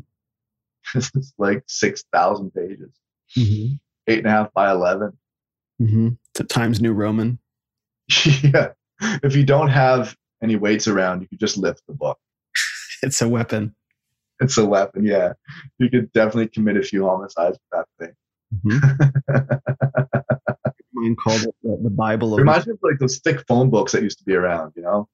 it's 0.95 1.33
like 1.37 1.63
six 1.67 2.03
thousand 2.13 2.51
pages, 2.53 2.91
Mm-hmm. 3.37 3.75
eight 4.07 4.19
and 4.19 4.27
a 4.27 4.31
half 4.31 4.53
by 4.53 4.71
eleven. 4.71 5.17
Mm-hmm. 5.81 6.09
To 6.35 6.43
Times 6.43 6.81
New 6.81 6.93
Roman. 6.93 7.39
yeah. 8.43 8.69
If 9.23 9.35
you 9.35 9.45
don't 9.45 9.69
have 9.69 10.15
any 10.43 10.55
weights 10.55 10.87
around, 10.87 11.21
you 11.21 11.27
could 11.27 11.39
just 11.39 11.57
lift 11.57 11.81
the 11.87 11.93
book. 11.93 12.17
It's 13.01 13.21
a 13.21 13.29
weapon. 13.29 13.75
It's 14.41 14.57
a 14.57 14.65
weapon, 14.65 15.05
yeah. 15.05 15.33
You 15.79 15.89
could 15.89 16.11
definitely 16.13 16.49
commit 16.49 16.75
a 16.77 16.81
few 16.83 17.05
homicides 17.05 17.57
with 17.71 17.71
that 17.71 17.87
thing. 17.97 18.13
Mine 20.93 21.15
called 21.15 21.43
it 21.43 21.55
the, 21.63 21.79
the 21.83 21.89
Bible 21.89 22.33
of. 22.33 22.39
reminds 22.39 22.67
me 22.67 22.73
of 22.73 22.79
like 22.81 22.99
those 22.99 23.19
thick 23.19 23.45
phone 23.47 23.69
books 23.69 23.91
that 23.93 24.03
used 24.03 24.17
to 24.19 24.25
be 24.25 24.33
around, 24.35 24.73
you 24.75 24.81
know? 24.81 25.07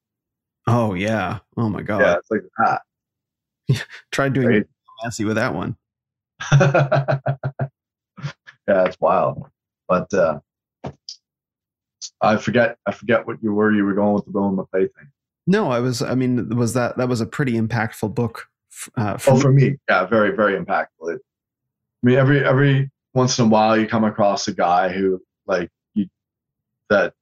oh 0.66 0.94
yeah. 0.94 1.38
Oh 1.56 1.68
my 1.68 1.82
god. 1.82 2.00
Yeah, 2.00 2.16
it's 2.16 2.30
like 2.30 2.42
that. 2.58 3.86
Tried 4.12 4.32
doing 4.32 4.48
Right. 4.48 4.66
fancy 5.02 5.24
with 5.24 5.36
that 5.36 5.54
one. 5.54 5.76
yeah, 6.60 7.20
it's 8.66 8.98
wild. 9.00 9.44
But 9.88 10.12
uh 10.12 10.40
I 12.20 12.36
forget 12.36 12.78
I 12.86 12.92
forget 12.92 13.26
what 13.26 13.42
you 13.42 13.52
were 13.54 13.70
you 13.72 13.84
were 13.84 13.94
going 13.94 14.14
with 14.14 14.24
the 14.24 14.32
Roman 14.32 14.64
McClay 14.64 14.88
thing. 14.92 15.08
No, 15.46 15.70
I 15.70 15.78
was. 15.80 16.02
I 16.02 16.14
mean, 16.14 16.56
was 16.56 16.74
that 16.74 16.96
that 16.96 17.08
was 17.08 17.20
a 17.20 17.26
pretty 17.26 17.52
impactful 17.54 18.14
book. 18.14 18.46
Uh, 18.96 19.16
for 19.16 19.30
Oh, 19.30 19.34
me. 19.36 19.40
for 19.40 19.52
me, 19.52 19.76
yeah, 19.88 20.04
very, 20.06 20.34
very 20.34 20.58
impactful. 20.58 21.14
It, 21.14 21.20
I 21.22 22.06
mean, 22.06 22.16
every 22.18 22.44
every 22.44 22.90
once 23.14 23.38
in 23.38 23.46
a 23.46 23.48
while, 23.48 23.76
you 23.78 23.86
come 23.86 24.04
across 24.04 24.48
a 24.48 24.54
guy 24.54 24.88
who 24.90 25.20
like 25.46 25.70
you 25.94 26.06
that 26.90 27.14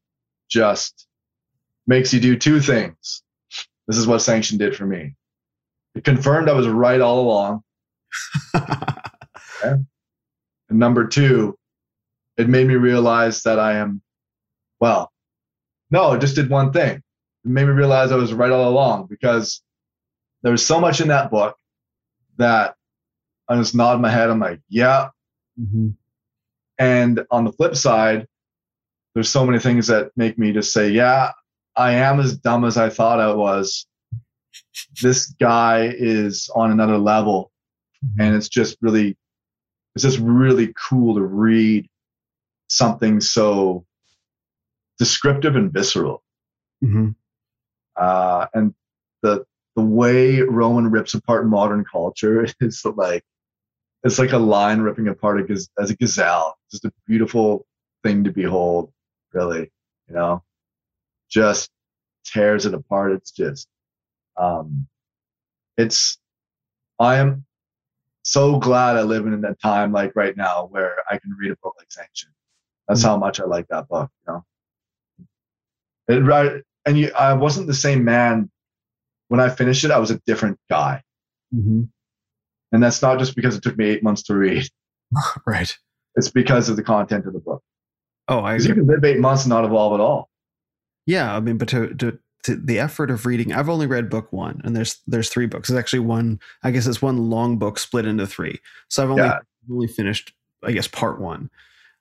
just 0.49 1.07
makes 1.87 2.13
you 2.15 2.21
do 2.21 2.37
two 2.37 2.61
things. 2.61 3.23
This 3.87 3.99
is 3.99 4.07
what 4.07 4.21
Sanction 4.21 4.57
did 4.59 4.75
for 4.75 4.87
me. 4.87 5.15
It 5.95 6.03
confirmed 6.05 6.49
I 6.49 6.55
was 6.55 6.67
right 6.67 7.01
all 7.01 7.21
along, 7.21 7.63
and 9.63 9.87
number 10.71 11.07
two, 11.07 11.57
it 12.37 12.49
made 12.49 12.67
me 12.67 12.75
realize 12.75 13.43
that 13.43 13.59
I 13.59 13.75
am, 13.75 14.03
well, 14.81 15.13
no, 15.91 16.13
it 16.15 16.21
just 16.21 16.35
did 16.35 16.51
one 16.51 16.73
thing. 16.73 17.03
It 17.45 17.51
made 17.51 17.65
me 17.65 17.73
realize 17.73 18.11
I 18.13 18.17
was 18.17 18.33
right 18.33 18.51
all 18.51 18.69
along 18.69 19.07
because 19.07 19.63
there 20.43 20.53
was 20.53 20.65
so 20.65 20.81
much 20.81 21.01
in 21.01 21.09
that 21.09 21.31
book 21.31 21.57
that 22.39 22.75
I 23.49 23.57
just 23.57 23.75
nod 23.75 24.01
my 24.01 24.11
head. 24.11 24.31
I'm 24.31 24.41
like, 24.41 24.61
yeah. 24.69 25.09
Mhm. 25.61 25.95
And 26.79 27.25
on 27.31 27.45
the 27.45 27.53
flip 27.53 27.77
side, 27.77 28.27
there's 29.15 29.29
so 29.29 29.47
many 29.47 29.59
things 29.59 29.87
that 29.87 30.11
make 30.17 30.39
me 30.39 30.53
just 30.53 30.73
say, 30.73 30.91
yeah, 30.91 31.33
I 31.77 31.93
am 31.93 32.19
as 32.21 32.37
dumb 32.37 32.65
as 32.65 32.77
I 32.77 32.89
thought 32.91 33.21
I 33.21 33.33
was. 33.33 33.87
this 35.03 35.27
guy 35.41 35.93
is 35.97 36.49
on 36.55 36.71
another 36.71 36.99
level 36.99 37.51
and 38.19 38.35
it's 38.37 38.49
just 38.49 38.77
really 38.81 39.17
it's 39.95 40.03
just 40.05 40.19
really 40.19 40.73
cool 40.89 41.15
to 41.17 41.23
read 41.23 41.89
something 42.69 43.21
so 43.21 43.85
descriptive 44.99 45.57
and 45.57 45.73
visceral 45.73 46.23
hmm 46.81 47.11
uh, 47.97 48.47
and 48.55 48.75
the 49.23 49.45
the 49.77 49.83
way 49.83 50.41
Roman 50.41 50.91
rips 50.91 51.15
apart 51.15 51.47
modern 51.47 51.85
culture 51.85 52.47
is 52.61 52.85
like 52.85 53.25
it's 54.05 54.19
like 54.19 54.33
a 54.33 54.39
lion 54.39 54.83
ripping 54.83 55.09
apart 55.09 55.41
a 55.41 55.45
gaz- 55.45 55.71
as 55.79 55.91
a 55.91 55.97
gazelle. 55.97 56.57
It's 56.67 56.81
just 56.81 56.85
a 56.85 56.93
beautiful 57.07 57.67
thing 58.03 58.25
to 58.25 58.33
behold, 58.33 58.93
really. 59.33 59.71
You 60.09 60.15
know, 60.15 60.43
just 61.31 61.71
tears 62.25 62.67
it 62.67 62.75
apart. 62.75 63.13
It's 63.13 63.31
just, 63.31 63.67
um, 64.37 64.87
it's. 65.77 66.19
I 67.01 67.17
am 67.17 67.45
so 68.23 68.59
glad 68.59 68.97
I 68.97 69.03
live 69.03 69.27
in 69.27 69.41
that 69.41 69.61
time 69.61 69.93
like 69.93 70.13
right 70.15 70.37
now 70.37 70.67
where 70.67 70.97
I 71.11 71.19
can 71.19 71.35
read 71.39 71.51
a 71.51 71.57
book 71.63 71.75
like 71.79 71.91
Sanction. 71.91 72.31
That's 72.87 73.03
how 73.03 73.17
much 73.17 73.41
I 73.41 73.45
like 73.45 73.67
that 73.69 73.89
book. 73.89 74.11
You 74.27 74.35
know, 74.35 74.45
it 76.09 76.21
right 76.21 76.63
and 76.87 76.99
you, 76.99 77.11
I 77.19 77.33
wasn't 77.35 77.67
the 77.67 77.75
same 77.75 78.05
man 78.05 78.51
when 79.29 79.41
I 79.41 79.49
finished 79.49 79.85
it. 79.85 79.91
I 79.91 79.99
was 79.99 80.11
a 80.11 80.21
different 80.27 80.59
guy, 80.71 81.03
hmm 81.53 81.83
and 82.73 82.83
that's 82.83 83.01
not 83.03 83.21
just 83.21 83.37
because 83.37 83.55
it 83.55 83.63
took 83.63 83.77
me 83.79 83.85
eight 83.87 84.03
months 84.03 84.23
to 84.25 84.35
read. 84.35 84.69
Right. 85.47 85.77
It's 86.17 86.29
because 86.29 86.69
of 86.69 86.75
the 86.77 86.83
content 86.83 87.25
of 87.27 87.33
the 87.33 87.39
book. 87.39 87.63
Oh, 88.29 88.41
I 88.41 88.57
you 88.57 88.75
can 88.75 88.87
live 88.87 89.05
eight 89.05 89.19
months 89.21 89.45
and 89.45 89.51
not 89.51 89.65
evolve 89.65 89.93
at 89.95 90.01
all. 90.01 90.29
Yeah, 91.07 91.37
I 91.37 91.41
mean, 91.41 91.57
but 91.59 91.69
to, 91.69 91.95
to 91.95 92.19
to 92.45 92.57
the 92.57 92.79
effort 92.79 93.11
of 93.11 93.27
reading, 93.27 93.53
I've 93.53 93.69
only 93.69 93.87
read 93.87 94.09
book 94.11 94.33
one, 94.33 94.61
and 94.65 94.75
there's 94.77 95.01
there's 95.07 95.29
three 95.29 95.47
books. 95.47 95.69
It's 95.71 95.79
actually 95.79 96.01
one. 96.01 96.41
I 96.63 96.71
guess 96.73 96.87
it's 96.87 97.03
one 97.03 97.31
long 97.31 97.59
book 97.59 97.79
split 97.79 98.07
into 98.07 98.27
three. 98.27 98.61
So 98.89 99.03
I've 99.05 99.11
only 99.11 99.23
Yeah. 99.25 99.39
only 99.71 99.87
finished, 99.89 100.33
I 100.65 100.73
guess, 100.73 100.89
part 100.89 101.21
one 101.21 101.51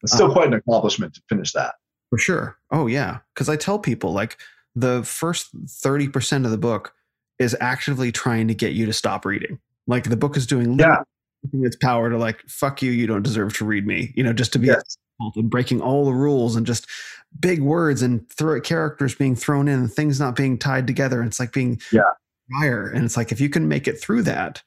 It's 0.01 0.13
still 0.13 0.29
Uh, 0.29 0.33
quite 0.33 0.47
an 0.47 0.53
accomplishment 0.53 1.13
to 1.15 1.21
finish 1.29 1.51
that. 1.53 1.75
for 2.09 2.17
sure. 2.17 2.57
Oh 2.71 2.87
yeah, 2.87 3.19
because 3.33 3.47
I 3.49 3.55
tell 3.57 3.77
people 3.79 4.11
like 4.13 4.37
the 4.75 5.03
first 5.03 5.49
thirty 5.67 6.07
percent 6.07 6.45
of 6.45 6.51
the 6.51 6.57
book 6.57 6.93
is 7.39 7.55
actively 7.59 8.11
trying 8.11 8.47
to 8.47 8.53
get 8.53 8.73
you 8.73 8.85
to 8.85 8.93
stop 8.93 9.25
reading. 9.25 9.59
Like 9.87 10.05
the 10.09 10.17
book 10.17 10.37
is 10.37 10.47
doing 10.47 10.77
Yeah. 10.79 11.03
its 11.53 11.75
power 11.75 12.09
to 12.09 12.17
like 12.17 12.41
fuck 12.47 12.81
you. 12.81 12.91
You 12.91 13.07
don't 13.07 13.23
deserve 13.23 13.55
to 13.57 13.65
read 13.65 13.85
me. 13.85 14.13
You 14.15 14.23
know, 14.23 14.33
just 14.33 14.53
to 14.53 14.59
be 14.59 14.67
Yes. 14.67 14.97
and 15.35 15.49
breaking 15.49 15.81
all 15.81 16.05
the 16.05 16.13
rules 16.13 16.55
and 16.55 16.65
just 16.65 16.87
big 17.39 17.61
words 17.61 18.01
and 18.01 18.27
throw 18.29 18.59
characters 18.61 19.15
being 19.15 19.35
thrown 19.35 19.67
in 19.67 19.79
and 19.79 19.91
things 19.91 20.19
not 20.19 20.35
being 20.35 20.57
tied 20.57 20.85
together. 20.87 21.19
And 21.19 21.27
it's 21.27 21.39
like 21.39 21.53
being 21.53 21.79
Yeah. 21.91 22.01
fire. 22.59 22.87
And 22.87 23.03
it's 23.05 23.17
like 23.17 23.31
if 23.31 23.39
you 23.41 23.49
can 23.49 23.67
make 23.67 23.87
it 23.87 23.99
through 24.01 24.23
that, 24.23 24.61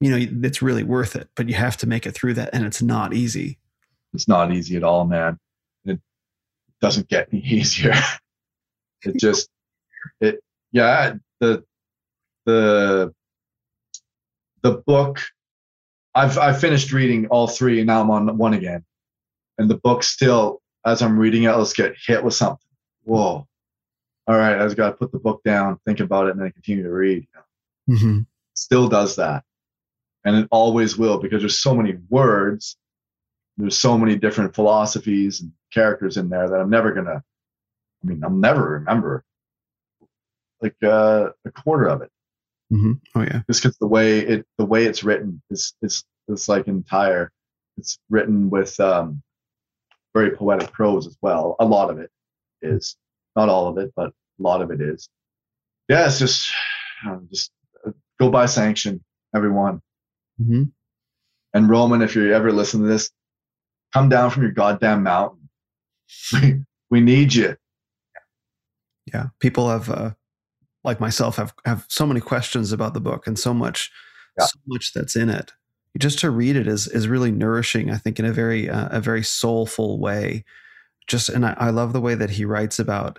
you 0.00 0.10
know, 0.10 0.16
it's 0.46 0.60
really 0.62 0.82
worth 0.84 1.16
it. 1.16 1.28
But 1.36 1.48
you 1.48 1.54
have 1.54 1.76
to 1.78 1.86
make 1.86 2.06
it 2.06 2.12
through 2.12 2.34
that, 2.34 2.50
and 2.52 2.64
it's 2.64 2.82
not 2.82 3.14
easy. 3.14 3.58
It's 4.14 4.28
not 4.28 4.52
easy 4.52 4.76
at 4.76 4.84
all, 4.84 5.04
man. 5.06 5.38
It 5.84 6.00
doesn't 6.80 7.08
get 7.08 7.28
any 7.32 7.42
easier. 7.44 7.94
It 9.06 9.18
just, 9.18 9.48
it, 10.20 10.40
yeah, 10.72 11.14
the, 11.40 11.64
the, 12.44 13.12
the 14.62 14.72
book, 14.86 15.20
I've, 16.14 16.38
I've 16.38 16.60
finished 16.60 16.92
reading 16.92 17.26
all 17.26 17.46
three 17.46 17.80
and 17.80 17.86
now 17.86 18.00
I'm 18.00 18.10
on 18.10 18.36
one 18.36 18.54
again. 18.54 18.84
And 19.58 19.70
the 19.70 19.78
book 19.78 20.02
still, 20.02 20.60
as 20.84 21.02
I'm 21.02 21.18
reading 21.18 21.44
it, 21.44 21.52
let's 21.52 21.72
get 21.72 21.94
hit 22.06 22.22
with 22.22 22.34
something. 22.34 22.58
Whoa. 23.04 23.46
All 24.28 24.36
right. 24.36 24.58
I 24.58 24.64
just 24.64 24.76
got 24.76 24.90
to 24.90 24.96
put 24.96 25.12
the 25.12 25.18
book 25.18 25.42
down, 25.44 25.78
think 25.86 26.00
about 26.00 26.26
it, 26.26 26.32
and 26.32 26.40
then 26.40 26.52
continue 26.52 26.82
to 26.82 26.92
read. 26.92 27.26
Mm-hmm. 27.88 28.20
Still 28.54 28.88
does 28.88 29.16
that. 29.16 29.44
And 30.24 30.36
it 30.36 30.48
always 30.50 30.98
will 30.98 31.18
because 31.18 31.42
there's 31.42 31.60
so 31.60 31.74
many 31.74 31.96
words 32.08 32.76
there's 33.56 33.78
so 33.78 33.96
many 33.96 34.16
different 34.16 34.54
philosophies 34.54 35.40
and 35.40 35.52
characters 35.72 36.16
in 36.16 36.28
there 36.28 36.48
that 36.48 36.60
I'm 36.60 36.70
never 36.70 36.92
gonna. 36.92 37.22
I 38.02 38.08
mean, 38.08 38.22
I'll 38.24 38.30
never 38.30 38.70
remember 38.70 39.24
like 40.62 40.76
uh, 40.82 41.30
a 41.44 41.50
quarter 41.50 41.86
of 41.86 42.02
it, 42.02 42.10
Mm-hmm. 42.72 42.92
Oh 43.14 43.22
yeah. 43.22 43.42
just 43.48 43.62
because 43.62 43.76
the 43.78 43.86
way 43.86 44.18
it 44.20 44.46
the 44.58 44.64
way 44.64 44.86
it's 44.86 45.04
written 45.04 45.40
is 45.50 45.74
is 45.82 46.04
is 46.28 46.48
like 46.48 46.66
entire. 46.66 47.30
It's 47.78 47.98
written 48.08 48.48
with 48.50 48.78
um, 48.80 49.22
very 50.14 50.30
poetic 50.30 50.72
prose 50.72 51.06
as 51.06 51.16
well. 51.20 51.56
A 51.60 51.64
lot 51.64 51.90
of 51.90 51.98
it 51.98 52.10
is 52.62 52.96
not 53.36 53.48
all 53.50 53.68
of 53.68 53.76
it, 53.78 53.92
but 53.94 54.08
a 54.08 54.42
lot 54.42 54.62
of 54.62 54.70
it 54.70 54.80
is. 54.80 55.08
Yeah, 55.88 56.06
it's 56.06 56.18
just 56.18 56.50
um, 57.06 57.28
just 57.30 57.52
uh, 57.86 57.90
go 58.18 58.30
buy 58.30 58.46
sanction, 58.46 59.04
everyone. 59.34 59.80
Mm-hmm. 60.40 60.64
And 61.54 61.70
Roman, 61.70 62.02
if 62.02 62.16
you 62.16 62.32
ever 62.32 62.50
listen 62.50 62.80
to 62.80 62.88
this, 62.88 63.10
come 63.92 64.08
down 64.08 64.30
from 64.30 64.42
your 64.42 64.52
goddamn 64.52 65.02
mountain. 65.02 65.40
We, 66.32 66.64
we 66.90 67.00
need 67.00 67.34
you. 67.34 67.56
Yeah. 69.12 69.28
People 69.40 69.68
have, 69.70 69.88
uh, 69.90 70.10
like 70.84 71.00
myself, 71.00 71.36
have 71.36 71.54
have 71.64 71.84
so 71.88 72.06
many 72.06 72.20
questions 72.20 72.72
about 72.72 72.94
the 72.94 73.00
book 73.00 73.26
and 73.26 73.38
so 73.38 73.52
much, 73.54 73.90
Yeah. 74.38 74.46
so 74.46 74.58
much 74.66 74.92
that's 74.92 75.16
in 75.16 75.28
it. 75.30 75.52
Just 75.98 76.18
to 76.20 76.30
read 76.30 76.56
it 76.56 76.66
is 76.68 76.86
is 76.88 77.08
really 77.08 77.32
nourishing. 77.32 77.90
I 77.90 77.96
think 77.96 78.18
in 78.18 78.24
a 78.24 78.32
very 78.32 78.68
uh, 78.68 78.88
a 78.90 79.00
very 79.00 79.22
soulful 79.22 79.98
way. 79.98 80.44
Just 81.06 81.28
and 81.28 81.46
I, 81.46 81.54
I 81.58 81.70
love 81.70 81.92
the 81.92 82.00
way 82.00 82.14
that 82.14 82.30
he 82.30 82.44
writes 82.44 82.78
about 82.78 83.18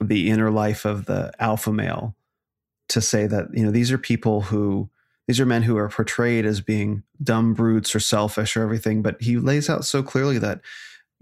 the 0.00 0.30
inner 0.30 0.50
life 0.50 0.84
of 0.84 1.04
the 1.06 1.32
alpha 1.38 1.72
male. 1.72 2.14
To 2.88 3.00
say 3.00 3.26
that 3.26 3.46
you 3.54 3.64
know 3.64 3.70
these 3.70 3.90
are 3.92 3.98
people 3.98 4.42
who 4.42 4.90
these 5.28 5.40
are 5.40 5.46
men 5.46 5.62
who 5.62 5.76
are 5.78 5.88
portrayed 5.88 6.44
as 6.44 6.60
being 6.60 7.04
dumb 7.22 7.54
brutes 7.54 7.94
or 7.94 8.00
selfish 8.00 8.56
or 8.56 8.62
everything, 8.62 9.00
but 9.00 9.22
he 9.22 9.38
lays 9.38 9.70
out 9.70 9.84
so 9.84 10.02
clearly 10.02 10.38
that 10.38 10.60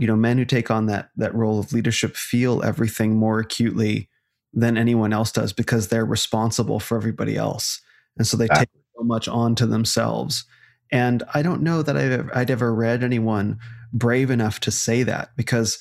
you 0.01 0.07
know 0.07 0.17
men 0.17 0.39
who 0.39 0.47
take 0.47 0.71
on 0.71 0.87
that 0.87 1.11
that 1.17 1.35
role 1.35 1.61
of 1.61 1.75
leadership 1.75 2.17
feel 2.17 2.63
everything 2.65 3.17
more 3.17 3.39
acutely 3.39 4.09
than 4.55 4.79
anyone 4.79 5.13
else 5.13 5.31
does 5.31 5.53
because 5.53 5.89
they're 5.89 6.07
responsible 6.07 6.81
for 6.81 6.97
everybody 6.97 7.37
else. 7.37 7.81
And 8.17 8.27
so 8.27 8.37
they 8.37 8.49
take 8.49 8.71
so 8.97 9.05
much 9.05 9.29
onto 9.29 9.67
themselves. 9.67 10.45
And 10.91 11.23
i 11.35 11.43
don't 11.43 11.63
know 11.63 11.83
that 11.83 11.97
I've, 11.97 12.11
ever- 12.11 12.37
i'd 12.37 12.51
ever 12.51 12.75
read 12.75 13.05
anyone 13.05 13.59
brave 13.93 14.31
enough 14.31 14.59
to 14.61 14.71
say 14.71 15.03
that 15.05 15.31
because 15.37 15.79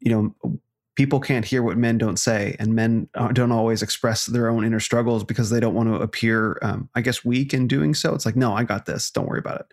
you 0.00 0.10
know 0.10 0.58
people 0.96 1.20
can't 1.20 1.44
hear 1.44 1.62
what 1.62 1.76
men 1.76 1.98
don't 1.98 2.18
say 2.18 2.56
and 2.58 2.74
men 2.74 3.08
don't 3.32 3.52
always 3.52 3.82
express 3.82 4.26
their 4.26 4.48
own 4.48 4.64
inner 4.64 4.80
struggles 4.80 5.22
because 5.22 5.50
they 5.50 5.60
don't 5.60 5.74
want 5.74 5.88
to 5.88 5.96
appear 5.96 6.58
um, 6.62 6.88
i 6.94 7.00
guess 7.00 7.24
weak 7.24 7.52
in 7.54 7.68
doing 7.68 7.94
so. 7.94 8.14
It's 8.14 8.26
like 8.26 8.36
no 8.36 8.54
i 8.54 8.64
got 8.64 8.86
this. 8.86 9.10
Don't 9.10 9.28
worry 9.28 9.38
about 9.38 9.60
it. 9.60 9.66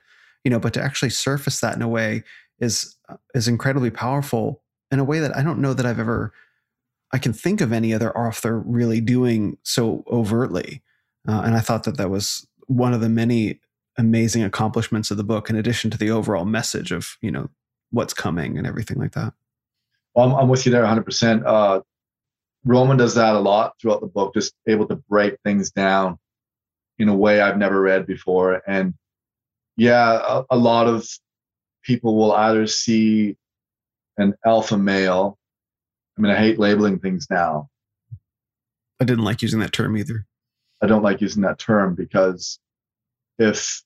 You 0.43 0.51
know 0.51 0.59
but 0.59 0.73
to 0.73 0.81
actually 0.83 1.09
surface 1.09 1.61
that 1.61 1.75
in 1.75 1.81
a 1.81 1.87
way 1.87 2.23
is 2.59 2.95
is 3.33 3.47
incredibly 3.47 3.91
powerful 3.91 4.61
in 4.91 4.99
a 4.99 5.03
way 5.03 5.19
that 5.19 5.35
I 5.35 5.43
don't 5.43 5.59
know 5.59 5.73
that 5.73 5.85
I've 5.85 5.99
ever 5.99 6.33
I 7.13 7.17
can 7.17 7.33
think 7.33 7.61
of 7.61 7.71
any 7.71 7.93
other 7.93 8.15
author 8.17 8.59
really 8.59 8.99
doing 8.99 9.57
so 9.63 10.03
overtly. 10.11 10.81
Uh, 11.27 11.41
and 11.45 11.55
I 11.55 11.59
thought 11.59 11.83
that 11.83 11.97
that 11.97 12.09
was 12.09 12.47
one 12.67 12.93
of 12.93 13.01
the 13.01 13.09
many 13.09 13.59
amazing 13.97 14.43
accomplishments 14.43 15.09
of 15.09 15.17
the 15.17 15.23
book, 15.23 15.49
in 15.49 15.55
addition 15.55 15.89
to 15.91 15.97
the 15.97 16.11
overall 16.11 16.45
message 16.45 16.91
of 16.91 17.17
you 17.21 17.31
know 17.31 17.49
what's 17.91 18.13
coming 18.13 18.57
and 18.57 18.67
everything 18.67 18.97
like 18.97 19.13
that. 19.13 19.33
Well, 20.13 20.29
I'm, 20.29 20.35
I'm 20.35 20.49
with 20.49 20.65
you 20.65 20.71
there 20.71 20.83
100%. 20.83 21.43
Uh, 21.45 21.81
Roman 22.65 22.97
does 22.97 23.15
that 23.15 23.35
a 23.35 23.39
lot 23.39 23.73
throughout 23.79 24.01
the 24.01 24.07
book, 24.07 24.33
just 24.33 24.53
able 24.67 24.87
to 24.87 24.95
break 24.95 25.37
things 25.43 25.71
down 25.71 26.17
in 26.99 27.07
a 27.07 27.15
way 27.15 27.39
I've 27.39 27.57
never 27.57 27.79
read 27.79 28.05
before. 28.05 28.61
And 28.67 28.93
yeah, 29.77 30.21
a, 30.27 30.43
a 30.49 30.57
lot 30.57 30.87
of 30.87 31.07
people 31.87 32.17
will 32.17 32.33
either 32.33 32.67
see 32.67 33.37
an 34.17 34.35
alpha 34.45 34.77
male. 34.77 35.39
I 36.17 36.21
mean, 36.21 36.31
I 36.31 36.37
hate 36.37 36.59
labeling 36.59 36.99
things 36.99 37.27
now. 37.29 37.69
I 38.99 39.05
didn't 39.05 39.23
like 39.23 39.41
using 39.41 39.61
that 39.61 39.71
term 39.71 39.95
either. 39.95 40.25
I 40.81 40.87
don't 40.87 41.03
like 41.03 41.21
using 41.21 41.43
that 41.43 41.59
term 41.59 41.95
because 41.95 42.59
if 43.39 43.81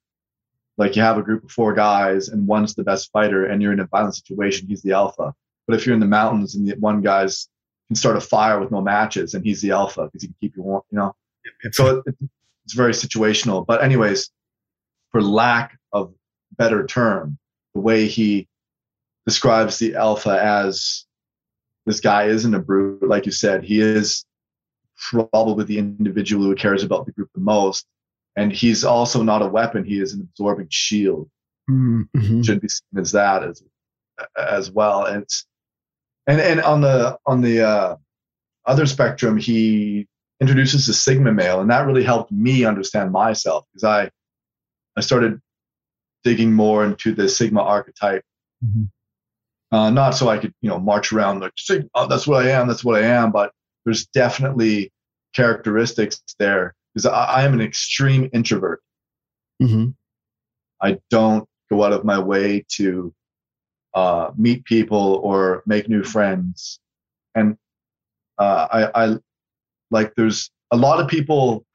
like 0.78 0.96
you 0.96 1.04
have 1.04 1.18
a 1.18 1.22
group 1.22 1.44
of 1.44 1.52
four 1.52 1.74
guys 1.74 2.30
and 2.30 2.48
one's 2.48 2.74
the 2.74 2.84
best 2.84 3.12
fighter 3.12 3.46
and 3.46 3.62
you're 3.62 3.74
in 3.74 3.80
a 3.80 3.86
violent 3.86 4.16
situation, 4.16 4.68
he's 4.68 4.82
the 4.82 4.94
alpha. 4.94 5.34
But 5.68 5.78
if 5.78 5.86
you're 5.86 5.94
in 5.94 6.00
the 6.00 6.08
mountains 6.08 6.56
and 6.56 6.68
the 6.68 6.76
one 6.80 7.02
guy's 7.02 7.48
can 7.88 7.96
start 7.98 8.16
a 8.16 8.22
fire 8.22 8.60
with 8.60 8.72
no 8.72 8.82
matches 8.82 9.34
and 9.34 9.46
he's 9.46 9.62
the 9.62 9.72
alpha 9.72 10.06
because 10.06 10.22
he 10.22 10.30
can 10.30 10.36
keep 10.40 10.56
you 10.56 10.64
warm, 10.64 10.82
you 10.92 10.98
know. 10.98 11.14
So 11.72 12.02
it, 12.06 12.16
it's 12.64 12.74
very 12.74 12.94
situational. 12.94 13.66
But 13.66 13.84
anyways, 13.84 14.32
for 15.12 15.22
lack 15.22 15.78
of 15.92 16.14
better 16.58 16.86
term, 16.86 17.38
the 17.74 17.82
way 17.82 18.08
he 18.08 18.48
describes 19.26 19.80
the 19.80 19.96
alpha 19.96 20.40
as 20.42 21.06
this 21.86 22.00
guy 22.00 22.26
isn't 22.26 22.54
a 22.54 22.60
brute, 22.60 23.04
like 23.08 23.26
you 23.26 23.32
said, 23.32 23.64
he 23.64 23.82
is 23.82 24.26
probably 25.10 25.66
the 25.66 25.80
individual 25.80 26.46
who 26.46 26.56
cares 26.56 26.84
about 26.84 27.06
the 27.06 27.12
group 27.12 27.30
the 27.34 27.42
most. 27.42 27.86
And 28.36 28.52
he's 28.52 28.86
also 28.86 29.24
not 29.24 29.42
a 29.42 29.48
weapon; 29.48 29.84
he 29.84 30.00
is 30.00 30.14
an 30.14 30.22
absorbing 30.22 30.68
shield. 30.70 31.30
Mhm. 31.70 32.46
Should 32.46 32.62
be 32.62 32.70
seen 32.70 33.00
as 33.00 33.12
that 33.12 33.44
as 33.44 33.64
as 34.38 34.72
well. 34.72 35.06
And 35.06 35.24
it's 35.24 35.46
and 36.28 36.40
and 36.40 36.62
on 36.62 36.82
the 36.82 37.18
on 37.26 37.42
the 37.42 37.62
uh, 37.62 37.96
other 38.66 38.86
spectrum, 38.86 39.38
he 39.38 40.08
introduces 40.42 40.88
the 40.88 40.94
sigma 40.94 41.32
male 41.32 41.62
and 41.62 41.70
that 41.70 41.86
really 41.86 42.04
helped 42.04 42.32
me 42.32 42.66
understand 42.66 43.12
myself 43.12 43.64
because 43.72 43.84
i 43.84 44.10
i 44.98 45.02
started 45.02 45.40
digging 46.24 46.54
more 46.54 46.86
into 46.86 47.14
the 47.14 47.28
sigma 47.28 47.62
archetype 47.62 48.24
mm-hmm. 48.64 48.84
uh, 49.76 49.90
not 49.90 50.12
so 50.12 50.30
i 50.30 50.38
could 50.38 50.54
you 50.62 50.70
know 50.70 50.80
march 50.80 51.12
around 51.12 51.40
like 51.40 51.54
oh, 51.96 52.08
that's 52.08 52.28
what 52.28 52.46
i 52.46 52.50
am 52.50 52.68
that's 52.68 52.84
what 52.84 53.02
i 53.02 53.06
am 53.06 53.32
but 53.32 53.52
there's 53.86 54.06
definitely 54.08 54.92
characteristics 55.34 56.22
there 56.40 56.76
because 56.94 57.06
I, 57.06 57.24
I, 57.24 57.44
am 57.44 57.54
an 57.54 57.62
extreme 57.62 58.30
introvert 58.34 58.82
mm-hmm. 59.62 59.90
i 60.82 60.98
don't 61.10 61.48
go 61.70 61.84
out 61.84 61.94
of 61.94 62.04
my 62.04 62.20
way 62.20 62.66
to 62.74 63.14
uh, 63.94 64.32
meet 64.38 64.64
people 64.66 65.20
or 65.24 65.64
make 65.66 65.90
new 65.90 66.04
friends 66.04 66.80
and 67.36 67.58
uh, 68.38 68.68
I, 68.72 69.06
I 69.06 69.18
like 69.92 70.14
there's 70.16 70.50
a 70.72 70.78
lot 70.78 71.00
of 71.00 71.08
people 71.08 71.66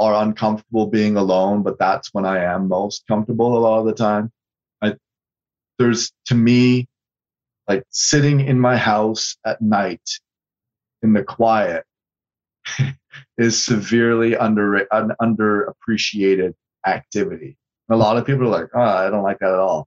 are 0.00 0.22
uncomfortable 0.22 0.86
being 0.86 1.16
alone, 1.18 1.62
but 1.62 1.78
that's 1.78 2.08
when 2.12 2.24
I 2.24 2.42
am 2.42 2.68
most 2.68 3.06
comfortable 3.06 3.56
a 3.56 3.60
lot 3.60 3.80
of 3.80 3.86
the 3.86 3.92
time. 3.92 4.32
I, 4.80 4.94
there's 5.78 6.10
to 6.26 6.34
me, 6.34 6.88
like 7.68 7.84
sitting 7.90 8.40
in 8.40 8.58
my 8.58 8.78
house 8.78 9.36
at 9.44 9.60
night 9.60 10.08
in 11.02 11.12
the 11.12 11.22
quiet 11.22 11.84
is 13.38 13.62
severely 13.62 14.34
under 14.34 14.76
an 14.76 15.12
underappreciated 15.20 16.54
activity. 16.86 17.58
a 17.90 17.96
lot 17.96 18.16
of 18.16 18.24
people 18.24 18.44
are 18.44 18.60
like, 18.60 18.70
oh, 18.74 18.80
I 18.80 19.10
don't 19.10 19.22
like 19.22 19.38
that 19.40 19.52
at 19.52 19.58
all. 19.58 19.86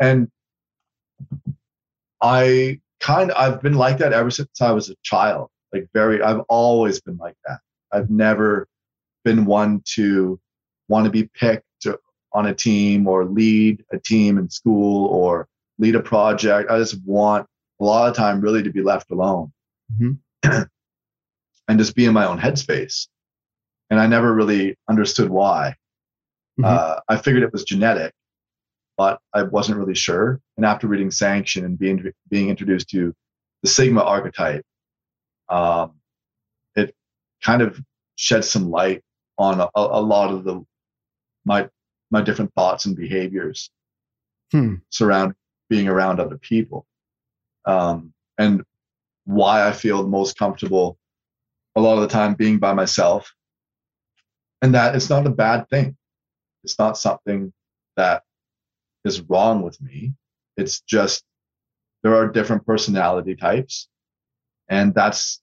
And 0.00 0.30
I 2.22 2.80
kind 3.00 3.30
of, 3.30 3.36
I've 3.36 3.60
been 3.60 3.74
like 3.74 3.98
that 3.98 4.14
ever 4.14 4.30
since 4.30 4.48
I 4.62 4.70
was 4.70 4.88
a 4.88 4.96
child. 5.02 5.50
Like 5.72 5.86
very, 5.92 6.22
I've 6.22 6.40
always 6.48 7.00
been 7.02 7.18
like 7.18 7.36
that. 7.46 7.58
I've 7.92 8.08
never 8.08 8.66
been 9.28 9.44
one 9.44 9.82
to 9.84 10.40
want 10.88 11.04
to 11.04 11.10
be 11.10 11.24
picked 11.24 11.86
on 12.32 12.46
a 12.46 12.54
team 12.54 13.06
or 13.06 13.26
lead 13.26 13.84
a 13.92 13.98
team 13.98 14.38
in 14.38 14.48
school 14.48 15.06
or 15.08 15.46
lead 15.78 15.94
a 15.94 16.00
project. 16.00 16.70
I 16.70 16.78
just 16.78 16.98
want 17.04 17.46
a 17.78 17.84
lot 17.84 18.08
of 18.08 18.16
time 18.16 18.40
really 18.40 18.62
to 18.62 18.70
be 18.70 18.82
left 18.82 19.10
alone 19.10 19.52
mm-hmm. 19.92 20.62
and 21.68 21.78
just 21.78 21.94
be 21.94 22.06
in 22.06 22.14
my 22.14 22.26
own 22.26 22.38
headspace. 22.38 23.06
And 23.90 24.00
I 24.00 24.06
never 24.06 24.34
really 24.34 24.76
understood 24.88 25.28
why. 25.28 25.74
Mm-hmm. 26.58 26.64
Uh, 26.64 27.00
I 27.08 27.16
figured 27.18 27.42
it 27.42 27.52
was 27.52 27.64
genetic, 27.64 28.12
but 28.96 29.20
I 29.34 29.42
wasn't 29.42 29.78
really 29.78 29.94
sure. 29.94 30.40
And 30.56 30.64
after 30.64 30.86
reading 30.86 31.10
Sanction 31.10 31.64
and 31.64 31.78
being 31.78 32.12
being 32.30 32.48
introduced 32.48 32.88
to 32.90 33.14
the 33.62 33.68
Sigma 33.68 34.02
archetype, 34.02 34.64
um, 35.48 35.94
it 36.76 36.94
kind 37.42 37.62
of 37.62 37.80
shed 38.16 38.44
some 38.44 38.70
light 38.70 39.02
on 39.38 39.60
a, 39.60 39.68
a, 39.74 40.00
lot 40.00 40.32
of 40.32 40.44
the 40.44 40.64
my 41.44 41.68
my 42.10 42.20
different 42.20 42.52
thoughts 42.54 42.86
and 42.86 42.96
behaviors 42.96 43.70
hmm. 44.50 44.76
surround 44.90 45.34
being 45.68 45.88
around 45.88 46.20
other 46.20 46.38
people. 46.38 46.86
Um, 47.64 48.12
and 48.38 48.62
why 49.24 49.66
i 49.68 49.72
feel 49.72 50.08
most 50.08 50.38
comfortable 50.38 50.96
a 51.76 51.80
lot 51.80 51.96
of 51.96 52.00
the 52.00 52.08
time 52.08 52.32
being 52.34 52.58
by 52.58 52.72
myself 52.72 53.30
and 54.62 54.74
that 54.74 54.94
it's 54.94 55.10
not 55.10 55.26
a 55.26 55.30
bad 55.30 55.68
thing. 55.68 55.96
It's 56.64 56.78
not 56.78 56.98
something 56.98 57.52
that 57.96 58.22
is 59.04 59.20
wrong 59.20 59.62
with 59.62 59.80
me. 59.80 60.14
It's 60.56 60.80
just 60.80 61.24
there 62.02 62.14
are 62.14 62.28
different 62.28 62.66
personality 62.66 63.36
types 63.36 63.88
and 64.68 64.94
that's 64.94 65.40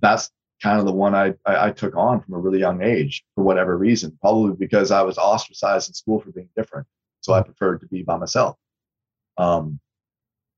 that's 0.00 0.30
kind 0.64 0.80
of 0.80 0.86
the 0.86 0.92
one 0.92 1.14
I, 1.14 1.34
I, 1.44 1.66
I 1.66 1.70
took 1.72 1.94
on 1.94 2.22
from 2.22 2.32
a 2.32 2.38
really 2.38 2.58
young 2.58 2.82
age 2.82 3.22
for 3.34 3.44
whatever 3.44 3.76
reason, 3.76 4.16
probably 4.22 4.56
because 4.56 4.90
I 4.90 5.02
was 5.02 5.18
ostracized 5.18 5.90
in 5.90 5.94
school 5.94 6.20
for 6.20 6.32
being 6.32 6.48
different. 6.56 6.86
So 7.20 7.34
I 7.34 7.42
preferred 7.42 7.80
to 7.80 7.86
be 7.86 8.02
by 8.02 8.16
myself. 8.16 8.56
Um, 9.36 9.78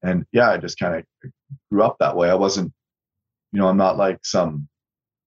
and 0.04 0.24
yeah, 0.30 0.48
I 0.48 0.58
just 0.58 0.78
kind 0.78 0.94
of 0.94 1.32
grew 1.72 1.82
up 1.82 1.96
that 1.98 2.16
way. 2.16 2.30
I 2.30 2.34
wasn't, 2.34 2.72
you 3.50 3.58
know, 3.58 3.66
I'm 3.66 3.76
not 3.76 3.96
like 3.96 4.24
some 4.24 4.68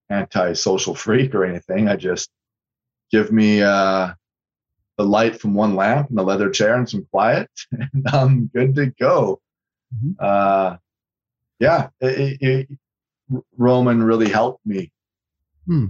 anti-social 0.10 0.96
freak 0.96 1.36
or 1.36 1.44
anything. 1.44 1.90
I 1.90 1.98
just 1.98 2.30
give 3.12 3.34
me 3.34 3.62
uh, 3.62 4.14
the 4.98 5.04
light 5.04 5.42
from 5.42 5.56
one 5.56 5.76
lamp 5.76 6.10
and 6.10 6.20
a 6.20 6.24
leather 6.24 6.50
chair 6.50 6.76
and 6.76 6.90
some 6.90 7.06
quiet, 7.12 7.50
and 7.72 8.08
I'm 8.14 8.48
good 8.48 8.76
to 8.76 8.94
go. 8.98 9.42
Mm-hmm. 9.94 10.12
Uh, 10.20 10.78
yeah, 11.60 11.90
it, 12.00 12.38
it, 12.42 12.70
Roman 13.58 14.04
really 14.04 14.30
helped 14.30 14.66
me 14.66 14.92
hmm. 15.66 15.88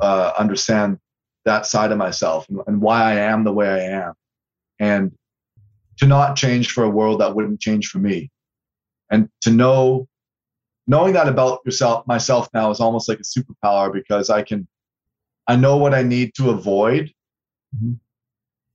uh, 0.00 0.32
understand 0.38 0.98
that 1.44 1.66
side 1.66 1.92
of 1.92 1.98
myself 1.98 2.48
and, 2.48 2.60
and, 2.66 2.80
why 2.80 3.12
I 3.12 3.14
am 3.16 3.44
the 3.44 3.52
way 3.52 3.68
I 3.68 4.06
am, 4.06 4.14
and 4.78 5.12
to 5.98 6.06
not 6.06 6.36
change 6.36 6.72
for 6.72 6.84
a 6.84 6.90
world 6.90 7.20
that 7.20 7.34
wouldn't 7.34 7.60
change 7.60 7.88
for 7.88 7.98
me, 7.98 8.30
and 9.10 9.28
to 9.42 9.50
know, 9.50 10.08
knowing 10.86 11.12
that 11.14 11.28
about 11.28 11.60
yourself, 11.66 12.06
myself 12.06 12.48
now 12.54 12.70
is 12.70 12.80
almost 12.80 13.08
like 13.08 13.20
a 13.20 13.22
superpower 13.22 13.92
because 13.92 14.30
I 14.30 14.42
can, 14.42 14.66
I 15.46 15.56
know 15.56 15.76
what 15.76 15.92
I 15.92 16.02
need 16.02 16.32
to 16.36 16.50
avoid, 16.50 17.12
mm-hmm. 17.76 17.94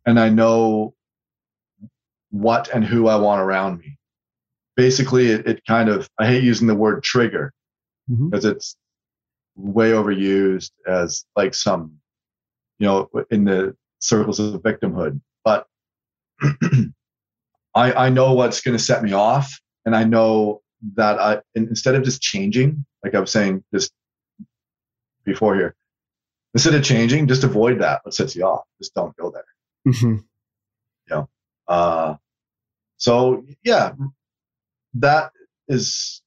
and 0.05 0.19
I 0.19 0.29
know 0.29 0.93
what 2.29 2.69
and 2.71 2.85
who 2.85 3.07
I 3.07 3.15
want 3.15 3.41
around 3.41 3.79
me. 3.79 3.97
Basically, 4.75 5.31
it, 5.31 5.47
it 5.47 5.65
kind 5.65 5.89
of 5.89 6.07
I 6.19 6.27
hate 6.27 6.43
using 6.43 6.67
the 6.67 6.75
word 6.75 7.01
trigger 7.01 7.51
because 8.09 8.45
mm-hmm. 8.45 8.55
it's 8.55 8.75
way 9.55 9.91
overused 9.91 10.71
as 10.87 11.25
like 11.35 11.53
some, 11.53 11.99
you 12.79 12.87
know, 12.87 13.09
in 13.29 13.45
the 13.45 13.75
circles 13.99 14.39
of 14.39 14.61
victimhood. 14.61 15.21
But 15.43 15.67
I, 17.75 17.93
I 17.93 18.09
know 18.09 18.33
what's 18.33 18.61
going 18.61 18.77
to 18.77 18.83
set 18.83 19.03
me 19.03 19.13
off, 19.13 19.59
and 19.85 19.95
I 19.95 20.03
know 20.03 20.61
that 20.95 21.19
I 21.19 21.41
instead 21.55 21.95
of 21.95 22.03
just 22.03 22.21
changing, 22.21 22.85
like 23.03 23.15
I 23.15 23.19
was 23.19 23.31
saying 23.31 23.63
just 23.73 23.91
before 25.25 25.55
here, 25.55 25.75
instead 26.53 26.73
of 26.73 26.83
changing, 26.83 27.27
just 27.27 27.43
avoid 27.43 27.79
that. 27.81 28.01
What 28.03 28.15
sets 28.15 28.35
you 28.35 28.43
off? 28.43 28.63
Just 28.79 28.95
don't 28.95 29.15
go 29.17 29.31
there. 29.31 29.93
Mm-hmm. 29.93 30.15
You 30.15 30.23
know. 31.09 31.29
Uh, 31.67 32.15
so 32.97 33.45
yeah, 33.63 33.91
that 34.95 35.31
is 35.67 36.21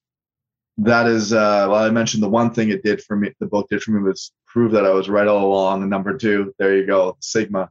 that 0.77 1.07
is 1.07 1.33
uh, 1.33 1.67
well 1.69 1.83
i 1.83 1.89
mentioned 1.89 2.23
the 2.23 2.29
one 2.29 2.51
thing 2.51 2.69
it 2.69 2.83
did 2.83 3.01
for 3.01 3.15
me 3.15 3.31
the 3.39 3.45
book 3.45 3.67
did 3.69 3.81
for 3.81 3.91
me 3.91 4.01
was 4.01 4.31
prove 4.47 4.71
that 4.71 4.85
i 4.85 4.89
was 4.89 5.09
right 5.09 5.27
all 5.27 5.45
along. 5.45 5.81
And 5.81 5.89
number 5.89 6.17
two 6.17 6.53
there 6.57 6.75
you 6.75 6.85
go 6.85 7.15
sigma 7.19 7.69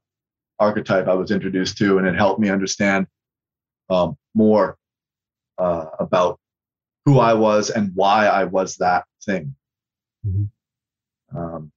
archetype 0.58 1.08
i 1.08 1.14
was 1.14 1.30
introduced 1.30 1.78
to 1.78 1.98
and 1.98 2.06
it 2.06 2.14
helped 2.14 2.40
me 2.40 2.48
understand 2.48 3.06
um, 3.90 4.16
more 4.34 4.78
uh, 5.58 5.86
about 5.98 6.38
who 7.04 7.18
i 7.18 7.34
was 7.34 7.70
and 7.70 7.90
why 7.94 8.26
i 8.26 8.44
was 8.44 8.76
that 8.76 9.04
thing. 9.24 9.54
Mm-hmm. 10.26 11.36
um, 11.36 11.72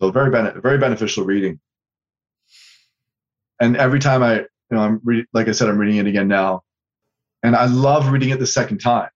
so 0.00 0.10
very 0.10 0.30
bene- 0.30 0.58
very 0.60 0.78
beneficial 0.78 1.24
reading. 1.24 1.60
And 3.60 3.76
every 3.76 3.98
time 3.98 4.22
i 4.22 4.38
you 4.38 4.46
know 4.70 4.80
i'm 4.80 5.00
re- 5.04 5.26
like 5.34 5.48
i 5.48 5.52
said 5.52 5.68
i'm 5.68 5.76
reading 5.76 5.98
it 5.98 6.06
again 6.06 6.28
now. 6.28 6.62
And 7.42 7.54
i 7.54 7.66
love 7.66 8.08
reading 8.08 8.30
it 8.30 8.38
the 8.38 8.46
second 8.46 8.78
time. 8.78 9.10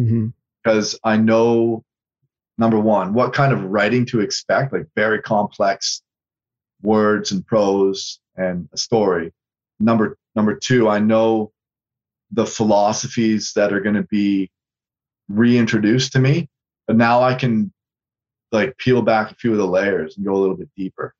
Mm-hmm 0.00 0.28
because 0.66 0.98
I 1.04 1.16
know 1.16 1.84
number 2.58 2.80
one 2.80 3.14
what 3.14 3.32
kind 3.32 3.52
of 3.52 3.62
writing 3.62 4.04
to 4.06 4.20
expect, 4.20 4.72
like 4.72 4.86
very 4.96 5.22
complex 5.22 6.02
words 6.82 7.30
and 7.30 7.46
prose 7.46 8.18
and 8.36 8.68
a 8.72 8.76
story. 8.76 9.32
Number 9.78 10.18
number 10.34 10.56
two, 10.56 10.88
I 10.88 10.98
know 10.98 11.52
the 12.32 12.46
philosophies 12.46 13.52
that 13.54 13.72
are 13.72 13.78
going 13.80 13.94
to 13.94 14.02
be 14.10 14.50
reintroduced 15.28 16.12
to 16.12 16.18
me, 16.18 16.48
but 16.88 16.96
now 16.96 17.22
I 17.22 17.34
can 17.34 17.72
like 18.50 18.76
peel 18.76 19.02
back 19.02 19.30
a 19.30 19.34
few 19.36 19.52
of 19.52 19.58
the 19.58 19.66
layers 19.66 20.16
and 20.16 20.26
go 20.26 20.34
a 20.34 20.40
little 20.40 20.56
bit 20.56 20.70
deeper. 20.76 21.14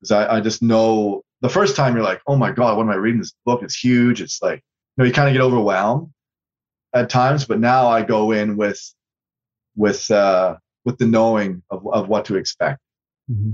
Because 0.00 0.12
I, 0.12 0.36
I 0.36 0.40
just 0.40 0.62
know 0.62 1.22
the 1.42 1.50
first 1.50 1.76
time 1.76 1.94
you're 1.94 2.04
like, 2.04 2.22
oh 2.26 2.36
my 2.36 2.52
God, 2.52 2.78
what 2.78 2.84
am 2.84 2.90
I 2.90 2.94
reading? 2.94 3.20
This 3.20 3.34
book 3.44 3.62
is 3.62 3.76
huge. 3.76 4.22
It's 4.22 4.40
like, 4.40 4.62
you 4.96 5.02
know, 5.02 5.04
you 5.04 5.12
kind 5.12 5.28
of 5.28 5.34
get 5.34 5.42
overwhelmed 5.42 6.10
at 6.94 7.10
times, 7.10 7.44
but 7.46 7.60
now 7.60 7.88
I 7.88 8.02
go 8.02 8.32
in 8.32 8.56
with 8.56 8.80
with 9.76 10.10
uh, 10.10 10.56
with 10.84 10.98
the 10.98 11.06
knowing 11.06 11.62
of, 11.70 11.86
of 11.86 12.08
what 12.08 12.26
to 12.26 12.36
expect. 12.36 12.80
Mm-hmm. 13.30 13.52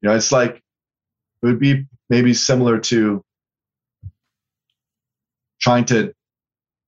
You 0.00 0.08
know, 0.08 0.14
it's 0.14 0.32
like 0.32 0.56
it 0.56 1.46
would 1.46 1.58
be 1.58 1.86
maybe 2.08 2.34
similar 2.34 2.78
to 2.78 3.24
trying 5.60 5.84
to 5.86 6.14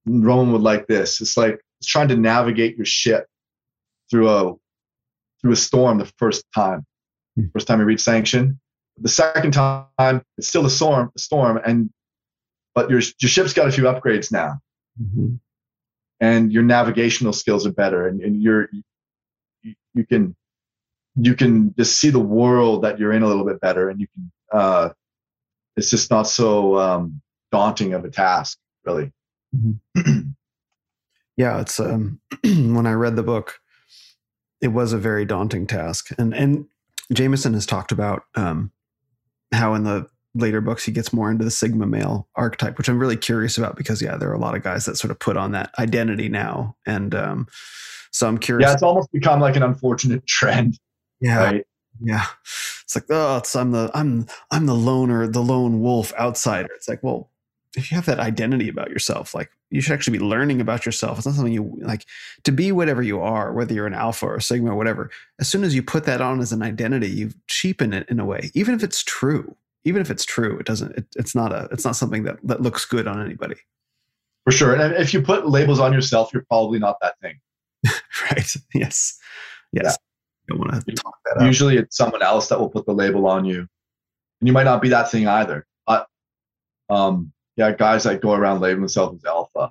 Roman 0.06 0.52
would 0.52 0.62
like 0.62 0.86
this. 0.86 1.20
It's 1.20 1.36
like 1.36 1.60
it's 1.80 1.88
trying 1.88 2.08
to 2.08 2.16
navigate 2.16 2.76
your 2.76 2.86
ship 2.86 3.26
through 4.10 4.30
a 4.30 4.54
through 5.40 5.52
a 5.52 5.56
storm 5.56 5.98
the 5.98 6.10
first 6.18 6.44
time. 6.54 6.86
Mm-hmm. 7.38 7.48
First 7.52 7.66
time 7.66 7.80
you 7.80 7.86
read 7.86 8.00
sanction. 8.00 8.60
The 8.98 9.10
second 9.10 9.52
time, 9.52 10.22
it's 10.38 10.48
still 10.48 10.64
a 10.64 10.70
storm, 10.70 11.10
a 11.14 11.18
storm, 11.18 11.60
and 11.66 11.90
but 12.74 12.88
your 12.88 13.00
your 13.20 13.28
ship's 13.28 13.52
got 13.52 13.68
a 13.68 13.72
few 13.72 13.84
upgrades 13.84 14.30
now. 14.30 14.60
Mm-hmm 15.02 15.36
and 16.20 16.52
your 16.52 16.62
navigational 16.62 17.32
skills 17.32 17.66
are 17.66 17.72
better 17.72 18.08
and, 18.08 18.20
and 18.20 18.42
you're 18.42 18.68
you 19.94 20.06
can 20.06 20.34
you 21.16 21.34
can 21.34 21.74
just 21.76 21.98
see 21.98 22.10
the 22.10 22.18
world 22.20 22.82
that 22.82 22.98
you're 22.98 23.12
in 23.12 23.22
a 23.22 23.26
little 23.26 23.44
bit 23.44 23.60
better 23.60 23.88
and 23.88 24.00
you 24.00 24.06
can 24.14 24.32
uh 24.52 24.90
it's 25.76 25.90
just 25.90 26.10
not 26.10 26.26
so 26.26 26.76
um 26.78 27.20
daunting 27.52 27.94
of 27.94 28.04
a 28.04 28.10
task 28.10 28.58
really. 28.84 29.12
Yeah 31.38 31.60
it's 31.60 31.78
um 31.78 32.18
when 32.44 32.86
i 32.86 32.92
read 32.92 33.14
the 33.14 33.22
book 33.22 33.58
it 34.62 34.68
was 34.68 34.94
a 34.94 34.98
very 34.98 35.26
daunting 35.26 35.66
task. 35.66 36.08
And 36.18 36.34
and 36.34 36.66
jameson 37.12 37.52
has 37.52 37.66
talked 37.66 37.92
about 37.92 38.22
um 38.34 38.72
how 39.52 39.74
in 39.74 39.84
the 39.84 40.08
later 40.36 40.60
books 40.60 40.84
he 40.84 40.92
gets 40.92 41.12
more 41.12 41.30
into 41.30 41.44
the 41.44 41.50
sigma 41.50 41.86
male 41.86 42.28
archetype 42.36 42.78
which 42.78 42.88
i'm 42.88 42.98
really 42.98 43.16
curious 43.16 43.56
about 43.58 43.76
because 43.76 44.02
yeah 44.02 44.16
there 44.16 44.30
are 44.30 44.34
a 44.34 44.38
lot 44.38 44.54
of 44.54 44.62
guys 44.62 44.84
that 44.84 44.96
sort 44.96 45.10
of 45.10 45.18
put 45.18 45.36
on 45.36 45.52
that 45.52 45.70
identity 45.78 46.28
now. 46.28 46.76
And 46.86 47.14
um 47.14 47.46
so 48.10 48.26
i'm 48.28 48.38
curious 48.38 48.68
yeah 48.68 48.74
it's 48.74 48.82
almost 48.82 49.10
become 49.12 49.40
like 49.40 49.56
an 49.56 49.62
unfortunate 49.62 50.26
trend 50.26 50.78
yeah. 51.20 51.38
right? 51.38 51.66
yeah. 52.02 52.26
It's 52.84 52.94
like 52.94 53.06
oh 53.10 53.38
it's 53.38 53.56
i'm 53.56 53.72
the 53.72 53.90
i'm 53.94 54.26
i'm 54.50 54.66
the 54.66 54.74
loner 54.74 55.26
the 55.26 55.42
lone 55.42 55.80
wolf 55.80 56.12
outsider. 56.14 56.68
It's 56.76 56.88
like 56.88 57.02
well 57.02 57.30
if 57.76 57.90
you 57.90 57.96
have 57.96 58.06
that 58.06 58.20
identity 58.20 58.68
about 58.68 58.90
yourself 58.90 59.34
like 59.34 59.50
you 59.70 59.80
should 59.80 59.92
actually 59.92 60.18
be 60.18 60.24
learning 60.24 60.60
about 60.60 60.86
yourself. 60.86 61.18
It's 61.18 61.26
not 61.26 61.34
something 61.34 61.52
you 61.52 61.76
like 61.80 62.06
to 62.44 62.52
be 62.52 62.70
whatever 62.70 63.02
you 63.02 63.20
are 63.20 63.52
whether 63.52 63.74
you're 63.74 63.86
an 63.86 63.94
alpha 63.94 64.26
or 64.26 64.40
sigma 64.40 64.72
or 64.72 64.76
whatever 64.76 65.10
as 65.40 65.48
soon 65.48 65.64
as 65.64 65.74
you 65.74 65.82
put 65.82 66.04
that 66.04 66.20
on 66.20 66.40
as 66.40 66.52
an 66.52 66.62
identity 66.62 67.08
you 67.08 67.32
cheapen 67.48 67.92
it 67.92 68.08
in 68.08 68.20
a 68.20 68.24
way 68.24 68.50
even 68.54 68.74
if 68.74 68.82
it's 68.82 69.02
true 69.02 69.56
even 69.86 70.02
if 70.02 70.10
it's 70.10 70.24
true, 70.24 70.58
it 70.58 70.66
doesn't. 70.66 70.96
It, 70.98 71.06
it's 71.14 71.34
not 71.34 71.52
a. 71.52 71.68
It's 71.70 71.84
not 71.84 71.94
something 71.94 72.24
that 72.24 72.38
that 72.42 72.60
looks 72.60 72.84
good 72.84 73.06
on 73.06 73.24
anybody. 73.24 73.54
For 74.44 74.50
sure, 74.50 74.74
and 74.74 74.94
if 74.94 75.14
you 75.14 75.22
put 75.22 75.48
labels 75.48 75.78
on 75.78 75.92
yourself, 75.92 76.30
you're 76.34 76.44
probably 76.48 76.80
not 76.80 76.96
that 77.00 77.14
thing. 77.20 77.38
right. 78.30 78.56
Yes. 78.74 79.18
Yes. 79.72 79.96
Yeah. 80.50 80.56
want 80.56 80.84
to 80.84 80.92
talk 80.92 81.14
that 81.24 81.46
Usually, 81.46 81.76
it's 81.76 81.96
someone 81.96 82.22
else 82.22 82.48
that 82.48 82.58
will 82.58 82.68
put 82.68 82.84
the 82.84 82.92
label 82.92 83.28
on 83.28 83.44
you, 83.44 83.60
and 83.60 84.48
you 84.48 84.52
might 84.52 84.64
not 84.64 84.82
be 84.82 84.88
that 84.88 85.08
thing 85.08 85.28
either. 85.28 85.64
But 85.86 86.08
um, 86.90 87.32
yeah, 87.56 87.70
guys 87.70 88.02
that 88.04 88.20
go 88.20 88.32
around 88.32 88.60
labeling 88.60 88.82
themselves 88.82 89.22
as 89.22 89.24
alpha. 89.24 89.70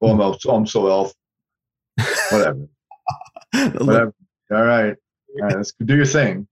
Oh, 0.00 0.10
I'm, 0.10 0.54
I'm 0.54 0.66
so 0.66 0.88
alpha. 0.88 1.14
Whatever. 2.30 2.68
Whatever. 3.84 4.14
All 4.52 4.64
right. 4.64 4.94
All 5.40 5.42
right. 5.42 5.56
Let's 5.56 5.72
do 5.84 5.96
your 5.96 6.06
thing. 6.06 6.46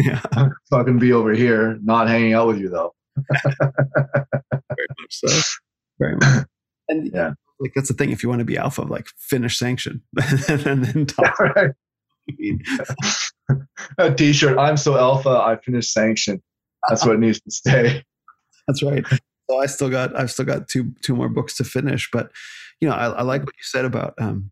Yeah. 0.00 0.20
I'm 0.32 0.54
not 0.70 0.82
going 0.84 0.98
to 0.98 1.00
be 1.00 1.12
over 1.12 1.32
here 1.32 1.78
not 1.82 2.08
hanging 2.08 2.32
out 2.32 2.46
with 2.46 2.58
you 2.58 2.70
though. 2.70 2.94
Very 3.34 4.88
much 4.98 5.10
so. 5.10 5.56
Very 5.98 6.16
much. 6.16 6.46
And 6.88 7.08
yeah. 7.14 7.34
Like 7.60 7.70
that's 7.76 7.86
the 7.86 7.94
thing. 7.94 8.10
If 8.10 8.24
you 8.24 8.28
want 8.28 8.40
to 8.40 8.44
be 8.44 8.58
alpha, 8.58 8.82
like 8.82 9.06
finish 9.16 9.56
sanction 9.56 10.02
and 10.48 10.84
then 10.84 11.06
talk. 11.06 11.38
Right. 11.38 11.70
a 13.96 14.12
t-shirt. 14.12 14.58
I'm 14.58 14.76
so 14.76 14.98
alpha. 14.98 15.28
I 15.28 15.56
finished 15.64 15.92
sanction. 15.92 16.42
That's 16.88 17.06
what 17.06 17.20
needs 17.20 17.40
to 17.42 17.50
stay. 17.52 18.02
That's 18.66 18.82
right. 18.82 19.04
So 19.48 19.58
I 19.58 19.66
still 19.66 19.88
got 19.88 20.16
I've 20.16 20.32
still 20.32 20.46
got 20.46 20.66
two 20.66 20.92
two 21.02 21.14
more 21.14 21.28
books 21.28 21.56
to 21.58 21.64
finish, 21.64 22.08
but 22.12 22.32
you 22.80 22.88
know 22.88 22.94
I, 22.96 23.06
I 23.06 23.22
like 23.22 23.42
what 23.42 23.54
you 23.54 23.62
said 23.62 23.84
about 23.84 24.14
um, 24.18 24.50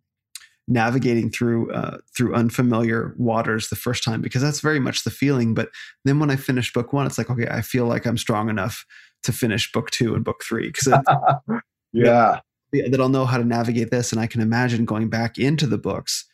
navigating 0.68 1.30
through 1.30 1.72
uh, 1.72 1.98
through 2.14 2.34
unfamiliar 2.34 3.14
waters 3.16 3.68
the 3.68 3.76
first 3.76 4.04
time 4.04 4.20
because 4.20 4.42
that's 4.42 4.60
very 4.60 4.78
much 4.78 5.02
the 5.02 5.10
feeling. 5.10 5.54
But 5.54 5.70
then 6.04 6.20
when 6.20 6.30
I 6.30 6.36
finish 6.36 6.72
book 6.72 6.92
one, 6.92 7.06
it's 7.06 7.18
like 7.18 7.30
okay, 7.30 7.48
I 7.50 7.62
feel 7.62 7.86
like 7.86 8.06
I'm 8.06 8.18
strong 8.18 8.48
enough 8.48 8.84
to 9.24 9.32
finish 9.32 9.72
book 9.72 9.90
two 9.90 10.14
and 10.14 10.24
book 10.24 10.42
three 10.46 10.70
because 10.70 10.86
yeah, 11.92 12.40
that 12.72 13.00
I'll 13.00 13.08
know 13.08 13.26
how 13.26 13.38
to 13.38 13.44
navigate 13.44 13.90
this, 13.90 14.12
and 14.12 14.20
I 14.20 14.26
can 14.26 14.40
imagine 14.40 14.84
going 14.84 15.08
back 15.08 15.38
into 15.38 15.66
the 15.66 15.78
books 15.78 16.26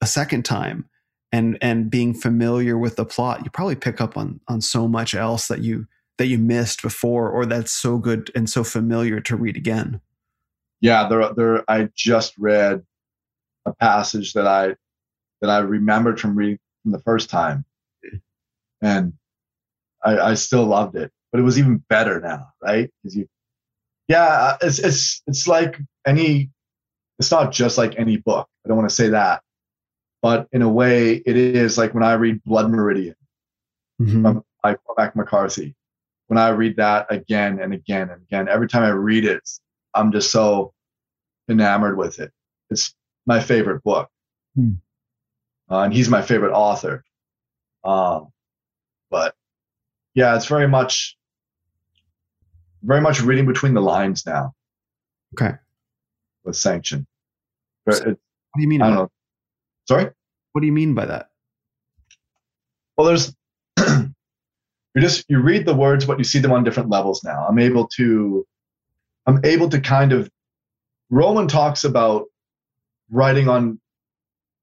a 0.00 0.06
second 0.06 0.44
time 0.44 0.88
and 1.32 1.58
and 1.60 1.90
being 1.90 2.14
familiar 2.14 2.78
with 2.78 2.96
the 2.96 3.04
plot. 3.04 3.44
You 3.44 3.50
probably 3.50 3.76
pick 3.76 4.00
up 4.00 4.16
on 4.16 4.40
on 4.48 4.60
so 4.60 4.86
much 4.86 5.14
else 5.14 5.48
that 5.48 5.60
you 5.60 5.86
that 6.18 6.26
you 6.26 6.38
missed 6.38 6.82
before, 6.82 7.28
or 7.28 7.44
that's 7.44 7.72
so 7.72 7.98
good 7.98 8.30
and 8.34 8.48
so 8.48 8.62
familiar 8.62 9.20
to 9.20 9.36
read 9.36 9.56
again. 9.56 10.00
Yeah, 10.80 11.08
there, 11.08 11.32
there. 11.34 11.64
I 11.68 11.88
just 11.96 12.34
read 12.38 12.84
a 13.68 13.74
passage 13.74 14.32
that 14.32 14.46
I 14.46 14.74
that 15.40 15.50
I 15.50 15.58
remembered 15.58 16.20
from 16.20 16.34
reading 16.36 16.58
from 16.82 16.92
the 16.92 17.00
first 17.00 17.30
time, 17.30 17.64
and 18.82 19.12
I, 20.04 20.18
I 20.18 20.34
still 20.34 20.64
loved 20.64 20.96
it. 20.96 21.12
But 21.30 21.40
it 21.40 21.44
was 21.44 21.58
even 21.58 21.84
better 21.88 22.20
now, 22.20 22.48
right? 22.62 22.90
Because 23.02 23.16
you, 23.16 23.28
yeah, 24.08 24.56
it's 24.60 24.78
it's 24.78 25.22
it's 25.26 25.46
like 25.46 25.78
any. 26.06 26.50
It's 27.18 27.30
not 27.32 27.50
just 27.50 27.78
like 27.78 27.98
any 27.98 28.16
book. 28.16 28.48
I 28.64 28.68
don't 28.68 28.76
want 28.76 28.88
to 28.88 28.94
say 28.94 29.08
that, 29.08 29.42
but 30.22 30.48
in 30.52 30.62
a 30.62 30.68
way, 30.68 31.14
it 31.14 31.36
is 31.36 31.76
like 31.76 31.92
when 31.92 32.04
I 32.04 32.12
read 32.14 32.42
Blood 32.44 32.70
Meridian 32.70 33.16
mm-hmm. 34.00 34.22
from 34.22 34.44
like 34.64 34.78
Cormac 34.84 35.16
McCarthy. 35.16 35.74
When 36.28 36.38
I 36.38 36.50
read 36.50 36.76
that 36.76 37.06
again 37.10 37.58
and 37.60 37.72
again 37.72 38.10
and 38.10 38.22
again, 38.22 38.48
every 38.48 38.68
time 38.68 38.82
I 38.82 38.90
read 38.90 39.24
it, 39.24 39.48
I'm 39.94 40.12
just 40.12 40.30
so 40.30 40.74
enamored 41.48 41.96
with 41.96 42.18
it. 42.18 42.30
It's 42.70 42.94
my 43.28 43.40
favorite 43.40 43.84
book. 43.84 44.08
Hmm. 44.56 44.70
Uh, 45.70 45.82
and 45.82 45.94
he's 45.94 46.08
my 46.08 46.22
favorite 46.22 46.54
author. 46.54 47.04
Um, 47.84 48.32
but 49.10 49.34
yeah, 50.14 50.34
it's 50.34 50.46
very 50.46 50.66
much, 50.66 51.16
very 52.82 53.02
much 53.02 53.20
reading 53.20 53.46
between 53.46 53.74
the 53.74 53.82
lines 53.82 54.24
now. 54.26 54.54
Okay. 55.34 55.54
With 56.42 56.56
sanction. 56.56 57.06
So, 57.90 58.04
what 58.06 58.16
do 58.56 58.62
you 58.62 58.68
mean? 58.68 58.82
I 58.82 58.88
don't 58.88 58.96
know. 58.96 59.10
Sorry. 59.86 60.10
What 60.52 60.60
do 60.62 60.66
you 60.66 60.72
mean 60.72 60.94
by 60.94 61.04
that? 61.04 61.28
Well, 62.96 63.06
there's 63.06 63.34
you 63.78 65.00
just 65.00 65.24
you 65.28 65.40
read 65.40 65.66
the 65.66 65.74
words, 65.74 66.06
but 66.06 66.18
you 66.18 66.24
see 66.24 66.38
them 66.38 66.52
on 66.52 66.64
different 66.64 66.88
levels 66.88 67.22
now. 67.24 67.46
I'm 67.46 67.58
able 67.58 67.86
to, 67.88 68.46
I'm 69.26 69.44
able 69.44 69.68
to 69.68 69.80
kind 69.80 70.12
of. 70.12 70.30
Roman 71.10 71.48
talks 71.48 71.84
about 71.84 72.26
writing 73.10 73.48
on 73.48 73.80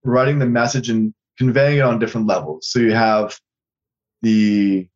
writing 0.04 0.40
the 0.40 0.46
message 0.46 0.90
and 0.90 1.14
conveying 1.38 1.80
it 1.80 1.82
on 1.82 2.00
different 2.00 2.28
levels. 2.28 2.68
So 2.68 2.80
you 2.80 2.94
have 2.94 3.38
the 4.22 4.88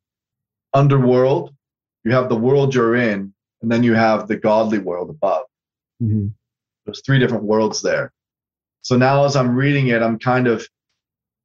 underworld, 0.73 1.53
you 2.03 2.11
have 2.11 2.29
the 2.29 2.35
world 2.35 2.73
you're 2.73 2.95
in, 2.95 3.33
and 3.61 3.71
then 3.71 3.83
you 3.83 3.93
have 3.93 4.27
the 4.27 4.37
godly 4.37 4.79
world 4.79 5.09
above. 5.09 5.45
Mm-hmm. 6.01 6.27
There's 6.85 7.01
three 7.05 7.19
different 7.19 7.43
worlds 7.43 7.81
there. 7.81 8.11
So 8.81 8.95
now 8.95 9.25
as 9.25 9.35
I'm 9.35 9.55
reading 9.55 9.87
it, 9.87 10.01
I'm 10.01 10.17
kind 10.17 10.47
of 10.47 10.67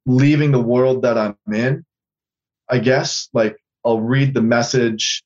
leaving 0.05 0.51
the 0.51 0.61
world 0.61 1.01
that 1.01 1.17
I'm 1.17 1.37
in, 1.53 1.83
I 2.69 2.79
guess. 2.79 3.29
Like 3.33 3.57
I'll 3.83 3.99
read 3.99 4.33
the 4.33 4.41
message, 4.41 5.23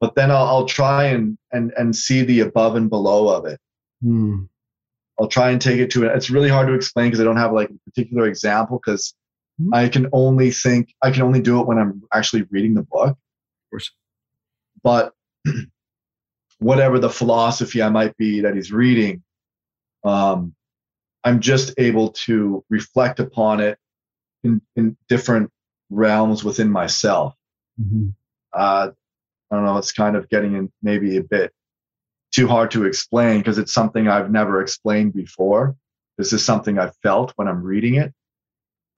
but 0.00 0.14
then 0.14 0.30
I'll, 0.30 0.46
I'll 0.46 0.66
try 0.66 1.04
and, 1.04 1.38
and, 1.52 1.72
and 1.76 1.96
see 1.96 2.22
the 2.22 2.40
above 2.40 2.76
and 2.76 2.90
below 2.90 3.28
of 3.28 3.46
it. 3.46 3.58
Mm. 4.04 4.48
I'll 5.20 5.28
try 5.28 5.50
and 5.50 5.60
take 5.60 5.78
it 5.78 5.90
to 5.92 6.04
it. 6.04 6.16
It's 6.16 6.30
really 6.30 6.48
hard 6.48 6.68
to 6.68 6.74
explain 6.74 7.06
because 7.06 7.20
I 7.20 7.24
don't 7.24 7.36
have 7.36 7.52
like 7.52 7.70
a 7.70 7.90
particular 7.90 8.26
example 8.26 8.80
because 8.84 9.14
mm-hmm. 9.60 9.74
I 9.74 9.88
can 9.88 10.08
only 10.12 10.50
think 10.50 10.94
I 11.02 11.10
can 11.10 11.22
only 11.22 11.40
do 11.40 11.60
it 11.60 11.66
when 11.66 11.78
I'm 11.78 12.02
actually 12.12 12.42
reading 12.50 12.74
the 12.74 12.82
book. 12.82 13.10
Of 13.10 13.70
course. 13.70 13.90
But 14.82 15.12
whatever 16.58 16.98
the 16.98 17.10
philosophy 17.10 17.82
I 17.82 17.88
might 17.88 18.16
be 18.16 18.40
that 18.40 18.54
he's 18.54 18.72
reading, 18.72 19.22
um, 20.04 20.54
I'm 21.24 21.40
just 21.40 21.74
able 21.78 22.10
to 22.10 22.64
reflect 22.68 23.20
upon 23.20 23.60
it 23.60 23.78
in, 24.42 24.60
in 24.76 24.96
different 25.08 25.50
realms 25.90 26.42
within 26.42 26.70
myself. 26.70 27.34
Mm-hmm. 27.80 28.08
Uh, 28.52 28.90
I 29.50 29.54
don't 29.54 29.64
know. 29.64 29.78
It's 29.78 29.92
kind 29.92 30.16
of 30.16 30.28
getting 30.28 30.54
in 30.54 30.72
maybe 30.82 31.16
a 31.18 31.22
bit 31.22 31.52
too 32.32 32.48
hard 32.48 32.70
to 32.72 32.84
explain 32.84 33.38
because 33.38 33.58
it's 33.58 33.72
something 33.72 34.08
I've 34.08 34.30
never 34.30 34.60
explained 34.60 35.14
before. 35.14 35.76
This 36.18 36.32
is 36.32 36.44
something 36.44 36.78
I 36.78 36.90
felt 37.02 37.32
when 37.36 37.46
I'm 37.46 37.62
reading 37.62 37.96
it. 37.96 38.12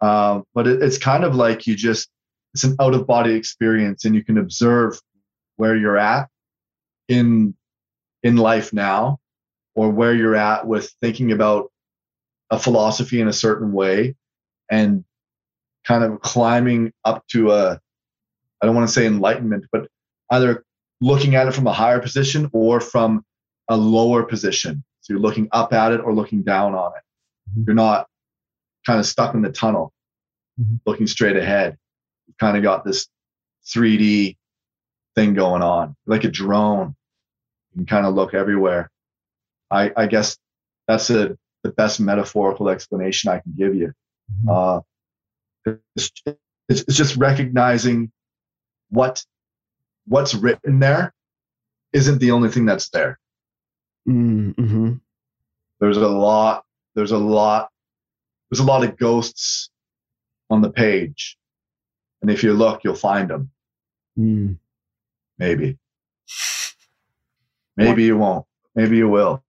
Um, 0.00 0.44
but 0.54 0.66
it, 0.66 0.82
it's 0.82 0.98
kind 0.98 1.24
of 1.24 1.34
like 1.34 1.66
you 1.66 1.74
just, 1.74 2.08
it's 2.54 2.64
an 2.64 2.76
out 2.80 2.94
of 2.94 3.06
body 3.06 3.34
experience 3.34 4.04
and 4.04 4.14
you 4.14 4.24
can 4.24 4.38
observe 4.38 5.00
where 5.56 5.76
you're 5.76 5.98
at 5.98 6.28
in, 7.08 7.54
in 8.22 8.36
life 8.36 8.72
now 8.72 9.18
or 9.74 9.90
where 9.90 10.14
you're 10.14 10.36
at 10.36 10.66
with 10.66 10.92
thinking 11.00 11.32
about 11.32 11.72
a 12.50 12.58
philosophy 12.58 13.20
in 13.20 13.28
a 13.28 13.32
certain 13.32 13.72
way 13.72 14.14
and 14.70 15.04
kind 15.84 16.04
of 16.04 16.20
climbing 16.20 16.92
up 17.04 17.26
to 17.28 17.50
a, 17.50 17.80
I 18.62 18.66
don't 18.66 18.74
want 18.74 18.88
to 18.88 18.92
say 18.94 19.06
enlightenment, 19.06 19.66
but 19.72 19.88
either 20.30 20.64
looking 21.04 21.34
at 21.34 21.46
it 21.46 21.52
from 21.52 21.66
a 21.66 21.72
higher 21.72 22.00
position 22.00 22.48
or 22.54 22.80
from 22.80 23.22
a 23.68 23.76
lower 23.76 24.22
position. 24.22 24.82
So 25.02 25.12
you're 25.12 25.20
looking 25.20 25.48
up 25.52 25.74
at 25.74 25.92
it 25.92 26.00
or 26.00 26.14
looking 26.14 26.42
down 26.42 26.74
on 26.74 26.92
it. 26.96 27.02
Mm-hmm. 27.50 27.64
You're 27.66 27.74
not 27.74 28.06
kind 28.86 28.98
of 28.98 29.04
stuck 29.04 29.34
in 29.34 29.42
the 29.42 29.52
tunnel, 29.52 29.92
mm-hmm. 30.58 30.76
looking 30.86 31.06
straight 31.06 31.36
ahead. 31.36 31.76
You've 32.26 32.38
kind 32.38 32.56
of 32.56 32.62
got 32.62 32.86
this 32.86 33.06
3D 33.66 34.38
thing 35.14 35.34
going 35.34 35.60
on, 35.60 35.94
like 36.06 36.24
a 36.24 36.30
drone. 36.30 36.96
You 37.72 37.80
can 37.80 37.86
kind 37.86 38.06
of 38.06 38.14
look 38.14 38.32
everywhere. 38.32 38.90
I, 39.70 39.92
I 39.94 40.06
guess 40.06 40.38
that's 40.88 41.10
a, 41.10 41.36
the 41.64 41.70
best 41.70 42.00
metaphorical 42.00 42.70
explanation 42.70 43.30
I 43.30 43.40
can 43.40 43.52
give 43.54 43.74
you. 43.74 43.92
Mm-hmm. 44.32 44.48
Uh, 44.48 44.80
it's, 45.96 46.10
it's, 46.26 46.82
it's 46.88 46.96
just 46.96 47.16
recognizing 47.16 48.10
what 48.88 49.22
what's 50.06 50.34
written 50.34 50.80
there 50.80 51.14
isn't 51.92 52.18
the 52.18 52.30
only 52.32 52.48
thing 52.48 52.66
that's 52.66 52.90
there. 52.90 53.18
Mm-hmm. 54.08 54.94
There's 55.80 55.96
a 55.96 56.08
lot. 56.08 56.64
There's 56.94 57.12
a 57.12 57.18
lot. 57.18 57.70
There's 58.50 58.60
a 58.60 58.64
lot 58.64 58.84
of 58.84 58.96
ghosts 58.96 59.70
on 60.50 60.60
the 60.60 60.70
page, 60.70 61.36
and 62.22 62.30
if 62.30 62.42
you 62.42 62.52
look, 62.52 62.84
you'll 62.84 62.94
find 62.94 63.30
them. 63.30 63.50
Mm. 64.18 64.58
Maybe. 65.38 65.78
Maybe 67.76 68.04
you 68.04 68.16
won't. 68.16 68.46
Maybe 68.74 68.96
you 68.96 69.08
will. 69.08 69.42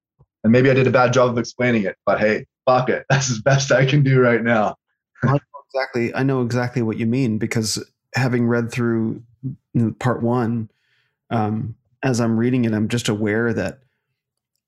And 0.43 0.51
maybe 0.51 0.69
I 0.69 0.73
did 0.73 0.87
a 0.87 0.91
bad 0.91 1.13
job 1.13 1.29
of 1.29 1.37
explaining 1.37 1.83
it, 1.83 1.95
but 2.05 2.19
hey, 2.19 2.45
fuck 2.65 2.89
it. 2.89 3.05
That's 3.09 3.29
as 3.29 3.39
best 3.39 3.71
I 3.71 3.85
can 3.85 4.03
do 4.03 4.19
right 4.19 4.41
now. 4.41 4.75
I 5.23 5.37
exactly. 5.69 6.13
I 6.13 6.23
know 6.23 6.41
exactly 6.41 6.81
what 6.81 6.97
you 6.97 7.05
mean 7.05 7.37
because 7.37 7.83
having 8.15 8.47
read 8.47 8.71
through 8.71 9.23
part 9.99 10.21
one, 10.21 10.69
um, 11.29 11.75
as 12.03 12.21
I'm 12.21 12.37
reading 12.37 12.65
it, 12.65 12.73
I'm 12.73 12.87
just 12.87 13.09
aware 13.09 13.53
that 13.53 13.79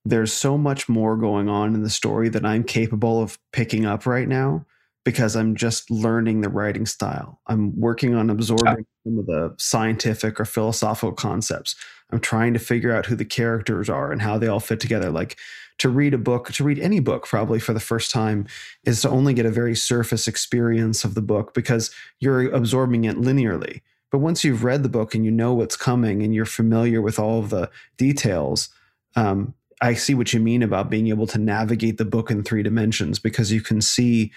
there's 0.05 0.31
so 0.31 0.57
much 0.57 0.87
more 0.87 1.17
going 1.17 1.49
on 1.49 1.75
in 1.75 1.83
the 1.83 1.89
story 1.89 2.29
that 2.29 2.45
I'm 2.45 2.63
capable 2.63 3.21
of 3.21 3.37
picking 3.51 3.85
up 3.85 4.05
right 4.05 4.27
now 4.27 4.65
because 5.03 5.35
I'm 5.35 5.55
just 5.55 5.89
learning 5.89 6.41
the 6.41 6.49
writing 6.49 6.85
style. 6.85 7.39
I'm 7.47 7.79
working 7.79 8.13
on 8.13 8.29
absorbing 8.29 8.85
some 9.03 9.19
of 9.19 9.25
the 9.25 9.55
scientific 9.57 10.39
or 10.39 10.45
philosophical 10.45 11.13
concepts. 11.13 11.75
I'm 12.11 12.19
trying 12.19 12.53
to 12.53 12.59
figure 12.59 12.93
out 12.93 13.05
who 13.05 13.15
the 13.15 13.25
characters 13.25 13.89
are 13.89 14.11
and 14.11 14.21
how 14.21 14.37
they 14.37 14.47
all 14.47 14.59
fit 14.59 14.79
together. 14.79 15.09
Like 15.09 15.37
to 15.79 15.89
read 15.89 16.13
a 16.13 16.17
book, 16.17 16.51
to 16.53 16.63
read 16.63 16.79
any 16.79 16.99
book 16.99 17.25
probably 17.25 17.59
for 17.59 17.73
the 17.73 17.79
first 17.79 18.11
time 18.11 18.47
is 18.83 19.01
to 19.01 19.09
only 19.09 19.33
get 19.33 19.45
a 19.45 19.51
very 19.51 19.75
surface 19.75 20.27
experience 20.27 21.03
of 21.03 21.15
the 21.15 21.21
book 21.21 21.53
because 21.53 21.91
you're 22.19 22.49
absorbing 22.51 23.05
it 23.05 23.17
linearly. 23.17 23.81
But 24.17 24.23
once 24.23 24.43
you've 24.43 24.63
read 24.63 24.81
the 24.81 24.89
book 24.89 25.13
and 25.13 25.23
you 25.23 25.29
know 25.29 25.53
what's 25.53 25.75
coming 25.75 26.23
and 26.23 26.33
you're 26.33 26.43
familiar 26.43 27.03
with 27.03 27.19
all 27.19 27.37
of 27.37 27.51
the 27.51 27.69
details, 27.97 28.69
um, 29.15 29.53
I 29.79 29.93
see 29.93 30.15
what 30.15 30.33
you 30.33 30.39
mean 30.39 30.63
about 30.63 30.89
being 30.89 31.09
able 31.09 31.27
to 31.27 31.37
navigate 31.37 31.99
the 31.99 32.03
book 32.03 32.31
in 32.31 32.41
three 32.41 32.63
dimensions 32.63 33.19
because 33.19 33.51
you 33.51 33.61
can 33.61 33.79
see 33.79 34.31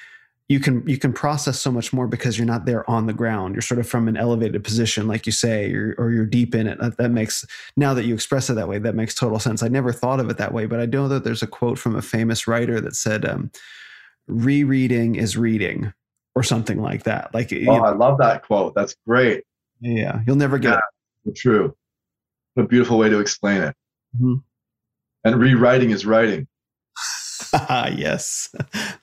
you 0.51 0.61
can 0.61 0.87
you 0.87 0.99
can 0.99 1.15
process 1.15 1.59
so 1.59 1.73
much 1.73 1.95
more 1.95 2.07
because 2.07 2.37
you're 2.37 2.47
not 2.47 2.67
there 2.67 2.89
on 2.91 3.07
the 3.07 3.15
ground. 3.15 3.55
You're 3.55 3.63
sort 3.63 3.81
of 3.81 3.89
from 3.89 4.07
an 4.07 4.19
elevated 4.19 4.63
position 4.63 5.09
like 5.09 5.25
you 5.25 5.33
say 5.33 5.73
or, 5.73 5.95
or 5.97 6.13
you're 6.13 6.27
deep 6.27 6.55
in 6.55 6.67
it. 6.67 6.79
That, 6.79 6.99
that, 6.99 7.11
makes 7.11 7.47
now 7.75 7.95
that 7.95 8.05
you 8.05 8.13
express 8.13 8.51
it 8.51 8.57
that 8.57 8.69
way 8.69 8.79
that 8.81 8.95
makes 8.95 9.15
total 9.15 9.39
sense. 9.39 9.63
I 9.63 9.69
never 9.69 9.95
thought 9.95 10.21
of 10.21 10.29
it 10.29 10.37
that 10.37 10.53
way 10.53 10.67
but 10.67 10.79
i 10.79 10.85
know 10.85 11.09
that 11.09 11.25
there's 11.25 11.43
a 11.43 11.47
quote 11.47 11.79
from 11.79 11.97
a 11.97 12.03
famous 12.03 12.47
writer 12.47 12.83
that 12.83 12.97
said 12.97 13.25
um, 13.25 13.51
rereading 14.29 15.15
is 15.15 15.39
reading 15.39 15.95
or 16.35 16.43
something 16.43 16.83
like 16.83 17.05
that. 17.05 17.33
Like 17.33 17.51
oh 17.51 17.57
you 17.57 17.65
know, 17.65 17.83
i 17.83 17.95
love 17.95 18.19
that 18.19 18.43
quote. 18.43 18.75
That's 18.75 18.95
great 19.07 19.45
yeah 19.81 20.21
you'll 20.27 20.37
never 20.37 20.59
get 20.59 20.75
yeah, 20.75 21.31
it 21.31 21.37
true 21.37 21.75
what 22.55 22.65
a 22.65 22.69
beautiful 22.69 22.99
way 22.99 23.09
to 23.09 23.19
explain 23.19 23.63
it 23.63 23.75
mm-hmm. 24.17 24.35
and 25.25 25.41
rewriting 25.41 25.91
is 25.91 26.05
writing 26.07 26.47
yes 27.97 28.55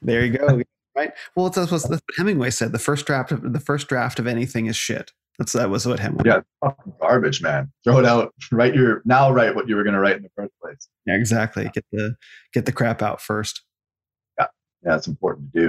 there 0.01 0.25
you 0.25 0.37
go 0.37 0.61
right? 0.97 1.13
Well, 1.35 1.49
that's 1.49 1.71
what 1.71 2.01
Hemingway 2.17 2.49
said. 2.49 2.71
The 2.71 2.79
first 2.79 3.05
draft 3.05 3.31
of 3.31 3.53
the 3.53 3.59
first 3.59 3.87
draft 3.87 4.19
of 4.19 4.27
anything 4.27 4.65
is 4.65 4.75
shit. 4.75 5.11
That's 5.37 5.53
that 5.53 5.69
was 5.69 5.85
what 5.85 5.99
Hemingway. 5.99 6.23
Yeah, 6.25 6.41
fucking 6.63 6.93
garbage, 6.99 7.41
man. 7.41 7.71
Throw 7.83 7.99
it 7.99 8.05
out. 8.05 8.33
Write 8.51 8.73
your 8.73 9.03
now. 9.05 9.31
Write 9.31 9.55
what 9.55 9.69
you 9.69 9.75
were 9.75 9.83
going 9.83 9.93
to 9.93 9.99
write 9.99 10.17
in 10.17 10.23
the 10.23 10.31
first 10.35 10.51
place. 10.61 10.89
Yeah, 11.05 11.15
exactly. 11.15 11.65
Yeah. 11.65 11.71
Get 11.73 11.85
the 11.91 12.15
get 12.53 12.65
the 12.65 12.71
crap 12.71 13.01
out 13.01 13.21
first. 13.21 13.61
Yeah, 14.39 14.47
yeah, 14.83 14.95
it's 14.95 15.07
important 15.07 15.53
to 15.53 15.59
do. 15.59 15.67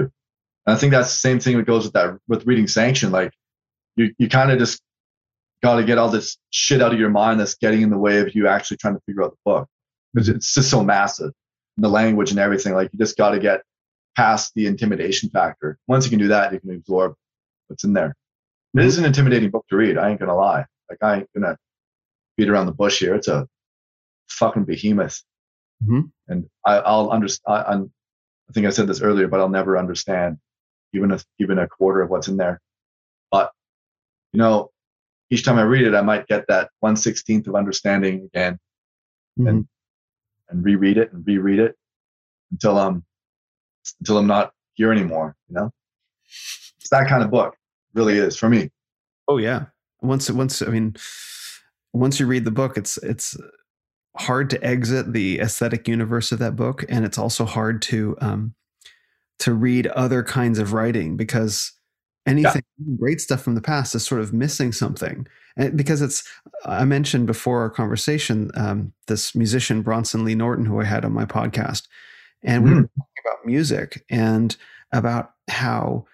And 0.65 0.75
I 0.75 0.75
think 0.75 0.91
that's 0.91 1.09
the 1.09 1.19
same 1.19 1.39
thing 1.39 1.57
that 1.57 1.67
goes 1.67 1.85
with 1.85 1.93
that 1.93 2.17
with 2.27 2.47
reading 2.47 2.67
sanction. 2.67 3.11
Like 3.11 3.31
you, 3.95 4.13
you 4.17 4.27
kind 4.27 4.51
of 4.51 4.57
just 4.57 4.81
got 5.61 5.75
to 5.75 5.83
get 5.83 5.97
all 5.97 6.09
this 6.09 6.37
shit 6.51 6.81
out 6.81 6.93
of 6.93 6.99
your 6.99 7.09
mind 7.09 7.39
that's 7.39 7.55
getting 7.55 7.81
in 7.81 7.89
the 7.89 7.97
way 7.97 8.19
of 8.19 8.33
you 8.35 8.47
actually 8.47 8.77
trying 8.77 8.95
to 8.95 9.01
figure 9.05 9.23
out 9.23 9.31
the 9.31 9.37
book 9.45 9.67
because 10.13 10.29
it's 10.29 10.53
just 10.53 10.69
so 10.69 10.83
massive, 10.83 11.31
and 11.77 11.83
the 11.83 11.89
language 11.89 12.31
and 12.31 12.39
everything. 12.39 12.73
Like 12.73 12.89
you 12.93 12.99
just 12.99 13.17
got 13.17 13.31
to 13.31 13.39
get 13.39 13.61
past 14.15 14.53
the 14.55 14.67
intimidation 14.67 15.29
factor. 15.29 15.77
Once 15.87 16.05
you 16.05 16.09
can 16.09 16.19
do 16.19 16.29
that, 16.29 16.53
you 16.53 16.59
can 16.59 16.71
absorb 16.71 17.13
what's 17.67 17.83
in 17.83 17.93
there. 17.93 18.15
It 18.75 18.85
is 18.85 18.97
an 18.97 19.05
intimidating 19.05 19.49
book 19.49 19.65
to 19.69 19.75
read. 19.75 19.97
I 19.97 20.09
ain't 20.09 20.19
gonna 20.19 20.35
lie. 20.35 20.65
Like 20.89 20.99
I 21.01 21.17
ain't 21.17 21.29
gonna 21.33 21.57
beat 22.37 22.49
around 22.49 22.67
the 22.67 22.71
bush 22.71 22.99
here. 22.99 23.15
It's 23.15 23.27
a 23.27 23.47
fucking 24.29 24.65
behemoth. 24.65 25.21
Mm-hmm. 25.83 26.01
And 26.27 26.49
I, 26.65 26.79
will 26.79 27.09
understand. 27.09 27.63
I, 27.67 27.73
I 27.73 28.53
think 28.53 28.67
I 28.67 28.71
said 28.71 28.87
this 28.87 29.01
earlier, 29.01 29.27
but 29.27 29.39
I'll 29.39 29.49
never 29.49 29.77
understand 29.77 30.37
even 30.93 31.11
a 31.11 31.19
even 31.39 31.59
a 31.59 31.67
quarter 31.67 32.01
of 32.01 32.09
what's 32.09 32.27
in 32.27 32.37
there. 32.37 32.59
But 33.31 33.51
you 34.33 34.39
know, 34.39 34.69
each 35.29 35.43
time 35.43 35.57
I 35.57 35.63
read 35.63 35.85
it, 35.85 35.95
I 35.95 36.01
might 36.01 36.27
get 36.27 36.45
that 36.47 36.69
one 36.79 36.95
sixteenth 36.95 37.47
of 37.47 37.55
understanding 37.55 38.29
again, 38.33 38.59
mm-hmm. 39.37 39.47
and 39.47 39.67
and 40.49 40.63
reread 40.63 40.97
it 40.97 41.13
and 41.13 41.25
reread 41.25 41.59
it 41.59 41.75
until 42.51 42.77
I'm 42.77 43.03
until 43.99 44.17
I'm 44.17 44.27
not 44.27 44.51
here 44.73 44.91
anymore. 44.91 45.35
You 45.49 45.55
know, 45.55 45.71
it's 46.79 46.89
that 46.91 47.07
kind 47.07 47.23
of 47.23 47.31
book. 47.31 47.55
Really 47.93 48.17
is 48.17 48.37
for 48.37 48.49
me. 48.49 48.69
Oh 49.27 49.37
yeah. 49.37 49.65
Once 50.01 50.29
once 50.31 50.61
I 50.61 50.67
mean, 50.67 50.95
once 51.93 52.19
you 52.19 52.25
read 52.25 52.45
the 52.45 52.51
book, 52.51 52.77
it's 52.77 52.97
it's 52.97 53.37
hard 54.17 54.49
to 54.49 54.63
exit 54.63 55.13
the 55.13 55.39
aesthetic 55.39 55.87
universe 55.87 56.31
of 56.31 56.39
that 56.39 56.55
book, 56.55 56.83
and 56.89 57.05
it's 57.05 57.17
also 57.17 57.45
hard 57.45 57.81
to 57.83 58.17
um, 58.21 58.55
to 59.39 59.53
read 59.53 59.87
other 59.87 60.23
kinds 60.23 60.59
of 60.59 60.73
writing 60.73 61.17
because 61.17 61.73
anything 62.29 62.63
yeah. 62.77 62.95
great 62.97 63.19
stuff 63.21 63.41
from 63.41 63.55
the 63.55 63.61
past 63.61 63.95
is 63.95 64.05
sort 64.05 64.21
of 64.21 64.33
missing 64.33 64.71
something 64.71 65.27
and 65.57 65.77
because 65.77 66.01
it's 66.01 66.23
i 66.65 66.85
mentioned 66.85 67.27
before 67.27 67.61
our 67.61 67.69
conversation 67.69 68.51
um, 68.55 68.93
this 69.07 69.35
musician 69.35 69.81
bronson 69.81 70.23
lee 70.23 70.35
norton 70.35 70.65
who 70.65 70.79
i 70.79 70.85
had 70.85 71.05
on 71.05 71.11
my 71.11 71.25
podcast 71.25 71.87
and 72.43 72.63
we 72.63 72.69
mm. 72.69 72.75
were 72.75 72.81
talking 72.81 73.23
about 73.25 73.45
music 73.45 74.03
and 74.09 74.55
about 74.93 75.31
how 75.49 76.05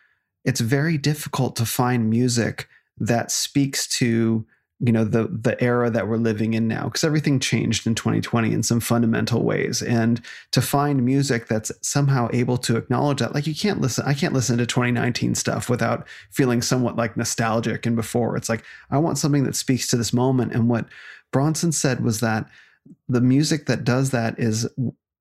it's 0.44 0.60
very 0.60 0.98
difficult 0.98 1.56
to 1.56 1.66
find 1.66 2.10
music 2.10 2.68
that 2.98 3.32
speaks 3.32 3.88
to 3.88 4.46
you 4.80 4.92
know 4.92 5.06
the 5.06 5.28
the 5.28 5.62
era 5.64 5.90
that 5.90 6.08
we're 6.08 6.18
living 6.18 6.54
in 6.54 6.68
now 6.68 6.86
because 6.86 7.04
everything 7.04 7.40
changed 7.40 7.88
in 7.88 7.96
2020 7.96 8.52
in 8.52 8.62
some 8.62 8.80
fundamental 8.80 9.44
ways. 9.44 9.82
And 9.82 10.22
to 10.52 10.62
find 10.62 11.06
music 11.06 11.48
that's 11.48 11.72
somehow 11.82 12.28
able 12.34 12.58
to 12.60 12.76
acknowledge 12.76 13.20
that 13.20 13.34
like 13.34 13.48
you 13.48 13.56
can't 13.56 13.80
listen 13.80 14.06
I 14.06 14.14
can't 14.14 14.34
listen 14.34 14.58
to 14.58 14.66
2019 14.66 15.36
stuff 15.36 15.70
without 15.70 16.06
feeling 16.32 16.62
somewhat 16.62 16.98
like 16.98 17.16
nostalgic 17.16 17.86
and 17.86 17.96
before. 17.96 18.36
It's 18.36 18.50
like 18.50 18.66
I 18.92 18.98
want 18.98 19.18
something 19.18 19.46
that 19.46 19.56
speaks 19.56 19.88
to 19.90 19.98
this 19.98 20.12
moment. 20.12 20.52
And 20.52 20.68
what 20.68 20.88
Bronson 21.32 21.72
said 21.72 22.04
was 22.04 22.20
that 22.20 22.50
the 23.08 23.22
music 23.22 23.68
that 23.68 23.84
does 23.84 24.12
that 24.12 24.38
is 24.38 24.68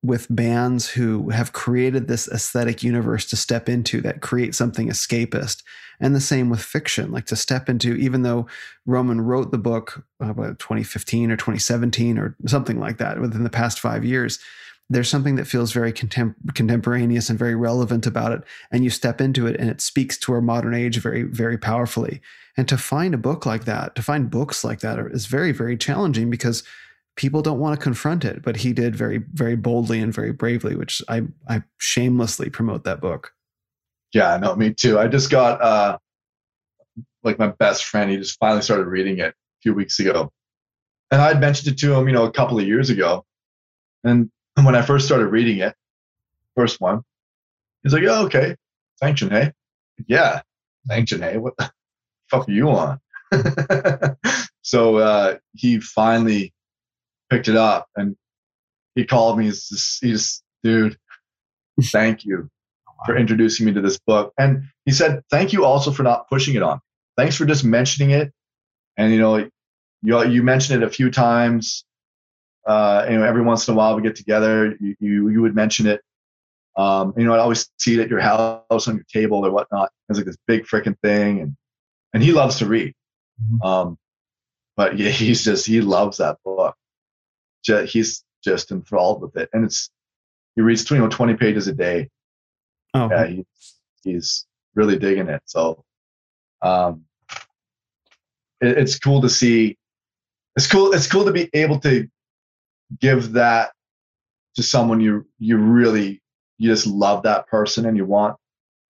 with 0.04 0.26
bands 0.28 0.90
who 0.90 1.30
have 1.30 1.52
created 1.52 2.06
this 2.06 2.28
aesthetic 2.28 2.82
universe 2.82 3.24
to 3.24 3.36
step 3.36 3.70
into 3.70 4.02
that 4.02 4.20
create 4.20 4.54
something 4.54 4.88
escapist. 4.88 5.62
And 5.98 6.14
the 6.14 6.20
same 6.20 6.50
with 6.50 6.60
fiction 6.60 7.10
like 7.10 7.24
to 7.26 7.36
step 7.36 7.68
into 7.68 7.94
even 7.94 8.22
though 8.22 8.46
roman 8.84 9.20
wrote 9.20 9.52
the 9.52 9.58
book 9.58 10.04
uh, 10.22 10.28
about 10.28 10.58
2015 10.58 11.30
or 11.30 11.36
2017 11.36 12.18
or 12.18 12.36
something 12.46 12.80
like 12.80 12.98
that 12.98 13.20
within 13.20 13.44
the 13.44 13.50
past 13.50 13.78
five 13.78 14.04
years 14.04 14.40
there's 14.90 15.08
something 15.08 15.36
that 15.36 15.46
feels 15.46 15.72
very 15.72 15.92
contem- 15.92 16.34
contemporaneous 16.54 17.30
and 17.30 17.38
very 17.38 17.54
relevant 17.54 18.06
about 18.06 18.32
it. 18.32 18.42
And 18.70 18.84
you 18.84 18.90
step 18.90 19.18
into 19.18 19.46
it 19.46 19.56
and 19.58 19.70
it 19.70 19.80
speaks 19.80 20.18
to 20.18 20.32
our 20.32 20.42
modern 20.42 20.74
age 20.74 20.98
very 20.98 21.22
very 21.22 21.56
powerfully. 21.56 22.20
And 22.56 22.68
to 22.68 22.76
find 22.76 23.14
a 23.14 23.18
book 23.18 23.46
like 23.46 23.64
that 23.64 23.94
to 23.94 24.02
find 24.02 24.30
books 24.30 24.64
like 24.64 24.80
that 24.80 24.98
is 24.98 25.26
very 25.26 25.52
very 25.52 25.76
challenging 25.76 26.28
because 26.28 26.64
people 27.16 27.42
don't 27.42 27.58
want 27.58 27.78
to 27.78 27.82
confront 27.82 28.24
it, 28.24 28.42
but 28.42 28.56
he 28.56 28.72
did 28.72 28.96
very, 28.96 29.18
very 29.32 29.56
boldly 29.56 30.00
and 30.00 30.12
very 30.12 30.32
bravely, 30.32 30.74
which 30.74 31.02
I, 31.08 31.22
I 31.48 31.62
shamelessly 31.78 32.50
promote 32.50 32.84
that 32.84 33.00
book. 33.00 33.32
Yeah, 34.12 34.36
no, 34.36 34.54
me 34.54 34.72
too. 34.72 34.98
I 34.98 35.08
just 35.08 35.30
got, 35.30 35.60
uh, 35.60 35.98
like 37.22 37.38
my 37.38 37.48
best 37.48 37.84
friend, 37.84 38.10
he 38.10 38.16
just 38.16 38.38
finally 38.38 38.62
started 38.62 38.86
reading 38.86 39.18
it 39.18 39.30
a 39.30 39.60
few 39.62 39.74
weeks 39.74 39.98
ago. 39.98 40.32
And 41.10 41.20
I 41.20 41.28
had 41.28 41.40
mentioned 41.40 41.72
it 41.72 41.78
to 41.78 41.94
him, 41.94 42.06
you 42.08 42.14
know, 42.14 42.24
a 42.24 42.32
couple 42.32 42.58
of 42.58 42.66
years 42.66 42.90
ago. 42.90 43.24
And 44.02 44.30
when 44.62 44.74
I 44.74 44.82
first 44.82 45.06
started 45.06 45.26
reading 45.26 45.58
it, 45.58 45.74
first 46.56 46.80
one, 46.80 47.02
he's 47.82 47.92
like, 47.92 48.04
oh, 48.04 48.26
okay. 48.26 48.56
Sanction, 48.96 49.30
hey? 49.30 49.52
Yeah, 50.06 50.42
sanction, 50.86 51.22
hey? 51.22 51.38
What 51.38 51.56
the 51.56 51.70
fuck 52.30 52.48
are 52.48 52.52
you 52.52 52.70
on? 52.70 53.00
so 54.62 54.96
uh, 54.96 55.36
he 55.54 55.80
finally 55.80 56.53
picked 57.34 57.48
it 57.48 57.56
up 57.56 57.88
and 57.96 58.16
he 58.94 59.04
called 59.04 59.38
me. 59.38 59.46
He's 59.46 59.68
just, 59.68 60.04
he's 60.04 60.42
dude, 60.62 60.96
thank 61.82 62.24
you 62.24 62.48
for 63.06 63.16
introducing 63.16 63.66
me 63.66 63.72
to 63.72 63.80
this 63.80 63.98
book. 63.98 64.32
And 64.38 64.64
he 64.84 64.92
said, 64.92 65.22
thank 65.30 65.52
you 65.52 65.64
also 65.64 65.90
for 65.90 66.02
not 66.02 66.28
pushing 66.28 66.54
it 66.54 66.62
on. 66.62 66.80
Thanks 67.16 67.36
for 67.36 67.44
just 67.44 67.64
mentioning 67.64 68.10
it. 68.10 68.32
And, 68.96 69.12
you 69.12 69.18
know, 69.18 69.48
you, 70.02 70.24
you 70.26 70.42
mentioned 70.42 70.82
it 70.82 70.86
a 70.86 70.90
few 70.90 71.10
times. 71.10 71.84
Uh, 72.66 73.06
you 73.10 73.18
know, 73.18 73.24
every 73.24 73.42
once 73.42 73.68
in 73.68 73.74
a 73.74 73.76
while 73.76 73.96
we 73.96 74.02
get 74.02 74.16
together, 74.16 74.76
you, 74.80 74.96
you, 75.00 75.28
you 75.28 75.42
would 75.42 75.54
mention 75.54 75.86
it. 75.86 76.00
Um, 76.76 77.14
you 77.16 77.24
know, 77.24 77.34
I'd 77.34 77.40
always 77.40 77.68
see 77.78 77.94
it 77.94 78.00
at 78.00 78.08
your 78.08 78.20
house 78.20 78.88
on 78.88 78.96
your 78.96 79.04
table 79.12 79.44
or 79.44 79.50
whatnot. 79.50 79.90
It's 80.08 80.18
like 80.18 80.26
this 80.26 80.36
big 80.46 80.64
freaking 80.64 80.98
thing, 81.04 81.40
and 81.40 81.56
and 82.12 82.22
he 82.22 82.32
loves 82.32 82.58
to 82.58 82.66
read. 82.66 82.94
Mhm. 83.40 83.64
Um, 83.64 83.98
but 84.76 84.98
yeah, 84.98 85.10
he's 85.20 85.44
just 85.44 85.66
he 85.66 85.80
loves 85.80 86.18
that 86.18 86.38
book. 86.44 86.74
Ju- 87.64 87.84
he's 87.84 88.24
just 88.42 88.70
enthralled 88.70 89.22
with 89.22 89.36
it, 89.36 89.48
and 89.52 89.64
it's 89.64 89.90
he 90.56 90.62
reads 90.62 90.88
you 90.90 90.98
know 90.98 91.08
20 91.08 91.34
pages 91.34 91.66
a 91.68 91.72
day. 91.72 92.08
Oh, 92.94 93.08
Yeah, 93.10 93.26
he, 93.26 93.46
he's 94.04 94.46
really 94.74 94.98
digging 94.98 95.28
it. 95.28 95.42
So, 95.46 95.84
um, 96.62 97.04
it, 98.60 98.78
it's 98.78 98.98
cool 98.98 99.20
to 99.22 99.28
see. 99.28 99.76
It's 100.56 100.68
cool. 100.68 100.92
It's 100.92 101.10
cool 101.10 101.24
to 101.24 101.32
be 101.32 101.50
able 101.52 101.80
to 101.80 102.08
give 103.00 103.32
that 103.32 103.72
to 104.56 104.62
someone 104.62 105.00
you 105.00 105.26
you 105.38 105.56
really 105.58 106.22
you 106.58 106.70
just 106.70 106.86
love 106.86 107.24
that 107.24 107.46
person 107.48 107.86
and 107.86 107.96
you 107.96 108.04
want 108.04 108.36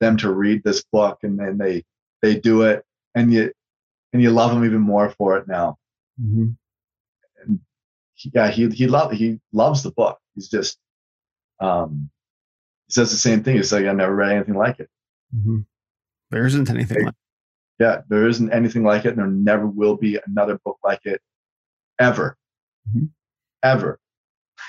them 0.01 0.17
to 0.19 0.31
read 0.31 0.63
this 0.65 0.85
book 0.93 1.19
and 1.23 1.39
then 1.39 1.57
they 1.57 1.83
they 2.21 2.39
do 2.39 2.63
it 2.63 2.85
and 3.15 3.33
you 3.33 3.51
and 4.13 4.21
you 4.23 4.31
love 4.31 4.53
them 4.53 4.65
even 4.65 4.81
more 4.81 5.09
for 5.11 5.39
it 5.39 5.49
now. 5.49 5.77
mhm. 6.23 6.57
Yeah, 8.33 8.51
he 8.51 8.69
he 8.69 8.87
love 8.87 9.13
he 9.13 9.41
loves 9.53 9.83
the 9.83 9.91
book. 9.91 10.19
He's 10.35 10.49
just 10.49 10.79
um 11.61 12.11
he 12.87 12.93
says 12.93 13.11
the 13.11 13.17
same 13.19 13.43
thing. 13.43 13.57
He's 13.57 13.73
like, 13.73 13.87
I 13.87 13.93
never 13.93 14.15
read 14.15 14.33
anything 14.33 14.55
like 14.55 14.81
it. 14.81 14.89
Mhm. 15.35 15.67
there 16.31 16.47
isn't 16.47 16.71
anything 16.71 17.05
like 17.07 17.15
Yeah, 17.81 18.03
there 18.09 18.29
isn't 18.29 18.53
anything 18.53 18.85
like 18.85 19.05
it, 19.05 19.11
and 19.11 19.19
there 19.19 19.27
never 19.27 19.67
will 19.67 19.97
be 19.97 20.19
another 20.27 20.59
book 20.65 20.79
like 20.85 21.01
it 21.05 21.21
ever. 21.99 22.37
Mhm. 22.89 23.11
Ever. 23.63 23.99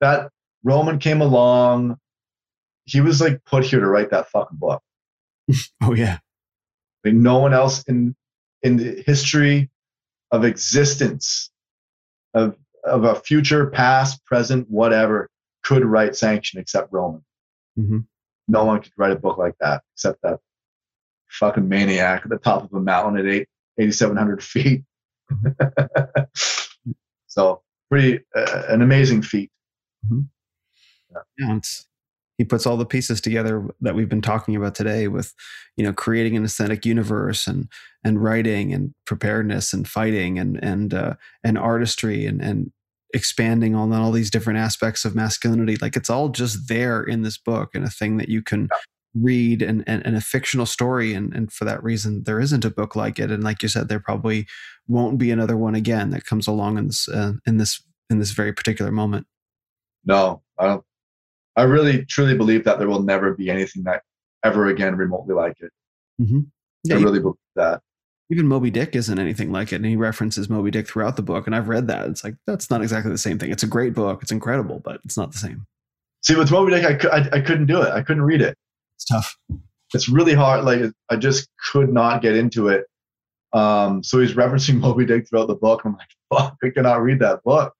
That 0.00 0.30
Roman 0.64 0.98
came 0.98 1.20
along, 1.20 1.98
he 2.86 3.00
was 3.00 3.20
like 3.20 3.44
put 3.44 3.64
here 3.64 3.80
to 3.80 3.86
write 3.86 4.10
that 4.10 4.28
fucking 4.30 4.58
book. 4.58 4.82
Oh 5.82 5.94
yeah. 5.94 6.18
Like 7.04 7.14
no 7.14 7.38
one 7.38 7.52
else 7.54 7.84
in 7.84 8.16
in 8.62 8.76
the 8.78 9.02
history 9.06 9.70
of 10.30 10.44
existence 10.44 11.50
of 12.32 12.56
of 12.84 13.04
a 13.04 13.14
future, 13.14 13.70
past, 13.70 14.24
present, 14.24 14.68
whatever, 14.70 15.28
could 15.62 15.84
write 15.84 16.16
sanction 16.16 16.60
except 16.60 16.92
Roman. 16.92 17.24
Mhm. 17.78 18.06
No 18.48 18.64
one 18.64 18.82
could 18.82 18.92
write 18.96 19.12
a 19.12 19.16
book 19.16 19.38
like 19.38 19.54
that 19.60 19.82
except 19.94 20.20
that 20.22 20.40
fucking 21.28 21.68
maniac 21.68 22.22
at 22.24 22.30
the 22.30 22.38
top 22.38 22.64
of 22.64 22.72
a 22.72 22.80
mountain 22.80 23.18
at 23.18 23.32
eight, 23.32 23.48
8,700 23.78 24.42
feet. 24.42 24.84
so 27.26 27.62
pretty 27.90 28.24
uh, 28.36 28.62
an 28.68 28.82
amazing 28.82 29.22
feat. 29.22 29.50
Yeah, 31.38 31.56
it's, 31.56 31.86
he 32.38 32.44
puts 32.44 32.66
all 32.66 32.76
the 32.76 32.86
pieces 32.86 33.20
together 33.20 33.64
that 33.80 33.94
we've 33.94 34.08
been 34.08 34.22
talking 34.22 34.56
about 34.56 34.74
today 34.74 35.08
with, 35.08 35.32
you 35.76 35.84
know, 35.84 35.92
creating 35.92 36.36
an 36.36 36.44
aesthetic 36.44 36.84
universe 36.84 37.46
and 37.46 37.68
and 38.02 38.22
writing 38.22 38.72
and 38.72 38.94
preparedness 39.06 39.72
and 39.72 39.88
fighting 39.88 40.38
and 40.38 40.62
and 40.62 40.94
uh, 40.94 41.14
and 41.42 41.58
artistry 41.58 42.26
and 42.26 42.40
and 42.40 42.72
expanding 43.14 43.74
on 43.74 43.92
all 43.92 44.10
these 44.10 44.30
different 44.30 44.58
aspects 44.58 45.04
of 45.04 45.14
masculinity. 45.14 45.76
Like 45.80 45.96
it's 45.96 46.10
all 46.10 46.28
just 46.28 46.68
there 46.68 47.02
in 47.02 47.22
this 47.22 47.38
book 47.38 47.70
and 47.74 47.84
a 47.84 47.90
thing 47.90 48.16
that 48.16 48.28
you 48.28 48.42
can 48.42 48.68
read 49.14 49.62
and, 49.62 49.84
and, 49.86 50.04
and 50.04 50.16
a 50.16 50.20
fictional 50.20 50.66
story. 50.66 51.14
And, 51.14 51.32
and 51.32 51.52
for 51.52 51.64
that 51.64 51.82
reason, 51.84 52.24
there 52.24 52.40
isn't 52.40 52.64
a 52.64 52.70
book 52.70 52.96
like 52.96 53.20
it. 53.20 53.30
And 53.30 53.44
like 53.44 53.62
you 53.62 53.68
said, 53.68 53.88
there 53.88 54.00
probably 54.00 54.46
won't 54.88 55.18
be 55.18 55.30
another 55.30 55.56
one 55.56 55.76
again 55.76 56.10
that 56.10 56.24
comes 56.24 56.48
along 56.48 56.76
in 56.78 56.88
this 56.88 57.08
uh, 57.08 57.34
in 57.46 57.58
this 57.58 57.80
in 58.10 58.18
this 58.18 58.32
very 58.32 58.52
particular 58.52 58.90
moment. 58.90 59.26
No, 60.04 60.42
I 60.58 60.66
don't. 60.66 60.84
I 61.56 61.62
really 61.62 62.04
truly 62.04 62.36
believe 62.36 62.64
that 62.64 62.78
there 62.78 62.88
will 62.88 63.02
never 63.02 63.34
be 63.34 63.50
anything 63.50 63.84
that 63.84 64.02
ever 64.44 64.66
again 64.66 64.96
remotely 64.96 65.34
like 65.34 65.56
it. 65.60 65.70
Mm-hmm. 66.20 66.40
Yeah, 66.84 66.96
I 66.96 67.00
really 67.00 67.20
believe 67.20 67.36
that. 67.56 67.80
even 68.30 68.46
Moby 68.46 68.70
Dick 68.70 68.94
isn't 68.94 69.18
anything 69.18 69.52
like 69.52 69.72
it, 69.72 69.76
and 69.76 69.86
he 69.86 69.96
references 69.96 70.48
Moby 70.48 70.70
Dick 70.70 70.86
throughout 70.86 71.16
the 71.16 71.22
book. 71.22 71.46
And 71.46 71.54
I've 71.54 71.68
read 71.68 71.86
that; 71.88 72.08
it's 72.08 72.24
like 72.24 72.34
that's 72.46 72.70
not 72.70 72.82
exactly 72.82 73.10
the 73.10 73.18
same 73.18 73.38
thing. 73.38 73.50
It's 73.50 73.62
a 73.62 73.68
great 73.68 73.94
book; 73.94 74.22
it's 74.22 74.32
incredible, 74.32 74.80
but 74.84 75.00
it's 75.04 75.16
not 75.16 75.32
the 75.32 75.38
same. 75.38 75.66
See, 76.22 76.36
with 76.36 76.50
Moby 76.50 76.72
Dick, 76.72 77.04
I, 77.04 77.18
I, 77.18 77.28
I 77.34 77.40
couldn't 77.40 77.66
do 77.66 77.82
it. 77.82 77.88
I 77.88 78.02
couldn't 78.02 78.22
read 78.22 78.40
it. 78.40 78.56
It's 78.96 79.04
tough. 79.04 79.36
It's 79.92 80.08
really 80.08 80.34
hard. 80.34 80.64
Like 80.64 80.80
I 81.10 81.16
just 81.16 81.48
could 81.70 81.92
not 81.92 82.22
get 82.22 82.36
into 82.36 82.68
it. 82.68 82.86
Um, 83.52 84.02
so 84.02 84.18
he's 84.18 84.34
referencing 84.34 84.78
Moby 84.80 85.06
Dick 85.06 85.28
throughout 85.28 85.48
the 85.48 85.54
book. 85.54 85.82
I'm 85.84 85.96
like, 85.96 86.08
fuck, 86.32 86.56
I 86.62 86.70
cannot 86.70 87.02
read 87.02 87.20
that 87.20 87.42
book. 87.44 87.74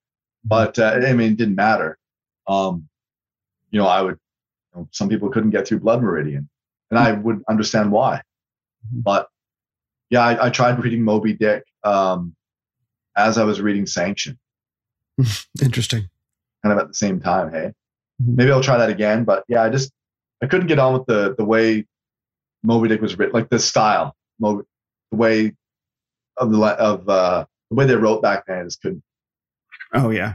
But 0.44 0.78
uh, 0.78 1.00
I 1.04 1.12
mean, 1.14 1.32
it 1.32 1.36
didn't 1.38 1.56
matter. 1.56 1.98
Um, 2.46 2.88
you 3.74 3.80
know, 3.80 3.86
I 3.88 4.00
would. 4.02 4.16
You 4.74 4.80
know, 4.80 4.88
some 4.92 5.08
people 5.08 5.28
couldn't 5.30 5.50
get 5.50 5.66
through 5.66 5.80
Blood 5.80 6.00
Meridian, 6.02 6.48
and 6.90 6.98
I 6.98 7.12
would 7.12 7.42
understand 7.48 7.90
why. 7.90 8.22
Mhm. 8.86 9.02
But 9.02 9.28
yeah, 10.10 10.20
I, 10.22 10.46
I 10.46 10.50
tried 10.50 10.82
reading 10.82 11.02
Moby 11.02 11.32
Dick 11.34 11.64
um, 11.82 12.36
as 13.16 13.36
I 13.36 13.42
was 13.44 13.60
reading 13.60 13.84
Sanction, 13.86 14.38
Interesting. 15.62 16.08
kind 16.62 16.72
of 16.72 16.78
at 16.78 16.88
the 16.88 16.94
same 16.94 17.20
time. 17.20 17.50
Hey, 17.50 17.72
Mhm. 18.22 18.36
maybe 18.36 18.52
I'll 18.52 18.62
try 18.62 18.78
that 18.78 18.90
again. 18.90 19.24
But 19.24 19.44
yeah, 19.48 19.62
I 19.64 19.70
just 19.70 19.92
I 20.42 20.46
couldn't 20.46 20.68
get 20.68 20.78
on 20.78 20.92
with 20.94 21.06
the 21.06 21.34
the 21.36 21.44
way 21.44 21.86
Moby 22.62 22.88
Dick 22.88 23.00
was 23.02 23.18
written, 23.18 23.34
like 23.34 23.48
the 23.50 23.58
style, 23.58 24.14
Moby, 24.38 24.62
the 25.10 25.16
way 25.16 25.52
of 26.36 26.50
the 26.52 26.60
of 26.62 27.08
uh, 27.08 27.44
the 27.70 27.74
way 27.76 27.86
they 27.86 27.96
wrote 27.96 28.22
back 28.22 28.46
then. 28.46 28.60
I 28.60 28.64
just 28.64 28.80
couldn't 28.82 29.02
Oh 29.92 30.10
yeah. 30.10 30.34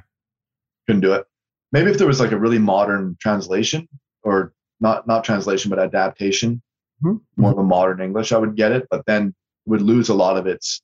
couldn't 0.87 1.01
do 1.01 1.13
it. 1.13 1.25
Maybe 1.71 1.91
if 1.91 1.97
there 1.97 2.07
was 2.07 2.19
like 2.19 2.31
a 2.31 2.39
really 2.39 2.59
modern 2.59 3.15
translation 3.19 3.87
or 4.23 4.53
not 4.79 5.07
not 5.07 5.23
translation 5.23 5.69
but 5.69 5.79
adaptation, 5.79 6.61
Mhm. 7.03 7.21
more 7.37 7.51
of 7.51 7.57
a 7.57 7.63
modern 7.63 8.01
English, 8.01 8.31
I 8.31 8.37
would 8.37 8.55
get 8.55 8.71
it. 8.71 8.87
But 8.89 9.05
then 9.05 9.33
would 9.65 9.81
lose 9.81 10.09
a 10.09 10.13
lot 10.13 10.37
of 10.37 10.47
its. 10.47 10.81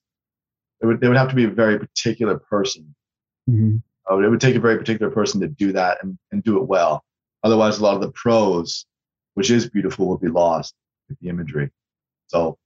It 0.82 0.86
would, 0.86 1.04
it 1.04 1.08
would 1.08 1.18
have 1.18 1.30
to 1.30 1.36
be 1.36 1.46
a 1.46 1.50
very 1.50 1.80
particular 1.80 2.38
person. 2.38 2.96
Mhm. 3.50 3.82
Uh, 4.10 4.20
it 4.20 4.30
would 4.30 4.42
take 4.42 4.56
a 4.56 4.60
very 4.60 4.78
particular 4.78 5.12
person 5.12 5.42
to 5.42 5.48
do 5.48 5.72
that 5.74 5.98
and, 6.04 6.18
and 6.32 6.44
do 6.44 6.58
it 6.58 6.68
well. 6.68 7.04
Otherwise, 7.44 7.80
a 7.80 7.84
lot 7.84 7.96
of 7.96 8.02
the 8.02 8.12
prose, 8.12 8.86
which 9.34 9.50
is 9.50 9.70
beautiful, 9.70 10.08
will 10.08 10.18
be 10.18 10.28
lost 10.28 10.76
with 11.10 11.18
the 11.20 11.30
imagery. 11.30 11.72
So, 12.28 12.58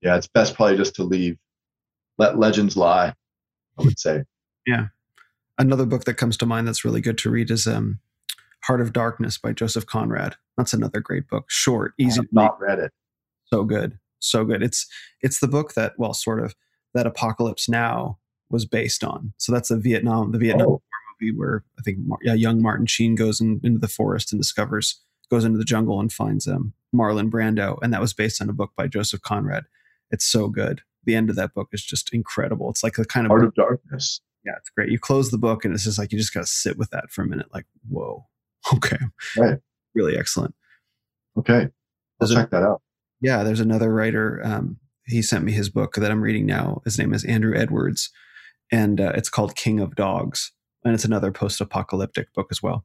yeah, 0.00 0.16
it's 0.16 0.28
best 0.28 0.54
probably 0.54 0.76
just 0.76 0.94
to 0.96 1.04
leave, 1.04 1.36
let 2.18 2.38
legends 2.38 2.76
lie. 2.76 3.14
I 3.78 3.82
would 3.82 3.98
say. 3.98 4.24
Another 5.60 5.84
book 5.84 6.04
that 6.04 6.14
comes 6.14 6.38
to 6.38 6.46
mind 6.46 6.66
that's 6.66 6.86
really 6.86 7.02
good 7.02 7.18
to 7.18 7.30
read 7.30 7.50
is 7.50 7.66
um, 7.66 7.98
Heart 8.64 8.80
of 8.80 8.94
Darkness 8.94 9.36
by 9.36 9.52
Joseph 9.52 9.84
Conrad. 9.84 10.36
That's 10.56 10.72
another 10.72 11.00
great 11.00 11.28
book. 11.28 11.50
Short, 11.50 11.92
I 12.00 12.04
easy, 12.04 12.16
have 12.20 12.32
not 12.32 12.58
read 12.58 12.78
it. 12.78 12.92
so 13.44 13.64
good, 13.64 13.98
so 14.20 14.46
good. 14.46 14.62
It's 14.62 14.86
it's 15.20 15.40
the 15.40 15.48
book 15.48 15.74
that 15.74 15.92
well, 15.98 16.14
sort 16.14 16.42
of 16.42 16.54
that 16.94 17.06
Apocalypse 17.06 17.68
Now 17.68 18.18
was 18.48 18.64
based 18.64 19.04
on. 19.04 19.34
So 19.36 19.52
that's 19.52 19.68
the 19.68 19.76
Vietnam, 19.76 20.32
the 20.32 20.38
Vietnam 20.38 20.66
Oh. 20.66 20.70
War 20.70 20.80
movie 21.20 21.36
where 21.36 21.62
I 21.78 21.82
think 21.82 21.98
yeah, 22.22 22.32
young 22.32 22.62
Martin 22.62 22.86
Sheen 22.86 23.14
goes 23.14 23.38
in, 23.38 23.60
into 23.62 23.78
the 23.78 23.86
forest 23.86 24.32
and 24.32 24.40
discovers 24.40 24.98
goes 25.30 25.44
into 25.44 25.58
the 25.58 25.64
jungle 25.64 26.00
and 26.00 26.10
finds 26.10 26.48
um, 26.48 26.72
Marlon 26.94 27.30
Brando, 27.30 27.78
and 27.82 27.92
that 27.92 28.00
was 28.00 28.14
based 28.14 28.40
on 28.40 28.48
a 28.48 28.54
book 28.54 28.72
by 28.76 28.86
Joseph 28.86 29.20
Conrad. 29.20 29.64
It's 30.10 30.24
so 30.24 30.48
good. 30.48 30.80
The 31.04 31.14
end 31.14 31.28
of 31.28 31.36
that 31.36 31.52
book 31.52 31.68
is 31.72 31.84
just 31.84 32.14
incredible. 32.14 32.70
It's 32.70 32.82
like 32.82 32.94
the 32.94 33.04
kind 33.04 33.26
of 33.26 33.30
Heart 33.30 33.44
of 33.44 33.54
Darkness. 33.54 34.20
Yeah, 34.44 34.52
it's 34.58 34.70
great. 34.70 34.90
You 34.90 34.98
close 34.98 35.30
the 35.30 35.38
book 35.38 35.64
and 35.64 35.74
it's 35.74 35.84
just 35.84 35.98
like 35.98 36.12
you 36.12 36.18
just 36.18 36.32
got 36.34 36.40
to 36.40 36.46
sit 36.46 36.76
with 36.78 36.90
that 36.90 37.10
for 37.10 37.22
a 37.22 37.26
minute. 37.26 37.46
Like, 37.52 37.66
whoa, 37.88 38.26
okay, 38.74 38.98
Right. 39.36 39.58
really 39.94 40.16
excellent. 40.16 40.54
Okay, 41.38 41.62
I'll 41.62 41.70
There's 42.18 42.30
a- 42.32 42.34
check 42.34 42.50
that 42.50 42.62
out. 42.62 42.82
yeah, 43.20 43.42
there's 43.42 43.60
another 43.60 43.92
writer. 43.92 44.40
Um, 44.44 44.78
he 45.04 45.22
sent 45.22 45.44
me 45.44 45.52
his 45.52 45.68
book 45.70 45.94
that 45.94 46.10
I'm 46.10 46.20
reading 46.22 46.46
now. 46.46 46.82
His 46.84 46.98
name 46.98 47.12
is 47.14 47.24
Andrew 47.24 47.56
Edwards, 47.56 48.10
and 48.70 49.00
uh, 49.00 49.12
it's 49.14 49.28
called 49.28 49.56
King 49.56 49.80
of 49.80 49.94
Dogs, 49.96 50.52
and 50.84 50.94
it's 50.94 51.04
another 51.04 51.32
post-apocalyptic 51.32 52.32
book 52.32 52.48
as 52.50 52.62
well. 52.62 52.84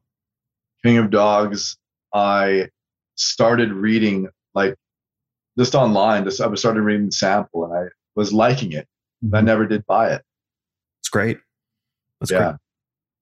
King 0.84 0.98
of 0.98 1.10
Dogs. 1.10 1.76
I 2.14 2.68
started 3.16 3.72
reading 3.72 4.28
like 4.54 4.74
just 5.58 5.74
online. 5.74 6.24
Just 6.24 6.40
I 6.40 6.46
was 6.46 6.60
started 6.60 6.82
reading 6.82 7.06
the 7.06 7.12
sample, 7.12 7.64
and 7.64 7.74
I 7.74 7.84
was 8.14 8.32
liking 8.32 8.72
it. 8.72 8.86
But 9.22 9.38
I 9.38 9.40
never 9.42 9.66
did 9.66 9.84
buy 9.86 10.12
it. 10.12 10.22
It's 11.00 11.08
great. 11.08 11.38
That's 12.20 12.30
yeah. 12.30 12.38
great. 12.38 12.56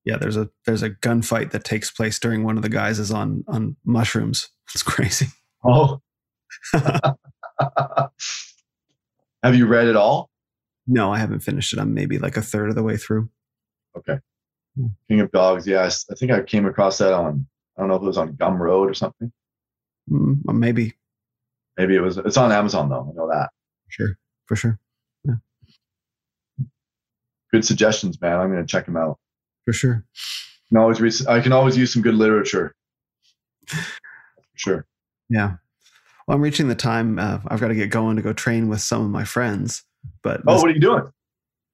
Yeah, 0.04 0.16
there's 0.18 0.36
a 0.36 0.50
there's 0.66 0.82
a 0.82 0.90
gunfight 0.90 1.50
that 1.52 1.64
takes 1.64 1.90
place 1.90 2.18
during 2.18 2.44
one 2.44 2.56
of 2.56 2.62
the 2.62 2.68
guys 2.68 2.98
is 2.98 3.10
on 3.10 3.44
on 3.48 3.76
mushrooms. 3.84 4.50
It's 4.74 4.82
crazy. 4.82 5.28
Oh. 5.64 6.00
Have 9.42 9.54
you 9.54 9.66
read 9.66 9.88
it 9.88 9.96
all? 9.96 10.30
No, 10.86 11.12
I 11.12 11.18
haven't 11.18 11.40
finished 11.40 11.72
it. 11.72 11.78
I'm 11.78 11.94
maybe 11.94 12.18
like 12.18 12.36
a 12.36 12.42
third 12.42 12.68
of 12.68 12.74
the 12.74 12.82
way 12.82 12.98
through. 12.98 13.30
Okay. 13.96 14.18
Hmm. 14.76 14.86
King 15.08 15.20
of 15.20 15.32
Dogs. 15.32 15.66
Yes, 15.66 16.04
I 16.10 16.14
think 16.14 16.32
I 16.32 16.42
came 16.42 16.66
across 16.66 16.98
that 16.98 17.14
on. 17.14 17.46
I 17.76 17.80
don't 17.80 17.88
know 17.88 17.96
if 17.96 18.02
it 18.02 18.06
was 18.06 18.18
on 18.18 18.34
Gumroad 18.34 18.90
or 18.90 18.94
something. 18.94 19.32
Mm, 20.10 20.42
maybe 20.52 20.94
Maybe 21.76 21.96
it 21.96 22.00
was. 22.00 22.18
It's 22.18 22.36
on 22.36 22.52
Amazon 22.52 22.88
though. 22.88 23.10
I 23.10 23.16
know 23.16 23.28
that. 23.28 23.50
sure 23.88 24.18
for 24.46 24.56
sure 24.56 24.78
Good 27.54 27.64
suggestions, 27.64 28.20
man. 28.20 28.40
I'm 28.40 28.50
gonna 28.50 28.66
check 28.66 28.84
them 28.84 28.96
out. 28.96 29.16
for 29.64 29.72
sure. 29.72 30.04
Can 30.70 30.76
always 30.78 31.00
read, 31.00 31.14
I 31.28 31.38
can 31.38 31.52
always 31.52 31.76
use 31.76 31.92
some 31.92 32.02
good 32.02 32.16
literature. 32.16 32.74
for 33.68 33.78
sure. 34.56 34.86
Yeah. 35.30 35.52
Well, 36.26 36.34
I'm 36.36 36.42
reaching 36.42 36.66
the 36.66 36.74
time. 36.74 37.16
Uh, 37.20 37.38
I've 37.46 37.60
got 37.60 37.68
to 37.68 37.74
get 37.76 37.90
going 37.90 38.16
to 38.16 38.22
go 38.22 38.32
train 38.32 38.68
with 38.68 38.80
some 38.80 39.02
of 39.02 39.10
my 39.10 39.22
friends. 39.24 39.84
But 40.24 40.40
Oh, 40.48 40.56
what 40.56 40.68
are 40.68 40.72
you 40.74 40.80
doing? 40.80 41.04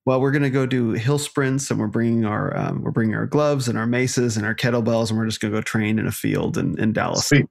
well, 0.05 0.21
we're 0.21 0.33
going 0.33 0.43
to 0.43 0.51
go 0.51 0.67
do 0.67 0.91
hill 0.91 1.19
sprints, 1.19 1.71
and 1.71 1.81
we're 1.81 1.87
bringing 1.87 2.27
our 2.27 2.55
um, 2.55 2.83
we're 2.83 2.91
bringing 2.91 3.15
our 3.15 3.27
gloves 3.27 3.67
and 3.69 3.79
our 3.79 3.87
maces 3.87 4.37
and 4.37 4.45
our 4.45 4.55
kettlebells, 4.55 5.09
and 5.09 5.19
we're 5.19 5.25
just 5.27 5.41
going 5.41 5.53
to 5.53 5.57
go 5.59 5.63
train 5.63 5.99
in 5.99 6.07
a 6.07 6.13
field 6.13 6.59
in, 6.59 6.79
in 6.79 6.93
Dallas. 6.93 7.25
Sweet. 7.27 7.47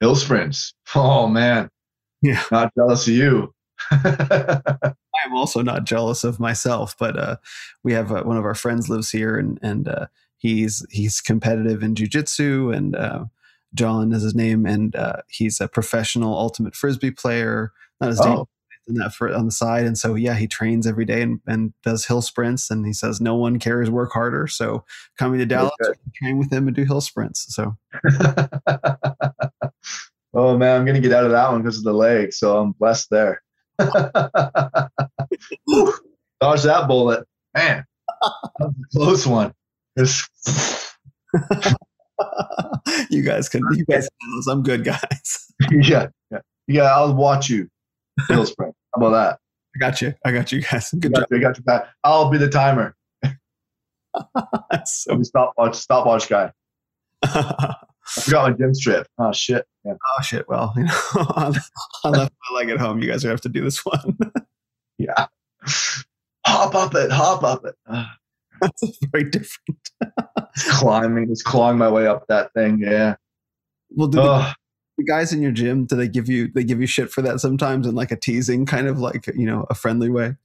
Hill 0.00 0.14
sprints. 0.14 0.72
Oh 0.94 1.26
man, 1.26 1.68
Yeah. 2.22 2.42
not 2.50 2.72
jealous 2.74 3.06
of 3.08 3.12
you. 3.14 3.52
I'm 5.24 5.34
also 5.34 5.62
not 5.62 5.84
jealous 5.84 6.24
of 6.24 6.40
myself, 6.40 6.96
but 6.98 7.18
uh, 7.18 7.36
we 7.82 7.92
have 7.92 8.12
uh, 8.12 8.22
one 8.22 8.36
of 8.36 8.44
our 8.44 8.54
friends 8.54 8.88
lives 8.88 9.10
here, 9.10 9.36
and 9.36 9.58
and 9.62 9.88
uh, 9.88 10.06
he's 10.38 10.84
he's 10.90 11.20
competitive 11.20 11.82
in 11.82 11.94
jujitsu, 11.94 12.74
and 12.74 12.96
uh, 12.96 13.24
John 13.74 14.12
is 14.12 14.22
his 14.22 14.34
name, 14.34 14.66
and 14.66 14.94
uh, 14.96 15.22
he's 15.28 15.60
a 15.60 15.68
professional 15.68 16.36
ultimate 16.36 16.74
frisbee 16.74 17.10
player. 17.10 17.72
Not 18.00 18.10
as 18.10 18.20
oh, 18.20 18.48
than 18.86 18.96
that 18.96 19.14
for 19.14 19.32
on 19.32 19.46
the 19.46 19.52
side, 19.52 19.86
and 19.86 19.96
so 19.96 20.14
yeah, 20.14 20.34
he 20.34 20.46
trains 20.46 20.86
every 20.86 21.04
day 21.04 21.22
and, 21.22 21.40
and 21.46 21.72
does 21.82 22.06
hill 22.06 22.22
sprints, 22.22 22.70
and 22.70 22.86
he 22.86 22.92
says 22.92 23.20
no 23.20 23.34
one 23.34 23.58
cares 23.58 23.90
work 23.90 24.12
harder. 24.12 24.46
So 24.46 24.84
coming 25.18 25.38
to 25.38 25.46
Dallas, 25.46 25.72
train 26.14 26.38
with 26.38 26.52
him 26.52 26.66
and 26.66 26.76
do 26.76 26.84
hill 26.84 27.00
sprints. 27.00 27.54
So 27.54 27.76
oh 30.34 30.56
man, 30.56 30.80
I'm 30.80 30.86
gonna 30.86 31.00
get 31.00 31.12
out 31.12 31.24
of 31.24 31.30
that 31.30 31.50
one 31.50 31.62
because 31.62 31.78
of 31.78 31.84
the 31.84 31.94
leg, 31.94 32.32
so 32.32 32.58
I'm 32.58 32.72
blessed 32.72 33.10
there. 33.10 33.42
Dodge 36.40 36.62
that 36.62 36.86
bullet, 36.88 37.26
man. 37.54 37.84
That 38.58 38.66
was 38.66 38.74
a 38.78 38.98
close 38.98 39.26
one. 39.26 39.52
You 43.10 43.22
guys 43.22 43.48
can 43.48 43.62
you 43.72 43.84
guys 43.84 44.08
can. 44.20 44.42
I'm 44.48 44.62
good, 44.62 44.84
guys. 44.84 45.52
yeah, 45.70 46.06
yeah, 46.30 46.38
yeah. 46.66 46.82
I'll 46.84 47.14
watch 47.14 47.50
you. 47.50 47.68
Hill 48.28 48.46
sprint. 48.46 48.74
How 48.94 49.00
about 49.06 49.10
that? 49.10 49.38
I 49.74 49.78
got 49.78 50.00
you. 50.02 50.14
I 50.24 50.32
got 50.32 50.52
you 50.52 50.62
guys. 50.62 50.90
I 50.94 50.98
Good 50.98 51.12
got 51.12 51.20
job. 51.22 51.28
you. 51.30 51.36
I 51.38 51.40
got 51.40 51.56
your 51.56 51.64
back. 51.64 51.88
I'll 52.04 52.30
be 52.30 52.38
the 52.38 52.48
timer. 52.48 52.94
So 54.84 55.22
stopwatch 55.22 55.74
stopwatch 55.74 56.28
guy. 56.28 56.52
I 58.16 58.20
forgot 58.20 58.50
my 58.50 58.56
gym 58.56 58.74
strip. 58.74 59.06
Oh 59.18 59.32
shit. 59.32 59.66
Yeah. 59.84 59.94
Oh 59.94 60.22
shit! 60.22 60.48
Well, 60.48 60.72
you 60.76 60.84
know, 60.84 60.92
I 61.14 61.48
left 62.08 62.32
my 62.50 62.56
leg 62.58 62.68
at 62.70 62.78
home. 62.78 63.00
You 63.00 63.08
guys 63.08 63.24
are 63.24 63.28
gonna 63.28 63.34
have 63.34 63.40
to 63.42 63.48
do 63.48 63.62
this 63.64 63.84
one. 63.84 64.18
yeah. 64.98 65.26
Hop 66.46 66.74
up 66.74 66.94
it. 66.94 67.10
Hop 67.10 67.42
up 67.42 67.64
it. 67.64 67.74
That's 68.60 68.98
very 69.10 69.24
different. 69.30 69.90
Climbing. 70.56 71.28
It's 71.30 71.42
clawing 71.42 71.78
my 71.78 71.88
way 71.90 72.06
up 72.06 72.26
that 72.28 72.52
thing. 72.52 72.78
Yeah. 72.78 73.16
Well, 73.90 74.08
do 74.08 74.18
the, 74.22 74.54
the 74.98 75.04
guys 75.04 75.32
in 75.32 75.42
your 75.42 75.52
gym 75.52 75.84
do 75.86 75.96
they 75.96 76.08
give 76.08 76.28
you 76.28 76.48
they 76.54 76.62
give 76.64 76.80
you 76.80 76.86
shit 76.86 77.10
for 77.10 77.22
that 77.22 77.40
sometimes 77.40 77.86
in 77.86 77.94
like 77.94 78.12
a 78.12 78.16
teasing 78.16 78.66
kind 78.66 78.86
of 78.86 78.98
like 78.98 79.26
you 79.34 79.46
know 79.46 79.66
a 79.70 79.74
friendly 79.74 80.10
way? 80.10 80.36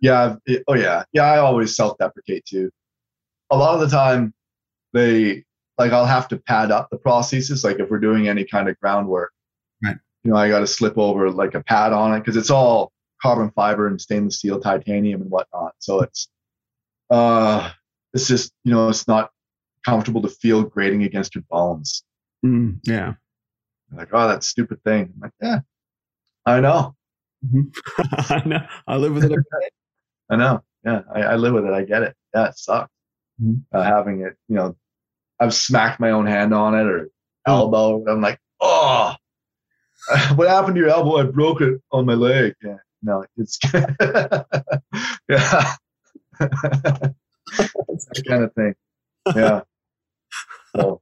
yeah. 0.00 0.36
it- 0.46 0.64
oh 0.68 0.74
yeah. 0.74 1.04
Yeah. 1.12 1.24
I 1.24 1.38
always 1.38 1.76
self-deprecate 1.76 2.44
too. 2.46 2.70
A 3.50 3.56
lot 3.56 3.74
of 3.74 3.80
the 3.80 3.94
time, 3.94 4.32
they 4.92 5.44
like 5.80 5.92
I'll 5.92 6.04
have 6.06 6.28
to 6.28 6.36
pad 6.36 6.70
up 6.70 6.88
the 6.90 6.98
prosthesis. 6.98 7.64
Like 7.64 7.80
if 7.80 7.88
we're 7.90 7.98
doing 7.98 8.28
any 8.28 8.44
kind 8.44 8.68
of 8.68 8.78
groundwork, 8.80 9.32
Right. 9.82 9.96
You 10.24 10.32
know, 10.32 10.36
I 10.36 10.50
got 10.50 10.60
to 10.60 10.66
slip 10.66 10.98
over 10.98 11.30
like 11.30 11.54
a 11.54 11.62
pad 11.62 11.94
on 11.94 12.14
it 12.14 12.20
because 12.20 12.36
it's 12.36 12.50
all 12.50 12.92
carbon 13.22 13.50
fiber 13.56 13.86
and 13.86 13.98
stainless 13.98 14.36
steel, 14.38 14.60
titanium 14.60 15.22
and 15.22 15.30
whatnot. 15.30 15.72
So 15.78 16.02
it's, 16.02 16.28
uh, 17.10 17.70
it's 18.12 18.28
just 18.28 18.52
you 18.64 18.72
know, 18.72 18.90
it's 18.90 19.08
not 19.08 19.30
comfortable 19.86 20.20
to 20.22 20.28
feel 20.28 20.62
grating 20.62 21.04
against 21.04 21.34
your 21.34 21.44
bones. 21.50 22.04
Mm, 22.44 22.80
yeah, 22.84 23.14
Like, 23.90 24.08
oh, 24.12 24.28
that 24.28 24.44
stupid 24.44 24.84
thing. 24.84 25.12
I'm 25.14 25.20
like, 25.22 25.32
yeah, 25.40 25.60
I 26.44 26.60
know, 26.60 26.94
I 27.98 28.42
know. 28.44 28.66
I 28.86 28.96
live 28.98 29.14
with 29.14 29.24
it. 29.24 29.38
I 30.30 30.36
know. 30.36 30.62
Yeah, 30.84 31.00
I, 31.14 31.22
I 31.22 31.36
live 31.36 31.54
with 31.54 31.64
it. 31.64 31.72
I 31.72 31.84
get 31.84 32.02
it. 32.02 32.14
Yeah, 32.34 32.48
it 32.48 32.58
sucks 32.58 32.90
Mhm. 33.42 33.62
uh, 33.72 33.82
having 33.82 34.20
it. 34.22 34.36
You 34.48 34.56
know, 34.56 34.76
I've 35.40 35.54
smacked 35.54 36.00
my 36.00 36.10
own 36.10 36.26
hand 36.26 36.52
on 36.52 36.74
it 36.74 36.86
or 36.86 37.08
elbow. 37.46 38.04
I'm 38.06 38.20
like, 38.20 38.38
oh, 38.60 39.14
what 40.34 40.48
happened 40.48 40.74
to 40.76 40.80
your 40.80 40.90
elbow? 40.90 41.16
I 41.16 41.24
broke 41.24 41.62
it 41.62 41.80
on 41.92 42.06
my 42.06 42.14
leg. 42.14 42.54
Yeah, 42.62 42.76
no, 43.02 43.24
it's 43.36 43.58
yeah, 43.72 44.44
that 46.38 47.14
kind 48.28 48.44
of 48.44 48.52
thing. 48.54 48.74
Yeah. 49.34 49.62
So, 50.76 51.00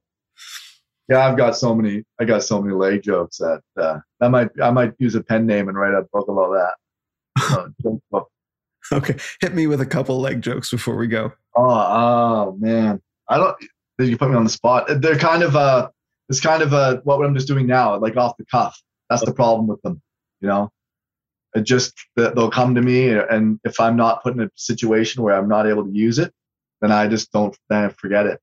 yeah, 1.08 1.26
I've 1.26 1.36
got 1.36 1.56
so 1.56 1.74
many. 1.74 2.04
I 2.20 2.24
got 2.24 2.42
so 2.42 2.62
many 2.62 2.74
leg 2.74 3.02
jokes 3.02 3.38
that 3.38 3.62
uh, 3.76 3.98
I 4.20 4.28
might 4.28 4.50
I 4.62 4.70
might 4.70 4.94
use 4.98 5.14
a 5.14 5.22
pen 5.22 5.46
name 5.46 5.68
and 5.68 5.76
write 5.76 5.94
a 5.94 6.06
book 6.12 6.28
about 6.28 6.52
that. 6.52 7.72
Uh. 8.12 8.20
Okay, 8.90 9.16
hit 9.42 9.54
me 9.54 9.66
with 9.66 9.82
a 9.82 9.86
couple 9.86 10.18
leg 10.18 10.40
jokes 10.40 10.70
before 10.70 10.96
we 10.96 11.08
go. 11.08 11.30
Oh, 11.54 11.62
oh 11.68 12.56
man. 12.58 13.02
I 13.28 13.36
don't 13.36 13.54
you 14.06 14.16
put 14.16 14.30
me 14.30 14.36
on 14.36 14.44
the 14.44 14.50
spot. 14.50 14.86
They're 15.00 15.18
kind 15.18 15.42
of 15.42 15.56
uh 15.56 15.90
it's 16.28 16.40
kind 16.40 16.62
of 16.62 16.72
uh 16.74 17.00
what 17.04 17.24
I'm 17.24 17.34
just 17.34 17.48
doing 17.48 17.66
now, 17.66 17.96
like 17.98 18.16
off 18.16 18.36
the 18.36 18.44
cuff. 18.46 18.80
That's 19.10 19.24
the 19.24 19.32
problem 19.32 19.66
with 19.66 19.80
them, 19.82 20.02
you 20.40 20.48
know. 20.48 20.70
It 21.54 21.62
just 21.62 21.94
that 22.16 22.34
they'll 22.34 22.50
come 22.50 22.74
to 22.74 22.82
me 22.82 23.10
and 23.10 23.58
if 23.64 23.80
I'm 23.80 23.96
not 23.96 24.22
put 24.22 24.34
in 24.34 24.40
a 24.40 24.50
situation 24.54 25.22
where 25.22 25.34
I'm 25.34 25.48
not 25.48 25.66
able 25.66 25.84
to 25.84 25.92
use 25.92 26.18
it, 26.18 26.32
then 26.80 26.92
I 26.92 27.08
just 27.08 27.32
don't 27.32 27.56
then 27.68 27.84
I 27.84 27.88
forget 27.88 28.26
it. 28.26 28.40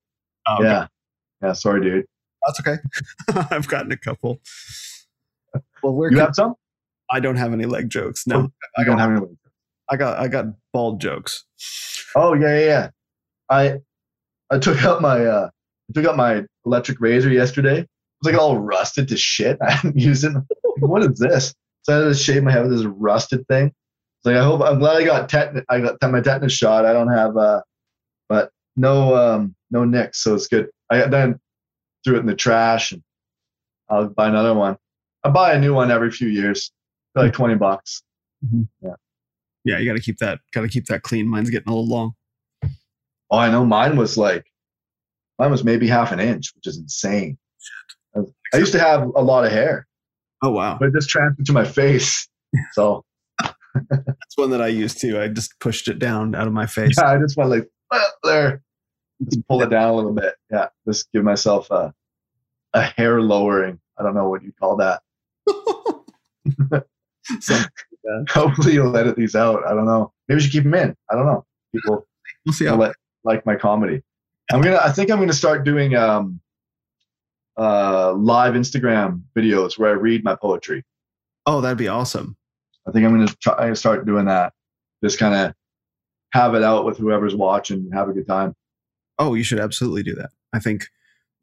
Oh, 0.48 0.56
okay. 0.56 0.64
Yeah. 0.66 0.88
Yeah, 1.42 1.53
sorry 1.53 1.82
dude. 1.82 2.06
that's 2.45 2.59
okay. 2.59 2.77
I've 3.56 3.67
gotten 3.67 3.92
a 3.92 3.98
couple. 3.98 4.42
Well, 5.84 5.93
where 5.93 6.09
You 6.09 6.17
can, 6.17 6.25
have 6.25 6.35
some? 6.35 6.56
I 7.09 7.19
don't 7.19 7.35
have 7.35 7.53
any 7.53 7.66
leg 7.66 7.90
jokes. 7.90 8.25
No, 8.25 8.50
I 8.77 8.84
don't 8.84 8.98
have 8.98 9.11
any. 9.11 9.22
I 9.90 9.98
got 9.98 10.19
I 10.19 10.27
got 10.27 10.45
bald 10.74 11.00
jokes. 11.00 11.45
Oh 12.16 12.34
yeah, 12.34 12.58
yeah, 12.58 12.66
yeah. 12.66 12.90
I 13.50 13.82
I 14.56 14.59
took 14.59 14.84
out 14.85 15.01
my 15.01 15.25
uh 15.25 15.50
I 15.90 15.93
took 15.93 16.06
out 16.06 16.16
my 16.16 16.43
electric 16.66 17.01
razor 17.01 17.30
yesterday. 17.30 17.80
It 17.80 17.88
was 18.22 18.34
like 18.34 18.42
all 18.42 18.58
rusted 18.58 19.09
to 19.09 19.17
shit. 19.17 19.58
I 19.67 19.72
hadn't 19.72 20.00
used 20.00 20.24
it. 20.24 20.34
Like, 20.34 20.43
what 20.77 21.03
is 21.03 21.19
this? 21.19 21.53
So 21.84 21.93
I 21.93 21.98
had 21.98 22.03
to 22.06 22.16
shave 22.16 22.43
my 22.43 22.51
head 22.51 22.64
with 22.64 22.77
this 22.77 22.85
rusted 22.85 23.45
thing. 23.48 23.67
It's 23.67 24.25
like 24.25 24.38
I 24.38 24.43
hope 24.43 24.61
I'm 24.61 24.80
glad 24.80 24.95
I 24.95 25.03
got 25.03 25.30
tetanus 25.30 25.66
I 25.69 25.82
got 25.82 25.98
my 26.09 26.22
tetanus 26.22 26.53
shot. 26.53 26.85
I 26.85 26.93
don't 26.93 27.11
have 27.11 27.35
uh 27.35 27.61
but 28.30 28.50
no 28.77 29.16
um 29.16 29.56
no 29.72 29.84
nicks, 29.84 30.24
so 30.24 30.34
it's 30.35 30.48
good. 30.48 30.69
I 30.90 31.06
then 31.08 31.40
threw 32.06 32.16
it 32.16 32.19
in 32.19 32.25
the 32.25 32.35
trash 32.35 32.93
and 32.93 33.03
I'll 33.90 34.08
buy 34.08 34.30
another 34.30 34.53
one. 34.53 34.77
I 35.24 35.30
buy 35.30 35.53
a 35.53 35.59
new 35.59 35.74
one 35.74 35.92
every 35.92 36.11
few 36.11 36.30
years. 36.30 36.72
For 37.14 37.24
like 37.24 37.34
twenty 37.34 37.56
bucks. 37.56 38.03
Yeah, 38.82 38.93
Yeah, 39.66 39.80
you 39.80 39.90
got 39.90 39.98
to 39.98 40.01
keep 40.03 40.17
that 40.19 40.40
got 40.53 40.61
to 40.61 40.69
keep 40.69 40.85
that 40.85 41.01
clean. 41.03 41.27
Mine's 41.27 41.50
getting 41.50 41.67
a 41.67 41.75
little 41.75 41.88
long. 41.90 42.14
Oh, 43.36 43.38
I 43.38 43.52
know 43.52 43.66
mine 43.66 43.98
was 43.98 44.18
like, 44.18 44.46
mine 45.40 45.52
was 45.52 45.66
maybe 45.66 45.88
half 45.90 46.14
an 46.14 46.22
inch, 46.22 46.54
which 46.56 46.68
is 46.68 46.78
insane. 46.78 47.38
I 48.54 48.58
used 48.58 48.72
to 48.72 48.80
have 48.80 49.02
a 49.14 49.22
lot 49.22 49.44
of 49.44 49.52
hair, 49.52 49.86
Oh 50.42 50.52
wow, 50.52 50.78
but 50.80 50.88
it 50.88 50.94
just 50.94 51.10
transferred 51.10 51.46
to 51.48 51.52
my 51.52 51.66
face. 51.66 52.30
So 52.72 53.04
that's 53.74 54.38
one 54.38 54.52
that 54.52 54.62
I 54.62 54.68
used 54.68 55.02
too. 55.02 55.20
I 55.20 55.28
just 55.28 55.60
pushed 55.60 55.90
it 55.90 56.00
down 56.00 56.34
out 56.34 56.48
of 56.48 56.54
my 56.54 56.66
face. 56.66 56.96
yeah, 56.98 57.10
I 57.12 57.18
just 57.18 57.36
went 57.36 57.50
like 57.50 57.68
"Ah, 57.92 58.10
there, 58.24 58.62
just 59.30 59.46
pull 59.50 59.62
it 59.64 59.70
down 59.70 59.90
a 59.90 59.96
little 59.96 60.14
bit. 60.14 60.36
Yeah, 60.50 60.68
just 60.88 61.12
give 61.12 61.26
myself 61.26 61.70
a 61.72 61.94
a 62.74 62.84
hair 62.84 63.22
lowering. 63.22 63.78
I 63.98 64.04
don't 64.04 64.16
know 64.16 64.30
what 64.30 64.44
you 64.44 64.54
call 64.58 64.78
that. 64.78 65.02
So 67.42 67.58
Hopefully 68.30 68.74
you'll 68.76 68.96
edit 68.96 69.16
these 69.18 69.36
out. 69.36 69.66
I 69.66 69.74
don't 69.74 69.86
know. 69.88 70.14
Maybe 70.28 70.38
we 70.38 70.42
should 70.44 70.52
keep 70.52 70.64
them 70.64 70.76
in. 70.76 70.96
I 71.10 71.16
don't 71.16 71.26
know. 71.26 71.44
People 71.74 72.06
we'll 72.46 72.54
see 72.54 72.66
how. 72.66 72.76
let, 72.78 72.96
like 73.26 73.45
my 73.45 73.56
comedy. 73.56 74.02
I'm 74.52 74.62
gonna. 74.62 74.80
I 74.82 74.92
think 74.92 75.12
I'm 75.12 75.20
gonna 75.20 75.34
start 75.34 75.66
doing 75.66 75.95
um, 75.95 76.40
uh, 77.58 78.14
live 78.14 78.54
Instagram 78.54 79.24
videos 79.36 79.78
where 79.78 79.90
I 79.90 79.94
read 79.94 80.24
my 80.24 80.36
poetry. 80.36 80.84
Oh, 81.45 81.62
that'd 81.62 81.78
be 81.78 81.88
awesome. 81.88 82.38
I 82.88 82.92
think 82.92 83.06
I'm 83.06 83.12
gonna 83.12 83.34
try 83.42 83.74
start 83.74 84.06
doing 84.06 84.26
that. 84.26 84.54
Just 85.04 85.20
kind 85.20 85.34
of 85.34 85.54
have 86.32 86.54
it 86.54 86.64
out 86.64 86.86
with 86.86 86.98
whoever's 86.98 87.36
watching 87.36 87.80
and 87.80 87.94
have 87.94 88.10
a 88.10 88.14
good 88.14 88.28
time. 88.28 88.56
Oh, 89.18 89.34
you 89.34 89.44
should 89.44 89.60
absolutely 89.60 90.04
do 90.04 90.16
that. 90.16 90.32
I 90.54 90.60
think 90.60 90.88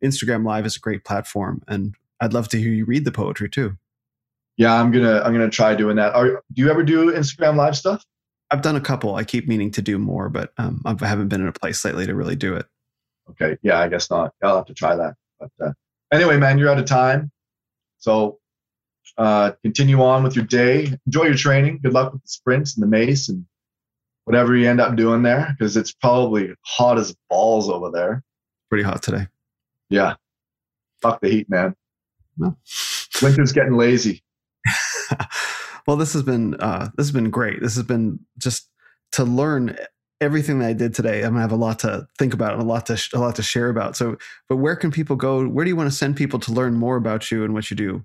Instagram 0.04 0.44
Live 0.44 0.66
is 0.66 0.76
a 0.76 0.80
great 0.80 1.04
platform, 1.04 1.62
and 1.66 1.94
I'd 2.20 2.32
love 2.32 2.48
to 2.50 2.58
hear 2.58 2.72
you 2.72 2.84
read 2.84 3.04
the 3.04 3.12
poetry 3.12 3.48
too. 3.48 3.76
Yeah, 4.56 4.74
I'm 4.74 4.92
gonna 4.92 5.20
I'm 5.20 5.32
gonna 5.32 5.50
try 5.50 5.74
doing 5.74 5.96
that. 5.96 6.14
Are 6.14 6.42
do 6.52 6.62
you 6.62 6.70
ever 6.70 6.82
do 6.82 7.12
Instagram 7.12 7.56
live 7.56 7.76
stuff? 7.76 8.04
I've 8.52 8.60
done 8.60 8.76
a 8.76 8.80
couple. 8.80 9.14
I 9.14 9.24
keep 9.24 9.48
meaning 9.48 9.70
to 9.72 9.82
do 9.82 9.98
more, 9.98 10.28
but 10.28 10.52
um, 10.58 10.82
I 10.84 10.94
haven't 11.06 11.28
been 11.28 11.40
in 11.40 11.48
a 11.48 11.52
place 11.52 11.82
lately 11.86 12.04
to 12.06 12.14
really 12.14 12.36
do 12.36 12.54
it. 12.54 12.66
Okay, 13.30 13.56
yeah, 13.62 13.78
I 13.78 13.88
guess 13.88 14.10
not. 14.10 14.34
I'll 14.42 14.56
have 14.56 14.66
to 14.66 14.74
try 14.74 14.94
that. 14.94 15.14
But 15.40 15.50
uh, 15.58 15.72
anyway, 16.12 16.36
man, 16.36 16.58
you're 16.58 16.68
out 16.68 16.78
of 16.78 16.84
time. 16.84 17.30
So 17.98 18.40
uh, 19.16 19.52
continue 19.62 20.02
on 20.02 20.22
with 20.22 20.36
your 20.36 20.44
day. 20.44 20.98
Enjoy 21.06 21.24
your 21.24 21.34
training. 21.34 21.80
Good 21.82 21.94
luck 21.94 22.12
with 22.12 22.22
the 22.22 22.28
sprints 22.28 22.76
and 22.76 22.82
the 22.82 22.88
mace 22.88 23.30
and 23.30 23.46
whatever 24.24 24.54
you 24.54 24.68
end 24.68 24.82
up 24.82 24.96
doing 24.96 25.22
there, 25.22 25.56
because 25.58 25.78
it's 25.78 25.92
probably 25.92 26.52
hot 26.60 26.98
as 26.98 27.16
balls 27.30 27.70
over 27.70 27.90
there. 27.90 28.22
Pretty 28.68 28.84
hot 28.84 29.02
today. 29.02 29.28
Yeah. 29.88 30.16
Fuck 31.00 31.22
the 31.22 31.30
heat, 31.30 31.48
man. 31.48 31.74
Winter's 33.22 33.52
getting 33.52 33.78
lazy. 33.78 34.22
well, 35.86 35.96
this 35.96 36.12
has 36.12 36.22
been 36.22 36.54
uh, 36.54 36.90
this 36.96 37.06
has 37.06 37.12
been 37.12 37.30
great. 37.30 37.60
This 37.60 37.74
has 37.74 37.84
been 37.84 38.20
just 38.38 38.68
to 39.12 39.24
learn 39.24 39.76
everything 40.20 40.60
that 40.60 40.68
I 40.68 40.72
did 40.72 40.94
today. 40.94 41.22
I'm 41.22 41.30
gonna 41.30 41.40
have 41.40 41.52
a 41.52 41.56
lot 41.56 41.80
to 41.80 42.06
think 42.18 42.32
about 42.32 42.52
and 42.52 42.62
a 42.62 42.64
lot 42.64 42.86
to 42.86 42.96
sh- 42.96 43.12
a 43.12 43.18
lot 43.18 43.36
to 43.36 43.42
share 43.42 43.68
about. 43.68 43.96
So, 43.96 44.16
but 44.48 44.56
where 44.56 44.76
can 44.76 44.90
people 44.90 45.16
go? 45.16 45.46
Where 45.46 45.64
do 45.64 45.68
you 45.68 45.76
want 45.76 45.90
to 45.90 45.96
send 45.96 46.16
people 46.16 46.38
to 46.40 46.52
learn 46.52 46.74
more 46.74 46.96
about 46.96 47.30
you 47.30 47.44
and 47.44 47.52
what 47.54 47.70
you 47.70 47.76
do? 47.76 48.04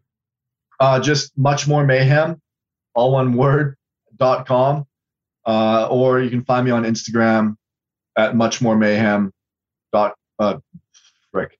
Uh, 0.79 0.99
just 0.99 1.37
much 1.37 1.67
more 1.67 1.85
mayhem, 1.85 2.41
all 2.95 3.11
one 3.11 3.33
word 3.33 3.75
dot 4.17 4.47
com, 4.47 4.85
uh, 5.45 5.87
or 5.89 6.19
you 6.19 6.29
can 6.29 6.43
find 6.43 6.65
me 6.65 6.71
on 6.71 6.83
Instagram 6.83 7.55
at 8.17 8.35
much 8.35 8.61
more 8.61 8.75
mayhem 8.75 9.31
dot 9.93 10.15
uh, 10.39 10.57
frick 11.31 11.57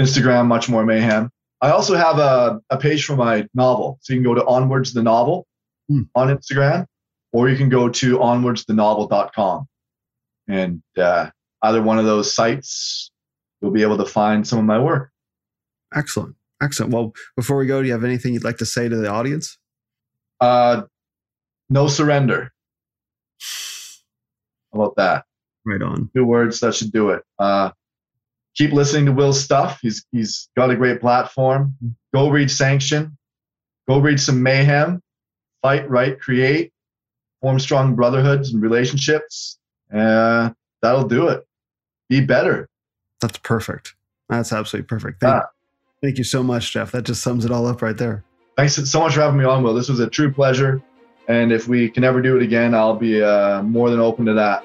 Instagram 0.00 0.46
much 0.46 0.68
more 0.68 0.84
mayhem. 0.84 1.30
I 1.60 1.70
also 1.70 1.94
have 1.94 2.18
a, 2.18 2.60
a 2.70 2.76
page 2.76 3.04
for 3.04 3.14
my 3.14 3.46
novel, 3.54 3.98
so 4.02 4.12
you 4.12 4.18
can 4.18 4.24
go 4.24 4.34
to 4.34 4.44
onwards 4.44 4.92
the 4.92 5.02
novel 5.02 5.46
Hmm. 5.92 6.02
on 6.14 6.28
Instagram, 6.28 6.86
or 7.32 7.50
you 7.50 7.56
can 7.56 7.68
go 7.68 7.90
to 7.90 8.18
onwardsthenovel.com, 8.18 9.66
and 10.48 10.82
uh, 10.96 11.30
either 11.62 11.82
one 11.82 11.98
of 11.98 12.06
those 12.06 12.34
sites 12.34 13.10
you'll 13.60 13.72
be 13.72 13.82
able 13.82 13.98
to 13.98 14.06
find 14.06 14.46
some 14.46 14.58
of 14.58 14.64
my 14.64 14.78
work. 14.78 15.10
Excellent, 15.94 16.34
excellent. 16.62 16.94
Well, 16.94 17.12
before 17.36 17.58
we 17.58 17.66
go, 17.66 17.82
do 17.82 17.86
you 17.86 17.92
have 17.92 18.04
anything 18.04 18.32
you'd 18.32 18.42
like 18.42 18.56
to 18.58 18.66
say 18.66 18.88
to 18.88 18.96
the 18.96 19.08
audience? 19.08 19.58
Uh, 20.40 20.82
no 21.68 21.88
surrender. 21.88 22.52
How 24.72 24.80
about 24.80 24.96
that? 24.96 25.24
Right 25.66 25.82
on. 25.82 26.08
Two 26.16 26.24
words 26.24 26.60
that 26.60 26.74
should 26.74 26.90
do 26.90 27.10
it. 27.10 27.22
Uh, 27.38 27.70
keep 28.56 28.72
listening 28.72 29.06
to 29.06 29.12
Will's 29.12 29.42
stuff. 29.42 29.78
He's 29.82 30.06
he's 30.10 30.48
got 30.56 30.70
a 30.70 30.76
great 30.76 31.02
platform. 31.02 31.76
Go 32.14 32.30
read 32.30 32.50
Sanction. 32.50 33.18
Go 33.86 33.98
read 33.98 34.20
some 34.20 34.42
Mayhem. 34.42 35.02
Fight, 35.62 35.88
right, 35.88 36.20
create. 36.20 36.72
Form 37.40 37.58
strong 37.58 37.94
brotherhoods 37.94 38.52
and 38.52 38.62
relationships. 38.62 39.58
Uh, 39.92 40.50
that'll 40.80 41.06
do 41.08 41.28
it. 41.28 41.46
Be 42.08 42.20
better. 42.20 42.68
That's 43.20 43.38
perfect. 43.38 43.94
That's 44.28 44.52
absolutely 44.52 44.86
perfect. 44.86 45.20
Thank, 45.20 45.34
Ah. 45.42 45.46
thank 46.02 46.18
you 46.18 46.24
so 46.24 46.42
much, 46.42 46.72
Jeff. 46.72 46.92
That 46.92 47.02
just 47.04 47.22
sums 47.22 47.44
it 47.44 47.50
all 47.50 47.66
up 47.66 47.82
right 47.82 47.96
there. 47.96 48.24
Thanks 48.56 48.74
so 48.74 49.00
much 49.00 49.14
for 49.14 49.20
having 49.20 49.38
me 49.38 49.44
on, 49.44 49.62
Will. 49.62 49.74
This 49.74 49.88
was 49.88 50.00
a 50.00 50.08
true 50.08 50.32
pleasure. 50.32 50.82
And 51.28 51.52
if 51.52 51.68
we 51.68 51.88
can 51.88 52.04
ever 52.04 52.20
do 52.20 52.36
it 52.36 52.42
again, 52.42 52.74
I'll 52.74 52.96
be 52.96 53.22
uh, 53.22 53.62
more 53.62 53.90
than 53.90 54.00
open 54.00 54.24
to 54.26 54.34
that. 54.34 54.64